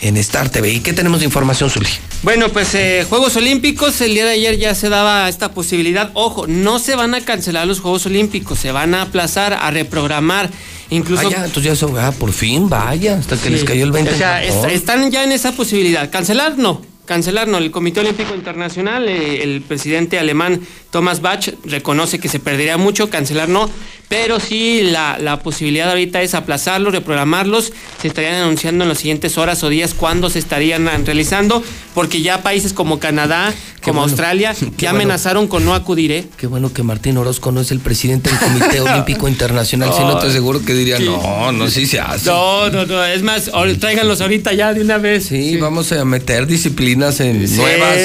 en 0.00 0.16
Star 0.18 0.48
TV. 0.50 0.70
¿Y 0.72 0.80
qué 0.80 0.92
tenemos 0.92 1.20
de 1.20 1.26
información, 1.26 1.70
Zuli? 1.70 1.88
Bueno, 2.22 2.48
pues 2.50 2.74
eh, 2.74 3.04
Juegos 3.08 3.36
Olímpicos, 3.36 4.00
el 4.00 4.14
día 4.14 4.24
de 4.26 4.32
ayer 4.32 4.58
ya 4.58 4.74
se 4.74 4.88
daba 4.88 5.28
esta 5.28 5.52
posibilidad. 5.52 6.10
Ojo, 6.14 6.46
no 6.46 6.78
se 6.78 6.94
van 6.96 7.14
a 7.14 7.20
cancelar 7.20 7.66
los 7.66 7.80
Juegos 7.80 8.06
Olímpicos, 8.06 8.58
se 8.58 8.72
van 8.72 8.94
a 8.94 9.02
aplazar, 9.02 9.52
a 9.54 9.70
reprogramar. 9.70 10.50
Incluso. 10.90 11.28
Ah, 11.28 11.30
ya, 11.30 11.36
entonces 11.44 11.64
ya 11.64 11.72
eso, 11.72 11.94
ah, 11.98 12.12
por 12.12 12.32
fin, 12.32 12.68
vaya, 12.68 13.16
hasta 13.16 13.36
que 13.36 13.44
Sí. 13.44 13.50
les 13.50 13.64
cayó 13.64 13.84
el 13.84 13.92
20. 13.92 14.12
O 14.12 14.16
sea, 14.16 14.42
est- 14.42 14.64
están 14.66 15.10
ya 15.10 15.22
en 15.24 15.32
esa 15.32 15.52
posibilidad. 15.52 16.10
Cancelar, 16.10 16.58
no. 16.58 16.82
Cancelar, 17.06 17.48
no. 17.48 17.58
El 17.58 17.70
Comité 17.70 18.00
Olímpico 18.00 18.34
Internacional, 18.34 19.08
eh, 19.08 19.42
el 19.42 19.62
presidente 19.62 20.18
alemán 20.18 20.60
Thomas 20.90 21.20
Bach 21.20 21.48
reconoce 21.64 22.18
que 22.18 22.28
se 22.28 22.38
perdería 22.40 22.76
mucho, 22.76 23.10
cancelar 23.10 23.48
no. 23.48 23.68
Pero 24.10 24.40
sí, 24.40 24.80
la, 24.82 25.18
la 25.20 25.38
posibilidad 25.38 25.88
ahorita 25.88 26.20
es 26.20 26.34
aplazarlos, 26.34 26.92
reprogramarlos. 26.92 27.72
Se 28.02 28.08
estarían 28.08 28.34
anunciando 28.34 28.82
en 28.82 28.88
las 28.88 28.98
siguientes 28.98 29.38
horas 29.38 29.62
o 29.62 29.68
días 29.68 29.94
cuándo 29.94 30.28
se 30.30 30.40
estarían 30.40 30.88
ah, 30.88 30.98
realizando, 31.04 31.62
porque 31.94 32.20
ya 32.20 32.42
países 32.42 32.72
como 32.72 32.98
Canadá, 32.98 33.54
como 33.82 34.00
bueno. 34.00 34.10
Australia, 34.10 34.52
Qué 34.58 34.66
ya 34.78 34.90
bueno. 34.90 35.04
amenazaron 35.04 35.46
con 35.46 35.64
no 35.64 35.74
acudir, 35.76 36.10
¿eh? 36.10 36.24
Qué 36.36 36.48
bueno 36.48 36.72
que 36.72 36.82
Martín 36.82 37.18
Orozco 37.18 37.52
no 37.52 37.60
es 37.60 37.70
el 37.70 37.78
presidente 37.78 38.30
del 38.30 38.38
Comité 38.40 38.80
Olímpico 38.90 39.28
Internacional, 39.28 39.92
si 39.96 40.00
no 40.02 40.18
te 40.18 40.26
aseguro 40.26 40.60
que 40.64 40.74
diría, 40.74 40.96
Sí. 40.96 41.04
no, 41.04 41.52
no, 41.52 41.70
sí 41.70 41.86
se 41.86 42.00
hace. 42.00 42.28
No, 42.28 42.68
no, 42.68 42.86
no. 42.86 43.04
Es 43.04 43.22
más, 43.22 43.48
tráiganlos 43.78 44.20
ahorita 44.20 44.52
ya 44.54 44.74
de 44.74 44.80
una 44.80 44.98
vez. 44.98 45.26
Sí, 45.26 45.56
vamos 45.56 45.92
a 45.92 46.04
meter 46.04 46.48
disciplinas 46.48 47.20
en 47.20 47.46
Sí, 47.46 47.54
nuevas. 47.54 47.96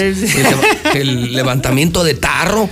el 0.93 1.33
levantamiento 1.33 2.03
de 2.03 2.13
tarro. 2.13 2.69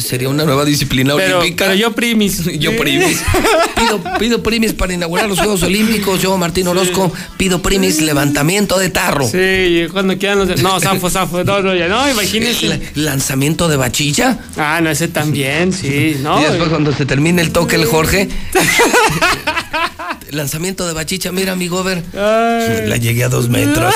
Sería 0.00 0.28
una 0.28 0.44
nueva 0.44 0.64
disciplina 0.64 1.14
Pero, 1.16 1.38
olímpica. 1.40 1.64
pero 1.66 1.74
yo 1.76 1.92
primis. 1.92 2.44
Yo 2.58 2.76
primis. 2.76 3.18
Pido, 3.76 4.00
pido 4.18 4.42
primis 4.42 4.72
para 4.74 4.92
inaugurar 4.94 5.28
los 5.28 5.38
Juegos 5.38 5.62
Olímpicos. 5.64 6.22
Yo, 6.22 6.36
Martín 6.38 6.68
Orozco, 6.68 7.12
pido 7.36 7.60
primis 7.62 8.00
levantamiento 8.00 8.78
de 8.78 8.90
tarro. 8.90 9.26
Sí, 9.26 9.86
cuando 9.90 10.16
quieran 10.18 10.38
los... 10.38 10.62
No, 10.62 10.78
zafo, 10.78 11.10
zafo. 11.10 11.42
No, 11.42 11.60
no, 11.62 11.74
ya 11.74 11.88
no, 11.88 12.08
imagínense. 12.08 12.68
La- 12.68 12.78
lanzamiento 12.94 13.66
de 13.68 13.76
bachilla. 13.76 14.38
Ah, 14.56 14.80
no, 14.80 14.88
ese 14.90 15.08
también, 15.08 15.72
sí, 15.72 16.16
¿no? 16.22 16.40
y 16.40 16.44
después 16.44 16.68
cuando 16.68 16.92
se 16.92 17.04
termine 17.06 17.42
el 17.42 17.50
toque 17.50 17.74
el 17.76 17.86
Jorge. 17.86 18.28
lanzamiento 20.30 20.86
de 20.86 20.92
bachicha, 20.94 21.32
mira 21.32 21.56
mi 21.56 21.68
gober. 21.68 22.02
La 22.14 22.96
llegué 22.96 23.24
a 23.24 23.28
dos 23.28 23.48
metros. 23.48 23.94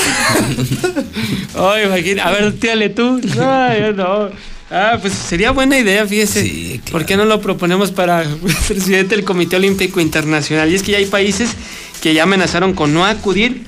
Ay, 1.55 1.85
imagina. 1.87 2.25
A 2.25 2.31
ver, 2.33 2.53
tírale 2.59 2.91
tú. 2.91 3.21
Yo 3.21 3.93
no. 3.95 4.31
Ah, 4.71 4.99
pues 5.01 5.13
sería 5.13 5.53
buena 5.53 5.79
idea, 5.79 6.07
fíjese. 6.07 6.81
¿Por 6.91 7.07
qué 7.07 7.17
no 7.17 7.25
lo 7.25 7.41
proponemos 7.41 7.93
para 7.93 8.25
presidente 8.69 9.15
del 9.15 9.25
Comité 9.25 9.57
Olímpico 9.57 10.01
Internacional? 10.01 10.71
Y 10.71 10.75
es 10.75 10.83
que 10.83 10.93
ya 10.93 10.99
hay 10.99 11.07
países 11.07 11.51
que 12.03 12.15
ya 12.15 12.25
amenazaron 12.25 12.75
con 12.75 12.93
no 12.93 13.05
acudir 13.05 13.65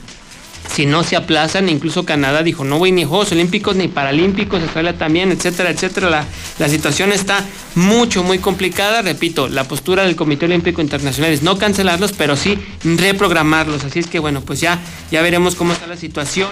si 0.75 0.87
no 0.87 1.05
se 1.05 1.15
aplazan. 1.15 1.69
Incluso 1.69 2.05
Canadá 2.05 2.43
dijo, 2.43 2.65
no 2.65 2.79
voy 2.79 2.91
ni 2.91 3.05
Juegos 3.05 3.31
Olímpicos 3.31 3.77
ni 3.77 3.87
Paralímpicos, 3.87 4.61
Australia 4.61 4.99
también, 4.99 5.31
etcétera, 5.31 5.71
etcétera. 5.71 6.11
La, 6.11 6.27
la 6.59 6.69
situación 6.69 7.13
está 7.13 7.45
mucho, 7.77 8.25
muy 8.25 8.41
complicada. 8.41 9.01
Repito, 9.01 9.49
la 9.49 9.65
postura 9.65 10.03
del 10.03 10.17
Comité 10.17 10.47
Olímpico 10.47 10.83
Internacional 10.83 11.31
es 11.31 11.43
no 11.43 11.59
cancelarlos, 11.59 12.13
pero 12.13 12.35
sí 12.35 12.59
reprogramarlos. 12.83 13.85
Así 13.85 14.01
es 14.01 14.09
que, 14.09 14.19
bueno, 14.19 14.41
pues 14.41 14.61
ya, 14.61 14.81
ya 15.13 15.23
veremos 15.23 15.55
cómo 15.55 15.73
está 15.73 15.87
la 15.87 15.97
situación. 15.97 16.49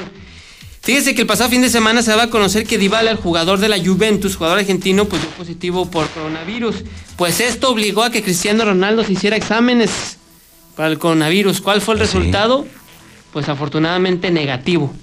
Fíjese 0.86 1.16
que 1.16 1.22
el 1.22 1.26
pasado 1.26 1.50
fin 1.50 1.62
de 1.62 1.68
semana 1.68 2.00
se 2.00 2.10
daba 2.12 2.22
a 2.22 2.30
conocer 2.30 2.64
que 2.64 2.78
Dybala, 2.78 3.10
el 3.10 3.16
jugador 3.16 3.58
de 3.58 3.68
la 3.68 3.76
Juventus, 3.76 4.36
jugador 4.36 4.60
argentino, 4.60 5.06
pues 5.06 5.20
dio 5.20 5.30
positivo 5.32 5.90
por 5.90 6.08
coronavirus. 6.10 6.76
Pues 7.16 7.40
esto 7.40 7.70
obligó 7.70 8.04
a 8.04 8.10
que 8.10 8.22
Cristiano 8.22 8.64
Ronaldo 8.64 9.02
se 9.02 9.14
hiciera 9.14 9.36
exámenes 9.36 10.16
para 10.76 10.88
el 10.88 11.00
coronavirus. 11.00 11.60
¿Cuál 11.60 11.80
fue 11.80 11.94
el 11.94 11.98
resultado? 11.98 12.68
Pues 13.32 13.48
afortunadamente 13.48 14.30
negativo. 14.30 14.94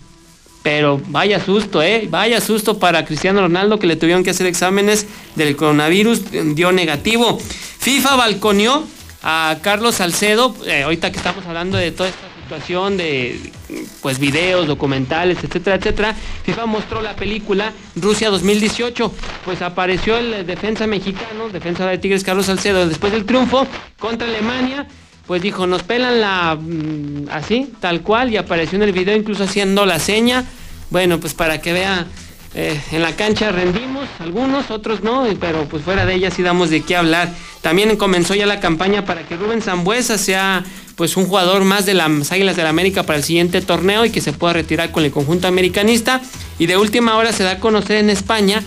Pero 0.63 1.01
vaya 1.07 1.43
susto, 1.43 1.83
¿eh? 1.83 2.07
Vaya 2.09 2.39
susto 2.39 2.79
para 2.79 3.03
Cristiano 3.03 3.41
Ronaldo 3.41 3.77
que 3.77 3.87
le 3.87 3.97
tuvieron 3.97 4.23
que 4.23 4.29
hacer 4.29 4.47
exámenes 4.47 5.05
del 5.35 5.57
coronavirus, 5.57 6.21
dio 6.55 6.71
negativo. 6.71 7.37
FIFA 7.79 8.15
balconeó 8.15 8.85
a 9.21 9.57
Carlos 9.61 9.95
Salcedo, 9.95 10.55
eh, 10.65 10.83
ahorita 10.83 11.11
que 11.11 11.17
estamos 11.17 11.45
hablando 11.45 11.75
de 11.75 11.91
toda 11.91 12.07
esta 12.07 12.32
situación 12.43 12.97
de 12.97 13.39
pues 14.01 14.19
videos, 14.19 14.67
documentales, 14.67 15.43
etcétera, 15.43 15.77
etcétera. 15.77 16.15
FIFA 16.43 16.65
mostró 16.65 17.01
la 17.01 17.15
película 17.15 17.71
Rusia 17.95 18.29
2018, 18.29 19.11
pues 19.45 19.61
apareció 19.61 20.17
el 20.17 20.45
defensa 20.45 20.85
mexicano, 20.85 21.49
defensa 21.49 21.87
de 21.87 21.97
Tigres 21.97 22.23
Carlos 22.23 22.45
Salcedo, 22.45 22.87
después 22.87 23.11
del 23.13 23.25
triunfo 23.25 23.65
contra 23.97 24.27
Alemania, 24.27 24.85
pues 25.25 25.41
dijo, 25.41 25.65
nos 25.65 25.83
pelan 25.83 26.19
la 26.19 26.57
mm, 26.59 27.29
así, 27.31 27.71
tal 27.79 28.01
cual, 28.01 28.31
y 28.31 28.37
apareció 28.37 28.75
en 28.75 28.83
el 28.83 28.91
video 28.91 29.15
incluso 29.15 29.45
haciendo 29.45 29.85
la 29.85 29.99
seña. 29.99 30.43
Bueno, 30.89 31.19
pues 31.19 31.33
para 31.33 31.61
que 31.61 31.71
vea, 31.71 32.05
eh, 32.55 32.79
en 32.91 33.01
la 33.01 33.15
cancha 33.15 33.51
rendimos, 33.51 34.07
algunos, 34.19 34.69
otros 34.69 35.01
no, 35.01 35.25
pero 35.39 35.63
pues 35.65 35.81
fuera 35.83 36.05
de 36.05 36.15
ella 36.15 36.29
sí 36.29 36.43
damos 36.43 36.69
de 36.69 36.81
qué 36.81 36.97
hablar. 36.97 37.29
También 37.61 37.95
comenzó 37.95 38.35
ya 38.35 38.45
la 38.45 38.59
campaña 38.59 39.05
para 39.05 39.23
que 39.23 39.37
Rubén 39.37 39.61
Zambuesa 39.61 40.17
sea 40.17 40.63
pues 40.95 41.17
un 41.17 41.25
jugador 41.25 41.63
más 41.63 41.85
de 41.85 41.93
las 41.93 42.31
Águilas 42.31 42.55
del 42.55 42.63
la 42.63 42.69
América 42.69 43.03
para 43.03 43.17
el 43.17 43.23
siguiente 43.23 43.61
torneo 43.61 44.05
y 44.05 44.11
que 44.11 44.21
se 44.21 44.33
pueda 44.33 44.53
retirar 44.53 44.91
con 44.91 45.03
el 45.03 45.11
conjunto 45.11 45.47
americanista. 45.47 46.21
Y 46.59 46.67
de 46.67 46.77
última 46.77 47.17
hora 47.17 47.31
se 47.31 47.43
da 47.43 47.51
a 47.51 47.59
conocer 47.59 47.97
en 47.97 48.09
España, 48.09 48.61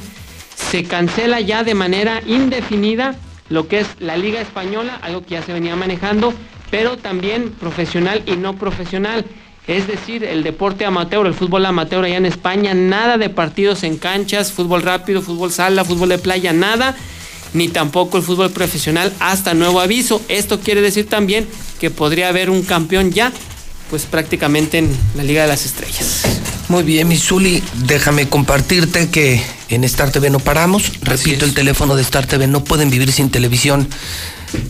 se 0.54 0.84
cancela 0.84 1.40
ya 1.40 1.64
de 1.64 1.74
manera 1.74 2.20
indefinida 2.26 3.14
lo 3.48 3.68
que 3.68 3.80
es 3.80 3.86
la 4.00 4.16
Liga 4.16 4.40
Española, 4.40 4.98
algo 5.02 5.22
que 5.22 5.30
ya 5.30 5.42
se 5.42 5.52
venía 5.52 5.76
manejando, 5.76 6.34
pero 6.70 6.96
también 6.96 7.50
profesional 7.52 8.22
y 8.26 8.36
no 8.36 8.56
profesional. 8.56 9.24
Es 9.66 9.86
decir, 9.86 10.24
el 10.24 10.42
deporte 10.42 10.84
amateur, 10.84 11.26
el 11.26 11.34
fútbol 11.34 11.66
amateur 11.66 12.04
allá 12.04 12.16
en 12.16 12.26
España, 12.26 12.72
nada 12.74 13.18
de 13.18 13.30
partidos 13.30 13.82
en 13.82 13.98
canchas, 13.98 14.52
fútbol 14.52 14.82
rápido, 14.82 15.22
fútbol 15.22 15.50
sala, 15.50 15.84
fútbol 15.84 16.10
de 16.10 16.18
playa, 16.18 16.52
nada, 16.52 16.96
ni 17.54 17.68
tampoco 17.68 18.18
el 18.18 18.22
fútbol 18.22 18.50
profesional 18.50 19.12
hasta 19.20 19.54
nuevo 19.54 19.80
aviso. 19.80 20.20
Esto 20.28 20.60
quiere 20.60 20.80
decir 20.80 21.08
también 21.08 21.46
que 21.80 21.90
podría 21.90 22.28
haber 22.28 22.50
un 22.50 22.62
campeón 22.62 23.12
ya, 23.12 23.32
pues 23.90 24.04
prácticamente 24.04 24.78
en 24.78 24.90
la 25.14 25.22
Liga 25.22 25.42
de 25.42 25.48
las 25.48 25.64
Estrellas. 25.64 26.22
Muy 26.68 26.82
bien, 26.82 27.06
mi 27.06 27.16
Zuli, 27.16 27.62
déjame 27.86 28.28
compartirte 28.28 29.08
que 29.08 29.40
en 29.68 29.84
Star 29.84 30.10
TV 30.10 30.30
no 30.30 30.40
paramos. 30.40 30.90
Repito, 31.02 31.44
el 31.44 31.54
teléfono 31.54 31.94
de 31.94 32.02
Star 32.02 32.26
TV 32.26 32.48
no 32.48 32.64
pueden 32.64 32.90
vivir 32.90 33.12
sin 33.12 33.30
televisión, 33.30 33.88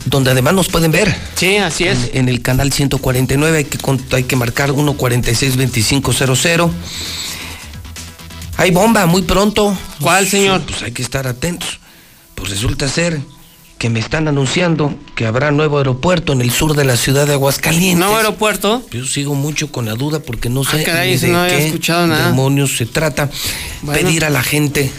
donde 0.05 0.31
además 0.31 0.53
nos 0.53 0.69
pueden 0.69 0.93
ver. 0.93 1.17
Sí, 1.37 1.57
así 1.57 1.85
es. 1.85 2.11
En, 2.13 2.19
en 2.21 2.29
el 2.29 2.43
canal 2.43 2.71
149 2.71 3.59
hay 3.59 3.65
que, 3.65 3.79
hay 4.13 4.25
que 4.25 4.37
marcar 4.37 4.73
146-2500. 4.73 6.71
Hay 8.59 8.71
bomba 8.71 9.07
muy 9.07 9.23
pronto. 9.23 9.77
¿Cuál, 10.01 10.29
señor? 10.29 10.61
Pues 10.67 10.83
hay 10.83 10.93
que 10.93 11.03
estar 11.03 11.27
atentos. 11.27 11.79
Pues 12.37 12.51
resulta 12.51 12.89
ser 12.89 13.21
que 13.79 13.91
me 13.91 13.99
están 14.01 14.27
anunciando 14.29 14.95
que 15.15 15.27
habrá 15.27 15.51
nuevo 15.51 15.79
aeropuerto 15.79 16.33
en 16.33 16.41
el 16.41 16.51
sur 16.51 16.75
de 16.75 16.85
la 16.85 16.97
ciudad 16.97 17.27
de 17.27 17.33
Aguascalientes. 17.35 17.99
¿Nuevo 17.99 18.17
aeropuerto? 18.17 18.83
Yo 18.91 19.05
sigo 19.05 19.35
mucho 19.35 19.71
con 19.73 19.85
la 19.87 19.95
duda 19.95 20.21
porque 20.21 20.49
no 20.49 20.63
sé 20.65 20.81
Ah, 20.81 20.85
caray, 20.85 21.09
ni 21.11 21.15
eso 21.17 21.27
de 21.27 21.33
no 21.33 21.47
qué 21.49 21.67
escuchado 21.67 22.07
nada. 22.07 22.29
demonios 22.29 22.77
se 22.77 22.87
trata. 22.87 23.29
Bueno. 23.83 24.01
Pedir 24.01 24.25
a 24.25 24.31
la 24.31 24.43
gente 24.43 24.91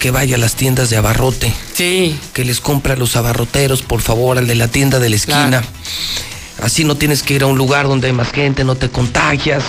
que 0.00 0.10
vaya 0.10 0.34
a 0.34 0.38
las 0.38 0.54
tiendas 0.56 0.90
de 0.90 0.96
abarrote. 0.96 1.52
Sí. 1.74 2.18
Que 2.32 2.44
les 2.44 2.60
compre 2.60 2.94
a 2.94 2.96
los 2.96 3.14
abarroteros, 3.14 3.82
por 3.82 4.00
favor, 4.00 4.36
al 4.38 4.48
de 4.48 4.56
la 4.56 4.66
tienda 4.66 4.98
de 4.98 5.08
la 5.10 5.16
esquina. 5.16 5.62
Así 6.60 6.82
no 6.84 6.96
tienes 6.96 7.22
que 7.22 7.34
ir 7.34 7.42
a 7.44 7.46
un 7.46 7.56
lugar 7.58 7.86
donde 7.86 8.08
hay 8.08 8.12
más 8.12 8.32
gente, 8.32 8.64
no 8.64 8.74
te 8.74 8.88
contagias. 8.88 9.62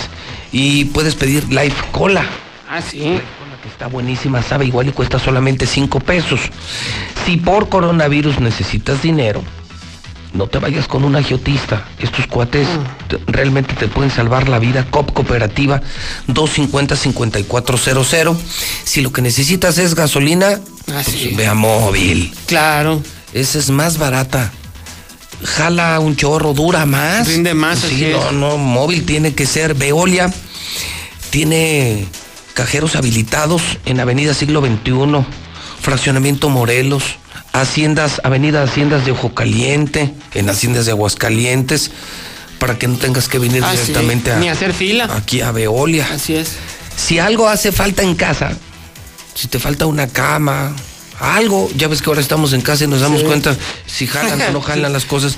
Y 0.50 0.86
puedes 0.86 1.14
pedir 1.14 1.44
Life 1.52 1.76
Cola. 1.92 2.24
Ah, 2.68 2.80
sí. 2.82 3.20
Está 3.74 3.86
buenísima, 3.88 4.40
sabe 4.42 4.64
igual 4.66 4.88
y 4.88 4.92
cuesta 4.92 5.18
solamente 5.18 5.66
5 5.66 5.98
pesos. 6.00 6.40
Si 7.26 7.36
por 7.36 7.68
coronavirus 7.68 8.38
necesitas 8.40 9.02
dinero, 9.02 9.42
no 10.32 10.46
te 10.46 10.58
vayas 10.60 10.86
con 10.86 11.02
un 11.04 11.16
agiotista. 11.16 11.84
Estos 11.98 12.26
cuates 12.28 12.68
te- 13.08 13.18
realmente 13.26 13.74
te 13.74 13.88
pueden 13.88 14.10
salvar 14.12 14.48
la 14.48 14.58
vida. 14.60 14.86
COP 14.90 15.12
Cooperativa 15.12 15.82
250-5400. 16.28 18.36
Si 18.84 19.00
lo 19.00 19.12
que 19.12 19.22
necesitas 19.22 19.78
es 19.78 19.94
gasolina, 19.94 20.60
pues 20.86 21.36
ve 21.36 21.46
a 21.46 21.54
móvil. 21.54 22.32
Claro. 22.46 23.00
Esa 23.32 23.58
es 23.58 23.70
más 23.70 23.98
barata. 23.98 24.52
Jala 25.42 25.98
un 26.00 26.16
chorro, 26.16 26.52
dura 26.54 26.86
más. 26.86 27.26
Rinde 27.28 27.54
más, 27.54 27.84
así 27.84 27.98
Sí, 27.98 28.06
no, 28.12 28.30
no, 28.32 28.56
móvil 28.56 29.04
tiene 29.04 29.34
que 29.34 29.46
ser. 29.46 29.74
Veolia 29.74 30.32
tiene 31.30 32.06
cajeros 32.54 32.96
habilitados 32.96 33.62
en 33.84 34.00
Avenida 34.00 34.32
Siglo 34.34 34.60
XXI, 34.60 35.24
Fraccionamiento 35.80 36.48
Morelos, 36.48 37.02
Haciendas, 37.52 38.20
Avenida 38.24 38.62
Haciendas 38.62 39.04
de 39.04 39.12
Ojo 39.12 39.34
Caliente, 39.34 40.12
en 40.34 40.48
Haciendas 40.48 40.86
de 40.86 40.92
Aguascalientes, 40.92 41.90
para 42.58 42.78
que 42.78 42.88
no 42.88 42.96
tengas 42.96 43.28
que 43.28 43.38
venir 43.38 43.62
Ah, 43.64 43.72
sí. 43.72 43.78
directamente 43.78 44.32
a, 44.32 44.38
Ni 44.38 44.48
hacer 44.48 44.72
fila. 44.72 45.08
aquí 45.14 45.40
a 45.40 45.50
Veolia. 45.52 46.08
Así 46.12 46.34
es. 46.34 46.52
Si 46.96 47.18
algo 47.18 47.48
hace 47.48 47.72
falta 47.72 48.02
en 48.02 48.14
casa, 48.14 48.52
si 49.34 49.48
te 49.48 49.58
falta 49.58 49.86
una 49.86 50.06
cama, 50.08 50.74
algo, 51.20 51.68
ya 51.76 51.88
ves 51.88 52.00
que 52.02 52.08
ahora 52.08 52.20
estamos 52.20 52.52
en 52.52 52.60
casa 52.60 52.84
y 52.84 52.86
nos 52.86 53.00
damos 53.00 53.20
Sí. 53.20 53.26
cuenta 53.26 53.56
si 53.86 54.06
jalan 54.06 54.40
o 54.40 54.50
no 54.52 54.60
jalan 54.62 54.92
las 54.92 55.04
cosas. 55.04 55.36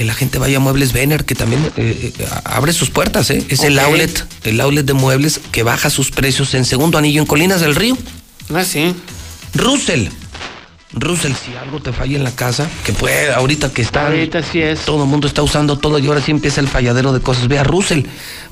Que 0.00 0.06
la 0.06 0.14
gente 0.14 0.38
vaya 0.38 0.56
a 0.56 0.60
Muebles 0.60 0.94
Vener, 0.94 1.26
que 1.26 1.34
también 1.34 1.62
eh, 1.76 2.14
eh, 2.18 2.26
abre 2.44 2.72
sus 2.72 2.88
puertas, 2.88 3.28
¿eh? 3.28 3.44
Es 3.50 3.64
el 3.64 3.78
outlet, 3.78 4.26
el 4.44 4.58
outlet 4.62 4.86
de 4.86 4.94
muebles 4.94 5.42
que 5.52 5.62
baja 5.62 5.90
sus 5.90 6.10
precios 6.10 6.54
en 6.54 6.64
segundo 6.64 6.96
anillo 6.96 7.20
en 7.20 7.26
Colinas 7.26 7.60
del 7.60 7.74
Río. 7.74 7.98
Ah, 8.48 8.64
sí. 8.64 8.94
Russell. 9.52 10.08
Russell, 10.92 11.32
si 11.34 11.54
algo 11.56 11.80
te 11.80 11.92
falla 11.92 12.16
en 12.16 12.24
la 12.24 12.34
casa, 12.34 12.68
que 12.84 12.92
puede, 12.92 13.32
ahorita 13.32 13.72
que 13.72 13.82
está. 13.82 14.08
Ahorita 14.08 14.42
sí 14.42 14.60
es. 14.60 14.80
Todo 14.80 15.04
el 15.04 15.08
mundo 15.08 15.28
está 15.28 15.42
usando 15.42 15.78
todo 15.78 15.98
y 16.00 16.06
ahora 16.08 16.20
sí 16.20 16.32
empieza 16.32 16.60
el 16.60 16.66
falladero 16.66 17.12
de 17.12 17.20
cosas. 17.20 17.46
Ve 17.46 17.60
a 17.60 17.64
Russell, 17.64 18.06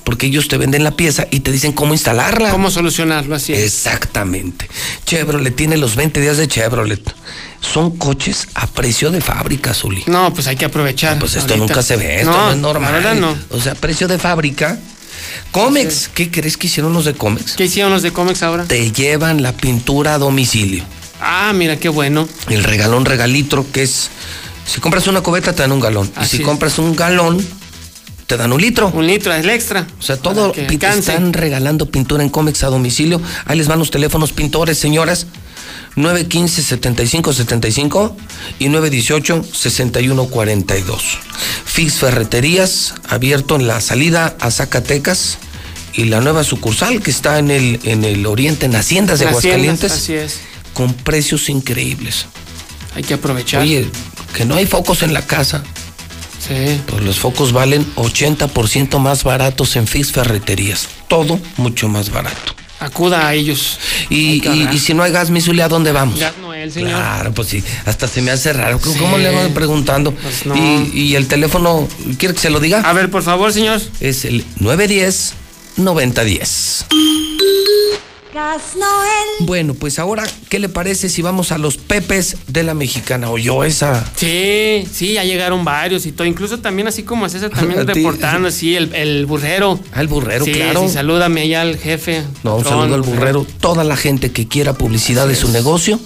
porque 0.05 0.27
ellos 0.27 0.47
te 0.47 0.57
venden 0.57 0.85
la 0.85 0.91
pieza 0.91 1.27
y 1.31 1.41
te 1.41 1.51
dicen 1.51 1.73
cómo 1.73 1.93
instalarla. 1.93 2.51
¿Cómo 2.51 2.71
solucionarlo? 2.71 3.35
Así 3.35 3.51
es. 3.51 3.59
Exactamente. 3.59 4.69
Chevrolet 5.05 5.53
tiene 5.53 5.75
los 5.75 5.97
20 5.97 6.21
días 6.21 6.37
de 6.37 6.47
Chevrolet. 6.47 7.13
Son 7.59 7.97
coches 7.97 8.47
a 8.55 8.67
precio 8.67 9.11
de 9.11 9.19
fábrica, 9.19 9.73
Zuli. 9.73 10.03
No, 10.07 10.33
pues 10.33 10.47
hay 10.47 10.55
que 10.55 10.63
aprovechar. 10.63 11.19
Pues 11.19 11.35
esto 11.35 11.53
ahorita. 11.53 11.67
nunca 11.67 11.81
se 11.83 11.97
ve, 11.97 12.21
esto 12.21 12.31
no, 12.31 12.51
es 12.51 12.57
normal. 12.57 13.19
No. 13.19 13.35
O 13.49 13.59
sea, 13.59 13.75
precio 13.75 14.07
de 14.07 14.17
fábrica. 14.17 14.79
Comex, 15.51 16.09
¿qué 16.13 16.31
crees 16.31 16.55
que 16.55 16.67
hicieron 16.67 16.93
los 16.93 17.03
de 17.03 17.13
Comex? 17.13 17.53
¿Qué 17.57 17.65
hicieron 17.65 17.91
los 17.91 18.01
de 18.01 18.11
cómics 18.11 18.43
ahora? 18.43 18.63
Te 18.63 18.91
llevan 18.93 19.41
la 19.41 19.51
pintura 19.51 20.13
a 20.13 20.17
domicilio. 20.17 20.85
Ah, 21.19 21.51
mira 21.53 21.77
qué 21.77 21.89
bueno. 21.89 22.27
El 22.49 22.63
regalón 22.63 23.05
regalitro, 23.05 23.65
que 23.71 23.83
es. 23.83 24.09
Si 24.65 24.81
compras 24.81 25.05
una 25.07 25.21
cubeta, 25.21 25.53
te 25.53 25.61
dan 25.63 25.71
un 25.71 25.79
galón. 25.79 26.11
Así 26.15 26.35
y 26.35 26.37
si 26.37 26.43
es. 26.43 26.47
compras 26.47 26.77
un 26.79 26.95
galón, 26.95 27.45
te 28.27 28.37
dan 28.37 28.53
un 28.53 28.61
litro. 28.61 28.91
Un 28.93 29.07
litro 29.07 29.33
es 29.33 29.43
el 29.43 29.49
extra. 29.49 29.87
O 29.97 30.01
sea, 30.01 30.17
todo 30.17 30.51
que 30.51 30.67
están 30.71 31.33
regalando 31.33 31.87
pintura 31.87 32.21
en 32.23 32.29
cómics 32.29 32.63
a 32.63 32.67
domicilio. 32.67 33.19
Ahí 33.45 33.57
les 33.57 33.67
van 33.67 33.79
los 33.79 33.89
teléfonos 33.89 34.31
pintores, 34.31 34.77
señoras. 34.77 35.25
915-7575 35.95 38.13
y 38.59 38.67
918-6142. 38.67 40.99
Fix 41.65 41.95
Ferreterías, 41.95 42.93
abierto 43.07 43.55
en 43.55 43.65
la 43.67 43.81
salida 43.81 44.35
a 44.39 44.51
Zacatecas 44.51 45.39
y 45.93 46.03
la 46.05 46.21
nueva 46.21 46.43
sucursal 46.43 47.01
que 47.01 47.09
está 47.11 47.39
en 47.39 47.49
el, 47.51 47.79
en 47.83 48.05
el 48.05 48.25
oriente, 48.27 48.67
en 48.67 48.75
Haciendas 48.75 49.19
de 49.19 49.25
Haciendas, 49.25 49.45
Aguascalientes, 49.45 49.91
así 49.91 50.13
es. 50.13 50.39
Con 50.79 50.93
precios 50.93 51.49
increíbles. 51.49 52.25
Hay 52.95 53.03
que 53.03 53.15
aprovechar. 53.15 53.63
Oye, 53.63 53.85
que 54.33 54.45
no 54.45 54.55
hay 54.55 54.65
focos 54.65 55.03
en 55.03 55.13
la 55.13 55.21
casa. 55.21 55.61
Sí. 56.39 56.79
Pues 56.87 57.03
los 57.03 57.19
focos 57.19 57.51
valen 57.51 57.85
80% 57.95 58.97
más 58.97 59.25
baratos 59.25 59.75
en 59.75 59.87
Fix 59.87 60.13
Ferreterías. 60.13 60.87
Todo 61.09 61.37
mucho 61.57 61.89
más 61.89 62.11
barato. 62.11 62.55
Acuda 62.79 63.27
a 63.27 63.33
ellos. 63.33 63.77
Y, 64.09 64.41
si 64.79 64.93
no 64.93 65.03
hay 65.03 65.11
gas, 65.11 65.31
Misule, 65.31 65.63
¿a 65.63 65.67
dónde 65.67 65.91
vamos? 65.91 66.17
Gas 66.17 66.37
Noel, 66.39 66.71
señor. 66.71 66.91
Claro, 66.91 67.33
pues 67.33 67.49
sí, 67.49 67.61
hasta 67.85 68.07
se 68.07 68.21
me 68.21 68.31
hace 68.31 68.53
raro. 68.53 68.79
¿Cómo, 68.79 68.93
Sí. 68.93 68.99
cómo 69.01 69.17
le 69.17 69.31
voy 69.31 69.49
preguntando? 69.49 70.13
Pues 70.13 70.45
no. 70.45 70.55
y, 70.55 70.97
y 70.97 71.15
el 71.15 71.27
teléfono, 71.27 71.89
¿quiere 72.17 72.35
que 72.35 72.39
se 72.39 72.49
lo 72.49 72.61
diga? 72.61 72.79
A 72.79 72.93
ver, 72.93 73.11
por 73.11 73.21
favor, 73.23 73.51
señor. 73.51 73.81
Es 73.99 74.23
el 74.23 74.45
910 74.61 75.33
9010. 75.75 76.85
Gas 78.33 78.75
Noel. 78.75 79.47
Bueno, 79.47 79.73
pues 79.73 79.97
ahora, 79.97 80.23
¿qué 80.49 80.59
le 80.59 80.69
parece 80.69 81.09
si 81.09 81.23
vamos 81.23 81.51
a 81.51 81.57
los 81.57 81.77
pepes 81.77 82.37
de 82.47 82.61
la 82.61 82.75
mexicana? 82.75 83.31
¿Oyó 83.31 83.63
esa? 83.63 84.05
Sí, 84.15 84.87
sí, 84.91 85.13
ya 85.13 85.23
llegaron 85.23 85.65
varios 85.65 86.05
y 86.05 86.11
todo. 86.11 86.27
Incluso 86.27 86.59
también 86.59 86.87
así 86.87 87.01
como 87.01 87.25
a 87.25 87.29
César 87.29 87.49
también 87.49 87.87
reportando, 87.87 88.51
sí, 88.51 88.75
el, 88.75 88.93
el 88.93 89.25
burrero. 89.25 89.79
Ah, 89.93 90.01
el 90.01 90.07
burrero, 90.07 90.45
sí, 90.45 90.51
claro. 90.51 90.81
Sí, 90.87 90.93
salúdame 90.93 91.41
allá 91.41 91.61
al 91.61 91.77
jefe. 91.77 92.23
No, 92.43 92.57
un 92.57 92.63
saludo 92.65 92.93
al 92.93 93.01
burrero. 93.01 93.47
Toda 93.59 93.83
la 93.83 93.95
gente 93.95 94.31
que 94.31 94.47
quiera 94.47 94.73
publicidad 94.73 95.27
de 95.27 95.35
su 95.35 95.49
negocio, 95.49 95.99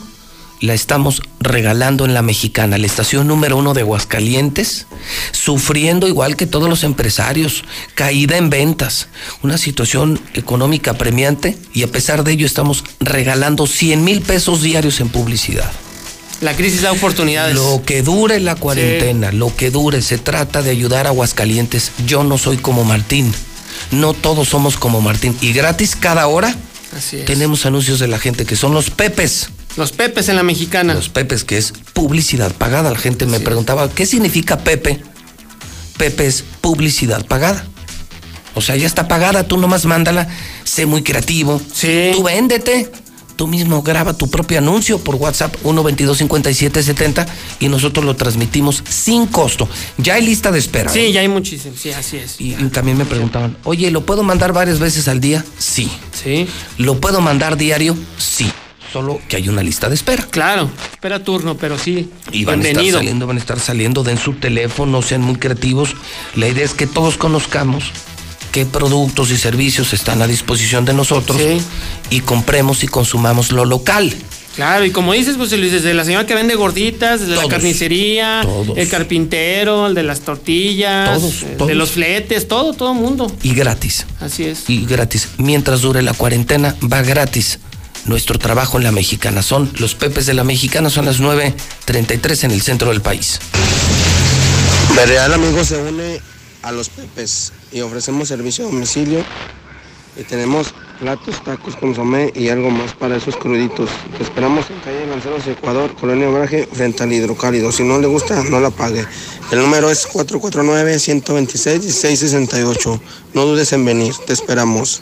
la 0.64 0.74
estamos 0.74 1.22
regalando 1.42 2.06
en 2.06 2.14
la 2.14 2.22
mexicana, 2.22 2.77
la 2.77 2.85
estación 2.85 3.27
número 3.27 3.58
uno 3.58 3.74
de 3.74 3.82
Aguascalientes, 3.82 4.88
sufriendo 5.33 6.08
igual 6.08 6.38
que 6.38 6.48
todos 6.48 6.69
los 6.69 6.85
empresarios, 6.85 7.66
caída 7.95 8.38
en 8.38 8.50
ventas, 8.50 9.09
una 9.42 9.58
situación 9.58 10.22
económica 10.33 10.93
premiante 10.93 11.58
y 11.74 11.83
a 11.83 11.90
pesar 11.90 12.24
de 12.24 12.32
ello 12.32 12.45
estamos 12.45 12.85
regalando 13.01 13.67
100 13.67 14.06
mil 14.06 14.22
pesos 14.22 14.61
diarios 14.61 15.01
en 15.01 15.09
publicidad. 15.09 15.69
La 16.40 16.56
crisis 16.56 16.83
da 16.83 16.93
oportunidades. 16.93 17.56
Lo 17.56 17.83
que 17.85 18.01
dure 18.01 18.40
la 18.40 18.56
cuarentena, 18.56 19.33
lo 19.33 19.53
que 19.53 19.69
dure, 19.69 20.01
se 20.01 20.17
trata 20.17 20.61
de 20.61 20.69
ayudar 20.69 21.08
a 21.08 21.09
Aguascalientes. 21.09 21.92
Yo 22.08 22.24
no 22.24 22.38
soy 22.38 22.56
como 22.56 22.85
Martín. 22.85 23.33
No 23.92 24.14
todos 24.14 24.48
somos 24.48 24.77
como 24.77 25.01
Martín. 25.01 25.35
Y 25.42 25.51
gratis 25.51 25.98
cada 25.98 26.27
hora 26.27 26.56
Así 26.95 27.17
es. 27.17 27.25
tenemos 27.25 27.66
anuncios 27.66 28.00
de 28.00 28.08
la 28.08 28.17
gente 28.17 28.45
que 28.45 28.56
son 28.56 28.74
los 28.74 28.90
pepes. 28.92 29.50
Los 29.75 29.91
pepes 29.91 30.29
en 30.29 30.35
la 30.35 30.43
mexicana. 30.43 30.93
Los 30.93 31.09
pepes, 31.09 31.43
que 31.43 31.57
es 31.57 31.73
publicidad 31.93 32.51
pagada. 32.53 32.91
La 32.91 32.97
gente 32.97 33.25
me 33.25 33.39
preguntaba, 33.39 33.89
¿qué 33.89 34.05
significa 34.05 34.59
pepe? 34.59 35.01
Pepe 35.97 36.27
es 36.27 36.43
publicidad 36.61 37.25
pagada. 37.25 37.65
O 38.55 38.61
sea, 38.61 38.75
ya 38.75 38.85
está 38.85 39.07
pagada, 39.07 39.47
tú 39.47 39.57
nomás 39.57 39.85
mándala, 39.85 40.27
sé 40.63 40.85
muy 40.85 41.01
creativo. 41.01 41.59
Sí. 41.73 42.11
Tú 42.13 42.23
véndete. 42.23 42.91
Tú 43.35 43.47
mismo 43.47 43.81
graba 43.81 44.13
tu 44.13 44.29
propio 44.29 44.59
anuncio 44.59 44.99
por 44.99 45.15
WhatsApp 45.15 45.55
1225770 45.63 47.25
y 47.59 47.67
nosotros 47.67 48.05
lo 48.05 48.15
transmitimos 48.15 48.83
sin 48.87 49.25
costo. 49.25 49.67
Ya 49.97 50.13
hay 50.13 50.25
lista 50.25 50.51
de 50.51 50.59
espera. 50.59 50.91
Sí, 50.91 50.99
¿eh? 50.99 51.11
ya 51.11 51.21
hay 51.21 51.27
muchísimos. 51.27 51.79
Sí, 51.79 51.91
así 51.91 52.17
es. 52.17 52.39
Y, 52.39 52.53
y 52.53 52.69
también 52.69 52.95
me 52.95 53.05
preguntaban, 53.05 53.57
oye, 53.63 53.89
¿lo 53.89 54.05
puedo 54.05 54.21
mandar 54.21 54.53
varias 54.53 54.77
veces 54.77 55.07
al 55.07 55.19
día? 55.19 55.43
Sí. 55.57 55.89
Sí. 56.23 56.47
¿Lo 56.77 57.01
puedo 57.01 57.21
mandar 57.21 57.57
diario? 57.57 57.97
Sí. 58.19 58.51
Solo 58.93 59.19
que 59.27 59.38
hay 59.38 59.49
una 59.49 59.63
lista 59.63 59.89
de 59.89 59.95
espera. 59.95 60.23
Claro, 60.30 60.69
espera 60.91 61.23
turno, 61.23 61.57
pero 61.57 61.80
sí. 61.80 62.11
Y 62.31 62.45
van 62.45 62.61
a 62.63 62.67
estar 62.69 62.85
saliendo, 62.91 63.25
van 63.25 63.38
a 63.38 63.39
estar 63.39 63.59
saliendo, 63.59 64.03
den 64.03 64.19
su 64.19 64.33
teléfono, 64.33 65.01
sean 65.01 65.22
muy 65.22 65.35
creativos. 65.38 65.95
La 66.35 66.47
idea 66.47 66.63
es 66.63 66.75
que 66.75 66.85
todos 66.85 67.17
conozcamos 67.17 67.85
qué 68.51 68.67
productos 68.67 69.31
y 69.31 69.38
servicios 69.38 69.93
están 69.93 70.22
a 70.22 70.27
disposición 70.27 70.85
de 70.85 70.93
nosotros 70.93 71.41
y 72.11 72.19
compremos 72.19 72.83
y 72.83 72.88
consumamos 72.88 73.51
lo 73.51 73.65
local. 73.65 74.13
Claro, 74.55 74.85
y 74.85 74.91
como 74.91 75.13
dices, 75.13 75.38
José 75.38 75.57
Luis, 75.57 75.72
desde 75.72 75.95
la 75.95 76.05
señora 76.05 76.27
que 76.27 76.35
vende 76.35 76.53
gorditas, 76.53 77.22
desde 77.22 77.35
la 77.35 77.47
carnicería, 77.47 78.41
todos. 78.43 78.77
el 78.77 78.88
carpintero, 78.88 79.88
el 79.88 79.95
de 79.95 80.03
las 80.03 80.19
tortillas, 80.19 81.19
Todos, 81.19 81.41
el 81.41 81.57
todos. 81.57 81.67
de 81.69 81.73
los 81.73 81.91
fletes, 81.93 82.47
todo, 82.47 82.73
todo 82.73 82.93
mundo. 82.93 83.35
Y 83.41 83.55
gratis. 83.55 84.05
Así 84.19 84.43
es. 84.43 84.69
Y 84.69 84.85
gratis. 84.85 85.30
Mientras 85.38 85.81
dure 85.81 86.03
la 86.03 86.13
cuarentena, 86.13 86.75
va 86.83 87.01
gratis. 87.01 87.57
Nuestro 88.06 88.38
trabajo 88.38 88.77
en 88.77 88.83
la 88.83 88.91
mexicana 88.91 89.41
son 89.41 89.72
los 89.80 89.95
pepes 89.95 90.25
de 90.25 90.33
la 90.33 90.43
mexicana, 90.43 90.90
son 90.90 91.06
las 91.06 91.22
9.33 91.22 92.43
en 92.45 92.51
el 92.51 92.61
centro 92.61 92.90
del 92.90 93.01
país. 93.01 93.40
Bereal 94.95 95.33
Amigo 95.33 95.64
se 95.64 95.77
une 95.77 96.19
a 96.61 96.72
los 96.72 96.90
Pepes 96.90 97.51
y 97.72 97.82
ofrecemos 97.82 98.27
servicio 98.27 98.65
a 98.65 98.67
domicilio 98.69 99.23
y 100.15 100.22
tenemos 100.23 100.73
platos, 100.99 101.43
tacos, 101.43 101.75
consomé 101.75 102.32
y 102.35 102.49
algo 102.49 102.69
más 102.69 102.93
para 102.93 103.17
esos 103.17 103.35
cruditos. 103.35 103.90
Te 104.17 104.23
esperamos 104.23 104.69
en 104.69 104.80
calle 104.82 105.07
Lanceros, 105.07 105.48
Ecuador, 105.48 105.95
Colonia 105.95 106.30
Obraje, 106.30 106.69
frente 106.72 107.01
al 107.03 107.11
hidrocálido. 107.11 107.72
Si 107.72 107.82
no 107.83 107.98
le 107.99 108.06
gusta, 108.07 108.43
no 108.43 108.59
la 108.59 108.69
pague. 108.69 109.03
El 109.51 109.59
número 109.59 109.90
es 109.90 110.07
449-126-1668. 110.09 113.01
No 113.33 113.45
dudes 113.45 113.73
en 113.73 113.85
venir, 113.85 114.14
te 114.25 114.33
esperamos. 114.33 115.01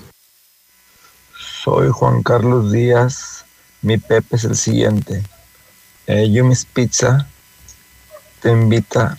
Soy 1.64 1.90
Juan 1.92 2.24
Carlos 2.24 2.72
Díaz. 2.72 3.46
Mi 3.84 4.00
Pepe 4.00 4.38
es 4.38 4.46
el 4.46 4.56
siguiente. 4.56 5.22
Eh, 6.08 6.28
Yumi's 6.32 6.66
Pizza 6.66 7.28
te 8.42 8.52
invita 8.52 9.16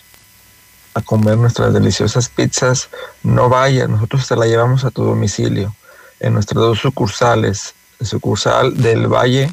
a 0.95 1.01
comer 1.03 1.39
nuestras 1.39 1.73
deliciosas 1.73 2.29
pizzas. 2.29 2.89
No 3.23 3.49
vayas, 3.49 3.89
nosotros 3.89 4.27
te 4.27 4.35
la 4.35 4.47
llevamos 4.47 4.85
a 4.85 4.91
tu 4.91 5.05
domicilio. 5.05 5.73
En 6.19 6.35
nuestras 6.35 6.61
dos 6.61 6.81
sucursales. 6.81 7.75
La 8.01 8.09
sucursal 8.09 8.77
del 8.77 9.07
Valle, 9.07 9.49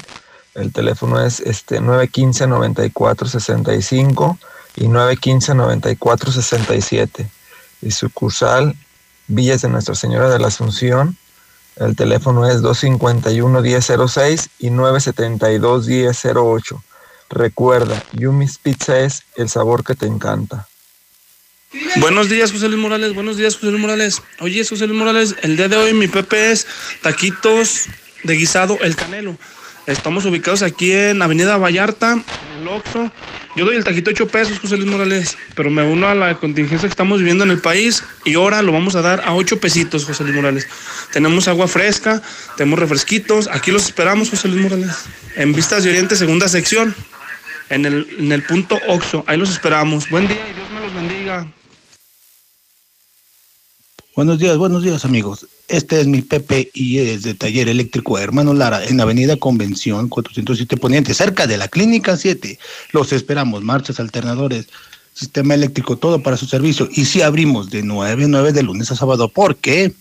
el 0.56 0.72
teléfono 0.72 1.24
es 1.24 1.38
este 1.38 1.80
915-9465 1.80 4.36
y 4.74 4.86
915-9467. 4.86 7.30
Y 7.82 7.92
sucursal 7.92 8.74
Villas 9.28 9.62
de 9.62 9.68
Nuestra 9.68 9.94
Señora 9.94 10.28
de 10.28 10.40
la 10.40 10.48
Asunción, 10.48 11.16
el 11.76 11.94
teléfono 11.96 12.48
es 12.48 12.62
251-1006 12.62 14.48
y 14.58 14.70
972-1008. 14.70 16.82
Recuerda, 17.30 18.02
Yumi's 18.12 18.58
Pizza 18.58 19.00
es 19.00 19.22
el 19.36 19.48
sabor 19.48 19.84
que 19.84 19.94
te 19.94 20.06
encanta. 20.06 20.66
Buenos 21.96 22.28
días, 22.28 22.50
José 22.50 22.68
Luis 22.68 22.80
Morales. 22.80 23.14
Buenos 23.14 23.36
días, 23.36 23.54
José 23.54 23.68
Luis 23.68 23.80
Morales. 23.80 24.20
Oye, 24.40 24.64
José 24.64 24.88
Luis 24.88 24.98
Morales, 24.98 25.36
el 25.42 25.56
día 25.56 25.68
de 25.68 25.76
hoy 25.76 25.94
mi 25.94 26.08
Pepe 26.08 26.50
es 26.50 26.66
taquitos 27.00 27.86
de 28.24 28.34
guisado 28.34 28.76
El 28.80 28.96
Canelo. 28.96 29.36
Estamos 29.86 30.24
ubicados 30.24 30.62
aquí 30.62 30.92
en 30.92 31.22
Avenida 31.22 31.56
Vallarta, 31.56 32.20
el 32.60 32.68
Oxxo. 32.68 33.10
Yo 33.56 33.64
doy 33.64 33.76
el 33.76 33.84
taquito 33.84 34.10
8 34.10 34.28
pesos, 34.28 34.58
José 34.58 34.76
Luis 34.76 34.88
Morales, 34.88 35.36
pero 35.54 35.70
me 35.70 35.82
uno 35.82 36.06
a 36.06 36.14
la 36.14 36.34
contingencia 36.36 36.88
que 36.88 36.92
estamos 36.92 37.18
viviendo 37.18 37.44
en 37.44 37.50
el 37.50 37.60
país 37.60 38.04
y 38.24 38.34
ahora 38.34 38.62
lo 38.62 38.72
vamos 38.72 38.94
a 38.94 39.02
dar 39.02 39.22
a 39.24 39.34
8 39.34 39.58
pesitos, 39.60 40.04
José 40.04 40.22
Luis 40.24 40.36
Morales. 40.36 40.68
Tenemos 41.12 41.48
agua 41.48 41.66
fresca, 41.66 42.22
tenemos 42.56 42.78
refresquitos. 42.78 43.48
Aquí 43.48 43.70
los 43.70 43.84
esperamos, 43.84 44.30
José 44.30 44.48
Luis 44.48 44.62
Morales. 44.62 45.04
En 45.36 45.52
Vistas 45.52 45.84
de 45.84 45.90
Oriente, 45.90 46.16
segunda 46.16 46.48
sección, 46.48 46.94
en 47.70 47.86
el, 47.86 48.06
en 48.18 48.32
el 48.32 48.42
punto 48.42 48.78
Oxxo. 48.88 49.24
Ahí 49.26 49.36
los 49.38 49.50
esperamos. 49.50 50.08
Buen 50.10 50.28
día 50.28 50.38
y 50.48 50.54
Dios 50.54 50.70
me 50.70 50.80
los 50.80 50.94
bendiga. 50.94 51.46
Buenos 54.14 54.38
días, 54.38 54.56
buenos 54.56 54.82
días 54.82 55.04
amigos. 55.04 55.46
Este 55.70 56.00
es 56.00 56.08
mi 56.08 56.20
Pepe 56.20 56.68
y 56.74 56.98
es 56.98 57.22
de 57.22 57.34
Taller 57.34 57.68
Eléctrico 57.68 58.18
Hermano 58.18 58.54
Lara 58.54 58.84
en 58.84 59.00
Avenida 59.00 59.36
Convención 59.36 60.08
407 60.08 60.76
Poniente, 60.76 61.14
cerca 61.14 61.46
de 61.46 61.58
la 61.58 61.68
Clínica 61.68 62.16
7. 62.16 62.58
Los 62.90 63.12
esperamos, 63.12 63.62
marchas, 63.62 64.00
alternadores, 64.00 64.66
sistema 65.14 65.54
eléctrico, 65.54 65.96
todo 65.96 66.24
para 66.24 66.36
su 66.36 66.46
servicio. 66.46 66.88
Y 66.90 67.04
si 67.04 67.22
abrimos 67.22 67.70
de 67.70 67.84
9 67.84 68.24
a 68.24 68.28
9 68.28 68.52
de 68.52 68.64
lunes 68.64 68.90
a 68.90 68.96
sábado, 68.96 69.28
¿por 69.28 69.54
qué? 69.58 69.94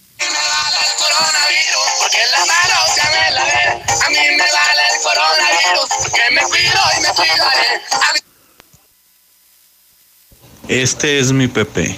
Este 10.68 11.20
es 11.20 11.32
mi 11.32 11.48
Pepe. 11.48 11.96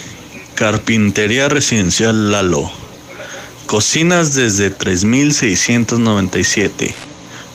Carpintería 0.55 1.47
Residencial 1.47 2.33
Lalo. 2.33 2.90
Cocinas 3.71 4.35
desde 4.35 4.69
3697. 4.69 6.93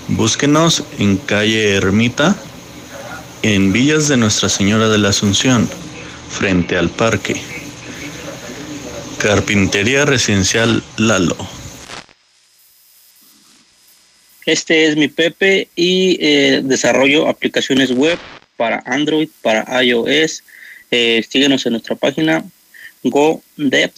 Búsquenos 0.09 0.83
en 0.99 1.19
calle 1.19 1.75
Ermita, 1.75 2.35
en 3.43 3.71
Villas 3.71 4.09
de 4.09 4.17
Nuestra 4.17 4.49
Señora 4.49 4.89
de 4.89 4.97
la 4.97 5.11
Asunción, 5.11 5.69
frente 6.31 6.79
al 6.79 6.89
parque. 6.89 7.37
Carpintería 9.19 10.07
Residencial 10.07 10.83
Lalo. 10.97 11.37
Este 14.47 14.87
es 14.87 14.97
mi 14.97 15.09
Pepe 15.09 15.69
y 15.77 16.17
eh, 16.19 16.63
desarrollo 16.65 17.29
aplicaciones 17.29 17.93
web 17.93 18.19
para 18.57 18.83
Android, 18.87 19.29
para 19.43 19.83
iOS. 19.83 20.45
Eh, 20.91 21.23
síguenos 21.29 21.67
en 21.67 21.73
nuestra 21.73 21.95
página 21.95 22.43
godev 23.03 23.93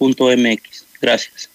mx. 0.00 0.84
Gracias. 1.00 1.50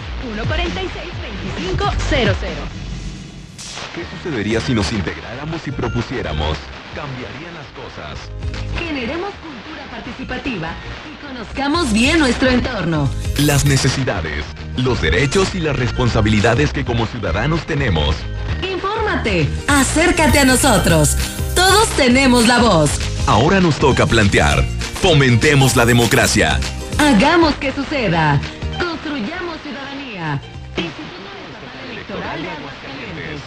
146-2500. 2.21 2.35
¿Qué 3.95 4.05
sucedería 4.15 4.61
si 4.61 4.75
nos 4.75 4.93
integráramos 4.93 5.67
y 5.67 5.71
propusiéramos? 5.71 6.55
Cambiarían 6.93 7.55
las 7.55 7.65
cosas. 7.73 8.29
Generemos 8.77 9.31
cultura 9.41 9.89
participativa 9.89 10.69
y 11.09 11.15
conozcamos 11.25 11.91
bien 11.91 12.19
nuestro 12.19 12.49
entorno. 12.49 13.09
Las 13.39 13.65
necesidades, 13.65 14.45
los 14.77 15.01
derechos 15.01 15.55
y 15.55 15.61
las 15.61 15.75
responsabilidades 15.75 16.73
que 16.73 16.85
como 16.85 17.07
ciudadanos 17.07 17.65
tenemos. 17.65 18.15
Infórmate, 18.95 19.47
acércate 19.67 20.39
a 20.39 20.45
nosotros. 20.45 21.17
Todos 21.53 21.89
tenemos 21.97 22.47
la 22.47 22.59
voz. 22.59 22.91
Ahora 23.27 23.59
nos 23.59 23.77
toca 23.77 24.05
plantear. 24.05 24.63
Fomentemos 25.01 25.75
la 25.75 25.85
democracia. 25.85 26.59
Hagamos 26.97 27.55
que 27.55 27.73
suceda. 27.73 28.39
Construyamos 28.79 29.57
ciudadanía. 29.61 30.41
Electoral 31.91 32.41
de 32.41 32.49
Aguascalientes. 32.49 33.41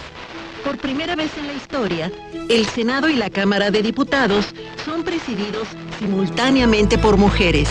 Por 0.65 0.77
primera 0.77 1.17
vez 1.17 1.31
en 1.39 1.47
la 1.47 1.55
historia, 1.55 2.13
el 2.51 2.67
Senado 2.67 3.09
y 3.09 3.17
la 3.17 3.31
Cámara 3.31 3.71
de 3.71 3.83
Diputados 3.83 4.47
son 4.85 5.03
presididos 5.03 5.67
simultáneamente 5.99 6.99
por 6.99 7.17
mujeres. 7.17 7.69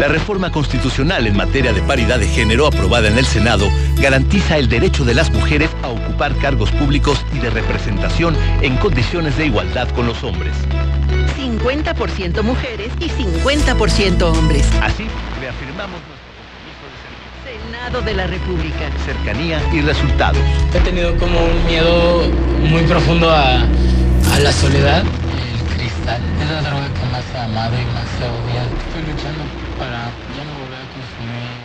La 0.00 0.08
reforma 0.08 0.50
constitucional 0.50 1.26
en 1.26 1.36
materia 1.36 1.74
de 1.74 1.82
paridad 1.82 2.18
de 2.18 2.26
género 2.26 2.66
aprobada 2.66 3.08
en 3.08 3.18
el 3.18 3.26
Senado 3.26 3.70
garantiza 3.98 4.56
el 4.56 4.66
derecho 4.66 5.04
de 5.04 5.12
las 5.12 5.30
mujeres 5.30 5.68
a 5.82 5.88
ocupar 5.88 6.34
cargos 6.38 6.70
públicos 6.70 7.22
y 7.34 7.38
de 7.38 7.50
representación 7.50 8.34
en 8.62 8.78
condiciones 8.78 9.36
de 9.36 9.44
igualdad 9.44 9.90
con 9.90 10.06
los 10.06 10.24
hombres. 10.24 10.54
50% 11.36 12.42
mujeres 12.42 12.90
y 12.98 13.10
50% 13.10 14.22
hombres. 14.22 14.66
Así, 14.80 15.06
reafirmamos 15.38 16.00
Senado 17.44 18.00
de 18.00 18.14
la 18.14 18.26
República. 18.26 18.90
cercanía 19.04 19.60
y 19.70 19.82
resultados. 19.82 20.40
He 20.72 20.80
tenido 20.80 21.14
como 21.18 21.38
un 21.44 21.66
miedo 21.66 22.22
muy 22.70 22.84
profundo 22.84 23.30
a, 23.30 23.66
a 24.32 24.40
la 24.40 24.50
soledad. 24.50 25.04
Es 26.00 26.50
la 26.50 26.62
droga 26.62 26.88
que 26.94 27.04
más 27.12 27.24
he 27.34 27.38
amado 27.38 27.74
y 27.76 27.84
más 27.92 28.08
he 28.18 28.24
odiado. 28.24 28.70
Estoy 28.88 29.02
luchando 29.12 29.44
para 29.78 30.10
ya 30.34 30.42
no 30.44 30.52
volver 30.58 30.80
a 30.80 30.88
consumir 30.96 31.60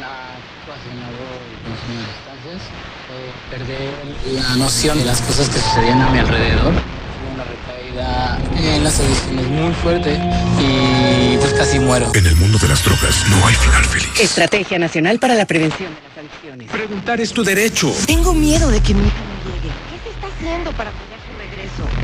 nada 0.00 0.32
relacionado 0.66 1.20
con 1.62 1.72
consumir 1.76 2.06
sustancias. 2.08 2.62
perder 3.50 3.92
la 4.32 4.56
noción 4.56 4.98
de 4.98 5.04
las 5.04 5.20
cosas 5.20 5.48
que 5.50 5.60
sucedían 5.60 6.00
a 6.00 6.10
mi 6.10 6.18
alrededor. 6.18 6.72
Tuve 6.72 7.34
una 7.34 7.44
recaída 7.44 8.38
en 8.56 8.82
las 8.82 8.98
adicciones 8.98 9.46
muy 9.48 9.72
fuerte 9.74 10.18
y 10.58 11.36
pues 11.36 11.52
casi 11.52 11.78
muero. 11.78 12.10
En 12.14 12.26
el 12.26 12.36
mundo 12.36 12.58
de 12.58 12.68
las 12.68 12.82
drogas 12.82 13.28
no 13.28 13.46
hay 13.46 13.54
final 13.54 13.84
feliz. 13.84 14.20
Estrategia 14.20 14.78
Nacional 14.78 15.18
para 15.18 15.34
la 15.34 15.44
Prevención 15.44 15.90
de 15.94 16.00
las 16.08 16.18
Adicciones. 16.18 16.70
Preguntar 16.70 17.20
es 17.20 17.32
tu 17.32 17.44
derecho. 17.44 17.92
Tengo 18.06 18.32
miedo 18.32 18.70
de 18.70 18.80
que 18.80 18.94
mi 18.94 19.06
hija 19.06 19.20
no 19.20 19.52
llegue. 19.52 19.68
¿Qué 19.68 19.98
se 20.02 20.10
está 20.10 20.26
haciendo 20.26 20.72
para? 20.72 20.90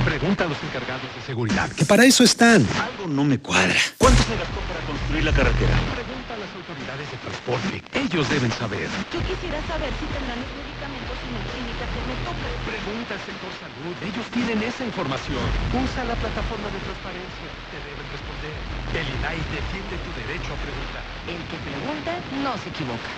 Pregunta 0.08 0.44
a 0.44 0.48
los 0.48 0.56
encargados 0.64 1.04
de 1.04 1.20
seguridad, 1.20 1.68
que 1.76 1.84
para 1.84 2.00
eso 2.08 2.24
están. 2.24 2.64
Algo 2.80 3.04
no 3.12 3.28
me 3.28 3.36
cuadra. 3.36 3.76
¿Cuánto 4.00 4.24
se 4.24 4.40
gastó 4.40 4.56
para 4.64 4.80
construir 4.88 5.20
la 5.20 5.36
carretera? 5.36 5.76
Pregunta 5.92 6.32
a 6.32 6.40
las 6.40 6.48
autoridades 6.56 7.12
de 7.12 7.18
transporte. 7.20 7.74
Ellos 7.92 8.24
deben 8.32 8.48
saber. 8.56 8.88
Yo 9.12 9.20
quisiera 9.28 9.60
saber 9.68 9.92
si 10.00 10.08
tendrán 10.08 10.40
los 10.40 10.48
medicamentos 10.64 11.12
en 11.12 11.32
la 11.36 11.44
clínica 11.52 11.84
que 11.92 12.00
me 12.08 12.16
toca. 12.24 12.48
Pregunta 12.72 13.10
al 13.20 13.22
sector 13.28 13.52
salud. 13.60 13.94
Ellos 14.00 14.26
tienen 14.32 14.58
esa 14.64 14.82
información. 14.88 15.44
Usa 15.76 16.00
la 16.08 16.16
plataforma 16.16 16.72
de 16.72 16.80
transparencia. 16.88 17.46
Te 17.68 17.76
deben 17.84 18.06
responder. 18.08 18.56
El 18.96 19.06
INAI 19.12 19.40
defiende 19.52 19.94
tu 20.08 20.10
derecho 20.24 20.56
a 20.56 20.58
preguntar. 20.64 21.04
El 21.28 21.40
que 21.52 21.58
pregunta 21.68 22.12
no 22.40 22.56
se 22.56 22.72
equivoca. 22.72 23.12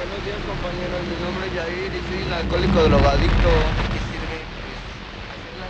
Buenos 0.00 0.20
días 0.24 0.40
compañeros, 0.48 1.00
mi 1.12 1.16
nombre 1.20 1.44
es 1.44 1.52
Yair 1.60 1.92
y 1.92 2.00
soy 2.08 2.24
un 2.24 2.32
alcohólico 2.32 2.88
drogadicto. 2.88 3.52
¿Qué 3.92 4.00
sirve? 4.08 4.38
Pues, 4.48 4.80
hacer 5.28 5.54
las 5.60 5.69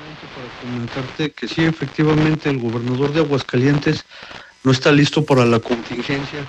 Para 0.33 0.47
comentarte 0.59 1.31
que 1.31 1.47
sí, 1.47 1.63
efectivamente, 1.63 2.49
el 2.49 2.59
gobernador 2.59 3.11
de 3.13 3.19
Aguascalientes 3.19 4.05
no 4.63 4.71
está 4.71 4.91
listo 4.91 5.25
para 5.25 5.45
la 5.45 5.59
contingencia 5.59 6.47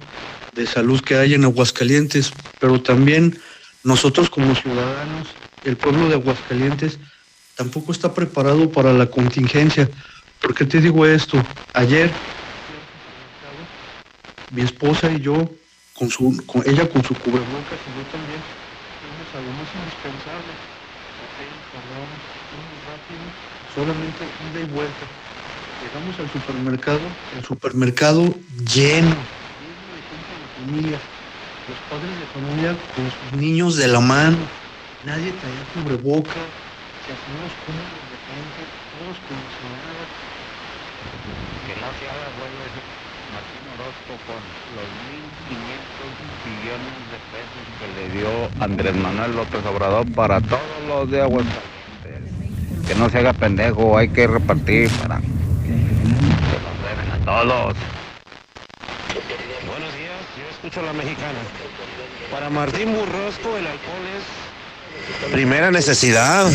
de 0.53 0.67
salud 0.67 1.01
que 1.01 1.17
hay 1.17 1.35
en 1.35 1.45
Aguascalientes, 1.45 2.33
pero 2.61 2.81
también 2.81 3.39
nosotros 3.83 4.31
como 4.31 4.55
ciudadanos, 4.55 5.35
el 5.65 5.77
pueblo 5.77 6.09
de 6.09 6.15
Aguascalientes, 6.15 6.99
tampoco 7.57 7.93
está 7.93 8.15
preparado 8.15 8.71
para 8.71 8.93
la 8.93 9.07
contingencia. 9.07 9.89
¿Por 10.41 10.55
qué 10.55 10.65
te 10.65 10.81
digo 10.81 11.05
esto? 11.07 11.45
Ayer 11.75 12.15
mi 14.53 14.63
esposa 14.63 15.11
y 15.11 15.21
yo, 15.21 15.51
con 15.95 16.11
su, 16.11 16.37
con 16.47 16.63
ella 16.67 16.89
con 16.89 17.03
su 17.03 17.15
cubrebocas 17.15 17.81
y 17.89 17.91
yo 17.97 18.05
también, 18.13 18.41
fuimos 19.01 19.29
a 19.35 19.41
lo 19.41 19.51
más 19.57 19.69
indispensable. 19.75 20.53
Papel, 21.19 21.53
jabón, 21.73 22.09
muy 22.53 22.69
rápido, 22.85 23.62
solamente 23.75 24.25
ida 24.53 24.61
y 24.61 24.65
vuelta. 24.65 25.07
Llegamos 25.81 26.19
al 26.21 26.31
supermercado, 26.31 27.01
el 27.37 27.45
supermercado 27.45 28.23
lleno, 28.73 29.11
lleno 29.11 29.85
de 29.91 30.03
gente 30.09 30.33
de 30.39 30.47
familia, 30.55 30.99
los 31.69 31.79
padres 31.89 32.15
de 32.21 32.27
familia 32.27 32.77
con 32.95 33.11
sus 33.11 33.41
niños 33.41 33.77
de 33.77 33.89
la 33.89 34.01
mano, 34.01 34.39
nadie 35.05 35.33
traía 35.33 35.65
cubreboca, 35.75 36.31
se 36.31 37.13
hacían 37.13 37.39
los 37.43 37.55
conos 37.65 37.89
de 37.91 38.01
repente, 38.13 38.61
todos 38.95 39.17
nada. 39.73 40.05
Que 41.67 41.75
no 41.81 41.89
se 41.99 42.05
haga 42.07 42.29
vuelve 42.39 42.65
Martín 43.33 43.65
Orozco 43.75 44.13
con 44.29 44.41
los 44.77 44.87
1.500 45.49 46.33
billones 46.47 46.95
de 47.11 47.19
pesos 47.33 47.65
que 47.79 47.87
le 47.97 48.05
dio 48.13 48.31
Andrés 48.63 48.95
Manuel 48.95 49.33
López 49.37 49.65
Obrador 49.67 50.07
para 50.15 50.41
todos 50.41 50.79
los 50.87 51.11
de 51.11 51.23
Aguascalientes. 51.23 51.82
Que 52.93 52.99
no 52.99 53.09
se 53.09 53.21
haga 53.21 53.33
pendejo, 53.33 53.97
hay 53.97 54.07
que 54.11 54.27
repartir 54.27 54.91
para 55.01 55.17
que 55.17 55.25
nos 55.25 56.77
deben 56.85 57.11
a 57.11 57.25
todos. 57.25 57.75
Buenos 59.67 59.95
días, 59.97 60.21
yo 60.37 60.45
escucho 60.51 60.81
a 60.81 60.83
la 60.83 60.93
mexicana. 60.93 61.39
Para 62.31 62.51
Martín 62.51 62.93
Burrosco 62.93 63.57
el 63.57 63.67
alcohol 63.67 64.05
es 64.15 65.33
primera 65.33 65.71
necesidad. 65.71 66.53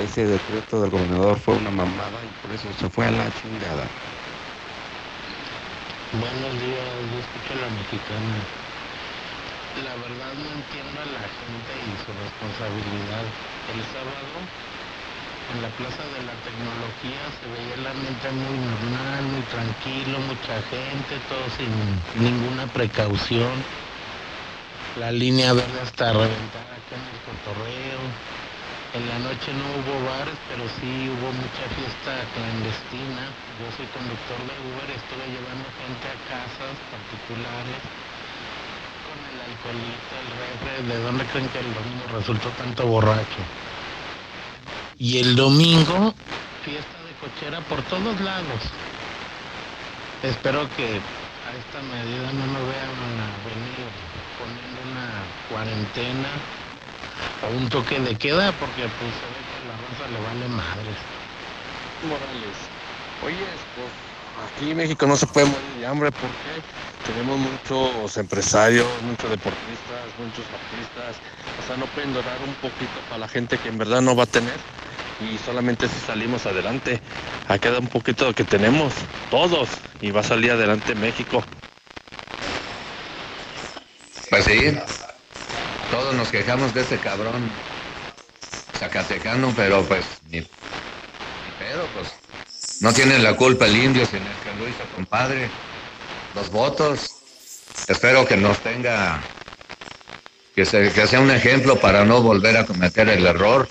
Ese 0.00 0.24
decreto 0.24 0.80
del 0.82 0.90
gobernador 0.90 1.36
fue 1.40 1.56
una 1.56 1.70
mamada 1.72 2.20
y 2.22 2.46
por 2.46 2.54
eso 2.54 2.68
se 2.78 2.88
fue 2.90 3.06
a 3.06 3.10
la 3.10 3.24
chingada. 3.42 3.88
Buenos 6.12 6.52
días, 6.62 6.86
yo 7.10 7.18
escucho 7.18 7.58
a 7.58 7.66
la 7.66 7.74
mexicana. 7.74 8.38
La 9.82 9.94
verdad 9.96 10.32
no 10.38 10.46
entiendo 10.62 11.00
a 11.00 11.06
la 11.10 11.26
gente 11.26 11.74
y 11.74 11.94
su 12.06 12.12
responsabilidad. 12.22 13.26
El 13.70 13.78
sábado 13.94 14.42
en 15.54 15.62
la 15.62 15.70
Plaza 15.78 16.02
de 16.02 16.20
la 16.26 16.34
Tecnología 16.42 17.22
se 17.38 17.46
veía 17.46 17.74
el 17.78 17.86
ambiente 17.86 18.26
muy 18.34 18.58
normal, 18.58 19.22
muy 19.30 19.44
tranquilo, 19.54 20.18
mucha 20.26 20.58
gente, 20.66 21.14
todo 21.30 21.46
sin 21.54 21.70
ninguna 22.18 22.66
precaución. 22.74 23.54
La 24.98 25.12
línea 25.12 25.54
verde 25.54 25.78
hasta 25.80 26.12
reventar 26.12 26.66
acá 26.74 26.94
en 26.98 27.06
el 27.06 27.18
cotorreo. 27.22 28.02
En 28.98 29.08
la 29.08 29.18
noche 29.30 29.54
no 29.54 29.64
hubo 29.78 29.94
bares, 30.10 30.36
pero 30.50 30.66
sí 30.82 31.08
hubo 31.08 31.28
mucha 31.32 31.64
fiesta 31.78 32.12
clandestina. 32.34 33.24
Yo 33.62 33.66
soy 33.78 33.86
conductor 33.94 34.40
de 34.42 34.56
Uber, 34.68 34.88
estuve 34.90 35.24
llevando 35.32 35.64
gente 35.80 36.06
a 36.10 36.18
casas 36.28 36.74
particulares 36.90 37.80
el 39.42 39.52
el 39.52 40.28
refre. 40.38 40.94
¿De 40.94 41.02
dónde 41.02 41.24
creen 41.26 41.48
que 41.48 41.58
el 41.58 41.74
domingo 41.74 42.04
resultó 42.12 42.48
tanto 42.50 42.86
borracho? 42.86 43.42
Y 44.98 45.18
el 45.18 45.34
domingo, 45.34 46.14
fiesta 46.64 46.98
de 47.02 47.12
cochera 47.20 47.60
por 47.62 47.82
todos 47.82 48.20
lados. 48.20 48.60
Espero 50.22 50.68
que 50.76 50.84
a 50.84 51.50
esta 51.58 51.82
medida 51.90 52.32
no 52.32 52.46
me 52.46 52.60
vean 52.70 52.94
venir 53.42 53.82
poniendo 54.38 54.78
una 54.92 55.10
cuarentena 55.50 56.28
o 57.42 57.56
un 57.58 57.68
toque 57.68 57.98
de 57.98 58.16
queda 58.16 58.52
porque 58.52 58.86
pues 58.86 59.14
a 59.18 59.28
la 59.66 59.74
raza 59.74 60.06
le 60.12 60.20
vale 60.22 60.48
madres. 60.54 60.98
Morales. 62.06 62.58
Oye, 63.24 63.46
pues 63.74 64.11
aquí 64.44 64.70
en 64.70 64.76
México 64.76 65.06
no 65.06 65.16
se 65.16 65.26
puede 65.26 65.46
morir 65.46 65.74
de 65.74 65.86
hambre 65.86 66.10
porque 66.12 66.62
tenemos 67.06 67.38
muchos 67.38 68.16
empresarios, 68.16 68.86
muchos 69.02 69.30
deportistas, 69.30 70.18
muchos 70.18 70.44
artistas. 70.52 71.16
O 71.58 71.66
sea, 71.66 71.76
no 71.76 71.86
pueden 71.86 72.12
donar 72.12 72.38
un 72.46 72.54
poquito 72.54 73.00
para 73.08 73.18
la 73.18 73.28
gente 73.28 73.58
que 73.58 73.68
en 73.68 73.78
verdad 73.78 74.00
no 74.00 74.14
va 74.14 74.24
a 74.24 74.26
tener. 74.26 74.58
Y 75.20 75.38
solamente 75.38 75.88
si 75.88 76.00
salimos 76.00 76.46
adelante, 76.46 77.00
a 77.48 77.58
queda 77.58 77.78
un 77.78 77.88
poquito 77.88 78.26
de 78.26 78.34
que 78.34 78.44
tenemos, 78.44 78.92
todos, 79.30 79.68
y 80.00 80.10
va 80.10 80.20
a 80.20 80.24
salir 80.24 80.52
adelante 80.52 80.94
México. 80.94 81.44
Pues 84.30 84.44
sí, 84.44 84.78
todos 85.90 86.14
nos 86.14 86.28
quejamos 86.30 86.72
de 86.72 86.80
ese 86.80 86.98
cabrón 86.98 87.50
zacatecano, 88.78 89.52
pero 89.54 89.84
pues 89.84 90.04
ni, 90.28 90.38
ni 90.38 90.46
pedo, 91.58 91.86
pues 91.94 92.08
no 92.82 92.92
tiene 92.92 93.18
la 93.20 93.34
culpa 93.36 93.66
el 93.66 93.76
indio, 93.76 94.04
sino 94.04 94.22
el 94.22 94.36
que 94.42 94.58
lo 94.60 94.68
hizo 94.68 94.82
compadre. 94.96 95.48
Los 96.34 96.50
votos, 96.50 97.12
espero 97.86 98.26
que 98.26 98.36
nos 98.36 98.58
tenga, 98.58 99.20
que, 100.54 100.64
que 100.64 101.06
sea 101.06 101.20
un 101.20 101.30
ejemplo 101.30 101.76
para 101.78 102.04
no 102.04 102.20
volver 102.20 102.56
a 102.56 102.66
cometer 102.66 103.08
el 103.08 103.24
error. 103.24 103.68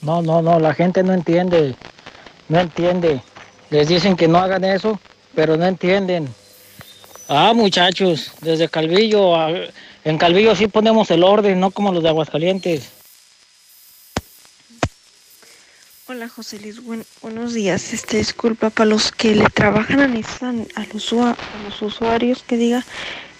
No, 0.00 0.22
no, 0.22 0.42
no, 0.42 0.60
la 0.60 0.74
gente 0.74 1.02
no 1.02 1.12
entiende, 1.12 1.74
no 2.48 2.60
entiende. 2.60 3.20
Les 3.70 3.88
dicen 3.88 4.14
que 4.16 4.28
no 4.28 4.38
hagan 4.38 4.64
eso, 4.64 5.00
pero 5.34 5.56
no 5.56 5.66
entienden. 5.66 6.32
Ah, 7.28 7.52
muchachos, 7.52 8.30
desde 8.42 8.68
Calvillo, 8.68 9.34
a- 9.36 9.50
en 10.04 10.18
Calvillo 10.18 10.54
sí 10.54 10.68
ponemos 10.68 11.10
el 11.10 11.24
orden, 11.24 11.58
no 11.58 11.72
como 11.72 11.92
los 11.92 12.02
de 12.04 12.10
Aguascalientes. 12.10 12.90
Hola 16.12 16.28
José 16.28 16.60
Luis, 16.60 16.84
buen- 16.84 17.06
buenos 17.22 17.54
días. 17.54 17.94
Este 17.94 18.18
disculpa 18.18 18.68
para 18.68 18.90
los 18.90 19.12
que 19.12 19.34
le 19.34 19.46
trabajan 19.46 19.98
a 19.98 20.06
Nissan, 20.06 20.68
a 20.74 20.84
los, 20.92 21.10
a 21.14 21.34
los 21.64 21.80
usuarios 21.80 22.42
que 22.46 22.58
diga, 22.58 22.84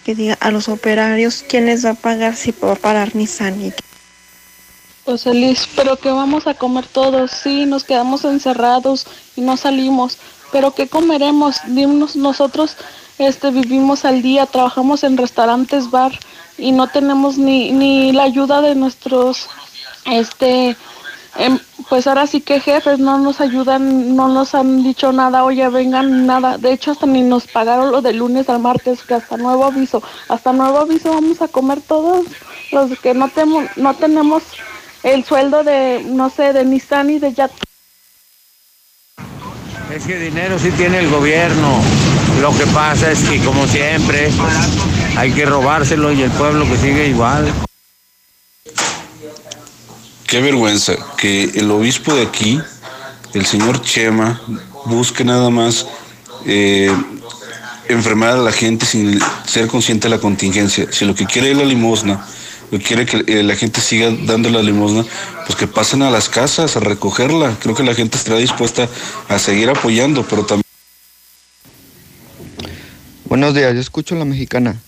que 0.06 0.14
diga 0.14 0.38
a 0.40 0.50
los 0.50 0.70
operarios 0.70 1.44
quién 1.46 1.66
les 1.66 1.84
va 1.84 1.90
a 1.90 1.94
pagar 1.94 2.34
si 2.34 2.50
va 2.52 2.72
a 2.72 2.76
parar 2.76 3.14
Nissan 3.14 3.60
y 3.60 3.74
José 5.04 5.34
Luis, 5.34 5.68
pero 5.76 5.98
que 5.98 6.10
vamos 6.12 6.46
a 6.46 6.54
comer 6.54 6.86
todos, 6.86 7.30
sí, 7.30 7.66
nos 7.66 7.84
quedamos 7.84 8.24
encerrados 8.24 9.06
y 9.36 9.42
no 9.42 9.58
salimos, 9.58 10.16
pero 10.50 10.74
¿qué 10.74 10.88
comeremos? 10.88 11.56
Dimos 11.66 12.16
nosotros, 12.16 12.78
este, 13.18 13.50
vivimos 13.50 14.06
al 14.06 14.22
día, 14.22 14.46
trabajamos 14.46 15.04
en 15.04 15.18
restaurantes, 15.18 15.90
bar 15.90 16.18
y 16.56 16.72
no 16.72 16.88
tenemos 16.88 17.36
ni, 17.36 17.70
ni 17.70 18.12
la 18.12 18.22
ayuda 18.22 18.62
de 18.62 18.74
nuestros, 18.74 19.46
este, 20.06 20.74
em, 21.36 21.58
pues 21.88 22.06
ahora 22.06 22.26
sí 22.26 22.40
que 22.40 22.60
jefes 22.60 22.98
no 22.98 23.18
nos 23.18 23.40
ayudan, 23.40 24.14
no 24.16 24.28
nos 24.28 24.54
han 24.54 24.82
dicho 24.82 25.12
nada, 25.12 25.44
oye, 25.44 25.68
vengan, 25.68 26.26
nada, 26.26 26.58
de 26.58 26.72
hecho 26.72 26.90
hasta 26.92 27.06
ni 27.06 27.22
nos 27.22 27.46
pagaron 27.46 27.90
lo 27.90 28.02
de 28.02 28.12
lunes 28.12 28.48
al 28.48 28.60
martes, 28.60 29.02
que 29.02 29.14
hasta 29.14 29.36
nuevo 29.36 29.64
aviso, 29.64 30.02
hasta 30.28 30.52
nuevo 30.52 30.78
aviso 30.78 31.10
vamos 31.10 31.40
a 31.42 31.48
comer 31.48 31.80
todos 31.80 32.26
los 32.70 32.98
que 33.00 33.14
no, 33.14 33.28
temo- 33.28 33.68
no 33.76 33.94
tenemos 33.94 34.42
el 35.02 35.24
sueldo 35.24 35.64
de, 35.64 36.04
no 36.06 36.30
sé, 36.30 36.52
de 36.52 36.64
Nissan 36.64 37.10
y 37.10 37.18
de 37.18 37.32
Yat. 37.32 37.50
Es 39.92 40.04
que 40.06 40.18
dinero 40.18 40.58
sí 40.58 40.70
tiene 40.70 41.00
el 41.00 41.10
gobierno. 41.10 41.80
Lo 42.40 42.50
que 42.56 42.66
pasa 42.68 43.10
es 43.10 43.22
que 43.24 43.38
como 43.44 43.66
siempre 43.66 44.30
hay 45.18 45.32
que 45.32 45.44
robárselo 45.44 46.12
y 46.12 46.22
el 46.22 46.30
pueblo 46.30 46.64
que 46.66 46.76
sigue 46.78 47.08
igual. 47.08 47.52
Qué 50.32 50.40
vergüenza 50.40 50.94
que 51.18 51.44
el 51.56 51.70
obispo 51.70 52.14
de 52.14 52.22
aquí, 52.22 52.58
el 53.34 53.44
señor 53.44 53.82
Chema, 53.82 54.40
busque 54.86 55.24
nada 55.24 55.50
más 55.50 55.86
eh, 56.46 56.90
enfermar 57.90 58.30
a 58.30 58.36
la 58.38 58.50
gente 58.50 58.86
sin 58.86 59.20
ser 59.44 59.66
consciente 59.66 60.08
de 60.08 60.14
la 60.14 60.22
contingencia. 60.22 60.90
Si 60.90 61.04
lo 61.04 61.14
que 61.14 61.26
quiere 61.26 61.50
es 61.50 61.58
la 61.58 61.66
limosna 61.66 62.26
quiere 62.78 63.04
que 63.04 63.24
eh, 63.26 63.42
la 63.42 63.56
gente 63.56 63.82
siga 63.82 64.10
dando 64.24 64.48
la 64.48 64.62
limosna, 64.62 65.04
pues 65.44 65.54
que 65.54 65.66
pasen 65.66 66.00
a 66.00 66.10
las 66.10 66.30
casas 66.30 66.78
a 66.78 66.80
recogerla. 66.80 67.54
Creo 67.60 67.74
que 67.74 67.82
la 67.82 67.94
gente 67.94 68.16
estará 68.16 68.38
dispuesta 68.38 68.88
a 69.28 69.38
seguir 69.38 69.68
apoyando, 69.68 70.24
pero 70.26 70.46
también... 70.46 70.64
Buenos 73.26 73.54
días, 73.54 73.74
yo 73.74 73.80
escucho 73.80 74.14
la 74.14 74.24
mexicana. 74.24 74.80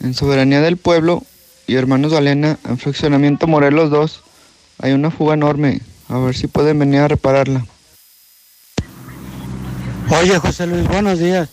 En 0.00 0.12
Soberanía 0.12 0.60
del 0.60 0.76
Pueblo 0.76 1.22
y 1.66 1.76
Hermanos 1.76 2.12
Galena, 2.12 2.58
en 2.68 2.76
Fraccionamiento 2.76 3.46
Morelos 3.46 3.88
2, 3.88 4.22
hay 4.78 4.92
una 4.92 5.10
fuga 5.10 5.34
enorme. 5.34 5.80
A 6.08 6.18
ver 6.18 6.36
si 6.36 6.46
pueden 6.46 6.78
venir 6.78 7.00
a 7.00 7.08
repararla. 7.08 7.64
Oye, 10.10 10.38
José 10.38 10.66
Luis, 10.66 10.86
buenos 10.86 11.18
días. 11.18 11.48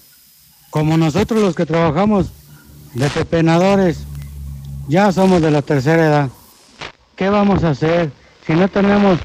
Como 0.69 0.98
nosotros 0.98 1.42
los 1.42 1.56
que 1.56 1.66
trabajamos 1.66 2.32
de 2.93 3.10
pepenadores, 3.10 4.00
ya 4.88 5.11
somos 5.11 5.42
de 5.42 5.52
la 5.52 5.61
tercera 5.61 6.06
edad. 6.06 6.30
¿Qué 7.16 7.30
vamos 7.30 7.64
a 7.64 7.72
hacer 7.72 8.11
si 8.45 8.53
no 8.53 8.68
tenemos 8.68 9.19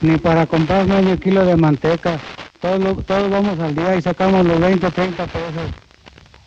ni 0.00 0.18
para 0.18 0.46
comprar 0.46 0.86
medio 0.86 1.18
kilo 1.18 1.44
de 1.44 1.56
manteca? 1.56 2.18
Todos, 2.60 3.04
todos 3.06 3.30
vamos 3.30 3.58
al 3.60 3.74
día 3.74 3.96
y 3.96 4.02
sacamos 4.02 4.44
los 4.44 4.60
20 4.60 4.86
o 4.86 4.90
30 4.90 5.26
pesos. 5.26 5.70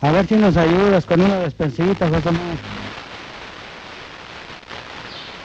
A 0.00 0.10
ver 0.12 0.26
si 0.26 0.36
nos 0.36 0.56
ayudas 0.56 1.04
con 1.04 1.20
una 1.20 1.40
despensita, 1.40 2.08
José 2.08 2.30
Luis. 2.30 2.60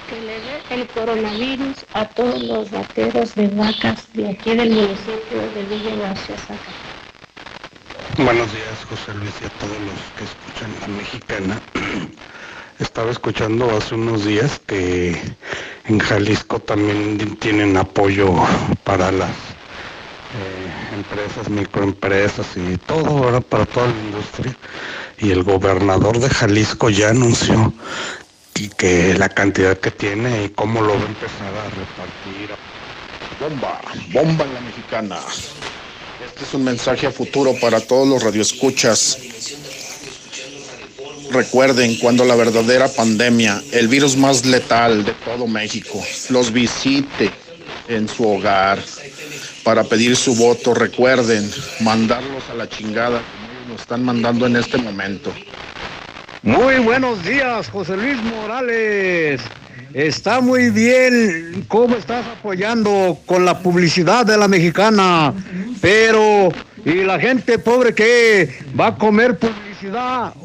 que 0.07 0.21
le 0.21 0.39
dé 0.39 0.61
el 0.75 0.87
coronavirus 0.87 1.85
a 1.93 2.05
todos 2.05 2.41
los 2.43 2.69
vaqueros 2.69 3.33
de 3.35 3.47
vacas 3.47 4.07
de 4.13 4.29
aquí 4.29 4.55
del 4.55 4.71
municipio 4.71 5.37
de 5.55 5.63
Villa 5.69 5.95
García 5.95 6.37
Saca. 6.37 6.71
Buenos 8.17 8.51
días, 8.51 8.85
José 8.89 9.13
Luis, 9.13 9.33
y 9.41 9.45
a 9.45 9.49
todos 9.51 9.79
los 9.79 9.99
que 10.17 10.23
escuchan 10.25 10.75
la 10.81 10.87
mexicana. 10.87 11.61
Estaba 12.79 13.09
escuchando 13.09 13.69
hace 13.77 13.95
unos 13.95 14.25
días 14.25 14.59
que 14.67 15.17
en 15.85 15.99
Jalisco 15.99 16.59
también 16.59 17.37
tienen 17.37 17.77
apoyo 17.77 18.33
para 18.83 19.13
las 19.13 19.29
eh, 19.29 20.93
empresas, 20.93 21.49
microempresas 21.49 22.47
y 22.57 22.77
todo, 22.79 23.21
¿verdad? 23.21 23.41
para 23.43 23.65
toda 23.65 23.87
la 23.87 23.93
industria. 23.93 24.57
Y 25.19 25.31
el 25.31 25.43
gobernador 25.43 26.19
de 26.19 26.29
Jalisco 26.29 26.89
ya 26.89 27.11
anunció 27.11 27.71
y 28.57 28.69
que 28.69 29.13
la 29.15 29.29
cantidad 29.29 29.77
que 29.77 29.91
tiene 29.91 30.45
y 30.45 30.49
cómo 30.49 30.81
lo 30.81 30.93
va 30.93 31.03
a 31.03 31.07
empezar 31.07 31.53
a 31.53 31.69
repartir. 31.69 32.55
Bomba, 33.39 33.81
bomba 34.13 34.45
en 34.45 34.53
la 34.53 34.61
mexicana. 34.61 35.19
Este 36.25 36.45
es 36.45 36.53
un 36.53 36.63
mensaje 36.63 37.07
a 37.07 37.11
futuro 37.11 37.53
para 37.59 37.81
todos 37.81 38.07
los 38.07 38.23
radioescuchas. 38.23 39.17
Recuerden 41.31 41.97
cuando 41.97 42.23
la 42.23 42.35
verdadera 42.35 42.87
pandemia, 42.87 43.61
el 43.73 43.89
virus 43.89 44.15
más 44.15 44.45
letal 44.45 45.03
de 45.03 45.11
todo 45.25 45.47
México, 45.47 46.01
los 46.29 46.53
visite 46.53 47.31
en 47.89 48.07
su 48.07 48.25
hogar 48.25 48.81
para 49.63 49.83
pedir 49.83 50.15
su 50.15 50.33
voto. 50.35 50.73
Recuerden 50.73 51.51
mandarlos 51.81 52.43
a 52.49 52.53
la 52.53 52.69
chingada 52.69 53.21
como 53.21 53.51
ellos 53.51 53.67
nos 53.67 53.81
están 53.81 54.03
mandando 54.03 54.45
en 54.45 54.55
este 54.55 54.77
momento. 54.77 55.33
Muy 56.45 56.77
buenos 56.77 57.25
días, 57.25 57.71
José 57.71 57.97
Luis 57.97 58.21
Morales. 58.21 59.41
Está 59.95 60.41
muy 60.41 60.69
bien 60.69 61.65
cómo 61.67 61.95
estás 61.95 62.23
apoyando 62.27 63.17
con 63.25 63.45
la 63.45 63.57
publicidad 63.63 64.27
de 64.27 64.37
la 64.37 64.47
mexicana, 64.47 65.33
pero 65.81 66.49
¿y 66.85 67.03
la 67.03 67.19
gente 67.19 67.57
pobre 67.57 67.95
que 67.95 68.63
va 68.79 68.87
a 68.89 68.95
comer 68.95 69.39
publicidad? 69.39 70.35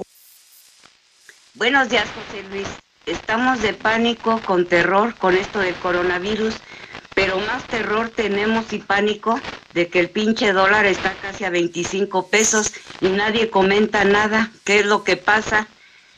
Buenos 1.53 1.91
días, 1.91 2.07
José 2.07 2.49
Luis. 2.51 2.69
Estamos 3.05 3.61
de 3.61 3.75
pánico, 3.75 4.41
con 4.47 4.65
terror, 4.65 5.15
con 5.17 5.37
esto 5.37 5.59
del 5.59 5.75
coronavirus, 5.75 6.55
pero 7.15 7.39
más 7.41 7.63
terror 7.65 8.09
tenemos 8.09 8.73
y 8.73 8.79
pánico 8.79 9.39
de 9.75 9.89
que 9.89 10.01
el 10.01 10.09
pinche 10.09 10.55
dólar 10.55 10.87
está 10.87 11.13
casi 11.21 11.45
a 11.45 11.51
25 11.51 12.29
pesos 12.29 12.73
y 13.03 13.09
nadie 13.09 13.51
comenta 13.51 14.03
nada. 14.07 14.51
¿Qué 14.65 14.79
es 14.79 14.87
lo 14.87 15.05
que 15.05 15.19
pasa? 15.19 15.69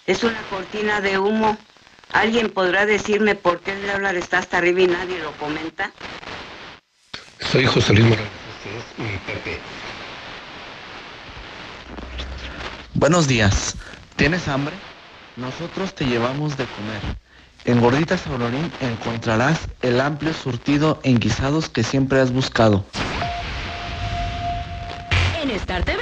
Es 0.07 0.25
una 0.25 0.43
cortina 0.51 1.01
de 1.01 1.19
humo. 1.19 1.57
¿Alguien 2.13 2.51
podrá 2.51 2.87
decirme 2.87 3.35
por 3.37 3.61
qué 3.61 3.73
el 3.73 3.87
dólar 3.87 4.17
está 4.17 4.39
hasta 4.39 4.59
arriba 4.59 4.81
y 4.81 4.87
nadie 4.89 5.19
lo 5.21 5.33
comenta? 5.33 5.93
Soy 7.41 7.67
José 7.67 7.93
Luis 7.95 8.07
Morales, 8.07 8.31
este 8.57 8.79
es 8.79 9.11
mi 9.11 9.17
Pepe. 9.19 9.59
Buenos 12.95 13.29
días. 13.29 13.77
¿Tienes 14.17 14.49
hambre? 14.49 14.75
Nosotros 15.37 15.95
te 15.95 16.05
llevamos 16.05 16.57
de 16.57 16.67
comer. 16.67 17.17
En 17.65 17.81
Gorditas 17.81 18.27
Aurorín 18.27 18.73
encontrarás 18.81 19.61
el 19.83 20.01
amplio 20.01 20.35
surtido 20.35 21.01
en 21.05 21.21
guisados 21.21 21.69
que 21.69 21.85
siempre 21.85 22.21
has 22.21 22.33
buscado. 22.33 22.85
En 25.43 25.51
Star 25.51 25.85
TV 25.85 26.02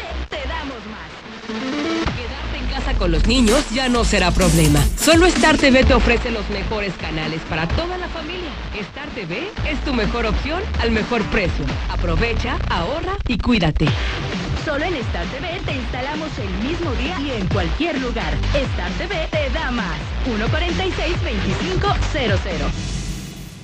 con 3.00 3.10
los 3.10 3.26
niños 3.26 3.64
ya 3.70 3.88
no 3.88 4.04
será 4.04 4.30
problema. 4.30 4.84
Solo 5.02 5.24
Star 5.24 5.56
TV 5.56 5.84
te 5.84 5.94
ofrece 5.94 6.30
los 6.30 6.46
mejores 6.50 6.92
canales 7.00 7.40
para 7.48 7.66
toda 7.66 7.96
la 7.96 8.06
familia. 8.08 8.50
Star 8.78 9.08
TV 9.14 9.50
es 9.66 9.82
tu 9.86 9.94
mejor 9.94 10.26
opción 10.26 10.60
al 10.80 10.90
mejor 10.90 11.22
precio. 11.30 11.64
Aprovecha, 11.88 12.58
ahorra 12.68 13.16
y 13.26 13.38
cuídate. 13.38 13.86
Solo 14.66 14.84
en 14.84 14.96
Star 14.96 15.24
TV 15.28 15.62
te 15.64 15.76
instalamos 15.76 16.28
el 16.38 16.50
mismo 16.68 16.92
día 16.96 17.18
y 17.20 17.30
en 17.40 17.46
cualquier 17.48 17.98
lugar. 18.02 18.34
Star 18.52 18.90
TV 18.98 19.28
te 19.30 19.48
da 19.54 19.70
más. 19.70 19.96
146-2500. 20.26 22.68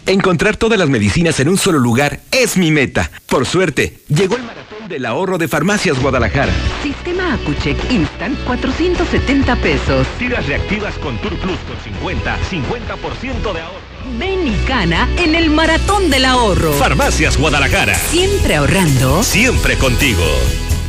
Encontrar 0.07 0.57
todas 0.57 0.79
las 0.79 0.89
medicinas 0.89 1.39
en 1.41 1.51
un 1.51 1.59
solo 1.59 1.79
lugar 1.79 2.21
es 2.31 2.57
mi 2.57 2.71
meta. 2.71 3.11
Por 3.27 3.45
suerte, 3.45 3.99
llegó 4.09 4.37
el 4.37 4.45
maratón 4.45 4.76
del 4.89 5.07
ahorro 5.07 5.39
de 5.39 5.49
Farmacias 5.49 6.01
Guadalajara. 6.01 6.53
Sistema 6.83 7.35
Acucheck 7.35 7.79
Instant 7.91 8.39
470 8.45 9.57
pesos. 9.57 10.07
Tiras 10.19 10.47
reactivas 10.47 10.97
con 10.99 11.17
Tour 11.19 11.37
Plus 11.39 11.59
con 11.61 11.79
50, 11.83 12.39
50% 12.51 13.53
de 13.53 13.61
ahorro. 13.61 13.81
Ven 14.19 14.47
y 14.47 14.57
gana 14.67 15.09
en 15.19 15.35
el 15.35 15.51
maratón 15.51 16.11
del 16.11 16.25
ahorro. 16.25 16.73
Farmacias 16.75 17.37
Guadalajara. 17.37 17.95
Siempre 17.95 18.57
ahorrando. 18.57 19.23
Siempre 19.23 19.77
contigo. 19.77 20.25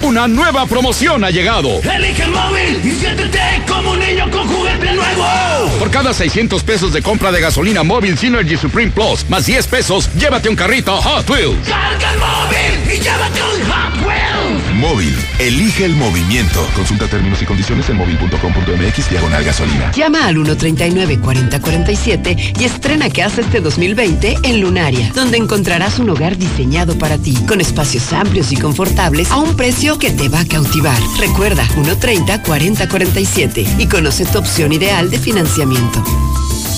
Una 0.01 0.27
nueva 0.27 0.65
promoción 0.65 1.23
ha 1.23 1.29
llegado. 1.31 1.79
Elige 1.81 2.23
el 2.23 2.31
móvil 2.31 2.81
y 2.83 2.91
siéntete 2.91 3.39
como 3.67 3.91
un 3.91 3.99
niño 3.99 4.29
con 4.31 4.45
juguete 4.47 4.93
nuevo. 4.93 5.25
Por 5.79 5.89
cada 5.91 6.13
600 6.13 6.63
pesos 6.63 6.91
de 6.93 7.01
compra 7.01 7.31
de 7.31 7.41
gasolina 7.41 7.83
móvil 7.83 8.17
Synergy 8.17 8.55
Supreme 8.57 8.91
Plus, 8.91 9.25
más 9.29 9.45
10 9.45 9.67
pesos, 9.67 10.09
llévate 10.15 10.49
un 10.49 10.55
carrito 10.55 10.95
Hot 11.01 11.29
Wheels. 11.29 11.67
Carga 11.67 12.13
el 12.13 12.19
móvil 12.19 12.93
y 12.93 12.99
llévate 12.99 13.41
un 13.41 13.61
Hot 13.69 14.05
Wheels. 14.05 14.73
Móvil, 14.75 15.15
elige 15.39 15.85
el 15.85 15.95
movimiento. 15.95 16.67
Consulta 16.75 17.07
términos 17.07 17.41
y 17.41 17.45
condiciones 17.45 17.89
en 17.89 17.97
móvil.com.mx 17.97 19.09
diagonal 19.09 19.43
gasolina. 19.43 19.91
Llama 19.91 20.27
al 20.27 20.35
139-4047 20.35 22.59
y 22.59 22.63
estrena 22.63 23.09
casa 23.09 23.41
este 23.41 23.59
2020 23.59 24.37
en 24.43 24.61
Lunaria, 24.61 25.11
donde 25.15 25.37
encontrarás 25.37 25.97
un 25.99 26.11
hogar 26.11 26.37
diseñado 26.37 26.95
para 26.97 27.17
ti, 27.17 27.33
con 27.47 27.59
espacios 27.59 28.13
amplios 28.13 28.51
y 28.51 28.57
confortables 28.57 29.31
a 29.31 29.37
un 29.37 29.55
precio 29.55 29.86
que 29.95 30.11
te 30.11 30.27
va 30.27 30.41
a 30.41 30.45
cautivar. 30.45 30.99
Recuerda 31.17 31.65
130-4047 31.69 33.79
y 33.79 33.87
conoce 33.87 34.25
tu 34.25 34.37
opción 34.37 34.73
ideal 34.73 35.09
de 35.09 35.17
financiamiento. 35.17 36.03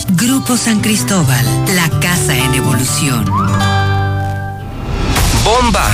Grupo 0.09 0.55
San 0.55 0.79
Cristóbal, 0.79 1.43
la 1.75 1.89
casa 1.99 2.37
en 2.37 2.53
evolución. 2.53 3.25
Bomba. 5.43 5.89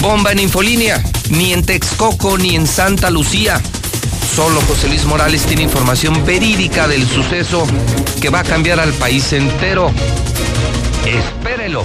Bomba 0.00 0.30
en 0.30 0.38
Infolínea. 0.38 1.02
Ni 1.30 1.52
en 1.52 1.64
Texcoco 1.64 2.38
ni 2.38 2.54
en 2.54 2.68
Santa 2.68 3.10
Lucía. 3.10 3.60
Solo 4.36 4.60
José 4.60 4.86
Luis 4.86 5.04
Morales 5.06 5.44
tiene 5.44 5.64
información 5.64 6.24
verídica 6.24 6.86
del 6.86 7.04
suceso 7.04 7.66
que 8.20 8.30
va 8.30 8.38
a 8.40 8.44
cambiar 8.44 8.78
al 8.78 8.92
país 8.92 9.32
entero. 9.32 9.90
Espérelo. 11.04 11.84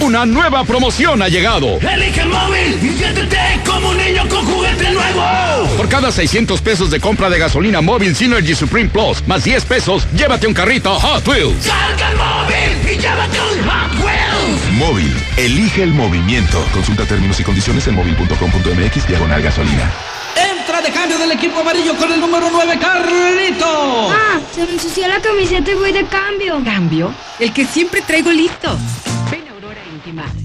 Una 0.00 0.24
nueva 0.24 0.64
promoción 0.64 1.20
ha 1.20 1.28
llegado. 1.28 1.78
Elige 1.78 2.22
el 2.22 2.28
móvil 2.30 2.78
y 2.82 2.96
siéntete 2.96 3.38
como 3.66 3.90
un 3.90 3.98
niño 3.98 4.26
con 4.28 4.44
juguete 4.46 4.90
nuevo. 4.92 5.22
Por 5.76 5.88
cada 5.90 6.10
600 6.10 6.60
pesos 6.62 6.90
de 6.90 6.98
compra 7.00 7.28
de 7.28 7.38
gasolina 7.38 7.82
móvil 7.82 8.16
Synergy 8.16 8.54
Supreme 8.54 8.88
Plus, 8.88 9.22
más 9.26 9.44
10 9.44 9.64
pesos, 9.66 10.06
llévate 10.16 10.46
un 10.46 10.54
carrito 10.54 10.98
Hot 10.98 11.28
Wheels. 11.28 11.66
Carga 11.66 12.10
el 12.10 12.16
móvil 12.16 12.92
y 12.92 12.98
llévate 12.98 13.38
un 13.40 13.68
Hot 13.68 14.04
Wheels. 14.04 14.72
Móvil, 14.78 15.14
elige 15.36 15.82
el 15.82 15.92
movimiento. 15.92 16.64
Consulta 16.72 17.04
términos 17.04 17.38
y 17.38 17.44
condiciones 17.44 17.86
en 17.86 17.94
móvil.com.mx 17.96 19.06
diagonal 19.06 19.42
gasolina. 19.42 19.92
Entra 20.34 20.80
de 20.80 20.90
cambio 20.92 21.18
del 21.18 21.32
equipo 21.32 21.60
amarillo 21.60 21.94
con 21.96 22.10
el 22.10 22.20
número 22.20 22.48
9, 22.50 22.78
Carlito. 22.80 24.10
Ah, 24.12 24.40
se 24.54 24.64
me 24.64 24.72
ensució 24.72 25.06
la 25.08 25.20
camiseta 25.20 25.70
y 25.70 25.74
voy 25.74 25.92
de 25.92 26.06
cambio. 26.06 26.62
¿Cambio? 26.64 27.12
El 27.38 27.52
que 27.52 27.66
siempre 27.66 28.00
traigo 28.00 28.30
listo. 28.30 28.78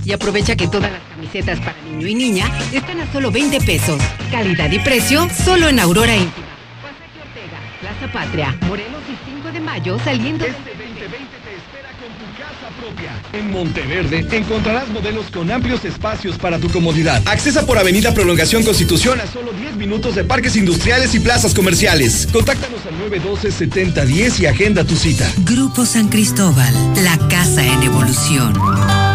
Y 0.03 0.11
aprovecha 0.13 0.55
que 0.55 0.67
todas 0.67 0.91
las 0.91 1.01
camisetas 1.15 1.59
para 1.59 1.75
niño 1.81 2.07
y 2.07 2.15
niña 2.15 2.51
están 2.71 3.01
a 3.01 3.11
solo 3.11 3.31
20 3.31 3.59
pesos. 3.61 4.01
Calidad 4.31 4.71
y 4.71 4.79
precio 4.79 5.27
solo 5.43 5.69
en 5.69 5.79
Aurora 5.79 6.15
Íntima. 6.15 6.45
Pasaje 6.81 7.19
Ortega, 7.19 7.59
Plaza 7.81 8.13
Patria, 8.13 8.57
Morelos 8.67 9.01
y 9.09 9.35
5 9.35 9.51
de 9.51 9.59
mayo 9.59 9.97
saliendo 10.03 10.45
Este 10.45 10.69
2020 10.69 11.07
te 11.09 11.55
espera 11.55 11.89
con 11.99 12.09
tu 12.19 12.25
casa 12.37 12.69
propia. 12.79 13.11
En 13.33 13.51
Monteverde 13.51 14.37
encontrarás 14.37 14.87
modelos 14.89 15.31
con 15.31 15.49
amplios 15.51 15.83
espacios 15.83 16.37
para 16.37 16.59
tu 16.59 16.69
comodidad. 16.69 17.23
Accesa 17.25 17.65
por 17.65 17.77
Avenida 17.77 18.13
Prolongación 18.13 18.63
Constitución 18.63 19.19
a 19.19 19.27
solo 19.27 19.51
10 19.53 19.75
minutos 19.77 20.15
de 20.15 20.23
parques 20.23 20.55
industriales 20.55 21.15
y 21.15 21.19
plazas 21.19 21.53
comerciales. 21.53 22.27
Contáctanos 22.31 22.81
al 22.85 23.11
912-7010 23.11 24.41
y 24.41 24.45
agenda 24.45 24.83
tu 24.83 24.95
cita. 24.95 25.31
Grupo 25.39 25.85
San 25.85 26.09
Cristóbal, 26.09 26.73
la 27.03 27.17
casa 27.29 27.65
en 27.65 27.81
evolución. 27.83 29.14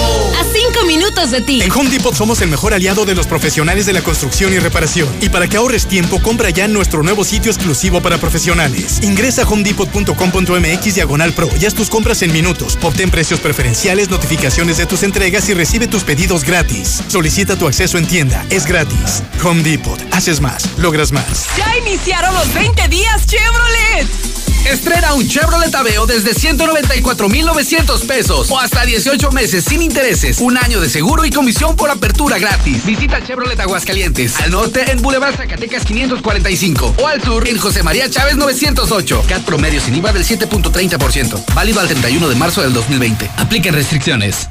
A 0.51 0.53
cinco 0.53 0.85
minutos 0.85 1.31
de 1.31 1.39
ti. 1.39 1.61
En 1.61 1.71
Home 1.71 1.89
Depot 1.89 2.13
somos 2.13 2.41
el 2.41 2.49
mejor 2.49 2.73
aliado 2.73 3.05
de 3.05 3.15
los 3.15 3.25
profesionales 3.25 3.85
de 3.85 3.93
la 3.93 4.01
construcción 4.01 4.51
y 4.53 4.59
reparación. 4.59 5.07
Y 5.21 5.29
para 5.29 5.47
que 5.47 5.55
ahorres 5.55 5.85
tiempo, 5.85 6.21
compra 6.21 6.49
ya 6.49 6.65
en 6.65 6.73
nuestro 6.73 7.03
nuevo 7.03 7.23
sitio 7.23 7.51
exclusivo 7.51 8.01
para 8.01 8.17
profesionales. 8.17 8.99
Ingresa 9.01 9.43
a 9.43 9.47
homedepot.com.mx 9.47 10.95
diagonal 10.95 11.31
pro 11.33 11.47
y 11.59 11.65
haz 11.65 11.73
tus 11.73 11.89
compras 11.89 12.21
en 12.21 12.33
minutos. 12.33 12.77
Obtén 12.81 13.09
precios 13.09 13.39
preferenciales, 13.39 14.09
notificaciones 14.09 14.77
de 14.77 14.85
tus 14.85 15.03
entregas 15.03 15.47
y 15.47 15.53
recibe 15.53 15.87
tus 15.87 16.03
pedidos 16.03 16.43
gratis. 16.43 17.01
Solicita 17.07 17.55
tu 17.55 17.67
acceso 17.67 17.97
en 17.97 18.07
tienda. 18.07 18.45
Es 18.49 18.65
gratis. 18.65 19.23
Home 19.43 19.63
Depot. 19.63 19.99
Haces 20.11 20.41
más. 20.41 20.77
Logras 20.77 21.13
más. 21.13 21.47
Ya 21.55 21.77
iniciaron 21.77 22.33
los 22.33 22.53
20 22.53 22.87
días 22.89 23.25
Chevrolet. 23.25 24.40
Estrena 24.65 25.13
un 25.13 25.27
Chevrolet 25.27 25.73
Aveo 25.73 26.05
desde 26.05 26.33
194,900 26.33 28.01
pesos 28.01 28.51
o 28.51 28.59
hasta 28.59 28.85
18 28.85 29.31
meses 29.31 29.65
sin 29.65 29.81
intereses, 29.81 30.39
un 30.39 30.57
año 30.57 30.79
de 30.79 30.89
seguro 30.89 31.25
y 31.25 31.31
comisión 31.31 31.75
por 31.75 31.89
apertura 31.89 32.37
gratis. 32.37 32.85
Visita 32.85 33.23
Chevrolet 33.23 33.59
Aguascalientes, 33.59 34.39
al 34.39 34.51
norte 34.51 34.91
en 34.91 35.01
Boulevard 35.01 35.35
Zacatecas 35.35 35.85
545 35.85 36.95
o 37.01 37.07
al 37.07 37.21
sur 37.21 37.47
en 37.47 37.57
José 37.57 37.83
María 37.83 38.09
Chávez 38.09 38.35
908. 38.35 39.25
CAT 39.27 39.43
promedio 39.43 39.81
sin 39.81 39.95
IVA 39.95 40.13
del 40.13 40.25
7.30%, 40.25 41.53
válido 41.53 41.79
al 41.79 41.87
31 41.87 42.29
de 42.29 42.35
marzo 42.35 42.61
del 42.61 42.73
2020. 42.73 43.29
Apliquen 43.37 43.73
restricciones. 43.73 44.47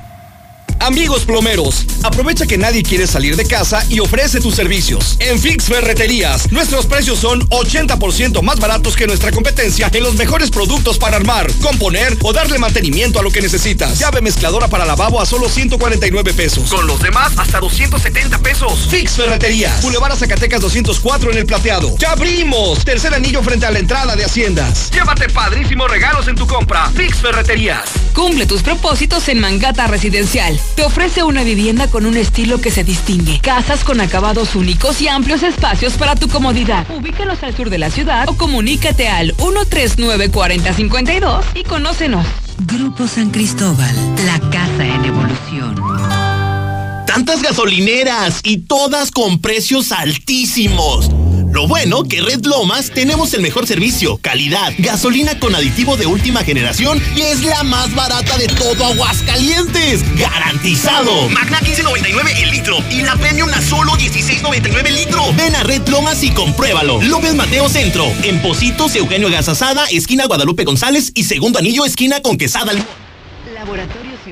Amigos 0.81 1.27
plomeros, 1.27 1.85
aprovecha 2.03 2.47
que 2.47 2.57
nadie 2.57 2.83
quiere 2.83 3.07
salir 3.07 3.37
de 3.37 3.45
casa 3.45 3.85
y 3.91 4.01
ofrece 4.01 4.41
tus 4.41 4.55
servicios. 4.55 5.17
En 5.21 5.39
Fix 5.39 5.65
Ferreterías, 5.65 6.51
nuestros 6.51 6.87
precios 6.87 7.19
son 7.19 7.47
80% 7.51 8.41
más 8.41 8.59
baratos 8.59 8.97
que 8.97 9.07
nuestra 9.07 9.31
competencia 9.31 9.91
en 9.93 10.03
los 10.03 10.15
mejores 10.15 10.51
productos 10.51 10.97
para 10.97 11.19
armar, 11.19 11.53
componer 11.61 12.17
o 12.23 12.33
darle 12.33 12.59
mantenimiento 12.59 13.21
a 13.21 13.23
lo 13.23 13.31
que 13.31 13.43
necesitas. 13.43 13.99
Llave 13.99 14.23
mezcladora 14.23 14.69
para 14.69 14.87
lavabo 14.87 15.21
a 15.21 15.27
solo 15.27 15.51
149 15.51 16.33
pesos. 16.33 16.71
Con 16.71 16.87
los 16.87 17.01
demás 17.03 17.33
hasta 17.37 17.61
270 17.61 18.39
pesos. 18.39 18.89
Fix 18.91 19.13
Ferreterías, 19.13 19.83
Boulevard 19.83 20.13
a 20.13 20.17
Zacatecas 20.17 20.63
204 20.63 21.31
en 21.33 21.39
el 21.39 21.47
Plateado. 21.47 21.95
¡Ya 21.99 22.13
abrimos! 22.13 22.85
Tercer 22.87 23.13
anillo 23.13 23.43
frente 23.43 23.67
a 23.67 23.71
la 23.71 23.81
entrada 23.81 24.17
de 24.17 24.25
Haciendas. 24.25 24.91
Llévate 24.93 25.29
padrísimos 25.29 25.91
regalos 25.91 26.27
en 26.27 26.37
tu 26.37 26.47
compra. 26.47 26.91
Fix 26.97 27.19
Ferreterías. 27.19 27.85
Cumple 28.15 28.47
tus 28.47 28.63
propósitos 28.63 29.29
en 29.29 29.41
Mangata 29.41 29.87
Residencial. 29.87 30.59
Te 30.75 30.85
ofrece 30.85 31.23
una 31.23 31.43
vivienda 31.43 31.89
con 31.89 32.05
un 32.07 32.17
estilo 32.17 32.61
que 32.61 32.71
se 32.71 32.85
distingue. 32.85 33.41
Casas 33.41 33.85
con 33.85 34.01
acabados 34.01 34.55
únicos 34.55 35.01
y 35.01 35.09
amplios 35.09 35.43
espacios 35.43 35.95
para 35.95 36.15
tu 36.17 36.29
comodidad. 36.29 36.87
Ubícanos 36.91 37.43
al 37.43 37.57
sur 37.57 37.71
de 37.71 37.79
la 37.79 37.91
ciudad 37.91 38.29
o 38.29 38.37
comunícate 38.37 39.09
al 39.09 39.35
139-4052 39.37 41.43
y 41.55 41.65
conócenos. 41.65 42.27
Grupo 42.67 43.07
San 43.07 43.31
Cristóbal, 43.31 43.95
la 44.27 44.39
casa 44.51 44.85
en 44.85 45.05
evolución. 45.05 45.77
Tantas 47.07 47.43
gasolineras 47.43 48.41
y 48.45 48.59
todas 48.59 49.11
con 49.11 49.41
precios 49.41 49.93
altísimos. 49.93 51.11
Lo 51.53 51.67
bueno 51.67 52.05
que 52.05 52.21
Red 52.21 52.45
Lomas 52.45 52.91
tenemos 52.91 53.35
el 53.35 53.43
mejor 53.43 53.67
servicio, 53.67 54.19
calidad, 54.19 54.73
gasolina 54.79 55.39
con 55.41 55.55
aditivo 55.55 55.97
de 55.97 56.07
última 56.07 56.45
generación 56.45 57.03
y 57.17 57.23
es 57.23 57.43
la 57.43 57.65
más 57.65 57.93
barata 57.95 58.39
de 58.39 58.47
todo 58.47 58.87
Aguascalientes. 58.87 60.05
¡Garantizado! 60.17 61.29
Magna 61.29 61.59
15.99 61.61 62.43
el 62.43 62.51
litro 62.51 62.79
y 62.91 63.03
la 63.03 63.17
Premium 63.17 63.49
a 63.51 63.61
solo 63.61 63.93
16.99 63.93 64.87
el 64.87 64.95
litro. 64.95 65.25
Ven 65.37 65.57
a 65.57 65.65
Red 65.65 65.89
Lomas 65.89 66.23
y 66.23 66.31
compruébalo. 66.31 67.03
López 67.03 67.35
Mateo 67.35 67.69
Centro, 67.69 68.05
en 68.23 68.41
Positos, 68.43 68.95
Eugenio 68.95 69.29
Gasasada, 69.29 69.87
esquina 69.87 70.27
Guadalupe 70.27 70.65
González 70.65 71.11
y 71.15 71.25
segundo 71.25 71.59
anillo, 71.59 71.85
esquina 71.85 72.21
con 72.23 72.39
Quesada 72.39 72.73
Limón. 72.73 72.87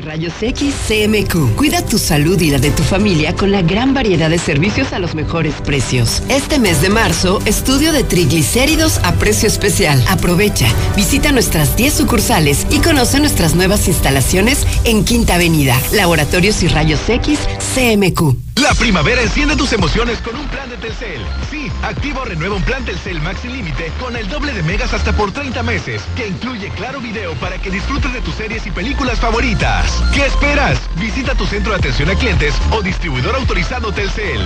Rayos 0.09 0.43
X 0.43 0.75
CMQ. 0.89 1.55
Cuida 1.55 1.85
tu 1.85 1.99
salud 1.99 2.41
y 2.41 2.49
la 2.49 2.59
de 2.59 2.71
tu 2.71 2.83
familia 2.83 3.35
con 3.35 3.53
la 3.53 3.61
gran 3.61 3.93
variedad 3.93 4.31
de 4.31 4.39
servicios 4.39 4.95
a 4.95 4.99
los 4.99 5.15
mejores 5.15 5.57
precios. 5.57 6.23
Este 6.31 6.59
mes 6.59 6.81
de 6.81 6.89
marzo, 6.89 7.41
estudio 7.45 7.93
de 7.93 8.05
triglicéridos 8.05 9.01
a 9.05 9.13
precio 9.17 9.47
especial. 9.47 10.03
Aprovecha, 10.09 10.67
visita 10.97 11.31
nuestras 11.31 11.77
10 11.77 11.93
sucursales 11.93 12.67
y 12.71 12.79
conoce 12.79 13.21
nuestras 13.21 13.55
nuevas 13.55 13.87
instalaciones 13.87 14.67
en 14.85 15.05
Quinta 15.05 15.35
Avenida. 15.35 15.79
Laboratorios 15.93 16.63
y 16.63 16.69
Rayos 16.69 17.07
X 17.07 17.41
CMQ. 17.75 18.49
La 18.63 18.73
primavera 18.75 19.21
enciende 19.23 19.57
tus 19.57 19.75
emociones 19.75 20.19
con 20.21 20.35
un 20.37 20.49
plan 20.49 20.71
de 20.71 20.79
Telcel. 20.79 21.21
Sí, 21.51 21.71
Activo 21.83 22.25
renueva 22.25 22.57
un 22.57 22.63
plan 22.63 22.85
Telcel 22.85 23.21
Max 23.21 23.41
sin 23.43 23.53
límite 23.53 23.93
con 24.01 24.17
el 24.17 24.29
doble 24.29 24.53
de 24.53 24.63
megas 24.65 24.93
hasta 24.93 25.13
por 25.13 25.31
30 25.31 25.63
meses, 25.63 26.03
que 26.17 26.27
incluye 26.27 26.71
claro 26.71 27.01
video 27.01 27.35
para 27.35 27.57
que 27.59 27.71
disfrutes 27.71 28.13
de 28.13 28.21
tus 28.21 28.35
series 28.35 28.67
y 28.67 28.71
películas 28.73 29.21
favoritas. 29.21 29.98
¿Qué 30.15 30.27
esperas? 30.27 30.79
Visita 30.97 31.35
tu 31.35 31.47
centro 31.47 31.73
de 31.73 31.79
atención 31.79 32.11
a 32.11 32.15
clientes 32.15 32.55
o 32.71 32.83
distribuidor 32.83 33.35
autorizado 33.37 33.93
Telcel. 33.93 34.41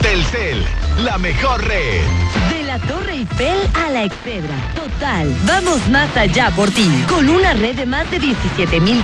Telcel, 0.00 0.64
la 1.04 1.18
mejor 1.18 1.62
red. 1.66 2.02
De 2.50 2.62
la 2.64 2.78
Torre 2.78 3.12
Eiffel 3.12 3.58
a 3.74 3.90
la 3.90 4.04
Excedra. 4.04 4.54
Total, 4.74 5.34
vamos 5.44 5.86
más 5.88 6.16
allá 6.16 6.50
por 6.50 6.70
ti. 6.70 6.88
Con 7.08 7.28
una 7.28 7.52
red 7.54 7.76
de 7.76 7.86
más 7.86 8.10
de 8.10 8.18
17 8.18 8.80
mil 8.80 9.02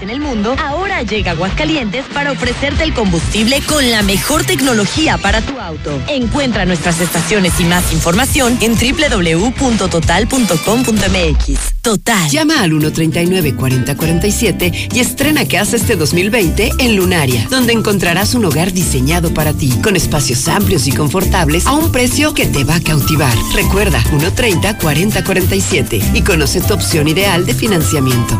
en 0.00 0.10
el 0.10 0.20
mundo, 0.20 0.54
ahora 0.62 1.02
llega 1.02 1.32
Aguascalientes 1.32 2.04
para 2.12 2.30
ofrecerte 2.32 2.84
el 2.84 2.92
combustible 2.92 3.62
con 3.62 3.90
la 3.90 4.02
mejor 4.02 4.44
tecnología 4.44 5.16
para 5.16 5.40
tu 5.40 5.58
auto. 5.58 5.98
Encuentra 6.08 6.66
nuestras 6.66 7.00
estaciones 7.00 7.58
y 7.60 7.64
más 7.64 7.90
información 7.92 8.58
en 8.60 8.74
www.total.com.mx. 8.74 11.58
Total. 11.80 12.28
Llama 12.28 12.60
al 12.60 12.72
139-4047 12.72 14.90
y 14.92 15.00
estrena 15.00 15.48
casa 15.48 15.76
este 15.76 15.96
2020 15.96 16.72
en 16.78 16.96
Lunaria, 16.96 17.46
donde 17.48 17.72
encontrarás 17.72 18.34
un 18.34 18.44
hogar 18.44 18.72
diseñado 18.72 19.32
para 19.32 19.54
ti, 19.54 19.70
con 19.82 19.96
espacios 19.96 20.46
amplios 20.48 20.86
y 20.88 20.92
confortables 20.92 21.66
a 21.66 21.72
un 21.72 21.90
precio 21.90 22.34
que 22.34 22.44
te 22.46 22.64
va 22.64 22.74
a 22.76 22.82
cautivar. 22.82 23.32
Recuerda, 23.54 24.02
130-4047 24.02 26.14
y 26.14 26.20
conoce 26.22 26.60
tu 26.60 26.74
opción 26.74 27.08
ideal 27.08 27.46
de 27.46 27.54
financiamiento. 27.54 28.38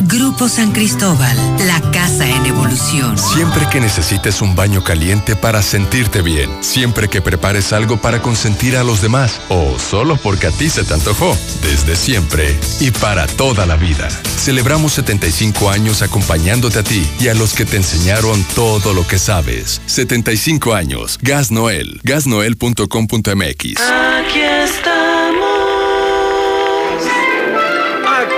Grupo 0.00 0.48
San 0.48 0.72
Cristóbal, 0.72 1.36
la 1.66 1.80
casa 1.90 2.28
en 2.28 2.46
evolución. 2.46 3.18
Siempre 3.18 3.66
que 3.70 3.80
necesites 3.80 4.40
un 4.40 4.54
baño 4.54 4.84
caliente 4.84 5.34
para 5.34 5.60
sentirte 5.60 6.22
bien, 6.22 6.50
siempre 6.60 7.08
que 7.08 7.20
prepares 7.20 7.72
algo 7.72 7.96
para 7.96 8.22
consentir 8.22 8.76
a 8.76 8.84
los 8.84 9.02
demás 9.02 9.40
o 9.48 9.76
solo 9.78 10.16
porque 10.16 10.46
a 10.46 10.50
ti 10.50 10.70
se 10.70 10.84
te 10.84 10.94
antojó, 10.94 11.36
desde 11.62 11.96
siempre 11.96 12.56
y 12.80 12.90
para 12.92 13.26
toda 13.26 13.66
la 13.66 13.76
vida. 13.76 14.08
Celebramos 14.36 14.92
75 14.92 15.70
años 15.70 16.02
acompañándote 16.02 16.78
a 16.78 16.82
ti 16.84 17.04
y 17.18 17.28
a 17.28 17.34
los 17.34 17.54
que 17.54 17.64
te 17.64 17.76
enseñaron 17.76 18.44
todo 18.54 18.94
lo 18.94 19.06
que 19.06 19.18
sabes. 19.18 19.80
75 19.86 20.74
años. 20.74 21.18
Gas 21.20 21.50
Noel. 21.50 22.00
Gasnoel.com.mx. 22.04 23.80
Aquí 23.80 24.40
estamos. 24.40 25.47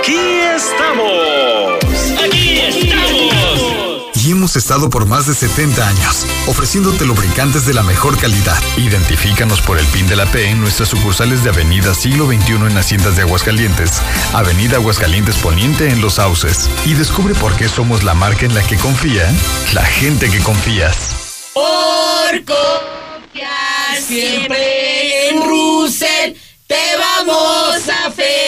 Aquí 0.01 0.17
estamos. 0.17 1.77
Aquí 2.25 2.57
estamos. 2.57 4.09
Y 4.15 4.31
hemos 4.31 4.55
estado 4.55 4.89
por 4.89 5.05
más 5.05 5.27
de 5.27 5.35
70 5.35 5.87
años, 5.87 6.25
ofreciéndote 6.47 7.05
lubricantes 7.05 7.67
de 7.67 7.75
la 7.75 7.83
mejor 7.83 8.17
calidad. 8.17 8.57
Identifícanos 8.77 9.61
por 9.61 9.77
el 9.77 9.85
PIN 9.85 10.07
de 10.07 10.15
la 10.15 10.25
P 10.25 10.49
en 10.49 10.59
nuestras 10.59 10.89
sucursales 10.89 11.43
de 11.43 11.51
Avenida 11.51 11.93
Siglo 11.93 12.25
XXI 12.25 12.53
en 12.53 12.77
Haciendas 12.79 13.15
de 13.15 13.21
Aguascalientes, 13.21 14.01
Avenida 14.33 14.77
Aguascalientes 14.77 15.35
Poniente 15.35 15.91
en 15.91 16.01
Los 16.01 16.15
Sauces. 16.15 16.67
Y 16.83 16.95
descubre 16.95 17.35
por 17.35 17.55
qué 17.55 17.69
somos 17.69 18.01
la 18.01 18.15
marca 18.15 18.47
en 18.47 18.55
la 18.55 18.63
que 18.63 18.77
confía 18.77 19.31
la 19.75 19.85
gente 19.85 20.31
que 20.31 20.39
confías. 20.39 21.51
Por 21.53 22.43
confiar 22.43 24.01
siempre 24.03 25.29
en 25.29 25.43
Russell, 25.43 26.33
te 26.65 26.97
vamos 26.97 27.87
a 27.87 28.09
festejar. 28.09 28.40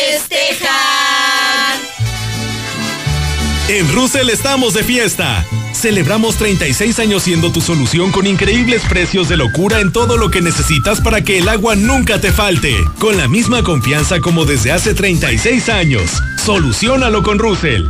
En 3.73 3.91
Russell 3.91 4.29
estamos 4.29 4.75
de 4.75 4.83
fiesta. 4.83 5.43
Celebramos 5.73 6.37
36 6.37 6.99
años 6.99 7.23
siendo 7.23 7.51
tu 7.51 7.59
solución 7.59 8.11
con 8.11 8.27
increíbles 8.27 8.83
precios 8.87 9.29
de 9.29 9.35
locura 9.35 9.79
en 9.79 9.91
todo 9.91 10.15
lo 10.15 10.29
que 10.29 10.41
necesitas 10.41 11.01
para 11.01 11.23
que 11.23 11.39
el 11.39 11.49
agua 11.49 11.75
nunca 11.75 12.21
te 12.21 12.31
falte. 12.31 12.75
Con 12.99 13.17
la 13.17 13.27
misma 13.27 13.63
confianza 13.63 14.21
como 14.21 14.45
desde 14.45 14.71
hace 14.71 14.93
36 14.93 15.69
años. 15.69 16.21
Solucionalo 16.45 17.23
con 17.23 17.39
Russell. 17.39 17.87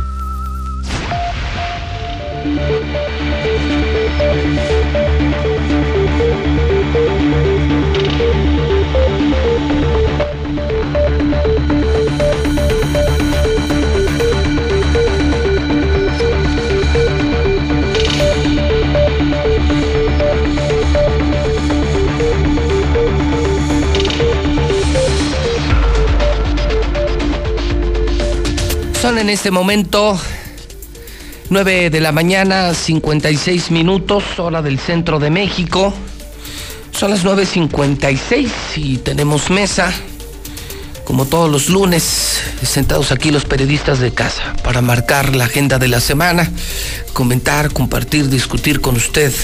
Son 29.04 29.18
en 29.18 29.28
este 29.28 29.50
momento 29.50 30.18
9 31.50 31.90
de 31.90 32.00
la 32.00 32.10
mañana, 32.10 32.72
56 32.72 33.70
minutos, 33.70 34.24
hora 34.38 34.62
del 34.62 34.78
centro 34.78 35.18
de 35.18 35.28
México. 35.28 35.92
Son 36.90 37.10
las 37.10 37.22
9.56 37.22 38.48
y 38.76 38.96
tenemos 38.96 39.50
mesa, 39.50 39.92
como 41.04 41.26
todos 41.26 41.50
los 41.50 41.68
lunes, 41.68 42.40
sentados 42.62 43.12
aquí 43.12 43.30
los 43.30 43.44
periodistas 43.44 43.98
de 43.98 44.14
casa 44.14 44.54
para 44.64 44.80
marcar 44.80 45.36
la 45.36 45.44
agenda 45.44 45.78
de 45.78 45.88
la 45.88 46.00
semana, 46.00 46.50
comentar, 47.12 47.74
compartir, 47.74 48.30
discutir 48.30 48.80
con 48.80 48.96
usted 48.96 49.34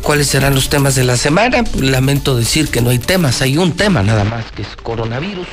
cuáles 0.00 0.28
serán 0.28 0.54
los 0.54 0.70
temas 0.70 0.94
de 0.94 1.04
la 1.04 1.18
semana. 1.18 1.64
Lamento 1.78 2.34
decir 2.34 2.70
que 2.70 2.80
no 2.80 2.88
hay 2.88 2.98
temas, 2.98 3.42
hay 3.42 3.58
un 3.58 3.72
tema 3.72 4.02
nada 4.02 4.24
más, 4.24 4.50
que 4.52 4.62
es 4.62 4.68
coronavirus. 4.82 5.48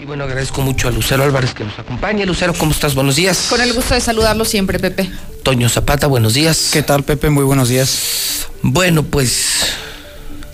Y 0.00 0.04
bueno, 0.04 0.24
agradezco 0.24 0.62
mucho 0.62 0.86
a 0.86 0.92
Lucero 0.92 1.24
Álvarez 1.24 1.54
que 1.54 1.64
nos 1.64 1.76
acompañe. 1.76 2.24
Lucero, 2.24 2.54
¿cómo 2.54 2.70
estás? 2.70 2.94
Buenos 2.94 3.16
días. 3.16 3.46
Con 3.50 3.60
el 3.60 3.72
gusto 3.72 3.94
de 3.94 4.00
saludarlo 4.00 4.44
siempre, 4.44 4.78
Pepe. 4.78 5.10
Toño 5.42 5.68
Zapata, 5.68 6.06
buenos 6.06 6.34
días. 6.34 6.70
¿Qué 6.72 6.82
tal, 6.84 7.02
Pepe? 7.02 7.30
Muy 7.30 7.42
buenos 7.42 7.68
días. 7.68 8.46
Bueno, 8.62 9.02
pues 9.02 9.72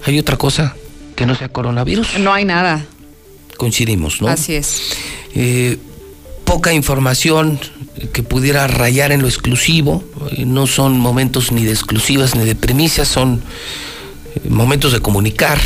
hay 0.06 0.18
otra 0.18 0.38
cosa 0.38 0.74
que 1.14 1.26
no 1.26 1.34
sea 1.34 1.50
coronavirus. 1.50 2.18
No 2.20 2.32
hay 2.32 2.46
nada. 2.46 2.86
Coincidimos, 3.58 4.22
¿no? 4.22 4.28
Así 4.28 4.54
es. 4.54 4.80
Eh, 5.34 5.76
poca 6.44 6.72
información 6.72 7.60
que 8.14 8.22
pudiera 8.22 8.66
rayar 8.66 9.12
en 9.12 9.20
lo 9.20 9.28
exclusivo. 9.28 10.02
Eh, 10.30 10.46
No 10.46 10.66
son 10.66 10.98
momentos 10.98 11.52
ni 11.52 11.64
de 11.64 11.72
exclusivas 11.72 12.34
ni 12.34 12.46
de 12.46 12.54
primicias, 12.54 13.08
son 13.08 13.42
eh, 14.36 14.48
momentos 14.48 14.92
de 14.92 15.00
comunicar. 15.00 15.58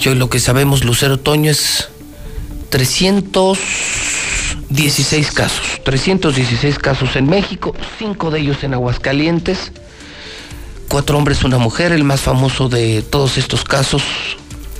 Y 0.00 0.08
hoy 0.08 0.14
lo 0.14 0.30
que 0.30 0.38
sabemos, 0.38 0.84
Lucero 0.84 1.18
Toño, 1.18 1.50
es 1.50 1.88
316 2.74 5.30
casos. 5.30 5.80
316 5.84 6.80
casos 6.80 7.14
en 7.14 7.26
México, 7.26 7.72
cinco 8.00 8.32
de 8.32 8.40
ellos 8.40 8.64
en 8.64 8.74
Aguascalientes. 8.74 9.70
Cuatro 10.88 11.16
hombres, 11.16 11.44
una 11.44 11.58
mujer. 11.58 11.92
El 11.92 12.02
más 12.02 12.22
famoso 12.22 12.68
de 12.68 13.02
todos 13.02 13.38
estos 13.38 13.62
casos, 13.62 14.02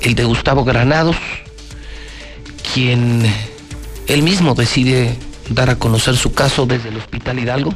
el 0.00 0.16
de 0.16 0.24
Gustavo 0.24 0.64
Granados, 0.64 1.14
quien 2.74 3.32
él 4.08 4.24
mismo 4.24 4.56
decide 4.56 5.16
dar 5.50 5.70
a 5.70 5.76
conocer 5.76 6.16
su 6.16 6.32
caso 6.32 6.66
desde 6.66 6.88
el 6.88 6.96
Hospital 6.96 7.38
Hidalgo. 7.38 7.72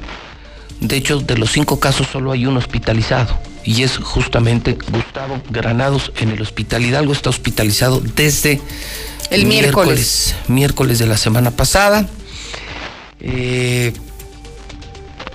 De 0.80 0.96
hecho, 0.96 1.20
de 1.20 1.38
los 1.38 1.52
cinco 1.52 1.78
casos 1.78 2.08
solo 2.08 2.32
hay 2.32 2.44
uno 2.44 2.58
hospitalizado 2.58 3.38
y 3.64 3.84
es 3.84 3.98
justamente 3.98 4.76
Gustavo 4.90 5.40
Granados 5.50 6.10
en 6.16 6.30
el 6.30 6.42
Hospital 6.42 6.84
Hidalgo. 6.84 7.12
Está 7.12 7.30
hospitalizado 7.30 8.00
desde 8.00 8.60
El 9.30 9.44
miércoles. 9.44 10.34
miércoles 10.48 10.98
de 10.98 11.06
la 11.06 11.16
semana 11.16 11.50
pasada. 11.50 12.08
Eh, 13.20 13.92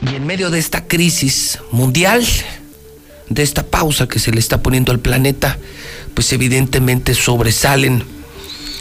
y 0.01 0.15
en 0.15 0.25
medio 0.25 0.49
de 0.49 0.59
esta 0.59 0.87
crisis 0.87 1.59
mundial, 1.71 2.25
de 3.29 3.43
esta 3.43 3.63
pausa 3.63 4.07
que 4.07 4.19
se 4.19 4.31
le 4.31 4.39
está 4.39 4.63
poniendo 4.63 4.91
al 4.91 4.99
planeta, 4.99 5.57
pues 6.13 6.33
evidentemente 6.33 7.13
sobresalen 7.13 8.03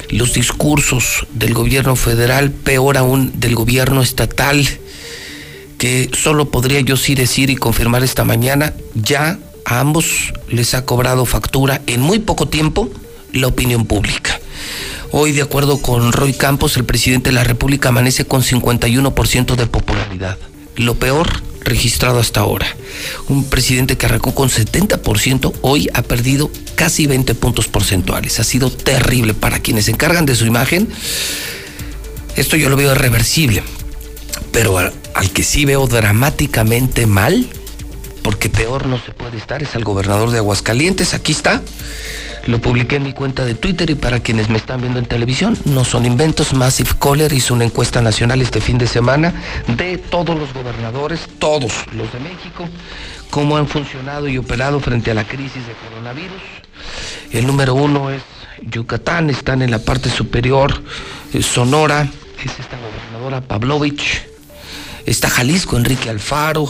los 0.08 0.32
discursos 0.34 1.26
del 1.32 1.55
gobierno 1.55 1.97
federal, 1.97 2.50
peor 2.50 2.97
aún 2.97 3.32
del 3.39 3.55
gobierno 3.55 4.02
estatal, 4.02 4.66
que 5.78 6.10
solo 6.12 6.50
podría 6.50 6.81
yo 6.81 6.97
sí 6.97 7.15
decir 7.15 7.50
y 7.50 7.57
confirmar 7.57 8.02
esta 8.02 8.24
mañana, 8.24 8.73
ya 8.94 9.39
a 9.65 9.81
ambos 9.81 10.32
les 10.49 10.74
ha 10.74 10.84
cobrado 10.84 11.24
factura 11.24 11.82
en 11.86 12.00
muy 12.00 12.18
poco 12.18 12.49
tiempo 12.49 12.91
la 13.32 13.47
opinión 13.47 13.86
pública. 13.86 14.41
Hoy, 15.15 15.32
de 15.32 15.42
acuerdo 15.42 15.76
con 15.76 16.10
Roy 16.10 16.32
Campos, 16.32 16.78
el 16.78 16.84
presidente 16.84 17.28
de 17.28 17.34
la 17.34 17.44
República 17.44 17.91
amanece 17.91 18.24
con 18.24 18.42
51% 18.42 19.57
de 19.57 19.66
popularidad. 19.66 20.39
Lo 20.76 20.94
peor 20.94 21.28
registrado 21.60 22.18
hasta 22.18 22.41
ahora. 22.41 22.66
Un 23.28 23.44
presidente 23.44 23.99
que 23.99 24.07
arrancó 24.07 24.34
con 24.34 24.49
70%, 24.49 25.52
hoy 25.60 25.91
ha 25.92 26.00
perdido 26.00 26.50
casi 26.76 27.07
20 27.07 27.34
puntos 27.34 27.68
porcentuales. 27.68 28.41
Ha 28.41 28.44
sido 28.44 28.73
terrible 28.73 29.34
para 29.34 29.58
quienes 29.58 29.84
se 29.84 29.91
encargan 29.91 30.24
de 30.24 30.34
su 30.34 30.47
imagen. 30.47 30.89
Esto 32.34 32.57
yo 32.57 32.70
lo 32.70 32.76
veo 32.76 32.92
irreversible. 32.92 33.62
Pero 34.50 34.78
al, 34.78 34.94
al 35.15 35.31
que 35.31 35.42
sí 35.42 35.66
veo 35.66 35.86
dramáticamente 35.89 37.07
mal, 37.07 37.47
porque 38.23 38.49
peor 38.49 38.86
no 38.86 38.99
se 38.99 39.12
puede 39.12 39.36
estar, 39.36 39.62
es 39.62 39.74
al 39.74 39.84
gobernador 39.84 40.31
de 40.31 40.39
Aguascalientes. 40.39 41.12
Aquí 41.12 41.32
está. 41.32 41.60
Lo 42.47 42.61
publiqué 42.61 42.97
en 42.97 43.05
mi 43.05 43.12
cuenta 43.12 43.45
de 43.45 43.55
Twitter 43.55 43.89
y 43.91 43.95
para 43.95 44.21
quienes 44.21 44.49
me 44.49 44.57
están 44.57 44.81
viendo 44.81 44.99
en 44.99 45.07
televisión, 45.07 45.57
no 45.65 45.85
son 45.85 46.05
inventos. 46.05 46.53
Massive 46.53 46.91
Caller 47.01 47.33
hizo 47.33 47.55
una 47.55 47.65
encuesta 47.65 48.03
nacional 48.03 48.43
este 48.43 48.61
fin 48.61 48.79
de 48.79 48.89
semana 48.89 49.33
de 49.69 49.97
todos 49.99 50.37
los 50.37 50.53
gobernadores, 50.53 51.21
todos 51.39 51.73
los 51.93 52.12
de 52.12 52.19
México, 52.19 52.69
cómo 53.31 53.57
han 53.57 53.69
funcionado 53.69 54.27
y 54.27 54.39
operado 54.39 54.81
frente 54.81 55.12
a 55.12 55.15
la 55.15 55.25
crisis 55.25 55.65
de 55.67 55.73
coronavirus. 55.89 56.43
El 57.31 57.47
número 57.47 57.75
uno 57.75 58.11
es 58.11 58.23
Yucatán, 58.61 59.31
están 59.31 59.62
en 59.62 59.71
la 59.71 59.79
parte 59.79 60.11
superior, 60.11 60.83
eh, 61.33 61.43
Sonora, 61.43 62.09
es 62.45 62.59
esta 62.59 62.77
gobernadora 62.77 63.41
Pavlovich, 63.41 64.27
está 65.07 65.31
Jalisco, 65.31 65.77
Enrique 65.77 66.11
Alfaro, 66.11 66.69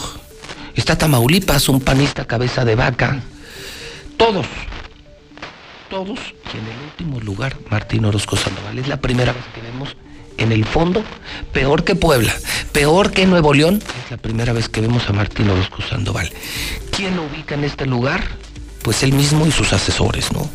está 0.75 0.97
Tamaulipas, 0.99 1.67
un 1.67 1.81
panista 1.81 2.25
cabeza 2.25 2.63
de 2.63 2.75
vaca, 2.75 3.21
todos 4.17 4.45
todos 5.93 6.17
y 6.51 6.57
en 6.57 6.65
el 6.65 6.85
último 6.85 7.19
lugar 7.19 7.55
Martín 7.69 8.03
Orozco 8.05 8.35
Sandoval. 8.35 8.79
Es 8.79 8.87
la 8.87 8.99
primera 8.99 9.31
vez 9.31 9.43
que 9.53 9.61
vemos 9.61 9.95
en 10.37 10.51
el 10.51 10.65
fondo, 10.65 11.03
peor 11.51 11.83
que 11.83 11.93
Puebla, 11.93 12.33
peor 12.71 13.11
que 13.11 13.27
Nuevo 13.27 13.53
León, 13.53 13.79
es 14.03 14.09
la 14.09 14.17
primera 14.17 14.53
vez 14.53 14.69
que 14.69 14.81
vemos 14.81 15.07
a 15.07 15.13
Martín 15.13 15.51
Orozco 15.51 15.83
Sandoval. 15.83 16.31
¿Quién 16.97 17.15
lo 17.15 17.25
ubica 17.25 17.53
en 17.53 17.63
este 17.63 17.85
lugar? 17.85 18.23
Pues 18.83 19.01
él 19.03 19.13
mismo 19.13 19.47
y 19.47 19.51
sus 19.51 19.73
asesores, 19.73 20.31
¿no? 20.33 20.47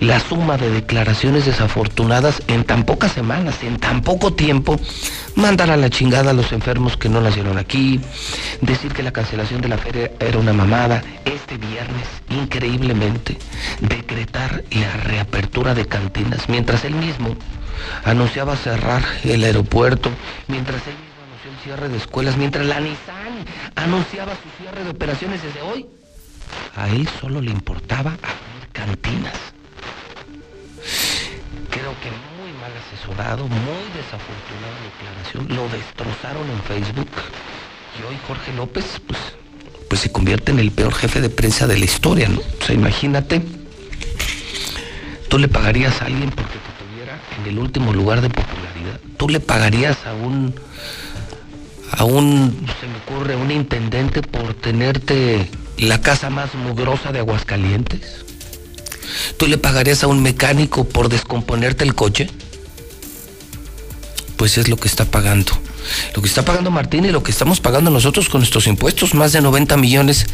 La 0.00 0.20
suma 0.20 0.56
de 0.56 0.70
declaraciones 0.70 1.46
desafortunadas 1.46 2.42
en 2.46 2.64
tan 2.64 2.84
pocas 2.84 3.12
semanas, 3.12 3.56
en 3.62 3.78
tan 3.78 4.02
poco 4.02 4.32
tiempo, 4.34 4.78
mandar 5.34 5.70
a 5.70 5.76
la 5.76 5.90
chingada 5.90 6.30
a 6.30 6.34
los 6.34 6.52
enfermos 6.52 6.96
que 6.96 7.08
no 7.08 7.20
nacieron 7.20 7.58
aquí, 7.58 8.00
decir 8.60 8.92
que 8.92 9.02
la 9.02 9.12
cancelación 9.12 9.60
de 9.62 9.68
la 9.68 9.78
feria 9.78 10.12
era 10.20 10.38
una 10.38 10.52
mamada, 10.52 11.02
este 11.24 11.56
viernes, 11.56 12.06
increíblemente, 12.28 13.38
decretar 13.80 14.62
la 14.70 14.96
reapertura 14.98 15.74
de 15.74 15.86
cantinas, 15.86 16.48
mientras 16.48 16.84
él 16.84 16.94
mismo 16.94 17.34
anunciaba 18.04 18.56
cerrar 18.56 19.02
el 19.24 19.42
aeropuerto, 19.42 20.10
mientras 20.48 20.86
él 20.86 20.94
mismo 20.94 21.22
anunció 21.26 21.50
el 21.50 21.64
cierre 21.64 21.88
de 21.88 21.96
escuelas, 21.96 22.36
mientras 22.36 22.66
la 22.66 22.80
Nissan 22.80 23.44
anunciaba 23.74 24.32
su 24.34 24.62
cierre 24.62 24.84
de 24.84 24.90
operaciones 24.90 25.42
desde 25.42 25.62
hoy. 25.62 25.86
A 26.76 26.88
él 26.88 27.08
solo 27.20 27.40
le 27.40 27.50
importaba 27.50 28.12
abrir 28.12 28.68
cantinas. 28.72 29.34
Creo 31.70 31.94
que 32.00 32.10
muy 32.10 32.52
mal 32.60 32.72
asesorado, 32.86 33.46
muy 33.46 33.84
desafortunada 33.94 34.76
declaración. 34.90 35.48
Lo 35.56 35.68
destrozaron 35.68 36.48
en 36.50 36.62
Facebook. 36.62 37.08
Y 37.98 38.02
hoy 38.04 38.16
Jorge 38.26 38.52
López, 38.54 39.00
pues, 39.06 39.18
pues 39.88 40.00
se 40.00 40.12
convierte 40.12 40.52
en 40.52 40.58
el 40.58 40.70
peor 40.70 40.94
jefe 40.94 41.20
de 41.20 41.28
prensa 41.28 41.66
de 41.66 41.78
la 41.78 41.84
historia, 41.84 42.28
¿no? 42.28 42.38
O 42.38 42.64
sea, 42.64 42.74
imagínate, 42.74 43.42
tú 45.28 45.38
le 45.38 45.48
pagarías 45.48 46.00
a 46.00 46.06
alguien 46.06 46.30
porque 46.30 46.54
te 46.54 46.84
tuviera 46.84 47.18
en 47.38 47.48
el 47.48 47.58
último 47.58 47.92
lugar 47.92 48.20
de 48.20 48.30
popularidad. 48.30 49.00
Tú 49.16 49.28
le 49.28 49.40
pagarías 49.40 50.06
a 50.06 50.14
un, 50.14 50.54
a 51.92 52.04
un, 52.04 52.66
se 52.80 52.86
me 52.86 52.96
ocurre, 52.98 53.36
un 53.36 53.50
intendente 53.50 54.22
por 54.22 54.54
tenerte 54.54 55.48
la 55.80 56.00
casa 56.00 56.30
más 56.30 56.54
mugrosa 56.54 57.12
de 57.12 57.20
Aguascalientes. 57.20 58.24
¿Tú 59.36 59.46
le 59.46 59.58
pagarías 59.58 60.04
a 60.04 60.06
un 60.06 60.22
mecánico 60.22 60.84
por 60.84 61.08
descomponerte 61.08 61.84
el 61.84 61.94
coche? 61.94 62.30
Pues 64.36 64.58
es 64.58 64.68
lo 64.68 64.76
que 64.76 64.88
está 64.88 65.04
pagando. 65.04 65.52
Lo 66.14 66.22
que 66.22 66.28
está 66.28 66.44
pagando 66.44 66.70
Martín 66.70 67.04
y 67.04 67.10
lo 67.10 67.22
que 67.22 67.30
estamos 67.30 67.60
pagando 67.60 67.90
nosotros 67.90 68.28
con 68.28 68.40
nuestros 68.40 68.66
impuestos, 68.66 69.14
más 69.14 69.32
de 69.32 69.40
90 69.40 69.76
millones 69.76 70.26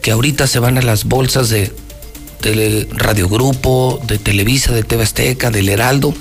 que 0.00 0.10
ahorita 0.10 0.46
se 0.46 0.58
van 0.58 0.78
a 0.78 0.82
las 0.82 1.04
bolsas 1.04 1.48
de, 1.48 1.72
de 2.42 2.88
Radio 2.92 3.28
Grupo, 3.28 4.00
de 4.06 4.18
Televisa, 4.18 4.72
de 4.72 4.82
TV 4.82 5.02
Azteca, 5.02 5.50
del 5.50 5.68
Heraldo 5.68 6.14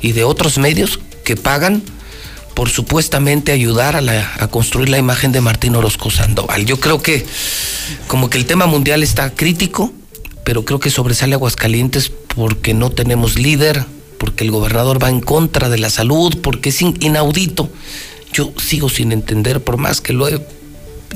y 0.00 0.12
de 0.12 0.24
otros 0.24 0.58
medios 0.58 1.00
que 1.24 1.36
pagan 1.36 1.82
por 2.54 2.68
supuestamente 2.70 3.52
ayudar 3.52 3.96
a, 3.96 4.00
la- 4.00 4.32
a 4.38 4.46
construir 4.48 4.88
la 4.88 4.98
imagen 4.98 5.32
de 5.32 5.40
Martín 5.40 5.74
Orozco 5.76 6.10
Sandoval. 6.10 6.64
Yo 6.66 6.78
creo 6.80 7.02
que 7.02 7.26
como 8.06 8.30
que 8.30 8.38
el 8.38 8.46
tema 8.46 8.66
mundial 8.66 9.02
está 9.02 9.30
crítico, 9.30 9.92
pero 10.44 10.64
creo 10.64 10.78
que 10.80 10.90
sobresale 10.90 11.34
Aguascalientes 11.34 12.10
porque 12.34 12.74
no 12.74 12.90
tenemos 12.90 13.38
líder, 13.38 13.84
porque 14.18 14.44
el 14.44 14.50
gobernador 14.50 15.02
va 15.02 15.08
en 15.10 15.20
contra 15.20 15.68
de 15.68 15.78
la 15.78 15.90
salud, 15.90 16.38
porque 16.42 16.68
es 16.68 16.80
in- 16.82 16.96
inaudito. 17.00 17.68
Yo 18.32 18.52
sigo 18.56 18.88
sin 18.88 19.12
entender, 19.12 19.62
por 19.62 19.76
más 19.76 20.00
que 20.00 20.12
lo 20.12 20.28
he 20.28 20.40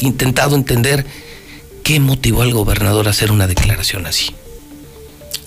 intentado 0.01 0.55
entender, 0.57 1.05
qué 1.83 2.01
motivó 2.01 2.43
al 2.43 2.53
gobernador 2.53 3.07
a 3.07 3.11
hacer 3.11 3.31
una 3.33 3.47
declaración 3.47 4.07
así. 4.07 4.31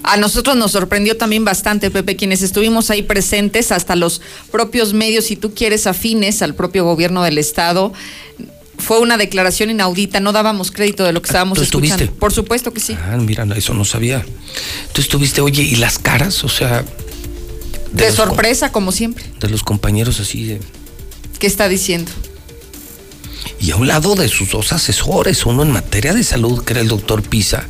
A 0.03 0.17
nosotros 0.17 0.55
nos 0.55 0.71
sorprendió 0.71 1.15
también 1.15 1.45
bastante, 1.45 1.91
Pepe, 1.91 2.15
quienes 2.15 2.41
estuvimos 2.41 2.89
ahí 2.89 3.03
presentes, 3.03 3.71
hasta 3.71 3.95
los 3.95 4.21
propios 4.51 4.93
medios, 4.93 5.25
si 5.25 5.35
tú 5.35 5.53
quieres, 5.53 5.85
afines 5.85 6.41
al 6.41 6.55
propio 6.55 6.83
gobierno 6.85 7.21
del 7.23 7.37
Estado. 7.37 7.93
Fue 8.79 8.99
una 8.99 9.17
declaración 9.17 9.69
inaudita, 9.69 10.19
no 10.19 10.31
dábamos 10.31 10.71
crédito 10.71 11.03
de 11.03 11.13
lo 11.13 11.21
que 11.21 11.27
estábamos 11.27 11.57
¿Tú 11.59 11.63
escuchando. 11.63 11.93
estuviste? 11.95 12.19
Por 12.19 12.33
supuesto 12.33 12.73
que 12.73 12.79
sí. 12.79 12.97
Ah, 12.99 13.15
mira, 13.17 13.45
eso 13.55 13.75
no 13.75 13.85
sabía. 13.85 14.25
Tú 14.91 15.01
estuviste, 15.01 15.39
oye, 15.41 15.61
y 15.61 15.75
las 15.75 15.99
caras, 15.99 16.43
o 16.43 16.49
sea, 16.49 16.83
De, 17.93 18.11
sorpresa, 18.11 18.71
como 18.71 18.91
siempre. 18.91 19.23
de 19.39 19.49
los 19.49 19.63
compañeros 19.63 20.19
así 20.19 20.45
de... 20.45 20.61
¿Qué 21.37 21.45
está 21.45 21.69
diciendo? 21.69 22.11
Y 23.59 23.69
a 23.69 23.75
un 23.75 23.87
lado 23.87 24.15
de 24.15 24.27
sus 24.29 24.49
dos 24.49 24.73
asesores, 24.73 25.45
uno 25.45 25.61
en 25.61 25.71
materia 25.71 26.13
de 26.15 26.23
salud, 26.23 26.63
que 26.63 26.73
era 26.73 26.81
el 26.81 26.87
doctor 26.87 27.21
Pisa, 27.21 27.67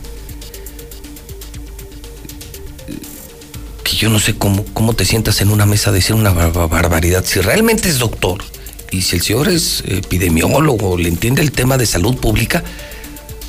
yo 4.01 4.09
no 4.09 4.19
sé 4.19 4.35
cómo, 4.35 4.65
cómo 4.73 4.93
te 4.93 5.05
sientas 5.05 5.41
en 5.41 5.49
una 5.51 5.67
mesa 5.67 5.91
a 5.91 5.93
decir 5.93 6.15
una 6.15 6.31
bar- 6.31 6.51
barbaridad. 6.67 7.23
Si 7.23 7.39
realmente 7.39 7.87
es 7.87 7.99
doctor 7.99 8.43
y 8.89 9.03
si 9.03 9.17
el 9.17 9.21
señor 9.21 9.47
es 9.47 9.83
epidemiólogo, 9.87 10.97
le 10.97 11.07
entiende 11.07 11.43
el 11.43 11.51
tema 11.51 11.77
de 11.77 11.85
salud 11.85 12.17
pública, 12.17 12.63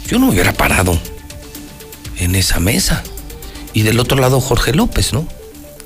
yo 0.09 0.19
no 0.19 0.29
hubiera 0.29 0.53
parado 0.53 0.99
en 2.19 2.35
esa 2.35 2.61
mesa. 2.61 3.03
Y 3.73 3.81
del 3.81 3.99
otro 3.99 4.19
lado 4.21 4.43
Jorge 4.43 4.75
López, 4.75 5.15
¿no? 5.15 5.27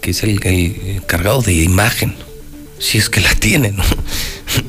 Que 0.00 0.10
es 0.10 0.24
el, 0.24 0.44
el 0.44 0.96
encargado 0.96 1.42
de 1.42 1.52
imagen, 1.54 2.16
si 2.80 2.98
es 2.98 3.08
que 3.08 3.20
la 3.20 3.32
tiene, 3.36 3.70
¿no? 3.70 3.84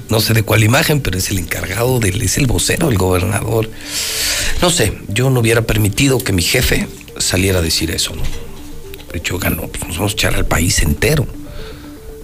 No 0.09 0.19
sé 0.21 0.33
de 0.33 0.43
cuál 0.43 0.63
imagen, 0.63 1.01
pero 1.01 1.17
es 1.17 1.31
el 1.31 1.39
encargado 1.39 1.99
del, 1.99 2.21
es 2.21 2.37
el 2.37 2.45
vocero, 2.45 2.91
el 2.91 2.97
gobernador. 2.99 3.69
No 4.61 4.69
sé, 4.69 4.93
yo 5.07 5.29
no 5.31 5.39
hubiera 5.39 5.63
permitido 5.63 6.19
que 6.19 6.33
mi 6.33 6.43
jefe 6.43 6.87
saliera 7.17 7.59
a 7.59 7.61
decir 7.63 7.89
eso, 7.91 8.13
¿no? 8.15 8.21
De 9.11 9.19
hecho, 9.19 9.39
ganó, 9.39 9.67
pues 9.67 9.87
nos 9.87 9.97
vamos 9.97 10.11
a 10.11 10.15
echar 10.15 10.35
al 10.35 10.45
país 10.45 10.81
entero. 10.81 11.25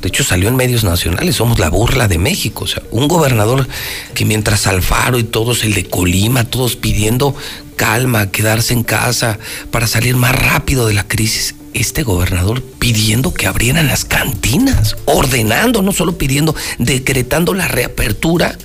De 0.03 0.09
hecho, 0.09 0.25
salió 0.25 0.49
en 0.49 0.57
medios 0.57 0.83
nacionales, 0.83 1.37
somos 1.37 1.59
la 1.59 1.69
burla 1.69 2.09
de 2.09 2.17
México. 2.17 2.65
O 2.65 2.67
sea, 2.67 2.83
un 2.91 3.07
gobernador 3.07 3.69
que 4.13 4.25
mientras 4.25 4.67
Alfaro 4.67 5.17
y 5.17 5.23
todos, 5.23 5.63
el 5.63 5.73
de 5.73 5.85
Colima, 5.85 6.43
todos 6.43 6.75
pidiendo 6.75 7.33
calma, 7.77 8.29
quedarse 8.29 8.73
en 8.73 8.83
casa 8.83 9.39
para 9.71 9.87
salir 9.87 10.17
más 10.17 10.35
rápido 10.35 10.87
de 10.87 10.93
la 10.93 11.07
crisis. 11.07 11.55
Este 11.73 12.03
gobernador 12.03 12.61
pidiendo 12.61 13.33
que 13.33 13.47
abrieran 13.47 13.87
las 13.87 14.03
cantinas, 14.03 14.97
ordenando, 15.05 15.81
no 15.81 15.93
solo 15.93 16.17
pidiendo, 16.17 16.53
decretando 16.79 17.53
la 17.53 17.69
reapertura 17.69 18.57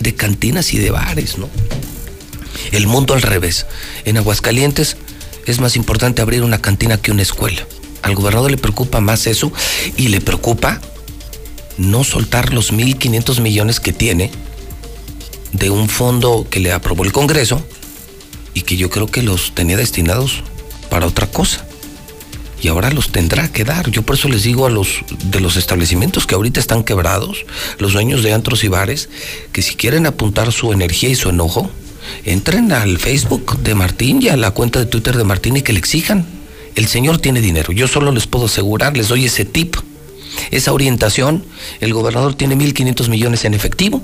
de 0.00 0.14
cantinas 0.14 0.74
y 0.74 0.78
de 0.78 0.90
bares, 0.90 1.38
¿no? 1.38 1.48
El 2.70 2.86
mundo 2.86 3.14
al 3.14 3.22
revés. 3.22 3.66
En 4.04 4.18
Aguascalientes 4.18 4.98
es 5.46 5.60
más 5.60 5.76
importante 5.76 6.22
abrir 6.22 6.42
una 6.42 6.60
cantina 6.60 6.98
que 6.98 7.12
una 7.12 7.22
escuela. 7.22 7.66
Al 8.02 8.14
gobernador 8.14 8.50
le 8.50 8.58
preocupa 8.58 9.00
más 9.00 9.26
eso 9.26 9.52
y 9.96 10.08
le 10.08 10.20
preocupa 10.20 10.80
no 11.78 12.04
soltar 12.04 12.52
los 12.52 12.72
1.500 12.72 13.40
millones 13.40 13.80
que 13.80 13.92
tiene 13.92 14.30
de 15.52 15.70
un 15.70 15.88
fondo 15.88 16.46
que 16.48 16.60
le 16.60 16.72
aprobó 16.72 17.04
el 17.04 17.12
Congreso 17.12 17.64
y 18.54 18.62
que 18.62 18.76
yo 18.76 18.90
creo 18.90 19.06
que 19.06 19.22
los 19.22 19.54
tenía 19.54 19.76
destinados 19.76 20.42
para 20.90 21.06
otra 21.06 21.26
cosa. 21.26 21.66
Y 22.62 22.68
ahora 22.68 22.90
los 22.90 23.12
tendrá 23.12 23.48
que 23.48 23.64
dar. 23.64 23.90
Yo 23.90 24.02
por 24.02 24.16
eso 24.16 24.28
les 24.28 24.42
digo 24.42 24.66
a 24.66 24.70
los 24.70 25.04
de 25.24 25.40
los 25.40 25.56
establecimientos 25.56 26.26
que 26.26 26.34
ahorita 26.34 26.58
están 26.58 26.84
quebrados, 26.84 27.44
los 27.78 27.92
dueños 27.92 28.22
de 28.22 28.32
antros 28.32 28.64
y 28.64 28.68
bares, 28.68 29.08
que 29.52 29.62
si 29.62 29.76
quieren 29.76 30.06
apuntar 30.06 30.52
su 30.52 30.72
energía 30.72 31.10
y 31.10 31.14
su 31.14 31.28
enojo, 31.28 31.70
entren 32.24 32.72
al 32.72 32.98
Facebook 32.98 33.58
de 33.58 33.74
Martín 33.74 34.20
y 34.22 34.28
a 34.28 34.36
la 34.36 34.50
cuenta 34.50 34.78
de 34.78 34.86
Twitter 34.86 35.16
de 35.16 35.24
Martín 35.24 35.56
y 35.56 35.62
que 35.62 35.72
le 35.72 35.78
exijan. 35.78 36.26
El 36.74 36.86
señor 36.86 37.18
tiene 37.18 37.40
dinero. 37.40 37.72
Yo 37.72 37.88
solo 37.88 38.12
les 38.12 38.26
puedo 38.26 38.46
asegurar, 38.46 38.96
les 38.96 39.08
doy 39.08 39.24
ese 39.24 39.44
tip, 39.44 39.76
esa 40.50 40.72
orientación. 40.72 41.44
El 41.80 41.94
gobernador 41.94 42.34
tiene 42.34 42.56
1.500 42.56 43.08
millones 43.08 43.44
en 43.44 43.54
efectivo 43.54 44.02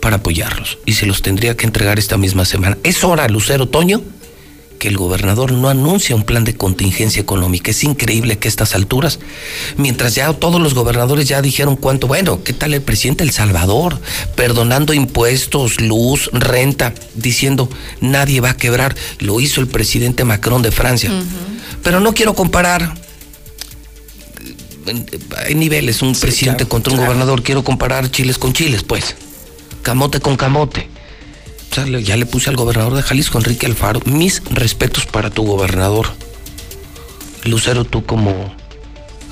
para 0.00 0.16
apoyarlos 0.16 0.78
y 0.84 0.92
se 0.92 1.06
los 1.06 1.22
tendría 1.22 1.56
que 1.56 1.66
entregar 1.66 1.98
esta 1.98 2.16
misma 2.16 2.44
semana. 2.44 2.78
Es 2.82 3.02
hora, 3.04 3.26
Lucero 3.28 3.66
Toño, 3.66 4.02
que 4.84 4.88
el 4.90 4.98
gobernador 4.98 5.50
no 5.52 5.70
anuncia 5.70 6.14
un 6.14 6.24
plan 6.24 6.44
de 6.44 6.58
contingencia 6.58 7.18
económica. 7.18 7.70
Es 7.70 7.82
increíble 7.84 8.36
que 8.36 8.48
a 8.48 8.50
estas 8.50 8.74
alturas, 8.74 9.18
mientras 9.78 10.14
ya 10.14 10.30
todos 10.34 10.60
los 10.60 10.74
gobernadores 10.74 11.26
ya 11.26 11.40
dijeron 11.40 11.76
cuánto, 11.76 12.06
bueno, 12.06 12.44
¿qué 12.44 12.52
tal 12.52 12.74
el 12.74 12.82
presidente 12.82 13.24
El 13.24 13.30
Salvador? 13.30 13.98
Perdonando 14.36 14.92
impuestos, 14.92 15.80
luz, 15.80 16.28
renta, 16.34 16.92
diciendo 17.14 17.70
nadie 18.02 18.42
va 18.42 18.50
a 18.50 18.56
quebrar. 18.58 18.94
Lo 19.20 19.40
hizo 19.40 19.62
el 19.62 19.68
presidente 19.68 20.22
Macron 20.24 20.60
de 20.60 20.70
Francia. 20.70 21.10
Pero 21.82 22.00
no 22.00 22.12
quiero 22.12 22.34
comparar. 22.34 22.92
Hay 25.46 25.54
niveles, 25.54 26.02
un 26.02 26.14
presidente 26.14 26.66
contra 26.66 26.92
un 26.92 26.98
gobernador. 26.98 27.42
Quiero 27.42 27.64
comparar 27.64 28.10
chiles 28.10 28.36
con 28.36 28.52
chiles, 28.52 28.82
pues. 28.82 29.16
Camote 29.80 30.20
con 30.20 30.36
camote. 30.36 30.90
Ya 31.74 32.16
le 32.16 32.24
puse 32.24 32.50
al 32.50 32.56
gobernador 32.56 32.94
de 32.94 33.02
Jalisco, 33.02 33.36
Enrique 33.36 33.66
Alfaro, 33.66 34.00
mis 34.04 34.42
respetos 34.48 35.06
para 35.06 35.30
tu 35.30 35.44
gobernador. 35.44 36.06
Lucero, 37.44 37.84
tú 37.84 38.06
como 38.06 38.54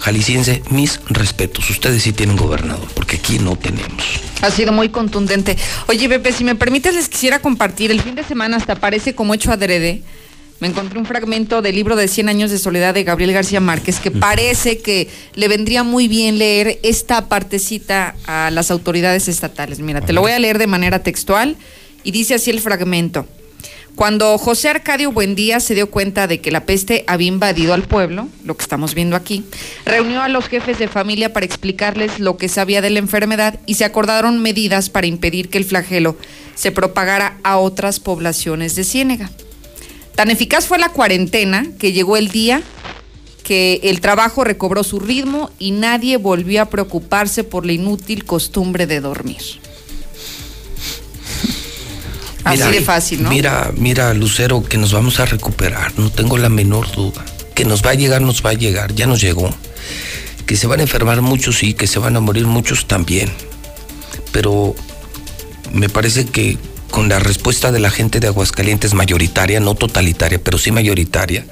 jalisciense, 0.00 0.60
mis 0.68 0.98
respetos. 1.06 1.70
Ustedes 1.70 2.02
sí 2.02 2.12
tienen 2.12 2.36
gobernador, 2.36 2.88
porque 2.94 3.18
aquí 3.18 3.38
no 3.38 3.54
tenemos. 3.54 4.04
Ha 4.40 4.50
sido 4.50 4.72
muy 4.72 4.88
contundente. 4.88 5.56
Oye, 5.86 6.08
Pepe, 6.08 6.32
si 6.32 6.42
me 6.42 6.56
permites, 6.56 6.96
les 6.96 7.08
quisiera 7.08 7.38
compartir. 7.38 7.92
El 7.92 8.00
fin 8.00 8.16
de 8.16 8.24
semana 8.24 8.56
hasta 8.56 8.74
parece 8.74 9.14
como 9.14 9.34
hecho 9.34 9.52
adrede. 9.52 10.02
Me 10.58 10.66
encontré 10.66 10.98
un 10.98 11.06
fragmento 11.06 11.62
del 11.62 11.76
libro 11.76 11.94
de 11.94 12.08
100 12.08 12.28
años 12.28 12.50
de 12.50 12.58
soledad 12.58 12.92
de 12.92 13.04
Gabriel 13.04 13.32
García 13.32 13.60
Márquez 13.60 14.00
que 14.00 14.10
parece 14.10 14.78
que 14.78 15.08
le 15.34 15.46
vendría 15.46 15.84
muy 15.84 16.08
bien 16.08 16.38
leer 16.38 16.80
esta 16.82 17.28
partecita 17.28 18.16
a 18.26 18.50
las 18.50 18.72
autoridades 18.72 19.28
estatales. 19.28 19.78
Mira, 19.78 20.00
te 20.00 20.12
lo 20.12 20.22
voy 20.22 20.32
a 20.32 20.40
leer 20.40 20.58
de 20.58 20.66
manera 20.66 21.04
textual 21.04 21.56
y 22.04 22.10
dice 22.10 22.34
así 22.34 22.50
el 22.50 22.60
fragmento. 22.60 23.26
Cuando 23.94 24.38
José 24.38 24.70
Arcadio 24.70 25.12
Buendía 25.12 25.60
se 25.60 25.74
dio 25.74 25.90
cuenta 25.90 26.26
de 26.26 26.40
que 26.40 26.50
la 26.50 26.64
peste 26.64 27.04
había 27.06 27.28
invadido 27.28 27.74
al 27.74 27.82
pueblo, 27.82 28.28
lo 28.42 28.56
que 28.56 28.62
estamos 28.62 28.94
viendo 28.94 29.16
aquí, 29.16 29.44
reunió 29.84 30.22
a 30.22 30.28
los 30.28 30.46
jefes 30.46 30.78
de 30.78 30.88
familia 30.88 31.34
para 31.34 31.44
explicarles 31.44 32.18
lo 32.18 32.38
que 32.38 32.48
sabía 32.48 32.80
de 32.80 32.88
la 32.88 33.00
enfermedad 33.00 33.60
y 33.66 33.74
se 33.74 33.84
acordaron 33.84 34.40
medidas 34.40 34.88
para 34.88 35.06
impedir 35.06 35.50
que 35.50 35.58
el 35.58 35.66
flagelo 35.66 36.16
se 36.54 36.72
propagara 36.72 37.38
a 37.42 37.58
otras 37.58 38.00
poblaciones 38.00 38.74
de 38.76 38.84
Ciénega. 38.84 39.30
Tan 40.14 40.30
eficaz 40.30 40.66
fue 40.66 40.78
la 40.78 40.88
cuarentena 40.88 41.66
que 41.78 41.92
llegó 41.92 42.16
el 42.16 42.28
día 42.28 42.62
que 43.42 43.80
el 43.82 44.00
trabajo 44.00 44.44
recobró 44.44 44.84
su 44.84 45.00
ritmo 45.00 45.50
y 45.58 45.72
nadie 45.72 46.16
volvió 46.16 46.62
a 46.62 46.70
preocuparse 46.70 47.44
por 47.44 47.66
la 47.66 47.72
inútil 47.72 48.24
costumbre 48.24 48.86
de 48.86 49.00
dormir. 49.00 49.42
Así 52.44 52.70
de 52.70 52.80
fácil, 52.80 53.22
¿no? 53.22 53.30
Mira, 53.30 53.72
mira, 53.76 54.12
Lucero, 54.14 54.62
que 54.62 54.78
nos 54.78 54.92
vamos 54.92 55.20
a 55.20 55.26
recuperar, 55.26 55.92
no 55.98 56.10
tengo 56.10 56.38
la 56.38 56.48
menor 56.48 56.90
duda. 56.92 57.24
Que 57.54 57.64
nos 57.64 57.84
va 57.84 57.90
a 57.90 57.94
llegar, 57.94 58.20
nos 58.22 58.44
va 58.44 58.50
a 58.50 58.54
llegar, 58.54 58.94
ya 58.94 59.06
nos 59.06 59.20
llegó. 59.20 59.50
Que 60.46 60.56
se 60.56 60.66
van 60.66 60.80
a 60.80 60.82
enfermar 60.82 61.20
muchos, 61.22 61.58
sí, 61.58 61.74
que 61.74 61.86
se 61.86 61.98
van 61.98 62.16
a 62.16 62.20
morir 62.20 62.46
muchos 62.46 62.86
también. 62.86 63.30
Pero 64.32 64.74
me 65.72 65.88
parece 65.88 66.26
que 66.26 66.58
con 66.90 67.08
la 67.08 67.18
respuesta 67.18 67.72
de 67.72 67.80
la 67.80 67.90
gente 67.90 68.20
de 68.20 68.26
Aguascalientes 68.26 68.94
mayoritaria, 68.94 69.60
no 69.60 69.74
totalitaria, 69.74 70.42
pero 70.42 70.58
sí 70.58 70.72
mayoritaria, 70.72 71.46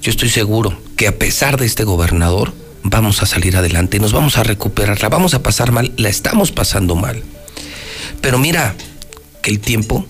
yo 0.00 0.10
estoy 0.10 0.28
seguro 0.28 0.80
que 0.96 1.08
a 1.08 1.16
pesar 1.16 1.58
de 1.58 1.66
este 1.66 1.84
gobernador, 1.84 2.52
vamos 2.82 3.22
a 3.22 3.26
salir 3.26 3.56
adelante 3.56 3.96
y 3.96 4.00
nos 4.00 4.12
vamos 4.12 4.38
a 4.38 4.44
recuperar. 4.44 5.02
La 5.02 5.08
vamos 5.08 5.34
a 5.34 5.42
pasar 5.42 5.72
mal, 5.72 5.92
la 5.96 6.08
estamos 6.08 6.52
pasando 6.52 6.94
mal. 6.94 7.22
Pero 8.20 8.38
mira, 8.38 8.74
que 9.42 9.50
el 9.50 9.60
tiempo, 9.60 10.06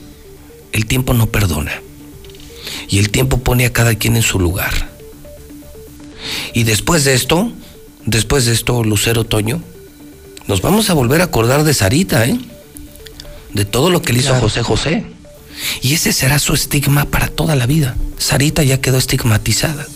el 0.73 0.87
tiempo 0.87 1.15
no 1.15 1.27
perdona. 1.27 1.83
Y 2.89 2.99
el 2.99 3.11
tiempo 3.11 3.39
pone 3.39 3.67
a 3.67 3.73
cada 3.73 3.95
quien 3.95 4.17
en 4.17 4.23
su 4.23 4.39
lugar. 4.39 4.91
Y 6.55 6.65
después 6.65 7.05
de 7.05 7.15
esto, 7.15 7.53
después 8.05 8.47
de 8.47 8.53
esto, 8.53 8.83
Lucero 8.85 9.25
Toño, 9.25 9.63
nos 10.47 10.63
vamos 10.63 10.89
a 10.91 10.95
volver 10.95 11.21
a 11.21 11.25
acordar 11.25 11.65
de 11.65 11.75
Sarita, 11.75 12.27
¿eh? 12.27 12.39
De 13.53 13.65
todo 13.65 13.91
lo 13.91 14.03
que 14.03 14.13
le 14.13 14.21
hizo 14.21 14.35
José 14.35 14.63
José. 14.63 15.05
Y 15.83 15.95
ese 15.95 16.13
será 16.13 16.39
su 16.39 16.55
estigma 16.55 17.05
para 17.05 17.29
toda 17.29 17.57
la 17.57 17.67
vida. 17.67 17.97
Sarita 18.19 18.63
ya 18.63 18.81
quedó 18.81 18.99
estigmatizada. 18.99 19.87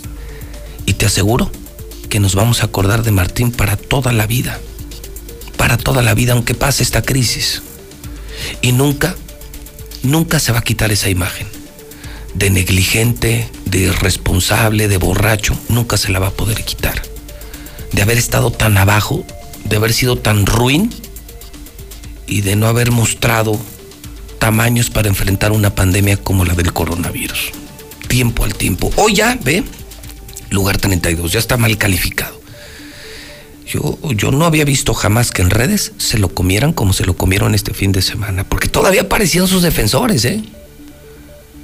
Y 0.87 0.95
te 0.95 1.07
aseguro 1.07 1.51
que 2.09 2.21
nos 2.21 2.35
vamos 2.35 2.63
a 2.63 2.67
acordar 2.67 3.03
de 3.03 3.13
Martín 3.13 3.53
para 3.53 3.77
toda 3.77 4.13
la 4.13 4.27
vida. 4.27 4.61
Para 5.57 5.79
toda 5.79 6.03
la 6.03 6.15
vida, 6.15 6.33
aunque 6.33 6.55
pase 6.55 6.83
esta 6.83 7.03
crisis. 7.03 7.63
Y 8.61 8.73
nunca, 8.73 9.15
nunca 10.03 10.39
se 10.39 10.53
va 10.53 10.61
a 10.61 10.63
quitar 10.63 10.93
esa 10.93 11.09
imagen. 11.09 11.47
De 12.35 12.51
negligente, 12.51 13.49
de 13.67 13.79
irresponsable, 13.79 14.89
de 14.89 14.97
borracho, 14.97 15.57
nunca 15.69 15.97
se 15.97 16.11
la 16.11 16.19
va 16.19 16.29
a 16.29 16.33
poder 16.33 16.65
quitar. 16.65 17.03
De 17.93 18.03
haber 18.03 18.19
estado 18.19 18.51
tan 18.51 18.79
abajo, 18.79 19.25
de 19.65 19.77
haber 19.77 19.93
sido 19.93 20.17
tan 20.17 20.47
ruin 20.47 20.91
y 22.27 22.41
de 22.41 22.57
no 22.57 22.67
haber 22.67 22.91
mostrado 22.91 23.61
tamaños 24.39 24.91
para 24.91 25.09
enfrentar 25.09 25.53
una 25.53 25.75
pandemia 25.75 26.17
como 26.17 26.45
la 26.45 26.55
del 26.55 26.73
coronavirus. 26.73 27.53
Tiempo 28.09 28.45
al 28.45 28.55
tiempo. 28.55 28.91
Hoy 28.97 29.15
ya, 29.15 29.39
ve, 29.43 29.63
lugar 30.51 30.79
32, 30.79 31.33
ya 31.33 31.39
está 31.39 31.57
mal 31.57 31.77
calificado. 31.79 32.42
Yo, 33.73 33.99
yo 34.15 34.31
no 34.33 34.45
había 34.45 34.67
visto 34.67 34.93
jamás 34.93 35.31
que 35.31 35.41
en 35.41 35.49
redes 35.49 35.93
se 35.97 36.19
lo 36.19 36.29
comieran 36.29 36.75
como 36.75 36.93
se 36.93 37.07
lo 37.07 37.17
comieron 37.17 37.55
este 37.55 37.73
fin 37.73 37.91
de 37.91 38.03
semana, 38.03 38.45
porque 38.45 38.69
todavía 38.69 39.03
aparecían 39.03 39.49
sus 39.49 39.63
defensores, 39.63 40.27
¿eh? 40.27 40.45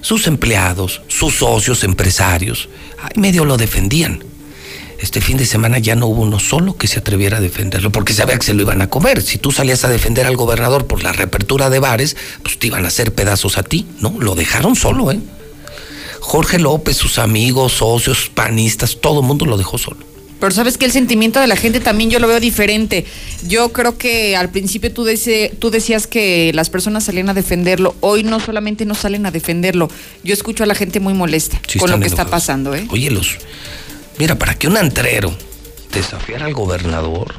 Sus 0.00 0.26
empleados, 0.26 1.02
sus 1.08 1.34
socios, 1.34 1.84
empresarios, 1.84 2.70
ahí 2.98 3.20
medio 3.20 3.44
lo 3.44 3.58
defendían. 3.58 4.24
Este 4.98 5.20
fin 5.20 5.36
de 5.36 5.44
semana 5.44 5.76
ya 5.80 5.96
no 5.96 6.06
hubo 6.06 6.22
uno 6.22 6.38
solo 6.38 6.78
que 6.78 6.86
se 6.86 6.98
atreviera 6.98 7.36
a 7.36 7.40
defenderlo, 7.42 7.92
porque 7.92 8.14
sabía 8.14 8.38
que 8.38 8.46
se 8.46 8.54
lo 8.54 8.62
iban 8.62 8.80
a 8.80 8.88
comer. 8.88 9.20
Si 9.20 9.36
tú 9.36 9.52
salías 9.52 9.84
a 9.84 9.88
defender 9.90 10.26
al 10.26 10.36
gobernador 10.36 10.86
por 10.86 11.02
la 11.02 11.12
reapertura 11.12 11.68
de 11.68 11.78
bares, 11.78 12.16
pues 12.42 12.58
te 12.58 12.68
iban 12.68 12.86
a 12.86 12.88
hacer 12.88 13.12
pedazos 13.12 13.58
a 13.58 13.64
ti, 13.64 13.86
¿no? 14.00 14.16
Lo 14.18 14.34
dejaron 14.34 14.76
solo, 14.76 15.12
¿eh? 15.12 15.20
Jorge 16.20 16.58
López, 16.58 16.96
sus 16.96 17.18
amigos, 17.18 17.74
socios, 17.74 18.30
panistas, 18.34 18.96
todo 18.98 19.20
el 19.20 19.26
mundo 19.26 19.44
lo 19.44 19.58
dejó 19.58 19.76
solo. 19.76 20.08
Pero 20.40 20.52
sabes 20.52 20.78
que 20.78 20.84
el 20.84 20.92
sentimiento 20.92 21.40
de 21.40 21.46
la 21.46 21.56
gente 21.56 21.80
también 21.80 22.10
yo 22.10 22.20
lo 22.20 22.28
veo 22.28 22.38
diferente. 22.38 23.04
Yo 23.46 23.72
creo 23.72 23.98
que 23.98 24.36
al 24.36 24.50
principio 24.50 24.92
tú, 24.92 25.06
tú 25.58 25.70
decías 25.70 26.06
que 26.06 26.52
las 26.54 26.70
personas 26.70 27.04
salían 27.04 27.28
a 27.28 27.34
defenderlo. 27.34 27.96
Hoy 28.00 28.22
no 28.22 28.38
solamente 28.38 28.84
no 28.84 28.94
salen 28.94 29.26
a 29.26 29.30
defenderlo. 29.30 29.90
Yo 30.22 30.32
escucho 30.32 30.62
a 30.62 30.66
la 30.66 30.74
gente 30.74 31.00
muy 31.00 31.14
molesta 31.14 31.60
Sí, 31.66 31.78
con 31.78 31.90
lo 31.90 31.98
que 31.98 32.06
está 32.06 32.26
pasando, 32.26 32.74
¿eh? 32.74 32.86
Oye, 32.90 33.10
los. 33.10 33.36
Mira, 34.18 34.38
para 34.38 34.54
que 34.54 34.68
un 34.68 34.76
antrero 34.76 35.36
desafiara 35.92 36.46
al 36.46 36.54
gobernador, 36.54 37.34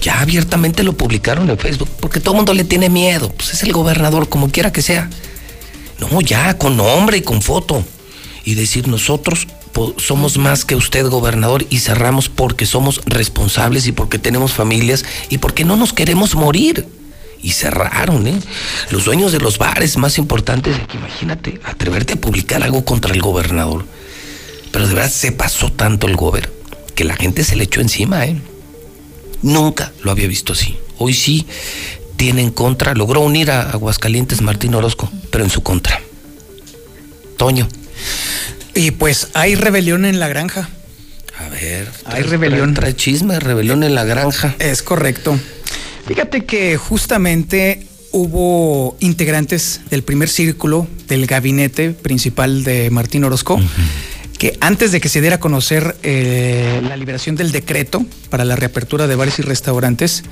ya 0.00 0.20
abiertamente 0.20 0.82
lo 0.82 0.92
publicaron 0.92 1.50
en 1.50 1.58
Facebook, 1.58 1.88
porque 2.00 2.20
todo 2.20 2.34
el 2.34 2.36
mundo 2.36 2.54
le 2.54 2.64
tiene 2.64 2.88
miedo. 2.88 3.32
Pues 3.32 3.54
es 3.54 3.62
el 3.62 3.72
gobernador, 3.72 4.28
como 4.28 4.50
quiera 4.50 4.72
que 4.72 4.82
sea. 4.82 5.10
No, 5.98 6.20
ya, 6.20 6.56
con 6.58 6.76
nombre 6.76 7.18
y 7.18 7.22
con 7.22 7.42
foto. 7.42 7.84
Y 8.44 8.54
decir, 8.54 8.88
nosotros 8.88 9.46
somos 9.96 10.38
más 10.38 10.64
que 10.64 10.76
usted, 10.76 11.06
gobernador, 11.08 11.66
y 11.70 11.78
cerramos 11.78 12.28
porque 12.28 12.66
somos 12.66 13.00
responsables 13.06 13.86
y 13.86 13.92
porque 13.92 14.18
tenemos 14.18 14.52
familias 14.52 15.04
y 15.28 15.38
porque 15.38 15.64
no 15.64 15.76
nos 15.76 15.92
queremos 15.92 16.34
morir. 16.34 16.86
Y 17.44 17.52
cerraron, 17.52 18.28
¿eh? 18.28 18.38
Los 18.90 19.04
dueños 19.04 19.32
de 19.32 19.40
los 19.40 19.58
bares 19.58 19.96
más 19.96 20.16
importantes, 20.16 20.76
imagínate, 20.94 21.60
atreverte 21.64 22.12
a 22.12 22.20
publicar 22.20 22.62
algo 22.62 22.84
contra 22.84 23.12
el 23.12 23.20
gobernador. 23.20 23.84
Pero 24.70 24.86
de 24.86 24.94
verdad 24.94 25.10
se 25.10 25.32
pasó 25.32 25.72
tanto 25.72 26.06
el 26.06 26.16
gober 26.16 26.52
que 26.94 27.04
la 27.04 27.16
gente 27.16 27.42
se 27.42 27.56
le 27.56 27.64
echó 27.64 27.80
encima, 27.80 28.24
¿eh? 28.26 28.40
Nunca 29.42 29.92
lo 30.02 30.12
había 30.12 30.28
visto 30.28 30.52
así. 30.52 30.76
Hoy 30.98 31.14
sí 31.14 31.46
tiene 32.16 32.42
en 32.42 32.50
contra, 32.50 32.94
logró 32.94 33.20
unir 33.20 33.50
a 33.50 33.70
Aguascalientes 33.70 34.40
Martín 34.40 34.74
Orozco, 34.76 35.10
pero 35.30 35.42
en 35.42 35.50
su 35.50 35.62
contra. 35.62 36.00
Toño. 37.36 37.66
Y 38.74 38.92
pues 38.92 39.28
hay 39.34 39.54
rebelión 39.54 40.04
en 40.04 40.18
la 40.18 40.28
granja. 40.28 40.68
A 41.38 41.48
ver, 41.48 41.88
Hay 42.04 42.22
rebelión. 42.22 42.74
Trae, 42.74 42.92
trae 42.92 42.96
chisme, 42.96 43.38
rebelión 43.40 43.82
en 43.82 43.94
la 43.94 44.04
granja. 44.04 44.54
Es 44.58 44.82
correcto. 44.82 45.38
Fíjate 46.06 46.44
que 46.44 46.76
justamente 46.76 47.86
hubo 48.12 48.96
integrantes 49.00 49.80
del 49.90 50.02
primer 50.02 50.28
círculo 50.28 50.86
del 51.08 51.26
gabinete 51.26 51.90
principal 51.90 52.64
de 52.64 52.90
Martín 52.90 53.24
Orozco. 53.24 53.60
que 54.38 54.56
antes 54.60 54.90
de 54.92 55.00
que 55.00 55.08
se 55.08 55.20
diera 55.20 55.36
a 55.36 55.40
conocer 55.40 55.96
eh, 56.02 56.80
la 56.86 56.96
liberación 56.96 57.36
del 57.36 57.52
decreto 57.52 58.04
para 58.28 58.44
la 58.44 58.56
reapertura 58.56 59.06
de 59.06 59.14
bares 59.14 59.38
y 59.38 59.42
restaurantes, 59.42 60.24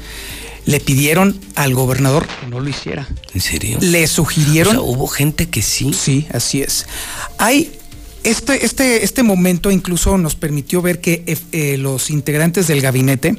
le 0.67 0.81
pidieron 0.81 1.41
al 1.55 1.75
gobernador 1.75 2.27
que 2.41 2.47
no 2.47 2.61
lo 2.61 2.69
hiciera. 2.69 3.09
¿En 3.35 3.41
serio? 3.41 3.79
Le 3.81 4.07
sugirieron. 4.07 4.77
O 4.77 4.81
sea, 4.81 4.89
hubo 4.89 5.07
gente 5.07 5.49
que 5.49 5.63
sí. 5.63 5.93
Sí, 5.95 6.27
así 6.33 6.61
es. 6.63 6.87
Hay. 7.39 7.73
Este, 8.23 8.67
este, 8.67 9.05
este 9.05 9.23
momento 9.23 9.71
incluso 9.71 10.19
nos 10.19 10.35
permitió 10.35 10.83
ver 10.83 11.01
que 11.01 11.25
eh, 11.27 11.39
eh, 11.53 11.77
los 11.79 12.11
integrantes 12.11 12.67
del 12.67 12.83
gabinete 12.83 13.35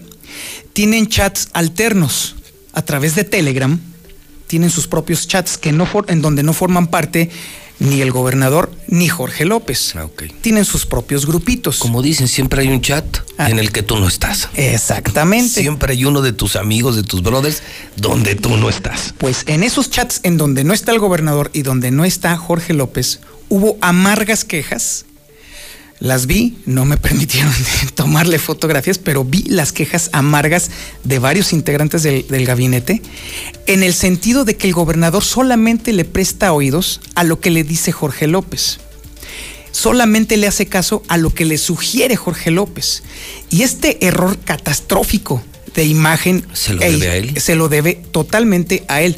tienen 0.74 1.08
chats 1.08 1.50
alternos 1.54 2.36
a 2.74 2.82
través 2.82 3.14
de 3.16 3.24
Telegram, 3.24 3.80
tienen 4.48 4.72
sus 4.72 4.88
propios 4.88 5.28
chats 5.28 5.58
que 5.58 5.72
no 5.72 5.88
en 6.08 6.22
donde 6.22 6.42
no 6.42 6.54
forman 6.54 6.88
parte 6.88 7.30
ni 7.82 8.02
el 8.02 8.12
gobernador 8.12 8.72
ni 8.88 9.08
Jorge 9.10 9.44
López. 9.44 9.96
Tienen 10.42 10.66
sus 10.66 10.86
propios 10.86 11.26
grupitos. 11.26 11.78
Ah, 11.78 11.80
Como 11.82 12.02
dicen, 12.04 12.28
siempre 12.28 12.62
hay 12.62 12.70
un 12.70 12.82
chat 12.82 13.06
en 13.40 13.58
el 13.58 13.72
que 13.72 13.82
tú 13.82 13.98
no 13.98 14.08
estás. 14.08 14.50
Exactamente. 14.54 15.62
Siempre 15.62 15.94
hay 15.94 16.06
uno 16.06 16.22
de 16.22 16.32
tus 16.32 16.56
amigos, 16.56 16.96
de 16.96 17.04
tus 17.04 17.24
brothers, 17.24 17.64
donde 17.96 18.36
tú 18.36 18.56
no 18.56 18.70
estás. 18.70 19.16
Pues 19.18 19.44
en 19.48 19.64
esos 19.64 19.90
chats 19.90 20.20
en 20.24 20.38
donde 20.38 20.64
no 20.64 20.74
está 20.74 20.92
el 20.92 21.00
gobernador 21.00 21.50
y 21.54 21.64
donde 21.64 21.90
no 21.90 22.06
está 22.06 22.38
Jorge 22.38 22.74
López, 22.74 23.20
hubo 23.50 23.78
amargas 23.82 24.46
quejas. 24.46 25.06
Las 26.02 26.26
vi, 26.26 26.58
no 26.66 26.84
me 26.84 26.98
permitieron 26.98 27.54
tomarle 27.96 28.40
fotografías, 28.40 28.98
pero 28.98 29.24
vi 29.24 29.44
las 29.44 29.72
quejas 29.72 30.10
amargas 30.12 30.70
de 31.04 31.20
varios 31.20 31.54
integrantes 31.54 32.04
del, 32.04 32.28
del 32.28 32.46
gabinete, 32.46 33.02
en 33.68 33.84
el 33.84 33.94
sentido 33.94 34.44
de 34.44 34.58
que 34.58 34.68
el 34.68 34.74
gobernador 34.74 35.24
solamente 35.24 35.94
le 35.94 36.04
presta 36.04 36.52
oídos 36.54 37.00
a 37.16 37.24
lo 37.24 37.40
que 37.40 37.52
le 37.52 37.64
dice 37.64 37.92
Jorge 37.92 38.28
López. 38.28 38.80
Solamente 39.72 40.38
le 40.38 40.48
hace 40.48 40.66
caso 40.66 41.04
a 41.08 41.18
lo 41.18 41.34
que 41.34 41.46
le 41.46 41.58
sugiere 41.58 42.16
Jorge 42.16 42.52
López. 42.52 43.04
Y 43.50 43.62
este 43.62 44.06
error 44.06 44.38
catastrófico 44.38 45.42
de 45.74 45.86
imagen 45.86 46.46
¿Se 46.54 46.74
lo 46.74 46.82
e- 46.82 46.92
debe 46.92 47.08
a 47.10 47.16
él? 47.16 47.40
se 47.40 47.56
lo 47.56 47.70
debe 47.70 47.94
totalmente 48.12 48.84
a 48.88 49.02
él. 49.02 49.16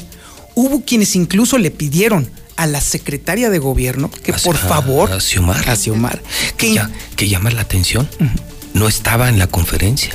Hubo 0.54 0.84
quienes 0.84 1.16
incluso 1.16 1.58
le 1.58 1.70
pidieron 1.72 2.30
a 2.56 2.66
la 2.66 2.80
secretaria 2.80 3.50
de 3.50 3.58
gobierno 3.58 4.10
que 4.10 4.32
por 4.32 4.56
favor 4.56 5.10
A 5.12 5.20
Xiomar. 5.20 5.68
a 5.68 5.76
Xiomar, 5.76 6.22
Que, 6.56 6.74
ya- 6.74 6.90
que 7.16 7.28
llama 7.28 7.50
la 7.50 7.62
atención. 7.62 8.08
No 8.74 8.88
estaba 8.88 9.28
en 9.28 9.38
la 9.38 9.46
conferencia. 9.46 10.10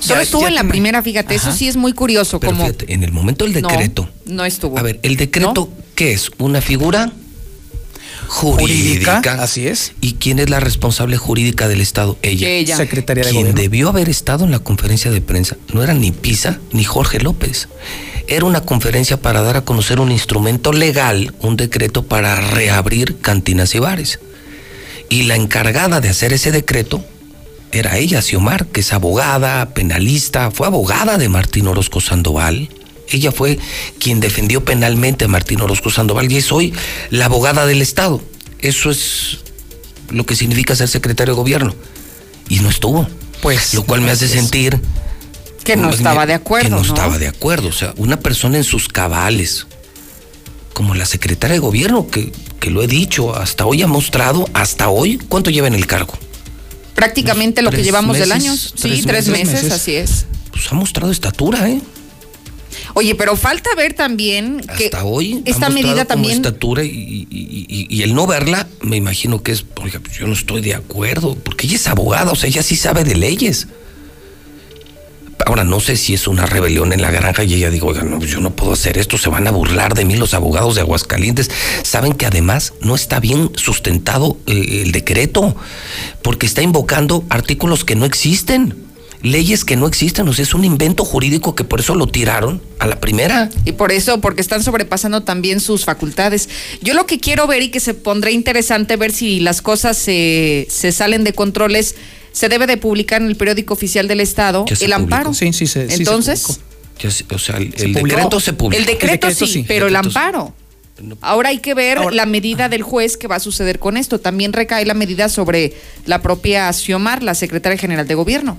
Solo 0.00 0.16
Ya- 0.16 0.22
estuvo 0.22 0.42
ya 0.42 0.48
en 0.48 0.54
la 0.54 0.62
me- 0.62 0.70
primera, 0.70 1.02
fíjate, 1.02 1.34
eso 1.34 1.52
sí 1.52 1.68
es 1.68 1.76
muy 1.76 1.92
curioso. 1.92 2.40
Pero 2.40 2.52
como 2.52 2.64
fíjate, 2.64 2.92
en 2.92 3.02
el 3.04 3.12
momento 3.12 3.44
del 3.44 3.60
No, 3.60 3.68
decreto. 3.68 4.08
No, 4.26 4.44
estuvo. 4.44 4.78
A 4.78 4.82
ver, 4.82 5.00
¿el 5.02 5.16
decreto 5.16 5.70
qué 5.94 6.12
es? 6.12 6.30
¿Una 6.38 6.60
figura? 6.60 7.12
jurídica. 8.28 9.20
Así 9.42 9.66
es. 9.66 9.92
¿Y 10.02 10.14
quién 10.14 10.38
es 10.38 10.50
la 10.50 10.60
responsable 10.60 11.16
jurídica 11.16 11.66
del 11.68 11.80
Estado? 11.80 12.18
Ella. 12.22 12.48
Ella. 12.48 12.76
Secretaria 12.76 13.24
de 13.24 13.30
Quien 13.30 13.42
Gobierno. 13.42 13.60
debió 13.62 13.88
haber 13.88 14.08
estado 14.10 14.44
en 14.44 14.50
la 14.50 14.58
conferencia 14.58 15.10
de 15.10 15.20
prensa 15.22 15.56
no 15.72 15.82
era 15.82 15.94
ni 15.94 16.12
Pisa 16.12 16.58
ni 16.72 16.84
Jorge 16.84 17.20
López. 17.20 17.68
Era 18.28 18.44
una 18.44 18.60
conferencia 18.60 19.16
para 19.16 19.40
dar 19.40 19.56
a 19.56 19.64
conocer 19.64 20.00
un 20.00 20.12
instrumento 20.12 20.70
legal, 20.72 21.34
un 21.40 21.56
decreto 21.56 22.02
para 22.04 22.36
reabrir 22.36 23.16
cantinas 23.20 23.74
y 23.74 23.78
bares. 23.78 24.20
Y 25.08 25.22
la 25.22 25.34
encargada 25.34 26.02
de 26.02 26.10
hacer 26.10 26.34
ese 26.34 26.52
decreto 26.52 27.02
era 27.72 27.96
ella, 27.96 28.20
Xiomar, 28.20 28.66
que 28.66 28.80
es 28.80 28.92
abogada, 28.92 29.70
penalista, 29.70 30.50
fue 30.50 30.66
abogada 30.66 31.16
de 31.16 31.30
Martín 31.30 31.68
Orozco 31.68 32.02
Sandoval. 32.02 32.68
Ella 33.08 33.32
fue 33.32 33.58
quien 33.98 34.20
defendió 34.20 34.62
penalmente 34.62 35.24
a 35.24 35.28
Martín 35.28 35.62
Orozco 35.62 35.88
Sandoval 35.88 36.30
y 36.30 36.36
es 36.36 36.52
hoy 36.52 36.74
la 37.08 37.24
abogada 37.24 37.64
del 37.64 37.80
Estado. 37.80 38.20
Eso 38.58 38.90
es 38.90 39.38
lo 40.10 40.26
que 40.26 40.36
significa 40.36 40.76
ser 40.76 40.88
secretario 40.88 41.32
de 41.32 41.38
gobierno. 41.38 41.74
Y 42.50 42.58
no 42.60 42.68
estuvo. 42.68 43.08
Pues. 43.40 43.72
Lo 43.72 43.84
cual 43.84 44.02
me 44.02 44.10
hace 44.10 44.28
sentir 44.28 44.78
Que 45.68 45.76
no 45.76 45.88
pues, 45.88 45.98
estaba 45.98 46.24
de 46.26 46.34
acuerdo, 46.34 46.64
Que 46.64 46.70
no, 46.70 46.76
¿no? 46.82 46.82
estaba 46.94 47.18
de 47.18 47.28
acuerdo. 47.28 47.68
O 47.68 47.72
sea, 47.72 47.92
una 47.98 48.18
persona 48.18 48.56
en 48.56 48.64
sus 48.64 48.88
cabales, 48.88 49.66
como 50.72 50.94
la 50.94 51.04
secretaria 51.06 51.54
de 51.54 51.60
gobierno, 51.60 52.08
que, 52.08 52.32
que 52.58 52.70
lo 52.70 52.82
he 52.82 52.86
dicho, 52.86 53.36
hasta 53.36 53.66
hoy 53.66 53.82
ha 53.82 53.86
mostrado, 53.86 54.48
hasta 54.54 54.88
hoy, 54.88 55.18
¿cuánto 55.28 55.50
lleva 55.50 55.66
en 55.68 55.74
el 55.74 55.86
cargo? 55.86 56.14
Prácticamente 56.94 57.62
lo 57.62 57.70
que 57.70 57.82
llevamos 57.82 58.18
del 58.18 58.32
año. 58.32 58.54
Sí, 58.56 58.72
tres 58.80 59.04
tres, 59.06 59.28
meses. 59.28 59.52
meses, 59.62 59.72
así 59.72 59.94
es. 59.94 60.26
Pues 60.50 60.72
ha 60.72 60.74
mostrado 60.74 61.12
estatura, 61.12 61.68
¿eh? 61.68 61.80
Oye, 62.94 63.14
pero 63.14 63.36
falta 63.36 63.70
ver 63.76 63.92
también 63.94 64.60
que 64.76 64.86
Hasta 64.86 65.04
hoy. 65.04 65.42
esta 65.44 65.68
medida 65.68 66.04
también 66.06 66.36
estatura 66.36 66.82
y, 66.82 66.88
y- 66.88 67.66
y- 67.68 67.86
y 67.90 68.02
el 68.02 68.14
no 68.14 68.26
verla, 68.26 68.66
me 68.80 68.96
imagino 68.96 69.42
que 69.42 69.52
es, 69.52 69.62
pues 69.62 69.92
yo 70.18 70.26
no 70.26 70.32
estoy 70.32 70.60
de 70.62 70.74
acuerdo, 70.74 71.34
porque 71.36 71.66
ella 71.66 71.76
es 71.76 71.86
abogada, 71.86 72.32
o 72.32 72.36
sea, 72.36 72.48
ella 72.48 72.62
sí 72.62 72.74
sabe 72.76 73.04
de 73.04 73.14
leyes. 73.14 73.68
Ahora, 75.46 75.64
no 75.64 75.80
sé 75.80 75.96
si 75.96 76.14
es 76.14 76.26
una 76.26 76.46
rebelión 76.46 76.92
en 76.92 77.00
la 77.00 77.10
granja 77.10 77.44
y 77.44 77.54
ella 77.54 77.70
digo, 77.70 77.88
oiga, 77.88 78.02
no, 78.02 78.20
yo 78.20 78.40
no 78.40 78.54
puedo 78.54 78.72
hacer 78.72 78.98
esto, 78.98 79.16
se 79.16 79.30
van 79.30 79.46
a 79.46 79.50
burlar 79.50 79.94
de 79.94 80.04
mí 80.04 80.16
los 80.16 80.34
abogados 80.34 80.74
de 80.74 80.82
Aguascalientes. 80.82 81.50
Saben 81.82 82.12
que 82.12 82.26
además 82.26 82.74
no 82.80 82.94
está 82.94 83.20
bien 83.20 83.50
sustentado 83.54 84.36
eh, 84.46 84.82
el 84.84 84.92
decreto, 84.92 85.56
porque 86.22 86.46
está 86.46 86.62
invocando 86.62 87.24
artículos 87.30 87.84
que 87.84 87.94
no 87.94 88.04
existen, 88.04 88.88
leyes 89.22 89.64
que 89.64 89.76
no 89.76 89.86
existen, 89.86 90.28
o 90.28 90.32
sea, 90.32 90.42
es 90.42 90.54
un 90.54 90.64
invento 90.64 91.04
jurídico 91.04 91.54
que 91.54 91.64
por 91.64 91.80
eso 91.80 91.94
lo 91.94 92.06
tiraron 92.06 92.60
a 92.78 92.86
la 92.86 93.00
primera. 93.00 93.50
Y 93.64 93.72
por 93.72 93.92
eso, 93.92 94.20
porque 94.20 94.40
están 94.40 94.62
sobrepasando 94.62 95.22
también 95.22 95.60
sus 95.60 95.84
facultades. 95.84 96.48
Yo 96.82 96.94
lo 96.94 97.06
que 97.06 97.18
quiero 97.18 97.46
ver 97.46 97.62
y 97.62 97.70
que 97.70 97.80
se 97.80 97.94
pondrá 97.94 98.30
interesante 98.30 98.96
ver 98.96 99.12
si 99.12 99.40
las 99.40 99.62
cosas 99.62 99.96
se, 99.96 100.66
se 100.70 100.92
salen 100.92 101.24
de 101.24 101.32
controles, 101.32 101.96
se 102.32 102.48
debe 102.48 102.66
de 102.66 102.76
publicar 102.76 103.20
en 103.22 103.28
el 103.28 103.36
periódico 103.36 103.74
oficial 103.74 104.08
del 104.08 104.20
Estado 104.20 104.64
Ya 104.68 104.76
se 104.76 104.84
el 104.86 104.92
publicó. 104.92 105.14
amparo. 105.14 105.34
Sí, 105.34 105.52
sí, 105.52 105.66
se- 105.66 105.88
sí 105.88 105.96
se 105.96 106.02
Entonces, 106.02 106.60
se- 106.98 107.24
o 107.34 107.38
sea, 107.38 107.56
el, 107.56 107.72
Se 107.74 107.86
el 107.86 107.92
publicó. 107.92 108.16
decreto 108.16 108.40
se 108.40 108.52
publicó. 108.52 108.80
el 108.80 108.86
decreto, 108.86 109.04
El 109.14 109.20
decreto 109.20 109.46
sí, 109.46 109.52
sí, 109.52 109.64
pero 109.66 109.86
el 109.86 109.96
amparo. 109.96 110.54
Ahora 111.20 111.50
hay 111.50 111.58
que 111.58 111.74
ver 111.74 111.98
Ahora- 111.98 112.14
la 112.16 112.26
medida 112.26 112.68
del 112.68 112.82
juez 112.82 113.16
que 113.16 113.28
va 113.28 113.36
a 113.36 113.40
suceder 113.40 113.78
con 113.78 113.96
esto. 113.96 114.18
También 114.18 114.52
recae 114.52 114.84
la 114.84 114.94
medida 114.94 115.28
sobre 115.28 115.74
la 116.06 116.22
propia 116.22 116.72
Xiomar, 116.72 117.22
la 117.22 117.34
secretaria 117.36 117.78
general 117.78 118.08
de 118.08 118.14
gobierno. 118.16 118.58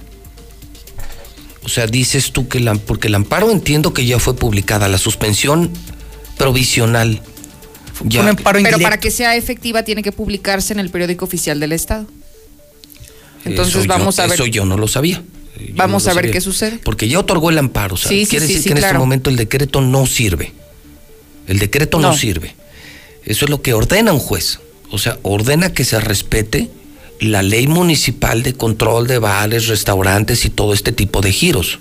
O 1.63 1.69
sea, 1.69 1.85
dices 1.87 2.31
tú 2.31 2.47
que 2.47 2.59
la, 2.61 2.75
porque 2.75 3.07
el 3.09 3.15
amparo 3.15 3.51
entiendo 3.51 3.93
que 3.93 4.05
ya 4.05 4.17
fue 4.19 4.35
publicada, 4.35 4.87
la 4.87 4.97
suspensión 4.97 5.69
provisional. 6.37 7.21
Ya, 8.05 8.21
Un 8.21 8.29
amparo 8.29 8.45
Pero 8.45 8.59
indirecto. 8.59 8.83
para 8.83 8.97
que 9.01 9.11
sea 9.11 9.35
efectiva 9.35 9.83
tiene 9.83 10.01
que 10.01 10.13
publicarse 10.13 10.71
en 10.71 10.79
el 10.79 10.89
periódico 10.89 11.25
oficial 11.25 11.59
del 11.59 11.73
Estado. 11.73 12.07
Entonces 13.45 13.75
eso 13.75 13.83
yo- 13.83 13.89
vamos 13.89 14.19
a 14.19 14.23
ver. 14.23 14.33
Eso 14.33 14.45
yo 14.45 14.65
no 14.65 14.77
lo 14.77 14.87
sabía. 14.87 15.23
Yo 15.59 15.65
Vamos 15.75 16.03
no 16.03 16.07
lo 16.07 16.11
a 16.11 16.15
ver 16.15 16.23
sabía. 16.25 16.31
qué 16.33 16.41
sucede. 16.41 16.79
Porque 16.83 17.07
ya 17.09 17.19
otorgó 17.19 17.49
el 17.49 17.57
amparo. 17.57 17.97
Sea, 17.97 18.09
Sí, 18.09 18.25
sí, 18.25 18.29
quiere 18.29 18.47
sí, 18.47 18.53
decir 18.53 18.63
sí, 18.63 18.69
que 18.73 18.79
en 18.79 18.85
este 18.85 18.97
momento 18.97 19.29
el 19.29 19.35
decreto 19.35 19.81
no 19.81 20.05
sirve. 20.05 20.53
El 21.47 21.59
decreto 21.59 21.99
no. 21.99 22.11
No. 22.11 22.17
sirve. 22.17 22.55
Eso 23.25 23.45
es 23.45 23.49
lo 23.51 23.61
que 23.61 23.73
ordena 23.73 24.13
un 24.13 24.19
juez. 24.19 24.59
O 24.91 24.97
sea, 24.97 25.19
ordena 25.23 25.73
que 25.73 25.83
se 25.85 25.99
respete 25.99 26.69
la 27.19 27.41
ley 27.43 27.67
municipal 27.67 28.43
de 28.43 28.53
control 28.53 29.07
de 29.07 29.19
bares, 29.19 29.67
restaurantes 29.67 30.45
y 30.45 30.49
todo 30.49 30.73
este 30.73 30.91
tipo 30.93 31.19
de 31.21 31.31
giros. 31.33 31.79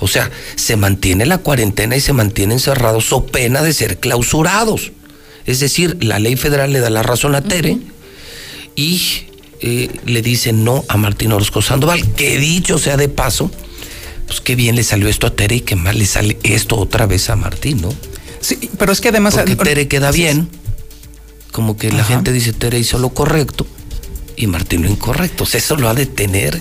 O 0.00 0.08
sea, 0.08 0.30
se 0.56 0.76
mantiene 0.76 1.26
la 1.26 1.38
cuarentena 1.38 1.96
y 1.96 2.00
se 2.00 2.12
mantienen 2.14 2.58
cerrados 2.60 3.12
o 3.12 3.26
pena 3.26 3.62
de 3.62 3.72
ser 3.74 3.98
clausurados. 3.98 4.92
Es 5.44 5.60
decir, 5.60 6.02
la 6.02 6.18
ley 6.18 6.36
federal 6.36 6.72
le 6.72 6.80
da 6.80 6.88
la 6.88 7.02
razón 7.02 7.34
a 7.34 7.42
Tere 7.42 7.76
y 8.76 9.02
eh, 9.60 9.90
le 10.04 10.22
dice 10.22 10.52
no 10.52 10.84
a 10.88 10.96
Martín 10.96 11.32
Orozco 11.32 11.62
Sandoval, 11.62 12.14
que 12.14 12.38
dicho 12.38 12.78
sea 12.78 12.96
de 12.96 13.08
paso, 13.08 13.50
pues 14.26 14.40
qué 14.40 14.54
bien 14.54 14.76
le 14.76 14.84
salió 14.84 15.08
esto 15.08 15.26
a 15.26 15.30
Tere 15.34 15.56
y 15.56 15.60
qué 15.60 15.76
mal 15.76 15.98
le 15.98 16.06
sale 16.06 16.38
esto 16.42 16.76
otra 16.76 17.06
vez 17.06 17.30
a 17.30 17.36
Martín, 17.36 17.80
¿no? 17.80 17.92
Sí, 18.40 18.70
pero 18.78 18.92
es 18.92 19.00
que 19.00 19.08
además. 19.08 19.34
Porque 19.34 19.56
Tere 19.56 19.88
queda 19.88 20.10
bien, 20.10 20.48
como 21.52 21.76
que 21.76 21.90
la 21.90 22.00
Ajá. 22.02 22.14
gente 22.14 22.32
dice 22.32 22.52
Tere 22.52 22.78
hizo 22.78 22.98
lo 22.98 23.10
correcto 23.10 23.66
y 24.36 24.46
Martín 24.46 24.82
lo 24.82 24.88
incorrecto. 24.88 25.44
O 25.44 25.46
sea, 25.46 25.58
eso 25.58 25.76
lo 25.76 25.88
ha 25.88 25.94
de 25.94 26.06
tener 26.06 26.60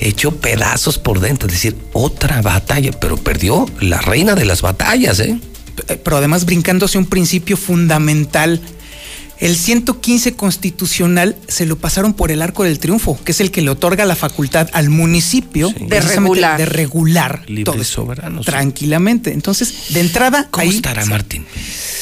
hecho 0.00 0.36
pedazos 0.36 0.98
por 0.98 1.20
dentro, 1.20 1.48
es 1.48 1.54
decir, 1.54 1.76
otra 1.92 2.40
batalla, 2.42 2.92
pero 2.92 3.16
perdió 3.16 3.66
la 3.80 4.00
reina 4.00 4.34
de 4.34 4.44
las 4.44 4.62
batallas. 4.62 5.18
Eh, 5.20 5.38
Pero 6.04 6.16
además 6.16 6.44
brincándose 6.44 6.98
un 6.98 7.06
principio 7.06 7.56
fundamental. 7.56 8.60
El 9.42 9.56
115 9.56 10.36
constitucional 10.36 11.36
se 11.48 11.66
lo 11.66 11.76
pasaron 11.76 12.14
por 12.14 12.30
el 12.30 12.42
arco 12.42 12.62
del 12.62 12.78
triunfo, 12.78 13.18
que 13.24 13.32
es 13.32 13.40
el 13.40 13.50
que 13.50 13.60
le 13.60 13.70
otorga 13.70 14.04
la 14.04 14.14
facultad 14.14 14.68
al 14.72 14.88
municipio 14.88 15.72
precisamente 15.88 16.42
regular. 16.42 16.58
de 16.58 16.64
regular 16.66 17.42
Libre 17.48 17.64
todo 17.64 17.82
soberano, 17.82 18.42
tranquilamente. 18.42 19.32
Entonces, 19.32 19.92
de 19.92 19.98
entrada, 19.98 20.46
¿Cómo 20.48 20.62
ahí 20.62 20.76
estará 20.76 21.04
Martín? 21.06 21.44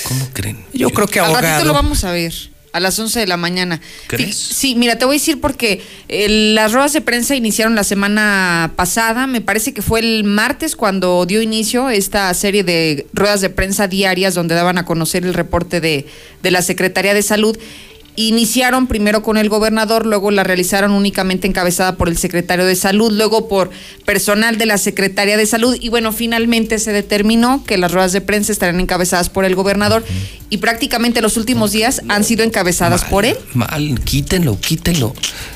¿Cómo 0.04 0.28
creen? 0.34 0.58
yo 0.74 0.90
creo 0.90 1.06
que 1.06 1.18
Al 1.18 1.32
ratito 1.32 1.46
ahogado. 1.46 1.64
lo 1.64 1.72
vamos 1.72 2.04
a 2.04 2.12
ver. 2.12 2.34
A 2.72 2.80
las 2.80 2.98
11 2.98 3.20
de 3.20 3.26
la 3.26 3.36
mañana. 3.36 3.80
¿Crees? 4.06 4.36
Sí, 4.36 4.74
mira, 4.76 4.96
te 4.96 5.04
voy 5.04 5.16
a 5.16 5.18
decir 5.18 5.40
porque 5.40 5.82
eh, 6.08 6.52
las 6.54 6.72
ruedas 6.72 6.92
de 6.92 7.00
prensa 7.00 7.34
iniciaron 7.34 7.74
la 7.74 7.84
semana 7.84 8.72
pasada. 8.76 9.26
Me 9.26 9.40
parece 9.40 9.74
que 9.74 9.82
fue 9.82 10.00
el 10.00 10.24
martes 10.24 10.76
cuando 10.76 11.26
dio 11.26 11.42
inicio 11.42 11.90
esta 11.90 12.32
serie 12.34 12.62
de 12.62 13.06
ruedas 13.12 13.40
de 13.40 13.50
prensa 13.50 13.88
diarias 13.88 14.34
donde 14.34 14.54
daban 14.54 14.78
a 14.78 14.84
conocer 14.84 15.24
el 15.24 15.34
reporte 15.34 15.80
de, 15.80 16.06
de 16.42 16.50
la 16.50 16.62
Secretaría 16.62 17.12
de 17.12 17.22
Salud. 17.22 17.58
Iniciaron 18.16 18.86
primero 18.86 19.22
con 19.22 19.36
el 19.36 19.48
gobernador, 19.48 20.04
luego 20.04 20.30
la 20.30 20.44
realizaron 20.44 20.92
únicamente 20.92 21.46
encabezada 21.46 21.96
por 21.96 22.08
el 22.08 22.18
secretario 22.18 22.64
de 22.64 22.74
Salud, 22.74 23.12
luego 23.12 23.48
por 23.48 23.70
personal 24.04 24.58
de 24.58 24.66
la 24.66 24.78
Secretaría 24.78 25.36
de 25.36 25.46
Salud 25.46 25.76
y 25.80 25.88
bueno, 25.88 26.12
finalmente 26.12 26.78
se 26.78 26.92
determinó 26.92 27.64
que 27.64 27.78
las 27.78 27.92
ruedas 27.92 28.12
de 28.12 28.20
prensa 28.20 28.52
estarán 28.52 28.80
encabezadas 28.80 29.30
por 29.30 29.44
el 29.44 29.54
gobernador 29.54 30.04
y 30.50 30.58
prácticamente 30.58 31.22
los 31.22 31.36
últimos 31.36 31.72
días 31.72 32.02
han 32.08 32.24
sido 32.24 32.44
encabezadas 32.44 33.04
por 33.04 33.24
él. 33.24 33.36
Mal, 33.54 34.00
quítenlo, 34.04 34.58
quítenlo. 34.60 35.14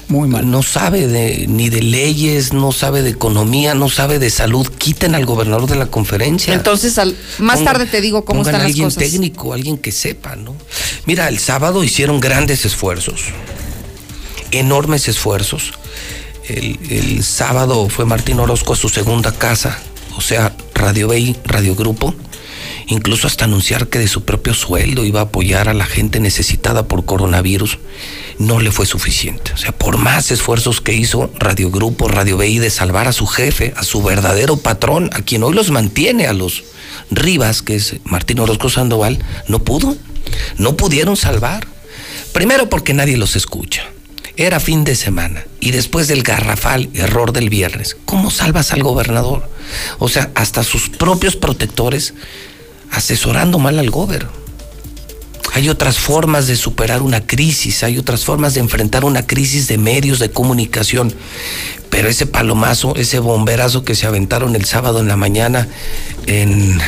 Muy 0.09 0.29
mal. 0.29 0.51
No 0.51 0.63
sabe 0.63 1.07
de, 1.07 1.47
ni 1.49 1.71
de 1.71 1.83
leyes, 1.83 2.53
no 2.53 2.73
sabe 2.73 3.03
de 3.03 3.11
economía, 3.11 3.75
no 3.75 3.89
sabe 3.89 4.19
de 4.19 4.29
salud. 4.31 4.67
Quiten 4.79 5.15
al 5.15 5.25
gobernador 5.25 5.67
de 5.69 5.77
la 5.77 5.87
conferencia. 5.87 6.53
Entonces, 6.55 6.99
al- 6.99 7.17
más 7.39 7.65
tarde 7.65 7.87
te 7.87 8.01
digo 8.01 8.25
cómo 8.25 8.43
están 8.43 8.55
las 8.55 8.67
alguien 8.67 8.87
cosas. 8.87 9.03
técnico, 9.03 9.53
alguien 9.55 9.79
que 9.79 9.93
sepa, 9.93 10.37
¿no? 10.37 10.55
Mira, 11.07 11.29
el 11.29 11.39
sábado 11.39 11.83
hicieron 11.83 12.21
grandes 12.21 12.65
esfuerzos, 12.67 13.23
enormes 14.51 15.09
esfuerzos. 15.09 15.73
El, 16.49 16.79
el 16.91 17.25
sábado 17.25 17.89
fue 17.89 18.05
Martín 18.05 18.39
Orozco 18.39 18.75
a 18.75 18.77
su 18.77 18.89
segunda 18.91 19.33
casa, 19.33 19.79
o 20.17 20.21
sea, 20.21 20.55
Radio 20.75 21.09
Bay, 21.09 21.35
Radio 21.45 21.75
Grupo, 21.75 22.15
incluso 22.87 23.27
hasta 23.27 23.45
anunciar 23.45 23.89
que 23.89 23.99
de 23.99 24.09
su 24.09 24.25
propio 24.25 24.55
sueldo 24.55 25.05
iba 25.05 25.21
a 25.21 25.25
apoyar 25.25 25.69
a 25.69 25.75
la 25.75 25.87
gente 25.87 26.21
necesitada 26.21 26.89
por 26.89 27.05
coronavirus, 27.05 27.79
no 28.39 28.61
le 28.61 28.73
fue 28.73 28.87
suficiente. 28.87 29.53
O 29.53 29.57
sea, 29.57 29.73
por 29.73 29.97
más 29.99 30.31
esfuerzos 30.31 30.81
que 30.81 30.95
hizo 30.95 31.31
Radio 31.39 31.71
Grupo, 31.71 32.09
Radio 32.09 32.37
BI 32.37 32.59
de 32.59 32.71
salvar 32.71 33.09
a 33.09 33.13
su 33.13 33.27
jefe, 33.27 33.73
a 33.77 33.85
su 33.85 34.03
verdadero 34.03 34.57
patrón, 34.57 35.11
a 35.13 35.23
quien 35.23 35.43
hoy 35.43 35.55
los 35.55 35.71
mantiene, 35.71 36.27
a 36.27 36.33
los 36.33 36.65
Rivas, 37.11 37.63
que 37.63 37.77
es 37.77 37.97
Martín 38.05 38.41
Orozco 38.41 38.69
Sandoval, 38.71 39.25
no 39.49 39.63
pudo. 39.63 39.97
No 40.59 40.77
pudieron 40.77 41.17
salvar. 41.17 41.67
Primero 42.33 42.69
porque 42.69 42.95
nadie 42.95 43.17
los 43.17 43.37
escucha. 43.37 43.83
Era 44.37 44.59
fin 44.59 44.83
de 44.83 44.97
semana 44.97 45.45
y 45.61 45.71
después 45.71 46.09
del 46.09 46.25
garrafal 46.25 46.91
error 46.95 47.33
del 47.33 47.51
viernes, 47.51 47.97
¿cómo 48.05 48.33
salvas 48.33 48.73
al 48.73 48.83
gobernador? 48.83 49.49
O 50.01 50.09
sea, 50.09 50.33
hasta 50.35 50.65
sus 50.65 50.89
propios 50.89 51.37
protectores 51.37 52.15
asesorando 52.95 53.59
mal 53.59 53.79
al 53.79 53.91
gobernador. 53.91 54.45
Hay 55.55 55.69
otras 55.69 55.99
formas 55.99 56.49
de 56.49 56.57
superar 56.57 57.01
una 57.01 57.27
crisis, 57.27 57.85
hay 57.85 57.97
otras 57.97 58.25
formas 58.25 58.55
de 58.55 58.61
enfrentar 58.61 59.05
una 59.05 59.25
crisis 59.25 59.69
de 59.69 59.79
medios 59.79 60.19
de 60.19 60.31
comunicación. 60.31 61.15
Pero 61.91 62.09
ese 62.09 62.27
palomazo, 62.27 62.97
ese 62.97 63.21
bomberazo 63.21 63.85
que 63.85 63.95
se 63.95 64.07
aventaron 64.07 64.57
el 64.57 64.65
sábado 64.65 64.99
en 64.99 65.07
la 65.07 65.17
mañana 65.17 65.69
en, 66.27 66.81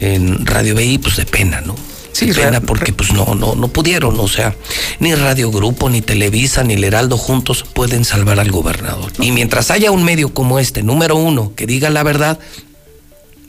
en 0.00 0.44
Radio 0.44 0.74
BI, 0.74 0.98
pues 0.98 1.16
de 1.16 1.24
pena, 1.24 1.62
¿no? 1.62 1.74
Sí, 2.12 2.30
pena 2.34 2.60
porque 2.60 2.92
pues 2.92 3.14
no, 3.14 3.34
no, 3.34 3.54
no 3.54 3.68
pudieron, 3.68 4.20
o 4.20 4.28
sea, 4.28 4.54
ni 5.00 5.14
Radio 5.14 5.50
Grupo, 5.50 5.88
ni 5.88 6.02
Televisa, 6.02 6.62
ni 6.62 6.74
el 6.74 6.84
Heraldo 6.84 7.16
juntos 7.16 7.64
pueden 7.72 8.04
salvar 8.04 8.38
al 8.38 8.50
gobernador. 8.50 9.12
Y 9.18 9.32
mientras 9.32 9.70
haya 9.70 9.90
un 9.90 10.04
medio 10.04 10.34
como 10.34 10.58
este, 10.58 10.82
número 10.82 11.16
uno, 11.16 11.54
que 11.56 11.66
diga 11.66 11.88
la 11.88 12.02
verdad, 12.02 12.38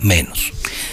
menos. 0.04 0.52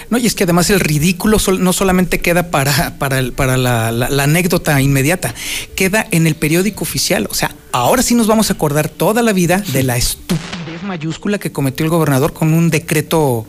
No, 0.09 0.19
y 0.19 0.27
es 0.27 0.35
que 0.35 0.45
además 0.45 0.71
el 0.71 0.81
ridículo 0.81 1.39
no 1.59 1.73
solamente 1.73 2.19
queda 2.19 2.51
para, 2.51 2.99
para, 2.99 3.23
para 3.33 3.57
la, 3.57 3.93
la, 3.93 4.23
anécdota 4.23 4.81
inmediata, 4.81 5.35
queda 5.75 6.07
en 6.11 6.27
el 6.27 6.35
periódico 6.35 6.83
oficial. 6.83 7.29
O 7.31 7.35
sea, 7.35 7.55
ahora 7.73 8.03
sí 8.03 8.15
nos 8.15 8.27
vamos 8.27 8.51
a 8.51 8.55
acordar 8.55 8.89
toda 8.89 9.23
la 9.23 9.33
vida 9.33 9.63
de 9.73 9.83
la 9.83 9.97
estupidez 9.97 10.83
mayúscula 10.83 11.39
que 11.39 11.53
cometió 11.53 11.85
el 11.85 11.91
gobernador 11.91 12.33
con 12.33 12.53
un 12.53 12.71
decreto 12.71 13.47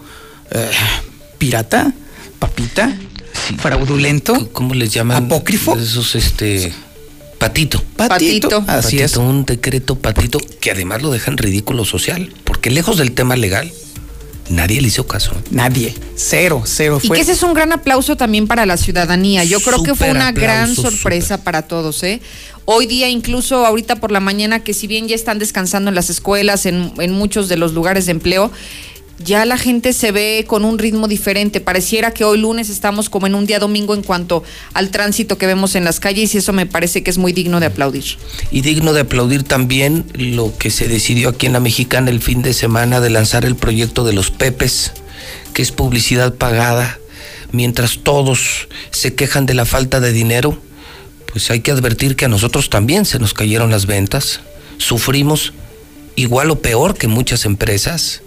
eh, 0.51 0.69
pirata, 1.37 1.93
papita, 2.39 2.95
fraudulento. 3.57 4.49
¿Cómo 4.51 4.75
les 4.75 4.91
llaman? 4.91 5.25
Apócrifo. 5.25 5.75
Esos, 5.75 6.15
este. 6.15 6.71
Patito. 7.39 7.83
Patito. 7.95 8.63
Así 8.67 8.99
es. 8.99 9.17
Un 9.17 9.45
decreto 9.45 9.95
patito 9.95 10.39
que 10.59 10.69
además 10.69 11.01
lo 11.01 11.09
deja 11.09 11.31
en 11.31 11.37
ridículo 11.37 11.85
social, 11.85 12.31
porque 12.43 12.69
lejos 12.69 12.97
del 12.97 13.13
tema 13.13 13.35
legal, 13.35 13.71
Nadie 14.51 14.81
le 14.81 14.89
hizo 14.89 15.07
caso. 15.07 15.31
Nadie. 15.49 15.95
Cero, 16.15 16.63
cero. 16.65 16.99
Y 17.01 17.09
que 17.09 17.21
ese 17.21 17.31
es 17.31 17.41
un 17.41 17.53
gran 17.53 17.71
aplauso 17.71 18.17
también 18.17 18.47
para 18.47 18.65
la 18.65 18.75
ciudadanía. 18.75 19.43
Yo 19.45 19.61
creo 19.61 19.81
que 19.81 19.95
fue 19.95 20.11
una 20.11 20.31
gran 20.31 20.75
sorpresa 20.75 21.43
para 21.43 21.61
todos. 21.63 22.03
¿eh? 22.03 22.21
Hoy 22.65 22.85
día, 22.85 23.07
incluso 23.09 23.65
ahorita 23.65 23.95
por 23.95 24.11
la 24.11 24.19
mañana, 24.19 24.63
que 24.63 24.73
si 24.73 24.87
bien 24.87 25.07
ya 25.07 25.15
están 25.15 25.39
descansando 25.39 25.89
en 25.89 25.95
las 25.95 26.09
escuelas, 26.09 26.65
en, 26.65 26.93
en 26.99 27.11
muchos 27.11 27.47
de 27.47 27.55
los 27.55 27.73
lugares 27.73 28.05
de 28.05 28.11
empleo, 28.11 28.51
ya 29.23 29.45
la 29.45 29.57
gente 29.57 29.93
se 29.93 30.11
ve 30.11 30.45
con 30.47 30.65
un 30.65 30.79
ritmo 30.79 31.07
diferente. 31.07 31.61
Pareciera 31.61 32.11
que 32.11 32.23
hoy 32.23 32.37
lunes 32.37 32.69
estamos 32.69 33.09
como 33.09 33.27
en 33.27 33.35
un 33.35 33.45
día 33.45 33.59
domingo 33.59 33.93
en 33.93 34.03
cuanto 34.03 34.43
al 34.73 34.89
tránsito 34.89 35.37
que 35.37 35.47
vemos 35.47 35.75
en 35.75 35.83
las 35.83 35.99
calles 35.99 36.33
y 36.35 36.39
eso 36.39 36.53
me 36.53 36.65
parece 36.65 37.03
que 37.03 37.09
es 37.09 37.17
muy 37.17 37.33
digno 37.33 37.59
de 37.59 37.67
aplaudir. 37.67 38.17
Y 38.51 38.61
digno 38.61 38.93
de 38.93 39.01
aplaudir 39.01 39.43
también 39.43 40.05
lo 40.13 40.57
que 40.57 40.71
se 40.71 40.87
decidió 40.87 41.29
aquí 41.29 41.45
en 41.45 41.53
la 41.53 41.59
Mexicana 41.59 42.09
el 42.09 42.21
fin 42.21 42.41
de 42.41 42.53
semana 42.53 42.99
de 42.99 43.09
lanzar 43.09 43.45
el 43.45 43.55
proyecto 43.55 44.03
de 44.03 44.13
los 44.13 44.31
Pepes, 44.31 44.93
que 45.53 45.61
es 45.61 45.71
publicidad 45.71 46.35
pagada, 46.35 46.99
mientras 47.51 47.99
todos 48.03 48.67
se 48.91 49.13
quejan 49.13 49.45
de 49.45 49.53
la 49.53 49.65
falta 49.65 49.99
de 49.99 50.11
dinero. 50.11 50.57
Pues 51.31 51.49
hay 51.49 51.61
que 51.61 51.71
advertir 51.71 52.15
que 52.15 52.25
a 52.25 52.29
nosotros 52.29 52.69
también 52.69 53.05
se 53.05 53.19
nos 53.19 53.33
cayeron 53.33 53.71
las 53.71 53.85
ventas, 53.85 54.41
sufrimos 54.77 55.53
igual 56.15 56.51
o 56.51 56.59
peor 56.59 56.97
que 56.97 57.07
muchas 57.07 57.45
empresas 57.45 58.21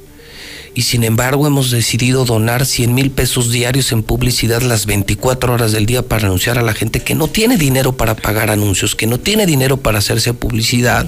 y 0.75 0.83
sin 0.83 1.05
embargo 1.05 1.47
hemos 1.47 1.71
decidido 1.71 2.25
donar 2.25 2.67
100 2.67 2.93
mil 2.95 3.11
pesos 3.11 3.53
diarios 3.53 3.93
en 3.93 4.03
publicidad 4.03 4.63
las 4.63 4.87
24 4.87 5.53
horas 5.53 5.73
del 5.73 5.87
día 5.87 6.03
para 6.03 6.27
anunciar 6.27 6.59
a 6.59 6.63
la 6.63 6.75
gente 6.75 7.01
que 7.01 7.15
no 7.15 7.29
tiene 7.29 7.57
dinero 7.57 7.97
para 7.97 8.17
pagar 8.17 8.51
anuncios, 8.51 8.97
que 8.97 9.07
no 9.07 9.19
tiene 9.19 9.47
dinero 9.47 9.77
para 9.77 9.99
hacerse 9.99 10.35
publicidad. 10.35 11.07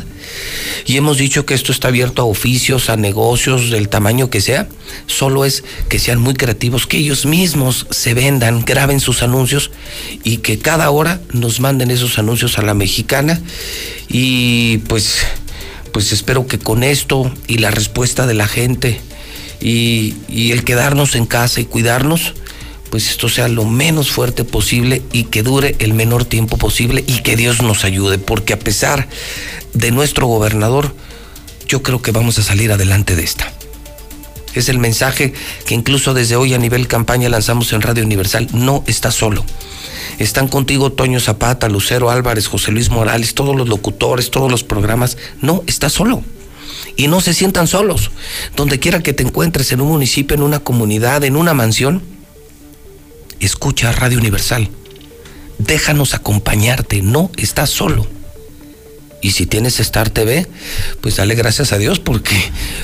Y 0.87 0.97
hemos 0.97 1.19
dicho 1.19 1.47
que 1.47 1.55
esto 1.55 1.73
está 1.73 1.89
abierto 1.89 2.23
a 2.23 2.27
oficios, 2.27 2.91
a 2.91 2.97
negocios 2.97 3.71
del 3.71 3.89
tamaño 3.89 4.31
que 4.31 4.41
sea. 4.41 4.69
Solo 5.07 5.45
es 5.45 5.65
que 5.89 5.99
sean 5.99 6.21
muy 6.21 6.35
creativos, 6.35 6.87
que 6.87 6.99
ellos 6.99 7.27
mismos 7.27 7.87
se 7.91 8.15
vendan, 8.15 8.65
graben 8.65 9.01
sus 9.01 9.23
anuncios 9.23 9.73
y 10.23 10.39
que 10.39 10.59
cada 10.59 10.91
hora 10.91 11.21
nos 11.33 11.59
manden 11.59 11.91
esos 11.91 12.19
anuncios 12.21 12.59
a 12.59 12.63
la 12.63 12.75
mexicana. 12.75 13.41
Y 14.09 14.79
pues, 14.89 15.19
pues 15.91 16.13
espero 16.13 16.47
que 16.47 16.61
con 16.61 16.85
esto 16.85 17.33
y 17.49 17.59
la 17.59 17.73
respuesta 17.73 18.27
de 18.27 18.35
la 18.35 18.47
gente, 18.47 19.01
y, 19.61 20.53
el 20.53 20.65
quedarnos 20.65 21.15
en 21.15 21.27
casa 21.27 21.61
y 21.61 21.65
cuidarnos, 21.65 22.35
pues 22.91 23.11
esto 23.11 23.29
sea 23.29 23.49
lo 23.49 23.65
menos 23.65 24.11
fuerte 24.11 24.45
posible 24.45 25.03
y 25.13 25.25
que 25.25 25.43
dure 25.43 25.77
el 25.79 25.95
menor 25.95 26.25
tiempo 26.25 26.57
posible 26.57 27.05
y 27.07 27.21
que 27.23 27.37
Dios 27.37 27.63
nos 27.63 27.85
ayude, 27.85 28.19
porque 28.19 28.53
a 28.53 28.59
pesar 28.59 29.09
de 29.73 29.91
nuestro 29.91 30.27
gobernador, 30.27 30.95
yo 31.67 31.83
creo 31.83 32.01
que 32.01 32.13
vamos 32.13 32.39
a 32.39 32.43
salir 32.43 32.71
adelante 32.73 33.17
de 33.17 33.25
esta. 33.25 33.53
Es 34.55 34.71
el 34.71 34.79
mensaje 34.79 35.35
que 35.67 35.75
incluso 35.75 36.15
desde 36.15 36.37
hoy 36.37 36.55
a 36.55 36.59
nivel 36.59 36.89
campaña 36.89 37.29
lanzamos 37.29 37.73
en 37.75 37.83
Radio 37.83 38.05
Universal. 38.05 38.49
No 38.55 38.85
está 38.87 39.11
solo. 39.11 39.45
Están 40.19 40.49
contigo 40.49 40.93
Toño 40.93 41.21
Zapata, 41.21 41.69
Lucero 41.69 42.09
Álvarez, 42.09 42.47
José 42.47 42.73
Luis 42.73 42.89
Morales, 42.89 43.35
todos 43.35 43.55
los 43.55 43.69
locutores, 43.69 44.31
todos 44.31 44.51
los 44.51 44.65
programas. 44.65 45.19
No 45.43 45.63
está 45.67 45.91
solo 45.91 46.23
y 46.97 47.09
no 47.09 47.21
se 47.21 47.35
sientan 47.35 47.67
solos. 47.67 48.11
Donde 48.57 48.79
quiera 48.79 49.03
que 49.03 49.13
te 49.13 49.23
encuentres, 49.23 49.73
en 49.73 49.81
un 49.81 49.89
municipio, 49.89 50.35
en 50.35 50.43
una 50.43 50.61
comunidad, 50.61 51.25
en 51.25 51.37
una 51.37 51.55
mansión, 51.55 52.03
escucha 53.41 53.93
Radio 53.93 54.19
Universal. 54.19 54.71
Déjanos 55.59 56.15
acompañarte, 56.15 57.03
no 57.03 57.31
estás 57.37 57.71
solo. 57.71 58.07
Y 59.27 59.33
si 59.33 59.45
tienes 59.45 59.81
Star 59.81 60.09
TV, 60.09 60.47
pues 61.01 61.17
dale 61.17 61.35
gracias 61.35 61.73
a 61.73 61.79
Dios 61.79 61.99
porque 61.99 62.37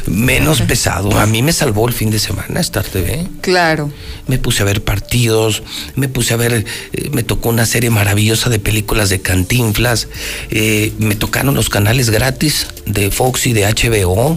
menos 0.08 0.60
pesado. 0.60 1.16
A 1.20 1.24
mí 1.24 1.40
me 1.40 1.52
salvó 1.52 1.86
el 1.86 1.94
fin 1.94 2.10
de 2.10 2.18
semana 2.18 2.58
Star 2.58 2.84
TV. 2.84 3.28
Claro. 3.42 3.92
Me 4.26 4.38
puse 4.38 4.64
a 4.64 4.66
ver 4.66 4.82
partidos, 4.82 5.62
me 5.94 6.08
puse 6.08 6.34
a 6.34 6.36
ver, 6.36 6.66
eh, 6.94 7.10
me 7.12 7.22
tocó 7.22 7.50
una 7.50 7.64
serie 7.64 7.90
maravillosa 7.90 8.50
de 8.50 8.58
películas 8.58 9.08
de 9.08 9.20
cantinflas, 9.20 10.08
eh, 10.50 10.92
me 10.98 11.14
tocaron 11.14 11.54
los 11.54 11.68
canales 11.68 12.10
gratis 12.10 12.66
de 12.86 13.12
Fox 13.12 13.46
y 13.46 13.52
de 13.52 13.64
HBO. 13.64 14.36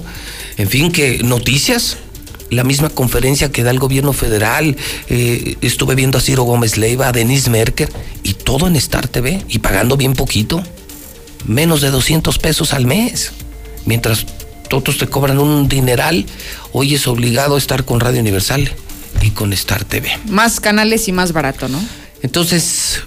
En 0.57 0.69
fin, 0.69 0.91
que 0.91 1.23
noticias, 1.23 1.97
la 2.51 2.63
misma 2.63 2.89
conferencia 2.89 3.51
que 3.51 3.63
da 3.63 3.71
el 3.71 3.79
gobierno 3.79 4.13
federal, 4.13 4.77
eh, 5.09 5.55
estuve 5.61 5.95
viendo 5.95 6.19
a 6.19 6.21
Ciro 6.21 6.43
Gómez 6.43 6.77
Leiva, 6.77 7.07
a 7.07 7.11
Denise 7.11 7.49
Merker, 7.49 7.89
y 8.21 8.35
todo 8.35 8.67
en 8.67 8.75
Star 8.75 9.07
TV, 9.07 9.43
y 9.49 9.57
pagando 9.57 9.97
bien 9.97 10.13
poquito 10.13 10.63
menos 11.45 11.81
de 11.81 11.91
200 11.91 12.37
pesos 12.39 12.73
al 12.73 12.85
mes. 12.85 13.31
Mientras 13.85 14.25
otros 14.71 14.97
te 14.97 15.07
cobran 15.07 15.39
un 15.39 15.67
dineral, 15.67 16.25
hoy 16.71 16.95
es 16.95 17.07
obligado 17.07 17.55
a 17.55 17.57
estar 17.57 17.85
con 17.85 17.99
Radio 17.99 18.21
Universal 18.21 18.71
y 19.21 19.31
con 19.31 19.53
Star 19.53 19.85
TV. 19.85 20.09
Más 20.27 20.59
canales 20.59 21.07
y 21.07 21.11
más 21.11 21.31
barato, 21.31 21.67
¿no? 21.67 21.79
Entonces, 22.21 23.01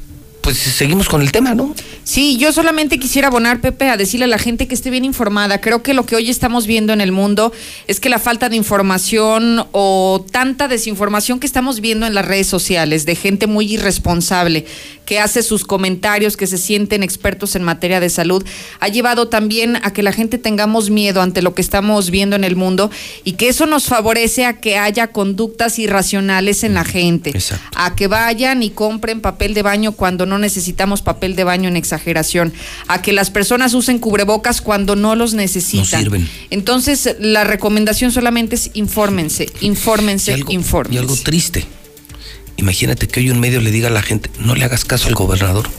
pues 0.49 0.57
seguimos 0.57 1.11
con 1.11 1.21
el 1.21 1.31
tema, 1.31 1.55
¿no? 1.55 1.75
Sí, 2.05 2.39
yo 2.39 2.55
solamente 2.55 2.99
quisiera 2.99 3.29
abonar, 3.29 3.61
Pepe, 3.61 3.91
a 3.91 3.99
decirle 3.99 4.25
a 4.25 4.29
la 4.29 4.39
gente 4.39 4.67
que 4.67 4.75
esté 4.75 4.89
bien 4.89 5.05
informada. 5.05 5.61
Creo 5.61 5.83
que 5.83 5.93
lo 5.93 6.07
que 6.07 6.17
hoy 6.17 6.31
estamos 6.31 6.67
viendo 6.67 6.95
en 6.95 7.03
el 7.03 7.13
mundo 7.13 7.53
es 7.87 8.01
que 8.01 8.09
la 8.09 8.19
falta 8.19 8.49
de 8.49 8.57
información 8.57 9.67
o 9.73 10.25
tanta 10.33 10.67
desinformación 10.67 11.39
que 11.39 11.47
estamos 11.47 11.83
viendo 11.83 12.07
en 12.07 12.15
las 12.15 12.25
redes 12.25 12.47
sociales 12.47 13.05
de 13.05 13.15
gente 13.15 13.47
muy 13.47 13.71
irresponsable 13.71 14.65
que 15.05 15.19
hace 15.19 15.43
sus 15.43 15.65
comentarios, 15.65 16.37
que 16.37 16.47
se 16.47 16.59
sienten 16.59 17.03
expertos 17.03 17.57
en 17.57 17.63
materia 17.63 17.99
de 17.99 18.11
salud, 18.11 18.45
ha 18.79 18.89
llevado 18.89 19.29
también 19.29 19.77
a 19.77 19.91
que 19.91 20.03
la 20.03 20.13
gente 20.13 20.37
tengamos 20.37 20.91
miedo 20.91 21.23
ante 21.23 21.41
lo 21.41 21.55
que 21.55 21.63
estamos 21.63 22.11
viendo 22.11 22.37
en 22.37 22.45
el 22.45 22.57
mundo 22.57 22.91
y 23.25 23.33
que 23.33 23.49
eso 23.49 23.65
nos 23.65 23.87
favorece 23.87 24.45
a 24.45 24.61
que 24.61 24.77
haya 24.77 25.07
conductas 25.07 25.79
irracionales 25.79 26.63
en 26.63 26.75
la 26.75 26.85
gente, 26.85 27.33
a 27.75 27.97
que 27.97 28.07
vayan 28.07 28.63
y 28.63 28.69
compren 28.69 29.23
papel 29.23 29.55
de 29.55 29.63
baño 29.63 29.93
cuando 29.93 30.27
no 30.27 30.38
necesitamos 30.39 31.03
papel 31.03 31.37
de 31.37 31.45
baño 31.45 31.69
en 31.69 31.77
exageración, 31.77 32.53
a 32.87 33.03
que 33.03 33.13
las 33.13 33.31
personas 33.31 33.75
usen 33.75 33.99
cubrebocas 33.99 34.61
cuando 34.61 34.97
no 34.97 35.15
los 35.15 35.35
necesitan. 35.35 36.29
Entonces, 36.51 37.17
la 37.19 37.45
recomendación 37.45 38.13
solamente 38.13 38.57
es 38.57 38.71
infórmense, 38.75 39.51
infórmense, 39.61 40.45
infórmense. 40.49 40.95
Y 40.95 40.99
algo 40.99 41.17
triste 41.17 41.67
Imagínate 42.59 43.07
que 43.07 43.21
hoy 43.21 43.31
un 43.31 43.39
medio 43.39 43.61
le 43.61 43.71
diga 43.71 43.87
a 43.87 43.93
la 43.93 44.03
gente, 44.03 44.31
no 44.41 44.57
le 44.57 44.65
hagas 44.65 44.85
caso 44.85 45.09
al 45.09 45.15
gobernador. 45.15 45.71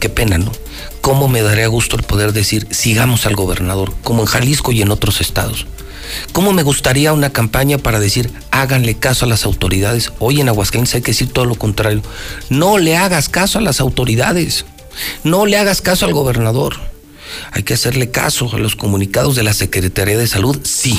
Qué 0.00 0.08
pena, 0.08 0.36
¿no? 0.36 0.50
¿Cómo 1.00 1.28
me 1.28 1.42
daría 1.42 1.68
gusto 1.68 1.96
el 1.96 2.02
poder 2.02 2.32
decir, 2.32 2.66
sigamos 2.72 3.24
al 3.24 3.36
gobernador, 3.36 3.94
como 4.02 4.22
en 4.22 4.26
Jalisco 4.26 4.72
y 4.72 4.82
en 4.82 4.90
otros 4.90 5.20
estados? 5.20 5.64
¿Cómo 6.32 6.52
me 6.52 6.62
gustaría 6.62 7.12
una 7.12 7.30
campaña 7.30 7.78
para 7.78 8.00
decir, 8.00 8.30
háganle 8.50 8.94
caso 8.96 9.24
a 9.24 9.28
las 9.28 9.44
autoridades? 9.44 10.12
Hoy 10.18 10.40
en 10.40 10.48
Aguascalientes 10.48 10.94
hay 10.94 11.02
que 11.02 11.12
decir 11.12 11.32
todo 11.32 11.44
lo 11.44 11.54
contrario. 11.54 12.02
No 12.48 12.78
le 12.78 12.96
hagas 12.96 13.28
caso 13.28 13.58
a 13.58 13.62
las 13.62 13.80
autoridades. 13.80 14.64
No 15.24 15.46
le 15.46 15.56
hagas 15.56 15.80
caso 15.80 16.06
al 16.06 16.12
gobernador. 16.12 16.76
Hay 17.52 17.62
que 17.62 17.74
hacerle 17.74 18.10
caso 18.10 18.50
a 18.52 18.58
los 18.58 18.76
comunicados 18.76 19.36
de 19.36 19.42
la 19.42 19.54
Secretaría 19.54 20.18
de 20.18 20.26
Salud, 20.26 20.58
sí. 20.64 20.98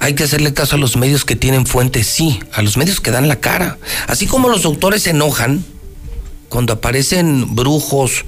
Hay 0.00 0.14
que 0.14 0.24
hacerle 0.24 0.54
caso 0.54 0.76
a 0.76 0.78
los 0.78 0.96
medios 0.96 1.24
que 1.24 1.36
tienen 1.36 1.66
fuentes, 1.66 2.06
sí, 2.06 2.40
a 2.52 2.62
los 2.62 2.76
medios 2.76 3.00
que 3.00 3.10
dan 3.10 3.28
la 3.28 3.36
cara. 3.36 3.78
Así 4.06 4.26
como 4.26 4.48
los 4.48 4.62
doctores 4.62 5.02
se 5.02 5.10
enojan 5.10 5.64
cuando 6.48 6.72
aparecen 6.74 7.54
brujos 7.54 8.24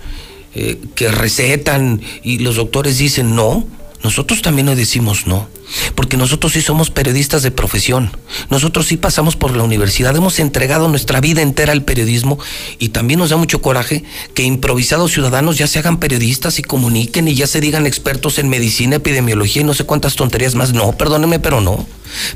eh, 0.55 0.79
que 0.95 1.09
recetan 1.11 2.03
y 2.23 2.39
los 2.39 2.57
doctores 2.57 2.99
dicen 2.99 3.35
no, 3.35 3.67
nosotros 4.03 4.43
también 4.43 4.67
nos 4.67 4.77
decimos 4.77 5.27
no, 5.27 5.49
porque 5.95 6.17
nosotros 6.17 6.53
sí 6.53 6.63
somos 6.63 6.91
periodistas 6.91 7.43
de 7.43 7.51
profesión, 7.51 8.11
nosotros 8.49 8.87
sí 8.87 8.97
pasamos 8.97 9.35
por 9.35 9.57
la 9.57 9.65
universidad, 9.65 10.15
hemos 10.17 10.39
entregado 10.39 10.89
nuestra 10.89 11.21
vida 11.21 11.43
entera 11.43 11.73
al 11.73 11.83
periodismo 11.83 12.39
y 12.79 12.91
también 12.91 13.19
nos 13.19 13.31
da 13.31 13.37
mucho 13.37 13.61
coraje 13.61 14.05
que 14.35 14.45
improvisados 14.45 15.13
ciudadanos 15.13 15.59
ya 15.59 15.67
se 15.67 15.81
hagan 15.81 15.99
periodistas 15.99 16.59
y 16.59 16.63
comuniquen 16.63 17.27
y 17.29 17.35
ya 17.35 17.47
se 17.47 17.61
digan 17.61 17.87
expertos 17.87 18.39
en 18.39 18.49
medicina, 18.49 18.97
epidemiología 18.97 19.63
y 19.63 19.65
no 19.65 19.75
sé 19.75 19.85
cuántas 19.85 20.15
tonterías 20.15 20.55
más. 20.55 20.73
No, 20.73 20.93
perdónenme, 20.93 21.41
pero 21.41 21.61
no, 21.61 21.87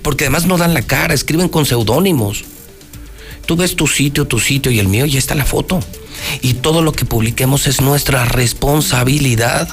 porque 0.02 0.24
además 0.24 0.46
no 0.46 0.58
dan 0.58 0.74
la 0.74 0.82
cara, 0.82 1.14
escriben 1.14 1.48
con 1.48 1.66
seudónimos. 1.66 2.44
Tú 3.46 3.56
ves 3.56 3.76
tu 3.76 3.86
sitio, 3.86 4.26
tu 4.26 4.38
sitio 4.38 4.70
y 4.70 4.78
el 4.78 4.88
mío, 4.88 5.06
y 5.06 5.16
está 5.16 5.34
la 5.34 5.44
foto. 5.44 5.80
Y 6.40 6.54
todo 6.54 6.82
lo 6.82 6.92
que 6.92 7.04
publiquemos 7.04 7.66
es 7.66 7.80
nuestra 7.80 8.24
responsabilidad. 8.24 9.68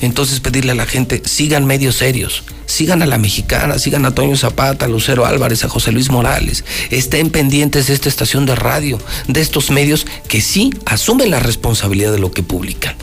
Entonces 0.00 0.40
pedirle 0.40 0.72
a 0.72 0.74
la 0.74 0.86
gente, 0.86 1.22
sigan 1.24 1.66
medios 1.66 1.96
serios, 1.96 2.44
sigan 2.66 3.02
a 3.02 3.06
la 3.06 3.18
mexicana, 3.18 3.78
sigan 3.78 4.04
a 4.06 4.14
Toño 4.14 4.36
Zapata, 4.36 4.86
a 4.86 4.88
Lucero 4.88 5.26
Álvarez, 5.26 5.64
a 5.64 5.68
José 5.68 5.92
Luis 5.92 6.10
Morales, 6.10 6.64
estén 6.90 7.30
pendientes 7.30 7.86
de 7.86 7.94
esta 7.94 8.08
estación 8.08 8.46
de 8.46 8.54
radio, 8.54 8.98
de 9.26 9.40
estos 9.40 9.70
medios 9.70 10.06
que 10.28 10.40
sí 10.40 10.72
asumen 10.86 11.30
la 11.30 11.40
responsabilidad 11.40 12.12
de 12.12 12.18
lo 12.18 12.30
que 12.30 12.42
publican 12.42 12.94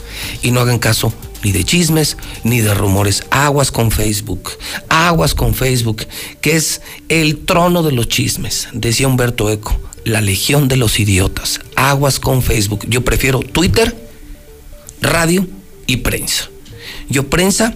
y 0.42 0.50
no 0.50 0.60
hagan 0.60 0.78
caso 0.78 1.12
ni 1.42 1.52
de 1.52 1.64
chismes 1.64 2.16
ni 2.44 2.60
de 2.60 2.74
rumores. 2.74 3.24
Aguas 3.30 3.70
con 3.70 3.90
Facebook, 3.90 4.50
aguas 4.88 5.34
con 5.34 5.54
Facebook, 5.54 6.06
que 6.40 6.56
es 6.56 6.80
el 7.08 7.44
trono 7.44 7.82
de 7.82 7.92
los 7.92 8.08
chismes, 8.08 8.68
decía 8.72 9.08
Humberto 9.08 9.50
Eco, 9.50 9.78
la 10.06 10.20
legión 10.20 10.68
de 10.68 10.76
los 10.76 11.00
idiotas. 11.00 11.60
Aguas 11.74 12.20
con 12.20 12.42
Facebook. 12.42 12.86
Yo 12.88 13.02
prefiero 13.02 13.40
Twitter, 13.40 13.96
radio 15.00 15.46
y 15.86 15.98
prensa. 15.98 16.48
Yo 17.08 17.28
prensa 17.28 17.74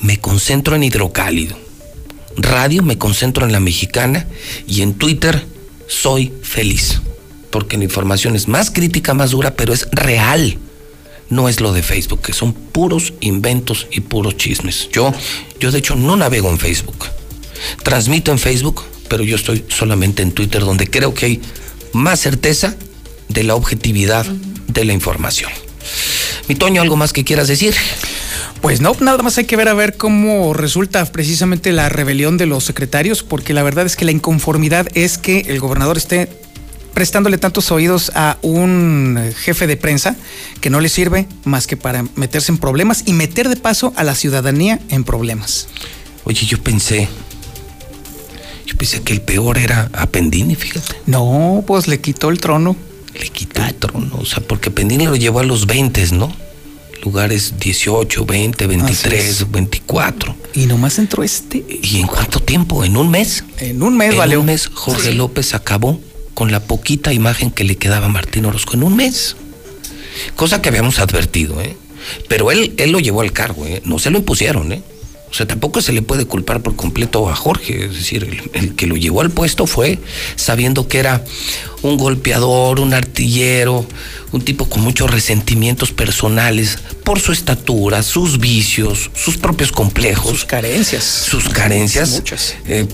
me 0.00 0.20
concentro 0.20 0.76
en 0.76 0.82
hidrocálido. 0.82 1.56
Radio 2.36 2.82
me 2.82 2.98
concentro 2.98 3.46
en 3.46 3.52
la 3.52 3.60
mexicana 3.60 4.26
y 4.66 4.82
en 4.82 4.94
Twitter 4.94 5.46
soy 5.86 6.32
feliz. 6.42 7.00
Porque 7.50 7.78
la 7.78 7.84
información 7.84 8.34
es 8.34 8.48
más 8.48 8.70
crítica, 8.70 9.14
más 9.14 9.30
dura, 9.30 9.54
pero 9.54 9.72
es 9.72 9.88
real. 9.92 10.58
No 11.30 11.48
es 11.48 11.60
lo 11.60 11.72
de 11.72 11.82
Facebook, 11.82 12.20
que 12.20 12.32
son 12.32 12.52
puros 12.52 13.14
inventos 13.20 13.86
y 13.90 14.00
puros 14.00 14.36
chismes. 14.36 14.88
Yo, 14.92 15.12
yo 15.60 15.70
de 15.70 15.78
hecho 15.78 15.94
no 15.94 16.16
navego 16.16 16.50
en 16.50 16.58
Facebook. 16.58 17.06
Transmito 17.82 18.30
en 18.30 18.38
Facebook, 18.38 18.82
pero 19.08 19.24
yo 19.24 19.36
estoy 19.36 19.64
solamente 19.68 20.22
en 20.22 20.32
Twitter, 20.32 20.62
donde 20.62 20.90
creo 20.90 21.14
que 21.14 21.26
hay 21.26 21.40
más 21.92 22.20
certeza 22.20 22.76
de 23.28 23.44
la 23.44 23.54
objetividad 23.54 24.26
de 24.26 24.84
la 24.84 24.92
información. 24.92 25.50
Mi 26.48 26.54
Toño, 26.54 26.82
¿algo 26.82 26.96
más 26.96 27.12
que 27.12 27.24
quieras 27.24 27.48
decir? 27.48 27.74
Pues 28.60 28.80
no, 28.80 28.96
nada 29.00 29.22
más 29.22 29.36
hay 29.38 29.44
que 29.44 29.56
ver 29.56 29.68
a 29.68 29.74
ver 29.74 29.96
cómo 29.96 30.54
resulta 30.54 31.04
precisamente 31.06 31.72
la 31.72 31.88
rebelión 31.88 32.38
de 32.38 32.46
los 32.46 32.64
secretarios, 32.64 33.22
porque 33.22 33.52
la 33.52 33.62
verdad 33.62 33.86
es 33.86 33.96
que 33.96 34.04
la 34.04 34.10
inconformidad 34.10 34.88
es 34.94 35.18
que 35.18 35.40
el 35.48 35.60
gobernador 35.60 35.96
esté 35.98 36.28
prestándole 36.94 37.36
tantos 37.36 37.70
oídos 37.72 38.12
a 38.14 38.38
un 38.40 39.32
jefe 39.36 39.66
de 39.66 39.76
prensa 39.76 40.16
que 40.60 40.70
no 40.70 40.80
le 40.80 40.88
sirve 40.88 41.26
más 41.44 41.66
que 41.66 41.76
para 41.76 42.04
meterse 42.14 42.52
en 42.52 42.58
problemas 42.58 43.02
y 43.04 43.12
meter 43.12 43.48
de 43.48 43.56
paso 43.56 43.92
a 43.96 44.04
la 44.04 44.14
ciudadanía 44.14 44.80
en 44.88 45.04
problemas. 45.04 45.68
Oye, 46.24 46.46
yo 46.46 46.62
pensé, 46.62 47.08
yo 48.64 48.76
pensé 48.76 49.02
que 49.02 49.12
el 49.12 49.20
peor 49.20 49.58
era 49.58 49.90
a 49.92 50.06
Pendini, 50.06 50.54
fíjate. 50.54 50.96
No, 51.06 51.64
pues 51.66 51.86
le 51.88 52.00
quitó 52.00 52.30
el 52.30 52.38
trono. 52.38 52.76
Le 53.18 53.28
quitó 53.28 53.64
el 53.64 53.74
trono, 53.74 54.18
o 54.18 54.24
sea, 54.24 54.42
porque 54.42 54.70
Pendini 54.70 55.06
lo 55.06 55.16
llevó 55.16 55.40
a 55.40 55.44
los 55.44 55.66
20, 55.66 56.12
¿no? 56.12 56.34
Lugares 57.02 57.54
18, 57.60 58.24
20, 58.24 58.66
23, 58.66 59.50
24. 59.50 60.36
Y 60.54 60.66
nomás 60.66 60.98
entró 60.98 61.22
este. 61.22 61.64
¿Y 61.82 62.00
en 62.00 62.06
cuánto 62.06 62.40
tiempo? 62.40 62.84
¿En 62.84 62.96
un 62.96 63.10
mes? 63.10 63.44
En 63.58 63.82
un 63.82 63.96
mes, 63.96 64.12
en 64.12 64.18
vale. 64.18 64.36
un 64.36 64.46
mes 64.46 64.68
Jorge 64.72 65.12
López 65.12 65.54
acabó 65.54 66.00
con 66.32 66.50
la 66.50 66.60
poquita 66.60 67.12
imagen 67.12 67.50
que 67.50 67.64
le 67.64 67.76
quedaba 67.76 68.06
a 68.06 68.08
Martín 68.08 68.46
Orozco 68.46 68.74
en 68.74 68.82
un 68.82 68.96
mes. 68.96 69.36
Cosa 70.34 70.62
que 70.62 70.68
habíamos 70.68 70.98
advertido, 70.98 71.60
¿eh? 71.60 71.76
Pero 72.28 72.50
él, 72.50 72.74
él 72.78 72.90
lo 72.90 73.00
llevó 73.00 73.20
al 73.20 73.32
cargo, 73.32 73.66
¿eh? 73.66 73.82
No 73.84 73.98
se 73.98 74.10
lo 74.10 74.18
impusieron, 74.18 74.72
¿eh? 74.72 74.82
O 75.34 75.36
sea, 75.36 75.48
tampoco 75.48 75.82
se 75.82 75.92
le 75.92 76.00
puede 76.00 76.26
culpar 76.26 76.62
por 76.62 76.76
completo 76.76 77.28
a 77.28 77.34
Jorge. 77.34 77.86
Es 77.86 77.94
decir, 77.96 78.22
el, 78.22 78.50
el 78.52 78.76
que 78.76 78.86
lo 78.86 78.94
llevó 78.94 79.20
al 79.20 79.32
puesto 79.32 79.66
fue 79.66 79.98
sabiendo 80.36 80.86
que 80.86 81.00
era 81.00 81.24
un 81.82 81.96
golpeador, 81.96 82.78
un 82.78 82.94
artillero, 82.94 83.84
un 84.30 84.42
tipo 84.42 84.68
con 84.68 84.82
muchos 84.82 85.10
resentimientos 85.10 85.90
personales 85.90 86.78
por 87.02 87.18
su 87.18 87.32
estatura, 87.32 88.04
sus 88.04 88.38
vicios, 88.38 89.10
sus 89.12 89.36
propios 89.36 89.72
complejos. 89.72 90.30
Sus 90.30 90.44
carencias. 90.44 91.02
Sus 91.02 91.48
carencias. 91.48 92.10
Muchas. 92.10 92.54
Eh, 92.68 92.86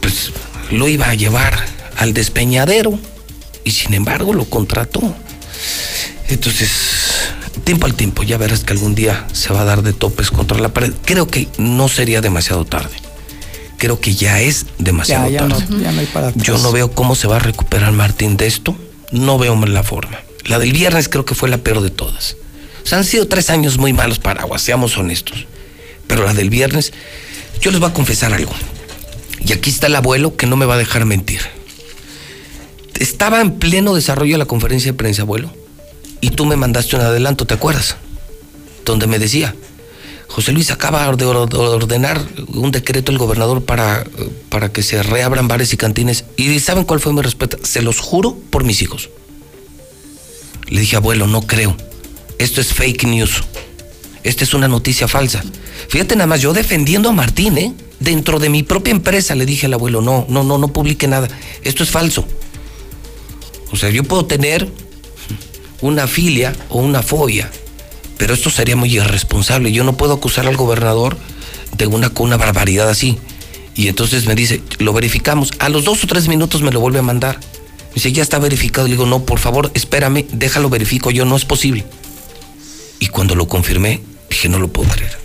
pues 0.00 0.30
lo 0.70 0.86
iba 0.86 1.08
a 1.08 1.14
llevar 1.16 1.66
al 1.96 2.14
despeñadero 2.14 2.96
y 3.64 3.72
sin 3.72 3.94
embargo 3.94 4.34
lo 4.34 4.44
contrató. 4.44 5.16
Entonces, 6.28 6.70
tiempo 7.60 7.86
al 7.86 7.94
tiempo, 7.94 8.22
ya 8.22 8.36
verás 8.38 8.64
que 8.64 8.72
algún 8.72 8.94
día 8.94 9.26
se 9.32 9.52
va 9.52 9.62
a 9.62 9.64
dar 9.64 9.82
de 9.82 9.92
topes 9.92 10.30
contra 10.30 10.58
la 10.58 10.70
pared. 10.70 10.92
Creo 11.04 11.26
que 11.28 11.48
no 11.58 11.88
sería 11.88 12.20
demasiado 12.20 12.64
tarde. 12.64 12.96
Creo 13.76 14.00
que 14.00 14.14
ya 14.14 14.40
es 14.40 14.66
demasiado 14.78 15.28
Ya, 15.30 15.40
ya 15.42 15.48
tarde. 15.48 15.66
no, 15.68 15.78
ya 15.80 15.92
no 15.92 16.00
hay 16.00 16.06
para. 16.06 16.32
Yo 16.34 16.58
no 16.58 16.72
veo 16.72 16.90
cómo 16.90 17.14
se 17.14 17.28
va 17.28 17.36
a 17.36 17.40
recuperar 17.40 17.92
Martín 17.92 18.36
de 18.36 18.46
esto. 18.46 18.76
No 19.12 19.38
veo 19.38 19.54
la 19.66 19.82
forma. 19.82 20.18
La 20.46 20.58
del 20.58 20.72
viernes 20.72 21.08
creo 21.08 21.24
que 21.24 21.34
fue 21.34 21.48
la 21.48 21.58
peor 21.58 21.80
de 21.80 21.90
todas. 21.90 22.36
O 22.82 22.86
sea, 22.86 22.98
han 22.98 23.04
sido 23.04 23.28
tres 23.28 23.50
años 23.50 23.78
muy 23.78 23.92
malos 23.92 24.18
para 24.18 24.42
Aguas, 24.42 24.62
seamos 24.62 24.96
honestos. 24.96 25.46
Pero 26.06 26.24
la 26.24 26.34
del 26.34 26.50
viernes, 26.50 26.92
yo 27.60 27.70
les 27.70 27.80
voy 27.80 27.90
a 27.90 27.92
confesar 27.92 28.32
algo. 28.32 28.52
Y 29.44 29.52
aquí 29.52 29.70
está 29.70 29.86
el 29.86 29.96
abuelo 29.96 30.36
que 30.36 30.46
no 30.46 30.56
me 30.56 30.66
va 30.66 30.74
a 30.74 30.78
dejar 30.78 31.04
mentir. 31.04 31.40
Estaba 32.98 33.40
en 33.40 33.58
pleno 33.58 33.94
desarrollo 33.94 34.32
de 34.34 34.38
la 34.38 34.46
conferencia 34.46 34.90
de 34.92 34.96
prensa, 34.98 35.22
abuelo. 35.22 35.52
Y 36.20 36.30
tú 36.30 36.46
me 36.46 36.56
mandaste 36.56 36.96
un 36.96 37.02
adelanto, 37.02 37.46
¿te 37.46 37.54
acuerdas? 37.54 37.96
Donde 38.84 39.06
me 39.06 39.18
decía, 39.18 39.54
José 40.28 40.52
Luis 40.52 40.70
acaba 40.70 41.10
de 41.14 41.24
or- 41.24 41.54
ordenar 41.54 42.20
un 42.48 42.70
decreto 42.70 43.12
el 43.12 43.18
gobernador 43.18 43.64
para, 43.64 44.04
para 44.48 44.72
que 44.72 44.82
se 44.82 45.02
reabran 45.02 45.48
bares 45.48 45.72
y 45.72 45.76
cantines. 45.76 46.24
Y 46.36 46.58
¿saben 46.60 46.84
cuál 46.84 47.00
fue 47.00 47.12
mi 47.12 47.22
respuesta? 47.22 47.56
Se 47.62 47.82
los 47.82 47.98
juro 48.00 48.36
por 48.50 48.64
mis 48.64 48.82
hijos. 48.82 49.10
Le 50.68 50.80
dije, 50.80 50.96
abuelo, 50.96 51.26
no 51.26 51.42
creo. 51.42 51.76
Esto 52.38 52.60
es 52.60 52.74
fake 52.74 53.04
news. 53.04 53.42
Esta 54.22 54.44
es 54.44 54.52
una 54.52 54.68
noticia 54.68 55.08
falsa. 55.08 55.42
Fíjate 55.88 56.14
nada 56.16 56.26
más, 56.26 56.40
yo 56.40 56.52
defendiendo 56.52 57.08
a 57.08 57.12
Martín, 57.12 57.56
¿eh? 57.56 57.72
Dentro 58.00 58.38
de 58.38 58.48
mi 58.48 58.62
propia 58.62 58.90
empresa 58.92 59.34
le 59.34 59.46
dije 59.46 59.66
al 59.66 59.74
abuelo, 59.74 60.00
no, 60.02 60.26
no, 60.28 60.44
no, 60.44 60.58
no 60.58 60.68
publique 60.68 61.08
nada. 61.08 61.28
Esto 61.62 61.82
es 61.82 61.90
falso. 61.90 62.24
O 63.72 63.76
sea, 63.76 63.90
yo 63.90 64.04
puedo 64.04 64.26
tener 64.26 64.70
una 65.80 66.06
filia 66.06 66.54
o 66.68 66.78
una 66.78 67.02
fobia, 67.02 67.50
pero 68.16 68.34
esto 68.34 68.50
sería 68.50 68.76
muy 68.76 68.94
irresponsable. 68.96 69.72
Yo 69.72 69.84
no 69.84 69.96
puedo 69.96 70.14
acusar 70.14 70.46
al 70.46 70.56
gobernador 70.56 71.16
de 71.76 71.86
una, 71.86 72.36
barbaridad 72.36 72.88
así. 72.88 73.18
Y 73.74 73.88
entonces 73.88 74.26
me 74.26 74.34
dice, 74.34 74.60
lo 74.78 74.92
verificamos. 74.92 75.52
A 75.60 75.68
los 75.68 75.84
dos 75.84 76.02
o 76.02 76.06
tres 76.06 76.26
minutos 76.26 76.62
me 76.62 76.72
lo 76.72 76.80
vuelve 76.80 76.98
a 76.98 77.02
mandar. 77.02 77.38
Me 77.38 77.94
dice, 77.94 78.12
ya 78.12 78.22
está 78.22 78.38
verificado. 78.40 78.88
Le 78.88 78.94
digo, 78.94 79.06
no, 79.06 79.24
por 79.24 79.38
favor, 79.38 79.70
espérame, 79.74 80.26
déjalo 80.32 80.68
verifico 80.68 81.10
yo, 81.10 81.24
no 81.24 81.36
es 81.36 81.44
posible. 81.44 81.86
Y 82.98 83.06
cuando 83.06 83.36
lo 83.36 83.46
confirmé, 83.46 84.00
dije, 84.28 84.48
no 84.48 84.58
lo 84.58 84.68
puedo 84.68 84.90
creer. 84.90 85.16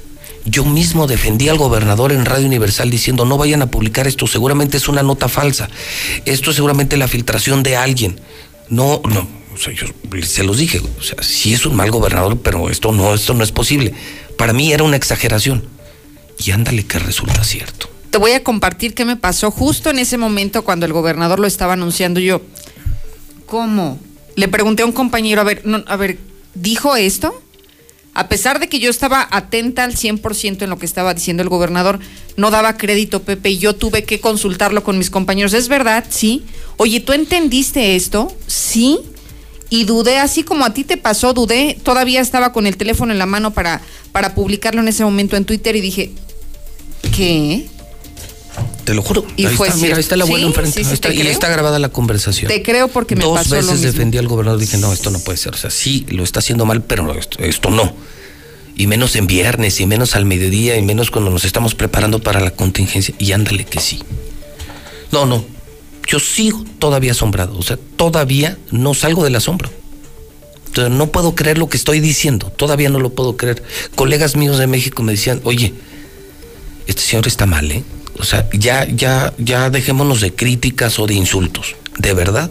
Yo 0.46 0.66
mismo 0.66 1.08
defendí 1.08 1.50
al 1.50 1.58
gobernador 1.58 2.12
en 2.12 2.26
Radio 2.26 2.46
Universal 2.46 2.90
diciendo, 2.90 3.26
no 3.26 3.38
vayan 3.38 3.62
a 3.62 3.72
publicar 3.72 4.08
esto, 4.08 4.28
seguramente 4.28 4.78
es 4.78 4.88
una 4.88 5.02
nota 5.02 5.30
falsa. 5.30 5.70
Esto 6.26 6.50
es 6.52 6.58
seguramente 6.58 6.98
la 6.98 7.08
filtración 7.08 7.64
de 7.64 7.78
alguien. 7.78 8.20
No, 8.70 9.02
no, 9.06 9.28
o 9.54 9.58
sea, 9.58 9.74
yo 9.74 9.88
se 10.24 10.44
los 10.44 10.58
dije, 10.58 10.82
o 11.00 11.04
sea, 11.04 11.22
sí 11.22 11.54
es 11.54 11.66
un 11.66 11.76
mal 11.76 11.92
gobernador, 11.92 12.40
pero 12.40 12.70
esto 12.70 12.92
no, 12.92 13.14
esto 13.14 13.34
no 13.34 13.44
es 13.44 13.52
posible. 13.52 13.94
Para 14.38 14.54
mí 14.54 14.74
era 14.74 14.84
una 14.84 14.98
exageración. 14.98 15.64
Y 16.40 16.52
ándale 16.52 16.86
que 16.86 17.00
resulta 17.00 17.44
cierto. 17.44 17.90
Te 18.10 18.18
voy 18.18 18.32
a 18.32 18.44
compartir 18.44 18.94
qué 18.94 19.06
me 19.06 19.16
pasó 19.16 19.52
justo 19.52 19.90
en 19.90 20.00
ese 20.00 20.18
momento 20.18 20.64
cuando 20.64 20.86
el 20.86 20.94
gobernador 20.94 21.40
lo 21.40 21.48
estaba 21.48 21.74
anunciando. 21.74 22.20
Yo, 22.20 22.42
¿cómo? 23.46 24.00
Le 24.36 24.48
pregunté 24.48 24.84
a 24.84 24.86
un 24.86 24.92
compañero, 24.92 25.42
a 25.42 25.44
ver, 25.44 25.64
a 25.86 25.96
ver, 25.96 26.18
¿dijo 26.54 26.96
esto? 26.96 27.40
A 28.16 28.28
pesar 28.28 28.60
de 28.60 28.68
que 28.70 28.80
yo 28.80 28.90
estaba 28.90 29.28
atenta 29.32 29.84
al 29.84 29.96
100% 29.96 30.62
en 30.62 30.70
lo 30.70 30.78
que 30.78 30.86
estaba 30.86 31.14
diciendo 31.14 31.42
el 31.42 31.50
gobernador, 31.50 32.00
no 32.38 32.52
daba 32.52 32.78
crédito, 32.78 33.24
Pepe, 33.24 33.52
y 33.52 33.58
yo 33.58 33.76
tuve 33.76 34.04
que 34.04 34.20
consultarlo 34.20 34.84
con 34.84 35.00
mis 35.00 35.10
compañeros. 35.10 35.54
¿Es 35.54 35.68
verdad? 35.68 36.06
Sí. 36.10 36.44
Oye, 36.78 37.00
¿tú 37.00 37.14
entendiste 37.14 37.96
esto? 37.96 38.32
Sí. 38.46 39.00
Y 39.76 39.86
dudé, 39.86 40.20
así 40.20 40.44
como 40.44 40.66
a 40.66 40.74
ti 40.76 40.84
te 40.84 40.98
pasó, 40.98 41.34
dudé. 41.34 41.80
Todavía 41.82 42.22
estaba 42.22 42.54
con 42.54 42.68
el 42.68 42.78
teléfono 42.78 43.12
en 43.12 43.18
la 43.18 43.26
mano 43.26 43.56
para, 43.56 43.82
para 44.12 44.36
publicarlo 44.36 44.82
en 44.82 44.88
ese 44.88 45.04
momento 45.04 45.36
en 45.36 45.46
Twitter 45.46 45.76
y 45.76 45.82
dije, 45.82 46.12
¿qué? 47.16 47.66
Te 48.86 48.94
lo 48.94 49.02
juro. 49.02 49.26
Y 49.36 49.48
ahí 49.48 49.56
fue 49.56 49.70
está, 49.70 49.80
mira, 49.80 49.96
ahí 49.96 50.00
está 50.00 50.14
el 50.14 50.22
abuelo 50.22 50.42
Sí, 50.42 50.48
enfrente. 50.48 50.72
sí, 50.78 50.84
sí, 50.84 50.90
ahí 50.90 50.94
está, 50.94 51.12
y 51.12 51.18
creo. 51.18 51.32
está 51.32 51.50
grabada 51.50 51.80
la 51.80 51.90
conversación. 51.90 52.50
Te 52.50 52.62
creo 52.62 52.88
porque 52.88 53.16
me 53.16 53.24
Dos 53.24 53.36
pasó 53.40 53.56
lo 53.56 53.62
veces 53.62 53.74
mismo. 53.80 53.92
defendí 53.94 54.20
al 54.20 54.28
gobernador. 54.28 54.60
Dije, 54.60 54.78
no, 54.78 54.94
esto 54.94 55.10
no 55.10 55.18
puede 55.18 55.40
ser. 55.40 55.56
O 55.56 55.58
sea, 55.58 55.72
sí, 55.72 56.06
lo 56.10 56.24
está 56.24 56.38
haciendo 56.38 56.66
mal, 56.66 56.84
pero 56.84 57.12
esto, 57.18 57.40
esto 57.40 57.72
no. 57.72 57.96
Y 58.76 58.86
menos 58.86 59.16
en 59.16 59.26
viernes, 59.26 59.80
y 59.80 59.88
menos 59.88 60.16
al 60.16 60.26
mediodía, 60.26 60.78
y 60.78 60.84
menos 60.84 61.10
cuando 61.10 61.32
nos 61.32 61.46
estamos 61.46 61.74
preparando 61.74 62.20
para 62.22 62.40
la 62.42 62.52
contingencia. 62.52 63.16
Y 63.18 63.32
ándale 63.32 63.66
que 63.66 63.80
sí. 63.80 64.04
No, 65.12 65.26
no. 65.26 65.44
Yo 66.08 66.20
sigo 66.20 66.64
todavía 66.80 67.12
asombrado. 67.12 67.58
O 67.58 67.62
sea, 67.64 67.78
todavía 67.96 68.58
no 68.72 68.94
salgo 68.94 69.24
del 69.24 69.36
asombro. 69.36 69.70
Entonces, 70.68 70.94
no 70.94 71.12
puedo 71.12 71.36
creer 71.36 71.58
lo 71.58 71.70
que 71.70 71.78
estoy 71.78 72.00
diciendo. 72.00 72.52
Todavía 72.56 72.90
no 72.90 73.00
lo 73.00 73.12
puedo 73.12 73.38
creer. 73.38 73.64
Colegas 73.96 74.36
míos 74.36 74.58
de 74.58 74.68
México 74.68 75.04
me 75.04 75.12
decían, 75.14 75.40
oye, 75.44 75.74
este 76.88 77.02
señor 77.02 77.28
está 77.28 77.46
mal, 77.46 77.72
¿eh? 77.72 77.84
O 78.20 78.24
sea, 78.24 78.48
ya, 78.54 78.86
ya, 78.88 79.34
ya 79.38 79.70
dejémonos 79.70 80.20
de 80.22 80.34
críticas 80.34 81.00
o 81.00 81.08
de 81.08 81.14
insultos. 81.16 81.76
de 82.00 82.14
verdad, 82.16 82.50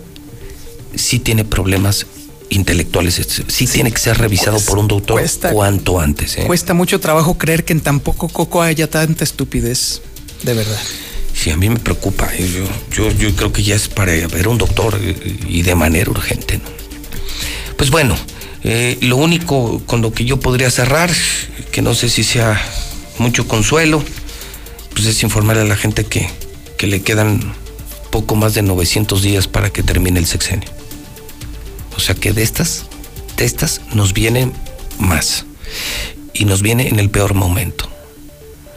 sí 0.94 1.18
tiene 1.18 1.44
problemas 1.44 2.06
intelectuales, 2.48 3.18
es- 3.18 3.42
sí, 3.48 3.66
tiene 3.66 3.90
que 3.90 3.98
ser 3.98 4.18
revisado 4.18 4.60
por 4.60 4.78
un 4.78 4.86
doctor 4.86 5.18
cuesta- 5.18 5.50
cuanto 5.52 5.98
antes. 5.98 6.36
¿eh? 6.38 6.44
Cuesta 6.46 6.74
mucho 6.74 7.00
trabajo 7.00 7.36
creer 7.38 7.64
que 7.64 7.72
en 7.72 7.80
tan 7.80 7.98
poco 7.98 8.28
coco 8.28 8.62
haya 8.62 8.88
tanta 8.88 9.24
estupidez. 9.24 10.00
De 10.44 10.54
verdad. 10.54 10.78
Sí, 11.42 11.50
a 11.50 11.56
mí 11.56 11.68
me 11.68 11.80
preocupa. 11.80 12.30
¿eh? 12.32 12.68
Yo, 12.92 13.10
yo, 13.10 13.34
creo 13.34 13.52
que 13.52 13.64
ya 13.64 13.74
es 13.74 13.88
para 13.88 14.12
ver 14.28 14.46
un 14.46 14.58
doctor 14.58 14.96
y 15.48 15.62
de 15.62 15.74
manera 15.74 16.08
urgente. 16.08 16.60
Pues 17.76 17.90
bueno, 17.90 18.14
eh, 18.62 18.96
lo 19.00 19.16
único 19.16 19.82
con 19.84 20.02
lo 20.02 20.12
que 20.12 20.24
yo 20.24 20.38
podría 20.38 20.70
cerrar, 20.70 21.10
que 21.72 21.82
no 21.82 21.96
sé 21.96 22.10
si 22.10 22.22
sea 22.22 22.64
mucho 23.18 23.48
consuelo, 23.48 24.04
pues 24.94 25.06
es 25.06 25.20
informarle 25.24 25.62
a 25.62 25.64
la 25.64 25.74
gente 25.74 26.04
que, 26.04 26.30
que 26.78 26.86
le 26.86 27.02
quedan 27.02 27.40
poco 28.12 28.36
más 28.36 28.54
de 28.54 28.62
900 28.62 29.20
días 29.20 29.48
para 29.48 29.70
que 29.70 29.82
termine 29.82 30.20
el 30.20 30.26
sexenio. 30.26 30.70
O 31.96 31.98
sea 31.98 32.14
que 32.14 32.32
de 32.32 32.44
estas, 32.44 32.84
de 33.36 33.46
estas 33.46 33.80
nos 33.92 34.12
vienen 34.12 34.52
más. 35.00 35.44
Y 36.34 36.44
nos 36.44 36.62
viene 36.62 36.86
en 36.86 37.00
el 37.00 37.10
peor 37.10 37.34
momento. 37.34 37.91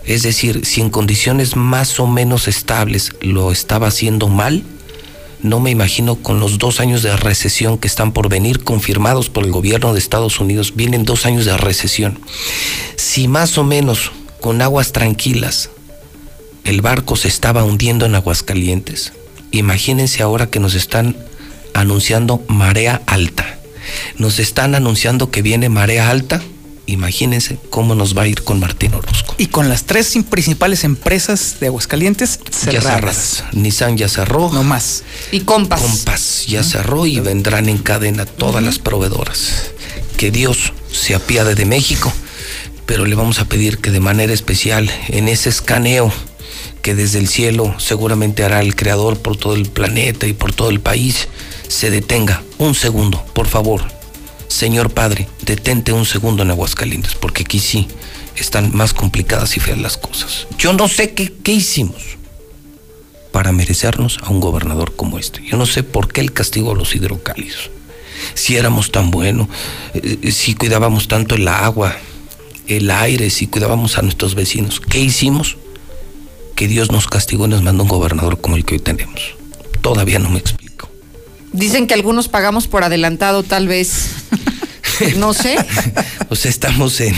Es 0.06 0.24
decir, 0.24 0.66
si 0.66 0.82
en 0.82 0.90
condiciones 0.90 1.56
más 1.56 2.00
o 2.00 2.08
menos 2.08 2.48
estables 2.48 3.12
lo 3.22 3.52
estaba 3.52 3.88
haciendo 3.88 4.28
mal, 4.28 4.64
no 5.42 5.60
me 5.60 5.72
imagino 5.72 6.16
con 6.16 6.40
los 6.40 6.58
dos 6.58 6.80
años 6.80 7.04
de 7.04 7.16
recesión 7.16 7.78
que 7.78 7.88
están 7.88 8.12
por 8.12 8.30
venir 8.30 8.64
confirmados 8.64 9.30
por 9.30 9.44
el 9.44 9.52
gobierno 9.52 9.94
de 9.94 10.00
Estados 10.00 10.40
Unidos, 10.40 10.74
vienen 10.76 11.06
dos 11.06 11.26
años 11.26 11.46
de 11.46 11.56
recesión. 11.58 12.20
Si 12.96 13.28
más 13.28 13.58
o 13.58 13.64
menos 13.64 14.12
con 14.42 14.62
aguas 14.62 14.92
tranquilas 14.92 15.70
el 16.64 16.82
barco 16.82 17.16
se 17.16 17.28
estaba 17.28 17.64
hundiendo 17.64 18.06
en 18.08 18.16
Aguascalientes, 18.16 19.14
imagínense 19.52 20.24
ahora 20.24 20.48
que 20.48 20.60
nos 20.60 20.74
están 20.74 21.16
anunciando 21.76 22.44
marea 22.48 23.02
alta. 23.06 23.60
Nos 24.18 24.40
están 24.40 24.74
anunciando 24.74 25.30
que 25.30 25.44
viene 25.44 25.70
marea 25.70 26.10
alta. 26.10 26.42
Imagínense 26.88 27.58
cómo 27.70 27.96
nos 27.96 28.16
va 28.16 28.24
a 28.24 28.28
ir 28.28 28.44
con 28.44 28.60
Martín 28.60 28.94
Orozco. 28.94 29.36
Y 29.38 29.48
con 29.48 29.70
las 29.70 29.86
tres 29.86 30.16
principales 30.30 30.84
empresas 30.84 31.58
de 31.60 31.68
Aguascalientes 31.68 32.40
Ya 32.46 32.82
cerradas. 32.82 32.84
cerradas. 32.84 33.44
Nissan 33.54 33.98
ya 33.98 34.08
cerró. 34.08 34.52
No 34.52 34.64
más. 34.64 35.04
Y 35.32 35.42
compas. 35.42 35.82
Compas 35.82 36.46
ya 36.48 36.64
cerró 36.64 37.06
y 37.06 37.20
vendrán 37.20 37.70
en 37.70 37.80
cadena 37.80 38.26
todas 38.26 38.64
las 38.64 38.78
proveedoras. 38.80 39.72
Que 40.18 40.32
Dios 40.32 40.74
se 40.92 41.16
apiade 41.16 41.56
de 41.56 41.66
México, 41.66 42.12
pero 42.86 43.06
le 43.06 43.16
vamos 43.16 43.40
a 43.40 43.46
pedir 43.46 43.80
que 43.80 43.92
de 43.92 44.00
manera 44.00 44.32
especial 44.34 44.90
en 45.10 45.28
ese 45.28 45.50
escaneo 45.50 46.14
que 46.82 46.94
desde 46.94 47.18
el 47.18 47.28
cielo 47.28 47.74
seguramente 47.80 48.44
hará 48.44 48.60
el 48.60 48.76
creador 48.76 49.18
por 49.20 49.38
todo 49.38 49.56
el 49.56 49.68
planeta 49.68 50.28
y 50.28 50.34
por 50.34 50.54
todo 50.54 50.70
el 50.70 50.80
país, 50.80 51.28
se 51.68 51.90
detenga 51.90 52.44
un 52.60 52.76
segundo, 52.76 53.26
por 53.34 53.48
favor. 53.48 53.95
Señor 54.48 54.92
Padre, 54.92 55.28
detente 55.46 55.94
un 55.94 56.06
segundo 56.06 56.44
en 56.44 56.52
Aguascalientes, 56.52 57.16
porque 57.16 57.44
aquí 57.44 57.60
sí 57.60 57.88
están 58.36 58.76
más 58.76 58.94
complicadas 58.94 59.58
y 59.58 59.60
feas 59.60 59.80
las 59.80 59.98
cosas. 59.98 60.48
Yo 60.58 60.74
no 60.74 60.88
sé 60.88 61.14
qué, 61.14 61.32
qué 61.44 61.54
hicimos 61.54 62.18
para 63.32 63.52
merecernos 63.52 64.20
a 64.24 64.30
un 64.30 64.40
gobernador 64.40 64.96
como 64.96 65.20
este. 65.20 65.44
Yo 65.46 65.58
no 65.58 65.66
sé 65.66 65.84
por 65.84 66.12
qué 66.12 66.22
el 66.22 66.32
castigo 66.32 66.72
a 66.72 66.76
los 66.76 66.96
hidrocálidos. 66.96 67.70
Si 68.34 68.56
éramos 68.56 68.92
tan 68.92 69.12
buenos, 69.12 69.50
eh, 69.94 70.32
si 70.32 70.56
cuidábamos 70.56 71.10
tanto 71.10 71.36
el 71.36 71.48
agua, 71.50 71.98
el 72.68 72.90
aire, 72.90 73.30
si 73.30 73.48
cuidábamos 73.48 73.98
a 73.98 74.04
nuestros 74.04 74.36
vecinos, 74.36 74.80
¿qué 74.80 75.00
hicimos? 75.00 75.58
Que 76.56 76.70
Dios 76.70 76.92
nos 76.92 77.08
castigó 77.08 77.46
y 77.46 77.50
nos 77.50 77.62
mandó 77.62 77.84
un 77.84 77.90
gobernador 77.90 78.40
como 78.40 78.56
el 78.56 78.64
que 78.64 78.76
hoy 78.76 78.80
tenemos. 78.80 79.36
Todavía 79.82 80.20
no 80.20 80.30
me 80.30 80.40
explico. 80.40 80.90
Dicen 81.52 81.88
que 81.88 81.94
algunos 81.94 82.30
pagamos 82.30 82.68
por 82.68 82.86
adelantado, 82.86 83.44
tal 83.44 83.68
vez. 83.68 84.15
No 85.18 85.34
sé, 85.34 85.58
O 86.30 86.36
sea, 86.36 86.50
estamos 86.50 87.00
en... 87.02 87.16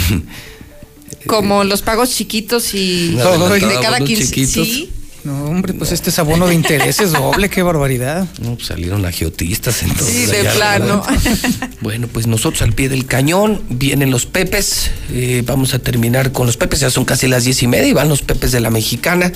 como 1.25 1.63
los 1.63 1.81
pagos 1.81 2.11
chiquitos 2.11 2.73
y 2.73 3.17
adelantado, 3.19 3.53
de 3.53 3.75
cada 3.79 3.99
bonos 3.99 4.07
15. 4.07 4.25
chiquitos. 4.25 4.67
Sí, 4.67 4.91
No, 5.23 5.45
hombre, 5.45 5.73
pues 5.73 5.91
este 5.91 6.09
es 6.09 6.19
abono 6.19 6.47
de 6.47 6.55
intereses 6.55 7.11
doble, 7.11 7.49
qué 7.49 7.61
barbaridad. 7.61 8.27
No, 8.41 8.55
pues 8.55 8.67
salieron 8.67 9.05
agiotistas 9.05 9.83
entonces. 9.83 10.07
sí, 10.07 10.25
de 10.27 10.39
allá, 10.39 10.53
plano. 10.53 11.03
¿verdad? 11.07 11.69
Bueno, 11.81 12.07
pues 12.07 12.27
nosotros 12.27 12.61
al 12.61 12.73
pie 12.73 12.89
del 12.89 13.05
cañón, 13.05 13.61
vienen 13.69 14.11
los 14.11 14.25
pepes, 14.25 14.91
eh, 15.11 15.43
vamos 15.45 15.73
a 15.73 15.79
terminar 15.79 16.31
con 16.31 16.45
los 16.45 16.57
pepes, 16.57 16.79
ya 16.79 16.89
son 16.89 17.05
casi 17.05 17.27
las 17.27 17.43
diez 17.43 17.61
y 17.63 17.67
media 17.67 17.87
y 17.87 17.93
van 17.93 18.09
los 18.09 18.21
pepes 18.21 18.51
de 18.51 18.59
la 18.59 18.69
mexicana. 18.69 19.31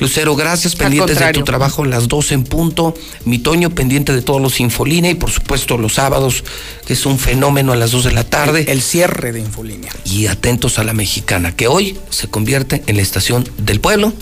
Lucero, 0.00 0.36
gracias, 0.36 0.74
pendientes 0.76 1.18
de 1.18 1.32
tu 1.32 1.44
trabajo, 1.44 1.84
las 1.84 2.08
12 2.08 2.34
en 2.34 2.44
punto. 2.44 2.94
Mi 3.24 3.38
Toño, 3.38 3.70
pendiente 3.70 4.12
de 4.12 4.22
todos 4.22 4.40
los 4.40 4.60
Infolínea 4.60 5.10
y 5.10 5.14
por 5.14 5.30
supuesto 5.30 5.76
los 5.78 5.94
sábados, 5.94 6.44
que 6.86 6.94
es 6.94 7.06
un 7.06 7.18
fenómeno 7.18 7.72
a 7.72 7.76
las 7.76 7.90
2 7.90 8.04
de 8.04 8.12
la 8.12 8.24
tarde. 8.24 8.64
El 8.68 8.82
cierre 8.82 9.32
de 9.32 9.40
Infolínea. 9.40 9.92
Y 10.04 10.26
atentos 10.26 10.78
a 10.78 10.84
la 10.84 10.92
mexicana, 10.92 11.54
que 11.54 11.68
hoy 11.68 11.98
se 12.10 12.28
convierte 12.28 12.82
en 12.86 12.96
la 12.96 13.02
estación 13.02 13.48
del 13.58 13.80
pueblo, 13.80 14.12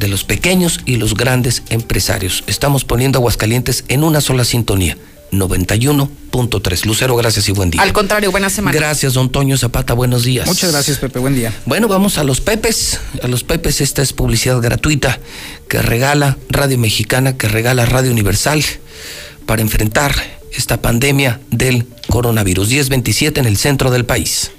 de 0.00 0.08
los 0.08 0.24
pequeños 0.24 0.80
y 0.86 0.96
los 0.96 1.14
grandes 1.14 1.62
empresarios. 1.68 2.42
Estamos 2.48 2.84
poniendo 2.84 3.18
Aguascalientes 3.20 3.84
en 3.88 4.02
una 4.02 4.20
sola 4.20 4.44
sintonía. 4.44 4.96
91.3. 5.30 6.86
Lucero, 6.86 7.14
gracias 7.14 7.48
y 7.48 7.52
buen 7.52 7.70
día. 7.70 7.82
Al 7.82 7.92
contrario, 7.92 8.32
buena 8.32 8.50
semana. 8.50 8.76
Gracias, 8.76 9.14
don 9.14 9.30
Toño 9.30 9.56
Zapata, 9.56 9.94
buenos 9.94 10.24
días. 10.24 10.46
Muchas 10.46 10.72
gracias, 10.72 10.98
Pepe, 10.98 11.20
buen 11.20 11.36
día. 11.36 11.52
Bueno, 11.66 11.86
vamos 11.86 12.18
a 12.18 12.24
los 12.24 12.40
Pepes. 12.40 12.98
A 13.22 13.28
los 13.28 13.44
Pepes, 13.44 13.80
esta 13.80 14.02
es 14.02 14.12
publicidad 14.12 14.60
gratuita 14.60 15.20
que 15.68 15.80
regala 15.80 16.36
Radio 16.48 16.78
Mexicana, 16.78 17.36
que 17.36 17.46
regala 17.46 17.86
Radio 17.86 18.10
Universal 18.10 18.64
para 19.46 19.62
enfrentar 19.62 20.14
esta 20.52 20.82
pandemia 20.82 21.40
del 21.50 21.86
coronavirus. 22.08 22.68
1027 22.70 23.38
en 23.38 23.46
el 23.46 23.56
centro 23.56 23.90
del 23.92 24.04
país. 24.04 24.50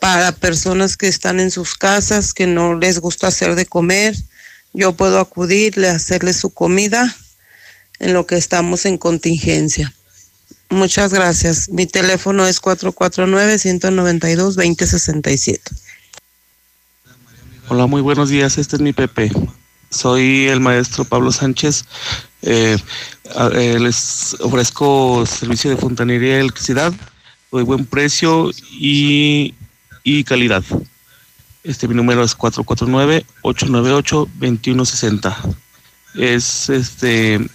para 0.00 0.32
personas 0.32 0.96
que 0.96 1.06
están 1.06 1.38
en 1.38 1.52
sus 1.52 1.76
casas, 1.76 2.34
que 2.34 2.48
no 2.48 2.74
les 2.74 2.98
gusta 2.98 3.28
hacer 3.28 3.54
de 3.54 3.66
comer. 3.66 4.16
Yo 4.72 4.94
puedo 4.94 5.20
acudirle 5.20 5.88
hacerle 5.88 6.32
su 6.32 6.50
comida 6.50 7.16
en 8.00 8.12
lo 8.12 8.26
que 8.26 8.36
estamos 8.36 8.84
en 8.84 8.98
contingencia. 8.98 9.94
Muchas 10.70 11.14
gracias. 11.14 11.68
Mi 11.68 11.86
teléfono 11.86 12.48
es 12.48 12.60
449-192-2067. 12.62 15.60
Hola, 17.68 17.86
muy 17.86 18.02
buenos 18.02 18.28
días. 18.28 18.58
Este 18.58 18.74
es 18.74 18.82
mi 18.82 18.92
Pepe. 18.92 19.30
Soy 19.88 20.48
el 20.48 20.58
maestro 20.58 21.04
Pablo 21.04 21.30
Sánchez. 21.30 21.84
Eh, 22.42 22.76
eh, 23.54 23.78
les 23.78 24.36
ofrezco 24.40 25.24
servicio 25.26 25.70
de 25.70 25.76
fontanería 25.76 26.36
y 26.36 26.40
electricidad. 26.40 26.92
Doy 27.52 27.62
buen 27.64 27.86
precio 27.86 28.50
y, 28.72 29.54
y 30.04 30.24
calidad. 30.24 30.64
Este 31.62 31.86
mi 31.86 31.94
número 31.94 32.24
es 32.24 32.34
449-898-2160. 32.38 35.36
Es 36.14 36.70
este 36.70 37.46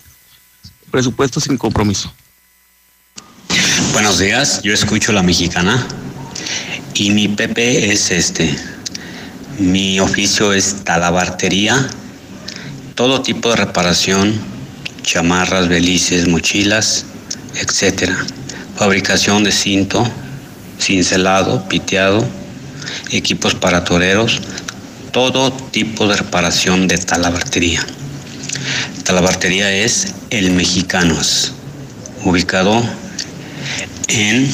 presupuesto 0.92 1.40
sin 1.40 1.58
compromiso. 1.58 2.14
Buenos 3.94 4.20
días, 4.20 4.62
yo 4.62 4.74
escucho 4.74 5.12
la 5.12 5.24
mexicana 5.24 5.88
y 6.94 7.10
mi 7.12 7.30
Pepe 7.30 7.92
es 7.92 8.12
este. 8.12 8.56
Mi 9.58 10.00
oficio 10.00 10.54
es 10.54 10.84
talabartería, 10.84 11.90
todo 12.94 13.22
tipo 13.22 13.50
de 13.50 13.56
reparación, 13.56 14.40
chamarras, 15.06 15.70
belices, 15.70 16.28
mochilas, 16.28 17.06
etc. 17.56 18.12
Fabricación 18.76 19.44
de 19.44 19.52
cinto, 19.52 20.04
cincelado, 20.80 21.70
piteado, 21.70 22.28
equipos 23.12 23.56
para 23.56 23.84
toreros, 23.84 24.42
todo 25.12 25.54
tipo 25.54 26.08
de 26.08 26.18
reparación 26.18 26.88
de 26.88 26.98
talabartería. 26.98 27.86
Talabartería 29.04 29.72
es 29.72 30.08
El 30.32 30.52
Mexicanos, 30.52 31.54
ubicado 32.24 32.84
en 34.08 34.52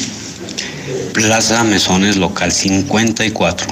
Plaza 1.14 1.64
Mesones 1.64 2.18
Local 2.18 2.52
54. 2.52 3.68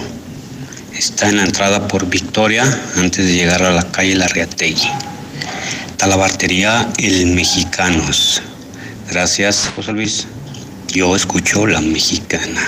Está 0.97 1.29
en 1.29 1.37
la 1.37 1.43
entrada 1.43 1.87
por 1.87 2.09
Victoria 2.09 2.63
antes 2.95 3.25
de 3.25 3.33
llegar 3.33 3.63
a 3.63 3.71
la 3.71 3.83
calle 3.91 4.15
Larriategui. 4.15 4.89
Talabartería 5.99 6.87
El 6.97 7.25
Mexicanos. 7.27 8.41
Gracias, 9.11 9.69
José 9.75 9.91
Luis. 9.91 10.27
Yo 10.87 11.13
escucho 11.13 11.67
la 11.67 11.81
mexicana. 11.81 12.61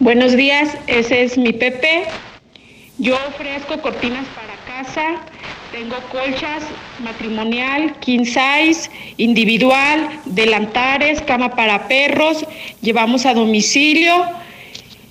Buenos 0.00 0.34
días, 0.34 0.70
ese 0.86 1.24
es 1.24 1.36
mi 1.36 1.52
Pepe. 1.52 2.04
Yo 2.96 3.18
ofrezco 3.28 3.82
cortinas 3.82 4.24
para 4.28 4.56
casa, 4.64 5.20
tengo 5.72 5.96
colchas 6.10 6.62
matrimonial, 7.00 7.94
king 8.00 8.24
size, 8.24 8.88
individual, 9.18 10.08
delantares, 10.24 11.20
cama 11.20 11.54
para 11.54 11.86
perros, 11.86 12.46
llevamos 12.80 13.26
a 13.26 13.34
domicilio. 13.34 14.24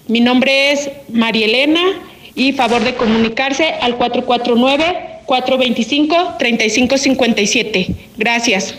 Mi 0.08 0.22
nombre 0.22 0.72
es 0.72 0.90
María 1.08 1.46
Elena 1.46 1.82
y 2.34 2.52
favor 2.54 2.84
de 2.84 2.96
comunicarse 2.96 3.76
al 3.80 3.96
449-425-3557. 5.28 7.96
Gracias. 8.18 8.76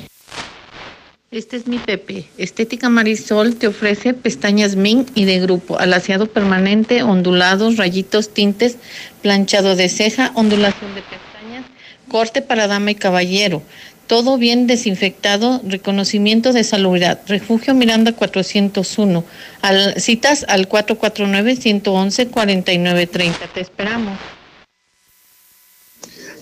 Este 1.33 1.57
es 1.57 1.67
mi 1.67 1.79
Pepe. 1.79 2.27
Estética 2.39 2.89
Marisol 2.89 3.57
te 3.57 3.67
ofrece 3.67 4.15
pestañas 4.15 4.77
Min 4.77 5.07
y 5.15 5.25
de 5.25 5.41
grupo, 5.41 5.77
alaciado 5.79 6.29
permanente, 6.29 7.03
ondulados, 7.03 7.77
rayitos, 7.77 8.33
tintes, 8.33 8.77
planchado 9.23 9.75
de 9.75 9.89
ceja, 9.89 10.31
ondulación 10.35 10.95
de 10.95 11.03
pestañas, 11.03 11.65
corte 12.09 12.43
para 12.43 12.69
dama 12.69 12.93
y 12.93 12.95
caballero. 12.95 13.65
Todo 14.07 14.39
bien 14.39 14.69
desinfectado, 14.69 15.61
reconocimiento 15.65 16.53
de 16.53 16.63
salubridad. 16.63 17.19
Refugio 17.27 17.75
Miranda 17.75 18.13
401. 18.13 19.25
Al, 19.63 20.01
citas 20.01 20.47
al 20.49 20.69
449-111-4930. 20.69 23.35
Te 23.53 23.63
esperamos. 23.63 24.17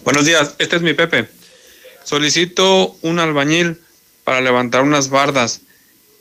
Buenos 0.04 0.24
días, 0.26 0.54
este 0.58 0.76
es 0.76 0.82
mi 0.82 0.92
Pepe. 0.92 1.26
Solicito 2.04 2.94
un 3.00 3.18
albañil 3.18 3.80
para 4.22 4.42
levantar 4.42 4.82
unas 4.82 5.08
bardas, 5.08 5.62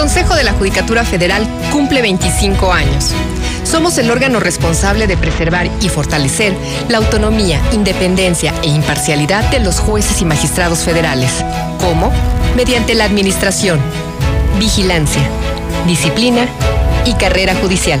Consejo 0.00 0.34
de 0.34 0.44
la 0.44 0.54
Judicatura 0.54 1.04
Federal 1.04 1.46
cumple 1.70 2.00
25 2.00 2.72
años. 2.72 3.12
Somos 3.64 3.98
el 3.98 4.10
órgano 4.10 4.40
responsable 4.40 5.06
de 5.06 5.18
preservar 5.18 5.68
y 5.82 5.90
fortalecer 5.90 6.54
la 6.88 6.96
autonomía, 6.96 7.60
independencia 7.72 8.54
e 8.62 8.68
imparcialidad 8.68 9.50
de 9.50 9.60
los 9.60 9.78
jueces 9.78 10.22
y 10.22 10.24
magistrados 10.24 10.78
federales. 10.78 11.44
¿Cómo? 11.80 12.10
Mediante 12.56 12.94
la 12.94 13.04
administración, 13.04 13.78
vigilancia, 14.58 15.28
disciplina 15.86 16.46
y 17.04 17.12
carrera 17.12 17.54
judicial. 17.56 18.00